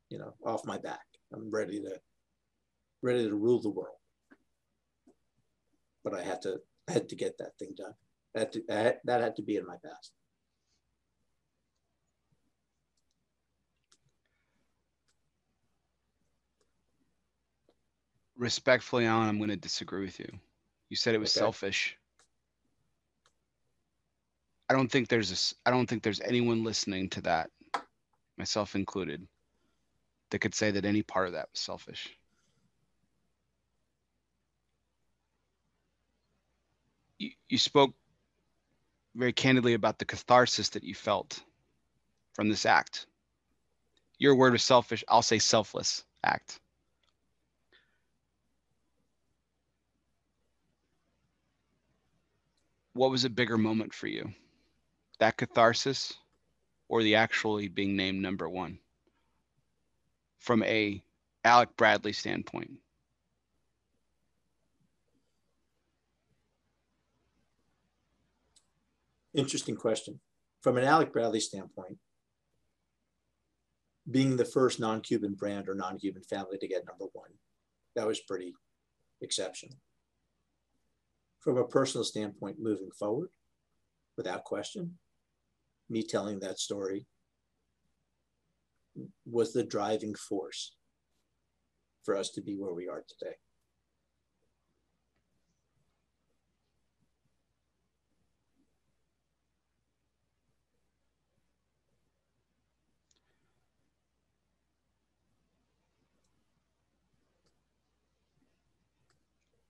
you 0.08 0.18
know, 0.18 0.34
off 0.44 0.64
my 0.64 0.78
back. 0.78 1.04
I'm 1.34 1.50
ready 1.50 1.80
to 1.80 2.00
ready 3.02 3.28
to 3.28 3.34
rule 3.34 3.60
the 3.60 3.68
world. 3.70 3.96
But 6.02 6.14
I 6.14 6.22
had 6.22 6.40
to 6.42 6.60
I 6.88 6.92
had 6.92 7.08
to 7.10 7.16
get 7.16 7.36
that 7.38 7.58
thing 7.58 7.74
done. 7.76 7.94
That 8.34 8.54
had, 8.68 9.00
that 9.04 9.20
had 9.20 9.36
to 9.36 9.42
be 9.42 9.56
in 9.56 9.66
my 9.66 9.76
past. 9.84 10.12
Respectfully, 18.36 19.04
Alan, 19.04 19.28
I'm 19.28 19.36
going 19.36 19.50
to 19.50 19.56
disagree 19.56 20.02
with 20.02 20.18
you. 20.18 20.30
You 20.88 20.96
said 20.96 21.14
it 21.14 21.18
was 21.18 21.30
Okay. 21.30 21.40
selfish. 21.40 21.98
I 24.70 24.72
don't 24.72 24.90
think 24.90 25.08
there's 25.08 25.32
a, 25.64 25.68
I 25.68 25.72
don't 25.72 25.88
think 25.88 26.04
there's 26.04 26.20
anyone 26.20 26.62
listening 26.62 27.10
to 27.10 27.22
that, 27.22 27.50
myself 28.38 28.76
included, 28.76 29.26
that 30.30 30.38
could 30.38 30.54
say 30.54 30.70
that 30.70 30.84
any 30.84 31.02
part 31.02 31.26
of 31.26 31.32
that 31.32 31.48
was 31.52 31.60
selfish. 31.60 32.08
You, 37.18 37.30
you 37.48 37.58
spoke 37.58 37.94
very 39.16 39.32
candidly 39.32 39.74
about 39.74 39.98
the 39.98 40.04
catharsis 40.04 40.68
that 40.70 40.84
you 40.84 40.94
felt 40.94 41.42
from 42.34 42.48
this 42.48 42.64
act. 42.64 43.06
Your 44.18 44.36
word 44.36 44.52
was 44.52 44.62
selfish. 44.62 45.02
I'll 45.08 45.20
say 45.22 45.40
selfless 45.40 46.04
act. 46.22 46.60
What 52.92 53.10
was 53.10 53.24
a 53.24 53.30
bigger 53.30 53.58
moment 53.58 53.94
for 53.94 54.06
you? 54.06 54.30
That 55.20 55.36
catharsis 55.36 56.14
or 56.88 57.02
the 57.02 57.14
actually 57.14 57.68
being 57.68 57.94
named 57.94 58.20
number 58.20 58.48
one? 58.48 58.78
From 60.38 60.62
a 60.64 61.02
Alec 61.44 61.76
Bradley 61.76 62.12
standpoint. 62.12 62.72
Interesting 69.34 69.76
question. 69.76 70.20
From 70.62 70.76
an 70.76 70.84
Alec 70.84 71.12
Bradley 71.12 71.40
standpoint, 71.40 71.98
being 74.10 74.36
the 74.36 74.44
first 74.44 74.80
non-Cuban 74.80 75.34
brand 75.34 75.68
or 75.68 75.74
non-Cuban 75.74 76.22
family 76.22 76.58
to 76.58 76.66
get 76.66 76.86
number 76.86 77.04
one, 77.12 77.30
that 77.94 78.06
was 78.06 78.20
pretty 78.20 78.54
exceptional. 79.20 79.76
From 81.38 81.58
a 81.58 81.66
personal 81.66 82.04
standpoint, 82.04 82.58
moving 82.58 82.90
forward, 82.90 83.30
without 84.16 84.44
question, 84.44 84.98
me 85.90 86.02
telling 86.02 86.40
that 86.40 86.58
story 86.58 87.06
was 89.26 89.52
the 89.52 89.64
driving 89.64 90.14
force 90.14 90.76
for 92.04 92.16
us 92.16 92.30
to 92.30 92.40
be 92.40 92.54
where 92.56 92.72
we 92.72 92.88
are 92.88 93.04
today. 93.06 93.34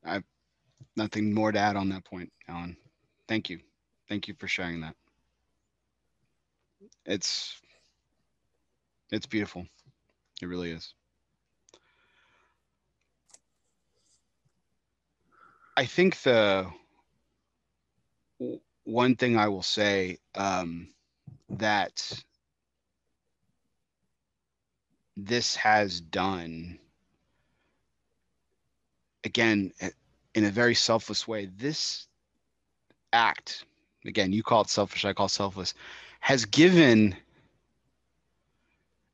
I 0.05 0.15
have 0.15 0.25
nothing 0.97 1.33
more 1.33 1.53
to 1.53 1.59
add 1.59 1.77
on 1.77 1.89
that 1.91 2.05
point, 2.05 2.33
Alan. 2.49 2.77
Thank 3.29 3.51
you. 3.51 3.61
Thank 4.09 4.29
you 4.29 4.35
for 4.39 4.49
sharing 4.49 4.81
that. 4.81 4.97
It's 7.07 7.61
it's 9.11 9.27
beautiful. 9.27 9.67
It 10.43 10.47
really 10.47 10.71
is. 10.71 10.95
I 15.77 15.85
think 15.87 16.21
the 16.23 16.67
one 18.85 19.17
thing 19.17 19.37
I 19.37 19.49
will 19.49 19.63
say 19.63 20.19
um, 20.35 20.89
that 21.49 22.23
this 25.17 25.57
has 25.57 26.01
done 26.01 26.79
again 29.25 29.73
in 30.35 30.45
a 30.45 30.51
very 30.51 30.75
selfless 30.75 31.29
way 31.29 31.47
this 31.57 32.07
act 33.13 33.65
again 34.07 34.33
you 34.33 34.43
call 34.43 34.63
it 34.63 34.71
selfish 34.71 35.05
i 35.05 35.13
call 35.13 35.29
selfless 35.29 35.75
has 36.21 36.45
given 36.45 37.17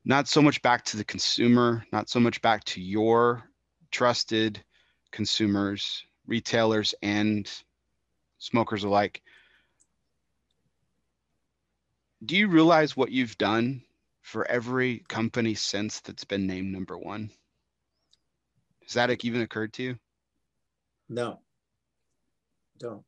not 0.05 0.27
so 0.27 0.41
much 0.41 0.61
back 0.61 0.85
to 0.85 0.97
the 0.97 1.03
consumer, 1.03 1.85
not 1.91 2.09
so 2.09 2.19
much 2.19 2.41
back 2.41 2.63
to 2.65 2.81
your 2.81 3.43
trusted 3.91 4.63
consumers, 5.11 6.05
retailers, 6.27 6.93
and 7.01 7.51
smokers 8.37 8.83
alike. 8.83 9.21
Do 12.25 12.35
you 12.35 12.47
realize 12.47 12.95
what 12.95 13.11
you've 13.11 13.37
done 13.37 13.81
for 14.21 14.49
every 14.49 15.03
company 15.07 15.55
since 15.55 15.99
that's 16.01 16.23
been 16.23 16.47
named 16.47 16.71
number 16.71 16.97
one? 16.97 17.31
Has 18.83 18.93
that 18.93 19.25
even 19.25 19.41
occurred 19.41 19.73
to 19.73 19.83
you? 19.83 19.99
No. 21.09 21.39
Don't. 22.77 23.03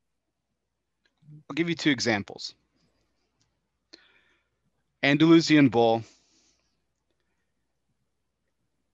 I'll 1.49 1.53
give 1.53 1.69
you 1.69 1.75
two 1.75 1.91
examples. 1.91 2.55
Andalusian 5.01 5.69
Bull 5.69 6.03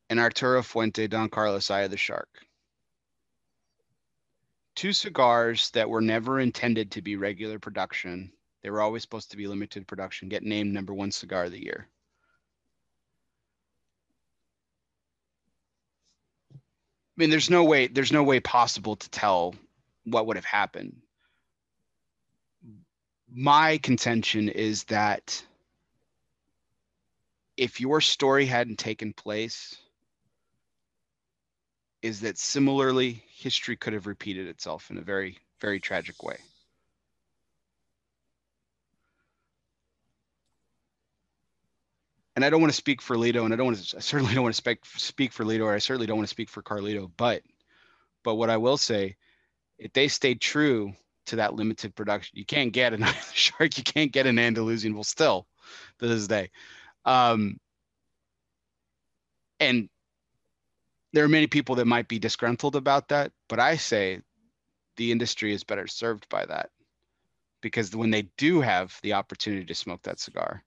and 0.10 0.20
Arturo 0.20 0.62
Fuente 0.62 1.08
Don 1.08 1.30
Carlos 1.30 1.72
Eye 1.72 1.82
of 1.82 1.92
the 1.92 1.98
Shark. 1.98 2.30
Two 4.76 4.94
cigars 4.94 5.72
that 5.72 5.90
were 5.90 6.02
never 6.02 6.40
intended 6.40 6.92
to 6.92 7.02
be 7.02 7.16
regular 7.16 7.58
production. 7.58 8.32
They 8.62 8.70
were 8.70 8.82
always 8.82 9.02
supposed 9.02 9.32
to 9.32 9.38
be 9.38 9.48
limited 9.48 9.88
production, 9.88 10.30
get 10.30 10.44
named 10.44 10.74
number 10.74 10.94
one 10.94 11.12
cigar 11.12 11.46
of 11.46 11.52
the 11.52 11.64
year. 11.64 11.88
I 16.54 16.58
mean, 17.18 17.30
there's 17.30 17.50
no 17.50 17.64
way, 17.64 17.88
there's 17.88 18.12
no 18.12 18.24
way 18.24 18.42
possible 18.42 18.98
to 18.98 19.10
tell 19.10 19.56
what 20.04 20.28
would 20.28 20.36
have 20.36 20.46
happened. 20.46 20.98
My 23.32 23.78
contention 23.78 24.50
is 24.50 24.84
that 24.86 25.44
if 27.58 27.80
your 27.80 28.02
story 28.02 28.46
hadn't 28.46 28.80
taken 28.80 29.14
place, 29.14 29.76
is 32.02 32.22
that 32.22 32.38
similarly 32.38 33.24
history 33.36 33.76
could 33.76 33.94
have 33.94 34.08
repeated 34.08 34.48
itself 34.48 34.92
in 34.92 34.98
a 34.98 35.02
very, 35.02 35.38
very 35.60 35.80
tragic 35.80 36.22
way. 36.24 36.38
and 42.36 42.44
I 42.44 42.50
don't 42.50 42.62
want 42.62 42.72
to 42.72 42.78
speak 42.78 43.02
for 43.02 43.16
Lito, 43.16 43.46
and 43.46 43.54
I 43.54 43.58
don't 43.58 43.68
want 43.68 43.78
to. 43.78 43.98
I 43.98 44.02
certainly 44.02 44.34
don't 44.34 44.44
want 44.44 44.56
to 44.56 44.58
speak 44.58 44.86
speak 44.86 45.32
for 45.32 45.46
Lito, 45.46 45.64
or 45.64 45.74
I 45.74 45.80
certainly 45.80 46.08
don't 46.08 46.18
want 46.18 46.28
to 46.28 46.34
speak 46.34 46.50
for 46.50 46.62
Carlito. 46.62 47.10
But, 47.16 47.44
but 48.24 48.36
what 48.36 48.50
I 48.50 48.58
will 48.58 48.78
say, 48.78 49.16
if 49.78 49.94
they 49.94 50.08
stayed 50.08 50.42
true 50.42 50.94
to 51.28 51.38
that 51.38 51.56
limited 51.56 51.96
production, 51.96 52.38
you 52.38 52.46
can't 52.46 52.74
get 52.74 52.94
an 52.94 53.06
shark, 53.34 53.78
you 53.78 53.84
can't 53.84 54.12
get 54.12 54.28
an 54.28 54.38
Andalusian. 54.38 54.94
Well, 54.94 55.04
still, 55.04 55.48
to 56.00 56.08
this 56.08 56.28
day, 56.28 56.52
um, 57.06 57.60
and 59.60 59.90
there 61.14 61.24
are 61.24 61.30
many 61.30 61.48
people 61.48 61.76
that 61.76 61.86
might 61.86 62.08
be 62.08 62.20
disgruntled 62.20 62.76
about 62.76 63.08
that, 63.10 63.32
but 63.48 63.60
I 63.60 63.78
say 63.78 64.22
the 64.98 65.12
industry 65.12 65.54
is 65.54 65.64
better 65.64 65.88
served 65.88 66.28
by 66.30 66.46
that 66.46 66.70
because 67.62 67.96
when 67.96 68.12
they 68.12 68.24
do 68.38 68.62
have 68.62 68.98
the 69.02 69.14
opportunity 69.14 69.66
to 69.66 69.76
smoke 69.76 70.02
that 70.04 70.20
cigar 70.20 70.64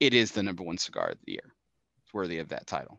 it 0.00 0.14
is 0.14 0.32
the 0.32 0.42
number 0.42 0.62
one 0.62 0.78
cigar 0.78 1.10
of 1.10 1.18
the 1.26 1.32
year. 1.32 1.54
It's 2.02 2.14
worthy 2.14 2.38
of 2.38 2.48
that 2.48 2.66
title. 2.66 2.98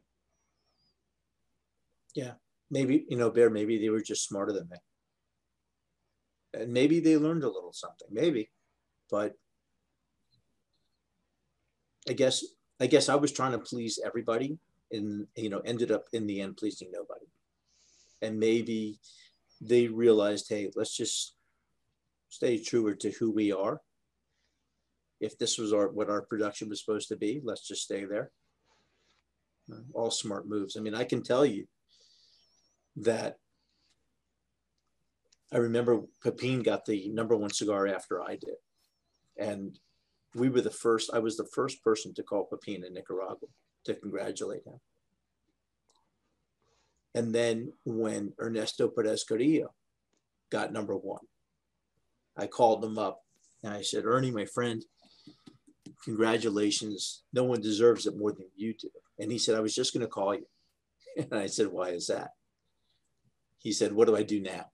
Yeah, 2.14 2.34
maybe 2.70 3.06
you 3.10 3.18
know, 3.18 3.32
Bear. 3.32 3.50
Maybe 3.50 3.80
they 3.80 3.90
were 3.90 4.02
just 4.02 4.28
smarter 4.28 4.54
than 4.54 4.70
me, 4.70 4.78
and 6.54 6.72
maybe 6.72 7.00
they 7.00 7.18
learned 7.18 7.44
a 7.44 7.50
little 7.50 7.74
something. 7.74 8.08
Maybe, 8.12 8.52
but 9.10 9.34
I 12.10 12.14
guess 12.14 12.44
I 12.80 12.88
guess 12.88 13.10
I 13.10 13.16
was 13.16 13.32
trying 13.32 13.52
to 13.52 13.60
please 13.60 14.00
everybody, 14.04 14.58
and 14.92 15.28
you 15.36 15.50
know, 15.50 15.60
ended 15.60 15.92
up 15.92 16.06
in 16.14 16.28
the 16.28 16.42
end 16.42 16.58
pleasing 16.58 16.90
nobody. 16.92 17.26
And 18.22 18.40
maybe 18.40 19.00
they 19.60 19.88
realized, 19.88 20.48
hey, 20.50 20.72
let's 20.76 20.96
just 20.96 21.36
stay 22.30 22.58
truer 22.58 22.96
to 22.96 23.12
who 23.12 23.32
we 23.32 23.52
are 23.52 23.82
if 25.22 25.38
this 25.38 25.58
was 25.58 25.72
our 25.72 25.88
what 25.90 26.10
our 26.10 26.24
production 26.24 26.68
was 26.68 26.84
supposed 26.84 27.08
to 27.10 27.16
be, 27.16 27.40
let's 27.44 27.66
just 27.66 27.84
stay 27.84 28.06
there. 28.06 28.32
All 29.94 30.12
smart 30.12 30.50
moves. 30.50 30.76
I 30.76 30.82
mean, 30.82 30.96
I 30.96 31.06
can 31.06 31.24
tell 31.24 31.46
you 31.46 31.68
that 32.98 33.38
I 35.54 35.58
remember 35.58 36.02
Pepin 36.24 36.64
got 36.64 36.86
the 36.86 37.08
number 37.10 37.38
one 37.38 37.52
cigar 37.52 37.88
after 37.88 38.22
I 38.22 38.32
did. 38.32 38.56
And 39.38 39.78
we 40.36 40.50
were 40.50 40.62
the 40.62 40.72
first, 40.72 41.12
I 41.14 41.20
was 41.20 41.38
the 41.38 41.48
first 41.54 41.84
person 41.84 42.14
to 42.14 42.24
call 42.24 42.46
Pepin 42.46 42.86
in 42.86 42.94
Nicaragua 42.94 43.48
to 43.86 43.94
congratulate 43.96 44.66
him. 44.66 44.80
And 47.14 47.36
then 47.36 47.74
when 47.84 48.34
Ernesto 48.40 48.88
Perez 48.88 49.24
Carrillo 49.24 49.74
got 50.50 50.72
number 50.72 50.96
one, 50.96 51.26
I 52.38 52.48
called 52.48 52.84
him 52.84 52.98
up 52.98 53.22
and 53.64 53.74
I 53.74 53.82
said, 53.82 54.06
Ernie, 54.06 54.32
my 54.32 54.46
friend, 54.46 54.84
congratulations. 56.04 57.24
No 57.34 57.44
one 57.44 57.62
deserves 57.62 58.08
it 58.08 58.18
more 58.18 58.32
than 58.32 58.48
you 58.56 58.74
do. 58.74 58.90
And 59.20 59.32
he 59.32 59.38
said, 59.38 59.56
I 59.56 59.60
was 59.60 59.76
just 59.76 59.94
going 59.94 60.06
to 60.06 60.08
call 60.08 60.36
you. 60.36 60.46
And 61.18 61.34
I 61.34 61.48
said, 61.48 61.68
why 61.68 61.90
is 61.90 62.08
that? 62.08 62.30
He 63.58 63.74
said, 63.74 63.92
what 63.92 64.08
do 64.08 64.16
I 64.16 64.24
do 64.24 64.40
now? 64.40 64.68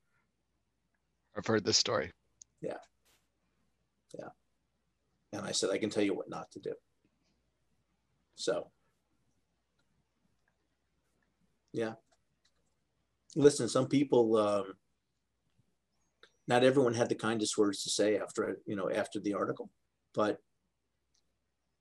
I've 1.36 1.48
heard 1.48 1.66
this 1.66 1.78
story. 1.78 2.12
Yeah. 2.62 2.76
Yeah. 2.76 2.78
And 5.38 5.46
I 5.46 5.52
said, 5.52 5.70
I 5.70 5.78
can 5.78 5.92
tell 5.92 6.04
you 6.04 6.16
what 6.16 6.30
not 6.30 6.50
to 6.52 6.60
do. 6.60 6.74
So, 8.36 8.72
yeah. 11.72 11.94
Listen, 13.36 13.70
some 13.70 13.88
people, 13.88 14.36
um, 14.36 14.74
not 16.48 16.64
everyone 16.64 16.96
had 16.96 17.08
the 17.08 17.16
kindest 17.16 17.56
words 17.56 17.84
to 17.84 17.90
say 17.92 18.18
after, 18.18 18.58
you 18.66 18.76
know, 18.76 18.90
after 18.90 19.20
the 19.20 19.36
article, 19.36 19.70
but 20.16 20.40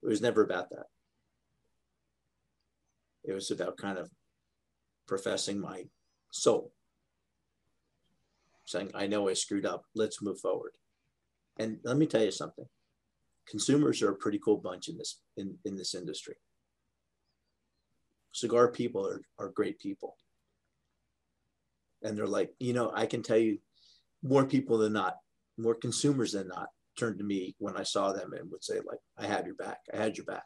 it 0.03 0.09
was 0.09 0.21
never 0.21 0.45
about 0.45 0.69
that. 0.71 0.87
It 3.25 3.33
was 3.33 3.51
about 3.51 3.79
kind 3.79 3.97
of 3.97 4.11
professing 5.07 5.59
my 5.59 5.85
soul, 6.31 6.73
saying, 8.67 8.91
I 8.95 9.07
know 9.07 9.31
I 9.31 9.33
screwed 9.33 9.65
up. 9.65 9.85
Let's 9.95 10.21
move 10.21 10.41
forward. 10.41 10.73
And 11.59 11.79
let 11.85 11.97
me 11.97 12.07
tell 12.07 12.23
you 12.23 12.31
something. 12.31 12.67
Consumers 13.49 14.03
are 14.03 14.11
a 14.11 14.17
pretty 14.17 14.39
cool 14.39 14.57
bunch 14.57 14.89
in 14.89 14.99
this 14.99 15.21
in, 15.37 15.57
in 15.65 15.77
this 15.77 15.95
industry. 15.95 16.35
Cigar 18.33 18.69
people 18.69 19.07
are, 19.07 19.21
are 19.39 19.51
great 19.51 19.79
people. 19.79 20.17
And 22.03 22.17
they're 22.17 22.27
like, 22.27 22.51
you 22.59 22.73
know, 22.73 22.93
I 22.95 23.07
can 23.07 23.23
tell 23.23 23.39
you 23.39 23.59
more 24.23 24.45
people 24.45 24.79
than 24.79 24.93
not, 24.93 25.17
more 25.57 25.75
consumers 25.75 26.33
than 26.33 26.49
not, 26.49 26.69
turned 26.99 27.19
to 27.19 27.25
me 27.25 27.55
when 27.59 27.77
I 27.77 27.83
saw 27.83 28.13
them 28.13 28.33
and 28.33 28.51
would 28.51 28.65
say, 28.65 28.77
like, 28.87 28.99
I 29.17 29.27
have 29.27 29.47
your 29.47 29.55
back. 29.55 29.79
I 29.93 29.97
had 29.97 30.17
your 30.17 30.27
back. 30.27 30.45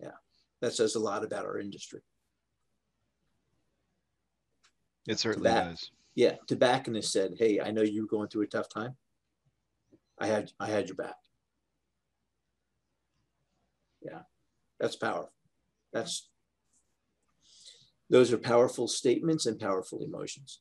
Yeah. 0.00 0.12
That 0.60 0.72
says 0.72 0.94
a 0.94 1.00
lot 1.00 1.24
about 1.24 1.44
our 1.44 1.58
industry. 1.58 2.00
It 5.06 5.18
certainly 5.18 5.50
Tobac- 5.50 5.70
does. 5.70 5.90
Yeah. 6.14 6.36
Tobacconist 6.46 7.12
said, 7.12 7.32
Hey, 7.38 7.60
I 7.60 7.70
know 7.70 7.82
you're 7.82 8.06
going 8.06 8.28
through 8.28 8.42
a 8.42 8.46
tough 8.46 8.68
time. 8.68 8.96
I 10.20 10.26
had 10.26 10.52
I 10.60 10.68
had 10.68 10.88
your 10.88 10.96
back. 10.96 11.16
Yeah. 14.02 14.20
That's 14.78 14.96
powerful. 14.96 15.32
That's 15.92 16.28
those 18.10 18.32
are 18.32 18.38
powerful 18.38 18.88
statements 18.88 19.46
and 19.46 19.58
powerful 19.58 20.02
emotions. 20.04 20.60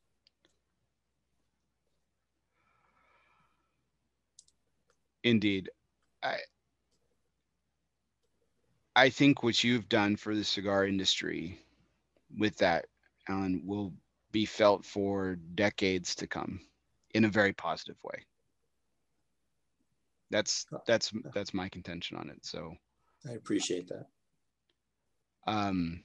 Indeed. 5.24 5.70
I 6.24 6.38
I 8.96 9.10
think 9.10 9.44
what 9.44 9.64
you've 9.64 9.90
done 9.90 10.16
for 10.16 10.36
the 10.36 10.44
cigar 10.44 10.86
industry 10.86 11.60
with 12.38 12.58
that, 12.58 12.86
Alan, 13.28 13.62
will 13.66 13.94
be 14.32 14.46
felt 14.46 14.86
for 14.86 15.36
decades 15.56 16.16
to 16.16 16.28
come 16.28 16.60
in 17.14 17.26
a 17.26 17.30
very 17.30 17.54
positive 17.54 17.98
way. 18.04 18.26
That's 20.32 20.66
that's 20.86 21.12
that's 21.34 21.54
my 21.54 21.70
contention 21.70 22.18
on 22.18 22.30
it. 22.30 22.46
So 22.46 22.74
I 23.28 23.34
appreciate 23.34 23.88
that. 23.90 24.08
Um 25.48 26.04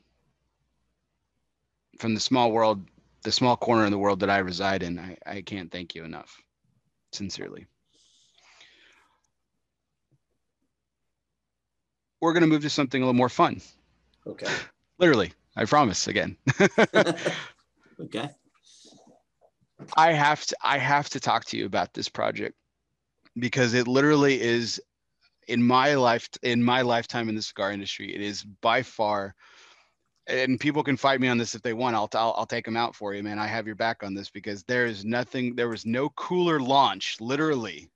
from 1.99 2.15
the 2.15 2.21
small 2.21 2.51
world, 2.51 2.83
the 3.23 3.33
small 3.33 3.57
corner 3.57 3.85
of 3.85 3.91
the 3.91 3.99
world 3.99 4.21
that 4.21 4.31
I 4.31 4.39
reside 4.39 4.83
in, 4.83 4.99
I, 4.99 5.17
I 5.25 5.43
can't 5.43 5.71
thank 5.71 5.95
you 5.95 6.05
enough. 6.05 6.41
Sincerely. 7.13 7.69
we're 12.25 12.33
going 12.33 12.41
to 12.41 12.47
move 12.47 12.63
to 12.63 12.71
something 12.71 13.03
a 13.03 13.05
little 13.05 13.17
more 13.17 13.29
fun. 13.29 13.61
Okay. 14.27 14.47
Literally, 14.99 15.33
I 15.57 15.67
promise 15.67 16.09
again. 16.09 16.39
okay. 18.01 18.31
I 19.95 20.13
have 20.13 20.47
to 20.47 20.57
I 20.63 20.79
have 20.79 21.11
to 21.11 21.21
talk 21.21 21.45
to 21.47 21.59
you 21.59 21.67
about 21.67 21.93
this 21.93 22.09
project 22.09 22.57
because 23.39 23.75
it 23.75 23.89
literally 23.89 24.41
is 24.41 24.81
in 25.49 25.63
my 25.63 25.95
life 25.95 26.29
in 26.43 26.63
my 26.63 26.83
lifetime 26.83 27.29
in 27.29 27.35
the 27.35 27.43
cigar 27.43 27.73
industry, 27.73 28.15
it 28.15 28.21
is 28.21 28.43
by 28.43 28.83
far. 28.83 29.35
And 30.27 30.59
people 30.59 30.83
can 30.83 30.97
fight 30.97 31.21
me 31.21 31.29
on 31.29 31.37
this 31.37 31.55
if 31.55 31.61
they 31.61 31.75
want. 31.75 31.97
I'll, 31.97 32.09
I'll 32.15 32.35
I'll 32.39 32.47
take 32.47 32.65
them 32.65 32.79
out 32.79 32.95
for 32.95 33.13
you, 33.13 33.23
man. 33.23 33.39
I 33.39 33.47
have 33.47 33.67
your 33.67 33.77
back 33.77 34.03
on 34.03 34.15
this 34.15 34.31
because 34.31 34.63
there 34.63 34.87
is 34.87 35.05
nothing. 35.05 35.55
There 35.55 35.69
was 35.69 35.85
no 35.85 36.09
cooler 36.11 36.61
launch, 36.61 37.21
literally, 37.21 37.91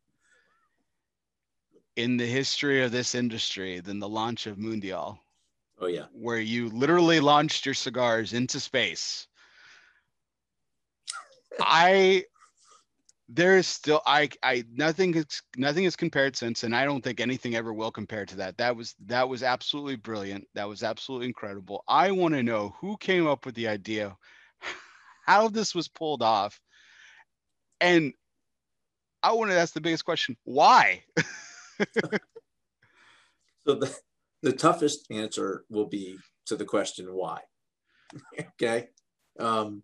in 1.96 2.18
the 2.18 2.26
history 2.26 2.82
of 2.82 2.92
this 2.92 3.14
industry 3.14 3.80
than 3.80 3.98
the 3.98 4.08
launch 4.08 4.46
of 4.46 4.58
Mundial. 4.58 5.18
Oh 5.80 5.86
yeah, 5.86 6.06
where 6.12 6.40
you 6.40 6.68
literally 6.68 7.20
launched 7.20 7.64
your 7.64 7.74
cigars 7.74 8.34
into 8.34 8.60
space. 8.60 9.26
I 11.60 12.24
there 13.28 13.58
is 13.58 13.66
still 13.66 14.00
I 14.06 14.30
I 14.42 14.64
nothing 14.72 15.14
is 15.14 15.42
nothing 15.56 15.84
is 15.84 15.96
compared 15.96 16.34
since, 16.34 16.64
and 16.64 16.74
I 16.74 16.84
don't 16.84 17.02
think 17.02 17.20
anything 17.20 17.54
ever 17.54 17.72
will 17.72 17.90
compare 17.90 18.24
to 18.26 18.36
that. 18.36 18.56
That 18.56 18.74
was 18.74 18.94
that 19.06 19.28
was 19.28 19.42
absolutely 19.42 19.96
brilliant. 19.96 20.46
That 20.54 20.68
was 20.68 20.82
absolutely 20.82 21.26
incredible. 21.26 21.84
I 21.86 22.10
want 22.10 22.34
to 22.34 22.42
know 22.42 22.74
who 22.80 22.96
came 22.96 23.26
up 23.26 23.44
with 23.44 23.54
the 23.54 23.68
idea, 23.68 24.16
how 25.26 25.48
this 25.48 25.74
was 25.74 25.88
pulled 25.88 26.22
off, 26.22 26.58
and 27.80 28.12
I 29.22 29.32
want 29.32 29.50
to 29.50 29.58
ask 29.58 29.74
the 29.74 29.80
biggest 29.80 30.06
question: 30.06 30.36
Why? 30.44 31.02
so 33.66 33.74
the 33.74 33.94
the 34.42 34.52
toughest 34.52 35.06
answer 35.10 35.64
will 35.68 35.86
be 35.86 36.16
to 36.46 36.56
the 36.56 36.64
question 36.64 37.06
why. 37.12 37.40
okay. 38.40 38.88
Um, 39.38 39.82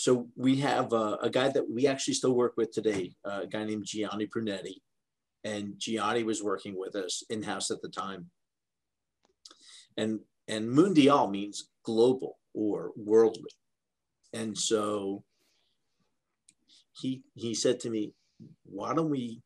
so 0.00 0.28
we 0.34 0.56
have 0.56 0.94
a, 0.94 1.18
a, 1.20 1.28
guy 1.28 1.50
that 1.50 1.70
we 1.70 1.86
actually 1.86 2.14
still 2.14 2.32
work 2.32 2.54
with 2.56 2.72
today, 2.72 3.12
uh, 3.22 3.40
a 3.42 3.46
guy 3.46 3.64
named 3.64 3.84
Gianni 3.84 4.24
Brunetti. 4.24 4.80
And 5.44 5.74
Gianni 5.76 6.22
was 6.22 6.42
working 6.42 6.74
with 6.74 6.96
us 6.96 7.22
in 7.28 7.42
house 7.42 7.70
at 7.70 7.82
the 7.82 7.90
time. 7.90 8.30
And, 9.98 10.20
and 10.48 10.70
Mundial 10.70 11.30
means 11.30 11.68
global 11.84 12.38
or 12.54 12.92
worldly. 12.96 13.50
And 14.32 14.56
so 14.56 15.22
he, 16.92 17.22
he 17.34 17.52
said 17.52 17.78
to 17.80 17.90
me, 17.90 18.14
why 18.64 18.94
don't 18.94 19.10
we, 19.10 19.42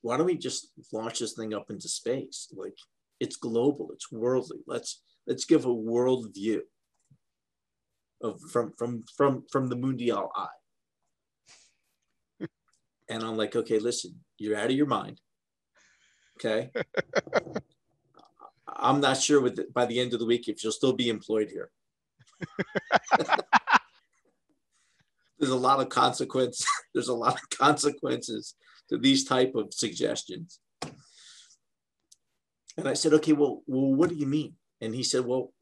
why 0.00 0.16
don't 0.16 0.24
we 0.24 0.38
just 0.38 0.68
launch 0.90 1.18
this 1.18 1.34
thing 1.34 1.52
up 1.52 1.70
into 1.70 1.86
space? 1.86 2.48
Like 2.56 2.78
it's 3.20 3.36
global, 3.36 3.90
it's 3.92 4.10
worldly. 4.10 4.60
Let's, 4.66 5.02
let's 5.26 5.44
give 5.44 5.66
a 5.66 5.74
world 5.74 6.28
view 6.32 6.62
of 8.22 8.40
from 8.52 8.72
from 8.72 9.04
from 9.16 9.44
from 9.50 9.68
the 9.68 9.76
Mundial 9.76 10.30
eye. 10.34 10.46
and 13.08 13.22
I'm 13.22 13.36
like, 13.36 13.56
okay, 13.56 13.78
listen, 13.78 14.20
you're 14.38 14.56
out 14.56 14.70
of 14.70 14.76
your 14.76 14.86
mind. 14.86 15.20
Okay. 16.38 16.70
I'm 18.66 19.00
not 19.00 19.18
sure 19.18 19.40
with 19.40 19.56
the, 19.56 19.66
by 19.74 19.84
the 19.86 20.00
end 20.00 20.14
of 20.14 20.20
the 20.20 20.26
week 20.26 20.48
if 20.48 20.62
you'll 20.62 20.72
still 20.72 20.92
be 20.94 21.08
employed 21.08 21.50
here. 21.50 21.70
There's 25.38 25.52
a 25.52 25.56
lot 25.56 25.80
of 25.80 25.88
consequence. 25.88 26.64
There's 26.94 27.08
a 27.08 27.14
lot 27.14 27.34
of 27.34 27.50
consequences 27.50 28.54
to 28.88 28.98
these 28.98 29.24
type 29.24 29.54
of 29.54 29.72
suggestions. 29.72 30.60
And 32.76 32.88
I 32.88 32.94
said, 32.94 33.12
okay, 33.14 33.32
well, 33.32 33.62
well, 33.66 33.94
what 33.94 34.08
do 34.10 34.16
you 34.16 34.26
mean? 34.26 34.54
And 34.80 34.94
he 34.94 35.02
said, 35.02 35.24
well, 35.24 35.52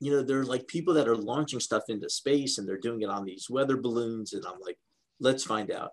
you 0.00 0.12
know, 0.12 0.22
there 0.22 0.40
are 0.40 0.44
like 0.44 0.66
people 0.66 0.94
that 0.94 1.08
are 1.08 1.16
launching 1.16 1.60
stuff 1.60 1.84
into 1.88 2.08
space 2.10 2.58
and 2.58 2.68
they're 2.68 2.78
doing 2.78 3.02
it 3.02 3.08
on 3.08 3.24
these 3.24 3.48
weather 3.48 3.76
balloons. 3.76 4.32
And 4.32 4.44
I'm 4.46 4.60
like, 4.60 4.78
let's 5.20 5.44
find 5.44 5.70
out. 5.70 5.90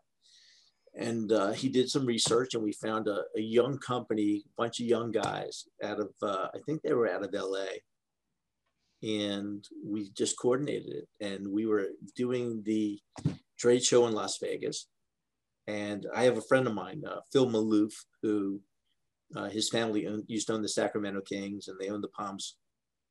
And 0.93 1.31
uh, 1.31 1.51
he 1.51 1.69
did 1.69 1.89
some 1.89 2.05
research 2.05 2.53
and 2.53 2.63
we 2.63 2.73
found 2.73 3.07
a, 3.07 3.23
a, 3.37 3.41
young 3.41 3.77
company, 3.77 4.43
bunch 4.57 4.81
of 4.81 4.87
young 4.87 5.11
guys 5.11 5.63
out 5.81 6.01
of, 6.01 6.09
uh, 6.21 6.47
I 6.53 6.57
think 6.65 6.81
they 6.81 6.93
were 6.93 7.09
out 7.09 7.23
of 7.23 7.33
LA. 7.33 7.79
And 9.01 9.63
we 9.85 10.09
just 10.11 10.37
coordinated 10.37 10.89
it. 10.89 11.07
And 11.25 11.47
we 11.47 11.65
were 11.65 11.87
doing 12.15 12.61
the 12.65 12.99
trade 13.57 13.83
show 13.83 14.05
in 14.07 14.13
Las 14.13 14.37
Vegas. 14.41 14.87
And 15.65 16.05
I 16.13 16.23
have 16.23 16.37
a 16.37 16.43
friend 16.49 16.67
of 16.67 16.73
mine, 16.73 17.03
uh, 17.07 17.21
Phil 17.31 17.49
Maloof, 17.49 17.93
who 18.21 18.59
uh, 19.35 19.49
his 19.49 19.69
family 19.69 20.07
owned, 20.07 20.25
used 20.27 20.47
to 20.47 20.53
own 20.53 20.61
the 20.61 20.67
Sacramento 20.67 21.21
Kings 21.21 21.69
and 21.69 21.79
they 21.79 21.89
own 21.89 22.01
the 22.01 22.09
Palms 22.09 22.57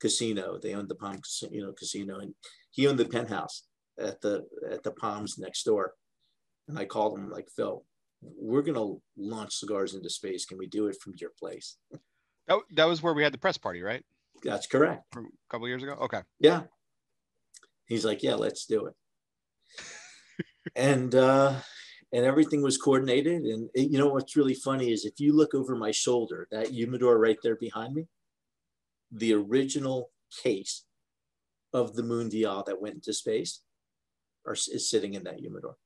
casino. 0.01 0.59
They 0.61 0.75
owned 0.75 0.89
the 0.89 0.95
Palm 0.95 1.21
you 1.51 1.63
know, 1.63 1.73
casino, 1.73 2.19
and 2.19 2.35
he 2.71 2.87
owned 2.87 2.99
the 2.99 3.05
penthouse 3.05 3.65
at 3.99 4.21
the 4.21 4.47
at 4.71 4.83
the 4.83 4.93
Palms 4.93 5.39
next 5.39 5.65
door. 5.65 5.95
And 6.69 6.79
I 6.79 6.85
called 6.85 7.19
him 7.19 7.31
like 7.31 7.49
Phil, 7.55 7.85
we're 8.23 8.63
gonna 8.63 8.95
launch 9.17 9.55
cigars 9.55 9.95
into 9.95 10.11
space. 10.11 10.45
Can 10.45 10.59
we 10.59 10.67
do 10.67 10.87
it 10.87 10.97
from 11.03 11.15
your 11.21 11.31
place? 11.39 11.77
That, 12.47 12.59
that 12.75 12.89
was 12.89 13.03
where 13.03 13.15
we 13.15 13.23
had 13.23 13.33
the 13.33 13.39
press 13.39 13.59
party, 13.59 13.83
right? 13.83 14.05
That's 14.43 14.67
correct. 14.67 15.05
From 15.13 15.27
a 15.27 15.53
couple 15.53 15.69
years 15.69 15.83
ago. 15.83 15.93
Okay. 15.93 16.21
Yeah. 16.39 16.63
He's 17.87 18.05
like, 18.05 18.23
yeah, 18.23 18.35
let's 18.35 18.67
do 18.67 18.87
it. 18.87 18.95
and 20.77 21.15
uh, 21.15 21.57
and 22.13 22.25
everything 22.25 22.63
was 22.63 22.79
coordinated. 22.79 23.43
And 23.43 23.69
it, 23.75 23.91
you 23.91 23.99
know 23.99 24.09
what's 24.09 24.37
really 24.37 24.55
funny 24.55 24.93
is 24.93 25.05
if 25.05 25.19
you 25.19 25.37
look 25.37 25.55
over 25.55 25.77
my 25.77 25.91
shoulder, 25.91 26.49
that 26.51 26.69
humidor 26.69 27.19
right 27.19 27.39
there 27.43 27.57
behind 27.57 27.95
me, 27.95 28.07
the 29.11 29.35
original 29.35 30.11
case 30.43 30.85
of 31.73 31.95
the 31.95 32.03
Mundial 32.03 32.65
that 32.67 32.81
went 32.81 32.97
into 32.97 33.13
space 33.13 33.63
are, 34.47 34.55
is 34.55 34.91
sitting 34.91 35.15
in 35.15 35.25
that 35.25 35.39
humidor. 35.39 35.77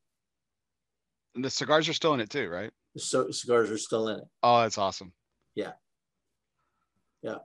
And 1.34 1.44
the 1.44 1.50
cigars 1.50 1.88
are 1.88 1.94
still 1.94 2.14
in 2.14 2.20
it 2.20 2.30
too, 2.30 2.48
right? 2.48 2.70
The 2.94 3.00
so, 3.00 3.30
cigars 3.30 3.70
are 3.70 3.78
still 3.78 4.08
in 4.08 4.18
it. 4.20 4.24
Oh, 4.42 4.60
that's 4.60 4.78
awesome. 4.78 5.12
Yeah. 5.54 5.72
Yeah. 7.22 7.38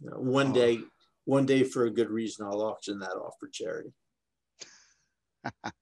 You 0.00 0.10
know, 0.10 0.18
one 0.18 0.50
oh. 0.50 0.54
day, 0.54 0.80
one 1.24 1.46
day 1.46 1.62
for 1.62 1.84
a 1.84 1.90
good 1.90 2.10
reason, 2.10 2.46
I'll 2.46 2.62
auction 2.62 2.98
that 3.00 3.12
off 3.12 3.34
for 3.40 3.48
charity. 3.48 3.92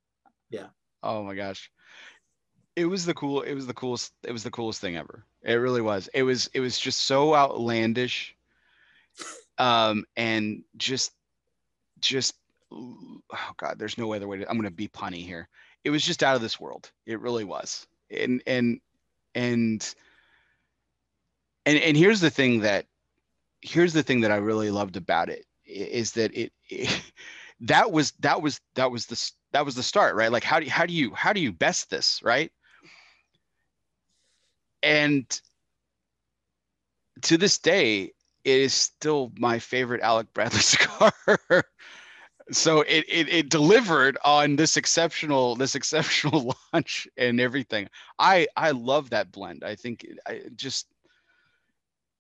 yeah. 0.51 0.67
Oh 1.03 1.25
my 1.25 1.35
gosh 1.35 1.71
it 2.79 2.85
was 2.85 3.05
the 3.05 3.15
cool 3.15 3.43
it 3.43 3.55
was 3.55 3.67
the 3.67 3.75
coolest 3.75 4.13
it 4.23 4.31
was 4.31 4.45
the 4.45 4.51
coolest 4.51 4.81
thing 4.81 4.97
ever. 4.97 5.25
It 5.43 5.55
really 5.55 5.83
was. 5.83 6.09
It 6.15 6.23
was 6.23 6.49
it 6.55 6.61
was 6.61 6.79
just 6.79 7.03
so 7.03 7.35
outlandish 7.35 8.37
um 9.59 10.05
and 10.17 10.63
just 10.77 11.13
just 12.01 12.35
oh 12.71 13.21
god 13.57 13.77
there's 13.77 13.99
no 13.99 14.13
other 14.13 14.29
way 14.29 14.39
to 14.39 14.49
i'm 14.49 14.57
gonna 14.57 14.71
be 14.71 14.87
punny 14.89 15.25
here. 15.25 15.49
It 15.83 15.91
was 15.91 16.05
just 16.05 16.23
out 16.23 16.37
of 16.37 16.43
this 16.43 16.61
world. 16.61 16.91
It 17.05 17.21
really 17.21 17.45
was. 17.45 17.87
And 18.11 18.43
and 18.47 18.81
and 19.35 19.95
and 21.67 21.79
and 21.79 21.97
here's 21.97 22.21
the 22.21 22.31
thing 22.31 22.61
that 22.61 22.87
here's 23.61 23.93
the 23.93 24.05
thing 24.05 24.21
that 24.21 24.31
i 24.31 24.37
really 24.37 24.71
loved 24.71 24.97
about 24.97 25.29
it 25.29 25.45
is 25.67 26.13
that 26.13 26.33
it, 26.33 26.53
it 26.69 27.03
that 27.61 27.91
was 27.91 28.13
that 28.21 28.41
was 28.41 28.61
that 28.77 28.93
was 28.93 29.07
the 29.07 29.33
that 29.53 29.65
was 29.65 29.75
the 29.75 29.83
start 29.83 30.15
right? 30.15 30.31
Like 30.31 30.45
how 30.45 30.61
do 30.61 30.67
you 30.67 30.71
how 30.71 30.87
do 30.87 30.93
you 30.93 31.13
how 31.13 31.33
do 31.33 31.41
you 31.41 31.53
best 31.53 31.91
this 31.91 32.21
right 32.23 32.53
and 34.83 35.41
to 37.23 37.37
this 37.37 37.59
day, 37.59 38.13
it 38.45 38.61
is 38.61 38.75
still 38.75 39.33
my 39.37 39.59
favorite 39.59 40.01
Alec 40.01 40.33
Bradley 40.33 40.61
cigar. 40.61 41.13
so 42.51 42.81
it, 42.83 43.05
it 43.09 43.29
it 43.29 43.49
delivered 43.49 44.17
on 44.25 44.57
this 44.57 44.77
exceptional 44.77 45.55
this 45.57 45.75
exceptional 45.75 46.55
launch 46.73 47.09
and 47.17 47.41
everything. 47.41 47.89
I 48.19 48.47
I 48.57 48.71
love 48.71 49.11
that 49.11 49.33
blend. 49.33 49.65
I 49.65 49.75
think 49.75 50.05
it, 50.05 50.19
I 50.27 50.43
just 50.57 50.87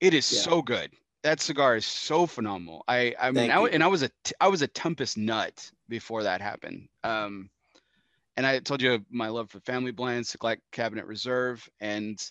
it 0.01 0.15
is 0.15 0.31
yeah. 0.33 0.41
so 0.41 0.62
good. 0.62 0.93
That 1.23 1.41
cigar 1.41 1.77
is 1.77 1.87
so 1.87 2.27
phenomenal. 2.27 2.85
I 2.89 3.15
I 3.19 3.31
mean 3.31 3.51
I, 3.51 3.61
and 3.65 3.83
I 3.83 3.89
was 3.89 4.03
a 4.03 4.11
I 4.41 4.49
was 4.49 4.62
a 4.62 4.69
Tempest 4.69 5.17
nut 5.17 5.70
before 5.89 6.23
that 6.25 6.41
happened. 6.41 6.89
Um, 7.05 7.51
and 8.37 8.47
I 8.47 8.61
told 8.61 8.81
you 8.81 9.05
my 9.11 9.28
love 9.28 9.51
for 9.51 9.59
family 9.61 9.91
blends, 9.91 10.37
like 10.43 10.61
Cabinet 10.70 11.07
Reserve, 11.07 11.69
and 11.81 12.23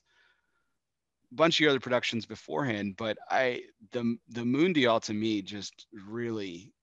bunch 1.31 1.61
of 1.61 1.69
other 1.69 1.79
productions 1.79 2.25
beforehand, 2.25 2.95
but 2.97 3.17
I 3.29 3.63
the 3.91 4.17
the 4.29 4.45
Mundial 4.45 4.99
to 5.01 5.13
me 5.13 5.41
just 5.41 5.87
really, 5.91 6.73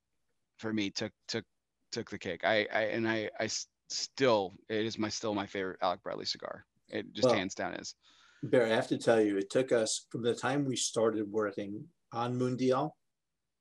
for 0.59 0.73
me 0.73 0.91
took 0.91 1.13
took 1.29 1.45
took 1.93 2.11
the 2.11 2.19
cake. 2.19 2.45
I, 2.45 2.67
I 2.73 2.81
and 2.83 3.09
I 3.09 3.31
I 3.39 3.49
still 3.89 4.55
it 4.69 4.85
is 4.85 4.99
my 4.99 5.09
still 5.09 5.35
my 5.35 5.47
favorite 5.47 5.79
Alec 5.83 6.03
Bradley 6.03 6.27
cigar. 6.27 6.65
It 6.89 7.13
just 7.13 7.29
well, 7.29 7.37
hands 7.37 7.55
down 7.55 7.75
is. 7.75 7.95
Barry, 8.43 8.73
I 8.73 8.75
have 8.75 8.89
to 8.89 8.99
tell 8.99 9.21
you, 9.21 9.39
it 9.39 9.51
took 9.51 9.73
us 9.73 10.07
from 10.11 10.23
the 10.23 10.35
time 10.35 10.67
we 10.67 10.77
started 10.77 11.31
working 11.31 11.85
on 12.13 12.39
Mundial, 12.39 12.97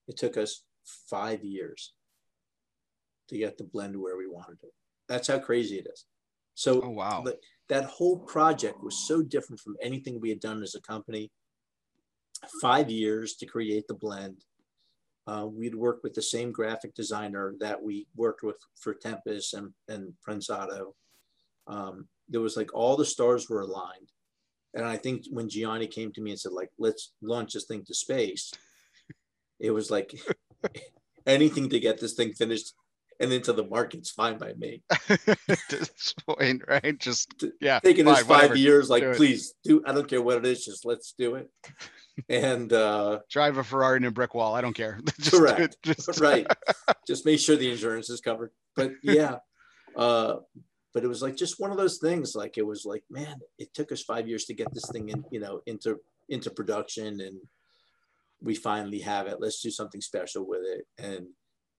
it 0.07 0.17
took 0.17 0.35
us 0.35 0.63
five 1.09 1.43
years 1.43 1.93
to 3.29 3.37
get 3.37 3.57
the 3.57 3.63
blend 3.63 3.95
where 3.95 4.17
we 4.17 4.27
wanted 4.27 4.57
it. 4.61 4.73
That's 5.07 5.29
how 5.29 5.39
crazy 5.39 5.77
it 5.77 5.87
is. 5.91 6.05
So 6.55 6.81
oh, 6.81 6.89
wow 6.89 7.23
that 7.73 7.85
whole 7.85 8.19
project 8.19 8.83
was 8.83 9.07
so 9.07 9.23
different 9.23 9.59
from 9.59 9.75
anything 9.81 10.21
we 10.21 10.29
had 10.29 10.39
done 10.39 10.61
as 10.61 10.75
a 10.75 10.81
company. 10.81 11.31
Five 12.61 12.91
years 12.91 13.33
to 13.37 13.47
create 13.47 13.87
the 13.87 13.95
blend. 13.95 14.45
Uh, 15.25 15.47
we'd 15.47 15.73
worked 15.73 16.03
with 16.03 16.13
the 16.13 16.21
same 16.21 16.51
graphic 16.51 16.93
designer 16.93 17.55
that 17.59 17.81
we 17.81 18.05
worked 18.15 18.43
with 18.43 18.57
for 18.79 18.93
Tempest 18.93 19.55
and, 19.55 19.73
and 19.87 20.13
Prensado. 20.21 20.93
Um, 21.65 22.07
there 22.29 22.41
was 22.41 22.55
like 22.55 22.71
all 22.75 22.95
the 22.95 23.05
stars 23.05 23.49
were 23.49 23.61
aligned. 23.61 24.11
And 24.75 24.85
I 24.85 24.95
think 24.95 25.23
when 25.31 25.49
Gianni 25.49 25.87
came 25.87 26.11
to 26.11 26.21
me 26.21 26.29
and 26.29 26.39
said, 26.39 26.51
like, 26.51 26.69
let's 26.77 27.13
launch 27.23 27.53
this 27.53 27.65
thing 27.65 27.83
to 27.87 27.95
space, 27.95 28.53
it 29.59 29.71
was 29.71 29.89
like 29.89 30.13
anything 31.25 31.69
to 31.69 31.79
get 31.79 31.99
this 31.99 32.13
thing 32.13 32.33
finished 32.33 32.75
and 33.23 33.31
into 33.31 33.53
the 33.53 33.63
market's 33.63 34.11
fine 34.11 34.37
by 34.37 34.53
me. 34.53 34.83
At 35.09 35.59
this 35.69 36.13
point, 36.27 36.61
right? 36.67 36.99
Just 36.99 37.43
yeah, 37.61 37.79
taking 37.79 38.05
fine, 38.05 38.15
this 38.15 38.23
five 38.23 38.29
whatever. 38.29 38.55
years, 38.55 38.89
like, 38.89 39.03
Do 39.03 39.13
please 39.15 39.55
do. 39.63 39.81
I 39.85 39.93
don't 39.93 40.07
care 40.07 40.21
what 40.21 40.37
it 40.37 40.45
is, 40.45 40.65
just 40.65 40.85
let's 40.85 41.13
do 41.17 41.35
it. 41.35 41.49
And 42.29 42.71
uh, 42.71 43.19
drive 43.31 43.57
a 43.57 43.63
Ferrari 43.63 43.97
in 43.97 44.03
a 44.03 44.11
brick 44.11 44.35
wall. 44.35 44.53
I 44.53 44.61
don't 44.61 44.75
care. 44.75 44.99
Just 45.17 45.31
do 45.31 45.39
Correct. 45.39 45.59
it. 45.59 45.77
Just 45.81 46.19
right, 46.19 46.45
just 47.07 47.25
make 47.25 47.39
sure 47.39 47.55
the 47.55 47.71
insurance 47.71 48.09
is 48.11 48.21
covered. 48.21 48.51
But 48.75 48.91
yeah, 49.01 49.37
uh, 49.95 50.35
but 50.93 51.03
it 51.03 51.07
was 51.07 51.23
like 51.23 51.35
just 51.35 51.59
one 51.59 51.71
of 51.71 51.77
those 51.77 51.97
things. 51.97 52.35
Like 52.35 52.59
it 52.59 52.67
was 52.67 52.85
like, 52.85 53.03
man, 53.09 53.39
it 53.57 53.73
took 53.73 53.91
us 53.91 54.03
five 54.03 54.27
years 54.27 54.45
to 54.45 54.53
get 54.53 54.71
this 54.73 54.85
thing 54.91 55.09
in, 55.09 55.23
you 55.31 55.39
know, 55.39 55.61
into 55.65 55.99
into 56.29 56.51
production, 56.51 57.19
and 57.19 57.39
we 58.41 58.53
finally 58.53 58.99
have 58.99 59.25
it. 59.25 59.37
Let's 59.39 59.61
do 59.61 59.71
something 59.71 60.01
special 60.01 60.47
with 60.47 60.61
it. 60.65 60.85
And 60.99 61.27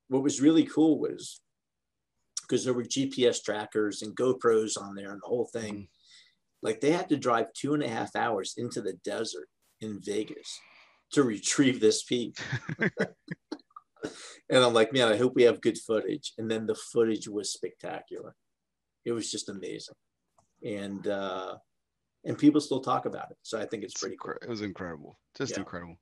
what 0.08 0.22
was 0.22 0.40
really 0.40 0.64
cool 0.64 0.98
was 0.98 1.40
because 2.42 2.64
there 2.64 2.74
were 2.74 2.84
GPS 2.84 3.42
trackers 3.42 4.02
and 4.02 4.16
GoPros 4.16 4.80
on 4.80 4.94
there 4.94 5.12
and 5.12 5.20
the 5.22 5.26
whole 5.28 5.46
thing. 5.52 5.74
Mhm. 5.74 5.88
Like 6.62 6.80
they 6.80 6.92
had 6.92 7.08
to 7.10 7.16
drive 7.16 7.52
two 7.54 7.74
and 7.74 7.82
a 7.82 7.88
half 7.88 8.14
hours 8.16 8.54
into 8.56 8.80
the 8.80 8.94
desert 9.04 9.48
in 9.80 10.00
Vegas 10.02 10.58
to 11.12 11.22
retrieve 11.22 11.80
this 11.80 12.02
peak. 12.02 12.36
and 14.50 14.62
I'm 14.64 14.74
like, 14.74 14.92
man, 14.92 15.08
I 15.08 15.16
hope 15.16 15.34
we 15.34 15.42
have 15.44 15.60
good 15.60 15.78
footage. 15.78 16.32
And 16.38 16.50
then 16.50 16.66
the 16.66 16.74
footage 16.74 17.28
was 17.28 17.52
spectacular. 17.52 18.34
It 19.04 19.12
was 19.12 19.30
just 19.30 19.48
amazing. 19.48 19.96
And 20.64 21.06
uh 21.06 21.56
and 22.26 22.38
people 22.38 22.60
still 22.60 22.80
talk 22.80 23.04
about 23.04 23.30
it. 23.30 23.36
So 23.42 23.60
I 23.60 23.66
think 23.66 23.84
it's 23.84 23.92
It's 23.92 24.00
pretty 24.00 24.16
cool. 24.18 24.32
It 24.40 24.48
was 24.48 24.62
incredible, 24.62 25.18
just 25.36 25.52
Yeah. 25.52 25.58
incredible. 25.58 25.96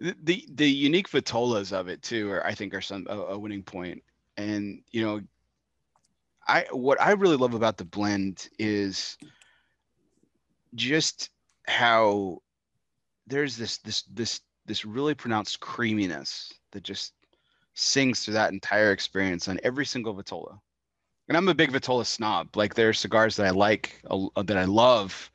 The 0.00 0.44
the 0.52 0.68
unique 0.70 1.08
vitolas 1.08 1.72
of 1.72 1.88
it 1.88 2.02
too, 2.02 2.30
are 2.30 2.46
I 2.46 2.54
think 2.54 2.74
are 2.74 2.80
some 2.80 3.06
a, 3.08 3.16
a 3.16 3.38
winning 3.38 3.62
point. 3.62 4.02
And 4.36 4.82
you 4.90 5.02
know, 5.04 5.20
I 6.46 6.66
what 6.70 7.00
I 7.00 7.12
really 7.12 7.36
love 7.36 7.54
about 7.54 7.76
the 7.76 7.84
blend 7.84 8.48
is 8.58 9.16
just 10.74 11.30
how 11.66 12.42
there's 13.26 13.56
this 13.56 13.78
this 13.78 14.02
this 14.12 14.40
this 14.66 14.84
really 14.84 15.14
pronounced 15.14 15.60
creaminess 15.60 16.52
that 16.72 16.82
just 16.82 17.14
sings 17.74 18.24
through 18.24 18.34
that 18.34 18.52
entire 18.52 18.92
experience 18.92 19.48
on 19.48 19.58
every 19.62 19.84
single 19.86 20.14
vitola. 20.14 20.58
And 21.28 21.36
I'm 21.36 21.48
a 21.48 21.54
big 21.54 21.72
vitola 21.72 22.04
snob. 22.04 22.56
Like 22.56 22.74
there 22.74 22.90
are 22.90 22.94
cigars 22.94 23.36
that 23.36 23.46
I 23.46 23.50
like 23.50 24.02
uh, 24.10 24.42
that 24.42 24.58
I 24.58 24.64
love, 24.64 25.30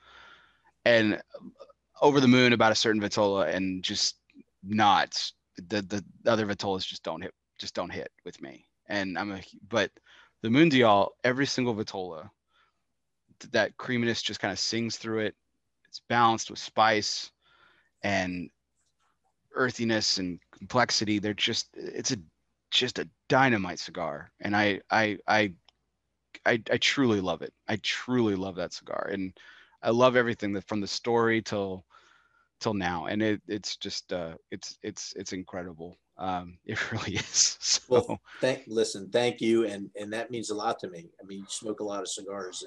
and 0.86 1.22
over 2.02 2.20
the 2.20 2.28
moon 2.28 2.54
about 2.54 2.72
a 2.72 2.76
certain 2.76 3.02
vitola 3.02 3.48
and 3.48 3.84
just 3.84 4.19
not 4.64 5.32
the 5.58 5.82
the 5.82 6.04
other 6.30 6.46
vitolas 6.46 6.86
just 6.86 7.04
don't 7.04 7.22
hit 7.22 7.34
just 7.60 7.74
don't 7.74 7.90
hit 7.90 8.12
with 8.26 8.42
me. 8.42 8.66
And 8.88 9.18
i'm 9.18 9.32
a 9.32 9.42
but 9.68 9.92
the 10.42 10.50
mundial 10.50 11.10
every 11.24 11.46
single 11.46 11.76
vitola 11.76 12.30
that 13.52 13.78
creaminess 13.78 14.22
just 14.22 14.40
kind 14.40 14.52
of 14.52 14.60
sings 14.60 14.98
through 14.98 15.20
it. 15.20 15.36
It's 15.88 16.02
balanced 16.10 16.50
with 16.50 16.60
spice 16.60 17.32
and 18.04 18.50
earthiness 19.54 20.18
and 20.18 20.40
complexity. 20.52 21.20
They're 21.20 21.34
just 21.34 21.70
it's 21.74 22.12
a 22.12 22.18
just 22.72 23.00
a 23.00 23.10
dynamite 23.28 23.80
cigar. 23.80 24.32
And 24.40 24.56
i 24.56 24.82
i 24.92 25.18
i 25.28 25.54
i, 26.46 26.62
I 26.72 26.78
truly 26.78 27.22
love 27.22 27.42
it. 27.42 27.54
I 27.68 27.78
truly 27.78 28.36
love 28.36 28.56
that 28.56 28.74
cigar. 28.74 29.10
And 29.12 29.34
I 29.82 29.90
love 29.92 30.16
everything 30.16 30.54
that 30.54 30.68
from 30.68 30.82
the 30.82 30.88
story 30.88 31.42
till 31.42 31.86
till 32.60 32.74
now, 32.74 33.06
and 33.06 33.22
it 33.22 33.42
it's 33.48 33.76
just 33.78 34.12
uh, 34.14 34.36
it's 34.52 34.78
it's 34.84 35.14
it's 35.16 35.34
incredible. 35.34 35.98
Um, 36.18 36.58
it 36.66 36.92
really 36.92 37.16
is. 37.16 37.58
So 37.60 37.82
Well, 37.90 38.22
thank 38.42 38.64
listen, 38.68 39.10
thank 39.10 39.42
you, 39.42 39.66
and 39.66 39.90
and 40.00 40.12
that 40.14 40.32
means 40.32 40.50
a 40.50 40.56
lot 40.56 40.80
to 40.80 40.90
me. 40.90 41.10
I 41.22 41.26
mean, 41.26 41.40
you 41.40 41.46
smoke 41.48 41.80
a 41.80 41.84
lot 41.86 42.02
of 42.02 42.08
cigars, 42.10 42.66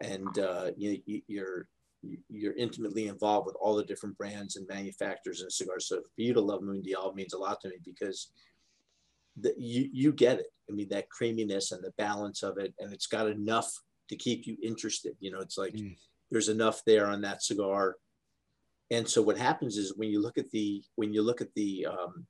and 0.00 0.10
and 0.10 0.38
uh, 0.38 0.70
you, 0.76 1.00
you 1.06 1.22
you're 1.26 1.68
you're 2.30 2.54
intimately 2.56 3.08
involved 3.08 3.46
with 3.46 3.56
all 3.60 3.74
the 3.76 3.84
different 3.84 4.16
brands 4.16 4.56
and 4.56 4.66
manufacturers 4.68 5.42
and 5.42 5.52
cigars. 5.52 5.86
So 5.86 5.96
for 6.00 6.22
you 6.22 6.32
to 6.32 6.40
love 6.40 6.62
Mundial 6.62 7.14
means 7.14 7.34
a 7.34 7.38
lot 7.38 7.60
to 7.60 7.68
me 7.68 7.76
because 7.84 8.30
the, 9.36 9.54
you 9.58 9.88
you 9.92 10.12
get 10.12 10.38
it. 10.38 10.46
I 10.68 10.72
mean, 10.72 10.88
that 10.90 11.10
creaminess 11.10 11.72
and 11.72 11.82
the 11.82 11.92
balance 11.98 12.42
of 12.42 12.58
it, 12.58 12.72
and 12.78 12.92
it's 12.92 13.06
got 13.06 13.26
enough 13.28 13.70
to 14.08 14.16
keep 14.16 14.46
you 14.46 14.56
interested. 14.62 15.14
You 15.20 15.30
know, 15.32 15.40
it's 15.40 15.58
like 15.58 15.74
Mm. 15.74 15.96
there's 16.30 16.48
enough 16.48 16.82
there 16.84 17.06
on 17.08 17.20
that 17.22 17.42
cigar. 17.42 17.96
And 18.90 19.08
so 19.08 19.22
what 19.22 19.38
happens 19.38 19.76
is 19.76 19.96
when 19.96 20.10
you 20.10 20.20
look 20.20 20.36
at 20.36 20.50
the 20.50 20.82
when 20.96 21.12
you 21.12 21.22
look 21.22 21.40
at 21.40 21.54
the 21.54 21.86
um, 21.86 22.26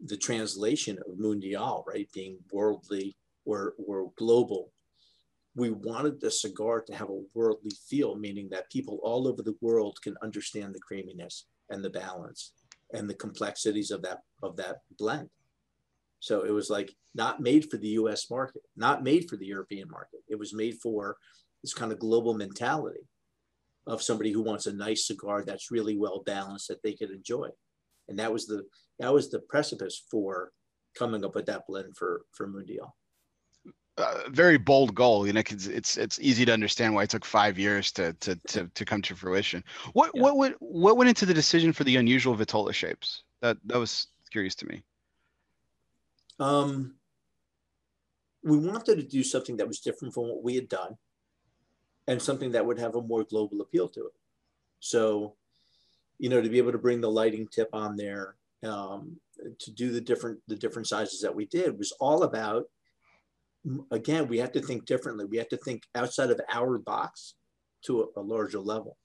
the 0.00 0.16
translation 0.16 0.98
of 0.98 1.18
mundial, 1.18 1.84
right, 1.86 2.08
being 2.14 2.38
worldly 2.52 3.16
or, 3.44 3.74
or 3.84 4.12
global, 4.16 4.70
we 5.56 5.70
wanted 5.70 6.20
the 6.20 6.30
cigar 6.30 6.80
to 6.82 6.94
have 6.94 7.10
a 7.10 7.22
worldly 7.34 7.72
feel, 7.88 8.14
meaning 8.14 8.48
that 8.50 8.70
people 8.70 9.00
all 9.02 9.26
over 9.26 9.42
the 9.42 9.56
world 9.60 9.98
can 10.02 10.14
understand 10.22 10.72
the 10.72 10.78
creaminess 10.78 11.46
and 11.70 11.84
the 11.84 11.90
balance 11.90 12.52
and 12.92 13.10
the 13.10 13.14
complexities 13.14 13.90
of 13.90 14.02
that 14.02 14.18
of 14.42 14.56
that 14.56 14.76
blend. 14.98 15.28
So 16.20 16.42
it 16.42 16.50
was 16.50 16.70
like 16.70 16.92
not 17.14 17.40
made 17.40 17.68
for 17.70 17.76
the 17.76 17.88
US 17.88 18.30
market, 18.30 18.62
not 18.76 19.02
made 19.02 19.28
for 19.28 19.36
the 19.36 19.46
European 19.46 19.88
market. 19.90 20.20
It 20.28 20.38
was 20.38 20.54
made 20.54 20.78
for 20.80 21.16
this 21.62 21.74
kind 21.74 21.90
of 21.90 21.98
global 21.98 22.34
mentality 22.34 23.00
of 23.88 24.02
somebody 24.02 24.30
who 24.30 24.42
wants 24.42 24.66
a 24.66 24.72
nice 24.72 25.06
cigar 25.06 25.42
that's 25.44 25.70
really 25.70 25.96
well 25.96 26.22
balanced 26.24 26.68
that 26.68 26.82
they 26.82 26.92
could 26.92 27.10
enjoy. 27.10 27.48
And 28.08 28.18
that 28.18 28.32
was 28.32 28.46
the 28.46 28.64
that 28.98 29.12
was 29.12 29.30
the 29.30 29.40
precipice 29.40 30.04
for 30.10 30.52
coming 30.96 31.24
up 31.24 31.34
with 31.34 31.46
that 31.46 31.66
blend 31.66 31.96
for 31.96 32.22
for 32.32 32.46
Mundial. 32.46 32.92
uh, 33.96 34.22
very 34.30 34.58
bold 34.58 34.94
goal. 34.94 35.26
You 35.26 35.32
know, 35.32 35.42
'cause 35.42 35.66
it's 35.66 35.96
it's 35.96 36.20
easy 36.20 36.44
to 36.44 36.52
understand 36.52 36.94
why 36.94 37.02
it 37.04 37.10
took 37.10 37.24
five 37.24 37.58
years 37.58 37.90
to 37.92 38.12
to 38.14 38.36
to, 38.48 38.68
to 38.68 38.84
come 38.84 39.02
to 39.02 39.16
fruition. 39.16 39.64
What 39.92 40.12
Yeah. 40.14 40.22
what 40.22 40.36
went 40.36 40.56
what 40.60 40.96
went 40.96 41.08
into 41.08 41.26
the 41.26 41.34
decision 41.34 41.72
for 41.72 41.84
the 41.84 41.96
unusual 41.96 42.34
vitola 42.36 42.72
shapes? 42.72 43.24
That 43.40 43.56
that 43.64 43.78
was 43.78 44.06
curious 44.30 44.54
to 44.56 44.66
me. 44.66 44.82
Um, 46.38 46.94
we 48.44 48.56
wanted 48.58 48.96
to 48.96 49.02
do 49.02 49.24
something 49.24 49.56
that 49.56 49.66
was 49.66 49.80
different 49.80 50.14
from 50.14 50.28
what 50.28 50.44
we 50.44 50.54
had 50.54 50.68
done 50.68 50.96
and 52.08 52.20
something 52.20 52.50
that 52.52 52.66
would 52.66 52.78
have 52.80 52.96
a 52.96 53.02
more 53.02 53.22
global 53.22 53.60
appeal 53.60 53.88
to 53.90 54.06
it. 54.06 54.14
So, 54.80 55.36
you 56.18 56.28
know, 56.28 56.42
to 56.42 56.48
be 56.48 56.58
able 56.58 56.72
to 56.72 56.78
bring 56.78 57.00
the 57.00 57.10
lighting 57.10 57.46
tip 57.46 57.68
on 57.72 57.96
there, 57.96 58.34
um, 58.64 59.20
to 59.60 59.70
do 59.70 59.92
the 59.92 60.00
different 60.00 60.40
the 60.48 60.56
different 60.56 60.88
sizes 60.88 61.20
that 61.20 61.36
we 61.36 61.46
did 61.46 61.78
was 61.78 61.92
all 62.00 62.24
about 62.24 62.64
again, 63.90 64.28
we 64.28 64.38
had 64.38 64.52
to 64.54 64.60
think 64.60 64.84
differently. 64.84 65.24
We 65.24 65.36
had 65.36 65.50
to 65.50 65.56
think 65.56 65.84
outside 65.94 66.30
of 66.30 66.40
our 66.52 66.78
box 66.78 67.34
to 67.84 68.10
a, 68.16 68.20
a 68.20 68.22
larger 68.22 68.58
level. 68.58 68.96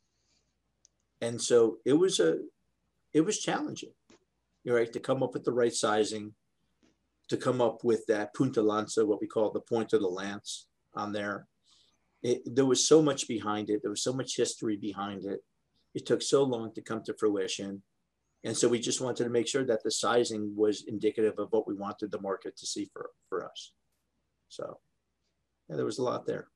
And 1.22 1.42
so 1.42 1.78
it 1.86 1.94
was 1.94 2.20
a 2.20 2.40
it 3.14 3.22
was 3.22 3.40
challenging, 3.40 3.94
right, 4.66 4.92
to 4.92 5.00
come 5.00 5.22
up 5.22 5.34
with 5.34 5.44
the 5.44 5.54
right 5.54 5.74
sizing, 5.74 6.34
to 7.30 7.38
come 7.38 7.62
up 7.62 7.84
with 7.84 8.06
that 8.08 8.34
punta 8.34 8.62
lanza, 8.62 9.06
what 9.06 9.22
we 9.22 9.28
call 9.28 9.52
the 9.52 9.60
point 9.60 9.94
of 9.94 10.02
the 10.02 10.08
lance 10.08 10.68
on 10.96 11.12
there. 11.12 11.48
It, 12.24 12.56
there 12.56 12.66
was 12.66 12.88
so 12.88 13.02
much 13.02 13.28
behind 13.28 13.70
it. 13.70 13.82
There 13.82 13.92
was 13.92 14.04
so 14.04 14.14
much 14.14 14.38
history 14.38 14.78
behind 14.78 15.26
it. 15.26 15.42
It 15.94 16.06
took 16.06 16.22
so 16.22 16.44
long 16.44 16.74
to 16.74 16.82
come 16.82 17.04
to 17.04 17.14
fruition. 17.14 17.84
And 18.46 18.56
so 18.56 18.68
we 18.68 18.80
just 18.80 19.02
wanted 19.02 19.26
to 19.26 19.30
make 19.30 19.48
sure 19.48 19.66
that 19.66 19.84
the 19.84 19.92
sizing 19.92 20.54
was 20.56 20.84
indicative 20.88 21.38
of 21.38 21.50
what 21.52 21.68
we 21.68 21.76
wanted 21.76 22.12
the 22.12 22.22
market 22.22 22.58
to 22.58 22.66
see 22.66 22.90
for, 22.94 23.10
for 23.30 23.46
us. 23.46 23.74
So 24.50 24.80
yeah, 25.70 25.76
there 25.76 25.86
was 25.86 26.00
a 26.00 26.04
lot 26.04 26.26
there. 26.26 26.48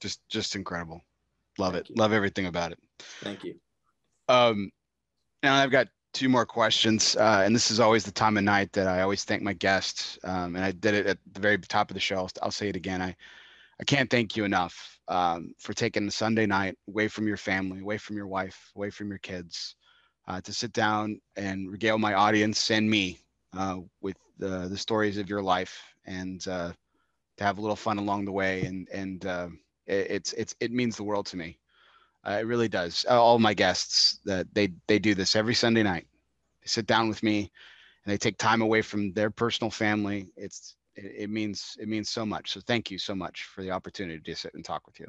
Just 0.00 0.20
just 0.28 0.56
incredible. 0.56 1.04
Love 1.58 1.74
Thank 1.74 1.86
it. 1.86 1.90
you. 1.90 1.94
Love 1.96 2.12
everything 2.12 2.46
about 2.46 2.72
it. 2.72 2.78
Thank 3.22 3.44
you. 3.44 3.54
Um, 4.28 4.70
now 5.42 5.54
I've 5.54 5.70
got 5.70 5.88
two 6.12 6.28
more 6.28 6.46
questions, 6.46 7.16
uh, 7.16 7.42
and 7.44 7.54
this 7.54 7.70
is 7.70 7.80
always 7.80 8.04
the 8.04 8.12
time 8.12 8.36
of 8.36 8.44
night 8.44 8.72
that 8.72 8.86
I 8.86 9.02
always 9.02 9.24
thank 9.24 9.42
my 9.42 9.52
guests. 9.52 10.18
Um, 10.24 10.56
and 10.56 10.64
I 10.64 10.72
did 10.72 10.94
it 10.94 11.06
at 11.06 11.18
the 11.32 11.40
very 11.40 11.58
top 11.58 11.90
of 11.90 11.94
the 11.94 12.00
show. 12.00 12.16
I'll, 12.16 12.30
I'll 12.42 12.50
say 12.50 12.68
it 12.68 12.76
again. 12.76 13.00
I, 13.02 13.16
I 13.80 13.84
can't 13.84 14.10
thank 14.10 14.36
you 14.36 14.44
enough 14.44 14.98
um, 15.08 15.54
for 15.58 15.72
taking 15.74 16.06
a 16.06 16.10
Sunday 16.10 16.46
night 16.46 16.76
away 16.88 17.08
from 17.08 17.26
your 17.26 17.36
family, 17.36 17.80
away 17.80 17.98
from 17.98 18.16
your 18.16 18.26
wife, 18.28 18.70
away 18.76 18.90
from 18.90 19.08
your 19.08 19.18
kids, 19.18 19.76
uh, 20.28 20.40
to 20.40 20.52
sit 20.52 20.72
down 20.72 21.20
and 21.36 21.70
regale 21.70 21.98
my 21.98 22.14
audience 22.14 22.70
and 22.70 22.88
me 22.88 23.20
uh, 23.56 23.78
with 24.00 24.16
the, 24.38 24.68
the 24.68 24.78
stories 24.78 25.18
of 25.18 25.28
your 25.28 25.42
life 25.42 25.82
and 26.06 26.46
uh, 26.48 26.72
to 27.36 27.44
have 27.44 27.58
a 27.58 27.60
little 27.60 27.76
fun 27.76 27.98
along 27.98 28.24
the 28.24 28.32
way. 28.32 28.64
And 28.64 28.88
and 28.92 29.26
uh, 29.26 29.48
it, 29.86 30.10
it's 30.10 30.32
it's 30.34 30.54
it 30.60 30.72
means 30.72 30.96
the 30.96 31.04
world 31.04 31.26
to 31.26 31.36
me. 31.36 31.58
Uh, 32.26 32.38
it 32.40 32.46
really 32.46 32.68
does. 32.68 33.04
Uh, 33.08 33.22
All 33.22 33.38
my 33.38 33.54
guests 33.54 34.20
that 34.24 34.46
they 34.54 34.68
they 34.86 34.98
do 34.98 35.14
this 35.14 35.36
every 35.36 35.54
Sunday 35.54 35.82
night. 35.82 36.06
They 36.62 36.68
sit 36.68 36.86
down 36.86 37.08
with 37.08 37.22
me, 37.22 37.50
and 38.04 38.12
they 38.12 38.18
take 38.18 38.38
time 38.38 38.62
away 38.62 38.82
from 38.82 39.12
their 39.12 39.30
personal 39.30 39.70
family. 39.70 40.26
It's 40.36 40.76
it, 40.96 41.12
it 41.16 41.30
means 41.30 41.76
it 41.80 41.88
means 41.88 42.10
so 42.10 42.24
much. 42.24 42.52
So 42.52 42.60
thank 42.66 42.90
you 42.90 42.98
so 42.98 43.14
much 43.14 43.44
for 43.44 43.62
the 43.62 43.70
opportunity 43.70 44.20
to 44.20 44.36
sit 44.36 44.54
and 44.54 44.64
talk 44.64 44.86
with 44.86 45.00
you. 45.00 45.06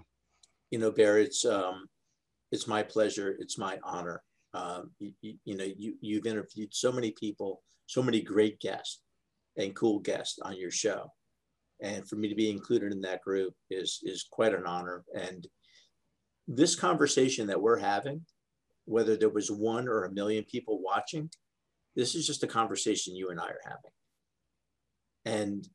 You 0.72 0.80
know, 0.80 0.92
Bear, 0.92 1.20
it's 1.20 1.46
um, 1.46 1.88
it's 2.52 2.68
my 2.68 2.84
pleasure. 2.84 3.36
It's 3.40 3.58
my 3.58 3.80
honor. 3.84 4.22
Um, 4.54 4.92
you, 5.00 5.12
you, 5.22 5.36
you 5.46 5.58
know, 5.58 5.68
you 5.78 5.96
you've 6.02 6.26
interviewed 6.26 6.74
so 6.74 6.92
many 6.92 7.12
people, 7.12 7.62
so 7.88 8.02
many 8.02 8.22
great 8.22 8.60
guests 8.60 9.02
and 9.58 9.76
cool 9.76 10.00
guests 10.00 10.40
on 10.40 10.58
your 10.58 10.72
show, 10.72 11.12
and 11.82 12.08
for 12.08 12.16
me 12.16 12.30
to 12.30 12.36
be 12.36 12.50
included 12.50 12.92
in 12.92 13.02
that 13.02 13.22
group 13.22 13.54
is 13.70 14.00
is 14.04 14.26
quite 14.30 14.54
an 14.54 14.66
honor. 14.66 15.04
And 15.14 15.48
this 16.48 16.76
conversation 16.76 17.48
that 17.48 17.62
we're 17.62 17.80
having, 17.80 18.26
whether 18.86 19.16
there 19.16 19.30
was 19.30 19.50
one 19.50 19.88
or 19.88 20.04
a 20.04 20.14
million 20.14 20.44
people 20.44 20.82
watching, 20.82 21.30
this 21.96 22.16
is 22.16 22.28
just 22.28 22.44
a 22.44 22.48
conversation 22.48 23.16
you 23.16 23.30
and 23.30 23.40
I 23.40 23.46
are 23.46 23.62
having. 23.66 23.92
And 25.26 25.68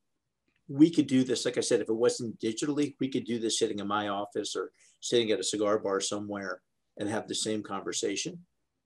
we 0.69 0.89
could 0.89 1.09
do 1.09 1.25
this, 1.25 1.45
like 1.45 1.59
I 1.59 1.63
said, 1.63 1.81
if 1.81 1.89
it 1.89 1.95
wasn't 1.95 2.39
digitally, 2.39 2.95
we 3.01 3.09
could 3.09 3.25
do 3.25 3.39
this 3.39 3.59
sitting 3.59 3.81
in 3.81 3.89
my 3.89 4.09
office 4.09 4.55
or 4.55 4.71
sitting 5.01 5.33
at 5.33 5.41
a 5.41 5.45
cigar 5.45 5.79
bar 5.79 6.01
somewhere 6.01 6.61
and 6.99 7.09
have 7.09 7.27
the 7.27 7.35
same 7.35 7.63
conversation. 7.63 8.39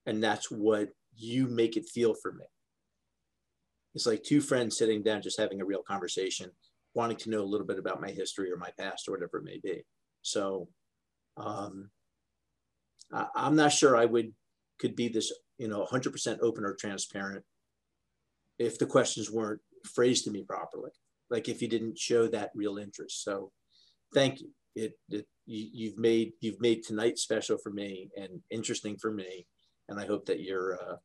And 0.06 0.22
that's 0.22 0.50
what 0.50 0.90
you 1.16 1.46
make 1.46 1.76
it 1.76 1.88
feel 1.88 2.14
for 2.14 2.32
me. 2.32 2.44
It's 3.94 4.06
like 4.06 4.22
two 4.22 4.40
friends 4.40 4.76
sitting 4.76 5.02
down, 5.02 5.22
just 5.22 5.38
having 5.38 5.60
a 5.60 5.64
real 5.64 5.82
conversation, 5.82 6.50
wanting 6.94 7.16
to 7.18 7.30
know 7.30 7.42
a 7.42 7.44
little 7.44 7.66
bit 7.66 7.78
about 7.78 8.00
my 8.00 8.10
history 8.10 8.50
or 8.50 8.56
my 8.56 8.70
past 8.78 9.06
or 9.06 9.12
whatever 9.12 9.38
it 9.38 9.44
may 9.44 9.60
be. 9.62 9.84
So 10.22 10.68
um, 11.36 11.90
I, 13.12 13.26
I'm 13.34 13.56
not 13.56 13.72
sure 13.72 13.96
I 13.96 14.06
would 14.06 14.32
could 14.80 14.96
be 14.96 15.08
this, 15.08 15.32
you 15.58 15.68
know, 15.68 15.86
100% 15.88 16.38
open 16.40 16.64
or 16.64 16.74
transparent 16.74 17.44
if 18.58 18.78
the 18.78 18.86
questions 18.86 19.30
weren't 19.30 19.60
phrased 19.86 20.24
to 20.24 20.30
me 20.30 20.42
properly. 20.42 20.90
Like 21.30 21.48
if 21.48 21.62
you 21.62 21.68
didn't 21.68 21.98
show 21.98 22.28
that 22.28 22.50
real 22.54 22.78
interest. 22.78 23.24
So 23.24 23.50
thank 24.12 24.40
you. 24.40 24.48
It, 24.76 24.92
it 25.08 25.26
you, 25.46 25.68
you've 25.72 25.98
made 25.98 26.32
you've 26.40 26.60
made 26.60 26.82
tonight 26.82 27.18
special 27.18 27.58
for 27.58 27.70
me 27.70 28.10
and 28.16 28.40
interesting 28.50 28.96
for 28.96 29.12
me, 29.12 29.46
and 29.88 30.00
I 30.00 30.06
hope 30.06 30.26
that 30.26 30.40
your 30.40 30.74
uh, 30.74 30.96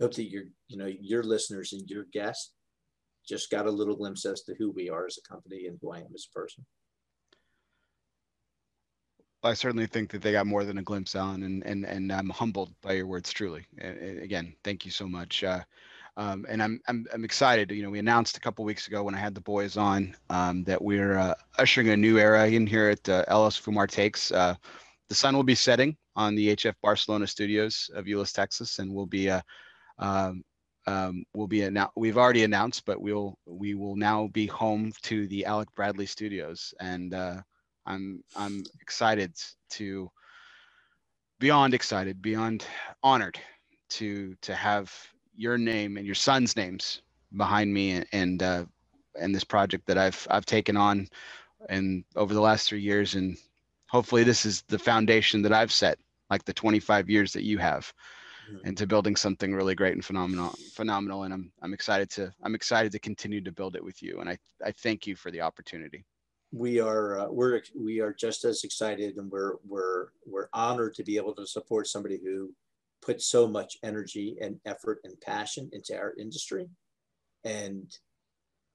hope 0.00 0.14
that 0.14 0.30
your 0.30 0.44
you 0.68 0.78
know 0.78 0.86
your 0.86 1.22
listeners 1.22 1.72
and 1.72 1.88
your 1.88 2.06
guests 2.12 2.52
just 3.28 3.50
got 3.50 3.66
a 3.66 3.70
little 3.70 3.96
glimpse 3.96 4.24
as 4.24 4.42
to 4.42 4.54
who 4.58 4.70
we 4.70 4.88
are 4.88 5.06
as 5.06 5.18
a 5.18 5.28
company 5.28 5.66
and 5.66 5.78
who 5.82 5.92
I 5.92 5.98
am 5.98 6.14
as 6.14 6.26
a 6.30 6.38
person. 6.38 6.64
I 9.42 9.54
certainly 9.54 9.86
think 9.86 10.10
that 10.10 10.22
they 10.22 10.32
got 10.32 10.46
more 10.46 10.64
than 10.64 10.78
a 10.78 10.82
glimpse 10.82 11.14
on, 11.14 11.42
and 11.42 11.64
and 11.64 11.84
and 11.84 12.12
I'm 12.12 12.30
humbled 12.30 12.74
by 12.82 12.92
your 12.92 13.06
words. 13.06 13.32
Truly, 13.32 13.66
and, 13.78 14.20
again, 14.20 14.54
thank 14.64 14.84
you 14.84 14.90
so 14.90 15.06
much. 15.06 15.44
Uh, 15.44 15.60
um, 16.18 16.44
and 16.48 16.60
I'm, 16.60 16.80
I'm 16.88 17.06
I'm 17.14 17.24
excited. 17.24 17.70
You 17.70 17.84
know, 17.84 17.90
we 17.90 18.00
announced 18.00 18.36
a 18.36 18.40
couple 18.40 18.64
weeks 18.64 18.88
ago 18.88 19.04
when 19.04 19.14
I 19.14 19.18
had 19.18 19.36
the 19.36 19.40
boys 19.40 19.76
on 19.76 20.16
um, 20.30 20.64
that 20.64 20.82
we're 20.82 21.16
uh, 21.16 21.34
ushering 21.58 21.90
a 21.90 21.96
new 21.96 22.18
era 22.18 22.48
in 22.48 22.66
here 22.66 22.88
at 22.88 23.08
uh, 23.08 23.24
El 23.28 23.48
Oso 23.48 23.62
Fumar 23.62 23.88
Takes. 23.88 24.32
Uh, 24.32 24.56
the 25.08 25.14
sun 25.14 25.36
will 25.36 25.44
be 25.44 25.54
setting 25.54 25.96
on 26.16 26.34
the 26.34 26.56
HF 26.56 26.74
Barcelona 26.82 27.28
studios 27.28 27.88
of 27.94 28.06
Euless, 28.06 28.32
Texas, 28.32 28.80
and 28.80 28.92
we'll 28.92 29.06
be 29.06 29.30
uh, 29.30 29.40
um, 30.00 30.42
um, 30.88 31.24
will 31.34 31.46
be 31.46 31.62
announced. 31.62 31.92
We've 31.96 32.18
already 32.18 32.42
announced, 32.42 32.84
but 32.84 33.00
we'll 33.00 33.38
we 33.46 33.76
will 33.76 33.94
now 33.94 34.26
be 34.32 34.46
home 34.46 34.92
to 35.02 35.28
the 35.28 35.46
Alec 35.46 35.68
Bradley 35.76 36.06
Studios, 36.06 36.74
and 36.80 37.14
uh, 37.14 37.36
I'm 37.86 38.24
I'm 38.34 38.64
excited 38.80 39.34
to 39.70 40.10
beyond 41.38 41.74
excited, 41.74 42.20
beyond 42.20 42.66
honored 43.04 43.38
to 43.90 44.34
to 44.42 44.54
have 44.56 44.92
your 45.38 45.56
name 45.56 45.96
and 45.96 46.04
your 46.04 46.16
son's 46.16 46.56
names 46.56 47.00
behind 47.36 47.72
me 47.72 47.92
and 47.92 48.06
and, 48.12 48.42
uh, 48.42 48.64
and 49.18 49.34
this 49.34 49.44
project 49.44 49.86
that 49.86 49.96
I've 49.96 50.26
I've 50.28 50.46
taken 50.46 50.76
on 50.76 51.08
and 51.68 52.04
over 52.16 52.34
the 52.34 52.40
last 52.40 52.68
three 52.68 52.80
years. 52.80 53.14
And 53.14 53.36
hopefully 53.88 54.24
this 54.24 54.44
is 54.44 54.62
the 54.62 54.78
foundation 54.78 55.42
that 55.42 55.52
I've 55.52 55.72
set 55.72 55.98
like 56.30 56.44
the 56.44 56.52
25 56.52 57.08
years 57.08 57.32
that 57.32 57.44
you 57.44 57.58
have 57.58 57.92
mm-hmm. 58.50 58.66
into 58.66 58.86
building 58.86 59.16
something 59.16 59.54
really 59.54 59.74
great 59.74 59.94
and 59.94 60.04
phenomenal 60.04 60.54
phenomenal. 60.74 61.22
And 61.22 61.32
I'm 61.32 61.52
I'm 61.62 61.72
excited 61.72 62.10
to 62.10 62.32
I'm 62.42 62.54
excited 62.54 62.92
to 62.92 62.98
continue 62.98 63.40
to 63.42 63.52
build 63.52 63.76
it 63.76 63.84
with 63.84 64.02
you. 64.02 64.20
And 64.20 64.28
I 64.28 64.38
I 64.64 64.72
thank 64.72 65.06
you 65.06 65.16
for 65.16 65.30
the 65.30 65.40
opportunity. 65.40 66.04
We 66.52 66.80
are 66.80 67.20
uh, 67.20 67.30
we're 67.30 67.62
we 67.76 68.00
are 68.00 68.12
just 68.12 68.44
as 68.44 68.64
excited 68.64 69.16
and 69.16 69.30
we're 69.30 69.56
we're 69.66 70.08
we're 70.26 70.48
honored 70.52 70.94
to 70.94 71.04
be 71.04 71.16
able 71.16 71.34
to 71.34 71.46
support 71.46 71.86
somebody 71.86 72.18
who 72.22 72.52
put 73.02 73.20
so 73.20 73.46
much 73.46 73.76
energy 73.82 74.36
and 74.40 74.60
effort 74.66 75.00
and 75.04 75.20
passion 75.20 75.70
into 75.72 75.96
our 75.96 76.14
industry. 76.18 76.68
And 77.44 77.90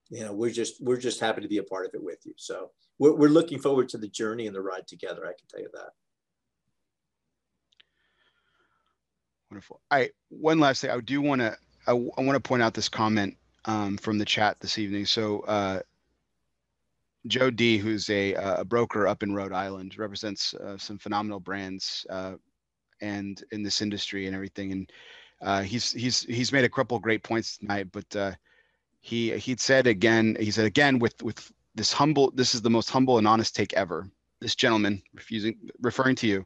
you 0.10 0.24
know 0.24 0.34
we're 0.34 0.52
just 0.52 0.84
we're 0.84 0.98
just 0.98 1.20
happy 1.20 1.42
to 1.42 1.48
be 1.48 1.58
a 1.58 1.64
part 1.64 1.86
of 1.86 1.94
it 1.94 2.04
with 2.04 2.20
you. 2.24 2.34
So 2.38 2.72
we're, 3.00 3.14
we're 3.14 3.30
looking 3.30 3.60
forward 3.60 3.90
to 3.90 3.98
the 3.98 4.08
journey 4.08 4.48
and 4.48 4.56
the 4.56 4.62
ride 4.62 4.88
together 4.88 5.24
i 5.26 5.30
can 5.30 5.48
tell 5.50 5.62
you 5.62 5.70
that. 5.74 5.90
Wonderful. 9.50 9.82
I 9.92 10.10
one 10.30 10.60
last 10.60 10.82
thing. 10.82 10.90
I 10.90 11.00
do 11.00 11.22
want 11.22 11.42
to 11.42 11.56
I, 11.88 11.92
I 11.92 12.22
want 12.22 12.34
to 12.34 12.40
point 12.40 12.64
out 12.64 12.74
this 12.74 12.90
comment 12.90 13.38
um, 13.66 13.98
from 13.98 14.18
the 14.18 14.26
chat 14.26 14.60
this 14.60 14.78
evening. 14.78 15.06
So 15.06 15.42
uh, 15.42 15.82
Joe 17.28 17.50
D, 17.50 17.78
who's 17.78 18.10
a, 18.10 18.36
uh, 18.36 18.62
a 18.62 18.66
broker 18.66 19.08
up 19.08 19.24
in 19.24 19.34
Rhode 19.34 19.54
Island, 19.54 19.98
represents 19.98 20.54
uh, 20.56 20.78
some 20.78 20.98
phenomenal 20.98 21.40
brands 21.40 22.06
uh, 22.10 22.34
and 23.04 23.44
in 23.52 23.62
this 23.62 23.82
industry 23.82 24.26
and 24.26 24.36
everything. 24.36 24.72
And 24.72 24.92
uh, 25.42 25.62
he's 25.62 25.92
he's 25.92 26.22
he's 26.24 26.52
made 26.52 26.64
a 26.66 26.70
couple 26.70 26.98
great 27.00 27.24
points 27.24 27.58
tonight. 27.58 27.88
But 27.92 28.16
uh, 28.16 28.32
he 29.02 29.38
he'd 29.38 29.60
said 29.60 29.86
again, 29.88 30.38
he 30.40 30.52
said 30.52 30.66
again 30.66 31.00
with 31.00 31.22
with 31.22 31.52
this 31.76 31.92
humble, 31.92 32.32
this 32.32 32.56
is 32.56 32.62
the 32.62 32.70
most 32.70 32.90
humble 32.90 33.18
and 33.18 33.28
honest 33.28 33.56
take 33.56 33.74
ever. 33.74 34.10
This 34.40 34.56
gentleman, 34.56 35.02
refusing 35.14 35.56
referring 35.82 36.16
to 36.18 36.28
you, 36.28 36.46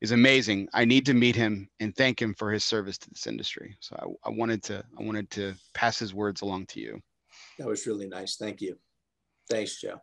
is 0.00 0.12
amazing. 0.12 0.68
I 0.72 0.84
need 0.84 1.06
to 1.06 1.14
meet 1.14 1.36
him 1.36 1.68
and 1.80 1.94
thank 1.94 2.20
him 2.20 2.34
for 2.34 2.52
his 2.52 2.64
service 2.64 2.98
to 2.98 3.10
this 3.10 3.26
industry. 3.26 3.76
So 3.80 3.96
I, 3.98 4.28
I 4.28 4.32
wanted 4.32 4.62
to 4.64 4.84
I 4.98 5.02
wanted 5.02 5.30
to 5.30 5.54
pass 5.74 5.98
his 5.98 6.12
words 6.12 6.42
along 6.42 6.66
to 6.66 6.80
you. 6.80 7.00
That 7.58 7.68
was 7.68 7.86
really 7.86 8.08
nice. 8.08 8.36
Thank 8.36 8.60
you. 8.60 8.78
Thanks, 9.50 9.80
Joe. 9.80 10.00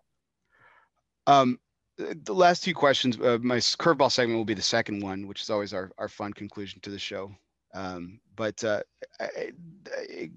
Um, 1.28 1.60
the 2.00 2.34
last 2.34 2.64
two 2.64 2.74
questions, 2.74 3.20
uh, 3.20 3.38
my 3.42 3.58
curveball 3.58 4.12
segment 4.12 4.38
will 4.38 4.46
be 4.46 4.54
the 4.54 4.62
second 4.62 5.02
one, 5.02 5.28
which 5.28 5.42
is 5.42 5.50
always 5.50 5.74
our, 5.74 5.92
our 5.98 6.08
fun 6.08 6.34
conclusion 6.34 6.80
to 6.82 6.90
the 6.90 7.00
show. 7.00 7.32
Um, 7.74 8.20
but 8.36 8.64
uh, 8.64 8.82
I, 9.20 9.52
I, 9.92 10.30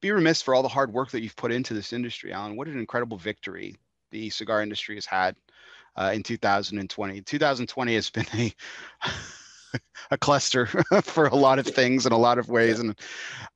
be 0.00 0.10
remiss 0.10 0.42
for 0.42 0.54
all 0.54 0.62
the 0.62 0.68
hard 0.68 0.92
work 0.92 1.10
that 1.10 1.22
you've 1.22 1.36
put 1.36 1.52
into 1.52 1.74
this 1.74 1.92
industry, 1.92 2.32
Alan. 2.32 2.56
What 2.56 2.66
an 2.66 2.78
incredible 2.78 3.16
victory 3.16 3.76
the 4.10 4.30
cigar 4.30 4.62
industry 4.62 4.96
has 4.96 5.06
had 5.06 5.36
uh, 5.96 6.10
in 6.14 6.22
2020. 6.22 7.20
2020 7.20 7.94
has 7.94 8.10
been 8.10 8.26
a 8.34 8.52
a 10.10 10.18
cluster 10.18 10.66
for 11.02 11.26
a 11.26 11.34
lot 11.34 11.58
of 11.58 11.66
things 11.66 12.04
in 12.06 12.12
a 12.12 12.18
lot 12.18 12.38
of 12.38 12.48
ways. 12.48 12.80
And 12.80 12.98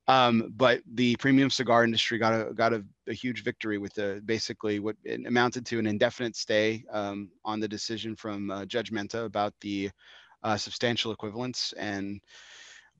um, 0.07 0.53
but 0.55 0.81
the 0.93 1.15
premium 1.17 1.49
cigar 1.49 1.83
industry 1.83 2.17
got 2.17 2.33
a 2.33 2.53
got 2.53 2.73
a, 2.73 2.83
a 3.07 3.13
huge 3.13 3.43
victory 3.43 3.77
with 3.77 3.93
the 3.93 4.21
basically 4.25 4.79
what 4.79 4.95
amounted 5.25 5.65
to 5.65 5.79
an 5.79 5.87
indefinite 5.87 6.35
stay 6.35 6.83
um, 6.91 7.29
on 7.45 7.59
the 7.59 7.67
decision 7.67 8.15
from 8.15 8.51
uh, 8.51 8.65
Judge 8.65 8.91
Mehta 8.91 9.23
about 9.23 9.53
the 9.61 9.89
uh, 10.43 10.57
substantial 10.57 11.11
equivalence. 11.11 11.73
And 11.77 12.21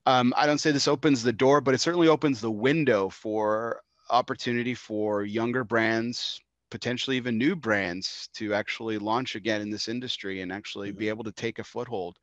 um, 0.06 0.32
I 0.36 0.46
don't 0.46 0.58
say 0.58 0.70
this 0.70 0.88
opens 0.88 1.22
the 1.22 1.32
door, 1.32 1.60
but 1.60 1.74
it 1.74 1.80
certainly 1.80 2.08
opens 2.08 2.40
the 2.40 2.50
window 2.50 3.08
for 3.08 3.82
opportunity 4.10 4.74
for 4.74 5.24
younger 5.24 5.64
brands 5.64 6.40
potentially 6.70 7.16
even 7.16 7.38
new 7.38 7.56
brands 7.56 8.28
to 8.34 8.54
actually 8.54 8.98
launch 8.98 9.34
again 9.34 9.60
in 9.60 9.70
this 9.70 9.88
industry 9.88 10.40
and 10.40 10.52
actually 10.52 10.90
mm-hmm. 10.90 10.98
be 10.98 11.08
able 11.08 11.24
to 11.24 11.32
take 11.32 11.58
a 11.58 11.64
foothold 11.64 12.18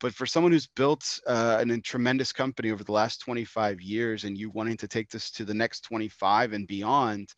but 0.00 0.14
for 0.14 0.26
someone 0.26 0.52
who's 0.52 0.66
built 0.66 1.20
uh, 1.26 1.58
an, 1.60 1.70
a 1.70 1.80
tremendous 1.80 2.32
company 2.32 2.70
over 2.70 2.82
the 2.82 2.92
last 2.92 3.20
25 3.20 3.80
years 3.80 4.24
and 4.24 4.36
you 4.36 4.50
wanting 4.50 4.76
to 4.78 4.88
take 4.88 5.10
this 5.10 5.30
to 5.30 5.44
the 5.44 5.54
next 5.54 5.82
25 5.82 6.52
and 6.52 6.66
beyond 6.66 7.32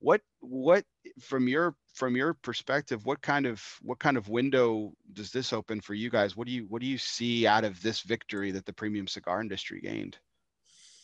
what 0.00 0.20
what 0.40 0.84
from 1.20 1.48
your 1.48 1.74
from 1.94 2.14
your 2.14 2.34
perspective 2.34 3.04
what 3.04 3.20
kind 3.20 3.46
of 3.46 3.62
what 3.82 3.98
kind 3.98 4.16
of 4.16 4.28
window 4.28 4.92
does 5.12 5.32
this 5.32 5.52
open 5.52 5.80
for 5.80 5.94
you 5.94 6.08
guys? 6.08 6.36
What 6.36 6.46
do 6.46 6.52
you 6.52 6.66
what 6.68 6.80
do 6.80 6.86
you 6.86 6.98
see 6.98 7.46
out 7.46 7.64
of 7.64 7.80
this 7.82 8.02
victory 8.02 8.50
that 8.52 8.64
the 8.64 8.72
premium 8.72 9.06
cigar 9.08 9.40
industry 9.40 9.80
gained? 9.80 10.16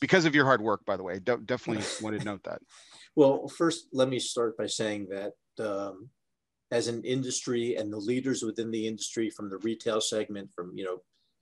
Because 0.00 0.24
of 0.24 0.34
your 0.34 0.44
hard 0.44 0.60
work 0.60 0.84
by 0.84 0.96
the 0.96 1.02
way 1.02 1.18
De- 1.18 1.38
definitely 1.38 1.84
wanted 2.02 2.20
to 2.20 2.24
note 2.24 2.44
that. 2.44 2.60
Well 3.16 3.48
first 3.48 3.88
let 3.92 4.08
me 4.08 4.18
start 4.18 4.56
by 4.56 4.66
saying 4.66 5.08
that 5.10 5.32
um, 5.58 6.08
as 6.74 6.88
an 6.88 7.04
industry 7.04 7.76
and 7.76 7.92
the 7.92 7.96
leaders 7.96 8.42
within 8.42 8.68
the 8.72 8.88
industry 8.88 9.30
from 9.30 9.48
the 9.48 9.58
retail 9.58 10.00
segment, 10.00 10.50
from 10.52 10.72
you 10.74 10.84
know, 10.84 10.98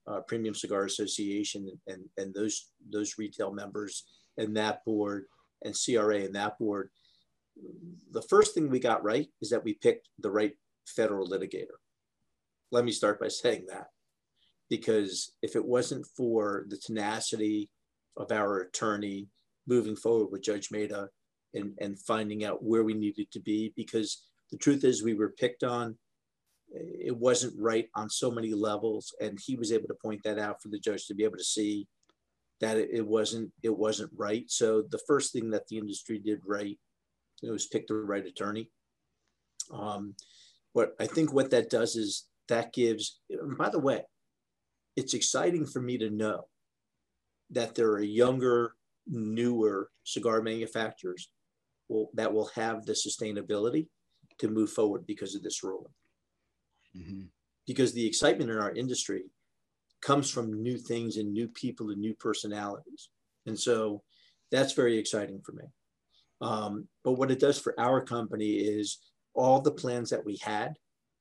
uh, 0.06 0.20
Premium 0.20 0.54
Cigar 0.54 0.84
Association 0.84 1.70
and, 1.86 2.04
and 2.18 2.34
those 2.34 2.68
those 2.90 3.16
retail 3.16 3.50
members 3.50 4.04
and 4.36 4.54
that 4.54 4.84
board 4.84 5.24
and 5.64 5.74
CRA 5.74 6.18
and 6.18 6.34
that 6.34 6.58
board. 6.58 6.90
The 8.10 8.20
first 8.20 8.52
thing 8.52 8.68
we 8.68 8.78
got 8.78 9.04
right 9.04 9.26
is 9.40 9.48
that 9.50 9.64
we 9.64 9.72
picked 9.72 10.10
the 10.18 10.30
right 10.30 10.52
federal 10.86 11.26
litigator. 11.26 11.78
Let 12.70 12.84
me 12.84 12.92
start 12.92 13.18
by 13.18 13.28
saying 13.28 13.66
that, 13.68 13.86
because 14.68 15.32
if 15.40 15.56
it 15.56 15.64
wasn't 15.64 16.06
for 16.14 16.66
the 16.68 16.76
tenacity 16.76 17.70
of 18.18 18.32
our 18.32 18.60
attorney 18.60 19.28
moving 19.66 19.96
forward 19.96 20.28
with 20.30 20.42
Judge 20.42 20.70
Mehta 20.70 21.08
and, 21.54 21.72
and 21.80 21.98
finding 21.98 22.44
out 22.44 22.62
where 22.62 22.84
we 22.84 22.92
needed 22.92 23.30
to 23.30 23.40
be 23.40 23.72
because 23.76 24.26
the 24.52 24.58
truth 24.58 24.84
is 24.84 25.02
we 25.02 25.14
were 25.14 25.31
picked 25.31 25.64
on. 25.64 25.97
It 26.70 27.16
wasn't 27.16 27.55
right 27.58 27.89
on 27.97 28.08
so 28.08 28.31
many 28.31 28.52
levels. 28.52 29.12
And 29.20 29.39
he 29.44 29.56
was 29.56 29.72
able 29.72 29.89
to 29.89 29.97
point 30.02 30.20
that 30.24 30.39
out 30.39 30.62
for 30.62 30.68
the 30.68 30.78
judge 30.78 31.06
to 31.06 31.14
be 31.14 31.24
able 31.24 31.39
to 31.39 31.44
see 31.44 31.89
that 32.60 32.76
it, 32.76 33.05
wasn't 33.05 33.50
it 33.62 33.76
wasn't 33.76 34.12
right. 34.16 34.44
So 34.48 34.82
the 34.82 35.00
first 35.06 35.32
thing 35.32 35.50
that 35.50 35.66
the 35.66 35.78
industry 35.78 36.18
did 36.18 36.40
right 36.47 36.78
it 37.42 37.50
was 37.50 37.66
pick 37.66 37.89
the 37.89 37.94
right 37.94 38.24
attorney. 38.24 38.70
Um, 39.72 40.14
what 40.74 40.94
I 41.00 41.06
think 41.06 41.32
what 41.32 41.50
that 41.50 41.70
does 41.70 41.97
is 41.97 42.26
that 42.48 42.72
gives, 42.72 43.20
by 43.58 43.68
the 43.68 43.81
way, 43.81 44.05
it's 44.97 45.14
exciting 45.14 45.66
for 45.66 45.81
me 45.81 45.98
to 45.98 46.10
know 46.10 46.44
that 47.50 47.74
there 47.74 47.90
are 47.90 48.02
younger, 48.02 48.74
newer 49.06 49.89
cigar 50.05 50.40
manufacturers 50.40 51.31
will, 51.89 52.10
that 52.14 52.32
will 52.32 52.50
have 52.55 52.86
the 52.86 52.92
sustainability 52.92 53.89
to 54.42 54.48
move 54.48 54.70
forward 54.70 55.06
because 55.06 55.34
of 55.34 55.42
this 55.42 55.62
ruling. 55.62 55.92
Mm-hmm. 56.96 57.22
Because 57.66 57.92
the 57.92 58.06
excitement 58.06 58.50
in 58.50 58.58
our 58.58 58.72
industry 58.72 59.24
comes 60.02 60.30
from 60.30 60.62
new 60.62 60.76
things 60.76 61.16
and 61.16 61.32
new 61.32 61.48
people 61.48 61.90
and 61.90 62.00
new 62.00 62.14
personalities. 62.14 63.08
And 63.46 63.58
so 63.58 64.02
that's 64.50 64.72
very 64.72 64.98
exciting 64.98 65.40
for 65.44 65.52
me. 65.52 65.64
Um, 66.40 66.88
but 67.04 67.12
what 67.12 67.30
it 67.30 67.38
does 67.38 67.58
for 67.58 67.78
our 67.78 68.04
company 68.04 68.54
is 68.54 68.98
all 69.32 69.60
the 69.60 69.70
plans 69.70 70.10
that 70.10 70.24
we 70.24 70.38
had 70.42 70.74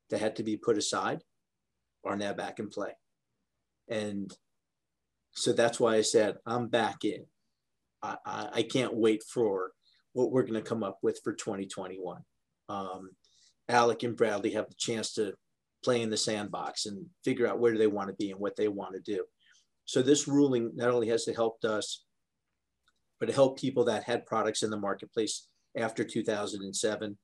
that 0.09 0.19
had 0.19 0.35
to 0.37 0.43
be 0.43 0.57
put 0.57 0.77
aside 0.77 1.21
are 2.03 2.17
now 2.17 2.33
back 2.33 2.59
in 2.59 2.69
play. 2.69 2.91
And 3.87 4.35
so 5.33 5.53
that's 5.53 5.79
why 5.79 5.95
I 5.95 6.01
said 6.01 6.37
I'm 6.45 6.67
back 6.67 7.05
in. 7.05 7.25
I, 8.01 8.17
I, 8.25 8.49
I 8.55 8.63
can't 8.63 8.95
wait 8.95 9.21
for 9.23 9.71
what 10.13 10.31
we're 10.31 10.41
going 10.41 10.55
to 10.55 10.67
come 10.67 10.83
up 10.83 10.97
with 11.03 11.19
for 11.23 11.33
2021. 11.33 12.23
Um, 12.71 13.11
Alec 13.69 14.03
and 14.03 14.15
Bradley 14.15 14.51
have 14.51 14.67
the 14.67 14.75
chance 14.75 15.13
to 15.13 15.33
play 15.83 16.01
in 16.01 16.09
the 16.09 16.17
sandbox 16.17 16.85
and 16.85 17.05
figure 17.23 17.47
out 17.47 17.59
where 17.59 17.77
they 17.77 17.87
want 17.87 18.09
to 18.09 18.15
be 18.15 18.31
and 18.31 18.39
what 18.39 18.55
they 18.55 18.67
want 18.67 18.93
to 18.93 18.99
do. 18.99 19.23
So 19.85 20.01
this 20.01 20.27
ruling 20.27 20.71
not 20.75 20.89
only 20.89 21.07
has 21.07 21.27
helped 21.35 21.65
us, 21.65 22.05
but 23.19 23.29
it 23.29 23.35
helped 23.35 23.59
people 23.59 23.83
that 23.85 24.03
had 24.03 24.25
products 24.25 24.63
in 24.63 24.69
the 24.69 24.77
marketplace 24.77 25.47
after 25.77 26.03
2007, 26.03 27.17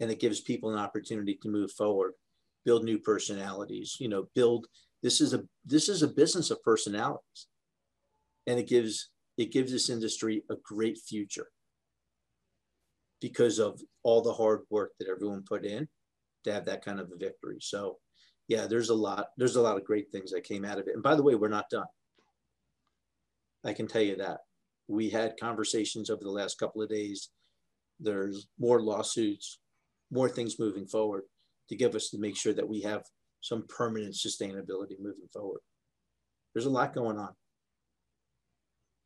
and 0.00 0.10
it 0.10 0.20
gives 0.20 0.40
people 0.40 0.72
an 0.72 0.78
opportunity 0.78 1.38
to 1.42 1.48
move 1.48 1.72
forward, 1.72 2.12
build 2.64 2.84
new 2.84 2.98
personalities. 2.98 3.96
You 3.98 4.08
know, 4.08 4.28
build. 4.34 4.66
This 5.02 5.20
is 5.20 5.34
a 5.34 5.44
this 5.64 5.88
is 5.88 6.02
a 6.02 6.08
business 6.08 6.50
of 6.50 6.62
personalities, 6.62 7.48
and 8.46 8.58
it 8.58 8.66
gives 8.68 9.10
it 9.36 9.52
gives 9.52 9.72
this 9.72 9.90
industry 9.90 10.42
a 10.50 10.56
great 10.64 10.98
future 10.98 11.48
because 13.20 13.58
of 13.58 13.80
all 14.02 14.22
the 14.22 14.32
hard 14.32 14.62
work 14.70 14.92
that 14.98 15.08
everyone 15.08 15.42
put 15.42 15.64
in 15.64 15.88
to 16.44 16.52
have 16.52 16.64
that 16.66 16.84
kind 16.84 17.00
of 17.00 17.10
a 17.12 17.16
victory. 17.16 17.58
So 17.60 17.98
yeah, 18.48 18.66
there's 18.66 18.90
a 18.90 18.94
lot, 18.94 19.28
there's 19.36 19.56
a 19.56 19.62
lot 19.62 19.76
of 19.76 19.84
great 19.84 20.10
things 20.12 20.30
that 20.30 20.44
came 20.44 20.64
out 20.64 20.78
of 20.78 20.86
it. 20.86 20.94
And 20.94 21.02
by 21.02 21.14
the 21.14 21.22
way, 21.22 21.34
we're 21.34 21.48
not 21.48 21.70
done. 21.70 21.86
I 23.64 23.72
can 23.72 23.88
tell 23.88 24.02
you 24.02 24.16
that. 24.16 24.40
We 24.88 25.10
had 25.10 25.34
conversations 25.40 26.10
over 26.10 26.22
the 26.22 26.30
last 26.30 26.58
couple 26.58 26.80
of 26.80 26.88
days. 26.88 27.30
There's 27.98 28.46
more 28.58 28.80
lawsuits, 28.80 29.58
more 30.12 30.28
things 30.28 30.60
moving 30.60 30.86
forward 30.86 31.24
to 31.68 31.76
give 31.76 31.96
us 31.96 32.10
to 32.10 32.18
make 32.18 32.36
sure 32.36 32.52
that 32.52 32.68
we 32.68 32.82
have 32.82 33.02
some 33.40 33.64
permanent 33.68 34.14
sustainability 34.14 34.98
moving 35.00 35.28
forward. 35.32 35.60
There's 36.54 36.66
a 36.66 36.70
lot 36.70 36.94
going 36.94 37.18
on. 37.18 37.34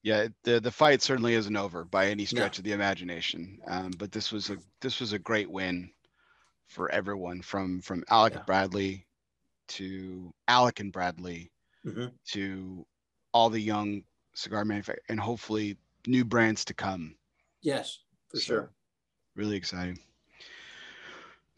Yeah, 0.02 0.28
the 0.44 0.60
the 0.60 0.70
fight 0.70 1.02
certainly 1.02 1.34
isn't 1.34 1.56
over 1.56 1.84
by 1.84 2.06
any 2.06 2.24
stretch 2.24 2.58
no. 2.58 2.60
of 2.60 2.64
the 2.64 2.72
imagination. 2.72 3.58
Um, 3.66 3.90
but 3.98 4.12
this 4.12 4.32
was 4.32 4.50
a 4.50 4.56
this 4.80 5.00
was 5.00 5.12
a 5.12 5.18
great 5.18 5.50
win 5.50 5.90
for 6.68 6.90
everyone 6.90 7.42
from 7.42 7.80
from 7.80 8.04
Alec 8.08 8.34
yeah. 8.34 8.42
Bradley 8.46 9.06
to 9.68 10.32
Alec 10.48 10.80
and 10.80 10.92
Bradley 10.92 11.50
mm-hmm. 11.84 12.06
to 12.32 12.86
all 13.32 13.50
the 13.50 13.60
young 13.60 14.02
cigar 14.34 14.64
manufacturers 14.64 15.04
and 15.08 15.20
hopefully 15.20 15.76
new 16.06 16.24
brands 16.24 16.64
to 16.64 16.74
come. 16.74 17.14
Yes, 17.62 17.98
for 18.28 18.38
so, 18.38 18.42
sure. 18.42 18.70
Really 19.36 19.56
exciting. 19.56 19.98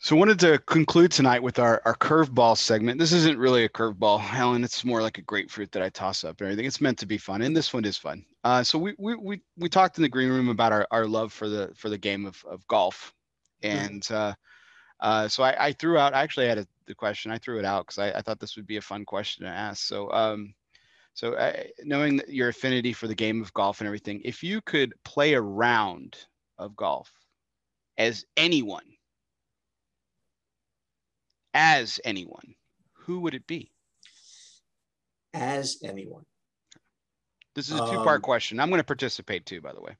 So 0.04 0.16
wanted 0.16 0.40
to 0.40 0.58
conclude 0.58 1.12
tonight 1.12 1.44
with 1.44 1.60
our, 1.60 1.80
our 1.84 1.94
curveball 1.94 2.58
segment. 2.58 2.98
This 2.98 3.12
isn't 3.12 3.38
really 3.38 3.62
a 3.64 3.68
curveball, 3.68 4.20
Alan. 4.32 4.64
It's 4.64 4.84
more 4.84 5.00
like 5.00 5.18
a 5.18 5.22
grapefruit 5.22 5.70
that 5.70 5.82
I 5.82 5.90
toss 5.90 6.24
up 6.24 6.40
and 6.40 6.48
everything. 6.48 6.66
It's 6.66 6.80
meant 6.80 6.98
to 6.98 7.06
be 7.06 7.18
fun, 7.18 7.40
and 7.40 7.56
this 7.56 7.72
one 7.72 7.84
is 7.84 7.96
fun. 7.96 8.24
Uh, 8.42 8.64
so 8.64 8.80
we, 8.80 8.96
we 8.98 9.14
we 9.14 9.40
we 9.56 9.68
talked 9.68 9.98
in 9.98 10.02
the 10.02 10.08
green 10.08 10.28
room 10.28 10.48
about 10.48 10.72
our, 10.72 10.88
our 10.90 11.06
love 11.06 11.32
for 11.32 11.48
the 11.48 11.70
for 11.76 11.88
the 11.88 11.98
game 11.98 12.26
of, 12.26 12.44
of 12.50 12.66
golf, 12.66 13.14
mm-hmm. 13.62 13.78
and 13.78 14.08
uh, 14.10 14.34
uh, 14.98 15.28
so 15.28 15.44
I, 15.44 15.66
I, 15.66 15.72
threw 15.72 15.98
out. 15.98 16.14
I 16.14 16.22
actually 16.22 16.48
had 16.48 16.58
a, 16.58 16.66
the 16.86 16.96
question. 16.96 17.30
I 17.30 17.38
threw 17.38 17.60
it 17.60 17.64
out 17.64 17.86
because 17.86 17.98
I, 17.98 18.10
I, 18.10 18.22
thought 18.22 18.40
this 18.40 18.56
would 18.56 18.66
be 18.66 18.78
a 18.78 18.82
fun 18.82 19.04
question 19.04 19.46
to 19.46 19.52
ask. 19.52 19.84
So 19.84 20.12
um, 20.12 20.52
so 21.14 21.34
uh, 21.34 21.62
knowing 21.84 22.20
your 22.26 22.48
affinity 22.48 22.92
for 22.92 23.06
the 23.06 23.14
game 23.14 23.40
of 23.40 23.54
golf 23.54 23.80
and 23.80 23.86
everything, 23.86 24.20
if 24.24 24.42
you 24.42 24.62
could 24.62 24.94
play 25.04 25.34
a 25.34 25.40
round 25.40 26.16
of 26.58 26.74
golf 26.74 27.08
as 27.98 28.24
anyone 28.36 28.91
as 31.54 32.00
anyone, 32.04 32.54
who 32.92 33.20
would 33.20 33.34
it 33.34 33.46
be? 33.46 33.70
As 35.34 35.78
anyone. 35.82 36.24
This 37.54 37.70
is 37.70 37.78
a 37.78 37.86
two 37.86 37.96
part 37.96 38.16
um, 38.16 38.22
question. 38.22 38.60
I'm 38.60 38.70
going 38.70 38.80
to 38.80 38.84
participate 38.84 39.44
too, 39.44 39.60
by 39.60 39.72
the 39.72 39.80
way. 39.80 39.96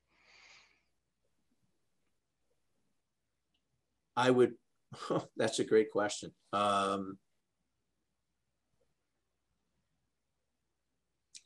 I 4.16 4.30
would, 4.30 4.54
that's 5.36 5.58
a 5.58 5.64
great 5.64 5.90
question. 5.90 6.32
Um, 6.52 7.18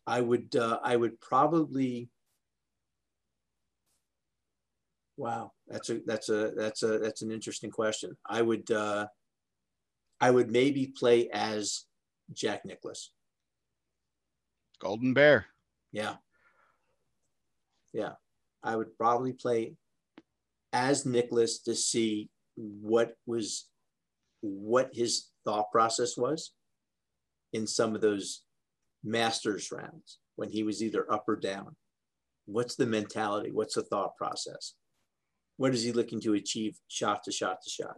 I 0.07 0.21
would, 0.21 0.55
uh, 0.55 0.79
I 0.83 0.95
would 0.95 1.21
probably, 1.21 2.09
wow, 5.17 5.53
that's 5.67 5.91
a, 5.91 6.01
that's 6.07 6.29
a, 6.29 6.53
that's 6.57 6.83
a, 6.85 6.99
that's 6.99 7.23
an 7.23 7.33
interesting 7.33 7.71
question. 7.71 8.17
I 8.25 8.43
would, 8.43 8.71
uh, 8.71 9.07
I 10.21 10.31
would 10.31 10.51
maybe 10.51 10.93
play 10.97 11.29
as 11.31 11.85
Jack 12.33 12.65
Nicklaus. 12.65 13.13
Golden 14.81 15.15
Bear. 15.15 15.47
Yeah. 15.93 16.17
Yeah. 17.93 18.13
I 18.63 18.77
would 18.77 18.97
probably 18.97 19.33
play 19.33 19.75
as 20.73 21.07
Nicklaus 21.07 21.61
to 21.61 21.75
see 21.75 22.29
what 22.57 23.15
was 23.27 23.69
what 24.41 24.91
his 24.93 25.29
thought 25.45 25.71
process 25.73 26.17
was 26.17 26.53
in 27.53 27.67
some 27.67 27.95
of 27.95 28.01
those 28.01 28.43
masters 29.03 29.71
rounds 29.73 30.19
when 30.37 30.51
he 30.51 30.63
was 30.63 30.83
either 30.83 31.11
up 31.11 31.25
or 31.29 31.37
down. 31.37 31.77
What's 32.47 32.77
the 32.77 32.87
mentality? 32.87 33.51
What's 33.53 33.75
the 33.75 33.83
thought 33.83 34.17
process? 34.17 34.75
What 35.57 35.75
is 35.75 35.83
he 35.83 35.93
looking 35.93 36.21
to 36.23 36.35
achieve 36.35 36.79
shot 36.89 37.25
to 37.25 37.33
shot 37.33 37.59
to 37.63 37.71
shot? 37.71 37.97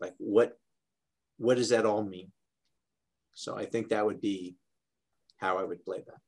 Like 0.00 0.14
what 0.18 0.56
what 1.38 1.56
does 1.56 1.70
that 1.70 1.86
all 1.86 2.04
mean? 2.04 2.30
So 3.32 3.56
I 3.56 3.64
think 3.64 3.88
that 3.88 4.04
would 4.04 4.20
be 4.20 4.56
how 5.36 5.58
I 5.58 5.64
would 5.64 5.84
play 5.84 6.02
that. 6.06 6.18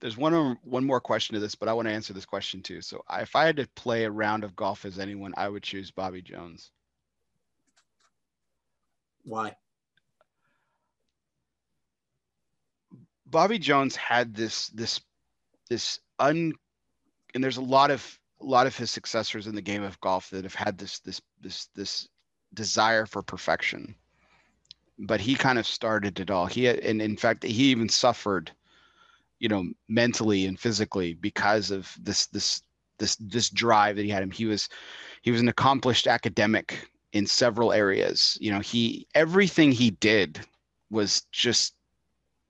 There's 0.00 0.16
one 0.16 0.32
um, 0.32 0.58
one 0.62 0.84
more 0.84 1.00
question 1.00 1.34
to 1.34 1.40
this, 1.40 1.54
but 1.54 1.68
I 1.68 1.74
want 1.74 1.88
to 1.88 1.94
answer 1.94 2.12
this 2.12 2.24
question 2.24 2.62
too. 2.62 2.80
So 2.80 3.02
if 3.10 3.36
I 3.36 3.44
had 3.44 3.56
to 3.56 3.68
play 3.74 4.04
a 4.04 4.10
round 4.10 4.44
of 4.44 4.56
golf 4.56 4.84
as 4.84 4.98
anyone, 4.98 5.34
I 5.36 5.48
would 5.48 5.62
choose 5.62 5.90
Bobby 5.90 6.22
Jones. 6.22 6.70
Why? 9.24 9.54
Bobby 13.26 13.58
Jones 13.58 13.94
had 13.94 14.34
this 14.34 14.68
this 14.68 15.00
this 15.68 16.00
un 16.18 16.52
and 17.34 17.44
there's 17.44 17.58
a 17.58 17.62
lot 17.62 17.90
of 17.90 18.18
a 18.40 18.44
lot 18.44 18.66
of 18.66 18.76
his 18.76 18.90
successors 18.90 19.46
in 19.46 19.54
the 19.54 19.62
game 19.62 19.82
of 19.82 20.00
golf 20.00 20.30
that 20.30 20.44
have 20.44 20.54
had 20.54 20.78
this 20.78 20.98
this 21.00 21.20
this 21.40 21.68
this 21.74 22.08
desire 22.54 23.06
for 23.06 23.22
perfection. 23.22 23.94
But 24.98 25.20
he 25.20 25.34
kind 25.34 25.58
of 25.58 25.66
started 25.66 26.20
it 26.20 26.30
all. 26.30 26.46
He 26.46 26.68
and 26.68 27.00
in 27.00 27.16
fact 27.16 27.42
he 27.42 27.70
even 27.70 27.88
suffered 27.88 28.50
you 29.38 29.48
know 29.48 29.64
mentally 29.88 30.46
and 30.46 30.58
physically 30.58 31.14
because 31.14 31.70
of 31.70 31.96
this 32.00 32.26
this 32.26 32.62
this 32.98 33.16
this 33.16 33.48
drive 33.50 33.96
that 33.96 34.04
he 34.04 34.10
had 34.10 34.22
him. 34.22 34.30
He 34.30 34.46
was 34.46 34.68
he 35.22 35.30
was 35.30 35.40
an 35.40 35.48
accomplished 35.48 36.06
academic 36.06 36.88
in 37.12 37.26
several 37.26 37.72
areas. 37.72 38.36
You 38.40 38.52
know 38.52 38.60
he 38.60 39.06
everything 39.14 39.72
he 39.72 39.90
did 39.90 40.40
was 40.90 41.22
just 41.32 41.74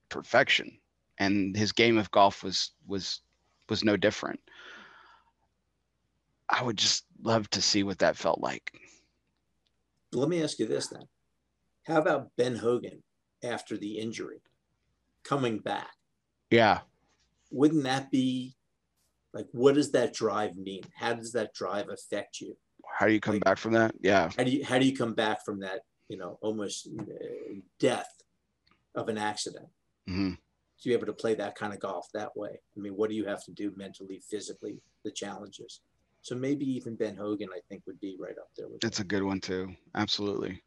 perfection. 0.09 0.77
And 1.17 1.55
his 1.55 1.71
game 1.71 1.97
of 1.97 2.11
golf 2.11 2.43
was 2.43 2.71
was 2.87 3.21
was 3.69 3.83
no 3.83 3.95
different. 3.95 4.39
I 6.49 6.61
would 6.63 6.77
just 6.77 7.05
love 7.23 7.49
to 7.51 7.61
see 7.61 7.83
what 7.83 7.99
that 7.99 8.17
felt 8.17 8.41
like 8.41 8.73
let 10.13 10.29
me 10.29 10.43
ask 10.43 10.59
you 10.59 10.65
this 10.65 10.87
then. 10.87 11.03
How 11.87 11.99
about 11.99 12.29
Ben 12.37 12.55
Hogan 12.55 13.03
after 13.43 13.77
the 13.77 13.97
injury 13.97 14.41
coming 15.23 15.59
back? 15.59 15.91
Yeah. 16.49 16.81
Wouldn't 17.49 17.83
that 17.83 18.11
be 18.11 18.55
Like, 19.33 19.47
what 19.51 19.75
does 19.75 19.91
that 19.91 20.13
drive 20.13 20.57
mean? 20.57 20.83
How 20.95 21.13
does 21.13 21.31
that 21.33 21.53
drive 21.53 21.89
affect 21.89 22.41
you? 22.41 22.57
How 22.97 23.07
do 23.07 23.13
you 23.13 23.21
come 23.21 23.35
like, 23.35 23.43
back 23.43 23.57
from 23.57 23.73
that? 23.73 23.95
Yeah. 24.01 24.29
How 24.37 24.43
do 24.43 24.51
you 24.51 24.65
how 24.65 24.77
do 24.77 24.85
you 24.85 24.95
come 24.95 25.13
back 25.13 25.45
from 25.45 25.61
that? 25.61 25.81
You 26.09 26.17
know, 26.17 26.37
almost 26.41 26.89
uh, 26.99 27.03
death 27.79 28.11
of 28.95 29.07
an 29.07 29.17
accident. 29.17 29.67
Mm-hmm. 30.09 30.33
To 30.33 30.89
be 30.89 30.93
able 30.93 31.05
to 31.05 31.13
play 31.13 31.35
that 31.35 31.55
kind 31.55 31.73
of 31.73 31.79
golf 31.79 32.07
that 32.13 32.35
way. 32.35 32.59
I 32.75 32.79
mean, 32.79 32.93
what 32.93 33.09
do 33.09 33.15
you 33.15 33.25
have 33.25 33.43
to 33.45 33.51
do 33.51 33.71
mentally, 33.77 34.19
physically? 34.27 34.81
The 35.03 35.11
challenges. 35.11 35.79
So 36.21 36.35
maybe 36.35 36.65
even 36.65 36.95
Ben 36.95 37.15
Hogan, 37.15 37.49
I 37.53 37.59
think, 37.67 37.83
would 37.87 37.99
be 37.99 38.15
right 38.19 38.37
up 38.37 38.49
there. 38.55 38.67
With 38.67 38.81
That's 38.81 38.99
a 38.99 39.03
good 39.03 39.23
one 39.23 39.39
too. 39.39 39.75
Absolutely. 39.95 40.61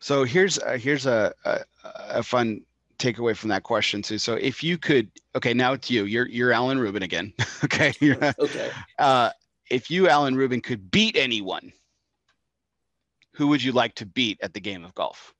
So 0.00 0.24
here's 0.24 0.58
a, 0.58 0.78
here's 0.78 1.06
a, 1.06 1.32
a, 1.44 1.60
a 1.84 2.22
fun 2.22 2.62
takeaway 2.98 3.36
from 3.36 3.48
that 3.48 3.64
question 3.64 4.02
too. 4.02 4.18
So 4.18 4.34
if 4.34 4.62
you 4.62 4.78
could, 4.78 5.10
okay, 5.34 5.52
now 5.52 5.72
it's 5.72 5.90
you. 5.90 6.04
You're 6.04 6.28
you're 6.28 6.52
Alan 6.52 6.78
Rubin 6.78 7.02
again. 7.02 7.32
okay. 7.64 7.92
okay. 8.38 8.70
Uh, 8.98 9.30
if 9.70 9.90
you, 9.90 10.08
Alan 10.08 10.36
Rubin, 10.36 10.60
could 10.60 10.90
beat 10.90 11.16
anyone, 11.16 11.72
who 13.34 13.48
would 13.48 13.62
you 13.62 13.72
like 13.72 13.94
to 13.96 14.06
beat 14.06 14.38
at 14.42 14.54
the 14.54 14.60
game 14.60 14.84
of 14.84 14.94
golf? 14.94 15.34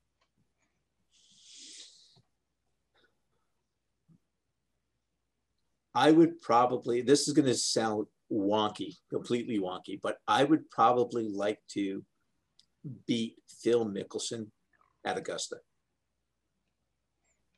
I 5.95 6.11
would 6.11 6.41
probably. 6.41 7.01
This 7.01 7.27
is 7.27 7.33
going 7.33 7.45
to 7.45 7.53
sound 7.53 8.07
wonky, 8.33 8.95
completely 9.09 9.59
wonky, 9.59 9.99
but 10.01 10.17
I 10.27 10.43
would 10.43 10.69
probably 10.69 11.29
like 11.29 11.59
to 11.69 12.03
beat 13.05 13.35
Phil 13.61 13.85
Mickelson 13.85 14.47
at 15.05 15.17
Augusta. 15.17 15.57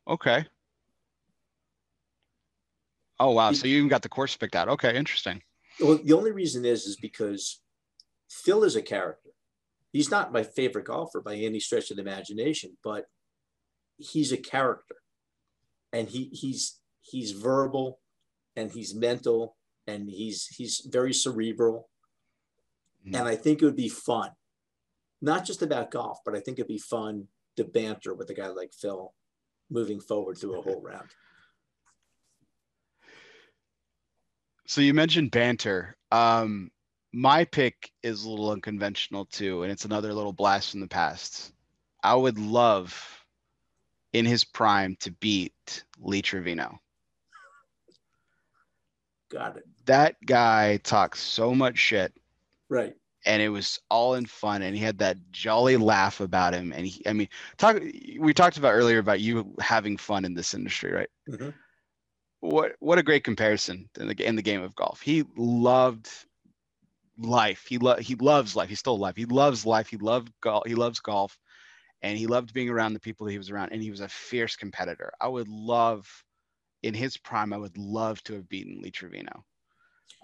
Okay. 0.08 0.46
Oh 3.18 3.30
wow! 3.30 3.52
So 3.52 3.66
you 3.66 3.78
even 3.78 3.88
got 3.88 4.02
the 4.02 4.10
course 4.10 4.36
picked 4.36 4.54
out. 4.54 4.68
Okay, 4.68 4.94
interesting. 4.94 5.40
Well, 5.80 5.98
the 6.02 6.12
only 6.12 6.32
reason 6.32 6.64
is 6.64 6.84
is 6.84 6.96
because 6.96 7.60
Phil 8.30 8.62
is 8.62 8.76
a 8.76 8.82
character. 8.82 9.30
He's 9.92 10.10
not 10.10 10.32
my 10.32 10.42
favorite 10.42 10.84
golfer 10.84 11.22
by 11.22 11.36
any 11.36 11.58
stretch 11.58 11.90
of 11.90 11.96
the 11.96 12.02
imagination, 12.02 12.76
but 12.84 13.06
he's 13.96 14.32
a 14.32 14.36
character, 14.36 14.96
and 15.92 16.08
he 16.08 16.24
he's 16.32 16.78
he's 17.00 17.32
verbal, 17.32 18.00
and 18.54 18.70
he's 18.70 18.94
mental, 18.94 19.56
and 19.86 20.10
he's 20.10 20.46
he's 20.46 20.86
very 20.90 21.12
cerebral, 21.12 21.88
mm. 23.06 23.16
and 23.16 23.28
I 23.28 23.36
think 23.36 23.62
it 23.62 23.64
would 23.64 23.76
be 23.76 23.88
fun, 23.88 24.30
not 25.20 25.44
just 25.44 25.62
about 25.62 25.90
golf, 25.90 26.18
but 26.24 26.34
I 26.34 26.40
think 26.40 26.58
it'd 26.58 26.68
be 26.68 26.78
fun 26.78 27.28
to 27.56 27.64
banter 27.64 28.14
with 28.14 28.30
a 28.30 28.34
guy 28.34 28.48
like 28.48 28.72
Phil, 28.72 29.14
moving 29.70 30.00
forward 30.00 30.38
through 30.38 30.58
a 30.58 30.62
whole 30.62 30.80
round. 30.82 31.08
So 34.66 34.80
you 34.80 34.94
mentioned 34.94 35.30
banter. 35.30 35.96
Um, 36.10 36.70
my 37.12 37.44
pick 37.44 37.90
is 38.02 38.24
a 38.24 38.28
little 38.28 38.50
unconventional 38.50 39.26
too, 39.26 39.62
and 39.62 39.72
it's 39.72 39.84
another 39.84 40.12
little 40.12 40.32
blast 40.32 40.72
from 40.72 40.80
the 40.80 40.88
past. 40.88 41.52
I 42.02 42.14
would 42.14 42.38
love, 42.38 43.24
in 44.12 44.26
his 44.26 44.44
prime, 44.44 44.96
to 45.00 45.12
beat 45.12 45.84
Lee 45.98 46.22
Trevino. 46.22 46.78
Got 49.30 49.56
it. 49.56 49.64
That 49.86 50.16
guy 50.24 50.78
talks 50.78 51.20
so 51.20 51.54
much 51.54 51.78
shit. 51.78 52.12
Right. 52.68 52.94
And 53.24 53.42
it 53.42 53.48
was 53.48 53.80
all 53.90 54.14
in 54.14 54.26
fun, 54.26 54.62
and 54.62 54.76
he 54.76 54.82
had 54.82 54.98
that 54.98 55.16
jolly 55.32 55.76
laugh 55.76 56.20
about 56.20 56.54
him. 56.54 56.72
And 56.72 56.86
he, 56.86 57.04
I 57.08 57.12
mean, 57.12 57.28
talk. 57.56 57.80
We 58.20 58.32
talked 58.32 58.56
about 58.56 58.72
earlier 58.72 58.98
about 58.98 59.18
you 59.18 59.52
having 59.60 59.96
fun 59.96 60.24
in 60.24 60.34
this 60.34 60.54
industry, 60.54 60.92
right? 60.92 61.10
Mm-hmm 61.28 61.50
what 62.40 62.76
what 62.80 62.98
a 62.98 63.02
great 63.02 63.24
comparison 63.24 63.88
in 63.98 64.08
the 64.08 64.26
in 64.26 64.36
the 64.36 64.42
game 64.42 64.62
of 64.62 64.74
golf. 64.74 65.00
He 65.00 65.24
loved 65.36 66.08
life. 67.18 67.64
He 67.68 67.78
lo- 67.78 67.96
he 67.96 68.14
loves 68.14 68.56
life. 68.56 68.68
He's 68.68 68.78
still 68.78 68.94
alive. 68.94 69.16
He 69.16 69.24
loves 69.24 69.66
life. 69.66 69.88
He 69.88 69.96
loved 69.96 70.32
golf. 70.40 70.64
He 70.66 70.74
loves 70.74 71.00
golf, 71.00 71.38
and 72.02 72.18
he 72.18 72.26
loved 72.26 72.52
being 72.52 72.68
around 72.68 72.94
the 72.94 73.00
people 73.00 73.26
that 73.26 73.32
he 73.32 73.38
was 73.38 73.50
around. 73.50 73.72
And 73.72 73.82
he 73.82 73.90
was 73.90 74.00
a 74.00 74.08
fierce 74.08 74.56
competitor. 74.56 75.12
I 75.20 75.28
would 75.28 75.48
love, 75.48 76.08
in 76.82 76.94
his 76.94 77.16
prime, 77.16 77.52
I 77.52 77.56
would 77.56 77.76
love 77.78 78.22
to 78.24 78.34
have 78.34 78.48
beaten 78.48 78.80
Lee 78.80 78.90
Trevino. 78.90 79.44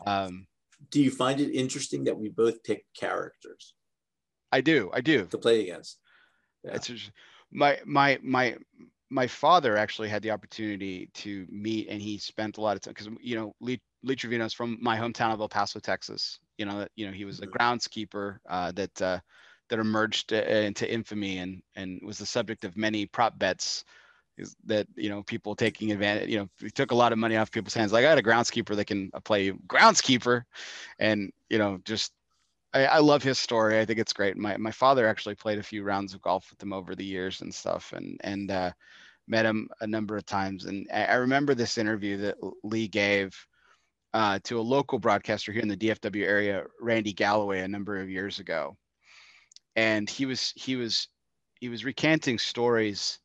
Um, 0.06 0.46
do 0.90 1.00
you 1.00 1.10
find 1.10 1.40
it 1.40 1.52
interesting 1.52 2.04
that 2.04 2.18
we 2.18 2.28
both 2.28 2.62
picked 2.64 2.94
characters? 2.96 3.74
I 4.50 4.60
do. 4.60 4.90
I 4.92 5.00
do 5.00 5.26
to 5.26 5.38
play 5.38 5.62
against. 5.62 5.98
Yeah. 6.64 6.74
It's 6.74 6.90
my 7.50 7.78
my 7.84 8.18
my 8.22 8.56
my 9.10 9.26
father 9.26 9.76
actually 9.76 10.08
had 10.08 10.22
the 10.22 10.30
opportunity 10.30 11.10
to 11.12 11.46
meet 11.50 11.88
and 11.88 12.00
he 12.00 12.18
spent 12.18 12.56
a 12.56 12.60
lot 12.60 12.76
of 12.76 12.82
time 12.82 12.94
because 12.94 13.08
you 13.20 13.36
know 13.36 13.54
lee, 13.60 13.80
lee 14.02 14.16
trevino 14.16 14.44
is 14.44 14.54
from 14.54 14.78
my 14.80 14.96
hometown 14.96 15.34
of 15.34 15.40
el 15.40 15.48
paso 15.48 15.78
texas 15.78 16.38
you 16.56 16.64
know 16.64 16.86
you 16.96 17.06
know 17.06 17.12
he 17.12 17.26
was 17.26 17.40
a 17.40 17.46
mm-hmm. 17.46 17.56
groundskeeper 17.56 18.38
uh, 18.48 18.72
that 18.72 19.02
uh, 19.02 19.18
that 19.68 19.78
emerged 19.78 20.32
uh, 20.32 20.36
into 20.36 20.90
infamy 20.90 21.38
and 21.38 21.62
and 21.76 22.00
was 22.02 22.18
the 22.18 22.26
subject 22.26 22.64
of 22.64 22.76
many 22.76 23.04
prop 23.04 23.38
bets 23.38 23.84
that 24.64 24.86
you 24.96 25.08
know 25.08 25.22
people 25.22 25.54
taking 25.54 25.92
advantage 25.92 26.28
you 26.28 26.38
know 26.38 26.48
we 26.62 26.70
took 26.70 26.90
a 26.90 26.94
lot 26.94 27.12
of 27.12 27.18
money 27.18 27.36
off 27.36 27.50
people's 27.50 27.74
hands 27.74 27.92
like 27.92 28.04
i 28.04 28.08
got 28.08 28.18
a 28.18 28.22
groundskeeper 28.22 28.74
that 28.74 28.86
can 28.86 29.10
play 29.24 29.50
groundskeeper 29.66 30.42
and 30.98 31.30
you 31.50 31.58
know 31.58 31.78
just 31.84 32.12
I, 32.74 32.86
I, 32.86 32.98
love 33.00 33.22
his 33.22 33.38
story. 33.38 33.78
I 33.78 33.84
think 33.84 33.98
it's 33.98 34.14
great. 34.14 34.36
My 34.36 34.56
my 34.56 34.70
father 34.70 35.06
actually 35.06 35.34
played 35.34 35.58
a 35.58 35.62
few 35.62 35.82
rounds 35.82 36.14
of 36.14 36.22
golf 36.22 36.50
with 36.50 36.62
him 36.62 36.72
over 36.72 36.94
the 36.94 37.04
years 37.04 37.42
and 37.42 37.54
stuff, 37.54 37.92
and 37.94 38.18
and 38.24 38.50
uh, 38.50 38.70
met 39.28 39.44
him 39.44 39.68
a 39.80 39.86
number 39.86 40.16
of 40.16 40.26
times. 40.26 40.64
And 40.64 40.86
I 40.92 41.14
remember 41.14 41.54
this 41.54 41.78
interview 41.78 42.16
that 42.18 42.36
Lee 42.62 42.88
gave 42.88 43.34
uh, 44.14 44.38
to 44.44 44.58
a 44.58 44.62
local 44.62 44.98
broadcaster 44.98 45.52
here 45.52 45.62
in 45.62 45.68
the 45.68 45.76
DFW 45.76 46.24
area, 46.24 46.64
Randy 46.80 47.12
Galloway, 47.12 47.60
a 47.60 47.68
number 47.68 47.98
of 47.98 48.10
years 48.10 48.38
ago. 48.38 48.76
And 49.76 50.08
he 50.08 50.26
was 50.26 50.52
he 50.56 50.76
was 50.76 51.08
he 51.60 51.68
was 51.68 51.84
recanting 51.84 52.38
stories, 52.38 53.18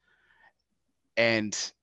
and 1.18 1.74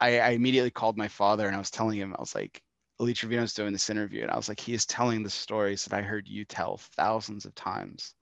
I, 0.00 0.20
I 0.20 0.28
immediately 0.30 0.70
called 0.70 0.96
my 0.96 1.08
father 1.08 1.46
and 1.46 1.54
I 1.54 1.58
was 1.58 1.70
telling 1.70 1.98
him 1.98 2.14
I 2.16 2.20
was 2.20 2.34
like, 2.34 2.62
Lee 2.98 3.12
Trevino's 3.12 3.52
doing 3.52 3.72
this 3.72 3.90
interview, 3.90 4.22
and 4.22 4.30
I 4.30 4.36
was 4.36 4.48
like, 4.48 4.60
he 4.60 4.72
is 4.72 4.86
telling 4.86 5.22
the 5.22 5.30
stories 5.30 5.84
that 5.84 5.94
I 5.94 6.00
heard 6.00 6.26
you 6.26 6.44
tell 6.44 6.78
thousands 6.96 7.44
of 7.44 7.54
times, 7.54 8.14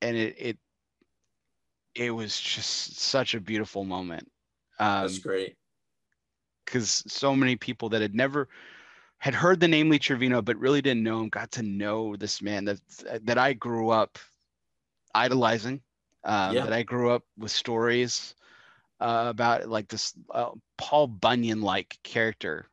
and 0.00 0.16
it 0.16 0.34
it 0.36 0.58
it 1.94 2.10
was 2.10 2.40
just 2.40 2.98
such 2.98 3.34
a 3.34 3.40
beautiful 3.40 3.84
moment. 3.84 4.28
Um, 4.80 5.02
That's 5.02 5.18
great. 5.18 5.54
Because 6.64 7.04
so 7.06 7.36
many 7.36 7.54
people 7.54 7.88
that 7.90 8.02
had 8.02 8.14
never 8.14 8.48
had 9.18 9.34
heard 9.34 9.60
the 9.60 9.68
name 9.68 9.90
Lee 9.90 10.00
Trevino, 10.00 10.42
but 10.42 10.56
really 10.56 10.82
didn't 10.82 11.04
know 11.04 11.20
him, 11.20 11.28
got 11.28 11.52
to 11.52 11.62
know 11.62 12.16
this 12.16 12.42
man 12.42 12.64
that 12.64 12.80
that 13.22 13.38
I 13.38 13.52
grew 13.52 13.90
up 13.90 14.18
idolizing. 15.14 15.80
Um, 16.24 16.54
yeah. 16.54 16.64
That 16.64 16.72
I 16.72 16.82
grew 16.82 17.10
up 17.10 17.22
with 17.36 17.50
stories 17.50 18.34
uh, 19.02 19.26
about, 19.28 19.68
like 19.68 19.88
this 19.88 20.14
uh, 20.30 20.50
Paul 20.78 21.06
Bunyan-like 21.08 21.98
character, 22.02 22.66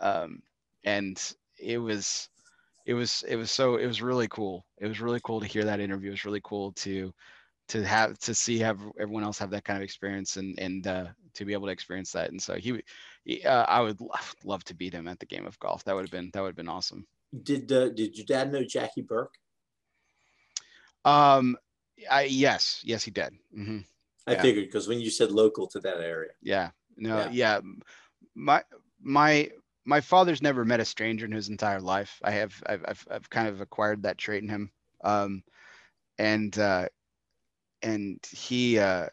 um, 0.00 0.42
and 0.84 1.16
it 1.58 1.78
was, 1.78 2.28
it 2.86 2.94
was, 2.94 3.24
it 3.28 3.36
was 3.36 3.50
so, 3.50 3.76
it 3.76 3.86
was 3.86 4.02
really 4.02 4.28
cool. 4.28 4.64
It 4.78 4.88
was 4.88 5.00
really 5.00 5.20
cool 5.22 5.40
to 5.40 5.46
hear 5.46 5.64
that 5.64 5.80
interview. 5.80 6.10
It 6.10 6.18
was 6.18 6.24
really 6.24 6.42
cool 6.42 6.72
to 6.72 7.12
to 7.68 7.82
have 7.82 8.18
to 8.18 8.34
see 8.34 8.58
have 8.58 8.78
everyone 9.00 9.24
else 9.24 9.38
have 9.38 9.50
that 9.50 9.64
kind 9.64 9.78
of 9.78 9.82
experience 9.82 10.36
and 10.36 10.58
and 10.58 10.86
uh, 10.86 11.06
to 11.32 11.44
be 11.44 11.54
able 11.54 11.66
to 11.66 11.72
experience 11.72 12.12
that. 12.12 12.30
And 12.30 12.40
so 12.40 12.54
he, 12.54 12.82
he 13.24 13.42
uh, 13.44 13.64
I 13.64 13.80
would 13.80 13.98
love 14.44 14.64
to 14.64 14.74
beat 14.74 14.92
him 14.92 15.08
at 15.08 15.18
the 15.18 15.26
game 15.26 15.46
of 15.46 15.58
golf. 15.58 15.82
That 15.84 15.94
would 15.94 16.04
have 16.04 16.10
been 16.10 16.30
that 16.32 16.42
would 16.42 16.48
have 16.48 16.56
been 16.56 16.68
awesome. 16.68 17.06
Did 17.42 17.72
uh, 17.72 17.88
did 17.88 18.16
your 18.16 18.26
dad 18.26 18.52
know 18.52 18.64
Jackie 18.64 19.02
Burke? 19.02 19.34
Um, 21.04 21.56
I 22.10 22.24
yes 22.24 22.82
yes 22.84 23.02
he 23.02 23.10
did. 23.10 23.32
Mm-hmm. 23.56 23.78
I 24.26 24.32
yeah. 24.32 24.42
figured 24.42 24.66
because 24.66 24.88
when 24.88 25.00
you 25.00 25.10
said 25.10 25.30
local 25.30 25.66
to 25.68 25.80
that 25.80 26.00
area. 26.00 26.30
Yeah. 26.42 26.70
No. 26.96 27.18
Yeah. 27.18 27.30
yeah. 27.32 27.60
My 28.34 28.62
my 29.00 29.50
my 29.84 30.00
father's 30.00 30.42
never 30.42 30.64
met 30.64 30.80
a 30.80 30.84
stranger 30.84 31.26
in 31.26 31.32
his 31.32 31.48
entire 31.48 31.80
life. 31.80 32.20
I 32.24 32.30
have 32.32 32.54
I've 32.66 32.84
I've, 32.88 33.06
I've 33.10 33.30
kind 33.30 33.48
of 33.48 33.60
acquired 33.60 34.02
that 34.02 34.18
trait 34.18 34.42
in 34.42 34.48
him. 34.48 34.70
Um, 35.02 35.42
and 36.18 36.56
uh, 36.58 36.88
and 37.82 38.18
he 38.30 38.78
uh, 38.78 39.06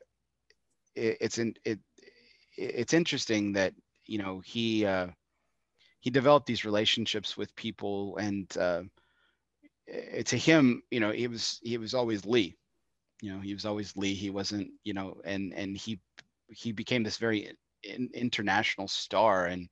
it, 0.96 1.18
it's 1.22 1.38
in 1.38 1.56
it 1.66 1.80
it's 2.58 2.94
interesting 2.94 3.54
that 3.54 3.74
you 4.06 4.18
know 4.18 4.40
he 4.40 4.86
uh, 4.86 5.08
he 6.00 6.10
developed 6.10 6.46
these 6.46 6.66
relationships 6.66 7.36
with 7.38 7.56
people 7.56 8.18
and 8.18 8.56
uh, 8.58 8.82
to 10.26 10.38
him 10.38 10.82
you 10.92 11.00
know 11.00 11.12
he 11.12 11.28
was 11.28 11.60
he 11.64 11.78
was 11.78 11.94
always 11.94 12.26
lee 12.26 12.56
you 13.22 13.34
know 13.34 13.40
he 13.40 13.54
was 13.54 13.66
always 13.66 13.96
lee 13.96 14.14
he 14.14 14.30
wasn't 14.30 14.70
you 14.84 14.94
know 14.94 15.22
and 15.24 15.54
and 15.54 15.78
he 15.78 16.00
he 16.50 16.72
became 16.72 17.04
this 17.04 17.18
very 17.18 17.52
in, 17.84 18.10
international 18.14 18.88
star 18.88 19.46
and 19.46 19.70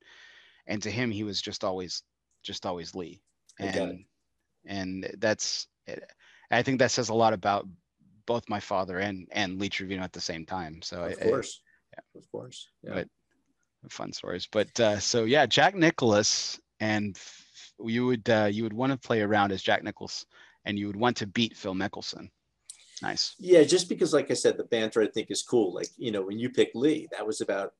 and 0.66 0.82
to 0.82 0.90
him 0.90 1.10
he 1.10 1.24
was 1.24 1.42
just 1.42 1.64
always 1.64 2.02
just 2.42 2.64
always 2.64 2.94
lee 2.94 3.20
and 3.58 4.04
and 4.66 5.14
that's 5.18 5.66
i 6.50 6.62
think 6.62 6.78
that 6.78 6.90
says 6.90 7.10
a 7.10 7.14
lot 7.14 7.32
about 7.32 7.66
both 8.30 8.48
my 8.48 8.60
father 8.60 9.00
and 9.00 9.26
and 9.32 9.58
Lee 9.58 9.68
Trevino 9.68 10.04
at 10.04 10.12
the 10.12 10.20
same 10.20 10.46
time. 10.46 10.82
So 10.82 11.02
of 11.02 11.18
course, 11.18 11.60
yeah. 11.92 12.20
of 12.20 12.30
course, 12.30 12.68
yeah. 12.84 12.94
But 12.94 13.08
fun 13.90 14.12
stories. 14.12 14.46
But 14.50 14.78
uh, 14.78 15.00
so 15.00 15.24
yeah, 15.24 15.46
Jack 15.46 15.74
Nicklaus, 15.74 16.60
and 16.78 17.18
you 17.84 18.06
would 18.06 18.30
uh, 18.30 18.48
you 18.50 18.62
would 18.62 18.72
want 18.72 18.92
to 18.92 18.98
play 18.98 19.20
around 19.20 19.50
as 19.50 19.62
Jack 19.62 19.82
Nicklaus, 19.82 20.26
and 20.64 20.78
you 20.78 20.86
would 20.86 20.94
want 20.94 21.16
to 21.16 21.26
beat 21.26 21.56
Phil 21.56 21.74
Mickelson. 21.74 22.28
Nice. 23.02 23.34
Yeah, 23.38 23.62
just 23.62 23.88
because, 23.88 24.12
like 24.12 24.30
I 24.30 24.34
said, 24.34 24.56
the 24.56 24.64
banter 24.64 25.00
I 25.02 25.06
think 25.08 25.30
is 25.30 25.42
cool. 25.42 25.74
Like 25.74 25.88
you 25.96 26.10
know, 26.10 26.22
when 26.22 26.38
you 26.38 26.50
pick 26.50 26.70
Lee, 26.74 27.08
that 27.12 27.26
was 27.26 27.40
about 27.40 27.72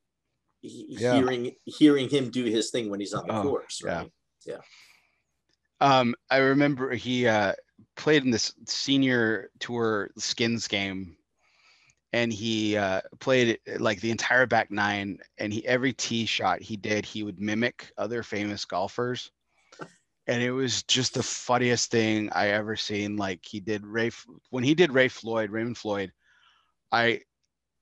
he- 0.62 0.96
Yeah. 0.98 1.14
hearing 1.14 1.54
hearing 1.64 2.08
him 2.08 2.30
do 2.30 2.44
his 2.44 2.70
thing 2.70 2.90
when 2.90 3.00
he's 3.00 3.14
on 3.14 3.26
the 3.26 3.34
Oh, 3.38 3.42
course, 3.42 3.82
yeah. 3.84 4.04
Yeah. 4.46 4.60
Um, 5.80 6.14
I 6.30 6.38
remember 6.38 6.94
he 6.94 7.26
uh, 7.26 7.54
played 7.96 8.24
in 8.24 8.30
this 8.30 8.52
senior 8.66 9.50
tour 9.58 10.10
skins 10.18 10.68
game, 10.68 11.16
and 12.12 12.32
he 12.32 12.76
uh, 12.76 13.00
played 13.18 13.58
like 13.78 14.00
the 14.00 14.10
entire 14.10 14.46
back 14.46 14.70
nine. 14.70 15.18
And 15.38 15.52
he 15.52 15.66
every 15.66 15.92
tee 15.92 16.26
shot 16.26 16.60
he 16.60 16.76
did, 16.76 17.06
he 17.06 17.22
would 17.22 17.40
mimic 17.40 17.92
other 17.96 18.22
famous 18.22 18.64
golfers, 18.64 19.30
and 20.30 20.44
it 20.44 20.52
was 20.52 20.84
just 20.84 21.14
the 21.14 21.24
funniest 21.24 21.90
thing 21.90 22.30
I 22.32 22.50
ever 22.50 22.76
seen. 22.76 23.16
Like 23.16 23.40
he 23.44 23.58
did 23.58 23.84
Ray 23.84 24.12
when 24.50 24.62
he 24.62 24.74
did 24.74 24.92
Ray 24.92 25.08
Floyd, 25.08 25.50
Raymond 25.50 25.76
Floyd, 25.76 26.12
I 26.92 27.22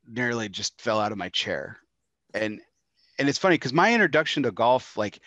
nearly 0.07 0.49
just 0.49 0.81
fell 0.81 0.99
out 0.99 1.12
of 1.12 1.18
my 1.18 1.28
chair, 1.28 1.77
and 2.33 2.59
and 3.18 3.28
it's 3.28 3.36
funny 3.39 3.57
because 3.57 3.75
my 3.75 3.93
introduction 3.93 4.44
to 4.44 4.51
golf, 4.51 4.97
like 4.97 5.20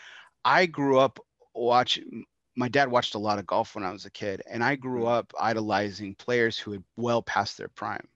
I 0.43 0.65
grew 0.65 0.97
up 0.97 1.19
watching 1.53 2.25
my 2.55 2.67
dad 2.67 2.89
watched 2.89 3.13
a 3.13 3.19
lot 3.19 3.37
of 3.37 3.45
golf 3.45 3.75
when 3.75 3.83
I 3.83 3.91
was 3.91 4.05
a 4.05 4.11
kid, 4.11 4.41
and 4.49 4.63
I 4.63 4.75
grew 4.75 5.05
up 5.05 5.31
idolizing 5.39 6.15
players 6.15 6.57
who 6.57 6.71
had 6.71 6.83
well 6.97 7.21
past 7.21 7.55
their 7.55 7.69
prime. 7.69 8.07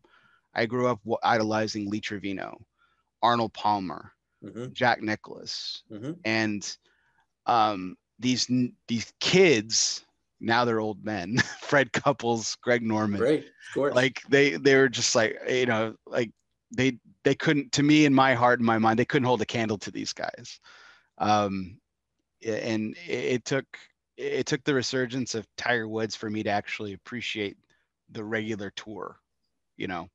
I 0.56 0.66
grew 0.66 0.88
up 0.88 1.00
idolizing 1.22 1.92
Lee 1.92 2.02
Trevino, 2.02 2.58
Arnold 3.22 3.54
Palmer, 3.54 4.14
hmm 4.42 4.66
Jack 4.74 5.04
Nicklaus, 5.04 5.84
hmm 5.90 6.14
and 6.24 6.76
um, 7.46 7.98
these 8.20 8.50
these 8.88 9.14
kids. 9.20 10.06
Now 10.42 10.66
they're 10.66 10.82
old 10.82 11.04
men. 11.04 11.38
Fred 11.62 11.92
Couples, 11.94 12.58
Greg 12.62 12.84
Norman 12.84 13.22
Right, 13.22 13.40
of 13.40 13.74
course. 13.74 13.96
like 13.96 14.22
they 14.30 14.58
they 14.58 14.76
were 14.76 14.90
just 14.90 15.16
like 15.16 15.38
you 15.48 15.66
know 15.66 15.96
like 16.06 16.32
they 16.72 16.98
they 17.24 17.36
couldn't 17.36 17.72
to 17.74 17.84
me 17.84 18.06
in 18.06 18.14
my 18.14 18.34
heart 18.34 18.60
and 18.60 18.66
my 18.66 18.78
mind 18.78 19.00
they 19.00 19.06
couldn't 19.06 19.26
hold 19.26 19.42
a 19.42 19.46
candle 19.46 19.78
to 19.78 19.92
these 19.92 20.14
guys 20.14 20.60
um 21.18 21.78
and 22.46 22.96
it, 23.08 23.26
it 23.26 23.46
took 23.46 23.66
it 24.18 24.46
took 24.46 24.64
the 24.64 24.74
resurgence 24.74 25.36
of 25.36 25.48
tiger 25.58 25.88
woods 25.88 26.16
for 26.16 26.30
me 26.30 26.44
to 26.44 26.50
actually 26.50 26.94
appreciate 26.94 27.58
the 28.12 28.24
regular 28.24 28.72
tour 28.72 29.18
you 29.78 29.88
know 29.88 30.10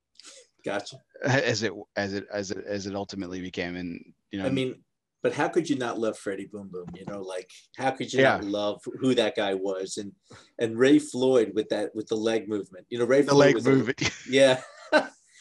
gotcha. 0.64 0.96
as 1.24 1.62
it 1.62 1.72
as 1.96 2.14
it 2.14 2.26
as 2.32 2.50
it 2.50 2.64
as 2.66 2.86
it 2.86 2.94
ultimately 2.94 3.40
became 3.40 3.76
and 3.76 4.12
you 4.30 4.38
know 4.38 4.46
I 4.46 4.50
mean, 4.50 4.82
but 5.22 5.32
how 5.34 5.48
could 5.48 5.68
you 5.68 5.76
not 5.76 5.98
love 5.98 6.16
Freddie 6.18 6.46
Boom 6.52 6.68
Boom? 6.68 6.86
You 6.94 7.04
know, 7.06 7.20
like 7.20 7.50
how 7.76 7.90
could 7.90 8.12
you 8.12 8.20
Yeah. 8.20 8.36
not 8.36 8.44
love 8.44 8.80
who 9.00 9.14
that 9.14 9.36
guy 9.36 9.54
was? 9.54 9.96
And 9.98 10.12
and 10.58 10.78
Ray 10.78 10.98
Floyd 10.98 11.52
with 11.54 11.68
that 11.70 11.94
with 11.94 12.06
the 12.08 12.16
leg 12.16 12.48
movement. 12.48 12.86
You 12.90 12.98
know, 12.98 13.04
Ray 13.04 13.22
the 13.22 13.30
Floyd 13.32 13.38
leg 13.46 13.54
was 13.54 13.66
a- 13.66 13.70
movement 13.70 14.00
yeah, 14.28 14.60
Ray 14.92 15.00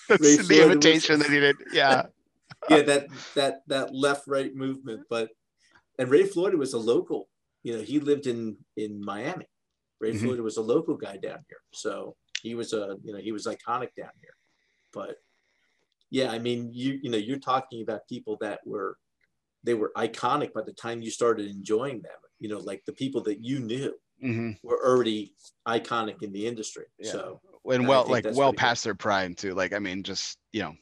that's 0.09 0.35
Floyd 0.35 0.47
the 0.47 0.59
was- 0.59 0.71
imitation 0.71 1.19
that 1.19 1.29
he 1.29 1.39
did 1.39 1.55
yeah 1.73 2.03
yeah, 2.69 2.81
that 2.81 3.07
that 3.35 3.61
that 3.67 3.93
left 3.95 4.27
right 4.27 4.53
movement. 4.55 5.01
But 5.09 5.29
and 5.97 6.09
Ray 6.09 6.25
Floyd 6.25 6.55
was 6.55 6.73
a 6.73 6.79
local. 6.79 7.29
You 7.63 7.75
know, 7.77 7.81
he 7.83 7.99
lived 7.99 8.27
in 8.27 8.57
in 8.77 9.03
Miami. 9.03 9.47
Ray 9.99 10.13
Mhm. 10.13 10.21
Floyd 10.21 10.39
was 10.41 10.57
a 10.57 10.61
local 10.61 10.95
guy 10.95 11.17
down 11.17 11.39
here, 11.47 11.61
so 11.73 12.15
he 12.41 12.55
was 12.55 12.73
a 12.73 12.97
you 13.03 13.13
know 13.13 13.19
he 13.19 13.31
was 13.31 13.45
iconic 13.47 13.91
down 13.97 14.11
here. 14.21 14.35
But 14.93 15.17
yeah, 16.09 16.31
I 16.31 16.39
mean, 16.39 16.71
you 16.73 16.99
you 17.03 17.09
know, 17.11 17.17
you're 17.17 17.39
talking 17.39 17.81
about 17.81 18.07
people 18.07 18.37
that 18.41 18.59
were 18.65 18.97
they 19.63 19.73
were 19.73 19.91
iconic 19.97 20.53
by 20.53 20.61
the 20.61 20.73
time 20.73 21.01
you 21.01 21.11
started 21.11 21.49
enjoying 21.49 22.01
them. 22.01 22.11
You 22.39 22.49
know, 22.49 22.59
like 22.59 22.83
the 22.85 22.93
people 22.93 23.21
that 23.23 23.43
you 23.43 23.59
knew 23.59 23.93
hmm 24.21 24.51
were 24.63 24.85
already 24.85 25.33
iconic 25.67 26.21
in 26.23 26.31
the 26.31 26.47
industry. 26.47 26.85
Yeah. 26.97 27.11
So 27.11 27.41
and 27.65 27.87
well 27.87 28.05
like 28.07 28.25
well 28.25 28.49
cool. 28.49 28.53
past 28.53 28.83
their 28.83 28.95
prime 28.95 29.33
too 29.33 29.53
like 29.53 29.73
i 29.73 29.79
mean 29.79 30.03
just 30.03 30.37
you 30.51 30.61
know 30.61 30.75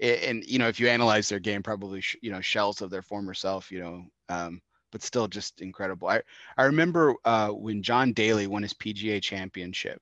and 0.00 0.44
you 0.44 0.58
know 0.58 0.68
if 0.68 0.80
you 0.80 0.88
analyze 0.88 1.28
their 1.28 1.38
game 1.38 1.62
probably 1.62 2.00
sh- 2.00 2.16
you 2.20 2.30
know 2.30 2.40
shells 2.40 2.82
of 2.82 2.90
their 2.90 3.02
former 3.02 3.34
self 3.34 3.70
you 3.70 3.80
know 3.80 4.04
um 4.28 4.60
but 4.90 5.02
still 5.02 5.28
just 5.28 5.60
incredible 5.60 6.08
i 6.08 6.20
i 6.56 6.64
remember 6.64 7.14
uh 7.24 7.48
when 7.48 7.82
john 7.82 8.12
daly 8.12 8.46
won 8.46 8.62
his 8.62 8.74
pga 8.74 9.22
championship 9.22 10.00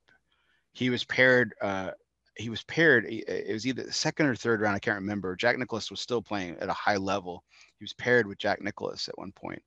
he 0.73 0.91
was 0.91 1.05
paired 1.05 1.55
uh 1.61 1.91
he 2.37 2.51
was 2.51 2.63
paired 2.65 3.05
it 3.07 3.53
was 3.53 3.67
either 3.67 3.83
the 3.83 3.93
second 3.93 4.27
or 4.27 4.35
third 4.35 4.61
round 4.61 4.75
i 4.75 4.79
can't 4.79 5.01
remember 5.01 5.37
jack 5.37 5.59
nicklaus 5.59 5.91
was 5.91 6.01
still 6.01 6.23
playing 6.23 6.57
at 6.61 6.69
a 6.69 6.75
high 6.75 6.97
level 6.97 7.45
he 7.79 7.85
was 7.85 7.93
paired 7.93 8.27
with 8.27 8.39
jack 8.39 8.61
nicklaus 8.63 9.09
at 9.09 9.19
one 9.19 9.33
point 9.33 9.63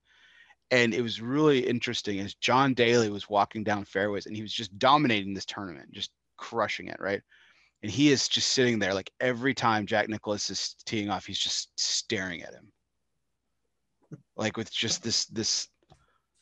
and 0.72 0.94
it 0.94 1.02
was 1.02 1.22
really 1.22 1.60
interesting 1.60 2.20
as 2.20 2.34
John 2.36 2.74
Daly 2.74 3.10
was 3.10 3.30
walking 3.30 3.64
down 3.64 3.86
fairways 3.86 4.26
and 4.26 4.36
he 4.36 4.42
was 4.42 4.54
just 4.54 4.78
dominating 4.80 5.34
this 5.34 5.46
tournament, 5.46 5.92
just 5.92 6.12
crushing 6.38 6.88
it, 6.88 6.98
right? 7.00 7.22
And 7.84 7.92
he 7.92 8.10
is 8.10 8.28
just 8.28 8.52
sitting 8.52 8.80
there 8.80 8.94
like 8.94 9.12
every 9.20 9.54
time 9.54 9.86
Jack 9.86 10.10
Nicklaus 10.10 10.50
is 10.50 10.76
teeing 10.86 11.10
off, 11.10 11.26
he's 11.26 11.40
just 11.40 11.70
staring 11.80 12.42
at 12.42 12.54
him. 12.54 12.72
Like 14.36 14.58
with 14.58 14.72
just 14.72 15.04
this 15.04 15.26
this 15.28 15.68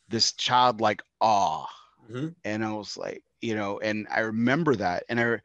this 0.07 0.33
childlike 0.33 1.01
awe. 1.19 1.67
mhm. 2.09 2.33
And 2.45 2.63
I 2.63 2.71
was 2.71 2.95
like, 2.95 3.23
you 3.41 3.55
know, 3.55 3.79
and 3.79 4.07
I 4.09 4.21
remember 4.21 4.75
that. 4.77 5.03
And 5.09 5.19
I 5.19 5.41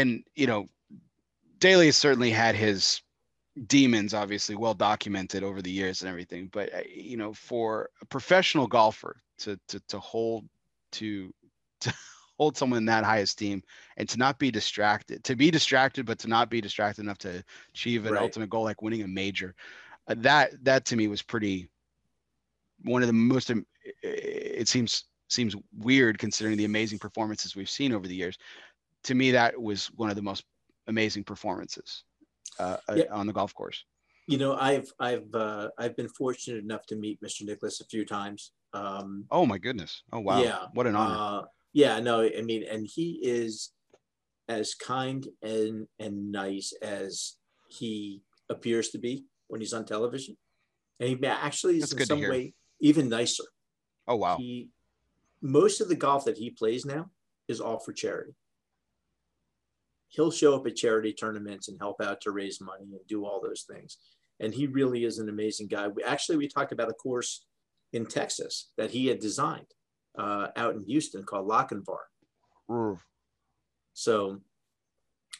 and 0.00 0.24
you 0.34 0.46
know, 0.46 0.68
Daly 1.58 1.86
has 1.86 1.96
certainly 1.96 2.30
had 2.30 2.54
his 2.54 3.00
demons 3.66 4.14
obviously 4.14 4.56
well 4.56 4.74
documented 4.74 5.44
over 5.44 5.62
the 5.62 5.70
years 5.70 6.00
and 6.02 6.10
everything 6.10 6.48
but 6.52 6.74
uh, 6.74 6.80
you 6.92 7.16
know 7.16 7.32
for 7.32 7.88
a 8.02 8.06
professional 8.06 8.66
golfer 8.66 9.22
to 9.38 9.58
to 9.68 9.78
to 9.86 9.98
hold 10.00 10.44
to 10.90 11.32
to 11.80 11.94
hold 12.36 12.56
someone 12.56 12.78
in 12.78 12.84
that 12.84 13.04
high 13.04 13.18
esteem 13.18 13.62
and 13.96 14.08
to 14.08 14.18
not 14.18 14.38
be 14.40 14.50
distracted 14.50 15.22
to 15.22 15.36
be 15.36 15.52
distracted 15.52 16.04
but 16.04 16.18
to 16.18 16.26
not 16.28 16.50
be 16.50 16.60
distracted 16.60 17.02
enough 17.02 17.18
to 17.18 17.44
achieve 17.72 18.06
an 18.06 18.12
Right. 18.12 18.22
ultimate 18.22 18.50
goal 18.50 18.64
like 18.64 18.82
winning 18.82 19.02
a 19.02 19.08
major 19.08 19.54
uh, 20.08 20.14
that 20.18 20.52
that 20.64 20.84
to 20.84 20.96
me 20.96 21.06
was 21.06 21.22
pretty 21.22 21.68
one 22.82 23.02
of 23.02 23.06
the 23.06 23.12
most 23.12 23.52
it 24.02 24.66
seems 24.66 25.04
seems 25.28 25.54
weird 25.78 26.18
considering 26.18 26.56
the 26.56 26.64
amazing 26.64 26.98
performances 26.98 27.54
we've 27.54 27.70
seen 27.70 27.92
over 27.92 28.08
the 28.08 28.14
years 28.16 28.36
to 29.04 29.14
me 29.14 29.30
that 29.32 29.60
was 29.60 29.86
one 29.94 30.10
of 30.10 30.16
the 30.16 30.22
most 30.22 30.44
amazing 30.86 31.24
performances 31.24 32.04
uh, 32.58 32.76
uh, 32.88 32.96
Yeah. 32.96 33.04
on 33.12 33.26
the 33.26 33.32
golf 33.32 33.54
course. 33.54 33.84
You 34.26 34.38
know, 34.38 34.54
I've 34.56 34.90
I've 34.98 35.34
uh, 35.34 35.68
I've 35.78 35.96
been 35.96 36.08
fortunate 36.08 36.64
enough 36.64 36.86
to 36.86 36.96
meet 36.96 37.20
Mr. 37.20 37.42
Nicklaus 37.44 37.80
a 37.80 37.84
few 37.84 38.06
times. 38.06 38.52
Um, 38.72 39.26
Oh 39.30 39.44
my 39.44 39.58
goodness! 39.58 40.02
Oh 40.12 40.20
wow! 40.20 40.40
Yeah, 40.40 40.60
what 40.72 40.86
an 40.86 40.96
honor! 40.96 41.16
Uh, 41.16 41.42
yeah, 41.74 42.00
no, 42.00 42.22
I 42.22 42.40
mean, 42.40 42.64
and 42.64 42.86
he 42.86 43.20
is 43.22 43.72
as 44.48 44.74
kind 44.74 45.26
and 45.42 45.86
and 45.98 46.32
nice 46.32 46.72
as 46.80 47.36
he 47.68 48.22
appears 48.48 48.88
to 48.90 48.98
be 48.98 49.26
when 49.48 49.60
he's 49.60 49.74
on 49.74 49.84
television, 49.84 50.38
and 51.00 51.08
he 51.10 51.26
actually 51.26 51.80
That's 51.80 51.92
is 51.92 51.98
in 52.00 52.06
some 52.06 52.22
way 52.22 52.54
even 52.80 53.10
nicer. 53.10 53.44
oh 54.08 54.16
wow! 54.16 54.38
He 54.38 54.70
most 55.42 55.82
of 55.82 55.88
the 55.90 55.96
golf 55.96 56.24
that 56.24 56.38
he 56.38 56.48
plays 56.48 56.86
now 56.86 57.10
is 57.46 57.60
all 57.60 57.78
for 57.78 57.92
charity. 57.92 58.32
He'll 60.14 60.30
show 60.30 60.54
up 60.54 60.66
at 60.66 60.76
charity 60.76 61.12
tournaments 61.12 61.68
and 61.68 61.78
help 61.78 62.00
out 62.00 62.20
to 62.22 62.30
raise 62.30 62.60
money 62.60 62.84
and 62.84 63.06
do 63.08 63.24
all 63.24 63.40
those 63.42 63.64
things. 63.68 63.98
And 64.40 64.54
he 64.54 64.66
really 64.66 65.04
is 65.04 65.18
an 65.18 65.28
amazing 65.28 65.68
guy. 65.68 65.88
We 65.88 66.02
actually 66.02 66.38
we 66.38 66.48
talked 66.48 66.72
about 66.72 66.90
a 66.90 66.94
course 66.94 67.44
in 67.92 68.06
Texas 68.06 68.70
that 68.76 68.90
he 68.90 69.06
had 69.06 69.20
designed 69.20 69.66
uh, 70.18 70.48
out 70.56 70.74
in 70.74 70.84
Houston 70.84 71.24
called 71.24 71.48
Lochinvar. 71.48 72.04
Ooh, 72.70 72.98
So 73.92 74.40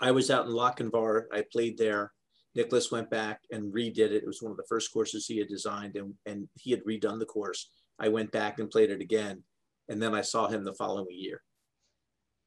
I 0.00 0.10
was 0.10 0.30
out 0.30 0.46
in 0.46 0.52
Lochinvar. 0.52 1.24
I 1.32 1.44
played 1.52 1.78
there. 1.78 2.12
Nicklaus 2.54 2.92
went 2.92 3.10
back 3.10 3.40
and 3.50 3.72
redid 3.72 3.98
it. 3.98 4.22
It 4.22 4.26
was 4.26 4.42
one 4.42 4.52
of 4.52 4.56
the 4.56 4.66
first 4.68 4.92
courses 4.92 5.26
he 5.26 5.38
had 5.38 5.48
designed, 5.48 5.96
and, 5.96 6.14
and 6.26 6.48
he 6.54 6.70
had 6.70 6.84
redone 6.84 7.18
the 7.18 7.26
course. 7.26 7.70
I 7.98 8.08
went 8.08 8.30
back 8.30 8.58
and 8.58 8.70
played 8.70 8.90
it 8.90 9.00
again, 9.00 9.42
and 9.88 10.00
then 10.00 10.14
I 10.14 10.20
saw 10.20 10.48
him 10.48 10.64
the 10.64 10.74
following 10.74 11.06
year, 11.10 11.42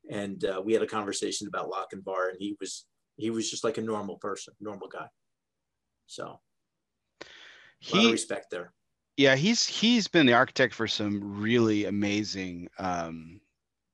and 0.09 0.43
uh, 0.45 0.61
we 0.63 0.73
had 0.73 0.81
a 0.81 0.87
conversation 0.87 1.47
about 1.47 1.69
Lochinvar, 1.69 1.91
and 1.93 2.03
bar 2.03 2.29
and 2.29 2.37
he 2.39 2.55
was 2.59 2.85
he 3.15 3.29
was 3.29 3.49
just 3.49 3.63
like 3.63 3.77
a 3.77 3.81
normal 3.81 4.17
person, 4.17 4.53
normal 4.59 4.87
guy. 4.87 5.07
So 6.05 6.23
a 6.23 7.95
lot 7.95 8.05
of 8.05 8.05
He 8.05 8.11
respect 8.11 8.47
there. 8.51 8.73
yeah 9.17 9.35
he's 9.35 9.65
he's 9.65 10.07
been 10.07 10.25
the 10.25 10.33
architect 10.33 10.73
for 10.73 10.87
some 10.87 11.39
really 11.39 11.85
amazing 11.85 12.69
um, 12.79 13.41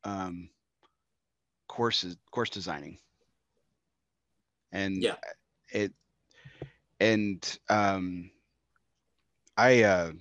um, 0.04 0.50
courses 1.68 2.18
course 2.32 2.50
designing, 2.50 3.00
and 4.72 5.02
Yeah. 5.02 5.16
it 5.72 5.94
and 7.00 7.60
um, 7.70 8.32
I 9.58 9.84
uh, 9.84 10.12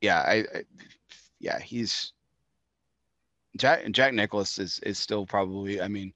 yeah 0.00 0.20
I, 0.20 0.34
I 0.34 0.62
yeah 1.38 1.58
he's 1.58 2.12
Jack 3.56 3.90
Jack 3.92 4.14
Nicklaus 4.14 4.58
is 4.58 4.78
is 4.80 4.98
still 4.98 5.26
probably 5.26 5.80
I 5.80 5.88
mean 5.88 6.12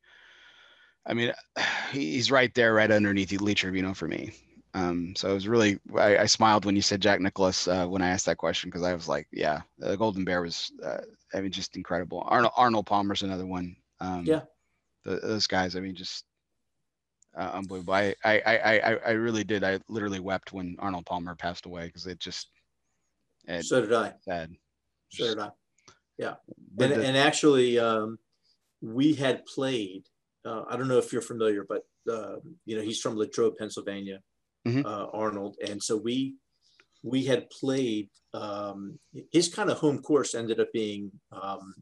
I 1.06 1.14
mean 1.14 1.32
he's 1.92 2.30
right 2.30 2.52
there 2.54 2.74
right 2.74 2.90
underneath 2.90 3.30
the 3.30 3.38
Lee 3.38 3.54
Trevino 3.54 3.94
for 3.94 4.08
me 4.08 4.32
Um, 4.74 5.14
so 5.16 5.30
it 5.30 5.34
was 5.34 5.48
really, 5.48 5.80
I, 5.96 6.18
I 6.18 6.26
smiled 6.26 6.64
when 6.64 6.76
you 6.76 6.82
said 6.82 7.02
Jack 7.02 7.20
Nicklaus 7.20 7.66
uh, 7.66 7.86
when 7.88 8.02
I 8.02 8.10
asked 8.10 8.26
that 8.26 8.36
question 8.38 8.70
because 8.70 8.84
I 8.84 8.94
was 8.94 9.08
like, 9.08 9.26
yeah, 9.32 9.62
the 9.78 9.96
Golden 9.96 10.24
Bear 10.24 10.42
was, 10.42 10.70
uh, 10.84 11.00
I 11.34 11.40
mean, 11.40 11.50
just 11.50 11.76
incredible. 11.76 12.22
Arnold 12.26 12.52
Arnold 12.56 12.86
Palmer's 12.86 13.22
another 13.24 13.46
one. 13.46 13.74
Um, 13.98 14.24
Yeah. 14.26 14.42
the, 15.04 15.16
those 15.18 15.48
guys, 15.48 15.74
I 15.74 15.80
mean, 15.80 15.96
just 15.96 16.24
uh, 17.36 17.50
unbelievable. 17.54 17.94
I, 17.94 18.14
I, 18.24 18.40
I, 18.46 18.54
I, 18.78 18.94
I 19.06 19.10
really 19.12 19.42
did. 19.44 19.64
I 19.64 19.80
literally 19.88 20.20
wept 20.20 20.52
when 20.52 20.76
Arnold 20.78 21.06
Palmer 21.06 21.34
passed 21.34 21.66
away 21.66 21.86
because 21.86 22.06
it 22.06 22.20
just, 22.20 22.48
it, 23.48 23.64
So 23.64 23.80
did 23.80 23.92
I. 23.92 24.14
sad. 24.24 24.54
So 25.10 25.24
did 25.26 25.38
I. 25.40 25.50
But 26.76 26.92
And, 26.92 27.00
the- 27.00 27.06
and 27.06 27.16
actually, 27.16 27.78
um, 27.78 28.18
we 28.80 29.14
had 29.14 29.44
played. 29.46 30.04
Uh, 30.44 30.64
I 30.68 30.76
don't 30.76 30.88
know 30.88 30.98
if 30.98 31.12
you're 31.12 31.22
familiar, 31.22 31.64
but 31.68 31.82
uh, 32.10 32.36
you 32.64 32.76
know 32.76 32.82
he's 32.82 33.00
from 33.00 33.16
Latrobe, 33.16 33.56
Pennsylvania, 33.58 34.20
Mhm. 34.66 34.84
uh, 34.86 35.06
Arnold, 35.12 35.56
and 35.66 35.82
so 35.82 35.96
we 35.96 36.36
we 37.02 37.24
had 37.24 37.48
played. 37.50 38.08
Um, 38.32 38.98
his 39.32 39.52
kind 39.52 39.70
of 39.70 39.78
home 39.78 40.00
course 40.02 40.34
ended 40.34 40.60
up 40.60 40.72
being 40.72 41.10
um, 41.32 41.74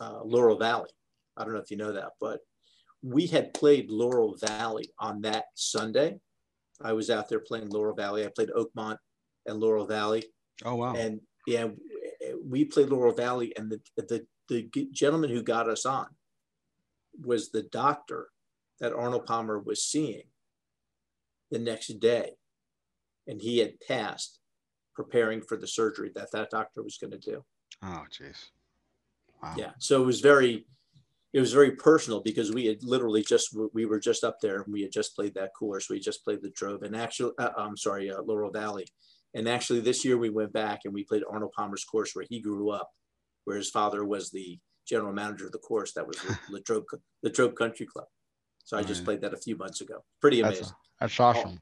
uh, 0.00 0.20
Laurel 0.24 0.58
Valley. 0.58 0.90
I 1.36 1.44
don't 1.44 1.52
know 1.54 1.60
if 1.60 1.70
you 1.70 1.76
know 1.76 1.92
that, 1.92 2.12
but 2.20 2.40
we 3.02 3.26
had 3.26 3.52
played 3.54 3.90
Laurel 3.90 4.36
Valley 4.36 4.88
on 4.98 5.20
that 5.22 5.44
Sunday. 5.54 6.18
I 6.80 6.92
was 6.92 7.08
out 7.10 7.28
there 7.28 7.40
playing 7.40 7.68
Laurel 7.70 7.94
Valley. 7.94 8.24
I 8.24 8.28
played 8.34 8.50
Oakmont 8.50 8.98
and 9.46 9.60
Laurel 9.60 9.86
Valley 9.86 10.24
oh, 10.64 10.74
wow. 10.76 10.94
and 10.94 11.20
yeah, 11.46 11.68
we 12.44 12.64
played 12.64 12.88
Laurel 12.88 13.14
Valley, 13.14 13.52
and 13.56 13.70
the 13.70 13.80
the 13.96 14.26
the 14.48 14.70
gentleman 14.92 15.30
who 15.30 15.42
got 15.42 15.68
us 15.68 15.86
on 15.86 16.06
was 17.20 17.50
the 17.50 17.62
doctor 17.62 18.28
that 18.80 18.92
Arnold 18.92 19.26
Palmer 19.26 19.58
was 19.58 19.82
seeing 19.82 20.24
the 21.50 21.58
next 21.58 21.88
day, 22.00 22.32
and 23.26 23.40
he 23.40 23.58
had 23.58 23.80
passed 23.80 24.38
preparing 24.94 25.42
for 25.42 25.56
the 25.56 25.66
surgery 25.66 26.10
that 26.14 26.32
that 26.32 26.50
doctor 26.50 26.82
was 26.82 26.98
going 26.98 27.10
to 27.12 27.18
do. 27.18 27.44
oh, 27.82 28.04
jeez. 28.10 28.50
Wow. 29.42 29.54
Yeah, 29.56 29.72
so 29.78 30.02
it 30.02 30.06
was 30.06 30.20
very 30.20 30.64
it 31.32 31.40
was 31.40 31.52
very 31.52 31.72
personal 31.72 32.22
because 32.22 32.50
we 32.50 32.64
had 32.64 32.82
literally 32.82 33.22
just 33.22 33.54
we 33.74 33.84
were 33.84 34.00
just 34.00 34.24
up 34.24 34.40
there 34.40 34.62
and 34.62 34.72
we 34.72 34.80
had 34.80 34.92
just 34.92 35.14
played 35.14 35.34
that 35.34 35.52
course. 35.54 35.90
We 35.90 36.00
just 36.00 36.24
played 36.24 36.42
Latrobe 36.42 36.82
and 36.82 36.96
actually, 36.96 37.32
uh, 37.38 37.50
I'm 37.58 37.76
sorry, 37.76 38.10
uh, 38.10 38.22
Laurel 38.22 38.50
Valley. 38.50 38.86
And 39.34 39.48
actually, 39.48 39.80
this 39.80 40.04
year 40.04 40.16
we 40.16 40.30
went 40.30 40.52
back 40.52 40.80
and 40.84 40.94
we 40.94 41.04
played 41.04 41.22
Arnold 41.30 41.52
Palmer's 41.56 41.84
course 41.84 42.14
where 42.14 42.26
he 42.28 42.40
grew 42.40 42.70
up, 42.70 42.90
where 43.44 43.56
his 43.56 43.70
father 43.70 44.04
was 44.04 44.30
the 44.30 44.58
general 44.86 45.12
manager 45.12 45.46
of 45.46 45.52
the 45.52 45.58
course. 45.58 45.92
That 45.92 46.06
was 46.06 46.16
the 46.18 46.38
Latrobe, 46.50 46.84
Latrobe 47.22 47.56
Country 47.56 47.86
Club. 47.86 48.06
So 48.64 48.76
I 48.76 48.82
just 48.82 49.04
played 49.04 49.20
that 49.20 49.32
a 49.32 49.36
few 49.36 49.56
months 49.56 49.80
ago. 49.80 50.02
Pretty 50.20 50.42
That's, 50.42 50.58
amazing. 50.58 50.76
that's 51.00 51.20
awesome. 51.20 51.60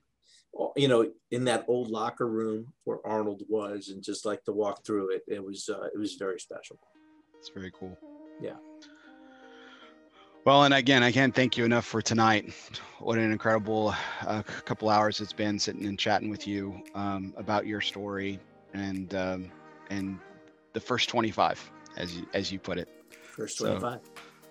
You 0.75 0.89
know, 0.89 1.11
in 1.31 1.45
that 1.45 1.65
old 1.69 1.91
locker 1.91 2.27
room 2.27 2.73
where 2.85 3.05
Arnold 3.05 3.43
was, 3.49 3.89
and 3.89 4.03
just 4.03 4.25
like 4.25 4.43
to 4.45 4.53
walk 4.53 4.87
through 4.87 5.11
it, 5.11 5.23
it 5.27 5.45
was 5.45 5.69
uh, 5.69 5.89
it 5.93 5.99
was 5.99 6.15
very 6.15 6.39
special. 6.39 6.79
It's 7.39 7.51
very 7.51 7.73
cool. 7.79 7.99
Yeah. 8.41 8.55
Well, 10.45 10.65
and 10.65 10.75
again, 10.75 11.03
I 11.03 11.11
can't 11.11 11.35
thank 11.35 11.57
you 11.57 11.65
enough 11.65 11.87
for 11.87 12.03
tonight. 12.03 12.53
What 12.99 13.17
an 13.17 13.33
incredible 13.33 13.95
uh, 14.27 14.43
couple 14.67 14.91
hours 14.91 15.23
it's 15.23 15.33
been 15.33 15.59
sitting 15.59 15.87
and 15.87 15.99
chatting 15.99 16.29
with 16.29 16.47
you 16.47 16.83
um, 16.95 17.33
about 17.39 17.67
your 17.67 17.81
story 17.81 18.39
and 18.75 19.15
um, 19.15 19.51
and 19.89 20.19
the 20.75 20.81
first 20.81 21.09
25, 21.09 21.71
as 21.97 22.15
you 22.15 22.27
as 22.35 22.53
you 22.53 22.59
put 22.59 22.77
it. 22.77 22.89
First 23.23 23.57
So- 23.57 23.79
25. 23.79 24.01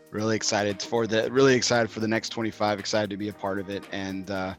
Really 0.10 0.36
excited 0.36 0.82
for 0.82 1.08
the 1.08 1.32
really 1.32 1.56
excited 1.56 1.90
for 1.92 2.00
the 2.00 2.08
next 2.08 2.30
25. 2.30 2.80
Excited 2.80 3.10
to 3.12 3.18
be 3.18 3.30
a 3.30 3.34
part 3.34 3.60
of 3.60 3.70
it 3.70 3.84
and. 3.92 4.30
Uh, 4.30 4.56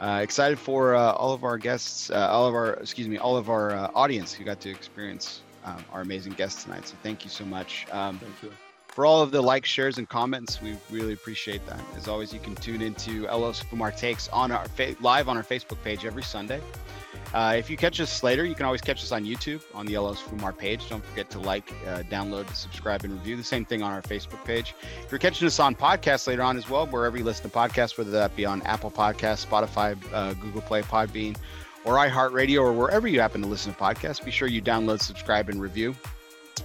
uh, 0.00 0.20
excited 0.22 0.56
for 0.56 0.94
uh, 0.94 1.10
all 1.14 1.32
of 1.32 1.42
our 1.42 1.58
guests, 1.58 2.08
uh, 2.08 2.28
all 2.30 2.46
of 2.46 2.54
our, 2.54 2.74
excuse 2.74 3.08
me, 3.08 3.18
all 3.18 3.36
of 3.36 3.50
our 3.50 3.72
uh, 3.72 3.90
audience 3.96 4.32
who 4.32 4.44
got 4.44 4.60
to 4.60 4.70
experience 4.70 5.40
um, 5.64 5.84
our 5.92 6.02
amazing 6.02 6.34
guests 6.34 6.62
tonight. 6.62 6.86
So 6.86 6.94
thank 7.02 7.24
you 7.24 7.30
so 7.30 7.44
much. 7.44 7.84
Um, 7.90 8.20
Thank 8.20 8.44
you. 8.44 8.52
For 8.88 9.06
all 9.06 9.22
of 9.22 9.30
the 9.30 9.40
likes, 9.40 9.68
shares, 9.68 9.98
and 9.98 10.08
comments. 10.08 10.60
We 10.60 10.76
really 10.90 11.12
appreciate 11.12 11.64
that. 11.66 11.80
As 11.96 12.08
always, 12.08 12.32
you 12.32 12.40
can 12.40 12.56
tune 12.56 12.82
into 12.82 13.28
El 13.28 13.42
Oso 13.42 13.64
Fumar 13.64 13.96
Takes 13.96 14.28
on 14.30 14.50
our 14.50 14.66
fa- 14.68 14.96
live 15.00 15.28
on 15.28 15.36
our 15.36 15.44
Facebook 15.44 15.82
page 15.84 16.04
every 16.04 16.24
Sunday. 16.24 16.60
Uh, 17.34 17.54
if 17.56 17.68
you 17.68 17.76
catch 17.76 18.00
us 18.00 18.22
later, 18.22 18.44
you 18.44 18.54
can 18.54 18.64
always 18.64 18.80
catch 18.80 19.02
us 19.02 19.12
on 19.12 19.24
YouTube 19.24 19.62
on 19.74 19.86
the 19.86 19.94
El 19.94 20.12
Oso 20.12 20.22
Fumar 20.22 20.56
page. 20.56 20.88
Don't 20.88 21.04
forget 21.04 21.28
to 21.30 21.38
like, 21.38 21.70
uh, 21.86 22.02
download, 22.10 22.52
subscribe, 22.54 23.04
and 23.04 23.12
review. 23.12 23.36
The 23.36 23.44
same 23.44 23.64
thing 23.64 23.82
on 23.82 23.92
our 23.92 24.02
Facebook 24.02 24.42
page. 24.44 24.74
If 25.04 25.12
you're 25.12 25.18
catching 25.18 25.46
us 25.46 25.60
on 25.60 25.74
podcasts 25.74 26.26
later 26.26 26.42
on 26.42 26.56
as 26.56 26.68
well, 26.68 26.86
wherever 26.86 27.16
you 27.16 27.24
listen 27.24 27.48
to 27.48 27.56
podcasts, 27.56 27.98
whether 27.98 28.10
that 28.10 28.34
be 28.34 28.46
on 28.46 28.62
Apple 28.62 28.90
Podcasts, 28.90 29.46
Spotify, 29.46 29.96
uh, 30.12 30.32
Google 30.34 30.62
Play, 30.62 30.82
Podbean, 30.82 31.36
or 31.84 31.94
iHeartRadio, 31.94 32.60
or 32.62 32.72
wherever 32.72 33.06
you 33.06 33.20
happen 33.20 33.42
to 33.42 33.46
listen 33.46 33.74
to 33.74 33.78
podcasts, 33.78 34.24
be 34.24 34.30
sure 34.30 34.48
you 34.48 34.62
download, 34.62 35.00
subscribe, 35.00 35.50
and 35.50 35.60
review 35.60 35.94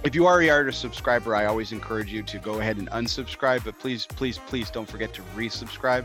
if 0.04 0.14
you 0.14 0.26
already 0.26 0.50
are 0.50 0.66
a 0.66 0.72
subscriber, 0.72 1.34
I 1.34 1.46
always 1.46 1.72
encourage 1.72 2.12
you 2.12 2.22
to 2.24 2.38
go 2.38 2.60
ahead 2.60 2.76
and 2.76 2.90
unsubscribe. 2.90 3.64
But 3.64 3.78
please, 3.78 4.06
please, 4.06 4.38
please 4.46 4.70
don't 4.70 4.88
forget 4.88 5.14
to 5.14 5.22
resubscribe 5.36 6.04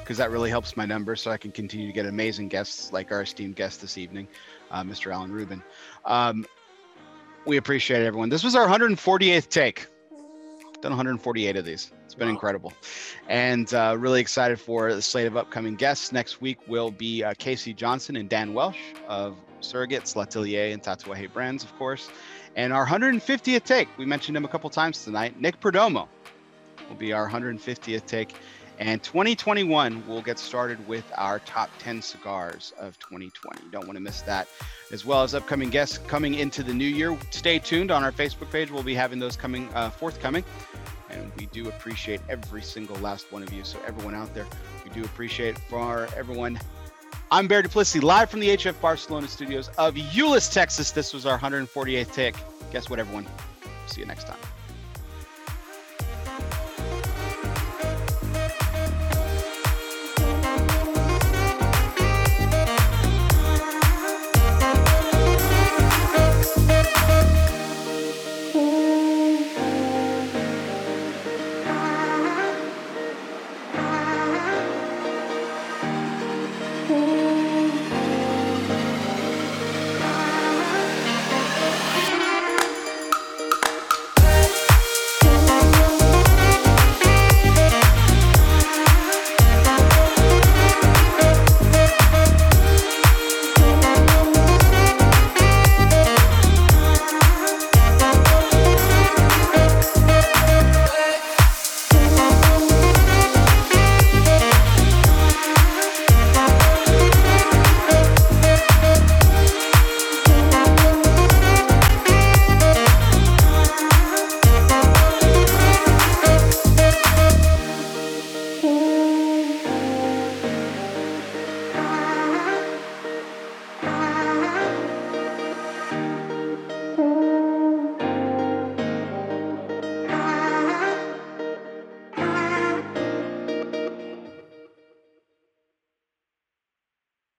because 0.00 0.16
that 0.18 0.30
really 0.30 0.50
helps 0.50 0.76
my 0.76 0.86
numbers 0.86 1.20
so 1.20 1.30
I 1.30 1.36
can 1.36 1.50
continue 1.50 1.86
to 1.86 1.92
get 1.92 2.06
amazing 2.06 2.48
guests 2.48 2.92
like 2.92 3.10
our 3.12 3.22
esteemed 3.22 3.56
guest 3.56 3.80
this 3.80 3.98
evening, 3.98 4.28
uh, 4.70 4.82
Mr. 4.82 5.12
Alan 5.12 5.32
Rubin. 5.32 5.62
Um, 6.04 6.46
we 7.46 7.56
appreciate 7.56 8.02
it, 8.02 8.06
everyone. 8.06 8.28
This 8.28 8.44
was 8.44 8.54
our 8.54 8.66
148th 8.68 9.48
take. 9.48 9.86
Done 10.80 10.92
148 10.92 11.56
of 11.56 11.64
these. 11.64 11.92
It's 12.06 12.14
been 12.14 12.28
Wow. 12.28 12.34
incredible, 12.34 12.72
and 13.28 13.72
uh, 13.74 13.94
really 13.98 14.20
excited 14.20 14.58
for 14.58 14.94
the 14.94 15.02
slate 15.02 15.26
of 15.26 15.36
upcoming 15.36 15.74
guests. 15.76 16.10
Next 16.10 16.40
week 16.40 16.56
will 16.68 16.90
be 16.90 17.22
uh, 17.22 17.34
Casey 17.38 17.74
Johnson 17.74 18.16
and 18.16 18.30
Dan 18.30 18.54
Welsh 18.54 18.78
of 19.06 19.36
Surrogates, 19.60 20.16
L'Atelier, 20.16 20.72
and 20.72 20.82
Tatuaje 20.82 21.30
Brands, 21.32 21.62
of 21.62 21.76
course. 21.76 22.08
And 22.60 22.74
our 22.74 22.86
150th 22.86 23.64
take, 23.64 23.88
we 23.96 24.04
mentioned 24.04 24.36
him 24.36 24.44
a 24.44 24.48
couple 24.48 24.68
times 24.68 25.02
tonight. 25.02 25.40
Nick 25.40 25.58
Perdomo 25.60 26.06
will 26.90 26.96
be 26.96 27.14
our 27.14 27.26
150th 27.26 28.04
take. 28.04 28.34
And 28.78 29.02
2021, 29.02 30.04
we'll 30.06 30.20
get 30.20 30.38
started 30.38 30.86
with 30.86 31.10
our 31.16 31.38
top 31.38 31.70
10 31.78 32.02
cigars 32.02 32.74
of 32.78 32.98
2020. 32.98 33.70
Don't 33.70 33.86
want 33.86 33.96
to 33.96 34.02
miss 34.02 34.20
that, 34.22 34.46
as 34.92 35.06
well 35.06 35.22
as 35.22 35.34
upcoming 35.34 35.70
guests 35.70 35.96
coming 36.06 36.34
into 36.34 36.62
the 36.62 36.74
new 36.74 36.84
year. 36.84 37.16
Stay 37.30 37.58
tuned 37.58 37.90
on 37.90 38.04
our 38.04 38.12
Facebook 38.12 38.52
page. 38.52 38.70
We'll 38.70 38.82
be 38.82 38.94
having 38.94 39.18
those 39.18 39.38
coming 39.38 39.66
uh, 39.72 39.88
forthcoming. 39.88 40.44
And 41.08 41.32
we 41.38 41.46
do 41.46 41.66
appreciate 41.68 42.20
every 42.28 42.60
single 42.60 42.96
last 42.96 43.32
one 43.32 43.42
of 43.42 43.50
you. 43.54 43.64
So, 43.64 43.78
everyone 43.86 44.14
out 44.14 44.34
there, 44.34 44.46
we 44.84 44.90
do 44.90 45.02
appreciate 45.02 45.58
for 45.58 46.08
everyone. 46.14 46.60
I'm 47.30 47.46
Bear 47.46 47.62
Duplessis, 47.62 48.02
live 48.02 48.30
from 48.30 48.40
the 48.40 48.48
HF 48.48 48.80
Barcelona 48.80 49.28
studios 49.28 49.68
of 49.78 49.94
Euless, 49.94 50.52
Texas. 50.52 50.90
This 50.90 51.14
was 51.14 51.26
our 51.26 51.38
148th 51.38 52.12
take. 52.12 52.34
Guess 52.72 52.90
what, 52.90 52.98
everyone? 52.98 53.26
See 53.86 54.00
you 54.00 54.06
next 54.06 54.26
time. 54.26 54.38